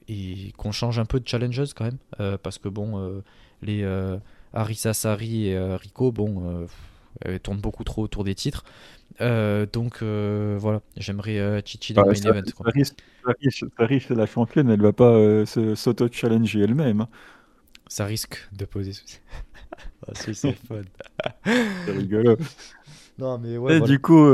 et 0.08 0.52
qu'on 0.58 0.72
change 0.72 1.00
un 1.00 1.06
peu 1.06 1.20
de 1.20 1.28
challenges 1.28 1.74
quand 1.74 1.86
même. 1.86 1.98
Euh, 2.20 2.38
parce 2.38 2.58
que 2.58 2.70
bon 2.70 3.00
euh, 3.00 3.22
les 3.62 3.86
Arisa 4.54 4.94
Sari 4.94 5.48
et 5.48 5.76
Rico 5.76 6.12
bon 6.12 6.68
tournent 7.44 7.62
beaucoup 7.62 7.84
trop 7.84 8.04
autour 8.04 8.24
des 8.24 8.36
titres. 8.36 8.64
Donc 9.20 10.04
voilà. 10.04 10.82
J'aimerais 10.98 11.62
Chichi 11.66 11.94
dans 11.94 12.04
le 12.04 12.12
main 12.12 12.42
event 12.42 12.42
la 14.16 14.26
championne 14.26 14.70
elle 14.70 14.82
va 14.82 14.94
pas 14.94 15.46
s'auto-challenger 15.46 16.62
elle-même 16.62 17.02
hein. 17.02 17.10
ça 17.88 18.06
risque 18.06 18.48
de 18.52 18.66
poser 18.66 18.94
souci. 18.94 19.20
Oh, 20.08 20.12
c'est 20.16 20.34
fun. 20.68 20.82
C'est 21.46 21.92
rigolo. 21.92 22.38
Non 23.20 23.38
mais 23.38 23.58
ouais, 23.58 23.78
et 23.78 23.82
du 23.82 24.00
coup 24.00 24.26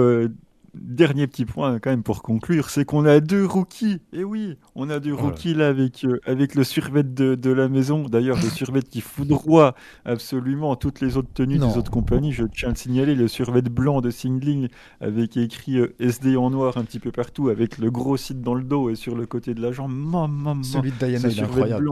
dernier 0.81 1.27
petit 1.27 1.45
point 1.45 1.79
quand 1.79 1.89
même 1.89 2.03
pour 2.03 2.23
conclure, 2.23 2.69
c'est 2.69 2.85
qu'on 2.85 3.05
a 3.05 3.19
deux 3.19 3.45
rookies. 3.45 4.01
Et 4.13 4.23
oui, 4.23 4.57
on 4.75 4.89
a 4.89 4.99
deux 4.99 5.13
rookies 5.13 5.53
là 5.53 5.67
avec, 5.67 6.03
euh, 6.05 6.19
avec 6.25 6.55
le 6.55 6.63
survêt 6.63 7.03
de, 7.03 7.35
de 7.35 7.49
la 7.51 7.69
maison. 7.69 8.03
D'ailleurs, 8.07 8.37
le 8.37 8.49
survêt 8.49 8.81
qui 8.81 9.01
foudroie 9.01 9.75
absolument 10.05 10.75
toutes 10.75 11.01
les 11.01 11.17
autres 11.17 11.31
tenues 11.33 11.59
des 11.59 11.77
autres 11.77 11.91
compagnies. 11.91 12.31
Je 12.31 12.45
tiens 12.45 12.69
à 12.69 12.71
le 12.71 12.77
signaler, 12.77 13.15
le 13.15 13.27
survêt 13.27 13.61
blanc 13.61 14.01
de 14.01 14.09
Singling 14.09 14.69
avec 15.01 15.37
écrit 15.37 15.77
euh, 15.77 15.95
SD 15.99 16.35
en 16.37 16.49
noir 16.49 16.77
un 16.77 16.83
petit 16.83 16.99
peu 16.99 17.11
partout, 17.11 17.49
avec 17.49 17.77
le 17.77 17.91
gros 17.91 18.17
site 18.17 18.41
dans 18.41 18.55
le 18.55 18.63
dos 18.63 18.89
et 18.89 18.95
sur 18.95 19.15
le 19.15 19.25
côté 19.25 19.53
de 19.53 19.61
la 19.61 19.71
jambe. 19.71 19.91
Maman, 19.91 20.63
Celui 20.63 20.91
de 20.91 20.97
Diana, 20.97 21.29
il 21.29 21.39
est 21.39 21.43
incroyable. 21.43 21.89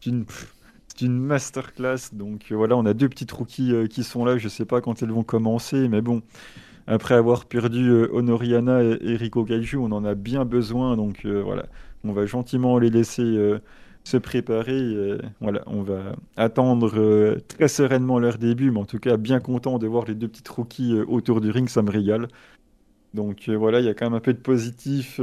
C'est 0.00 0.10
une, 0.10 0.24
une 1.00 1.18
masterclass. 1.18 2.10
Donc 2.12 2.46
euh, 2.50 2.56
voilà, 2.56 2.76
on 2.76 2.86
a 2.86 2.94
deux 2.94 3.08
petites 3.08 3.32
rookies 3.32 3.72
qui 3.90 4.04
sont 4.04 4.24
là. 4.24 4.38
Je 4.38 4.48
sais 4.48 4.64
pas 4.64 4.80
quand 4.80 5.02
elles 5.02 5.12
vont 5.12 5.24
commencer, 5.24 5.88
mais 5.88 6.00
bon 6.00 6.22
après 6.86 7.14
avoir 7.14 7.46
perdu 7.46 7.88
euh, 7.88 8.08
Honoriana 8.12 8.82
et, 8.82 9.16
Rico 9.16 9.44
Kaiju, 9.44 9.78
on 9.78 9.92
en 9.92 10.04
a 10.04 10.14
bien 10.14 10.44
besoin. 10.44 10.96
Donc 10.96 11.24
euh, 11.24 11.42
voilà, 11.42 11.66
on 12.04 12.12
va 12.12 12.26
gentiment 12.26 12.78
les 12.78 12.90
laisser 12.90 13.22
euh, 13.22 13.58
se 14.04 14.16
préparer. 14.18 15.18
voilà, 15.40 15.62
on 15.66 15.82
va 15.82 16.16
attendre 16.36 17.38
très 17.48 17.68
sereinement 17.68 18.18
leur 18.18 18.36
début, 18.36 18.70
mais 18.70 18.80
en 18.80 18.84
tout 18.84 18.98
cas 18.98 19.16
bien 19.16 19.40
content 19.40 19.78
de 19.78 19.86
voir 19.86 20.04
les 20.04 20.14
deux 20.14 20.28
petites 20.28 20.48
rookies 20.48 20.94
autour 21.08 21.40
du 21.40 21.50
ring, 21.50 21.68
ça 21.68 21.80
me 21.82 21.90
régale. 21.90 22.28
Donc 23.14 23.48
voilà, 23.48 23.80
il 23.80 23.86
y 23.86 23.88
a 23.88 23.94
quand 23.94 24.04
même 24.04 24.14
un 24.14 24.20
peu 24.20 24.34
de 24.34 24.38
positif 24.38 25.18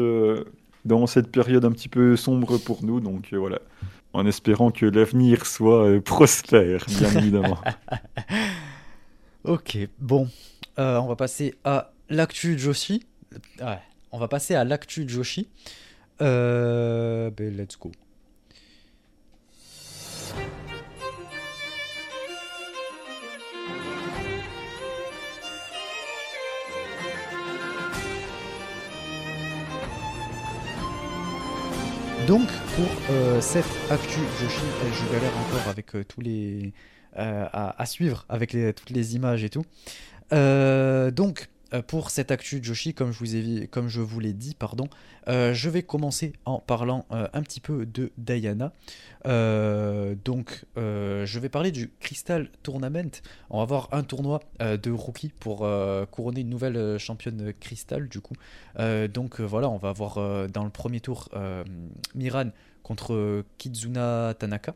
dans 0.85 1.05
cette 1.05 1.31
période 1.31 1.63
un 1.63 1.71
petit 1.71 1.89
peu 1.89 2.15
sombre 2.15 2.57
pour 2.57 2.83
nous. 2.83 3.01
Donc 3.01 3.35
voilà, 3.35 3.59
en 4.13 4.25
espérant 4.25 4.71
que 4.71 4.88
l'avenir 4.88 5.45
soit 5.45 6.01
prospère, 6.03 6.83
bien 6.88 7.11
évidemment. 7.17 7.59
ok, 9.43 9.77
bon, 9.99 10.27
euh, 10.82 10.99
on 10.99 11.06
va 11.06 11.16
passer 11.16 11.53
à 11.64 11.91
l'actu 12.10 12.58
Joshi. 12.58 13.06
Ouais, 13.62 13.78
on 14.12 14.18
va 14.18 14.28
passer 14.28 14.56
à 14.56 14.64
l'actu 14.64 15.08
Joshi. 15.08 15.48
Euh, 16.22 17.30
ben, 17.30 17.56
let's 17.56 17.78
go. 17.78 17.91
Donc 32.28 32.48
pour 32.76 32.86
euh, 33.12 33.40
cette 33.40 33.66
actu 33.91 34.20
Joshi, 34.40 34.62
je 34.94 35.14
galère 35.14 35.38
encore 35.38 35.68
avec 35.68 35.91
tous 36.08 36.22
les 36.22 36.74
à, 37.14 37.86
suivre 37.86 38.26
avec 38.30 38.56
toutes 38.76 38.90
les 38.90 39.16
images 39.16 39.44
et 39.44 39.49
tout. 39.49 39.66
Euh, 40.34 41.12
donc, 41.12 41.49
euh, 41.74 41.82
pour 41.82 42.10
cette 42.10 42.32
actu 42.32 42.60
Joshi, 42.62 42.94
comme 42.94 43.12
je 43.12 43.20
vous, 43.20 43.36
ai, 43.36 44.22
l'ai 44.22 44.34
dit, 44.34 44.56
pardon, 44.56 44.88
euh, 45.28 45.53
je 45.53 45.70
vais 45.70 45.84
commencer 45.84 46.34
en 46.45 46.60
parlant 46.60 47.06
un 47.12 47.41
petit 47.41 47.60
peu 47.60 47.86
de 47.86 48.12
Diana. 48.18 48.72
donc, 49.26 50.66
je 50.76 51.40
vais 51.40 51.49
parler 51.49 51.72
du 51.72 51.91
Crystal 51.99 52.49
Tournament. 52.64 53.22
On 53.49 53.58
va 53.58 53.64
avoir 53.64 53.90
un 53.91 54.03
tournoi 54.03 54.41
de 54.60 54.91
rookie 54.91 55.32
pour 55.40 55.68
couronner 56.12 56.41
une 56.41 56.49
nouvelle 56.49 56.98
championne 56.98 57.53
Crystal, 57.60 58.08
du 58.08 58.20
coup. 58.20 58.36
donc, 59.14 59.40
voilà, 59.40 59.70
on 59.70 59.78
va 59.78 59.90
avoir 59.90 60.16
dans 60.49 60.64
le 60.64 60.72
premier 60.72 60.99
tour 60.99 61.30
Miran 62.16 62.49
contre 62.84 63.45
Kizuna 63.58 64.34
Tanaka. 64.38 64.76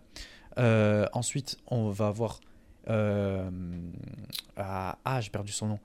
ensuite, 1.13 1.57
on 1.67 1.89
va 1.89 2.07
avoir 2.07 2.39
euh, 2.89 3.49
ah, 4.57 4.97
ah, 5.05 5.21
j'ai 5.21 5.29
perdu 5.29 5.51
son 5.51 5.67
nom. 5.67 5.79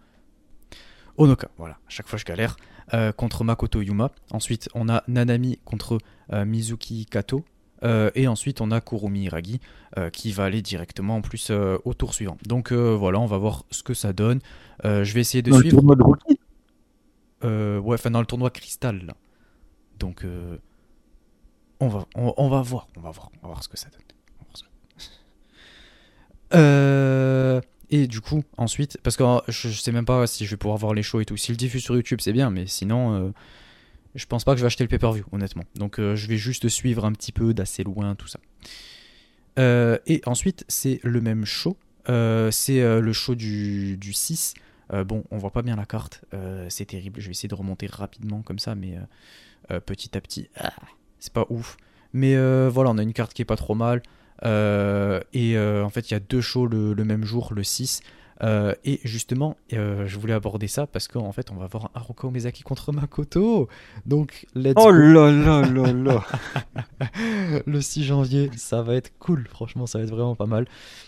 Onoka, 1.17 1.49
voilà, 1.59 1.75
à 1.75 1.91
chaque 1.91 2.09
fois 2.09 2.19
je 2.19 2.25
galère. 2.25 2.57
Euh, 2.95 3.13
contre 3.13 3.45
Makoto 3.45 3.81
Yuma. 3.83 4.11
Ensuite, 4.31 4.69
on 4.75 4.89
a 4.89 5.05
Nanami 5.07 5.59
contre 5.65 5.99
euh, 6.33 6.45
Mizuki 6.45 7.07
Kato. 7.07 7.45
et 7.83 8.29
ensuite, 8.29 8.61
on 8.61 8.71
a 8.71 8.81
Kurumi 8.81 9.25
Iragi 9.25 9.61
qui 10.13 10.33
va 10.33 10.45
aller 10.45 10.63
directement 10.63 11.17
en 11.17 11.23
plus 11.23 11.51
au 11.51 11.95
tour 11.95 12.15
suivant. 12.15 12.37
Donc 12.47 12.73
voilà, 12.73 13.19
on 13.21 13.27
va 13.27 13.39
voir 13.39 13.65
ce 13.71 13.83
que 13.83 13.95
ça 13.95 14.13
donne. 14.13 14.41
je 14.85 15.13
vais 15.13 15.21
essayer 15.21 15.43
de 15.43 15.51
suivre. 15.51 15.65
Le 15.65 15.71
tournoi 15.71 15.97
de 15.97 16.03
rookie? 16.03 16.39
Ouais, 17.43 17.95
enfin 17.95 18.11
dans 18.11 18.21
le 18.21 18.27
tournoi 18.27 18.51
cristal. 18.51 19.05
Là. 19.07 19.15
Donc 19.99 20.27
on 21.81 21.89
va, 21.89 22.07
on, 22.15 22.49
va 22.49 22.61
voir, 22.61 22.87
on 22.97 23.01
va 23.01 23.11
voir, 23.11 23.31
on 23.43 23.47
va 23.47 23.49
voir 23.49 23.63
ce 23.63 23.69
que 23.69 23.79
ça 23.79 23.89
donne. 23.89 24.03
Euh, 26.55 27.61
et 27.91 28.07
du 28.07 28.21
coup, 28.21 28.43
ensuite, 28.57 28.99
parce 29.03 29.17
que 29.17 29.25
je, 29.49 29.69
sais 29.69 29.93
même 29.93 30.05
pas 30.05 30.27
si 30.27 30.45
je 30.45 30.51
vais 30.51 30.57
pouvoir 30.57 30.79
voir 30.79 30.95
les 30.95 31.03
shows 31.03 31.21
et 31.21 31.25
tout. 31.25 31.37
Si 31.37 31.51
le 31.51 31.57
diffuse 31.57 31.83
sur 31.83 31.95
YouTube, 31.95 32.21
c'est 32.21 32.33
bien, 32.33 32.51
mais 32.51 32.67
sinon, 32.67 33.15
euh, 33.15 33.31
je 34.15 34.27
pense 34.27 34.45
pas 34.45 34.53
que 34.53 34.59
je 34.59 34.63
vais 34.63 34.67
acheter 34.67 34.85
le 34.85 34.89
pay-per-view, 34.89 35.25
honnêtement. 35.33 35.65
Donc, 35.77 35.99
euh, 35.99 36.15
je 36.15 36.29
vais 36.29 36.37
juste 36.37 36.69
suivre 36.69 37.05
un 37.05 37.13
petit 37.13 37.33
peu 37.33 37.53
d'assez 37.55 37.83
loin 37.83 38.15
tout 38.15 38.29
ça. 38.29 38.39
et 39.59 40.23
ensuite, 40.27 40.65
c'est 40.69 41.01
le 41.03 41.21
même 41.21 41.45
show. 41.45 41.77
c'est 42.07 42.81
le 42.81 43.13
show 43.13 43.35
du, 43.35 43.97
du 43.97 44.13
6. 44.13 44.55
bon, 45.05 45.25
on 45.31 45.39
voit 45.39 45.53
pas 45.53 45.63
bien 45.63 45.77
la 45.77 45.87
carte. 45.87 46.25
c'est 46.69 46.87
terrible. 46.87 47.21
Je 47.21 47.27
vais 47.27 47.33
essayer 47.33 47.49
de 47.49 47.55
remonter 47.55 47.87
rapidement 47.87 48.43
comme 48.43 48.59
ça, 48.59 48.75
mais 48.75 48.99
petit 49.87 50.17
à 50.17 50.21
petit, 50.21 50.49
ah, 50.57 50.73
c'est 51.19 51.33
pas 51.33 51.47
ouf. 51.51 51.77
Mais 52.13 52.37
voilà, 52.69 52.91
on 52.91 52.99
a 52.99 53.03
une 53.03 53.13
carte 53.13 53.35
qui 53.35 53.43
est 53.43 53.47
pas 53.47 53.57
trop 53.57 53.75
mal. 53.75 54.01
Euh, 54.45 55.21
et 55.33 55.57
euh, 55.57 55.85
en 55.85 55.91
fait, 55.91 56.11
il 56.11 56.15
y 56.15 56.17
a 56.17 56.21
deux 56.21 56.41
shows 56.41 56.67
le, 56.67 56.95
même 57.05 57.25
jour, 57.25 57.53
le 57.55 57.63
6. 57.63 58.03
Euh, 58.43 58.75
et 58.85 59.01
justement, 59.05 59.57
je 59.71 60.19
voulais 60.19 60.33
aborder 60.33 60.67
ça 60.67 60.87
parce 60.87 61.09
qu'en 61.09 61.33
fait, 61.33 61.51
on 61.51 61.57
va 61.57 61.67
voir 61.67 61.91
Haruka 61.95 62.27
Omezaki 62.27 62.63
contre 62.63 62.93
Makoto. 62.93 63.69
Donc, 64.07 64.47
let's 64.55 64.75
Oh 64.77 64.91
là 64.91 65.31
là 65.31 65.63
là 65.63 65.93
là 65.93 66.25
Le 67.67 67.81
6 67.81 68.05
janvier, 68.05 68.51
ça 68.57 68.83
va 68.83 68.95
être 68.95 69.13
cool. 69.19 69.47
Franchement, 69.49 69.87
ça 69.87 69.99
va 69.99 70.05
être 70.05 70.11
vraiment 70.11 70.37
pas 70.37 70.47
mal. 70.47 70.67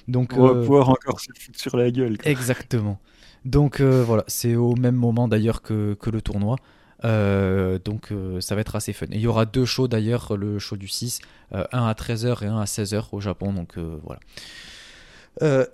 Donc, 0.08 0.34
on 0.36 0.46
va 0.46 0.54
pouvoir 0.60 0.90
encore 0.90 1.20
se 1.20 1.28
foutre 1.38 1.58
sur 1.58 1.76
la 1.76 1.90
gueule. 1.90 2.18
Exactement. 2.24 2.98
Donc 3.44 3.80
voilà, 3.80 4.24
c'est 4.28 4.54
au 4.54 4.76
même 4.76 4.94
moment 4.94 5.26
d'ailleurs 5.26 5.62
que, 5.62 5.94
que, 5.94 6.10
le 6.10 6.20
tournoi. 6.20 6.56
Euh, 7.04 7.78
donc 7.78 8.12
euh, 8.12 8.40
ça 8.40 8.54
va 8.54 8.60
être 8.60 8.76
assez 8.76 8.92
fun. 8.92 9.06
Il 9.10 9.20
y 9.20 9.26
aura 9.26 9.44
deux 9.44 9.64
shows 9.64 9.88
d'ailleurs, 9.88 10.36
le 10.36 10.58
show 10.58 10.76
du 10.76 10.88
6, 10.88 11.20
euh, 11.52 11.64
un 11.72 11.86
à 11.86 11.92
13h 11.94 12.44
et 12.44 12.46
un 12.46 12.58
à 12.58 12.64
16h 12.64 13.06
au 13.12 13.20
Japon. 13.20 13.52
Donc 13.52 13.78
voilà. 13.78 14.20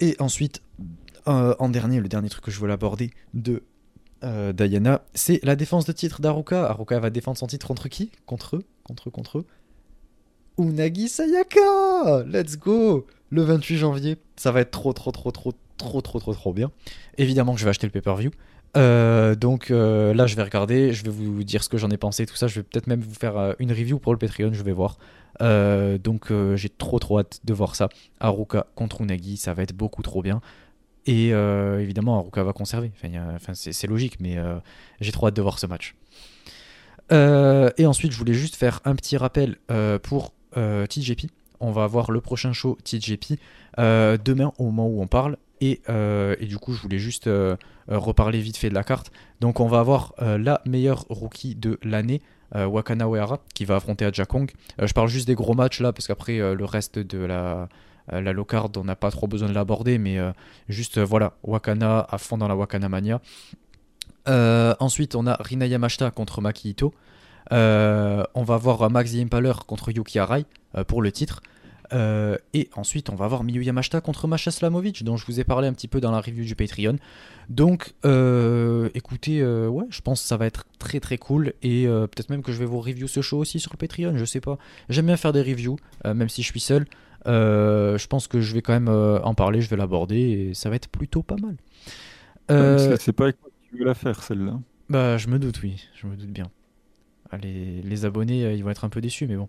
et 0.01 0.17
ensuite, 0.19 0.63
en 1.27 1.69
dernier, 1.69 2.01
le 2.01 2.09
dernier 2.09 2.29
truc 2.29 2.45
que 2.45 2.51
je 2.51 2.59
voulais 2.59 2.73
aborder 2.73 3.11
de 3.35 3.63
Diana, 4.23 5.03
c'est 5.15 5.41
la 5.45 5.57
défense 5.57 5.85
de 5.85 5.93
titre 5.93 6.21
d'Aruka. 6.21 6.69
Aruka 6.69 6.99
va 6.99 7.11
défendre 7.11 7.39
son 7.39 7.47
titre 7.47 7.67
contre 7.67 7.89
qui? 7.89 8.11
Contre 8.27 8.57
eux? 8.57 8.65
Contre 8.83 9.09
eux 9.09 9.13
Contre 9.13 9.39
eux? 9.39 9.47
Unagi 10.59 11.09
Sayaka 11.09 12.25
Let's 12.27 12.59
go 12.59 13.07
Le 13.31 13.43
28 13.43 13.77
janvier, 13.77 14.17
ça 14.37 14.51
va 14.51 14.61
être 14.61 14.73
trop 14.73 14.93
trop 14.93 15.13
trop 15.13 15.31
trop 15.31 15.53
trop 15.77 16.01
trop 16.01 16.19
trop 16.19 16.35
trop 16.35 16.53
bien. 16.53 16.73
Évidemment 17.17 17.55
que 17.55 17.61
je 17.61 17.65
vais 17.65 17.71
acheter 17.71 17.87
le 17.87 17.93
pay-per-view. 17.93 18.31
Euh, 18.77 19.35
donc 19.35 19.71
euh, 19.71 20.13
là, 20.15 20.27
je 20.27 20.37
vais 20.37 20.43
regarder, 20.43 20.93
je 20.93 21.05
vais 21.05 21.11
vous 21.11 21.45
dire 21.45 21.65
ce 21.65 21.69
que 21.69 21.79
j'en 21.79 21.91
ai 21.91 21.97
pensé, 21.97 22.27
tout 22.27 22.37
ça. 22.37 22.47
Je 22.47 22.57
vais 22.57 22.63
peut-être 22.63 22.87
même 22.87 23.01
vous 23.01 23.15
faire 23.15 23.37
euh, 23.37 23.53
une 23.59 23.71
review 23.71 23.99
pour 23.99 24.13
le 24.13 24.19
Patreon, 24.19 24.53
je 24.53 24.63
vais 24.63 24.73
voir. 24.73 24.99
donc 25.41 26.33
j'ai 26.55 26.69
trop 26.69 26.99
trop 26.99 27.21
hâte 27.21 27.41
de 27.45 27.55
voir 27.55 27.77
ça. 27.77 27.89
Haruka 28.21 28.67
contre 28.75 29.03
Unagi, 29.03 29.37
ça 29.37 29.55
va 29.55 29.63
être 29.63 29.75
beaucoup 29.75 30.03
trop 30.03 30.23
bien. 30.23 30.41
Et 31.07 31.29
évidemment, 31.29 32.19
Haruka 32.19 32.43
va 32.43 32.53
conserver. 32.53 32.93
C'est 33.55 33.87
logique, 33.87 34.21
mais 34.21 34.37
j'ai 35.01 35.13
trop 35.13 35.29
hâte 35.29 35.35
de 35.35 35.43
voir 35.43 35.59
ce 35.59 35.67
match. 35.67 35.95
et 37.11 37.87
ensuite, 37.87 38.13
je 38.13 38.19
voulais 38.19 38.35
juste 38.35 38.57
faire 38.57 38.81
un 38.85 38.95
petit 38.95 39.17
rappel 39.17 39.57
pour 40.03 40.33
TJP. 40.55 41.31
On 41.61 41.73
va 41.73 41.85
avoir 41.85 42.11
le 42.11 42.21
prochain 42.21 42.53
show 42.53 42.77
TJP 42.85 43.39
demain 43.79 44.53
au 44.59 44.65
moment 44.65 44.89
où 44.89 45.01
on 45.01 45.07
parle. 45.07 45.37
Et, 45.61 45.81
et, 45.89 46.47
du 46.47 46.59
coup, 46.59 46.73
je 46.73 46.81
voulais 46.81 46.99
juste 46.99 47.29
euh, 47.91 47.99
reparler 47.99 48.41
vite 48.41 48.59
fait 48.59 48.69
de 48.69 48.75
la 48.75 48.85
carte. 48.85 49.11
Donc 49.41 49.61
on 49.61 49.67
va 49.67 49.81
avoir 49.81 50.13
euh, 50.21 50.37
la 50.37 50.61
meilleure 50.67 51.07
rookie 51.09 51.55
de 51.55 51.79
l'année. 51.83 52.21
Euh, 52.55 52.67
Wakana 52.67 53.07
Uehara 53.07 53.41
qui 53.55 53.65
va 53.65 53.77
affronter 53.77 54.07
Ajakong. 54.07 54.51
je 54.79 54.93
parle 54.95 55.09
juste 55.09 55.27
des 55.27 55.35
gros 55.35 55.53
matchs 55.53 55.81
là 55.81 55.93
parce 55.93 56.07
qu'après 56.07 56.39
le 56.39 56.65
reste 56.65 56.99
de 56.99 57.19
la, 57.19 57.69
low 58.11 58.45
card 58.47 58.71
on 58.79 58.85
n'a 58.85 58.97
pas 58.97 59.11
trop 59.11 59.27
besoin 59.27 59.51
de 59.51 59.53
l'aborder 59.53 59.99
mais 59.99 60.17
juste 60.67 60.99
voilà 60.99 61.35
Wakana 61.43 62.07
à 62.11 62.17
fond 62.17 62.39
dans 62.39 62.49
la 62.49 62.57
Wakana 62.57 62.89
Mania. 62.89 63.21
ensuite 64.27 65.15
on 65.15 65.27
a 65.27 65.37
Rina 65.41 65.67
Yamashita 65.67 66.11
contre 66.11 66.41
Maki 66.41 66.71
Ito. 66.71 66.95
on 67.51 68.45
va 68.45 68.57
voir 68.57 68.89
Maxi 68.89 69.21
Impaler 69.21 69.53
contre 69.67 69.91
Yuki 69.91 70.19
Arai 70.19 70.47
pour 70.87 71.03
le 71.03 71.13
titre. 71.13 71.43
Euh, 71.93 72.37
et 72.55 72.69
ensuite, 72.75 73.11
on 73.11 73.15
va 73.15 73.25
avoir 73.25 73.45
Miyu 73.45 73.63
Yamashita 73.63 74.01
contre 74.01 74.27
Masha 74.29 74.51
Slamovic, 74.51 75.05
dont 75.05 75.17
je 75.17 75.27
vous 75.27 75.41
ai 75.41 75.45
parlé 75.45 75.69
un 75.69 75.73
petit 75.73 75.89
peu 75.89 76.01
dans 76.01 76.11
la 76.11 76.21
review 76.21 76.45
du 76.45 76.55
Patreon. 76.55 76.97
Donc, 77.49 77.95
euh, 78.05 78.91
écoutez, 78.95 79.41
euh, 79.41 79.69
ouais, 79.69 79.87
je 79.91 80.01
pense 80.01 80.23
que 80.23 80.29
ça 80.29 80.37
va 80.37 80.47
être 80.47 80.65
très 80.79 81.01
très 81.01 81.19
cool. 81.19 81.55
Et 81.63 81.87
peut-être 81.87 82.31
même 82.31 82.43
que 82.43 82.53
je 82.53 82.59
vais 82.59 82.67
vous 82.67 82.81
review 82.81 83.09
ce 83.09 83.23
show 83.23 83.39
aussi 83.39 83.61
sur 83.61 83.73
le 83.73 83.79
Patreon, 83.79 84.17
je 84.17 84.25
sais 84.25 84.41
pas. 84.41 84.59
J'aime 84.89 85.07
bien 85.07 85.17
faire 85.17 85.33
des 85.33 85.43
reviews, 85.43 85.77
même 86.05 86.29
si 86.29 86.43
je 86.43 86.51
suis 86.51 86.61
seul. 86.61 86.87
je 87.27 88.07
pense 88.07 88.29
que 88.29 88.41
je 88.41 88.55
vais 88.55 88.63
quand 88.63 88.73
même 88.73 88.89
en 88.89 89.35
parler, 89.35 89.61
je 89.61 89.71
vais 89.71 89.77
l'aborder, 89.77 90.19
et 90.19 90.55
ça 90.55 90.71
va 90.71 90.77
être 90.77 90.89
plutôt 90.89 91.23
pas 91.23 91.37
mal. 91.37 91.57
C'est 92.79 93.13
pas 93.13 93.25
avec 93.25 93.41
moi 93.41 93.51
que 93.51 93.71
tu 93.71 93.79
veux 93.79 93.85
la 93.85 93.95
faire, 93.95 94.23
celle-là. 94.23 94.59
Bah, 94.89 95.19
je 95.19 95.29
me 95.29 95.39
doute, 95.39 95.61
oui, 95.63 95.87
je 95.95 96.07
me 96.07 96.17
doute 96.17 96.31
bien. 96.31 96.51
les, 97.43 97.83
les 97.83 98.05
abonnés, 98.05 98.55
ils 98.55 98.65
vont 98.65 98.71
être 98.71 98.85
un 98.85 98.89
peu 98.89 99.01
déçus, 99.01 99.27
mais 99.27 99.37
bon 99.37 99.49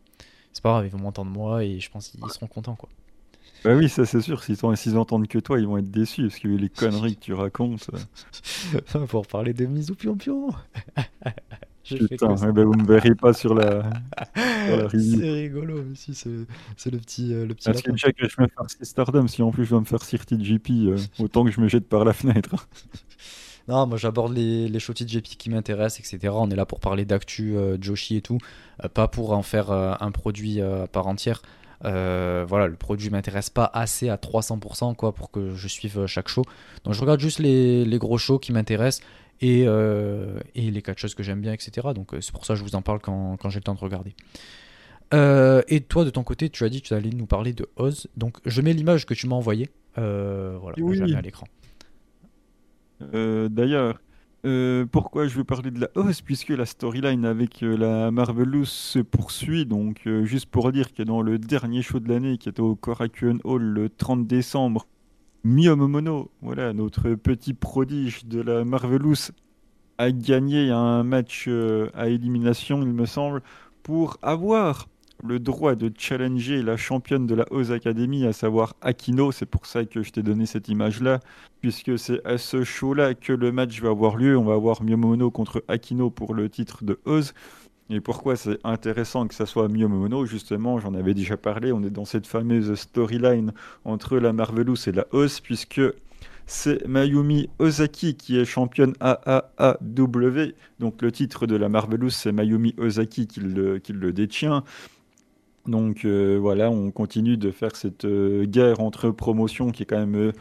c'est 0.54 0.64
pas 0.64 0.72
grave, 0.72 0.86
ils 0.86 0.92
vont 0.92 1.00
m'entendre 1.00 1.32
moi 1.32 1.64
et 1.64 1.80
je 1.80 1.90
pense 1.90 2.10
qu'ils 2.10 2.20
seront 2.30 2.48
contents 2.48 2.76
quoi. 2.76 2.90
Bah 3.64 3.76
oui, 3.76 3.90
ça 3.90 4.06
c'est 4.06 4.22
sûr, 4.22 4.42
s'ils 4.42 4.98
entendent 4.98 5.28
que 5.28 5.40
toi, 5.40 5.60
ils 5.60 5.68
vont 5.68 5.78
être 5.78 5.92
déçus 5.92 6.24
parce 6.24 6.40
que 6.40 6.48
les 6.48 6.70
conneries 6.70 7.16
que 7.16 7.22
tu 7.22 7.34
racontes. 7.34 7.90
Pour 9.10 9.28
parler 9.28 9.54
de 9.54 9.66
mise 9.66 9.92
au 9.92 9.96
pion-pion 9.96 10.50
Putain, 11.84 12.36
eh 12.38 12.52
ben, 12.52 12.66
vous 12.66 12.74
me 12.74 12.86
verrez 12.86 13.16
pas 13.16 13.34
sur 13.34 13.56
la, 13.56 13.84
sur 14.36 14.92
C'est 14.92 15.32
rigolo, 15.32 15.84
mais 15.84 15.96
si, 15.96 16.14
c'est 16.14 16.30
le 16.92 16.98
petit. 17.00 17.34
Euh, 17.34 17.46
le 17.46 17.56
petit 17.56 17.66
Parce 17.66 17.82
que 17.82 17.92
déjà 17.92 18.12
que 18.12 18.30
je 18.30 18.42
me 18.42 18.48
faire 18.48 18.66
Stardom, 18.82 19.28
si 19.28 19.42
en 19.42 19.52
plus 19.52 19.66
je 19.66 19.72
dois 19.72 19.80
me 19.80 19.86
faire 19.86 20.04
Sirty 20.04 20.38
GP, 20.38 20.70
euh, 20.70 20.98
autant 21.18 21.44
que 21.44 21.52
je 21.52 21.60
me 21.60 21.68
jette 21.68 21.88
par 21.90 22.06
la 22.06 22.14
fenêtre. 22.14 22.68
Non, 23.70 23.86
moi 23.86 23.98
j'aborde 24.00 24.34
les, 24.34 24.68
les 24.68 24.80
shows 24.80 24.96
JP 24.96 25.22
qui 25.22 25.52
m'intéressent, 25.52 26.00
etc. 26.00 26.34
On 26.36 26.50
est 26.50 26.56
là 26.56 26.66
pour 26.66 26.80
parler 26.80 27.06
d'actu, 27.06 27.56
euh, 27.56 27.78
Joshi 27.80 28.16
et 28.16 28.22
tout, 28.22 28.40
euh, 28.84 28.90
pas 28.90 29.08
pour 29.08 29.32
en 29.32 29.44
faire 29.44 29.70
euh, 29.70 29.94
un 30.00 30.10
produit 30.10 30.60
à 30.60 30.88
part 30.88 31.06
entière. 31.06 31.44
voilà, 31.84 32.66
le 32.66 32.76
produit 32.76 33.12
m'intéresse 33.12 33.52
pas 33.52 33.70
assez 33.72 34.10
à 34.10 34.16
300% 34.16 34.96
quoi, 34.96 35.14
pour 35.14 35.30
que 35.30 35.54
je 35.54 35.68
suive 35.68 36.08
chaque 36.08 36.30
show. 36.30 36.44
Donc 36.84 36.96
je 36.96 37.02
regarde 37.02 37.20
juste 37.20 37.38
les, 37.38 37.86
les 37.86 37.98
gros 38.00 38.18
shows 38.18 38.40
qui 38.40 38.52
m'intéressent 38.54 39.06
et, 39.42 39.62
et, 39.62 40.72
les 40.72 40.84
choses 40.98 41.14
que 41.14 41.22
j'aime 41.22 41.42
bien, 41.42 41.54
etc. 41.54 41.90
Donc 41.94 42.16
c'est 42.22 42.32
pour 42.32 42.46
ça 42.48 42.56
que 42.56 42.60
je 42.60 42.64
vous 42.64 42.76
en 42.76 42.82
parle 42.82 43.00
quand, 43.00 43.38
quand 43.38 43.52
j'ai 43.52 43.60
le 43.60 43.64
temps 43.64 43.76
de 43.76 43.80
regarder. 43.80 44.16
et 45.14 45.82
toi, 45.82 46.06
de 46.06 46.10
ton 46.10 46.24
côté, 46.24 46.50
tu 46.50 46.64
as 46.64 46.70
dit 46.70 46.82
que 46.82 46.88
tu 46.88 46.96
allais 46.96 47.12
nous 47.12 47.28
parler 47.28 47.54
de 47.54 47.70
Oz. 47.76 48.08
Donc, 48.18 48.38
je 48.46 48.62
mets 48.62 48.74
l'image 48.74 49.06
que 49.06 49.14
tu 49.14 49.28
m'as 49.28 49.36
envoyée. 49.36 49.70
voilà, 49.96 50.76
je 50.76 51.02
la 51.02 51.06
mets 51.06 51.16
à 51.16 51.22
l'écran. 51.22 51.46
Euh, 53.02 53.50
d'ailleurs, 53.50 54.00
euh, 54.46 54.86
pourquoi 54.86 55.28
je 55.28 55.36
veux 55.36 55.44
parler 55.44 55.72
de 55.72 55.82
la 55.82 55.90
hausse 55.96 56.22
Puisque 56.22 56.50
la 56.50 56.66
storyline 56.66 57.26
avec 57.26 57.64
euh, 57.64 57.78
la 57.78 58.12
Marvelous 58.12 58.66
se 58.66 59.00
poursuit. 59.00 59.66
Donc, 59.66 60.08
juste 60.24 60.48
pour 60.48 60.72
dire 60.72 60.94
que 60.94 61.04
dans 61.04 61.22
le 61.22 61.38
dernier 61.38 61.82
show 61.82 62.00
de 62.00 62.10
l'année, 62.10 62.38
qui 62.38 62.50
était 62.50 62.62
au 62.62 62.76
Korakuen 62.76 63.40
Hall 63.44 63.62
le 63.62 63.90
30 63.90 64.28
décembre, 64.28 64.88
Miyomomono, 65.44 66.32
voilà, 66.42 66.74
notre 66.74 67.10
petit 67.16 67.54
prodige 67.54 68.26
de 68.26 68.42
la 68.42 68.66
Marvelous, 68.66 69.32
a 69.98 70.12
gagné 70.12 70.70
un 70.72 71.04
match 71.04 71.50
à 71.94 72.08
élimination, 72.08 72.82
il 72.82 72.94
me 72.94 73.06
semble, 73.06 73.42
pour 73.84 74.18
avoir 74.22 74.88
le 75.24 75.40
droit 75.40 75.76
de 75.76 75.92
challenger 75.98 76.62
la 76.62 76.78
championne 76.78 77.28
de 77.28 77.36
la 77.36 77.46
Oz 77.52 77.72
Academy, 77.72 78.26
à 78.26 78.34
savoir 78.34 78.76
Akino. 78.82 79.32
C'est 79.32 79.46
pour 79.46 79.66
ça 79.66 79.86
que 79.86 80.04
je 80.04 80.12
t'ai 80.12 80.24
donné 80.24 80.46
cette 80.46 80.68
image-là, 80.70 81.20
puisque 81.62 81.98
c'est 81.98 82.26
à 82.26 82.38
ce 82.38 82.64
show-là 82.64 83.14
que 83.14 83.34
le 83.34 83.52
match 83.52 83.82
va 83.82 83.90
avoir 83.90 84.16
lieu. 84.16 84.38
On 84.38 84.46
va 84.46 84.54
avoir 84.54 84.84
Miyomono 84.84 85.32
contre 85.32 85.64
Akino 85.68 86.10
pour 86.10 86.34
le 86.34 86.50
titre 86.50 86.84
de 86.84 87.00
Oz. 87.06 87.34
Et 87.90 88.02
pourquoi 88.02 88.36
c'est 88.36 88.60
intéressant 88.64 89.28
que 89.28 89.34
ça 89.34 89.46
soit 89.46 89.68
Miyomono 89.68 90.26
Justement, 90.26 90.80
j'en 90.80 90.94
avais 90.94 91.14
déjà 91.14 91.38
parlé. 91.38 91.72
On 91.72 91.84
est 91.84 91.90
dans 91.90 92.06
cette 92.06 92.28
fameuse 92.28 92.76
storyline 92.76 93.52
entre 93.84 94.18
la 94.20 94.32
Marvelous 94.32 94.88
et 94.88 94.92
la 94.92 95.08
Oz, 95.12 95.40
puisque 95.40 95.82
c'est 96.46 96.88
Mayumi 96.88 97.50
Ozaki 97.60 98.16
qui 98.16 98.40
est 98.40 98.46
championne 98.46 98.94
AAAW. 99.00 100.54
Donc 100.80 101.02
le 101.02 101.12
titre 101.12 101.46
de 101.46 101.56
la 101.56 101.70
Marvelous, 101.70 102.10
c'est 102.10 102.32
Mayumi 102.32 102.74
Ozaki 102.78 103.28
qui 103.28 103.40
le, 103.40 103.80
qui 103.80 103.94
le 103.94 104.12
détient. 104.14 104.64
Donc 105.70 106.06
voilà, 106.06 106.70
on 106.70 106.92
continue 106.92 107.38
de 107.38 107.52
faire 107.52 107.76
cette 107.76 108.06
guerre 108.06 108.80
entre 108.80 109.10
promotions 109.12 109.72
qui 109.72 109.84
est 109.84 109.86
quand 109.86 110.00
même 110.00 110.32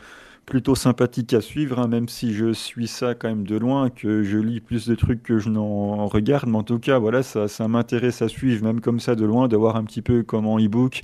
plutôt 0.49 0.75
sympathique 0.75 1.35
à 1.35 1.43
suivre, 1.43 1.79
hein, 1.79 1.89
même 1.89 2.09
si 2.09 2.33
je 2.33 2.55
suis 2.55 2.89
ça 2.89 3.15
quand 3.15 3.29
même 3.29 3.47
de 3.47 3.57
loin, 3.57 3.91
que 3.91 4.23
je 4.23 4.39
lis 4.39 4.61
plus 4.61 4.89
de 4.89 4.95
trucs 4.95 5.23
que 5.23 5.39
je 5.39 5.51
n'en 5.51 6.07
regarde. 6.07 6.49
Mais 6.49 6.57
en 6.57 6.63
tout 6.63 6.79
cas, 6.79 6.99
voilà, 6.99 7.23
ça, 7.23 7.69
m'intéresse 7.69 8.23
à 8.23 8.29
suivre, 8.29 8.65
même 8.65 8.81
comme 8.81 8.99
ça 8.99 9.15
de 9.15 9.27
loin, 9.27 9.47
de 9.47 9.57
voir 9.57 9.77
un 9.77 9.85
petit 9.85 10.01
peu 10.01 10.23
comment 10.23 10.59
e-book, 10.59 11.03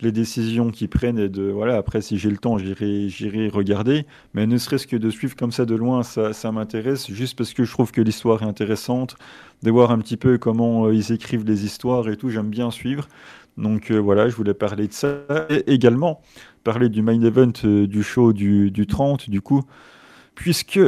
les 0.00 0.12
décisions 0.12 0.70
qu'ils 0.70 0.88
prennent 0.88 1.18
et 1.18 1.28
de 1.28 1.42
voilà. 1.42 1.76
Après, 1.76 2.00
si 2.00 2.16
j'ai 2.16 2.30
le 2.30 2.38
temps, 2.38 2.56
j'irai 2.56 3.08
j'irai 3.10 3.48
regarder. 3.48 4.06
Mais 4.32 4.46
ne 4.46 4.56
serait-ce 4.56 4.86
que 4.86 4.96
de 4.96 5.10
suivre 5.10 5.36
comme 5.36 5.52
ça 5.52 5.66
de 5.66 5.74
loin, 5.74 6.02
ça, 6.02 6.52
m'intéresse, 6.52 7.10
juste 7.10 7.36
parce 7.36 7.52
que 7.52 7.64
je 7.64 7.70
trouve 7.72 7.92
que 7.92 8.00
l'histoire 8.00 8.42
est 8.42 8.46
intéressante, 8.46 9.16
de 9.62 9.70
voir 9.70 9.90
un 9.90 9.98
petit 9.98 10.16
peu 10.16 10.38
comment 10.38 10.86
euh, 10.86 10.94
ils 10.94 11.12
écrivent 11.12 11.44
les 11.44 11.66
histoires 11.66 12.08
et 12.08 12.16
tout. 12.16 12.30
J'aime 12.30 12.48
bien 12.48 12.70
suivre. 12.70 13.08
Donc 13.56 13.90
euh, 13.90 13.98
voilà, 13.98 14.28
je 14.28 14.36
voulais 14.36 14.54
parler 14.54 14.86
de 14.86 14.92
ça. 14.92 15.24
Également, 15.66 16.20
parler 16.64 16.88
du 16.88 17.02
main 17.02 17.20
event 17.20 17.52
euh, 17.64 17.86
du 17.86 18.02
show 18.02 18.32
du, 18.32 18.86
30, 18.86 19.30
du 19.30 19.40
coup, 19.40 19.62
puisque 20.34 20.80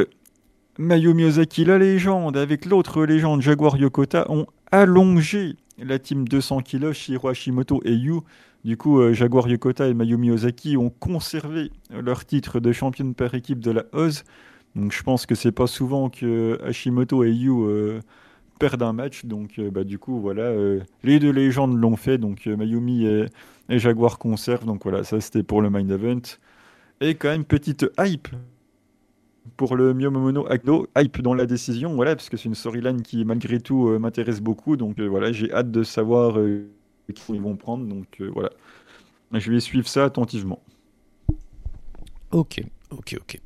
Mayu 0.77 1.13
Miyazaki, 1.13 1.65
la 1.65 1.77
légende, 1.77 2.37
avec 2.37 2.65
l'autre 2.65 3.05
légende 3.05 3.41
Jaguar 3.41 3.77
Yokota, 3.77 4.29
ont 4.29 4.45
allongé 4.71 5.55
la 5.79 5.97
team 5.97 6.27
200 6.27 6.61
kg, 6.61 6.91
Shiro 6.91 7.29
Hashimoto 7.29 7.81
et 7.85 7.93
Yu. 7.93 8.19
Du 8.65 8.77
coup, 8.77 8.99
euh, 8.99 9.13
Jaguar 9.13 9.47
Yokota 9.47 9.87
et 9.87 9.93
Mayumi 9.93 10.31
Ozaki 10.31 10.77
ont 10.77 10.89
conservé 10.89 11.71
leur 11.89 12.25
titre 12.25 12.59
de 12.59 12.71
championne 12.71 13.15
par 13.15 13.33
équipe 13.33 13.59
de 13.59 13.71
la 13.71 13.85
Oz. 13.93 14.25
Donc 14.75 14.91
je 14.91 15.01
pense 15.01 15.25
que 15.25 15.33
c'est 15.33 15.51
pas 15.51 15.65
souvent 15.65 16.09
que 16.09 16.59
Hashimoto 16.63 17.23
et 17.23 17.31
Yu 17.31 17.51
perdent 18.59 18.83
un 18.83 18.93
match. 18.93 19.25
Donc 19.25 19.59
bah, 19.59 19.83
du 19.83 19.97
coup, 19.97 20.19
voilà, 20.19 20.53
les 21.03 21.19
deux 21.19 21.31
légendes 21.31 21.79
l'ont 21.79 21.95
fait. 21.95 22.17
Donc 22.17 22.45
Mayumi 22.45 23.05
et, 23.05 23.25
et 23.69 23.79
Jaguar 23.79 24.19
conserve. 24.19 24.65
Donc 24.65 24.83
voilà, 24.83 25.03
ça 25.03 25.19
c'était 25.21 25.43
pour 25.43 25.61
le 25.61 25.69
Mind 25.69 25.89
Event. 25.89 26.21
Et 27.01 27.15
quand 27.15 27.29
même, 27.29 27.45
petite 27.45 27.85
hype 27.97 28.27
pour 29.57 29.75
le 29.75 29.93
Miyomomono 29.93 30.49
Agno, 30.49 30.87
hype 30.97 31.21
dans 31.21 31.33
la 31.33 31.45
décision, 31.45 31.95
voilà, 31.95 32.15
parce 32.15 32.29
que 32.29 32.37
c'est 32.37 32.45
une 32.45 32.55
storyline 32.55 33.01
qui 33.01 33.25
malgré 33.25 33.59
tout 33.59 33.89
euh, 33.89 33.99
m'intéresse 33.99 34.41
beaucoup. 34.41 34.77
Donc 34.77 34.99
euh, 34.99 35.07
voilà, 35.07 35.31
j'ai 35.31 35.51
hâte 35.51 35.71
de 35.71 35.83
savoir 35.83 36.39
euh, 36.39 36.69
qui 37.13 37.33
ils 37.33 37.41
vont 37.41 37.55
prendre. 37.55 37.85
Donc 37.85 38.21
voilà, 38.33 38.49
je 39.33 39.51
vais 39.51 39.59
suivre 39.59 39.87
ça 39.87 40.05
attentivement. 40.05 40.61
Ok, 42.31 42.61
ok, 42.91 43.17
ok. 43.19 43.39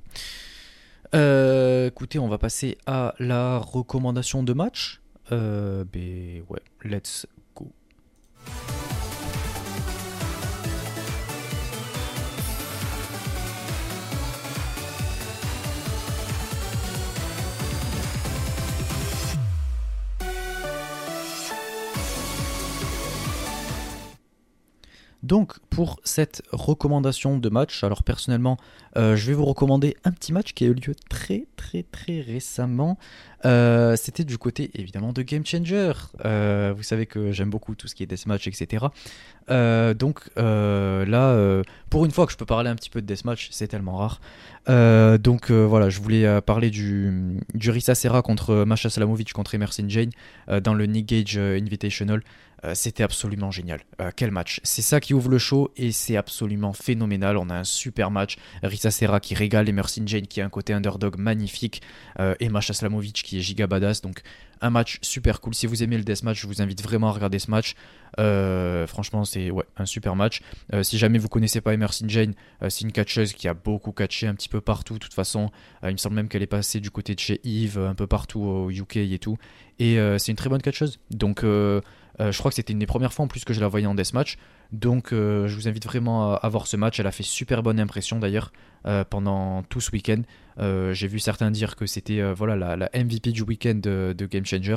écoutez, 1.88 2.20
on 2.20 2.28
va 2.28 2.38
passer 2.38 2.78
à 2.86 3.16
la 3.20 3.60
recommandation 3.60 4.44
de 4.44 4.54
match. 4.54 5.03
Ben 5.30 6.44
ouais, 6.50 6.62
let's 6.84 7.26
go. 7.56 7.72
Donc 25.24 25.58
pour 25.74 26.00
cette 26.04 26.44
recommandation 26.52 27.38
de 27.38 27.50
match, 27.50 27.84
alors 27.84 28.04
personnellement, 28.04 28.58
euh, 28.96 29.16
je 29.16 29.26
vais 29.28 29.34
vous 29.34 29.46
recommander 29.46 29.98
un 30.04 30.12
petit 30.12 30.32
match 30.32 30.54
qui 30.54 30.66
a 30.66 30.68
eu 30.68 30.74
lieu 30.74 30.94
très 31.10 31.46
très 31.56 31.84
très 31.84 32.22
récemment. 32.22 32.98
Euh, 33.46 33.96
c'était 33.96 34.24
du 34.24 34.38
côté 34.38 34.70
évidemment 34.76 35.14
de 35.14 35.22
Game 35.24 35.46
Changer. 35.46 35.94
Euh, 36.26 36.74
vous 36.76 36.84
savez 36.84 37.08
que 37.08 37.32
j'aime 37.32 37.50
beaucoup 37.50 37.74
tout 37.74 37.88
ce 37.88 37.96
qui 37.96 38.04
est 38.04 38.06
deathmatch, 38.06 38.48
etc. 38.48 38.86
donc 39.50 40.30
là, 40.38 41.64
pour 41.90 42.06
une 42.06 42.12
fois 42.12 42.26
que 42.26 42.32
je 42.32 42.38
peux 42.38 42.46
parler 42.46 42.70
un 42.70 42.76
petit 42.76 42.92
peu 42.92 43.02
de 43.02 43.08
deathmatch, 43.08 43.50
c'est 43.52 43.68
tellement 43.68 43.98
rare. 43.98 44.22
donc 45.18 45.50
voilà, 45.50 45.90
je 45.90 46.00
voulais 46.00 46.42
parler 46.42 46.70
du, 46.70 47.40
du 47.56 47.72
Risa 47.72 47.96
Serra 47.96 48.22
contre 48.22 48.64
Masha 48.64 48.90
Salamovic 48.90 49.34
contre 49.34 49.56
Emerson 49.56 49.86
Jane 49.88 50.12
dans 50.62 50.76
le 50.76 50.86
Nick 50.86 51.08
Gage 51.08 51.38
Invitational. 51.38 52.22
C'était 52.74 53.04
absolument 53.04 53.52
génial. 53.52 53.82
Quel 54.16 54.32
match. 54.32 54.62
C'est 54.64 54.82
ça 54.82 55.02
qui 55.02 55.14
ouvre 55.14 55.30
le 55.30 55.38
show 55.38 55.63
et 55.78 55.92
c'est 55.92 56.18
absolument 56.18 56.74
phénoménal. 56.74 57.38
On 57.38 57.50
a 57.50 57.56
un 57.56 57.64
super 57.64 58.12
match. 58.12 58.38
Risa 58.62 58.92
Serra 58.92 59.20
qui 59.20 59.36
régale, 59.36 59.70
Emerson 59.70 60.04
Jane 60.06 60.28
qui 60.28 60.42
a 60.42 60.46
un 60.46 60.50
côté 60.50 60.74
underdog 60.74 61.18
magnifique 61.18 61.82
euh, 62.20 62.36
et 62.40 62.50
Masha 62.50 62.74
Slamovic 62.74 63.24
qui 63.24 63.38
est 63.38 63.42
giga 63.42 63.68
badass. 63.68 64.02
Donc 64.02 64.22
un 64.64 64.70
match 64.70 64.98
super 65.02 65.42
cool. 65.42 65.54
Si 65.54 65.68
vous 65.68 65.84
aimez 65.84 65.98
le 65.98 66.04
deathmatch, 66.04 66.42
je 66.42 66.48
vous 66.48 66.62
invite 66.62 66.82
vraiment 66.82 67.10
à 67.10 67.12
regarder 67.12 67.40
ce 67.40 67.52
match. 67.52 67.76
franchement, 68.88 69.26
c'est 69.26 69.52
un 69.78 69.86
super 69.86 70.16
match. 70.16 70.42
si 70.82 70.98
jamais 70.98 71.20
vous 71.20 71.30
connaissez 71.30 71.62
pas 71.62 71.74
Emerson 71.74 72.06
Jane, 72.08 72.34
c'est 72.70 72.82
une 72.82 72.92
catcheuse 72.92 73.34
qui 73.34 73.48
a 73.48 73.54
beaucoup 73.54 73.92
catché 73.92 74.28
un 74.28 74.36
petit 74.36 74.50
peu 74.50 74.62
partout. 74.62 74.96
De 74.96 75.00
toute 75.00 75.14
façon, 75.14 75.52
il 75.84 75.92
me 75.92 75.98
semble 75.98 76.16
même 76.16 76.28
qu'elle 76.28 76.44
est 76.44 76.48
passée 76.48 76.80
du 76.80 76.90
côté 76.90 77.14
de 77.14 77.20
chez 77.20 77.40
Yves, 77.44 77.78
un 77.78 77.96
peu 77.96 78.08
partout 78.08 78.42
au 78.42 78.72
UK 78.72 78.98
et 78.98 79.20
tout. 79.20 79.38
Et 79.80 79.98
c'est 80.18 80.32
une 80.32 80.38
très 80.38 80.50
bonne 80.50 80.62
catcheuse. 80.62 81.00
Donc 81.12 81.44
euh, 82.20 82.32
je 82.32 82.38
crois 82.38 82.52
que 82.52 82.56
c'était 82.56 82.74
une 82.74 82.80
des 82.80 82.86
premières 82.86 83.14
fois 83.14 83.26
en 83.26 83.28
plus 83.28 83.44
que 83.44 83.54
je 83.54 83.62
la 83.62 83.68
voyais 83.68 83.88
en 83.88 83.96
deathmatch. 83.96 84.38
Donc 84.72 85.14
euh, 85.14 85.48
je 85.48 85.56
vous 85.56 85.68
invite 85.68 85.86
vraiment 85.86 86.34
à, 86.36 86.50
voir 86.50 86.68
ce 86.68 86.78
match. 86.78 87.00
Elle 87.00 87.08
a 87.08 87.12
fait 87.12 87.24
super 87.24 87.64
bonne 87.64 87.80
impression 87.80 88.20
d'ailleurs 88.20 88.52
euh, 88.52 88.73
pendant 89.10 89.64
tout 89.64 89.82
ce 89.82 89.92
week-end. 89.92 90.22
J'ai 90.58 91.08
vu 91.08 91.20
certains 91.20 91.52
dire 91.52 91.76
que 91.76 91.86
c'était 91.86 92.22
voilà, 92.34 92.76
la, 92.76 92.90
MVP 92.94 93.32
du 93.32 93.44
week-end 93.44 93.76
de, 93.76 94.28
Game 94.30 94.46
Changer. 94.46 94.76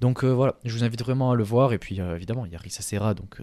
Donc 0.00 0.24
voilà, 0.24 0.56
je 0.64 0.76
vous 0.76 0.84
invite 0.84 1.02
vraiment 1.02 1.30
à 1.30 1.34
le 1.34 1.44
voir. 1.44 1.72
Et 1.72 1.78
puis 1.78 2.00
évidemment, 2.00 2.46
il 2.46 2.52
y 2.52 2.56
a 2.56 2.58
Risa 2.58 2.82
Serra. 2.82 3.14
Donc 3.14 3.40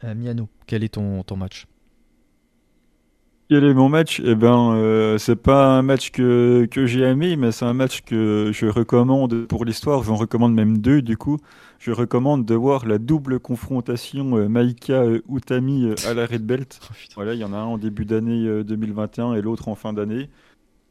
voilà. 0.00 0.14
Miano, 0.14 0.48
quel 0.66 0.84
est 0.84 0.94
ton 0.94 1.36
match? 1.36 1.66
Quel 3.52 3.64
est 3.64 3.74
mon 3.74 3.90
match 3.90 4.22
Eh 4.24 4.34
ben, 4.34 4.72
euh, 4.76 5.18
c'est 5.18 5.36
pas 5.36 5.76
un 5.76 5.82
match 5.82 6.10
que, 6.10 6.66
que 6.70 6.86
j'ai 6.86 7.02
aimé, 7.02 7.36
mais 7.36 7.52
c'est 7.52 7.66
un 7.66 7.74
match 7.74 8.00
que 8.00 8.50
je 8.50 8.64
recommande 8.64 9.46
pour 9.46 9.66
l'histoire. 9.66 10.02
J'en 10.04 10.14
recommande 10.14 10.54
même 10.54 10.78
deux, 10.78 11.02
du 11.02 11.18
coup. 11.18 11.36
Je 11.78 11.90
recommande 11.90 12.46
de 12.46 12.54
voir 12.54 12.86
la 12.86 12.96
double 12.96 13.40
confrontation 13.40 14.38
euh, 14.38 14.48
Maika 14.48 15.02
euh, 15.02 15.20
Utami 15.30 15.84
euh, 15.84 15.94
à 16.08 16.14
la 16.14 16.24
Red 16.24 16.46
Belt. 16.46 16.80
Oh, 16.90 16.94
voilà, 17.14 17.34
il 17.34 17.40
y 17.40 17.44
en 17.44 17.52
a 17.52 17.58
un 17.58 17.64
en 17.64 17.76
début 17.76 18.06
d'année 18.06 18.64
2021 18.64 19.34
et 19.34 19.42
l'autre 19.42 19.68
en 19.68 19.74
fin 19.74 19.92
d'année. 19.92 20.30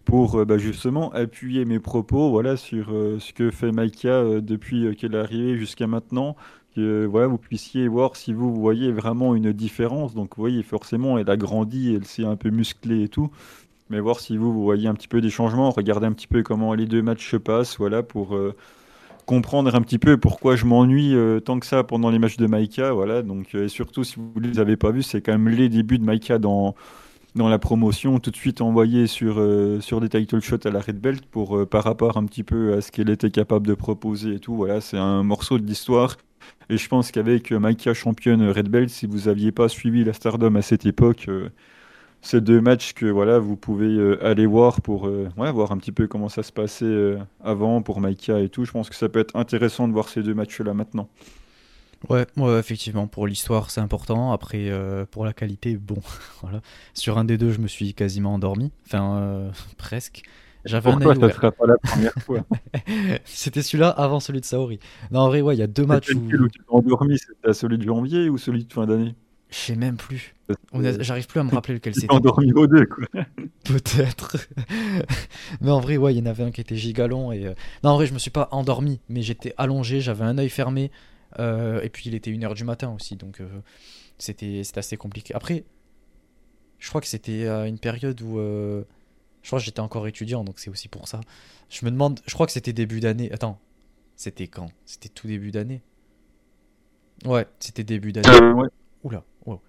Pour 0.06 0.46
bah, 0.46 0.60
justement 0.60 1.12
appuyer 1.14 1.66
mes 1.66 1.80
propos 1.80 2.30
voilà, 2.30 2.58
sur 2.58 2.90
ce 2.90 3.34
que 3.34 3.50
fait 3.50 3.72
Maika 3.72 4.40
depuis 4.40 4.96
qu'elle 4.96 5.16
est 5.16 5.20
arrivée 5.20 5.58
jusqu'à 5.58 5.88
maintenant 5.88 6.36
que 6.76 7.06
voilà, 7.06 7.28
vous 7.28 7.38
puissiez 7.38 7.88
voir 7.88 8.16
si 8.16 8.34
vous, 8.34 8.54
voyez 8.54 8.92
vraiment 8.92 9.36
une 9.36 9.52
différence. 9.52 10.14
Donc, 10.14 10.36
vous 10.36 10.42
voyez, 10.42 10.64
forcément, 10.64 11.18
elle 11.18 11.30
a 11.30 11.38
grandi, 11.38 11.94
elle 11.96 12.06
s'est 12.06 12.26
un 12.26 12.36
peu 12.36 12.50
musclée 12.50 13.04
et 13.04 13.08
tout. 13.08 13.30
Mais 13.90 14.00
voir 14.00 14.22
si 14.22 14.38
vous, 14.38 14.54
vous 14.54 14.64
voyez 14.64 14.88
un 14.88 14.94
petit 14.94 15.10
peu 15.10 15.20
des 15.20 15.30
changements, 15.30 15.70
regardez 15.70 16.08
un 16.08 16.14
petit 16.14 16.28
peu 16.28 16.44
comment 16.44 16.74
les 16.74 16.86
deux 16.86 17.02
matchs 17.02 17.30
se 17.30 17.38
passent, 17.38 17.78
voilà, 17.78 18.04
pour 18.04 18.36
euh, 18.36 18.56
comprendre 19.26 19.76
un 19.76 19.82
petit 19.82 19.98
peu 19.98 20.16
pourquoi 20.16 20.56
je 20.56 20.66
m'ennuie 20.66 21.14
euh, 21.14 21.42
tant 21.42 21.60
que 21.60 21.66
ça 21.66 21.84
pendant 21.84 22.10
les 22.10 22.18
matchs 22.18 22.38
de 22.38 22.48
Maika, 22.48 22.94
voilà. 22.94 23.22
Donc, 23.22 23.54
euh, 23.54 23.66
et 23.66 23.68
surtout, 23.68 24.06
si 24.06 24.16
vous 24.16 24.40
ne 24.40 24.48
les 24.48 24.60
avez 24.60 24.78
pas 24.78 24.92
vus, 24.92 25.04
c'est 25.04 25.22
quand 25.22 25.34
même 25.34 25.50
les 25.50 25.68
débuts 25.68 25.98
de 25.98 26.06
Maika 26.06 26.38
dans, 26.38 26.74
dans 27.36 27.50
la 27.50 27.60
promotion, 27.60 28.20
tout 28.20 28.32
de 28.32 28.38
suite 28.38 28.62
envoyé 28.62 29.08
sur, 29.08 29.46
sur 29.82 30.00
des 30.00 30.08
title 30.08 30.40
shots 30.40 30.66
à 30.66 30.70
la 30.72 30.80
Red 30.80 31.02
Belt 31.02 31.26
pour, 31.26 31.68
par 31.68 31.84
rapport 31.84 32.16
un 32.16 32.26
petit 32.26 32.44
peu 32.44 32.74
à 32.74 32.82
ce 32.82 32.94
qu'elle 32.94 33.10
était 33.10 33.32
capable 33.32 33.68
de 33.68 33.74
proposer 33.74 34.36
et 34.36 34.40
tout. 34.40 34.56
Voilà, 34.56 34.80
c'est 34.80 34.98
un 34.98 35.24
morceau 35.24 35.60
de 35.60 35.66
l'histoire 35.66 36.16
et 36.70 36.78
je 36.78 36.88
pense 36.88 37.12
qu'avec 37.12 37.52
Maika 37.52 37.94
championne 37.94 38.50
Red 38.50 38.70
Belt, 38.70 38.90
si 38.90 39.06
vous 39.06 39.28
n'aviez 39.28 39.52
pas 39.52 39.68
suivi 39.68 40.04
la 40.04 40.14
Stardom 40.14 40.56
à 40.56 40.62
cette 40.62 40.86
époque, 40.86 41.26
euh, 41.28 41.50
c'est 42.22 42.42
deux 42.42 42.62
matchs 42.62 42.94
que 42.94 43.06
voilà, 43.08 43.40
vous 43.40 43.58
pouvez 43.58 43.88
euh, 43.88 44.26
aller 44.26 44.46
voir 44.46 44.80
pour 44.82 45.08
euh, 45.08 45.28
voir 45.36 45.72
un 45.74 45.78
petit 45.78 45.92
peu 45.92 46.08
comment 46.08 46.30
ça 46.30 46.44
se 46.44 46.52
passait 46.52 47.18
avant 47.44 47.82
pour 47.82 48.00
Maika 48.00 48.40
et 48.40 48.48
tout. 48.48 48.64
Je 48.64 48.72
pense 48.72 48.90
que 48.90 48.96
ça 48.96 49.10
peut 49.10 49.20
être 49.20 49.36
intéressant 49.36 49.88
de 49.88 49.94
voir 49.94 50.08
ces 50.08 50.24
deux 50.24 50.34
matchs-là 50.34 50.74
maintenant. 50.74 51.10
Ouais, 52.10 52.26
effectivement, 52.58 53.06
pour 53.06 53.28
l'histoire, 53.28 53.70
c'est 53.70 53.82
important. 53.82 54.32
Après, 54.32 54.72
pour 55.12 55.26
la 55.26 55.34
qualité, 55.34 55.76
bon, 55.76 56.02
voilà. 56.42 56.62
Sur 56.94 57.18
un 57.18 57.26
des 57.26 57.38
deux, 57.38 57.52
je 57.52 57.60
me 57.60 57.68
suis 57.68 57.94
quasiment 57.94 58.36
endormi. 58.36 58.72
Enfin, 58.88 59.52
presque. 59.78 60.24
J'avais 60.66 60.92
Pourquoi 60.92 61.16
ça 61.16 61.28
ne 61.28 61.32
sera 61.32 61.52
pas 61.52 61.66
la 61.66 61.78
première 61.78 62.14
fois? 62.14 62.46
C'était 63.26 63.62
celui-là 63.62 63.90
avant 63.90 64.20
celui 64.20 64.42
de 64.42 64.46
Saori. 64.46 64.80
Non, 65.12 65.22
en 65.22 65.28
vrai, 65.28 65.42
ouais, 65.42 65.56
il 65.56 65.60
y 65.60 65.64
a 65.64 65.68
deux 65.68 65.86
matchs 65.86 66.12
où... 66.14 66.20
où 66.20 66.48
tu 66.48 66.60
t'es 66.60 66.64
endormi, 66.68 67.18
c'était 67.18 67.54
celui 67.54 67.78
de 67.78 67.84
janvier 67.84 68.30
ou 68.30 68.38
celui 68.38 68.66
de 68.66 68.72
fin 68.72 68.86
d'année? 68.86 69.16
Je 69.52 69.58
sais 69.58 69.76
même 69.76 69.98
plus. 69.98 70.34
J'arrive 70.74 71.28
plus 71.28 71.40
à 71.42 71.44
me 71.44 71.52
rappeler 71.52 71.74
lequel 71.74 71.94
c'était. 71.94 72.12
endormi 72.12 72.54
aux 72.54 72.68
deux, 72.68 72.86
quoi. 72.86 73.06
Peut-être. 73.66 74.38
mais 75.62 75.72
en 75.72 75.82
vrai, 75.82 75.98
ouais, 75.98 76.14
il 76.14 76.20
y 76.20 76.22
en 76.22 76.26
avait 76.26 76.44
un 76.44 76.52
qui 76.52 76.62
était 76.62 76.78
gigalon. 76.78 77.34
Et... 77.34 77.46
Euh, 77.46 77.54
non, 77.84 77.92
en 77.92 77.96
vrai, 77.96 78.06
je 78.06 78.14
me 78.14 78.20
suis 78.20 78.32
pas 78.32 78.48
endormi, 78.52 79.02
mais 79.10 79.22
j'étais 79.22 79.54
allongé, 79.58 80.00
j'avais 80.00 80.24
un 80.24 80.38
œil 80.38 80.50
fermé. 80.50 80.90
Euh, 81.40 81.82
et 81.82 81.90
puis, 81.90 82.04
il 82.06 82.16
était 82.16 82.32
1h 82.32 82.56
du 82.56 82.64
matin 82.64 82.94
aussi, 82.96 83.18
donc 83.18 83.42
euh, 83.42 83.48
c'était 84.18 84.62
assez 84.76 84.96
compliqué. 84.96 85.36
Après, 85.36 85.66
je 86.80 86.88
crois 86.88 87.02
que 87.02 87.08
c'était 87.08 87.48
une 87.68 87.78
période 87.78 88.22
où 88.22 88.40
je 89.42 89.48
crois 89.48 89.60
que 89.60 89.66
j'étais 89.66 89.80
encore 89.80 90.08
étudiant, 90.08 90.44
donc 90.44 90.60
c'est 90.60 90.70
aussi 90.70 90.88
pour 90.88 91.08
ça. 91.08 91.22
Je 91.70 91.86
me 91.86 91.92
demande, 91.92 92.20
je 92.26 92.34
crois 92.34 92.46
que 92.46 92.52
c'était 92.52 92.74
début 92.74 93.00
d'année. 93.00 93.32
Attends, 93.32 93.60
c'était 94.16 94.48
quand? 94.48 94.72
C'était 94.86 95.10
tout 95.10 95.28
début 95.28 95.52
d'année 95.52 95.82
Ouais, 97.26 97.46
c'était 97.60 97.84
début 97.84 98.12
d'année. 98.12 98.30
ouais. 98.54 98.70
Oula, 99.04 99.24
wow. 99.46 99.62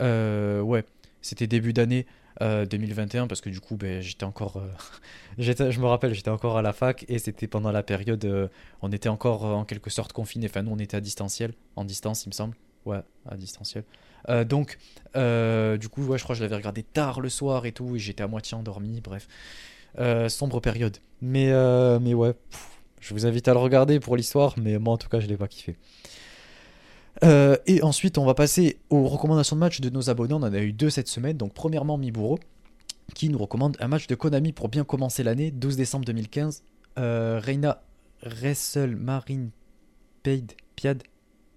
Euh, 0.00 0.60
ouais, 0.60 0.84
c'était 1.22 1.46
début 1.46 1.72
d'année 1.72 2.06
euh, 2.42 2.66
2021 2.66 3.26
parce 3.26 3.40
que 3.40 3.48
du 3.50 3.60
coup, 3.60 3.76
ben, 3.76 4.00
j'étais 4.00 4.24
encore, 4.24 4.58
euh, 4.58 4.68
j'étais, 5.38 5.72
je 5.72 5.80
me 5.80 5.86
rappelle, 5.86 6.14
j'étais 6.14 6.30
encore 6.30 6.58
à 6.58 6.62
la 6.62 6.72
fac 6.72 7.04
et 7.08 7.18
c'était 7.18 7.46
pendant 7.46 7.72
la 7.72 7.82
période, 7.82 8.24
euh, 8.24 8.48
on 8.82 8.92
était 8.92 9.08
encore 9.08 9.46
euh, 9.46 9.52
en 9.54 9.64
quelque 9.64 9.90
sorte 9.90 10.12
confinés. 10.12 10.46
Enfin, 10.46 10.62
nous, 10.62 10.72
on 10.72 10.78
était 10.78 10.96
à 10.96 11.00
distanciel, 11.00 11.52
en 11.76 11.84
distance, 11.84 12.24
il 12.24 12.28
me 12.28 12.34
semble. 12.34 12.56
Ouais, 12.84 13.00
à 13.28 13.36
distanciel. 13.36 13.84
Euh, 14.28 14.44
donc, 14.44 14.78
euh, 15.16 15.76
du 15.76 15.88
coup, 15.88 16.02
je 16.02 16.22
crois 16.22 16.34
que 16.34 16.38
je 16.38 16.42
l'avais 16.42 16.56
regardé 16.56 16.82
tard 16.82 17.20
le 17.20 17.28
soir 17.28 17.66
et 17.66 17.72
tout, 17.72 17.96
et 17.96 17.98
j'étais 17.98 18.22
à 18.22 18.28
moitié 18.28 18.56
endormi. 18.56 19.00
Bref, 19.00 19.28
Euh, 19.98 20.28
sombre 20.28 20.60
période. 20.60 20.98
Mais, 21.22 21.46
mais 22.00 22.12
ouais, 22.12 22.34
je 23.00 23.14
vous 23.14 23.24
invite 23.24 23.48
à 23.48 23.54
le 23.54 23.60
regarder 23.60 23.98
pour 23.98 24.16
l'histoire, 24.16 24.54
mais 24.58 24.78
moi, 24.78 24.94
en 24.94 24.98
tout 24.98 25.08
cas, 25.08 25.20
je 25.20 25.26
l'ai 25.26 25.38
pas 25.38 25.48
kiffé. 25.48 25.76
Et 27.22 27.82
ensuite, 27.82 28.18
on 28.18 28.26
va 28.26 28.34
passer 28.34 28.78
aux 28.90 29.06
recommandations 29.06 29.56
de 29.56 29.60
match 29.60 29.80
de 29.80 29.88
nos 29.88 30.10
abonnés. 30.10 30.34
On 30.34 30.42
en 30.42 30.52
a 30.52 30.58
eu 30.58 30.72
deux 30.72 30.90
cette 30.90 31.08
semaine. 31.08 31.38
Donc, 31.38 31.54
premièrement, 31.54 31.96
Miburo, 31.96 32.38
qui 33.14 33.28
nous 33.28 33.38
recommande 33.38 33.76
un 33.80 33.88
match 33.88 34.06
de 34.06 34.14
Konami 34.14 34.52
pour 34.52 34.68
bien 34.68 34.84
commencer 34.84 35.22
l'année, 35.22 35.50
12 35.50 35.76
décembre 35.76 36.04
2015. 36.04 36.62
Euh, 36.98 37.40
Reina 37.42 37.82
Wrestle 38.22 38.96
Marine 38.96 39.50
Paid 40.22 40.52
Piad. 40.74 41.02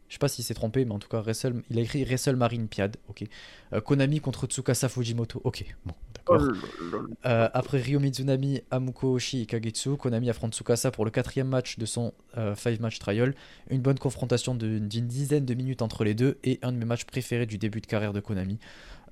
Je 0.10 0.16
sais 0.16 0.20
pas 0.20 0.28
si 0.28 0.44
c'est 0.44 0.54
trompé, 0.54 0.86
mais 0.86 0.92
en 0.92 1.00
tout 1.00 1.08
cas, 1.08 1.22
Wrestle, 1.22 1.62
il 1.70 1.78
a 1.78 1.82
écrit 1.82 2.04
Wrestle 2.04 2.36
Marine 2.36 2.68
Piad. 2.68 2.98
Ok. 3.08 3.24
Euh, 3.74 3.80
Konami 3.80 4.20
contre 4.20 4.48
Tsukasa 4.48 4.90
Fujimoto. 4.90 5.40
Ok, 5.44 5.64
bon, 5.86 5.94
d'accord. 6.16 6.48
Euh, 7.26 7.50
après 7.54 7.80
Ryo 7.80 8.00
Mizunami, 8.00 8.62
Amuko 8.72 9.14
Oshi 9.14 9.42
et 9.42 9.46
Kagetsu, 9.46 9.98
Konami 9.98 10.30
affronte 10.30 10.54
Tsukasa 10.54 10.92
pour 10.92 11.06
le 11.06 11.12
quatrième 11.12 11.48
match 11.48 11.78
de 11.78 11.86
son 11.86 12.14
5 12.36 12.80
match 12.80 13.00
trial. 13.00 13.36
Une 13.70 13.82
bonne 13.82 14.00
confrontation 14.00 14.56
d'une 14.56 14.88
dizaine 14.88 15.46
de 15.46 15.54
minutes 15.54 15.82
entre 15.82 16.04
les 16.04 16.16
deux 16.16 16.38
et 16.44 16.60
un 16.64 16.72
de 16.72 16.78
mes 16.78 16.86
matchs 16.86 17.06
préférés 17.06 17.46
du 17.46 17.58
début 17.58 17.82
de 17.82 17.88
carrière 17.88 18.14
de 18.14 18.20
Konami. 18.20 18.60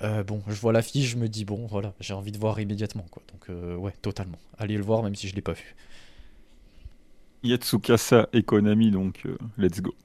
Euh, 0.04 0.24
bon, 0.24 0.42
je 0.48 0.60
vois 0.60 0.74
l'affiche, 0.74 1.10
je 1.10 1.18
me 1.18 1.28
dis 1.28 1.46
bon, 1.46 1.66
voilà, 1.66 1.94
j'ai 2.00 2.14
envie 2.14 2.32
de 2.32 2.38
voir 2.38 2.60
immédiatement 2.60 3.06
quoi. 3.10 3.24
Donc 3.32 3.50
euh, 3.50 3.76
ouais, 3.76 3.94
totalement. 4.02 4.38
Allez 4.58 4.78
le 4.78 4.84
voir 4.84 5.04
même 5.04 5.16
si 5.16 5.28
je 5.28 5.36
l'ai 5.36 5.42
pas 5.42 5.54
vu. 5.54 5.76
Yatsukasa 7.44 8.30
et 8.34 8.44
Konami, 8.44 8.92
donc 8.92 9.22
euh, 9.26 9.38
let's 9.58 9.82
go. 9.82 9.96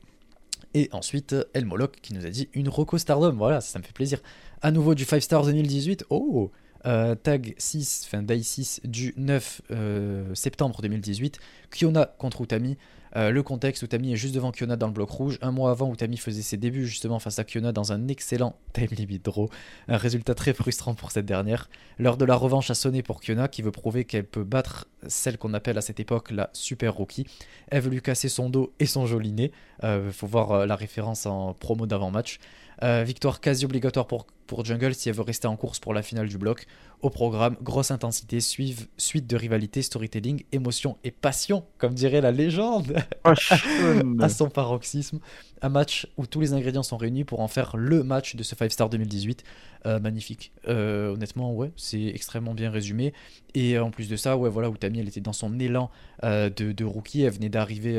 Et 0.74 0.88
ensuite, 0.92 1.34
El 1.52 1.66
Moloch 1.66 1.96
qui 2.00 2.14
nous 2.14 2.24
a 2.26 2.30
dit 2.30 2.48
une 2.54 2.68
Rocco 2.68 2.98
Stardom. 2.98 3.34
Voilà, 3.36 3.60
ça 3.60 3.78
me 3.78 3.84
fait 3.84 3.92
plaisir. 3.92 4.20
À 4.62 4.70
nouveau 4.70 4.94
du 4.94 5.04
5 5.04 5.20
Star 5.22 5.44
2018. 5.44 6.06
Oh 6.10 6.50
Euh, 6.84 7.14
Tag 7.14 7.54
6, 7.58 8.06
enfin 8.06 8.22
Day 8.22 8.42
6 8.42 8.80
du 8.82 9.14
9 9.16 9.62
euh, 9.70 10.34
septembre 10.34 10.82
2018. 10.82 11.38
Kiona 11.70 12.06
contre 12.18 12.42
Utami. 12.42 12.76
Euh, 13.16 13.30
le 13.30 13.42
contexte, 13.42 13.82
Utami 13.82 14.12
est 14.12 14.16
juste 14.16 14.34
devant 14.34 14.52
Kiona 14.52 14.76
dans 14.76 14.86
le 14.86 14.92
bloc 14.92 15.10
rouge. 15.10 15.38
Un 15.42 15.50
mois 15.50 15.70
avant, 15.70 15.92
Utami 15.92 16.16
faisait 16.16 16.42
ses 16.42 16.56
débuts 16.56 16.86
justement 16.86 17.18
face 17.18 17.38
à 17.38 17.44
Kiona 17.44 17.72
dans 17.72 17.92
un 17.92 18.08
excellent 18.08 18.56
time 18.72 18.88
limit 18.90 19.18
draw. 19.18 19.48
Un 19.88 19.96
résultat 19.96 20.34
très 20.34 20.52
frustrant 20.52 20.94
pour 20.94 21.10
cette 21.10 21.26
dernière. 21.26 21.68
L'heure 21.98 22.16
de 22.16 22.24
la 22.24 22.34
revanche 22.34 22.70
a 22.70 22.74
sonné 22.74 23.02
pour 23.02 23.20
Kiona 23.20 23.48
qui 23.48 23.62
veut 23.62 23.70
prouver 23.70 24.04
qu'elle 24.04 24.24
peut 24.24 24.44
battre 24.44 24.86
celle 25.06 25.38
qu'on 25.38 25.54
appelle 25.54 25.78
à 25.78 25.82
cette 25.82 26.00
époque 26.00 26.30
la 26.30 26.50
Super 26.52 26.94
Rookie. 26.94 27.26
Elle 27.68 27.82
veut 27.82 27.90
lui 27.90 28.02
casser 28.02 28.28
son 28.28 28.50
dos 28.50 28.72
et 28.78 28.86
son 28.86 29.06
joli 29.06 29.32
nez. 29.32 29.52
Il 29.82 30.12
faut 30.12 30.26
voir 30.26 30.52
euh, 30.52 30.66
la 30.66 30.76
référence 30.76 31.26
en 31.26 31.54
promo 31.54 31.86
d'avant-match. 31.86 32.38
Euh, 32.82 33.04
victoire 33.04 33.40
quasi 33.40 33.64
obligatoire 33.64 34.06
pour, 34.06 34.26
pour 34.52 34.66
Jungle 34.66 34.94
si 34.94 35.08
elle 35.08 35.14
veut 35.14 35.22
rester 35.22 35.46
en 35.46 35.56
course 35.56 35.78
pour 35.78 35.94
la 35.94 36.02
finale 36.02 36.28
du 36.28 36.36
bloc. 36.36 36.66
Au 37.00 37.08
programme, 37.08 37.56
grosse 37.62 37.90
intensité, 37.90 38.38
suive, 38.40 38.86
suite 38.98 39.26
de 39.26 39.34
rivalité, 39.34 39.80
storytelling, 39.80 40.44
émotion 40.52 40.98
et 41.04 41.10
passion, 41.10 41.64
comme 41.78 41.94
dirait 41.94 42.20
la 42.20 42.32
légende, 42.32 42.94
Passion. 43.22 43.56
à 44.20 44.28
son 44.28 44.50
paroxysme. 44.50 45.20
Un 45.62 45.70
match 45.70 46.06
où 46.18 46.26
tous 46.26 46.42
les 46.42 46.52
ingrédients 46.52 46.82
sont 46.82 46.98
réunis 46.98 47.24
pour 47.24 47.40
en 47.40 47.48
faire 47.48 47.78
le 47.78 48.04
match 48.04 48.36
de 48.36 48.42
ce 48.42 48.54
5 48.54 48.70
Star 48.70 48.90
2018. 48.90 49.42
Euh, 49.86 49.98
magnifique. 50.00 50.52
Euh, 50.68 51.14
honnêtement, 51.14 51.54
ouais, 51.54 51.72
c'est 51.76 52.04
extrêmement 52.04 52.52
bien 52.52 52.70
résumé. 52.70 53.14
Et 53.54 53.78
euh, 53.78 53.84
en 53.84 53.90
plus 53.90 54.10
de 54.10 54.16
ça, 54.16 54.36
ouais, 54.36 54.50
voilà, 54.50 54.68
Utami, 54.68 54.98
elle 55.00 55.08
était 55.08 55.22
dans 55.22 55.32
son 55.32 55.58
élan 55.58 55.90
euh, 56.24 56.50
de, 56.50 56.72
de 56.72 56.84
rookie. 56.84 57.22
Elle 57.22 57.32
venait 57.32 57.48
d'arriver 57.48 57.92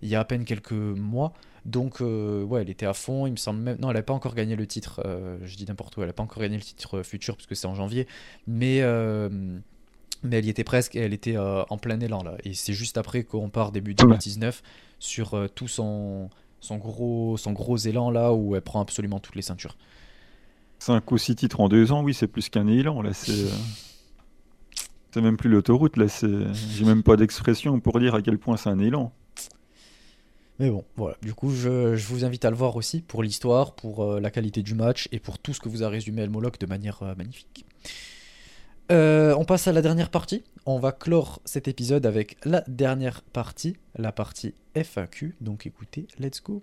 il 0.00 0.08
y 0.08 0.14
a 0.14 0.20
à 0.20 0.24
peine 0.24 0.46
quelques 0.46 0.72
mois. 0.72 1.34
Donc, 1.64 2.00
euh, 2.00 2.42
ouais, 2.42 2.62
elle 2.62 2.70
était 2.70 2.86
à 2.86 2.92
fond. 2.94 3.26
Il 3.26 3.32
me 3.32 3.36
semble 3.36 3.60
même. 3.60 3.78
Non, 3.80 3.90
elle 3.90 3.96
n'a 3.96 4.02
pas 4.02 4.12
encore 4.14 4.34
gagné 4.34 4.56
le 4.56 4.66
titre. 4.66 5.00
euh, 5.06 5.38
je 5.44 5.56
dis 5.56 5.64
n'importe 5.66 5.96
où. 5.96 6.00
Elle 6.00 6.08
n'a 6.08 6.12
pas 6.12 6.22
encore 6.22 6.42
gagné 6.42 6.56
le 6.56 6.62
titre 6.62 6.98
euh, 6.98 7.02
futur 7.02 7.36
parce 7.36 7.46
que 7.46 7.54
c'est 7.54 7.66
en 7.66 7.74
janvier. 7.74 8.06
Mais. 8.46 8.78
euh, 8.82 9.28
mais 10.24 10.38
elle 10.38 10.44
y 10.46 10.50
était 10.50 10.62
presque 10.64 10.94
et 10.94 11.00
elle 11.00 11.12
était 11.14 11.36
en 11.36 11.78
plein 11.78 11.98
élan 11.98 12.22
là. 12.22 12.36
Et 12.44 12.54
c'est 12.54 12.74
juste 12.74 12.96
après 12.96 13.24
qu'on 13.24 13.48
part 13.50 13.72
début 13.72 13.92
2019 13.94 14.62
sur 15.00 15.48
tout 15.56 15.66
son, 15.66 16.30
son, 16.60 16.76
gros, 16.76 17.36
son 17.36 17.50
gros 17.50 17.76
élan 17.76 18.08
là 18.08 18.32
où 18.32 18.54
elle 18.54 18.62
prend 18.62 18.80
absolument 18.80 19.18
toutes 19.18 19.34
les 19.34 19.42
ceintures. 19.42 19.76
5 20.78 21.10
ou 21.10 21.18
6 21.18 21.34
titres 21.34 21.60
en 21.60 21.68
2 21.68 21.90
ans, 21.90 22.04
oui, 22.04 22.14
c'est 22.14 22.28
plus 22.28 22.48
qu'un 22.50 22.68
élan. 22.68 23.02
Là, 23.02 23.12
c'est. 23.12 23.46
C'est 25.10 25.20
même 25.20 25.36
plus 25.36 25.50
l'autoroute, 25.50 25.96
là, 25.96 26.06
c'est. 26.08 26.28
J'ai 26.70 26.84
même 26.84 27.02
pas 27.02 27.16
d'expression 27.16 27.80
pour 27.80 27.98
dire 27.98 28.14
à 28.14 28.22
quel 28.22 28.38
point 28.38 28.56
c'est 28.56 28.70
un 28.70 28.78
élan. 28.78 29.12
Mais 30.58 30.70
bon, 30.70 30.84
voilà. 30.96 31.16
Du 31.22 31.34
coup, 31.34 31.50
je, 31.50 31.94
vous 32.06 32.24
invite 32.24 32.44
à 32.44 32.50
le 32.50 32.56
voir 32.56 32.76
aussi 32.76 33.00
pour 33.00 33.22
l'histoire, 33.22 33.74
pour 33.74 34.04
euh, 34.04 34.20
la 34.20 34.30
qualité 34.30 34.62
du 34.62 34.74
match 34.74 35.08
et 35.12 35.18
pour 35.18 35.38
tout 35.38 35.54
ce 35.54 35.60
que 35.60 35.68
vous 35.68 35.82
a 35.82 35.88
résumé 35.88 36.22
El 36.22 36.30
Moloch 36.30 36.58
de 36.58 36.66
manière 36.66 37.02
euh, 37.02 37.14
magnifique. 37.14 37.64
Euh, 38.90 39.34
on 39.38 39.44
passe 39.44 39.68
à 39.68 39.72
la 39.72 39.82
dernière 39.82 40.10
partie. 40.10 40.44
On 40.66 40.78
va 40.78 40.92
clore 40.92 41.40
cet 41.44 41.68
épisode 41.68 42.06
avec 42.06 42.36
la 42.44 42.62
dernière 42.68 43.22
partie, 43.22 43.76
la 43.96 44.12
partie 44.12 44.54
FAQ. 44.74 45.34
Donc 45.40 45.66
écoutez, 45.66 46.06
let's 46.18 46.42
go. 46.42 46.62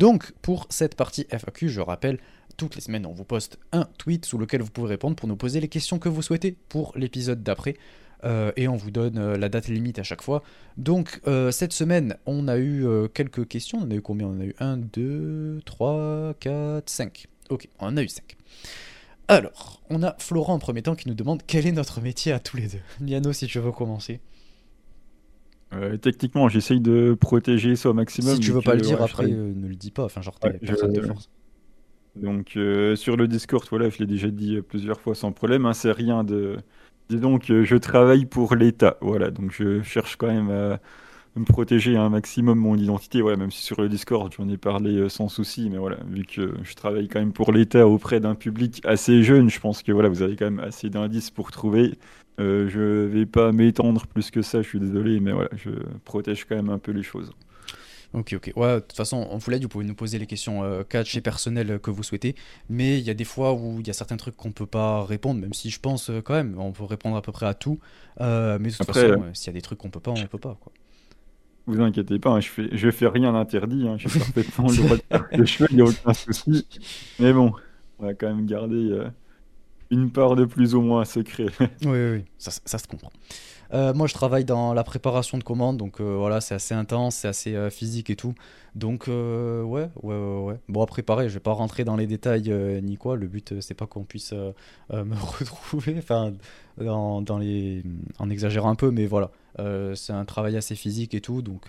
Donc, 0.00 0.32
pour 0.40 0.66
cette 0.70 0.94
partie 0.94 1.26
FAQ, 1.28 1.68
je 1.68 1.82
rappelle, 1.82 2.16
toutes 2.56 2.74
les 2.74 2.80
semaines, 2.80 3.04
on 3.04 3.12
vous 3.12 3.26
poste 3.26 3.58
un 3.70 3.84
tweet 3.98 4.24
sous 4.24 4.38
lequel 4.38 4.62
vous 4.62 4.70
pouvez 4.70 4.88
répondre 4.88 5.14
pour 5.14 5.28
nous 5.28 5.36
poser 5.36 5.60
les 5.60 5.68
questions 5.68 5.98
que 5.98 6.08
vous 6.08 6.22
souhaitez 6.22 6.56
pour 6.70 6.94
l'épisode 6.96 7.42
d'après. 7.42 7.74
Euh, 8.24 8.50
et 8.56 8.66
on 8.66 8.76
vous 8.76 8.90
donne 8.90 9.18
euh, 9.18 9.36
la 9.36 9.50
date 9.50 9.68
limite 9.68 9.98
à 9.98 10.02
chaque 10.02 10.22
fois. 10.22 10.42
Donc, 10.78 11.20
euh, 11.26 11.50
cette 11.50 11.74
semaine, 11.74 12.16
on 12.24 12.48
a 12.48 12.56
eu 12.56 12.86
quelques 13.12 13.46
questions. 13.46 13.78
On 13.82 13.90
a 13.90 13.94
eu 13.94 14.00
combien? 14.00 14.26
On 14.26 14.40
a 14.40 14.44
eu 14.44 14.54
1, 14.58 14.78
2, 14.78 15.60
3, 15.66 16.32
4, 16.40 16.88
5. 16.88 17.26
Ok, 17.50 17.68
on 17.78 17.88
en 17.88 17.96
a 17.98 18.02
eu 18.02 18.08
5. 18.08 18.38
Alors, 19.28 19.82
on 19.90 20.02
a 20.02 20.16
Florent 20.18 20.54
en 20.54 20.58
premier 20.58 20.80
temps 20.80 20.94
qui 20.94 21.08
nous 21.08 21.14
demande 21.14 21.42
quel 21.46 21.66
est 21.66 21.72
notre 21.72 22.00
métier 22.00 22.32
à 22.32 22.40
tous 22.40 22.56
les 22.56 22.68
deux. 22.68 22.80
Liano, 23.04 23.34
si 23.34 23.46
tu 23.46 23.58
veux 23.58 23.70
commencer. 23.70 24.20
Euh, 25.72 25.96
techniquement, 25.96 26.48
j'essaye 26.48 26.80
de 26.80 27.16
protéger 27.18 27.76
ça 27.76 27.90
au 27.90 27.94
maximum. 27.94 28.34
si 28.34 28.40
tu 28.40 28.52
veux 28.52 28.60
pas 28.60 28.72
que, 28.72 28.78
le 28.78 28.82
dire 28.82 29.02
après, 29.02 29.30
euh, 29.30 29.52
ne 29.54 29.68
le 29.68 29.76
dis 29.76 29.90
pas. 29.90 30.04
Enfin, 30.04 30.20
genre, 30.20 30.38
Ouais, 30.42 30.58
personne 30.58 30.92
de 30.92 31.00
force. 31.00 31.30
Donc 32.16 32.56
euh, 32.56 32.96
sur 32.96 33.16
le 33.16 33.28
Discord, 33.28 33.64
voilà, 33.70 33.88
je 33.88 33.98
l'ai 33.98 34.06
déjà 34.06 34.28
dit 34.28 34.60
plusieurs 34.62 35.00
fois 35.00 35.14
sans 35.14 35.30
problème, 35.30 35.64
hein, 35.64 35.72
c'est 35.72 35.92
rien 35.92 36.24
de... 36.24 36.56
Dis 37.08 37.18
donc, 37.18 37.44
je 37.46 37.76
travaille 37.76 38.26
pour 38.26 38.56
l'État, 38.56 38.96
voilà, 39.00 39.30
donc 39.30 39.52
je 39.52 39.80
cherche 39.82 40.16
quand 40.16 40.26
même 40.26 40.50
à 40.50 40.80
me 41.36 41.44
protéger 41.44 41.96
un 41.96 42.08
maximum 42.08 42.58
mon 42.58 42.76
identité, 42.76 43.20
voilà, 43.20 43.36
même 43.36 43.52
si 43.52 43.62
sur 43.62 43.80
le 43.80 43.88
Discord 43.88 44.32
j'en 44.36 44.48
ai 44.48 44.56
parlé 44.56 45.08
sans 45.08 45.28
souci, 45.28 45.70
mais 45.70 45.78
voilà, 45.78 45.98
vu 46.08 46.24
que 46.24 46.52
je 46.64 46.74
travaille 46.74 47.06
quand 47.06 47.20
même 47.20 47.32
pour 47.32 47.52
l'État 47.52 47.86
auprès 47.86 48.18
d'un 48.18 48.34
public 48.34 48.80
assez 48.84 49.22
jeune, 49.22 49.50
je 49.50 49.60
pense 49.60 49.84
que 49.84 49.92
voilà, 49.92 50.08
vous 50.08 50.22
avez 50.22 50.34
quand 50.34 50.46
même 50.46 50.60
assez 50.60 50.90
d'indices 50.90 51.30
pour 51.30 51.52
trouver. 51.52 51.96
Euh, 52.40 52.68
je 52.68 53.06
vais 53.06 53.26
pas 53.26 53.52
m'étendre 53.52 54.06
plus 54.06 54.30
que 54.30 54.42
ça, 54.42 54.62
je 54.62 54.68
suis 54.68 54.80
désolé, 54.80 55.20
mais 55.20 55.32
voilà, 55.32 55.50
je 55.56 55.70
protège 56.04 56.44
quand 56.46 56.56
même 56.56 56.70
un 56.70 56.78
peu 56.78 56.92
les 56.92 57.02
choses. 57.02 57.32
Ok, 58.12 58.32
ok. 58.34 58.52
Ouais, 58.56 58.74
de 58.76 58.80
toute 58.80 58.96
façon, 58.96 59.28
on 59.30 59.38
vous 59.38 59.50
l'a 59.50 59.58
dit, 59.58 59.64
vous 59.64 59.68
pouvez 59.68 59.84
nous 59.84 59.94
poser 59.94 60.18
les 60.18 60.26
questions 60.26 60.64
euh, 60.64 60.82
catch 60.82 61.16
et 61.16 61.20
personnelles 61.20 61.78
que 61.78 61.90
vous 61.90 62.02
souhaitez. 62.02 62.34
Mais 62.68 62.98
il 62.98 63.04
y 63.04 63.10
a 63.10 63.14
des 63.14 63.24
fois 63.24 63.52
où 63.52 63.78
il 63.80 63.86
y 63.86 63.90
a 63.90 63.92
certains 63.92 64.16
trucs 64.16 64.36
qu'on 64.36 64.50
peut 64.50 64.66
pas 64.66 65.04
répondre, 65.04 65.40
même 65.40 65.54
si 65.54 65.70
je 65.70 65.78
pense 65.78 66.10
euh, 66.10 66.20
quand 66.20 66.34
même, 66.34 66.58
on 66.58 66.72
peut 66.72 66.84
répondre 66.84 67.16
à 67.16 67.22
peu 67.22 67.30
près 67.30 67.46
à 67.46 67.54
tout. 67.54 67.78
Euh, 68.20 68.58
mais 68.60 68.70
de 68.70 68.74
toute 68.74 68.88
Après, 68.88 69.08
façon, 69.08 69.24
s'il 69.32 69.46
y 69.46 69.50
a 69.50 69.52
des 69.52 69.62
trucs 69.62 69.78
qu'on 69.78 69.90
peut 69.90 70.00
pas, 70.00 70.10
on 70.10 70.26
peut 70.26 70.38
pas. 70.38 70.58
Quoi. 70.60 70.72
Vous 71.66 71.80
inquiétez 71.80 72.18
pas, 72.18 72.30
hein, 72.30 72.40
je 72.40 72.48
fais, 72.48 72.68
je 72.72 72.90
fais 72.90 73.06
rien 73.06 73.32
d'interdit, 73.32 73.86
hein, 73.86 73.96
j'ai 73.96 74.08
parfaitement 74.18 74.68
le 74.68 74.76
droit 74.76 74.96
de 74.96 75.02
faire 75.02 75.46
je 75.46 75.64
il 75.70 75.76
n'y 75.76 75.82
a 75.82 75.84
aucun 75.84 76.12
souci. 76.12 76.66
Mais 77.20 77.32
bon, 77.32 77.52
on 78.00 78.06
va 78.06 78.14
quand 78.14 78.34
même 78.34 78.46
garder 78.46 79.04
une 79.90 80.10
part 80.10 80.36
de 80.36 80.44
plus 80.44 80.74
ou 80.74 80.82
moins 80.82 81.04
secret. 81.04 81.46
Oui, 81.84 82.12
oui, 82.12 82.24
ça, 82.38 82.78
se 82.78 82.86
comprend. 82.86 83.10
Euh, 83.72 83.94
moi, 83.94 84.06
je 84.06 84.14
travaille 84.14 84.44
dans 84.44 84.74
la 84.74 84.84
préparation 84.84 85.38
de 85.38 85.44
commandes, 85.44 85.76
donc 85.76 86.00
euh, 86.00 86.16
voilà, 86.16 86.40
c'est 86.40 86.54
assez 86.54 86.74
intense, 86.74 87.16
c'est 87.16 87.28
assez 87.28 87.54
euh, 87.54 87.70
physique 87.70 88.10
et 88.10 88.16
tout. 88.16 88.34
Donc, 88.74 89.06
ouais, 89.08 89.88
ouais, 90.02 90.16
ouais. 90.42 90.60
Bon, 90.68 90.82
après, 90.82 91.02
pareil, 91.02 91.28
je 91.28 91.34
vais 91.34 91.40
pas 91.40 91.52
rentrer 91.52 91.84
dans 91.84 91.96
les 91.96 92.06
détails 92.06 92.50
ni 92.82 92.96
quoi. 92.96 93.16
Le 93.16 93.26
but, 93.26 93.60
c'est 93.60 93.74
pas 93.74 93.86
qu'on 93.86 94.04
puisse 94.04 94.32
me 94.92 95.38
retrouver, 95.38 95.96
enfin, 95.98 96.32
dans, 96.78 97.38
les... 97.38 97.82
en 98.18 98.30
exagérant 98.30 98.70
un 98.70 98.76
peu, 98.76 98.90
mais 98.90 99.06
voilà. 99.06 99.30
C'est 99.94 100.12
un 100.12 100.24
travail 100.24 100.56
assez 100.56 100.76
physique 100.76 101.14
et 101.14 101.20
tout, 101.20 101.42
donc 101.42 101.66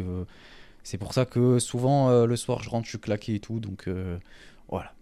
c'est 0.83 0.97
pour 0.97 1.13
ça 1.13 1.25
que 1.25 1.57
souvent, 1.59 2.25
le 2.25 2.35
soir, 2.35 2.61
je 2.61 2.69
rentre, 2.69 2.85
je 2.85 2.91
suis 2.91 2.99
claqué 2.99 3.35
et 3.35 3.39
tout, 3.39 3.59
donc 3.59 3.89
voilà. 4.69 4.93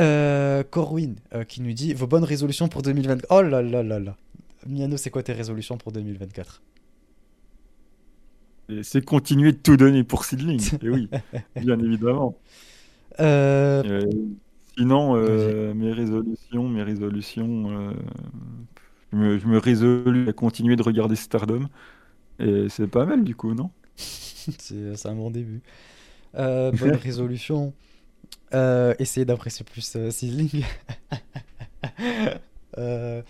Euh, 0.00 0.62
Corwin 0.62 1.16
euh, 1.34 1.44
qui 1.44 1.60
nous 1.60 1.72
dit 1.72 1.92
vos 1.92 2.06
bonnes 2.06 2.24
résolutions 2.24 2.68
pour 2.68 2.80
2024. 2.80 3.26
Oh 3.30 3.42
là 3.42 3.60
là 3.60 3.82
là 3.82 3.98
là. 3.98 4.16
Miano, 4.66 4.96
c'est 4.96 5.10
quoi 5.10 5.22
tes 5.22 5.32
résolutions 5.32 5.76
pour 5.76 5.92
2024 5.92 6.62
C'est 8.82 9.04
continuer 9.04 9.52
de 9.52 9.58
tout 9.58 9.76
donner 9.76 10.02
pour 10.02 10.24
Seedling. 10.24 10.62
Et 10.82 10.88
oui, 10.88 11.08
bien 11.56 11.78
évidemment. 11.78 12.38
Euh, 13.18 14.02
sinon, 14.78 15.14
mes 15.74 15.92
résolutions, 15.92 16.68
mes 16.68 16.82
résolutions, 16.82 17.94
je, 19.12 19.16
me, 19.16 19.38
je 19.38 19.46
me 19.46 19.58
résolus 19.58 20.28
à 20.28 20.32
continuer 20.32 20.76
de 20.76 20.82
regarder 20.82 21.16
Stardom. 21.16 21.68
Et 22.38 22.68
c'est 22.70 22.86
pas 22.86 23.04
mal 23.04 23.22
du 23.22 23.34
coup, 23.34 23.52
non? 23.52 23.70
C'est 23.96 25.06
un 25.06 25.14
bon 25.14 25.30
début. 25.30 25.60
Bonne 26.34 26.72
résolution. 27.02 27.74
Euh, 28.52 28.94
essayer 28.98 29.24
d'apprécier 29.24 29.64
plus 29.64 29.96
euh, 29.96 30.10
Sizzling. 30.10 30.64
Euh, 32.78 33.22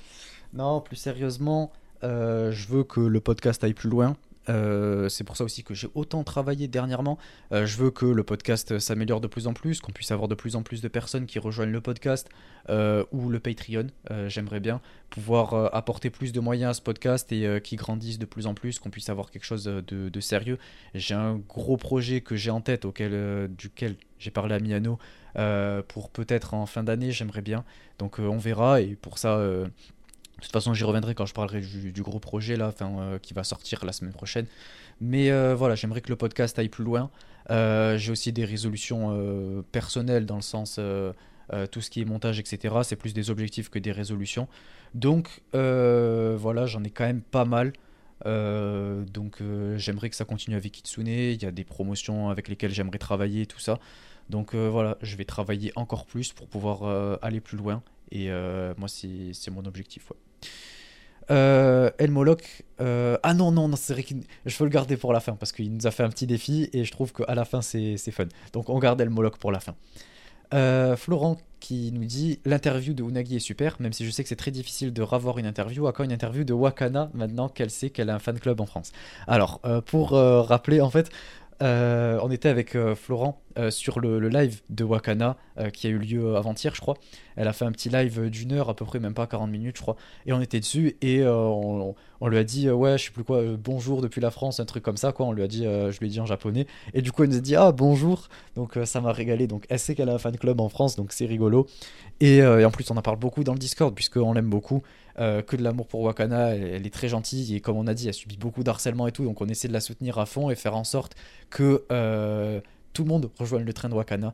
non, 0.52 0.82
plus 0.82 0.96
sérieusement, 0.96 1.72
euh, 2.04 2.52
je 2.52 2.68
veux 2.68 2.84
que 2.84 3.00
le 3.00 3.20
podcast 3.20 3.64
aille 3.64 3.72
plus 3.72 3.88
loin. 3.88 4.16
Euh, 4.48 5.08
c'est 5.08 5.24
pour 5.24 5.36
ça 5.36 5.44
aussi 5.44 5.62
que 5.62 5.74
j'ai 5.74 5.88
autant 5.94 6.24
travaillé 6.24 6.68
dernièrement. 6.68 7.18
Euh, 7.52 7.66
je 7.66 7.76
veux 7.76 7.90
que 7.90 8.06
le 8.06 8.24
podcast 8.24 8.78
s'améliore 8.78 9.20
de 9.20 9.26
plus 9.26 9.46
en 9.46 9.52
plus, 9.52 9.80
qu'on 9.80 9.92
puisse 9.92 10.10
avoir 10.10 10.28
de 10.28 10.34
plus 10.34 10.56
en 10.56 10.62
plus 10.62 10.80
de 10.80 10.88
personnes 10.88 11.26
qui 11.26 11.38
rejoignent 11.38 11.72
le 11.72 11.80
podcast 11.80 12.28
euh, 12.68 13.04
ou 13.12 13.28
le 13.28 13.38
Patreon. 13.40 13.88
J'aimerais 14.26 14.60
bien 14.60 14.80
pouvoir 15.10 15.74
apporter 15.74 16.10
plus 16.10 16.32
de 16.32 16.40
moyens 16.40 16.70
à 16.70 16.74
ce 16.74 16.82
podcast 16.82 17.30
et 17.32 17.60
qu'il 17.62 17.78
grandisse 17.78 18.18
de 18.18 18.26
plus 18.26 18.46
en 18.46 18.54
plus, 18.54 18.78
qu'on 18.78 18.90
puisse 18.90 19.08
avoir 19.08 19.30
quelque 19.30 19.44
chose 19.44 19.64
de, 19.64 20.08
de 20.08 20.20
sérieux. 20.20 20.58
J'ai 20.94 21.14
un 21.14 21.36
gros 21.36 21.76
projet 21.76 22.20
que 22.20 22.36
j'ai 22.36 22.50
en 22.50 22.60
tête, 22.60 22.84
auquel, 22.84 23.48
duquel 23.56 23.96
j'ai 24.18 24.30
parlé 24.30 24.54
à 24.54 24.58
Miano, 24.58 24.98
pour 25.88 26.10
peut-être 26.10 26.54
en 26.54 26.66
fin 26.66 26.82
d'année, 26.82 27.12
j'aimerais 27.12 27.42
bien. 27.42 27.64
Donc 27.98 28.18
on 28.18 28.38
verra, 28.38 28.80
et 28.80 28.96
pour 28.96 29.18
ça, 29.18 29.40
de 30.40 30.44
toute 30.46 30.52
façon 30.52 30.72
j'y 30.72 30.84
reviendrai 30.84 31.14
quand 31.14 31.26
je 31.26 31.34
parlerai 31.34 31.60
du, 31.60 32.02
gros 32.02 32.18
projet 32.18 32.56
là, 32.56 32.72
euh, 32.80 33.18
qui 33.18 33.34
va 33.34 33.44
sortir 33.44 33.84
la 33.84 33.92
semaine 33.92 34.12
prochaine. 34.12 34.46
Mais 35.00 35.30
euh, 35.30 35.54
voilà, 35.54 35.74
j'aimerais 35.74 36.00
que 36.00 36.08
le 36.08 36.16
podcast 36.16 36.58
aille 36.58 36.70
plus 36.70 36.84
loin. 36.84 37.10
Euh, 37.50 37.98
j'ai 37.98 38.10
aussi 38.10 38.32
des 38.32 38.44
résolutions 38.44 39.64
personnelles 39.70 40.26
dans 40.26 40.36
le 40.36 40.42
sens... 40.42 40.80
tout 41.72 41.80
ce 41.80 41.90
qui 41.90 42.00
est 42.00 42.04
montage, 42.04 42.38
etc. 42.38 42.74
C'est 42.84 42.96
plus 42.96 43.12
des 43.12 43.28
objectifs 43.28 43.70
que 43.70 43.78
des 43.78 43.92
résolutions. 43.92 44.48
Donc 44.94 45.42
voilà, 45.52 46.66
j'en 46.66 46.82
ai 46.84 46.90
quand 46.90 47.06
même 47.06 47.22
pas 47.22 47.44
mal. 47.44 47.72
Donc 48.24 49.42
j'aimerais 49.76 50.08
que 50.10 50.16
ça 50.16 50.24
continue 50.24 50.56
avec 50.56 50.72
Kitsune. 50.72 51.08
Il 51.08 51.42
y 51.42 51.46
a 51.46 51.50
des 51.50 51.64
promotions 51.64 52.30
avec 52.30 52.48
lesquelles 52.48 52.72
j'aimerais 52.72 52.98
travailler, 52.98 53.44
tout 53.46 53.60
ça. 53.60 53.78
Donc 54.30 54.54
voilà, 54.54 54.96
je 55.02 55.16
vais 55.16 55.24
travailler 55.24 55.72
encore 55.76 56.06
plus 56.06 56.32
pour 56.32 56.46
pouvoir 56.46 57.18
aller 57.22 57.40
plus 57.40 57.58
loin. 57.58 57.82
Et 58.12 58.30
moi, 58.78 58.88
c'est 58.88 59.50
mon 59.50 59.64
objectif. 59.66 60.12
Euh, 61.30 61.90
El 61.98 62.10
Moloch. 62.10 62.64
euh, 62.80 63.16
ah 63.22 63.34
non, 63.34 63.52
non, 63.52 63.68
non 63.68 63.76
c'est 63.76 63.92
vrai 63.92 64.02
qu'il. 64.02 64.22
Je 64.46 64.58
veux 64.58 64.64
le 64.64 64.70
garder 64.70 64.96
pour 64.96 65.12
la 65.12 65.20
fin 65.20 65.34
parce 65.34 65.52
qu'il 65.52 65.72
nous 65.72 65.86
a 65.86 65.90
fait 65.90 66.02
un 66.02 66.08
petit 66.08 66.26
défi 66.26 66.68
et 66.72 66.84
je 66.84 66.90
trouve 66.90 67.12
qu'à 67.12 67.34
la 67.34 67.44
fin, 67.44 67.62
c'est 67.62 67.96
fun. 68.10 68.26
Donc 68.52 68.68
on 68.68 68.78
garde 68.78 69.00
El 69.00 69.10
Moloch 69.10 69.36
pour 69.36 69.52
la 69.52 69.60
fin. 69.60 69.74
Euh, 70.52 70.96
Florent 70.96 71.36
qui 71.60 71.92
nous 71.92 72.04
dit 72.04 72.40
l'interview 72.44 72.94
de 72.94 73.04
Unagi 73.04 73.36
est 73.36 73.40
super, 73.40 73.76
même 73.80 73.92
si 73.92 74.04
je 74.04 74.10
sais 74.10 74.22
que 74.22 74.28
c'est 74.28 74.34
très 74.34 74.50
difficile 74.50 74.92
de 74.92 75.02
revoir 75.02 75.38
une 75.38 75.46
interview. 75.46 75.86
À 75.86 75.92
quand 75.92 76.02
une 76.02 76.12
interview 76.12 76.42
de 76.42 76.52
Wakana 76.52 77.10
maintenant 77.14 77.48
qu'elle 77.48 77.70
sait 77.70 77.90
qu'elle 77.90 78.10
a 78.10 78.14
un 78.14 78.18
fan 78.18 78.40
club 78.40 78.60
en 78.60 78.66
France? 78.66 78.90
Alors, 79.28 79.60
euh, 79.64 79.80
pour 79.80 80.14
euh, 80.14 80.42
rappeler, 80.42 80.80
en 80.80 80.90
fait, 80.90 81.10
euh, 81.62 82.18
on 82.22 82.30
était 82.30 82.48
avec 82.48 82.74
euh, 82.74 82.94
Florent 82.94 83.42
euh, 83.58 83.70
sur 83.70 84.00
le, 84.00 84.18
live 84.28 84.62
de 84.70 84.84
Wakana 84.84 85.36
qui 85.74 85.86
a 85.86 85.90
eu 85.90 85.98
lieu 85.98 86.36
avant-hier, 86.36 86.74
je 86.74 86.80
crois. 86.80 86.94
Elle 87.36 87.48
a 87.48 87.52
fait 87.52 87.64
un 87.64 87.72
petit 87.72 87.90
live 87.90 88.30
d'une 88.30 88.52
heure 88.52 88.70
à 88.70 88.74
peu 88.74 88.84
près, 88.84 88.98
même 88.98 89.14
pas 89.14 89.26
40 89.26 89.50
minutes, 89.50 89.76
je 89.76 89.82
crois. 89.82 89.96
Et 90.24 90.32
on 90.32 90.40
était 90.40 90.60
dessus 90.60 90.96
et 91.02 91.24
on, 91.26 91.94
on 92.20 92.28
lui 92.28 92.38
a 92.38 92.44
dit, 92.44 92.68
euh, 92.68 92.74
ouais, 92.74 92.98
je 92.98 93.04
sais 93.04 93.10
plus 93.10 93.24
quoi, 93.24 93.38
euh, 93.38 93.56
bonjour 93.58 94.02
depuis 94.02 94.20
la 94.20 94.30
France, 94.30 94.60
un 94.60 94.64
truc 94.66 94.82
comme 94.82 94.96
ça, 94.96 95.12
quoi. 95.12 95.26
On 95.26 95.32
lui 95.32 95.42
a 95.42 95.48
dit, 95.48 95.66
euh, 95.66 95.90
je 95.90 95.98
lui 96.00 96.06
ai 96.06 96.10
dit 96.10 96.20
en 96.20 96.26
japonais. 96.26 96.66
Et 96.92 97.02
du 97.02 97.12
coup, 97.12 97.22
elle 97.22 97.30
nous 97.30 97.38
a 97.38 97.40
dit, 97.40 97.56
ah, 97.56 97.72
bonjour. 97.72 98.28
Donc 98.56 98.78
ça 98.84 99.00
m'a 99.00 99.12
régalé. 99.12 99.46
Donc 99.46 99.64
elle 99.68 99.78
sait 99.78 99.94
qu'elle 99.94 100.10
a 100.10 100.14
un 100.14 100.18
fan 100.18 100.36
club 100.36 100.60
en 100.60 100.68
France, 100.68 100.96
donc 100.96 101.12
c'est 101.12 101.26
rigolo. 101.26 101.66
Et, 102.20 102.44
en 102.44 102.70
plus, 102.70 102.90
on 102.90 102.96
en 102.96 103.02
parle 103.02 103.18
beaucoup 103.18 103.44
dans 103.44 103.54
le 103.54 103.58
Discord, 103.58 103.94
puisqu'on 103.94 104.32
l'aime 104.32 104.50
beaucoup. 104.50 104.82
Que 105.18 105.54
de 105.54 105.62
l'amour 105.62 105.86
pour 105.86 106.00
Wakana, 106.00 106.54
elle, 106.54 106.62
elle 106.62 106.86
est 106.86 106.94
très 106.94 107.08
gentille 107.08 107.54
et 107.54 107.60
comme 107.60 107.76
on 107.76 107.86
a 107.86 107.92
dit, 107.92 108.08
elle 108.08 108.14
subit 108.14 108.38
beaucoup 108.38 108.62
d'harcèlement 108.62 109.06
et 109.06 109.12
tout, 109.12 109.22
donc 109.22 109.38
on 109.42 109.48
essaie 109.48 109.68
de 109.68 109.72
la 109.74 109.80
soutenir 109.80 110.18
à 110.18 110.24
fond 110.24 110.48
et 110.48 110.54
faire 110.54 110.74
en 110.74 110.84
sorte 110.84 111.14
que 111.50 111.84
tout 112.94 113.02
le 113.02 113.08
monde 113.08 113.30
rejoigne 113.38 113.64
le 113.64 113.72
train 113.74 113.90
de 113.90 113.94
Wakana. 113.94 114.32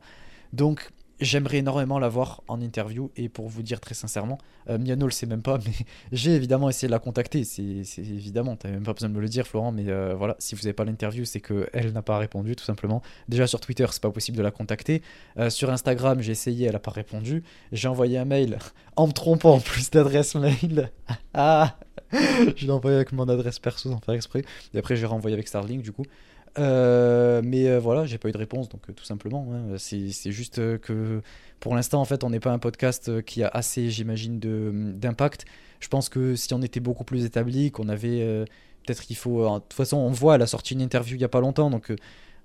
Donc 0.53 0.91
j'aimerais 1.19 1.57
énormément 1.57 1.99
la 1.99 2.09
voir 2.09 2.43
en 2.47 2.61
interview 2.61 3.11
et 3.15 3.29
pour 3.29 3.47
vous 3.47 3.63
dire 3.63 3.79
très 3.79 3.95
sincèrement, 3.95 4.37
euh, 4.69 4.77
Miano 4.77 5.05
le 5.05 5.11
sait 5.11 5.25
même 5.25 5.41
pas, 5.41 5.57
mais 5.65 5.73
j'ai 6.11 6.31
évidemment 6.31 6.69
essayé 6.69 6.87
de 6.87 6.91
la 6.91 6.99
contacter. 6.99 7.43
C'est 7.43 7.83
évidemment, 7.99 8.55
t'as 8.55 8.69
même 8.69 8.83
pas 8.83 8.93
besoin 8.93 9.09
de 9.09 9.15
me 9.15 9.21
le 9.21 9.29
dire, 9.29 9.47
Florent, 9.47 9.71
mais 9.71 9.87
euh, 9.87 10.15
voilà, 10.15 10.35
si 10.39 10.55
vous 10.55 10.61
n'avez 10.61 10.73
pas 10.73 10.85
l'interview, 10.85 11.25
c'est 11.25 11.39
que 11.39 11.69
elle 11.73 11.91
n'a 11.93 12.01
pas 12.01 12.17
répondu 12.17 12.55
tout 12.55 12.63
simplement. 12.63 13.01
Déjà 13.29 13.47
sur 13.47 13.59
Twitter, 13.59 13.85
c'est 13.91 14.01
pas 14.01 14.11
possible 14.11 14.37
de 14.37 14.43
la 14.43 14.51
contacter. 14.51 15.01
Euh, 15.37 15.49
sur 15.49 15.69
Instagram, 15.69 16.21
j'ai 16.21 16.31
essayé, 16.31 16.67
elle 16.67 16.75
a 16.75 16.79
pas 16.79 16.91
répondu. 16.91 17.43
J'ai 17.71 17.87
envoyé 17.87 18.17
un 18.17 18.25
mail 18.25 18.59
en 18.95 19.07
me 19.07 19.13
trompant 19.13 19.55
en 19.55 19.59
plus 19.59 19.89
d'adresse 19.89 20.35
mail. 20.35 20.91
ah, 21.33 21.77
je 22.11 22.65
l'ai 22.65 22.71
envoyé 22.71 22.95
avec 22.95 23.11
mon 23.11 23.27
adresse 23.27 23.59
perso 23.59 23.89
sans 23.89 23.99
faire 23.99 24.13
exprès. 24.13 24.43
Et 24.73 24.77
après, 24.77 24.95
j'ai 24.95 25.05
renvoyé 25.05 25.33
avec 25.33 25.47
Starlink 25.47 25.81
du 25.81 25.91
coup. 25.91 26.05
Euh, 26.57 27.41
mais 27.43 27.67
euh, 27.69 27.79
voilà, 27.79 28.05
j'ai 28.05 28.17
pas 28.17 28.29
eu 28.29 28.31
de 28.31 28.37
réponse, 28.37 28.67
donc 28.69 28.81
euh, 28.89 28.93
tout 28.93 29.03
simplement. 29.03 29.47
hein, 29.53 29.75
c'est 29.77 30.31
juste 30.31 30.57
euh, 30.59 30.77
que 30.77 31.21
pour 31.59 31.75
l'instant, 31.75 32.01
en 32.01 32.05
fait, 32.05 32.23
on 32.23 32.29
n'est 32.31 32.39
pas 32.39 32.51
un 32.51 32.59
podcast 32.59 33.21
qui 33.23 33.43
a 33.43 33.47
assez, 33.47 33.89
j'imagine, 33.89 34.39
de- 34.39 34.71
d'impact. 34.95 35.45
Je 35.79 35.87
pense 35.87 36.09
que 36.09 36.35
si 36.35 36.53
on 36.53 36.61
était 36.61 36.79
beaucoup 36.79 37.03
plus 37.03 37.25
établi, 37.25 37.71
qu'on 37.71 37.89
avait. 37.89 38.45
Peut-être 38.85 39.01
qu'il 39.03 39.15
faut. 39.17 39.43
De 39.55 39.59
toute 39.59 39.73
façon, 39.73 39.97
on 39.97 40.11
voit, 40.11 40.35
elle 40.35 40.41
a 40.41 40.47
sorti 40.47 40.73
une 40.73 40.81
interview 40.81 41.15
il 41.15 41.21
y 41.21 41.25
a 41.25 41.29
pas 41.29 41.41
longtemps, 41.41 41.69
donc. 41.69 41.93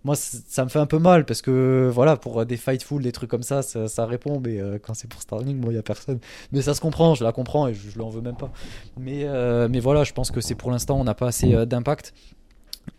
moi, 0.05 0.17
ça 0.17 0.65
me 0.65 0.69
fait 0.69 0.81
un 0.81 0.87
peu 0.87 0.99
mal 0.99 1.25
parce 1.25 1.41
que 1.43 1.89
voilà, 1.93 2.17
pour 2.17 2.45
des 2.45 2.57
Fightful, 2.57 3.03
des 3.03 3.13
trucs 3.13 3.31
comme 3.31 3.43
ça, 3.45 3.63
ça, 3.63 4.07
répond, 4.07 4.41
mais 4.41 4.59
quand 4.83 4.95
c'est 4.95 5.09
pour 5.09 5.23
Starlink, 5.23 5.59
moi, 5.63 5.73
il 5.73 5.77
y 5.77 5.79
a 5.79 5.83
personne. 5.83 6.19
Mais 6.51 6.61
ça 6.63 6.75
se 6.75 6.81
comprend, 6.81 7.15
je 7.15 7.25
la 7.25 7.33
comprends 7.33 7.69
et 7.69 7.75
je, 7.75 7.89
je 7.89 7.95
lui 7.95 8.03
en 8.03 8.09
veux 8.11 8.21
même 8.21 8.37
pas. 8.37 8.53
Mais, 8.99 9.27
mais 9.69 9.81
voilà, 9.81 10.05
je 10.05 10.13
pense 10.13 10.31
que 10.31 10.41
c'est 10.41 10.57
pour 10.57 10.71
l'instant, 10.71 11.01
on 11.01 11.05
n'a 11.05 11.15
pas 11.15 11.29
assez 11.29 11.67
d'impact. 11.67 12.13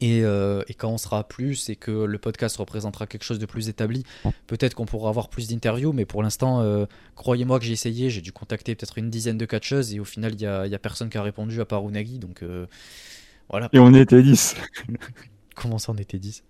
Et, 0.01 0.21
euh, 0.23 0.63
et 0.67 0.73
quand 0.73 0.89
on 0.89 0.97
sera 0.97 1.27
plus 1.27 1.69
et 1.69 1.75
que 1.75 1.91
le 1.91 2.17
podcast 2.17 2.57
représentera 2.57 3.07
quelque 3.07 3.23
chose 3.23 3.39
de 3.39 3.45
plus 3.45 3.69
établi, 3.69 4.03
peut-être 4.47 4.73
qu'on 4.75 4.85
pourra 4.85 5.09
avoir 5.09 5.29
plus 5.29 5.47
d'interviews, 5.47 5.93
mais 5.93 6.05
pour 6.05 6.23
l'instant, 6.23 6.61
euh, 6.61 6.85
croyez-moi 7.15 7.59
que 7.59 7.65
j'ai 7.65 7.73
essayé, 7.73 8.09
j'ai 8.09 8.21
dû 8.21 8.31
contacter 8.31 8.75
peut-être 8.75 8.97
une 8.97 9.09
dizaine 9.09 9.37
de 9.37 9.45
catcheuses 9.45 9.93
et 9.93 9.99
au 9.99 10.05
final, 10.05 10.33
il 10.33 10.41
y 10.41 10.45
a, 10.45 10.65
il 10.65 10.71
y 10.71 10.75
a 10.75 10.79
personne 10.79 11.09
qui 11.09 11.17
a 11.17 11.23
répondu 11.23 11.59
à 11.61 11.65
part 11.65 11.87
Unagi, 11.87 12.19
donc 12.19 12.43
euh, 12.43 12.65
voilà. 13.49 13.69
Et 13.73 13.79
on 13.79 13.93
était 13.93 14.21
10. 14.21 14.55
Comment 15.55 15.77
ça, 15.77 15.91
on 15.91 15.97
était 15.97 16.19
10 16.19 16.43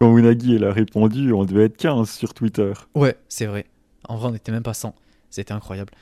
Quand 0.00 0.16
Unagi 0.16 0.54
elle 0.56 0.64
a 0.64 0.72
répondu, 0.72 1.32
on 1.32 1.44
devait 1.44 1.64
être 1.64 1.76
15 1.76 2.08
sur 2.10 2.32
Twitter. 2.34 2.72
Ouais, 2.94 3.16
c'est 3.28 3.46
vrai. 3.46 3.66
En 4.08 4.16
vrai, 4.16 4.28
on 4.28 4.32
n'était 4.32 4.52
même 4.52 4.62
pas 4.62 4.74
100. 4.74 4.94
C'était 5.30 5.52
incroyable. 5.52 5.92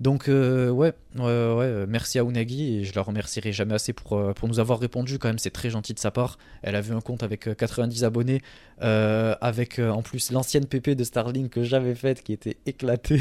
Donc, 0.00 0.28
euh, 0.28 0.70
ouais, 0.70 0.92
ouais, 1.16 1.24
ouais, 1.24 1.28
euh, 1.28 1.86
merci 1.88 2.20
à 2.20 2.22
Unagi 2.22 2.76
et 2.76 2.84
je 2.84 2.94
la 2.94 3.02
remercierai 3.02 3.52
jamais 3.52 3.74
assez 3.74 3.92
pour, 3.92 4.16
euh, 4.16 4.32
pour 4.32 4.46
nous 4.46 4.60
avoir 4.60 4.78
répondu. 4.78 5.18
Quand 5.18 5.26
même, 5.28 5.38
c'est 5.38 5.50
très 5.50 5.70
gentil 5.70 5.92
de 5.92 5.98
sa 5.98 6.12
part. 6.12 6.38
Elle 6.62 6.76
avait 6.76 6.94
un 6.94 7.00
compte 7.00 7.24
avec 7.24 7.48
euh, 7.48 7.54
90 7.54 8.04
abonnés, 8.04 8.40
avec 8.80 9.80
en 9.80 10.02
plus 10.02 10.30
l'ancienne 10.30 10.66
PP 10.66 10.90
de 10.90 11.02
Starlink 11.02 11.50
que 11.50 11.64
j'avais 11.64 11.96
faite 11.96 12.22
qui 12.22 12.32
était 12.32 12.58
éclatée. 12.64 13.20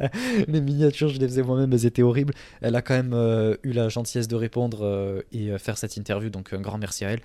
les 0.48 0.60
miniatures, 0.60 1.08
je 1.08 1.18
les 1.18 1.26
faisais 1.26 1.42
moi-même, 1.42 1.72
elles 1.72 1.86
étaient 1.86 2.02
horribles. 2.02 2.34
Elle 2.60 2.76
a 2.76 2.82
quand 2.82 2.94
même 2.94 3.14
eu 3.62 3.72
la 3.72 3.88
gentillesse 3.88 4.28
de 4.28 4.36
répondre 4.36 5.22
et 5.32 5.56
faire 5.58 5.78
cette 5.78 5.96
interview, 5.96 6.28
donc 6.28 6.52
un 6.52 6.60
grand 6.60 6.76
merci 6.76 7.06
à 7.06 7.10
elle. 7.12 7.20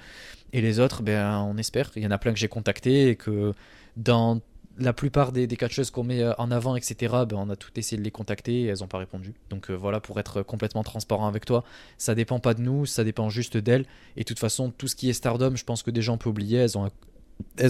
Et 0.53 0.61
les 0.61 0.79
autres, 0.79 1.03
ben, 1.03 1.39
on 1.39 1.57
espère. 1.57 1.91
Il 1.97 2.03
y 2.03 2.07
en 2.07 2.11
a 2.11 2.17
plein 2.17 2.31
que 2.31 2.39
j'ai 2.39 2.47
contactés 2.47 3.09
et 3.09 3.15
que 3.17 3.53
dans 3.97 4.39
la 4.77 4.93
plupart 4.93 5.31
des, 5.31 5.47
des 5.47 5.57
catcheuses 5.57 5.91
qu'on 5.91 6.03
met 6.03 6.21
euh, 6.21 6.33
en 6.37 6.51
avant, 6.51 6.75
etc., 6.75 6.95
ben, 7.27 7.37
on 7.37 7.49
a 7.49 7.55
tout 7.55 7.69
essayé 7.75 7.97
de 7.97 8.03
les 8.03 8.11
contacter 8.11 8.61
et 8.61 8.65
elles 8.65 8.79
n'ont 8.79 8.87
pas 8.87 8.97
répondu. 8.97 9.33
Donc 9.49 9.69
euh, 9.69 9.73
voilà, 9.73 9.99
pour 9.99 10.19
être 10.19 10.41
complètement 10.41 10.83
transparent 10.83 11.27
avec 11.27 11.45
toi, 11.45 11.63
ça 11.97 12.15
dépend 12.15 12.39
pas 12.39 12.53
de 12.53 12.61
nous, 12.61 12.85
ça 12.85 13.03
dépend 13.03 13.29
juste 13.29 13.57
d'elles. 13.57 13.85
Et 14.17 14.21
de 14.21 14.25
toute 14.25 14.39
façon, 14.39 14.71
tout 14.71 14.87
ce 14.87 14.95
qui 14.95 15.09
est 15.09 15.13
Stardom, 15.13 15.55
je 15.55 15.63
pense 15.63 15.83
que 15.83 15.91
des 15.91 16.01
gens 16.01 16.17
peuvent 16.17 16.31
oublier, 16.31 16.57
elles 16.57 16.77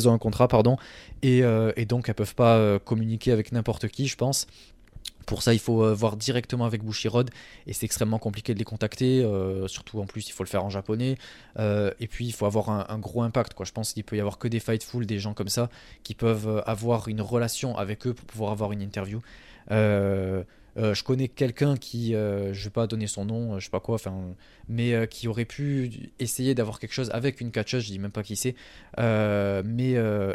ont 0.07 0.13
un, 0.13 0.17
contrat, 0.17 0.47
pardon, 0.47 0.77
et, 1.21 1.43
euh, 1.43 1.71
et 1.75 1.85
donc 1.85 2.09
elles 2.09 2.15
peuvent 2.15 2.35
pas 2.35 2.79
communiquer 2.79 3.31
avec 3.31 3.51
n'importe 3.51 3.87
qui, 3.87 4.07
je 4.07 4.15
pense. 4.15 4.47
Pour 5.25 5.43
ça, 5.43 5.53
il 5.53 5.59
faut 5.59 5.83
euh, 5.83 5.93
voir 5.93 6.17
directement 6.17 6.65
avec 6.65 6.83
Bushiroad 6.83 7.29
et 7.67 7.73
c'est 7.73 7.85
extrêmement 7.85 8.19
compliqué 8.19 8.53
de 8.53 8.59
les 8.59 8.65
contacter. 8.65 9.23
euh, 9.23 9.67
surtout 9.67 9.99
en 9.99 10.05
plus, 10.05 10.27
il 10.27 10.31
faut 10.31 10.43
le 10.43 10.49
faire 10.49 10.63
en 10.63 10.69
japonais. 10.69 11.17
Euh, 11.59 11.91
et 11.99 12.07
puis, 12.07 12.25
il 12.25 12.33
faut 12.33 12.45
avoir 12.45 12.69
un, 12.69 12.99
gros 12.99 13.21
impact. 13.21 13.53
Quoi. 13.53 13.65
Je 13.65 13.71
pense 13.71 13.93
qu'il 13.93 14.03
peut 14.03 14.15
y 14.15 14.19
avoir 14.19 14.37
que 14.37 14.47
des 14.47 14.59
Fightful, 14.59 15.05
des 15.05 15.19
gens 15.19 15.33
comme 15.33 15.49
ça, 15.49 15.69
qui 16.03 16.15
peuvent 16.15 16.63
avoir 16.65 17.07
une 17.07 17.21
relation 17.21 17.77
avec 17.77 18.07
eux 18.07 18.13
pour 18.13 18.25
pouvoir 18.25 18.51
avoir 18.51 18.71
une 18.71 18.81
interview. 18.81 19.21
Euh, 19.71 20.43
Euh, 20.77 20.93
je 20.93 21.03
connais 21.03 21.27
quelqu'un 21.27 21.77
qui, 21.77 22.15
euh, 22.15 22.53
je 22.53 22.63
vais 22.63 22.69
pas 22.71 22.87
donner 22.87 23.07
son 23.07 23.25
nom, 23.25 23.59
je 23.59 23.65
sais 23.65 23.69
pas 23.69 23.79
quoi, 23.79 23.95
enfin, 23.95 24.33
mais 24.67 24.93
euh, 24.93 25.05
qui 25.05 25.27
aurait 25.27 25.45
pu 25.45 26.11
essayer 26.19 26.55
d'avoir 26.55 26.79
quelque 26.79 26.93
chose 26.93 27.11
avec 27.11 27.41
une 27.41 27.51
catcheuse, 27.51 27.83
je 27.83 27.91
dis 27.91 27.99
même 27.99 28.11
pas 28.11 28.23
qui 28.23 28.35
c'est. 28.35 28.55
mais 28.97 29.91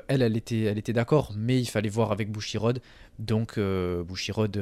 elle, 0.09 0.23
elle 0.23 0.37
était, 0.37 0.63
elle 0.63 0.79
était 0.79 0.93
d'accord, 0.93 1.33
mais 1.37 1.59
il 1.61 1.67
fallait 1.67 1.89
voir 1.89 2.13
avec 2.13 2.31
Bushiroad. 2.31 2.81
Donc 3.19 3.59
Bushiroad, 3.59 4.57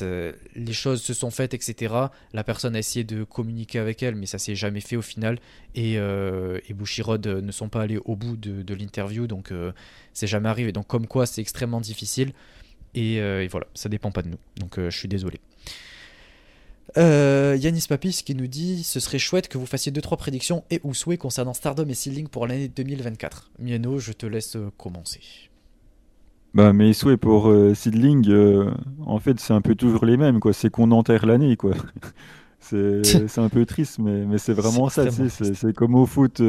les 0.00 0.72
choses 0.72 1.02
se 1.02 1.12
sont 1.12 1.30
faites, 1.30 1.54
etc. 1.54 1.94
La 2.32 2.44
personne 2.44 2.76
a 2.76 2.78
essayé 2.78 3.04
de 3.04 3.24
communiquer 3.24 3.80
avec 3.80 4.02
elle, 4.02 4.14
mais 4.14 4.26
ça 4.26 4.38
s'est 4.38 4.54
jamais 4.54 4.80
fait 4.80 4.96
au 4.96 5.02
final. 5.02 5.40
Et, 5.74 5.94
et 5.94 6.74
Bushiroad 6.74 7.26
ne 7.26 7.52
sont 7.52 7.68
pas 7.68 7.82
allés 7.82 7.98
au 8.04 8.14
bout 8.14 8.36
de, 8.36 8.62
de 8.62 8.74
l'interview, 8.74 9.26
donc 9.26 9.52
c'est 10.12 10.28
jamais 10.28 10.48
arrivé. 10.48 10.70
Donc 10.70 10.86
comme 10.86 11.08
quoi, 11.08 11.26
c'est 11.26 11.40
extrêmement 11.40 11.80
difficile. 11.80 12.32
Euh, 12.96 13.42
et, 13.42 13.48
voilà, 13.48 13.66
ça 13.74 13.88
dépend 13.88 14.10
pas 14.10 14.22
de 14.22 14.28
nous. 14.28 14.38
Donc 14.58 14.78
euh, 14.78 14.90
je 14.90 14.98
suis 14.98 15.08
désolé. 15.08 15.40
Euh, 16.96 17.56
Yanis 17.58 17.86
Papis 17.88 18.22
qui 18.24 18.34
nous 18.34 18.46
dit 18.46 18.84
ce 18.84 19.00
serait 19.00 19.18
chouette 19.18 19.48
que 19.48 19.58
vous 19.58 19.66
fassiez 19.66 19.90
2-3 19.90 20.16
prédictions 20.16 20.62
et 20.70 20.80
ou 20.84 20.94
souhaits 20.94 21.18
concernant 21.18 21.52
Stardom 21.54 21.88
et 21.88 21.94
Seedling 21.94 22.28
pour 22.28 22.46
l'année 22.46 22.68
2024. 22.68 23.50
Miano, 23.58 23.98
je 23.98 24.12
te 24.12 24.26
laisse 24.26 24.56
commencer. 24.78 25.20
Bah 26.52 26.72
mes 26.72 26.92
souhaits 26.92 27.18
pour 27.18 27.52
Seedling, 27.74 28.30
en 29.06 29.18
fait 29.18 29.40
c'est 29.40 29.54
un 29.54 29.60
peu 29.60 29.74
toujours 29.74 30.04
les 30.04 30.16
mêmes 30.16 30.38
quoi. 30.38 30.52
C'est 30.52 30.70
qu'on 30.70 30.92
enterre 30.92 31.26
l'année 31.26 31.56
quoi. 31.56 31.74
c'est 32.60 33.38
un 33.38 33.48
peu 33.50 33.66
triste 33.66 33.98
mais, 33.98 34.24
mais 34.24 34.38
c'est 34.38 34.54
vraiment 34.54 34.88
ça. 34.88 35.06
C'est 35.10 35.74
comme 35.74 35.96
au 35.96 36.06
foot. 36.06 36.40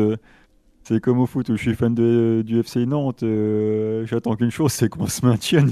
C'est 0.88 1.00
comme 1.00 1.20
au 1.20 1.26
foot 1.26 1.50
où 1.50 1.58
je 1.58 1.62
suis 1.64 1.74
fan 1.74 1.96
de, 1.96 2.44
du 2.46 2.60
FC 2.60 2.86
Nantes, 2.86 3.24
euh, 3.24 4.06
j'attends 4.06 4.36
qu'une 4.36 4.52
chose, 4.52 4.72
c'est 4.72 4.88
qu'on 4.88 5.08
se 5.08 5.26
maintienne. 5.26 5.72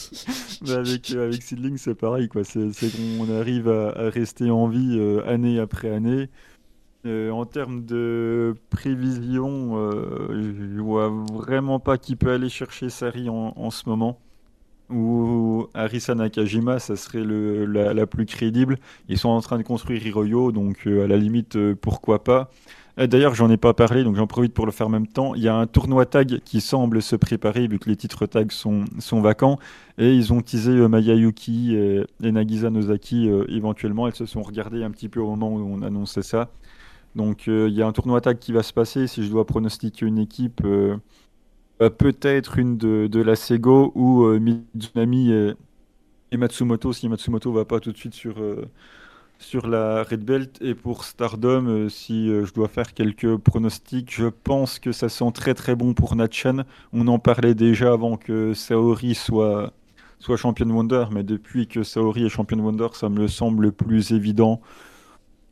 avec, 0.70 1.10
euh, 1.10 1.26
avec 1.26 1.42
Seedling, 1.42 1.76
c'est 1.76 1.94
pareil. 1.94 2.30
C'est 2.44 2.90
qu'on 2.90 3.38
arrive 3.38 3.68
à, 3.68 4.08
rester 4.08 4.50
en 4.50 4.66
vie 4.66 4.96
euh, 4.98 5.20
année 5.28 5.60
après 5.60 5.90
année. 5.90 6.30
en 7.04 7.44
termes 7.44 7.84
de 7.84 8.54
prévision, 8.70 9.76
je 10.32 10.80
vois 10.80 11.12
vraiment 11.30 11.78
pas 11.78 11.98
qui 11.98 12.16
peut 12.16 12.32
aller 12.32 12.48
chercher 12.48 12.88
Sari 12.88 13.28
en, 13.28 13.52
en 13.54 13.70
ce 13.70 13.86
moment. 13.86 14.18
Ou 14.88 15.66
Arisa 15.74 16.14
Nakajima, 16.14 16.78
ça 16.78 16.96
serait 16.96 17.22
le, 17.22 17.66
la, 17.66 17.92
la, 17.92 18.06
plus 18.06 18.24
crédible. 18.24 18.78
Ils 19.10 19.18
sont 19.18 19.28
en 19.28 19.42
train 19.42 19.58
de 19.58 19.62
construire 19.62 20.06
Hiroyo, 20.06 20.52
donc 20.52 20.86
à 20.86 21.06
la 21.06 21.18
limite, 21.18 21.58
pourquoi 21.74 22.24
pas. 22.24 22.50
Euh, 22.98 23.06
d'ailleurs, 23.06 23.34
j'en 23.34 23.50
ai 23.50 23.56
pas 23.56 23.74
parlé, 23.74 24.02
donc 24.02 24.16
j'en 24.16 24.26
profite 24.26 24.52
pour 24.52 24.66
le 24.66 24.72
faire 24.72 24.88
en 24.88 24.90
même 24.90 25.06
temps. 25.06 25.34
Il 25.34 25.42
y 25.42 25.48
a 25.48 25.54
un 25.54 25.66
tournoi 25.66 26.04
tag 26.06 26.40
qui 26.44 26.60
semble 26.60 27.00
se 27.00 27.16
préparer, 27.16 27.68
vu 27.68 27.78
que 27.78 27.88
les 27.88 27.96
titres 27.96 28.26
tag 28.26 28.50
sont, 28.50 28.84
sont 28.98 29.20
vacants. 29.20 29.58
Et 29.98 30.14
ils 30.14 30.32
ont 30.32 30.40
teasé 30.40 30.72
euh, 30.72 30.88
Mayayuki 30.88 31.76
et, 31.76 32.04
Nagisa 32.20 32.70
Nozaki 32.70 33.28
euh, 33.28 33.44
éventuellement. 33.48 34.08
Elles 34.08 34.16
se 34.16 34.26
sont 34.26 34.42
regardées 34.42 34.82
un 34.82 34.90
petit 34.90 35.08
peu 35.08 35.20
au 35.20 35.30
moment 35.30 35.50
où 35.50 35.60
on 35.60 35.82
annonçait 35.82 36.22
ça. 36.22 36.50
Donc 37.14 37.46
il 37.46 37.70
y 37.70 37.82
a 37.82 37.86
un 37.86 37.92
tournoi 37.92 38.20
tag 38.20 38.38
qui 38.38 38.52
va 38.52 38.62
se 38.62 38.72
passer. 38.72 39.06
Si 39.06 39.24
je 39.24 39.30
dois 39.30 39.46
pronostiquer 39.46 40.06
une 40.06 40.18
équipe, 40.18 40.62
peut-être 41.78 42.58
une 42.58 42.76
de, 42.76 43.22
la 43.22 43.34
Sego 43.34 43.92
ou 43.96 44.28
Mizunami 44.38 45.32
et, 45.32 45.54
et, 46.30 46.36
Matsumoto, 46.36 46.92
si 46.92 47.08
Matsumoto 47.08 47.50
va 47.50 47.64
pas 47.64 47.80
tout 47.80 47.90
de 47.90 47.96
suite 47.96 48.14
sur 48.14 48.36
sur 49.38 49.68
la 49.68 50.02
Red 50.02 50.24
Belt 50.24 50.58
et 50.60 50.74
pour 50.74 51.04
Stardom, 51.04 51.66
euh, 51.66 51.88
si 51.88 52.28
euh, 52.28 52.44
je 52.44 52.52
dois 52.52 52.68
faire 52.68 52.92
quelques 52.92 53.36
pronostics, 53.36 54.14
je 54.14 54.26
pense 54.26 54.78
que 54.78 54.92
ça 54.92 55.08
sent 55.08 55.30
très 55.32 55.54
très 55.54 55.76
bon 55.76 55.94
pour 55.94 56.16
Natchan. 56.16 56.64
On 56.92 57.06
en 57.06 57.18
parlait 57.18 57.54
déjà 57.54 57.92
avant 57.92 58.16
que 58.16 58.52
Saori 58.52 59.14
soit, 59.14 59.72
soit 60.18 60.36
Champion 60.36 60.68
Wonder, 60.70 61.04
mais 61.12 61.22
depuis 61.22 61.68
que 61.68 61.84
Saori 61.84 62.26
est 62.26 62.28
Champion 62.28 62.58
Wonder, 62.58 62.88
ça 62.94 63.08
me 63.08 63.28
semble 63.28 63.72
plus 63.72 64.10
évident. 64.12 64.60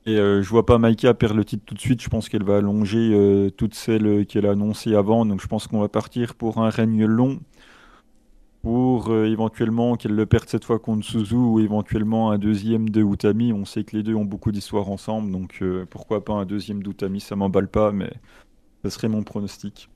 Et 0.04 0.18
euh, 0.18 0.42
je 0.42 0.48
vois 0.48 0.66
pas 0.66 0.78
Maika 0.78 1.14
perdre 1.14 1.36
le 1.36 1.44
titre 1.44 1.64
tout 1.66 1.74
de 1.74 1.80
suite. 1.80 2.02
Je 2.02 2.08
pense 2.08 2.28
qu'elle 2.28 2.44
va 2.44 2.58
allonger 2.58 3.50
toutes 3.56 3.74
celles 3.74 4.26
qu'elle 4.26 4.46
a 4.46 4.52
annoncées 4.52 4.94
avant. 4.94 5.26
Donc 5.26 5.40
je 5.40 5.46
pense 5.48 5.66
qu'on 5.66 5.80
va 5.80 5.88
partir 5.88 6.34
pour 6.34 6.58
un 6.58 6.70
règne 6.70 7.04
long 7.06 7.40
pour 8.62 9.10
euh, 9.10 9.26
éventuellement 9.26 9.96
qu'elle 9.96 10.14
le 10.14 10.26
perde 10.26 10.48
cette 10.48 10.64
fois 10.64 10.78
contre 10.78 11.04
Suzu 11.06 11.34
ou 11.34 11.60
éventuellement 11.60 12.30
un 12.30 12.38
deuxième 12.38 12.88
de 12.88 13.02
Utami. 13.02 13.52
On 13.52 13.64
sait 13.64 13.84
que 13.84 13.96
les 13.96 14.02
deux 14.02 14.14
ont 14.14 14.24
beaucoup 14.24 14.52
d'histoires 14.52 14.90
ensemble, 14.90 15.30
donc 15.30 15.58
euh, 15.62 15.86
pourquoi 15.88 16.24
pas 16.24 16.34
un 16.34 16.46
deuxième 16.46 16.82
d'Utami, 16.82 17.20
ça 17.20 17.36
m'emballe 17.36 17.68
pas, 17.68 17.92
mais 17.92 18.10
ce 18.82 18.90
serait 18.90 19.08
mon 19.08 19.22
pronostic. 19.22 19.88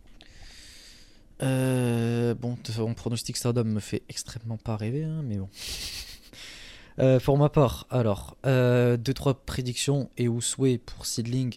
Euh, 1.43 2.35
bon, 2.35 2.57
mon 2.79 2.95
pronostic 2.95 3.37
Stardom 3.37 3.65
me 3.65 3.81
fait 3.81 4.03
extrêmement 4.09 4.59
pas 4.59 4.77
rêver, 4.77 5.05
hein, 5.05 5.23
mais 5.25 5.39
bon. 5.39 5.49
pour 7.25 7.39
ma 7.39 7.49
part, 7.49 7.87
alors, 7.91 8.37
2-3 8.45 9.37
prédictions 9.47 10.11
et 10.19 10.29
ou 10.29 10.41
souhaits 10.41 10.83
pour 10.85 11.07
Seedling, 11.07 11.57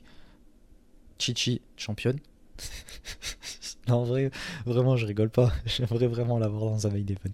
Chichi, 1.20 1.62
championne. 1.78 2.20
non, 3.88 3.96
en 3.96 4.04
vrai, 4.04 4.32
vraiment, 4.66 4.96
je 4.98 5.06
rigole 5.06 5.30
pas. 5.30 5.52
J'aimerais 5.66 6.08
vraiment 6.08 6.40
l'avoir 6.40 6.72
dans 6.72 6.88
un 6.88 6.90
main 6.90 6.98
event. 6.98 7.34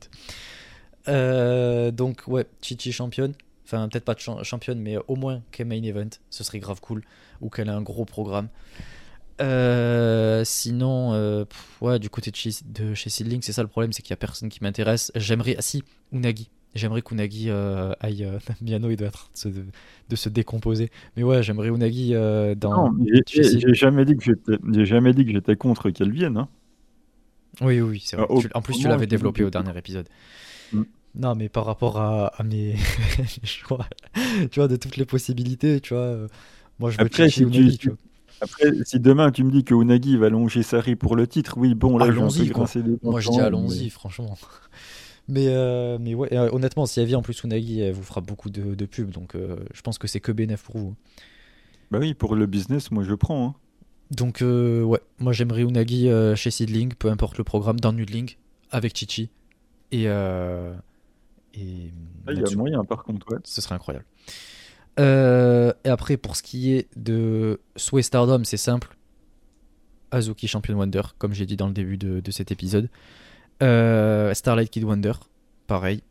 Euh, 1.08 1.92
donc, 1.92 2.24
ouais, 2.28 2.46
Chichi 2.62 2.92
championne. 2.92 3.34
Enfin, 3.66 3.88
peut-être 3.88 4.06
pas 4.06 4.16
championne, 4.44 4.80
mais 4.80 4.98
au 5.08 5.16
moins 5.16 5.42
qu'elle 5.52 5.68
main 5.68 5.84
event. 5.84 6.10
Ce 6.30 6.44
serait 6.44 6.60
grave 6.60 6.82
cool. 6.82 7.04
Ou 7.42 7.50
qu'elle 7.50 7.68
ait 7.68 7.72
un 7.72 7.82
gros 7.82 8.06
programme. 8.06 8.50
Euh, 9.42 10.44
sinon, 10.44 11.14
euh, 11.14 11.46
ouais, 11.82 12.00
du 12.00 12.10
côté 12.10 12.32
de 12.32 12.36
chez, 12.36 12.52
de 12.66 12.94
chez 12.94 13.10
Seedling, 13.10 13.42
c'est 13.42 13.54
ça 13.54 13.62
le 13.62 13.70
problème, 13.70 13.94
c'est 13.94 14.02
qu'il 14.02 14.12
y 14.12 14.14
a 14.14 14.18
personne 14.18 14.50
qui 14.50 14.60
m'intéresse. 14.62 15.12
J'aimerais, 15.16 15.56
ah 15.58 15.62
si, 15.62 15.84
Unagi. 16.12 16.50
J'aimerais 16.76 17.02
qu'Unagi 17.02 17.50
euh, 17.50 17.94
aille. 18.00 18.24
Euh, 18.24 18.40
Miano, 18.62 18.90
il 18.90 18.96
doit 18.96 19.08
être 19.08 19.30
de 19.34 19.40
se, 19.40 19.50
de 19.50 20.16
se 20.16 20.30
décomposer. 20.30 20.92
Mais 21.18 21.24
ouais, 21.24 21.42
j'aimerais 21.42 21.70
Unagi 21.70 22.12
euh, 22.14 22.54
dans. 22.56 22.92
Non, 22.92 23.06
j'ai 23.28 23.74
jamais 23.74 24.06
dit 24.06 24.16
que 24.16 25.32
j'étais, 25.32 25.56
contre 25.56 25.90
qu'elle 25.90 26.12
vienne. 26.12 26.38
Hein. 26.38 26.48
Oui, 27.62 27.82
oui, 27.82 28.02
c'est 28.06 28.16
vrai. 28.16 28.28
en 28.54 28.62
plus, 28.62 28.78
tu 28.78 28.88
l'avais 28.88 29.08
développé 29.08 29.44
au 29.44 29.50
dernier 29.50 29.76
épisode. 29.78 30.08
Mm. 30.72 30.84
Non, 31.16 31.36
mais 31.36 31.50
par 31.50 31.66
rapport 31.66 32.00
à, 32.00 32.28
à 32.28 32.44
mes 32.44 32.76
choix, 33.44 33.88
tu 34.52 34.60
vois, 34.60 34.68
de 34.68 34.76
toutes 34.76 34.98
les 34.98 35.06
possibilités, 35.06 35.82
tu 35.82 35.96
vois. 35.96 36.28
moi, 36.78 36.92
je 36.92 36.98
veux 37.00 37.06
Après, 37.06 37.30
si 37.30 37.42
Unagi, 37.42 37.80
tu, 37.80 37.92
Après, 38.42 38.72
si 38.86 39.00
demain 39.00 39.32
tu 39.32 39.44
me 39.44 39.50
dis 39.50 39.64
que 39.64 39.74
Unagi 39.74 40.18
va 40.18 40.30
longer 40.30 40.62
Sari 40.62 40.96
pour 40.96 41.16
le 41.16 41.26
titre, 41.26 41.58
oui, 41.58 41.74
bon, 41.74 41.98
là, 41.98 42.06
allons-y. 42.06 42.52
Moi, 43.02 43.20
je 43.20 43.30
dis 43.32 43.40
allons-y, 43.40 43.90
franchement. 43.90 44.38
Mais, 45.30 45.46
euh, 45.48 45.98
mais 46.02 46.16
ouais, 46.16 46.34
euh, 46.34 46.50
honnêtement, 46.52 46.88
si 46.88 47.00
elle 47.00 47.06
vient 47.06 47.20
en 47.20 47.22
plus 47.22 47.44
Unagi, 47.44 47.82
elle 47.82 47.94
vous 47.94 48.02
fera 48.02 48.20
beaucoup 48.20 48.50
de, 48.50 48.74
de 48.74 48.86
pubs, 48.88 49.12
donc 49.12 49.36
euh, 49.36 49.58
je 49.72 49.82
pense 49.82 50.00
que 50.00 50.08
c'est 50.08 50.20
que 50.20 50.32
bénéf 50.32 50.64
pour 50.64 50.80
vous. 50.80 50.96
Bah 51.92 52.00
oui, 52.00 52.16
pour 52.16 52.36
le 52.36 52.48
business, 52.48 52.90
moi 52.90 53.04
je 53.04 53.14
prends. 53.14 53.50
Hein. 53.50 53.54
Donc 54.10 54.40
ouais, 54.42 55.00
moi 55.20 55.32
j'aimerais 55.32 55.62
Unagi 55.62 56.10
chez 56.36 56.50
Seedling, 56.50 56.96
peu 56.96 57.12
importe 57.12 57.38
le 57.38 57.44
programme, 57.44 57.80
dans 57.80 57.94
Nudling, 57.94 58.38
avec 58.72 58.98
Chichi. 58.98 59.30
Et... 59.92 60.06
et 60.06 60.08
ah, 60.08 60.74
il 62.32 62.40
y 62.40 62.44
a 62.44 62.56
moyen 62.56 62.84
par 62.84 63.04
contre, 63.04 63.32
ouais. 63.32 63.38
Ce 63.44 63.62
serait 63.62 63.76
incroyable. 63.76 64.06
et 64.98 65.90
après, 65.90 66.18
pour 66.18 66.38
ce 66.38 66.42
qui 66.42 66.74
est 66.74 66.88
de 66.96 67.60
Sway 67.76 68.02
Stardom, 68.02 68.44
c'est 68.46 68.58
simple. 68.58 68.98
Azuki 70.10 70.48
Champion 70.48 70.76
Wonder, 70.76 71.04
comme 71.20 71.34
j'ai 71.34 71.46
dit 71.46 71.56
dans 71.56 71.68
le 71.68 71.74
début 71.74 72.00
de, 72.00 72.20
de 72.20 72.32
cet 72.32 72.52
épisode. 72.52 72.90
Euh, 73.62 74.34
Starlight 74.34 74.70
Kid 74.70 74.84
Wonder, 74.84 75.14
pareil. 75.68 76.02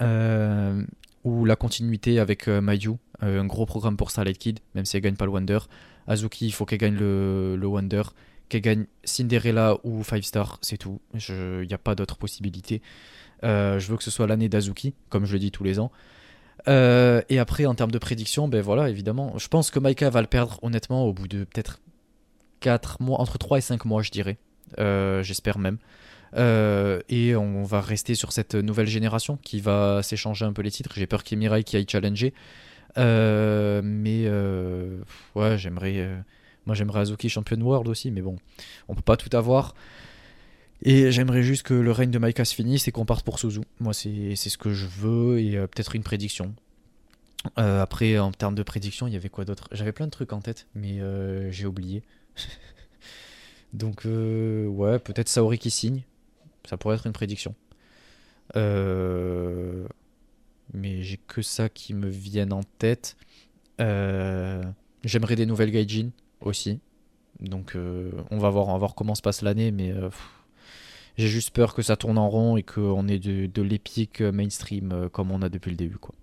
Euh, 0.00 0.82
ou 1.22 1.44
la 1.44 1.56
continuité 1.56 2.18
avec 2.18 2.48
euh, 2.48 2.60
Mayu, 2.60 2.96
un 3.20 3.46
gros 3.46 3.66
programme 3.66 3.96
pour 3.96 4.10
Starlight 4.10 4.38
Kid, 4.38 4.60
même 4.74 4.84
si 4.84 4.96
elle 4.96 5.02
gagne 5.02 5.16
pas 5.16 5.24
le 5.24 5.30
Wonder. 5.30 5.58
Azuki, 6.06 6.46
il 6.46 6.52
faut 6.52 6.66
qu'elle 6.66 6.78
gagne 6.78 6.96
le, 6.96 7.56
le 7.56 7.66
Wonder. 7.66 8.02
Qu'elle 8.48 8.60
gagne 8.60 8.86
Cinderella 9.04 9.78
ou 9.84 10.02
Five 10.02 10.22
Star, 10.22 10.58
c'est 10.60 10.76
tout. 10.76 11.00
Il 11.14 11.66
n'y 11.66 11.74
a 11.74 11.78
pas 11.78 11.94
d'autre 11.94 12.16
possibilité. 12.16 12.82
je 13.42 13.86
veux 13.86 13.96
que 13.96 14.04
ce 14.04 14.10
soit 14.10 14.26
l'année 14.26 14.50
d'Azuki, 14.50 14.94
comme 15.08 15.24
je 15.24 15.32
le 15.32 15.38
dis 15.38 15.50
tous 15.50 15.64
les 15.64 15.78
ans. 15.78 15.90
et 16.66 17.38
après, 17.38 17.64
en 17.64 17.74
termes 17.74 17.90
de 17.90 17.98
prédiction, 17.98 18.48
ben 18.48 18.60
voilà, 18.60 18.90
évidemment, 18.90 19.38
je 19.38 19.48
pense 19.48 19.70
que 19.70 19.78
Maika 19.78 20.10
va 20.10 20.20
le 20.20 20.26
perdre, 20.26 20.58
honnêtement, 20.62 21.06
au 21.06 21.14
bout 21.14 21.26
de 21.26 21.44
peut-être 21.44 21.80
4 22.60 23.00
mois, 23.00 23.18
entre 23.18 23.38
3 23.38 23.58
et 23.58 23.62
5 23.62 23.86
mois, 23.86 24.02
je 24.02 24.10
dirais. 24.10 24.36
J'espère 24.76 25.58
même. 25.58 25.78
Euh, 26.36 27.00
et 27.08 27.36
on 27.36 27.62
va 27.62 27.80
rester 27.80 28.14
sur 28.14 28.32
cette 28.32 28.54
nouvelle 28.54 28.86
génération 28.86 29.38
qui 29.42 29.60
va 29.60 30.02
s'échanger 30.02 30.44
un 30.44 30.52
peu 30.52 30.62
les 30.62 30.70
titres. 30.70 30.92
J'ai 30.96 31.06
peur 31.06 31.22
qu'il 31.22 31.38
y 31.38 31.44
ait 31.44 31.48
Mirai 31.48 31.64
qui 31.64 31.76
aille 31.76 31.86
challenger. 31.88 32.34
Euh, 32.98 33.80
mais 33.84 34.24
euh, 34.26 35.00
ouais, 35.34 35.58
j'aimerais. 35.58 36.08
moi, 36.66 36.74
j'aimerais 36.74 37.00
Azuki 37.00 37.28
champion 37.28 37.60
world 37.60 37.88
aussi, 37.88 38.10
mais 38.10 38.22
bon, 38.22 38.36
on 38.88 38.94
peut 38.94 39.02
pas 39.02 39.16
tout 39.16 39.34
avoir. 39.36 39.74
Et 40.82 41.12
j'aimerais 41.12 41.42
juste 41.42 41.62
que 41.62 41.74
le 41.74 41.92
règne 41.92 42.10
de 42.10 42.18
Maika 42.18 42.44
se 42.44 42.54
finisse 42.54 42.88
et 42.88 42.92
qu'on 42.92 43.06
parte 43.06 43.24
pour 43.24 43.38
Suzu. 43.38 43.60
Moi, 43.80 43.94
c'est 43.94 44.34
ce 44.36 44.58
que 44.58 44.70
je 44.72 44.86
veux 44.86 45.40
et 45.40 45.52
peut-être 45.52 45.94
une 45.94 46.02
prédiction. 46.02 46.54
après, 47.56 48.18
en 48.18 48.32
termes 48.32 48.54
de 48.54 48.62
prédiction, 48.62 49.06
il 49.06 49.14
y 49.14 49.16
avait 49.16 49.28
quoi 49.30 49.44
d'autre? 49.44 49.68
J'avais 49.72 49.92
plein 49.92 50.06
de 50.06 50.10
trucs 50.10 50.32
en 50.32 50.40
tête, 50.40 50.66
mais 50.74 51.00
j'ai 51.50 51.64
oublié. 51.64 52.02
Donc, 53.72 54.04
ouais, 54.04 54.98
peut-être 54.98 55.28
Saori 55.28 55.58
qui 55.58 55.70
signe. 55.70 56.02
Ça 56.68 56.76
pourrait 56.76 56.96
être 56.96 57.06
une 57.06 57.12
prédiction. 57.12 57.54
Euh, 58.56 59.86
mais 60.72 61.02
j'ai 61.02 61.18
que 61.18 61.42
ça 61.42 61.68
qui 61.68 61.94
me 61.94 62.08
viennent 62.08 62.52
en 62.52 62.62
tête. 62.78 63.16
Euh, 63.80 64.62
j'aimerais 65.04 65.36
des 65.36 65.46
nouvelles 65.46 65.70
gaijin 65.70 66.10
aussi. 66.40 66.80
Donc 67.40 67.74
euh, 67.74 68.10
on 68.30 68.38
va 68.38 68.50
voir, 68.50 68.68
on 68.68 68.72
va 68.72 68.78
voir 68.78 68.94
comment 68.94 69.14
se 69.14 69.22
passe 69.22 69.42
l'année, 69.42 69.70
mais 69.70 69.90
euh, 69.92 70.08
j'ai 71.18 71.28
juste 71.28 71.50
peur 71.50 71.74
que 71.74 71.82
ça 71.82 71.96
tourne 71.96 72.16
en 72.16 72.28
rond 72.28 72.56
et 72.56 72.62
qu'on 72.62 73.08
ait 73.08 73.18
de, 73.18 73.62
l'épique 73.62 74.20
mainstream 74.20 75.08
comme 75.12 75.30
on 75.30 75.42
a 75.42 75.48
depuis 75.48 75.70
le 75.70 75.76
début. 75.76 75.98
Quoi. 75.98 76.14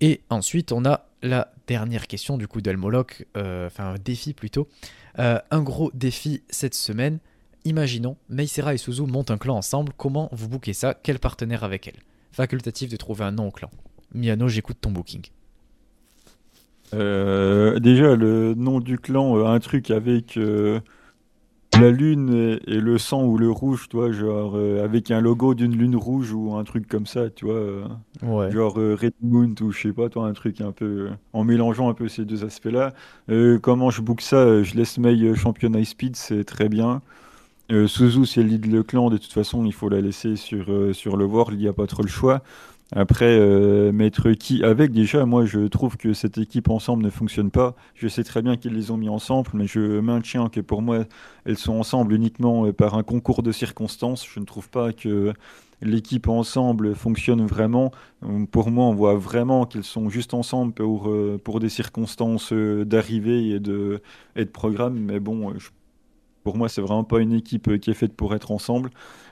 Et 0.00 0.20
ensuite, 0.30 0.72
on 0.72 0.84
a 0.84 1.06
la 1.22 1.52
dernière 1.66 2.06
question 2.06 2.38
du 2.38 2.46
coup 2.46 2.60
d'Elmoloc, 2.60 3.26
enfin 3.34 3.94
un 3.94 3.98
défi 3.98 4.34
plutôt. 4.34 4.68
un 5.16 5.62
gros 5.62 5.90
défi 5.94 6.42
cette 6.48 6.74
semaine. 6.74 7.18
Imaginons, 7.68 8.16
Meisera 8.30 8.72
et 8.72 8.78
Suzu 8.78 9.02
montent 9.02 9.30
un 9.30 9.36
clan 9.36 9.56
ensemble. 9.56 9.92
Comment 9.94 10.30
vous 10.32 10.48
bookez 10.48 10.72
ça? 10.72 10.94
Quel 10.94 11.18
partenaire 11.18 11.64
avec 11.64 11.86
elle? 11.86 12.00
Facultatif 12.32 12.88
de 12.88 12.96
trouver 12.96 13.24
un 13.24 13.32
nom 13.32 13.48
au 13.48 13.50
clan. 13.50 13.68
Miano, 14.14 14.48
j'écoute 14.48 14.78
ton 14.80 14.90
booking. 14.90 15.20
Euh, 16.94 17.78
déjà, 17.78 18.16
le 18.16 18.54
nom 18.54 18.80
du 18.80 18.98
clan, 18.98 19.36
euh, 19.36 19.44
un 19.44 19.58
truc 19.58 19.90
avec 19.90 20.38
euh, 20.38 20.80
la 21.78 21.90
lune 21.90 22.58
et, 22.66 22.80
le 22.80 22.96
sang 22.96 23.22
ou 23.24 23.36
le 23.36 23.50
rouge, 23.50 23.90
toi, 23.90 24.12
genre 24.12 24.56
avec 24.82 25.10
un 25.10 25.20
logo 25.20 25.52
d'une 25.52 25.76
lune 25.76 25.94
rouge 25.94 26.32
ou 26.32 26.54
un 26.54 26.64
truc 26.64 26.88
comme 26.88 27.04
ça, 27.04 27.28
tu 27.28 27.44
vois. 27.44 27.86
Ouais. 28.22 28.50
Genre 28.50 28.76
Red 28.76 29.12
Moon 29.20 29.54
ou 29.60 29.72
je 29.72 29.82
sais 29.82 29.92
pas, 29.92 30.08
toi, 30.08 30.26
un 30.26 30.32
truc 30.32 30.62
un 30.62 30.72
peu 30.72 31.10
en 31.34 31.44
mélangeant 31.44 31.90
un 31.90 31.94
peu 31.94 32.08
ces 32.08 32.24
deux 32.24 32.46
aspects-là. 32.46 32.94
comment 33.60 33.90
je 33.90 34.00
book 34.00 34.22
ça? 34.22 34.62
Je 34.62 34.74
laisse 34.74 34.96
Mei 34.96 35.34
championne 35.34 35.76
high 35.76 35.84
speed, 35.84 36.16
c'est 36.16 36.44
très 36.44 36.70
bien. 36.70 37.02
Suzu, 37.70 38.24
si 38.24 38.40
elle 38.40 38.60
le 38.60 38.82
clan, 38.82 39.10
de 39.10 39.18
toute 39.18 39.32
façon, 39.32 39.64
il 39.64 39.72
faut 39.72 39.88
la 39.88 40.00
laisser 40.00 40.36
sur, 40.36 40.66
sur 40.94 41.16
le 41.16 41.24
World, 41.26 41.58
il 41.58 41.62
n'y 41.62 41.68
a 41.68 41.72
pas 41.72 41.86
trop 41.86 42.02
le 42.02 42.08
choix. 42.08 42.42
Après, 42.96 43.26
euh, 43.38 43.92
mettre 43.92 44.30
qui 44.32 44.64
avec, 44.64 44.92
déjà, 44.92 45.26
moi 45.26 45.44
je 45.44 45.66
trouve 45.66 45.98
que 45.98 46.14
cette 46.14 46.38
équipe 46.38 46.70
ensemble 46.70 47.02
ne 47.04 47.10
fonctionne 47.10 47.50
pas. 47.50 47.76
Je 47.94 48.08
sais 48.08 48.24
très 48.24 48.40
bien 48.40 48.56
qu'ils 48.56 48.72
les 48.72 48.90
ont 48.90 48.96
mis 48.96 49.10
ensemble, 49.10 49.50
mais 49.52 49.66
je 49.66 50.00
maintiens 50.00 50.48
que 50.48 50.60
pour 50.60 50.80
moi, 50.80 51.04
elles 51.44 51.58
sont 51.58 51.74
ensemble 51.74 52.14
uniquement 52.14 52.64
euh, 52.66 52.72
par 52.72 52.94
un 52.94 53.02
concours 53.02 53.42
de 53.42 53.52
circonstances. 53.52 54.26
Je 54.26 54.40
ne 54.40 54.46
trouve 54.46 54.70
pas 54.70 54.94
que 54.94 55.34
l'équipe 55.82 56.28
ensemble 56.28 56.94
fonctionne 56.94 57.44
vraiment. 57.46 57.92
Pour 58.50 58.70
moi, 58.70 58.86
on 58.86 58.94
voit 58.94 59.16
vraiment 59.16 59.66
qu'ils 59.66 59.84
sont 59.84 60.08
juste 60.08 60.32
ensemble 60.32 60.72
pour, 60.72 61.10
euh, 61.10 61.38
pour 61.42 61.60
des 61.60 61.68
circonstances 61.68 62.52
d'arrivée 62.54 63.50
et 63.50 63.60
de, 63.60 64.00
programme. 64.54 64.98
Mais 64.98 65.20
bon, 65.20 65.52
pour 66.42 66.56
moi, 66.56 66.68
c'est 66.68 66.80
vraiment 66.80 67.04
pas 67.04 67.20
une 67.20 67.32
équipe 67.32 67.78
qui 67.78 67.90
est 67.90 67.94
faite 67.94 68.14
pour 68.14 68.34
être 68.34 68.50
ensemble. 68.50 68.90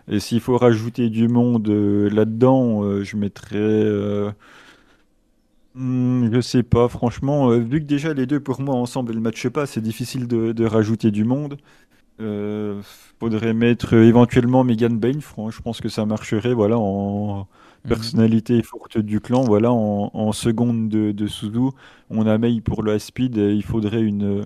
Et 0.09 0.21
s'il 0.21 0.41
faut 0.41 0.57
rajouter 0.57 1.11
du 1.11 1.29
monde 1.29 1.69
euh, 1.69 2.09
là-dedans, 2.11 2.85
euh, 2.85 3.03
je 3.03 3.17
mettrais. 3.17 3.57
Euh, 3.59 4.31
hmm, 5.75 6.33
je 6.33 6.41
sais 6.41 6.63
pas, 6.63 6.89
franchement, 6.89 7.51
vu 7.59 7.81
que 7.81 7.87
déjà 7.87 8.15
les 8.15 8.27
deux 8.27 8.41
pour 8.41 8.61
moi 8.61 8.75
ensemble 8.77 9.15
ne 9.15 9.21
matchent 9.21 9.49
pas, 9.49 9.67
c'est 9.67 9.81
difficile 9.81 10.27
de, 10.29 10.65
rajouter 10.65 11.11
du 11.11 11.25
monde. 11.25 11.57
faudrait 13.21 13.55
mettre 13.55 13.95
éventuellement 13.95 14.65
Megan 14.65 14.99
Bain, 14.99 15.19
je 15.21 15.61
pense 15.61 15.81
que 15.81 15.89
ça 15.89 16.07
marcherait, 16.07 16.55
voilà, 16.55 16.79
en 16.79 17.41
mhm. 17.41 17.89
personnalité 17.89 18.63
forte 18.63 18.99
du 18.99 19.21
clan, 19.21 19.43
voilà, 19.45 19.73
en, 19.73 20.33
seconde 20.33 20.89
de, 20.89 21.13
de 21.13 21.27
Suzu. 21.27 21.71
On 22.11 22.27
a 22.27 22.39
Mei 22.39 22.61
pour 22.61 22.83
le 22.83 22.99
speed, 22.99 23.39
et 23.39 23.53
il 23.55 23.65
faudrait 23.65 24.03
une, 24.03 24.45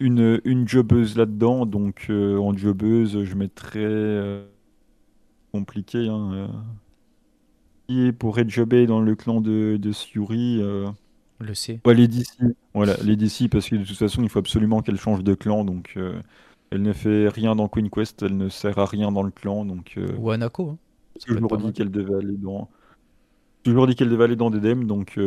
une, 0.00 0.40
une 0.44 0.68
jobbeuse 0.68 1.16
là-dedans, 1.16 1.66
donc 1.66 2.10
en 2.10 2.56
jobbeuse, 2.56 3.24
je 3.24 3.34
mettrais 3.34 4.46
compliqué. 5.56 6.08
Hein, 6.08 6.50
euh. 7.90 8.12
pour 8.12 8.38
Jobé 8.48 8.86
dans 8.86 9.00
le 9.00 9.14
clan 9.14 9.40
de, 9.40 9.78
de 9.80 9.92
Suri. 9.92 10.58
Euh. 10.60 10.86
Le 11.38 11.54
C. 11.54 11.80
Ouais, 11.84 11.94
les 11.94 12.08
DC. 12.08 12.26
Voilà, 12.74 12.96
les 13.04 13.16
DC, 13.16 13.48
parce 13.50 13.68
que 13.68 13.76
de 13.76 13.84
toute 13.84 13.96
façon, 13.96 14.22
il 14.22 14.28
faut 14.28 14.38
absolument 14.38 14.80
qu'elle 14.80 14.98
change 14.98 15.22
de 15.22 15.34
clan. 15.34 15.64
Donc, 15.64 15.94
euh, 15.96 16.20
elle 16.70 16.82
ne 16.82 16.92
fait 16.92 17.28
rien 17.28 17.54
dans 17.54 17.68
Queen 17.68 17.90
Quest, 17.90 18.22
elle 18.22 18.36
ne 18.36 18.48
sert 18.48 18.78
à 18.78 18.86
rien 18.86 19.12
dans 19.12 19.22
le 19.22 19.30
clan. 19.30 19.64
Donc, 19.64 19.98
Ou 20.18 20.30
Anako. 20.30 20.70
Hein. 20.70 20.78
Toujours 21.26 21.56
dit 21.58 21.72
qu'elle 21.72 21.90
devait 21.90 22.16
aller 22.16 22.36
dans. 22.36 22.68
Toujours 23.62 23.86
dit 23.86 23.94
qu'elle 23.94 24.10
devait 24.10 24.24
aller 24.24 24.36
dans 24.36 24.50
DDM, 24.50 24.84
donc 24.84 25.18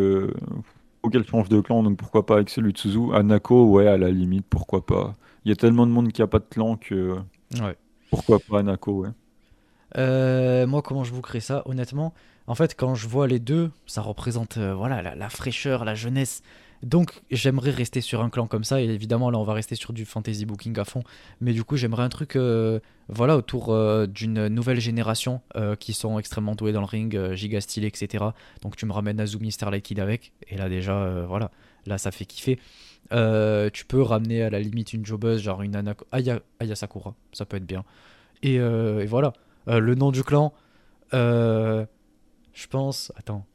qu'elle 1.07 1.25
change 1.25 1.49
de 1.49 1.61
clan, 1.61 1.83
donc 1.83 1.97
pourquoi 1.97 2.25
pas 2.25 2.35
avec 2.35 2.49
celui 2.49 2.73
de 2.73 2.77
Suzu. 2.77 3.13
Anako, 3.13 3.65
ouais, 3.69 3.87
à 3.87 3.97
la 3.97 4.11
limite, 4.11 4.45
pourquoi 4.49 4.85
pas. 4.85 5.15
Il 5.45 5.49
y 5.49 5.51
a 5.51 5.55
tellement 5.55 5.87
de 5.87 5.91
monde 5.91 6.11
qui 6.11 6.21
a 6.21 6.27
pas 6.27 6.39
de 6.39 6.47
clan 6.49 6.75
que. 6.75 7.15
Ouais. 7.61 7.77
Pourquoi 8.09 8.39
pas 8.39 8.59
Anako, 8.59 9.03
ouais. 9.03 9.09
Euh, 9.97 10.67
moi, 10.67 10.81
comment 10.81 11.03
je 11.03 11.13
vous 11.13 11.21
crée 11.21 11.39
ça 11.39 11.63
Honnêtement, 11.65 12.13
en 12.47 12.55
fait, 12.55 12.75
quand 12.75 12.95
je 12.95 13.07
vois 13.07 13.27
les 13.27 13.39
deux, 13.39 13.71
ça 13.85 14.01
représente 14.01 14.57
euh, 14.57 14.73
voilà 14.73 15.15
la, 15.15 15.29
fraîcheur, 15.29 15.85
la 15.85 15.95
jeunesse. 15.95 16.41
Donc, 16.83 17.21
j'aimerais 17.29 17.71
rester 17.71 18.01
sur 18.01 18.21
un 18.21 18.29
clan 18.29 18.47
comme 18.47 18.63
ça. 18.63 18.81
Et 18.81 18.85
évidemment, 18.85 19.29
là, 19.29 19.37
on 19.37 19.43
va 19.43 19.53
rester 19.53 19.75
sur 19.75 19.93
du 19.93 20.05
fantasy 20.05 20.45
booking 20.45 20.77
à 20.79 20.85
fond. 20.85 21.03
Mais 21.41 21.53
du 21.53 21.63
coup, 21.63 21.75
j'aimerais 21.75 22.03
un 22.03 22.09
truc 22.09 22.35
euh, 22.35 22.79
voilà, 23.07 23.37
autour 23.37 23.75
d'une 24.07 24.47
nouvelle 24.47 24.79
génération 24.79 25.41
qui 25.79 25.93
sont 25.93 26.19
extrêmement 26.19 26.55
doués 26.55 26.71
dans 26.71 26.81
le 26.81 26.85
ring, 26.85 27.33
giga 27.33 27.59
stylé, 27.59 27.87
etc. 27.87 28.25
Donc, 28.61 28.75
tu 28.75 28.85
me 28.85 28.93
ramènes 28.93 29.19
Azumi 29.19 29.51
Starlight 29.51 29.83
Kid 29.83 29.99
avec. 29.99 30.31
Et 30.47 30.57
là, 30.57 30.69
déjà, 30.69 31.25
voilà, 31.27 31.51
là, 31.85 31.97
ça 31.97 32.11
fait 32.11 32.25
kiffer. 32.25 32.59
tu 33.09 33.85
peux 33.85 34.01
ramener 34.01 34.43
à 34.43 34.49
la 34.49 34.59
limite 34.59 34.93
une 34.93 35.05
jobbeuse, 35.05 35.41
genre 35.41 35.61
une 35.63 35.75
Anako. 35.75 36.05
Aya, 36.11 36.39
Aya 36.59 36.75
Sakura, 36.75 37.15
ça 37.33 37.45
peut 37.45 37.57
être 37.57 37.65
bien. 37.65 37.83
Et, 38.43 38.55
et 38.55 39.05
voilà. 39.05 39.33
Euh, 39.69 39.79
le 39.79 39.95
nom 39.95 40.11
du 40.11 40.23
clan, 40.23 40.53
euh, 41.13 41.85
je 42.53 42.67
pense. 42.67 43.11
Attends. 43.15 43.45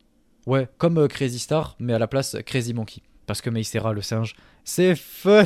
Ouais, 0.46 0.68
comme 0.78 0.98
euh, 0.98 1.08
Crazy 1.08 1.38
Star, 1.38 1.76
mais 1.78 1.92
à 1.92 1.98
la 1.98 2.06
place 2.06 2.36
Crazy 2.44 2.74
Monkey. 2.74 3.02
Parce 3.26 3.40
que 3.40 3.50
Meisera, 3.50 3.92
le 3.92 4.02
singe, 4.02 4.34
c'est 4.64 4.94
fun 4.94 5.44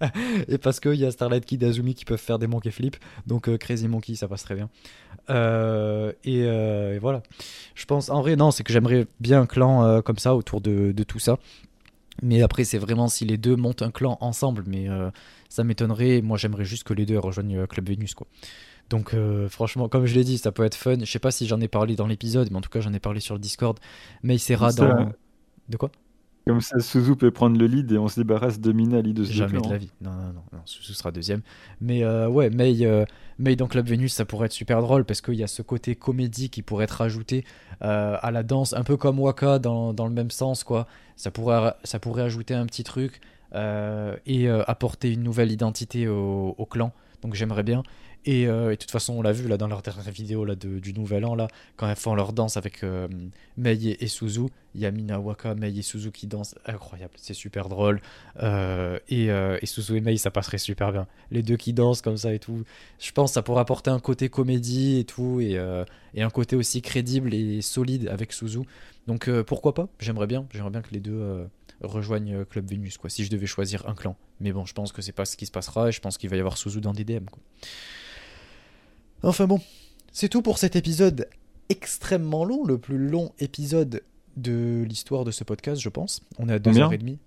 Et 0.48 0.58
parce 0.58 0.80
qu'il 0.80 0.94
y 0.94 1.04
a 1.04 1.10
Starlight 1.10 1.44
Kid 1.44 1.62
et 1.62 1.66
Azumi 1.66 1.94
qui 1.94 2.04
peuvent 2.04 2.20
faire 2.20 2.38
des 2.38 2.46
monkey 2.46 2.70
flips. 2.70 2.96
Donc 3.26 3.54
Crazy 3.58 3.88
Monkey, 3.88 4.14
ça 4.14 4.28
passe 4.28 4.44
très 4.44 4.54
bien. 4.54 4.68
et, 5.28 6.98
voilà. 6.98 7.22
Je 7.74 7.84
pense, 7.84 8.10
en 8.10 8.20
vrai, 8.20 8.36
non, 8.36 8.50
c'est 8.50 8.64
que 8.64 8.72
j'aimerais 8.72 9.06
bien 9.20 9.42
un 9.42 9.46
clan 9.46 10.02
comme 10.02 10.18
ça 10.18 10.34
autour 10.34 10.60
de, 10.60 10.92
de, 10.92 11.02
tout 11.02 11.18
ça. 11.18 11.38
Mais 12.22 12.42
après, 12.42 12.64
c'est 12.64 12.78
vraiment 12.78 13.08
si 13.08 13.24
les 13.24 13.36
deux 13.36 13.56
montent 13.56 13.82
un 13.82 13.90
clan 13.90 14.18
ensemble. 14.20 14.64
Mais 14.66 14.86
ça 15.48 15.64
m'étonnerait. 15.64 16.22
Moi, 16.22 16.38
j'aimerais 16.38 16.64
juste 16.64 16.84
que 16.84 16.94
les 16.94 17.06
deux 17.06 17.18
rejoignent 17.18 17.66
Club 17.66 17.88
Venus, 17.88 18.14
quoi. 18.14 18.26
Donc 18.88 19.14
euh, 19.14 19.48
franchement, 19.48 19.88
comme 19.88 20.06
je 20.06 20.14
l'ai 20.14 20.24
dit, 20.24 20.38
ça 20.38 20.52
peut 20.52 20.64
être 20.64 20.74
fun. 20.74 20.96
Je 21.00 21.04
sais 21.04 21.18
pas 21.18 21.30
si 21.30 21.46
j'en 21.46 21.60
ai 21.60 21.68
parlé 21.68 21.96
dans 21.96 22.06
l'épisode, 22.06 22.48
mais 22.50 22.58
en 22.58 22.60
tout 22.60 22.70
cas 22.70 22.80
j'en 22.80 22.92
ai 22.92 23.00
parlé 23.00 23.20
sur 23.20 23.34
le 23.34 23.40
Discord. 23.40 23.78
Mais 24.22 24.36
il 24.36 24.56
dans... 24.56 25.12
De 25.68 25.76
quoi? 25.76 25.90
Comme 26.46 26.60
ça, 26.60 26.78
Suzu 26.78 27.16
peut 27.16 27.32
prendre 27.32 27.58
le 27.58 27.66
lead 27.66 27.90
et 27.90 27.98
on 27.98 28.06
se 28.06 28.20
débarrasse 28.20 28.60
de 28.60 28.70
Mina 28.70 29.02
de 29.02 29.24
ce 29.24 29.32
Jamais 29.32 29.60
de 29.60 29.68
la 29.68 29.78
vie. 29.78 29.90
Non, 30.00 30.12
non, 30.12 30.26
non, 30.28 30.42
non, 30.52 30.60
Suzu 30.64 30.94
sera 30.94 31.10
deuxième. 31.10 31.40
Mais 31.80 32.04
euh, 32.04 32.28
ouais, 32.28 32.50
May, 32.50 32.86
euh, 32.86 33.04
May 33.40 33.56
dans 33.56 33.66
Club 33.66 33.88
Venus, 33.88 34.12
ça 34.12 34.24
pourrait 34.24 34.46
être 34.46 34.52
super 34.52 34.80
drôle 34.80 35.04
parce 35.04 35.20
qu'il 35.20 35.34
y 35.34 35.42
a 35.42 35.48
ce 35.48 35.62
côté 35.62 35.96
comédie 35.96 36.48
qui 36.48 36.62
pourrait 36.62 36.84
être 36.84 36.92
rajouté 36.92 37.44
à 37.80 38.30
la 38.30 38.42
danse, 38.44 38.74
un 38.74 38.84
peu 38.84 38.96
comme 38.96 39.18
Waka 39.18 39.58
dans, 39.58 39.92
dans, 39.92 40.06
le 40.06 40.12
même 40.12 40.30
sens, 40.30 40.62
quoi. 40.62 40.86
Ça 41.16 41.30
pourrait, 41.30 41.74
ça 41.82 41.98
pourrait 41.98 42.22
ajouter 42.22 42.54
un 42.54 42.64
petit 42.66 42.84
truc 42.84 43.20
et 43.52 44.48
apporter 44.48 45.12
une 45.12 45.24
nouvelle 45.24 45.50
identité 45.50 46.06
au, 46.06 46.54
au 46.56 46.64
clan. 46.64 46.92
Donc 47.22 47.34
j'aimerais 47.34 47.64
bien. 47.64 47.82
Euh, 48.28 48.70
et, 48.70 48.72
de 48.72 48.80
toute 48.80 48.90
façon, 48.90 49.14
on 49.14 49.22
l'a 49.22 49.32
vu 49.32 49.48
là 49.48 49.56
dans 49.56 49.68
leur 49.68 49.82
dernière 49.82 50.10
vidéo 50.10 50.44
là, 50.44 50.54
du 50.54 50.92
Nouvel 50.92 51.24
An, 51.24 51.34
là, 51.34 51.48
quand 51.76 51.88
elles 51.88 51.96
font 51.96 52.14
leur 52.14 52.32
danse 52.32 52.56
avec 52.56 52.82
euh, 52.82 53.08
Mei 53.56 53.96
et, 54.00 54.06
Suzu. 54.08 54.46
Il 54.74 54.80
y 54.80 54.86
a 54.86 54.90
Minawaka, 54.90 55.54
Mei 55.54 55.78
et 55.78 55.82
Suzu 55.82 56.10
qui 56.10 56.26
dansent. 56.26 56.54
Incroyable, 56.66 57.14
c'est 57.16 57.34
super 57.34 57.68
drôle. 57.68 58.00
Euh, 58.42 58.98
et, 59.08 59.26
et, 59.26 59.66
Suzu 59.66 59.96
et 59.96 60.00
Mei, 60.00 60.16
ça 60.16 60.30
passerait 60.30 60.58
super 60.58 60.92
bien. 60.92 61.06
Les 61.30 61.42
deux 61.42 61.56
qui 61.56 61.72
dansent 61.72 62.02
comme 62.02 62.16
ça 62.16 62.32
et 62.34 62.38
tout. 62.38 62.64
Je 62.98 63.12
pense 63.12 63.30
que 63.30 63.34
ça 63.34 63.42
pourrait 63.42 63.62
apporter 63.62 63.90
un 63.90 64.00
côté 64.00 64.28
comédie 64.28 64.98
et 64.98 65.04
tout. 65.04 65.40
Et, 65.40 65.58
un 65.58 66.30
côté 66.30 66.56
aussi 66.56 66.82
crédible 66.82 67.34
et 67.34 67.60
solide 67.62 68.08
avec 68.08 68.32
Suzu. 68.32 68.60
Donc 69.06 69.30
pourquoi 69.42 69.74
pas? 69.74 69.88
J'aimerais 70.00 70.26
bien. 70.26 70.46
J'aimerais 70.52 70.70
bien 70.70 70.82
que 70.82 70.92
les 70.92 71.00
deux 71.00 71.46
rejoignent 71.82 72.44
Club 72.44 72.68
Venus, 72.68 72.98
quoi, 72.98 73.10
si 73.10 73.24
je 73.24 73.30
devais 73.30 73.46
choisir 73.46 73.88
un 73.88 73.94
clan. 73.94 74.16
Mais 74.40 74.52
bon, 74.52 74.64
je 74.66 74.74
pense 74.74 74.92
que 74.92 75.00
c'est 75.00 75.12
pas 75.12 75.24
ce 75.24 75.36
qui 75.36 75.46
se 75.46 75.52
passera. 75.52 75.88
Et 75.88 75.92
je 75.92 76.00
pense 76.00 76.18
qu'il 76.18 76.28
va 76.28 76.36
y 76.36 76.40
avoir 76.40 76.58
Suzu 76.58 76.80
dans 76.80 76.92
DDM. 76.92 77.24
Quoi. 77.30 77.40
Enfin 79.22 79.46
bon, 79.46 79.60
c'est 80.12 80.28
tout 80.28 80.42
pour 80.42 80.58
cet 80.58 80.76
épisode 80.76 81.28
extrêmement 81.68 82.44
long, 82.44 82.64
le 82.64 82.78
plus 82.78 82.98
long 82.98 83.32
épisode 83.38 84.02
de 84.36 84.84
l'histoire 84.86 85.24
de 85.24 85.30
ce 85.30 85.44
podcast, 85.44 85.80
je 85.80 85.88
pense. 85.88 86.22
On 86.38 86.48
est 86.48 86.54
à 86.54 86.58
2h30. 86.58 87.18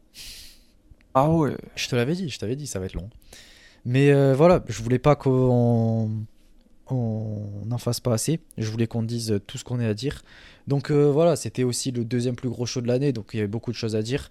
Ah 1.13 1.29
ouais. 1.29 1.55
Je 1.75 1.87
te 1.87 1.95
l'avais 1.95 2.15
dit, 2.15 2.29
je 2.29 2.37
t'avais 2.39 2.55
dit, 2.55 2.67
ça 2.67 2.79
va 2.79 2.85
être 2.85 2.93
long. 2.93 3.09
Mais 3.85 4.11
euh, 4.11 4.33
voilà, 4.35 4.63
je 4.67 4.81
voulais 4.83 4.99
pas 4.99 5.15
qu'on 5.15 6.09
n'en 6.91 7.77
fasse 7.77 7.99
pas 7.99 8.13
assez. 8.13 8.39
Je 8.57 8.69
voulais 8.69 8.87
qu'on 8.87 9.03
dise 9.03 9.39
tout 9.47 9.57
ce 9.57 9.63
qu'on 9.63 9.79
ait 9.79 9.87
à 9.87 9.93
dire. 9.93 10.21
Donc 10.67 10.91
euh, 10.91 11.11
voilà, 11.11 11.35
c'était 11.35 11.63
aussi 11.63 11.91
le 11.91 12.05
deuxième 12.05 12.35
plus 12.35 12.49
gros 12.49 12.65
show 12.65 12.81
de 12.81 12.87
l'année, 12.87 13.11
donc 13.11 13.31
il 13.33 13.37
y 13.37 13.39
avait 13.39 13.47
beaucoup 13.47 13.71
de 13.71 13.77
choses 13.77 13.95
à 13.95 14.01
dire. 14.01 14.29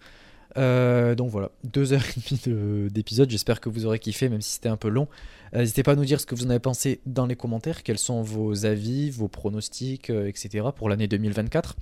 Donc 0.57 1.31
voilà, 1.31 1.51
deux 1.65 1.93
heures 1.93 2.05
et 2.05 2.21
demie 2.21 2.91
d'épisode. 2.91 3.31
J'espère 3.31 3.61
que 3.61 3.69
vous 3.69 3.87
aurez 3.87 3.99
kiffé, 3.99 4.29
même 4.29 4.41
si 4.41 4.55
c'était 4.55 4.69
un 4.69 4.77
peu 4.77 4.89
long. 4.89 5.09
N'hésitez 5.53 5.83
pas 5.83 5.93
à 5.93 5.97
nous 5.97 6.05
dire 6.05 6.21
ce 6.21 6.27
que 6.27 6.35
vous 6.35 6.45
en 6.45 6.51
avez 6.51 6.59
pensé 6.59 7.01
dans 7.07 7.27
les 7.27 7.37
commentaires. 7.37 7.83
Quels 7.83 7.99
sont 7.99 8.23
vos 8.23 8.67
avis, 8.67 9.11
vos 9.11 9.29
pronostics, 9.29 10.11
etc. 10.11 10.67
pour 10.77 10.89
l'année 10.89 11.09
2024. 11.09 11.77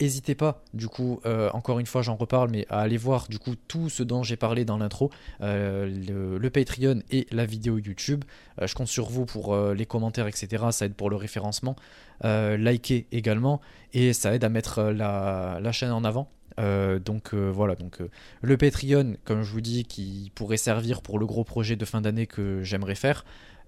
N'hésitez 0.00 0.34
pas, 0.34 0.62
du 0.74 0.88
coup, 0.88 1.20
encore 1.52 1.78
une 1.78 1.86
fois 1.86 2.02
j'en 2.02 2.16
reparle, 2.16 2.50
mais 2.50 2.66
à 2.68 2.80
aller 2.80 2.96
voir 2.96 3.28
du 3.28 3.38
coup 3.38 3.54
tout 3.68 3.88
ce 3.88 4.02
dont 4.02 4.22
j'ai 4.22 4.36
parlé 4.36 4.64
dans 4.64 4.78
l'intro, 4.78 5.10
le, 5.40 6.48
Patreon 6.48 7.00
et 7.10 7.26
la 7.30 7.46
vidéo 7.46 7.78
YouTube. 7.78 8.24
je 8.60 8.74
compte 8.74 8.88
sur 8.88 9.08
vous 9.08 9.26
pour 9.26 9.56
les 9.56 9.86
commentaires, 9.86 10.26
etc. 10.26 10.64
Ça 10.70 10.86
aide 10.86 10.94
pour 10.94 11.10
le 11.10 11.16
référencement. 11.16 11.76
likez 12.24 13.06
également 13.12 13.60
et 13.92 14.12
ça 14.12 14.34
aide 14.34 14.44
à 14.44 14.48
mettre 14.48 14.82
la 14.82 15.72
chaîne 15.72 15.92
en 15.92 16.04
avant. 16.04 16.30
Euh, 16.58 16.98
donc 16.98 17.34
euh, 17.34 17.50
voilà, 17.50 17.74
donc 17.74 18.00
euh, 18.00 18.08
le 18.42 18.56
Patreon, 18.56 19.16
comme 19.24 19.42
je 19.42 19.52
vous 19.52 19.60
dis, 19.60 19.84
qui 19.84 20.32
pourrait 20.34 20.56
servir 20.56 21.02
pour 21.02 21.18
le 21.18 21.26
gros 21.26 21.44
projet 21.44 21.76
de 21.76 21.84
fin 21.84 22.00
d'année 22.00 22.26
que 22.26 22.62
j'aimerais 22.62 22.94
faire, 22.94 23.24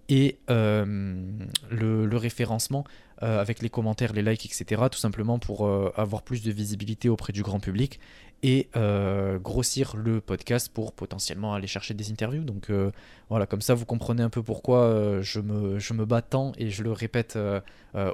et 0.08 0.39
le, 0.49 2.17
référencement 2.17 2.84
avec 3.20 3.60
les 3.60 3.68
commentaires, 3.68 4.15
les 4.15 4.23
likes, 4.23 4.47
etc. 4.47 4.84
Tout 4.91 4.99
simplement 4.99 5.39
pour 5.39 5.68
avoir 5.97 6.23
plus 6.23 6.42
de 6.42 6.50
visibilité 6.50 7.10
auprès 7.10 7.34
du 7.34 7.42
grand 7.42 7.60
public 7.60 8.00
et 8.42 8.68
euh, 8.76 9.39
grossir 9.39 9.97
le 9.97 10.20
podcast 10.20 10.70
pour 10.73 10.92
potentiellement 10.92 11.55
aller 11.55 11.67
chercher 11.67 11.94
des 11.94 12.10
interviews. 12.10 12.44
Donc 12.44 12.70
euh, 12.70 12.92
voilà, 13.31 13.47
comme 13.47 13.60
ça 13.60 13.75
vous 13.75 13.84
comprenez 13.84 14.23
un 14.23 14.31
peu 14.31 14.42
pourquoi 14.42 14.83
euh, 14.84 15.23
je, 15.23 15.41
me, 15.41 16.05
bats 16.05 16.23
tant 16.23 16.52
et 16.57 16.70
je 16.70 16.83
le 16.83 16.92
répète 16.92 17.39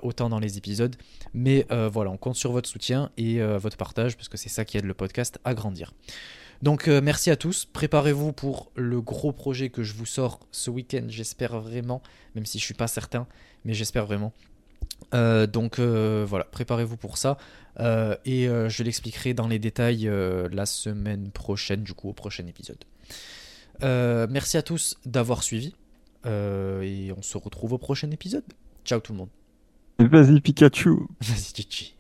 autant 0.03 0.29
dans 0.29 0.39
les 0.39 0.57
épisodes. 0.57 0.97
Mais 1.35 1.67
voilà, 1.93 2.11
on 2.11 2.17
compte 2.17 2.37
sur 2.37 2.53
votre 2.53 2.69
soutien 2.69 3.11
et 3.17 3.41
votre 3.57 3.77
partage 3.77 4.17
parce 4.17 4.29
que 4.29 4.37
c'est 4.37 4.49
ça 4.49 4.65
qui 4.65 4.79
aide 4.79 4.85
le 4.85 4.95
podcast 4.95 5.39
à 5.45 5.55
grandir. 5.55 5.93
Donc 6.63 6.87
merci 6.87 7.31
à 7.31 7.37
tous, 7.37 7.67
préparez-vous 7.67 8.33
pour 8.33 8.71
le 8.75 9.01
gros 9.03 9.33
projet 9.33 9.69
que 9.69 9.83
je 9.83 9.93
vous 9.93 10.07
sors 10.07 10.41
ce 10.51 10.71
week-end, 10.71 11.05
j'espère 11.09 11.61
vraiment, 11.61 12.01
même 12.35 12.47
si 12.47 12.59
je 12.59 12.65
suis 12.65 12.75
pas 12.75 12.87
certain, 12.87 13.27
mais 13.65 13.75
j'espère 13.75 14.07
vraiment. 14.07 14.33
Donc 15.13 15.79
voilà, 15.79 16.45
préparez-vous 16.45 16.97
pour 16.97 17.19
ça. 17.19 17.37
Euh, 17.81 18.17
et 18.25 18.47
je 18.47 18.83
l'expliquerai 18.83 19.35
dans 19.35 19.49
les 19.49 19.59
détails 19.59 20.11
la 20.51 20.67
semaine 20.67 21.31
prochaine, 21.31 21.83
du 21.83 21.95
coup, 21.95 22.09
au 22.09 22.13
prochain 22.13 22.47
épisode. 22.47 22.85
merci 23.83 24.57
à 24.57 24.63
tous 24.63 24.97
d'avoir 25.05 25.43
suivi. 25.43 25.75
et 26.27 27.13
on 27.17 27.23
se 27.23 27.39
retrouve 27.39 27.73
au 27.73 27.79
prochain 27.79 28.11
épisode. 28.11 28.45
Ciao 28.85 29.01
tout 29.01 29.13
le 29.13 29.19
monde. 29.19 29.31
Vas-y 29.99 30.41
Pikachu. 30.41 30.91
Vas-y 31.21 31.55
Chichi. 31.55 31.95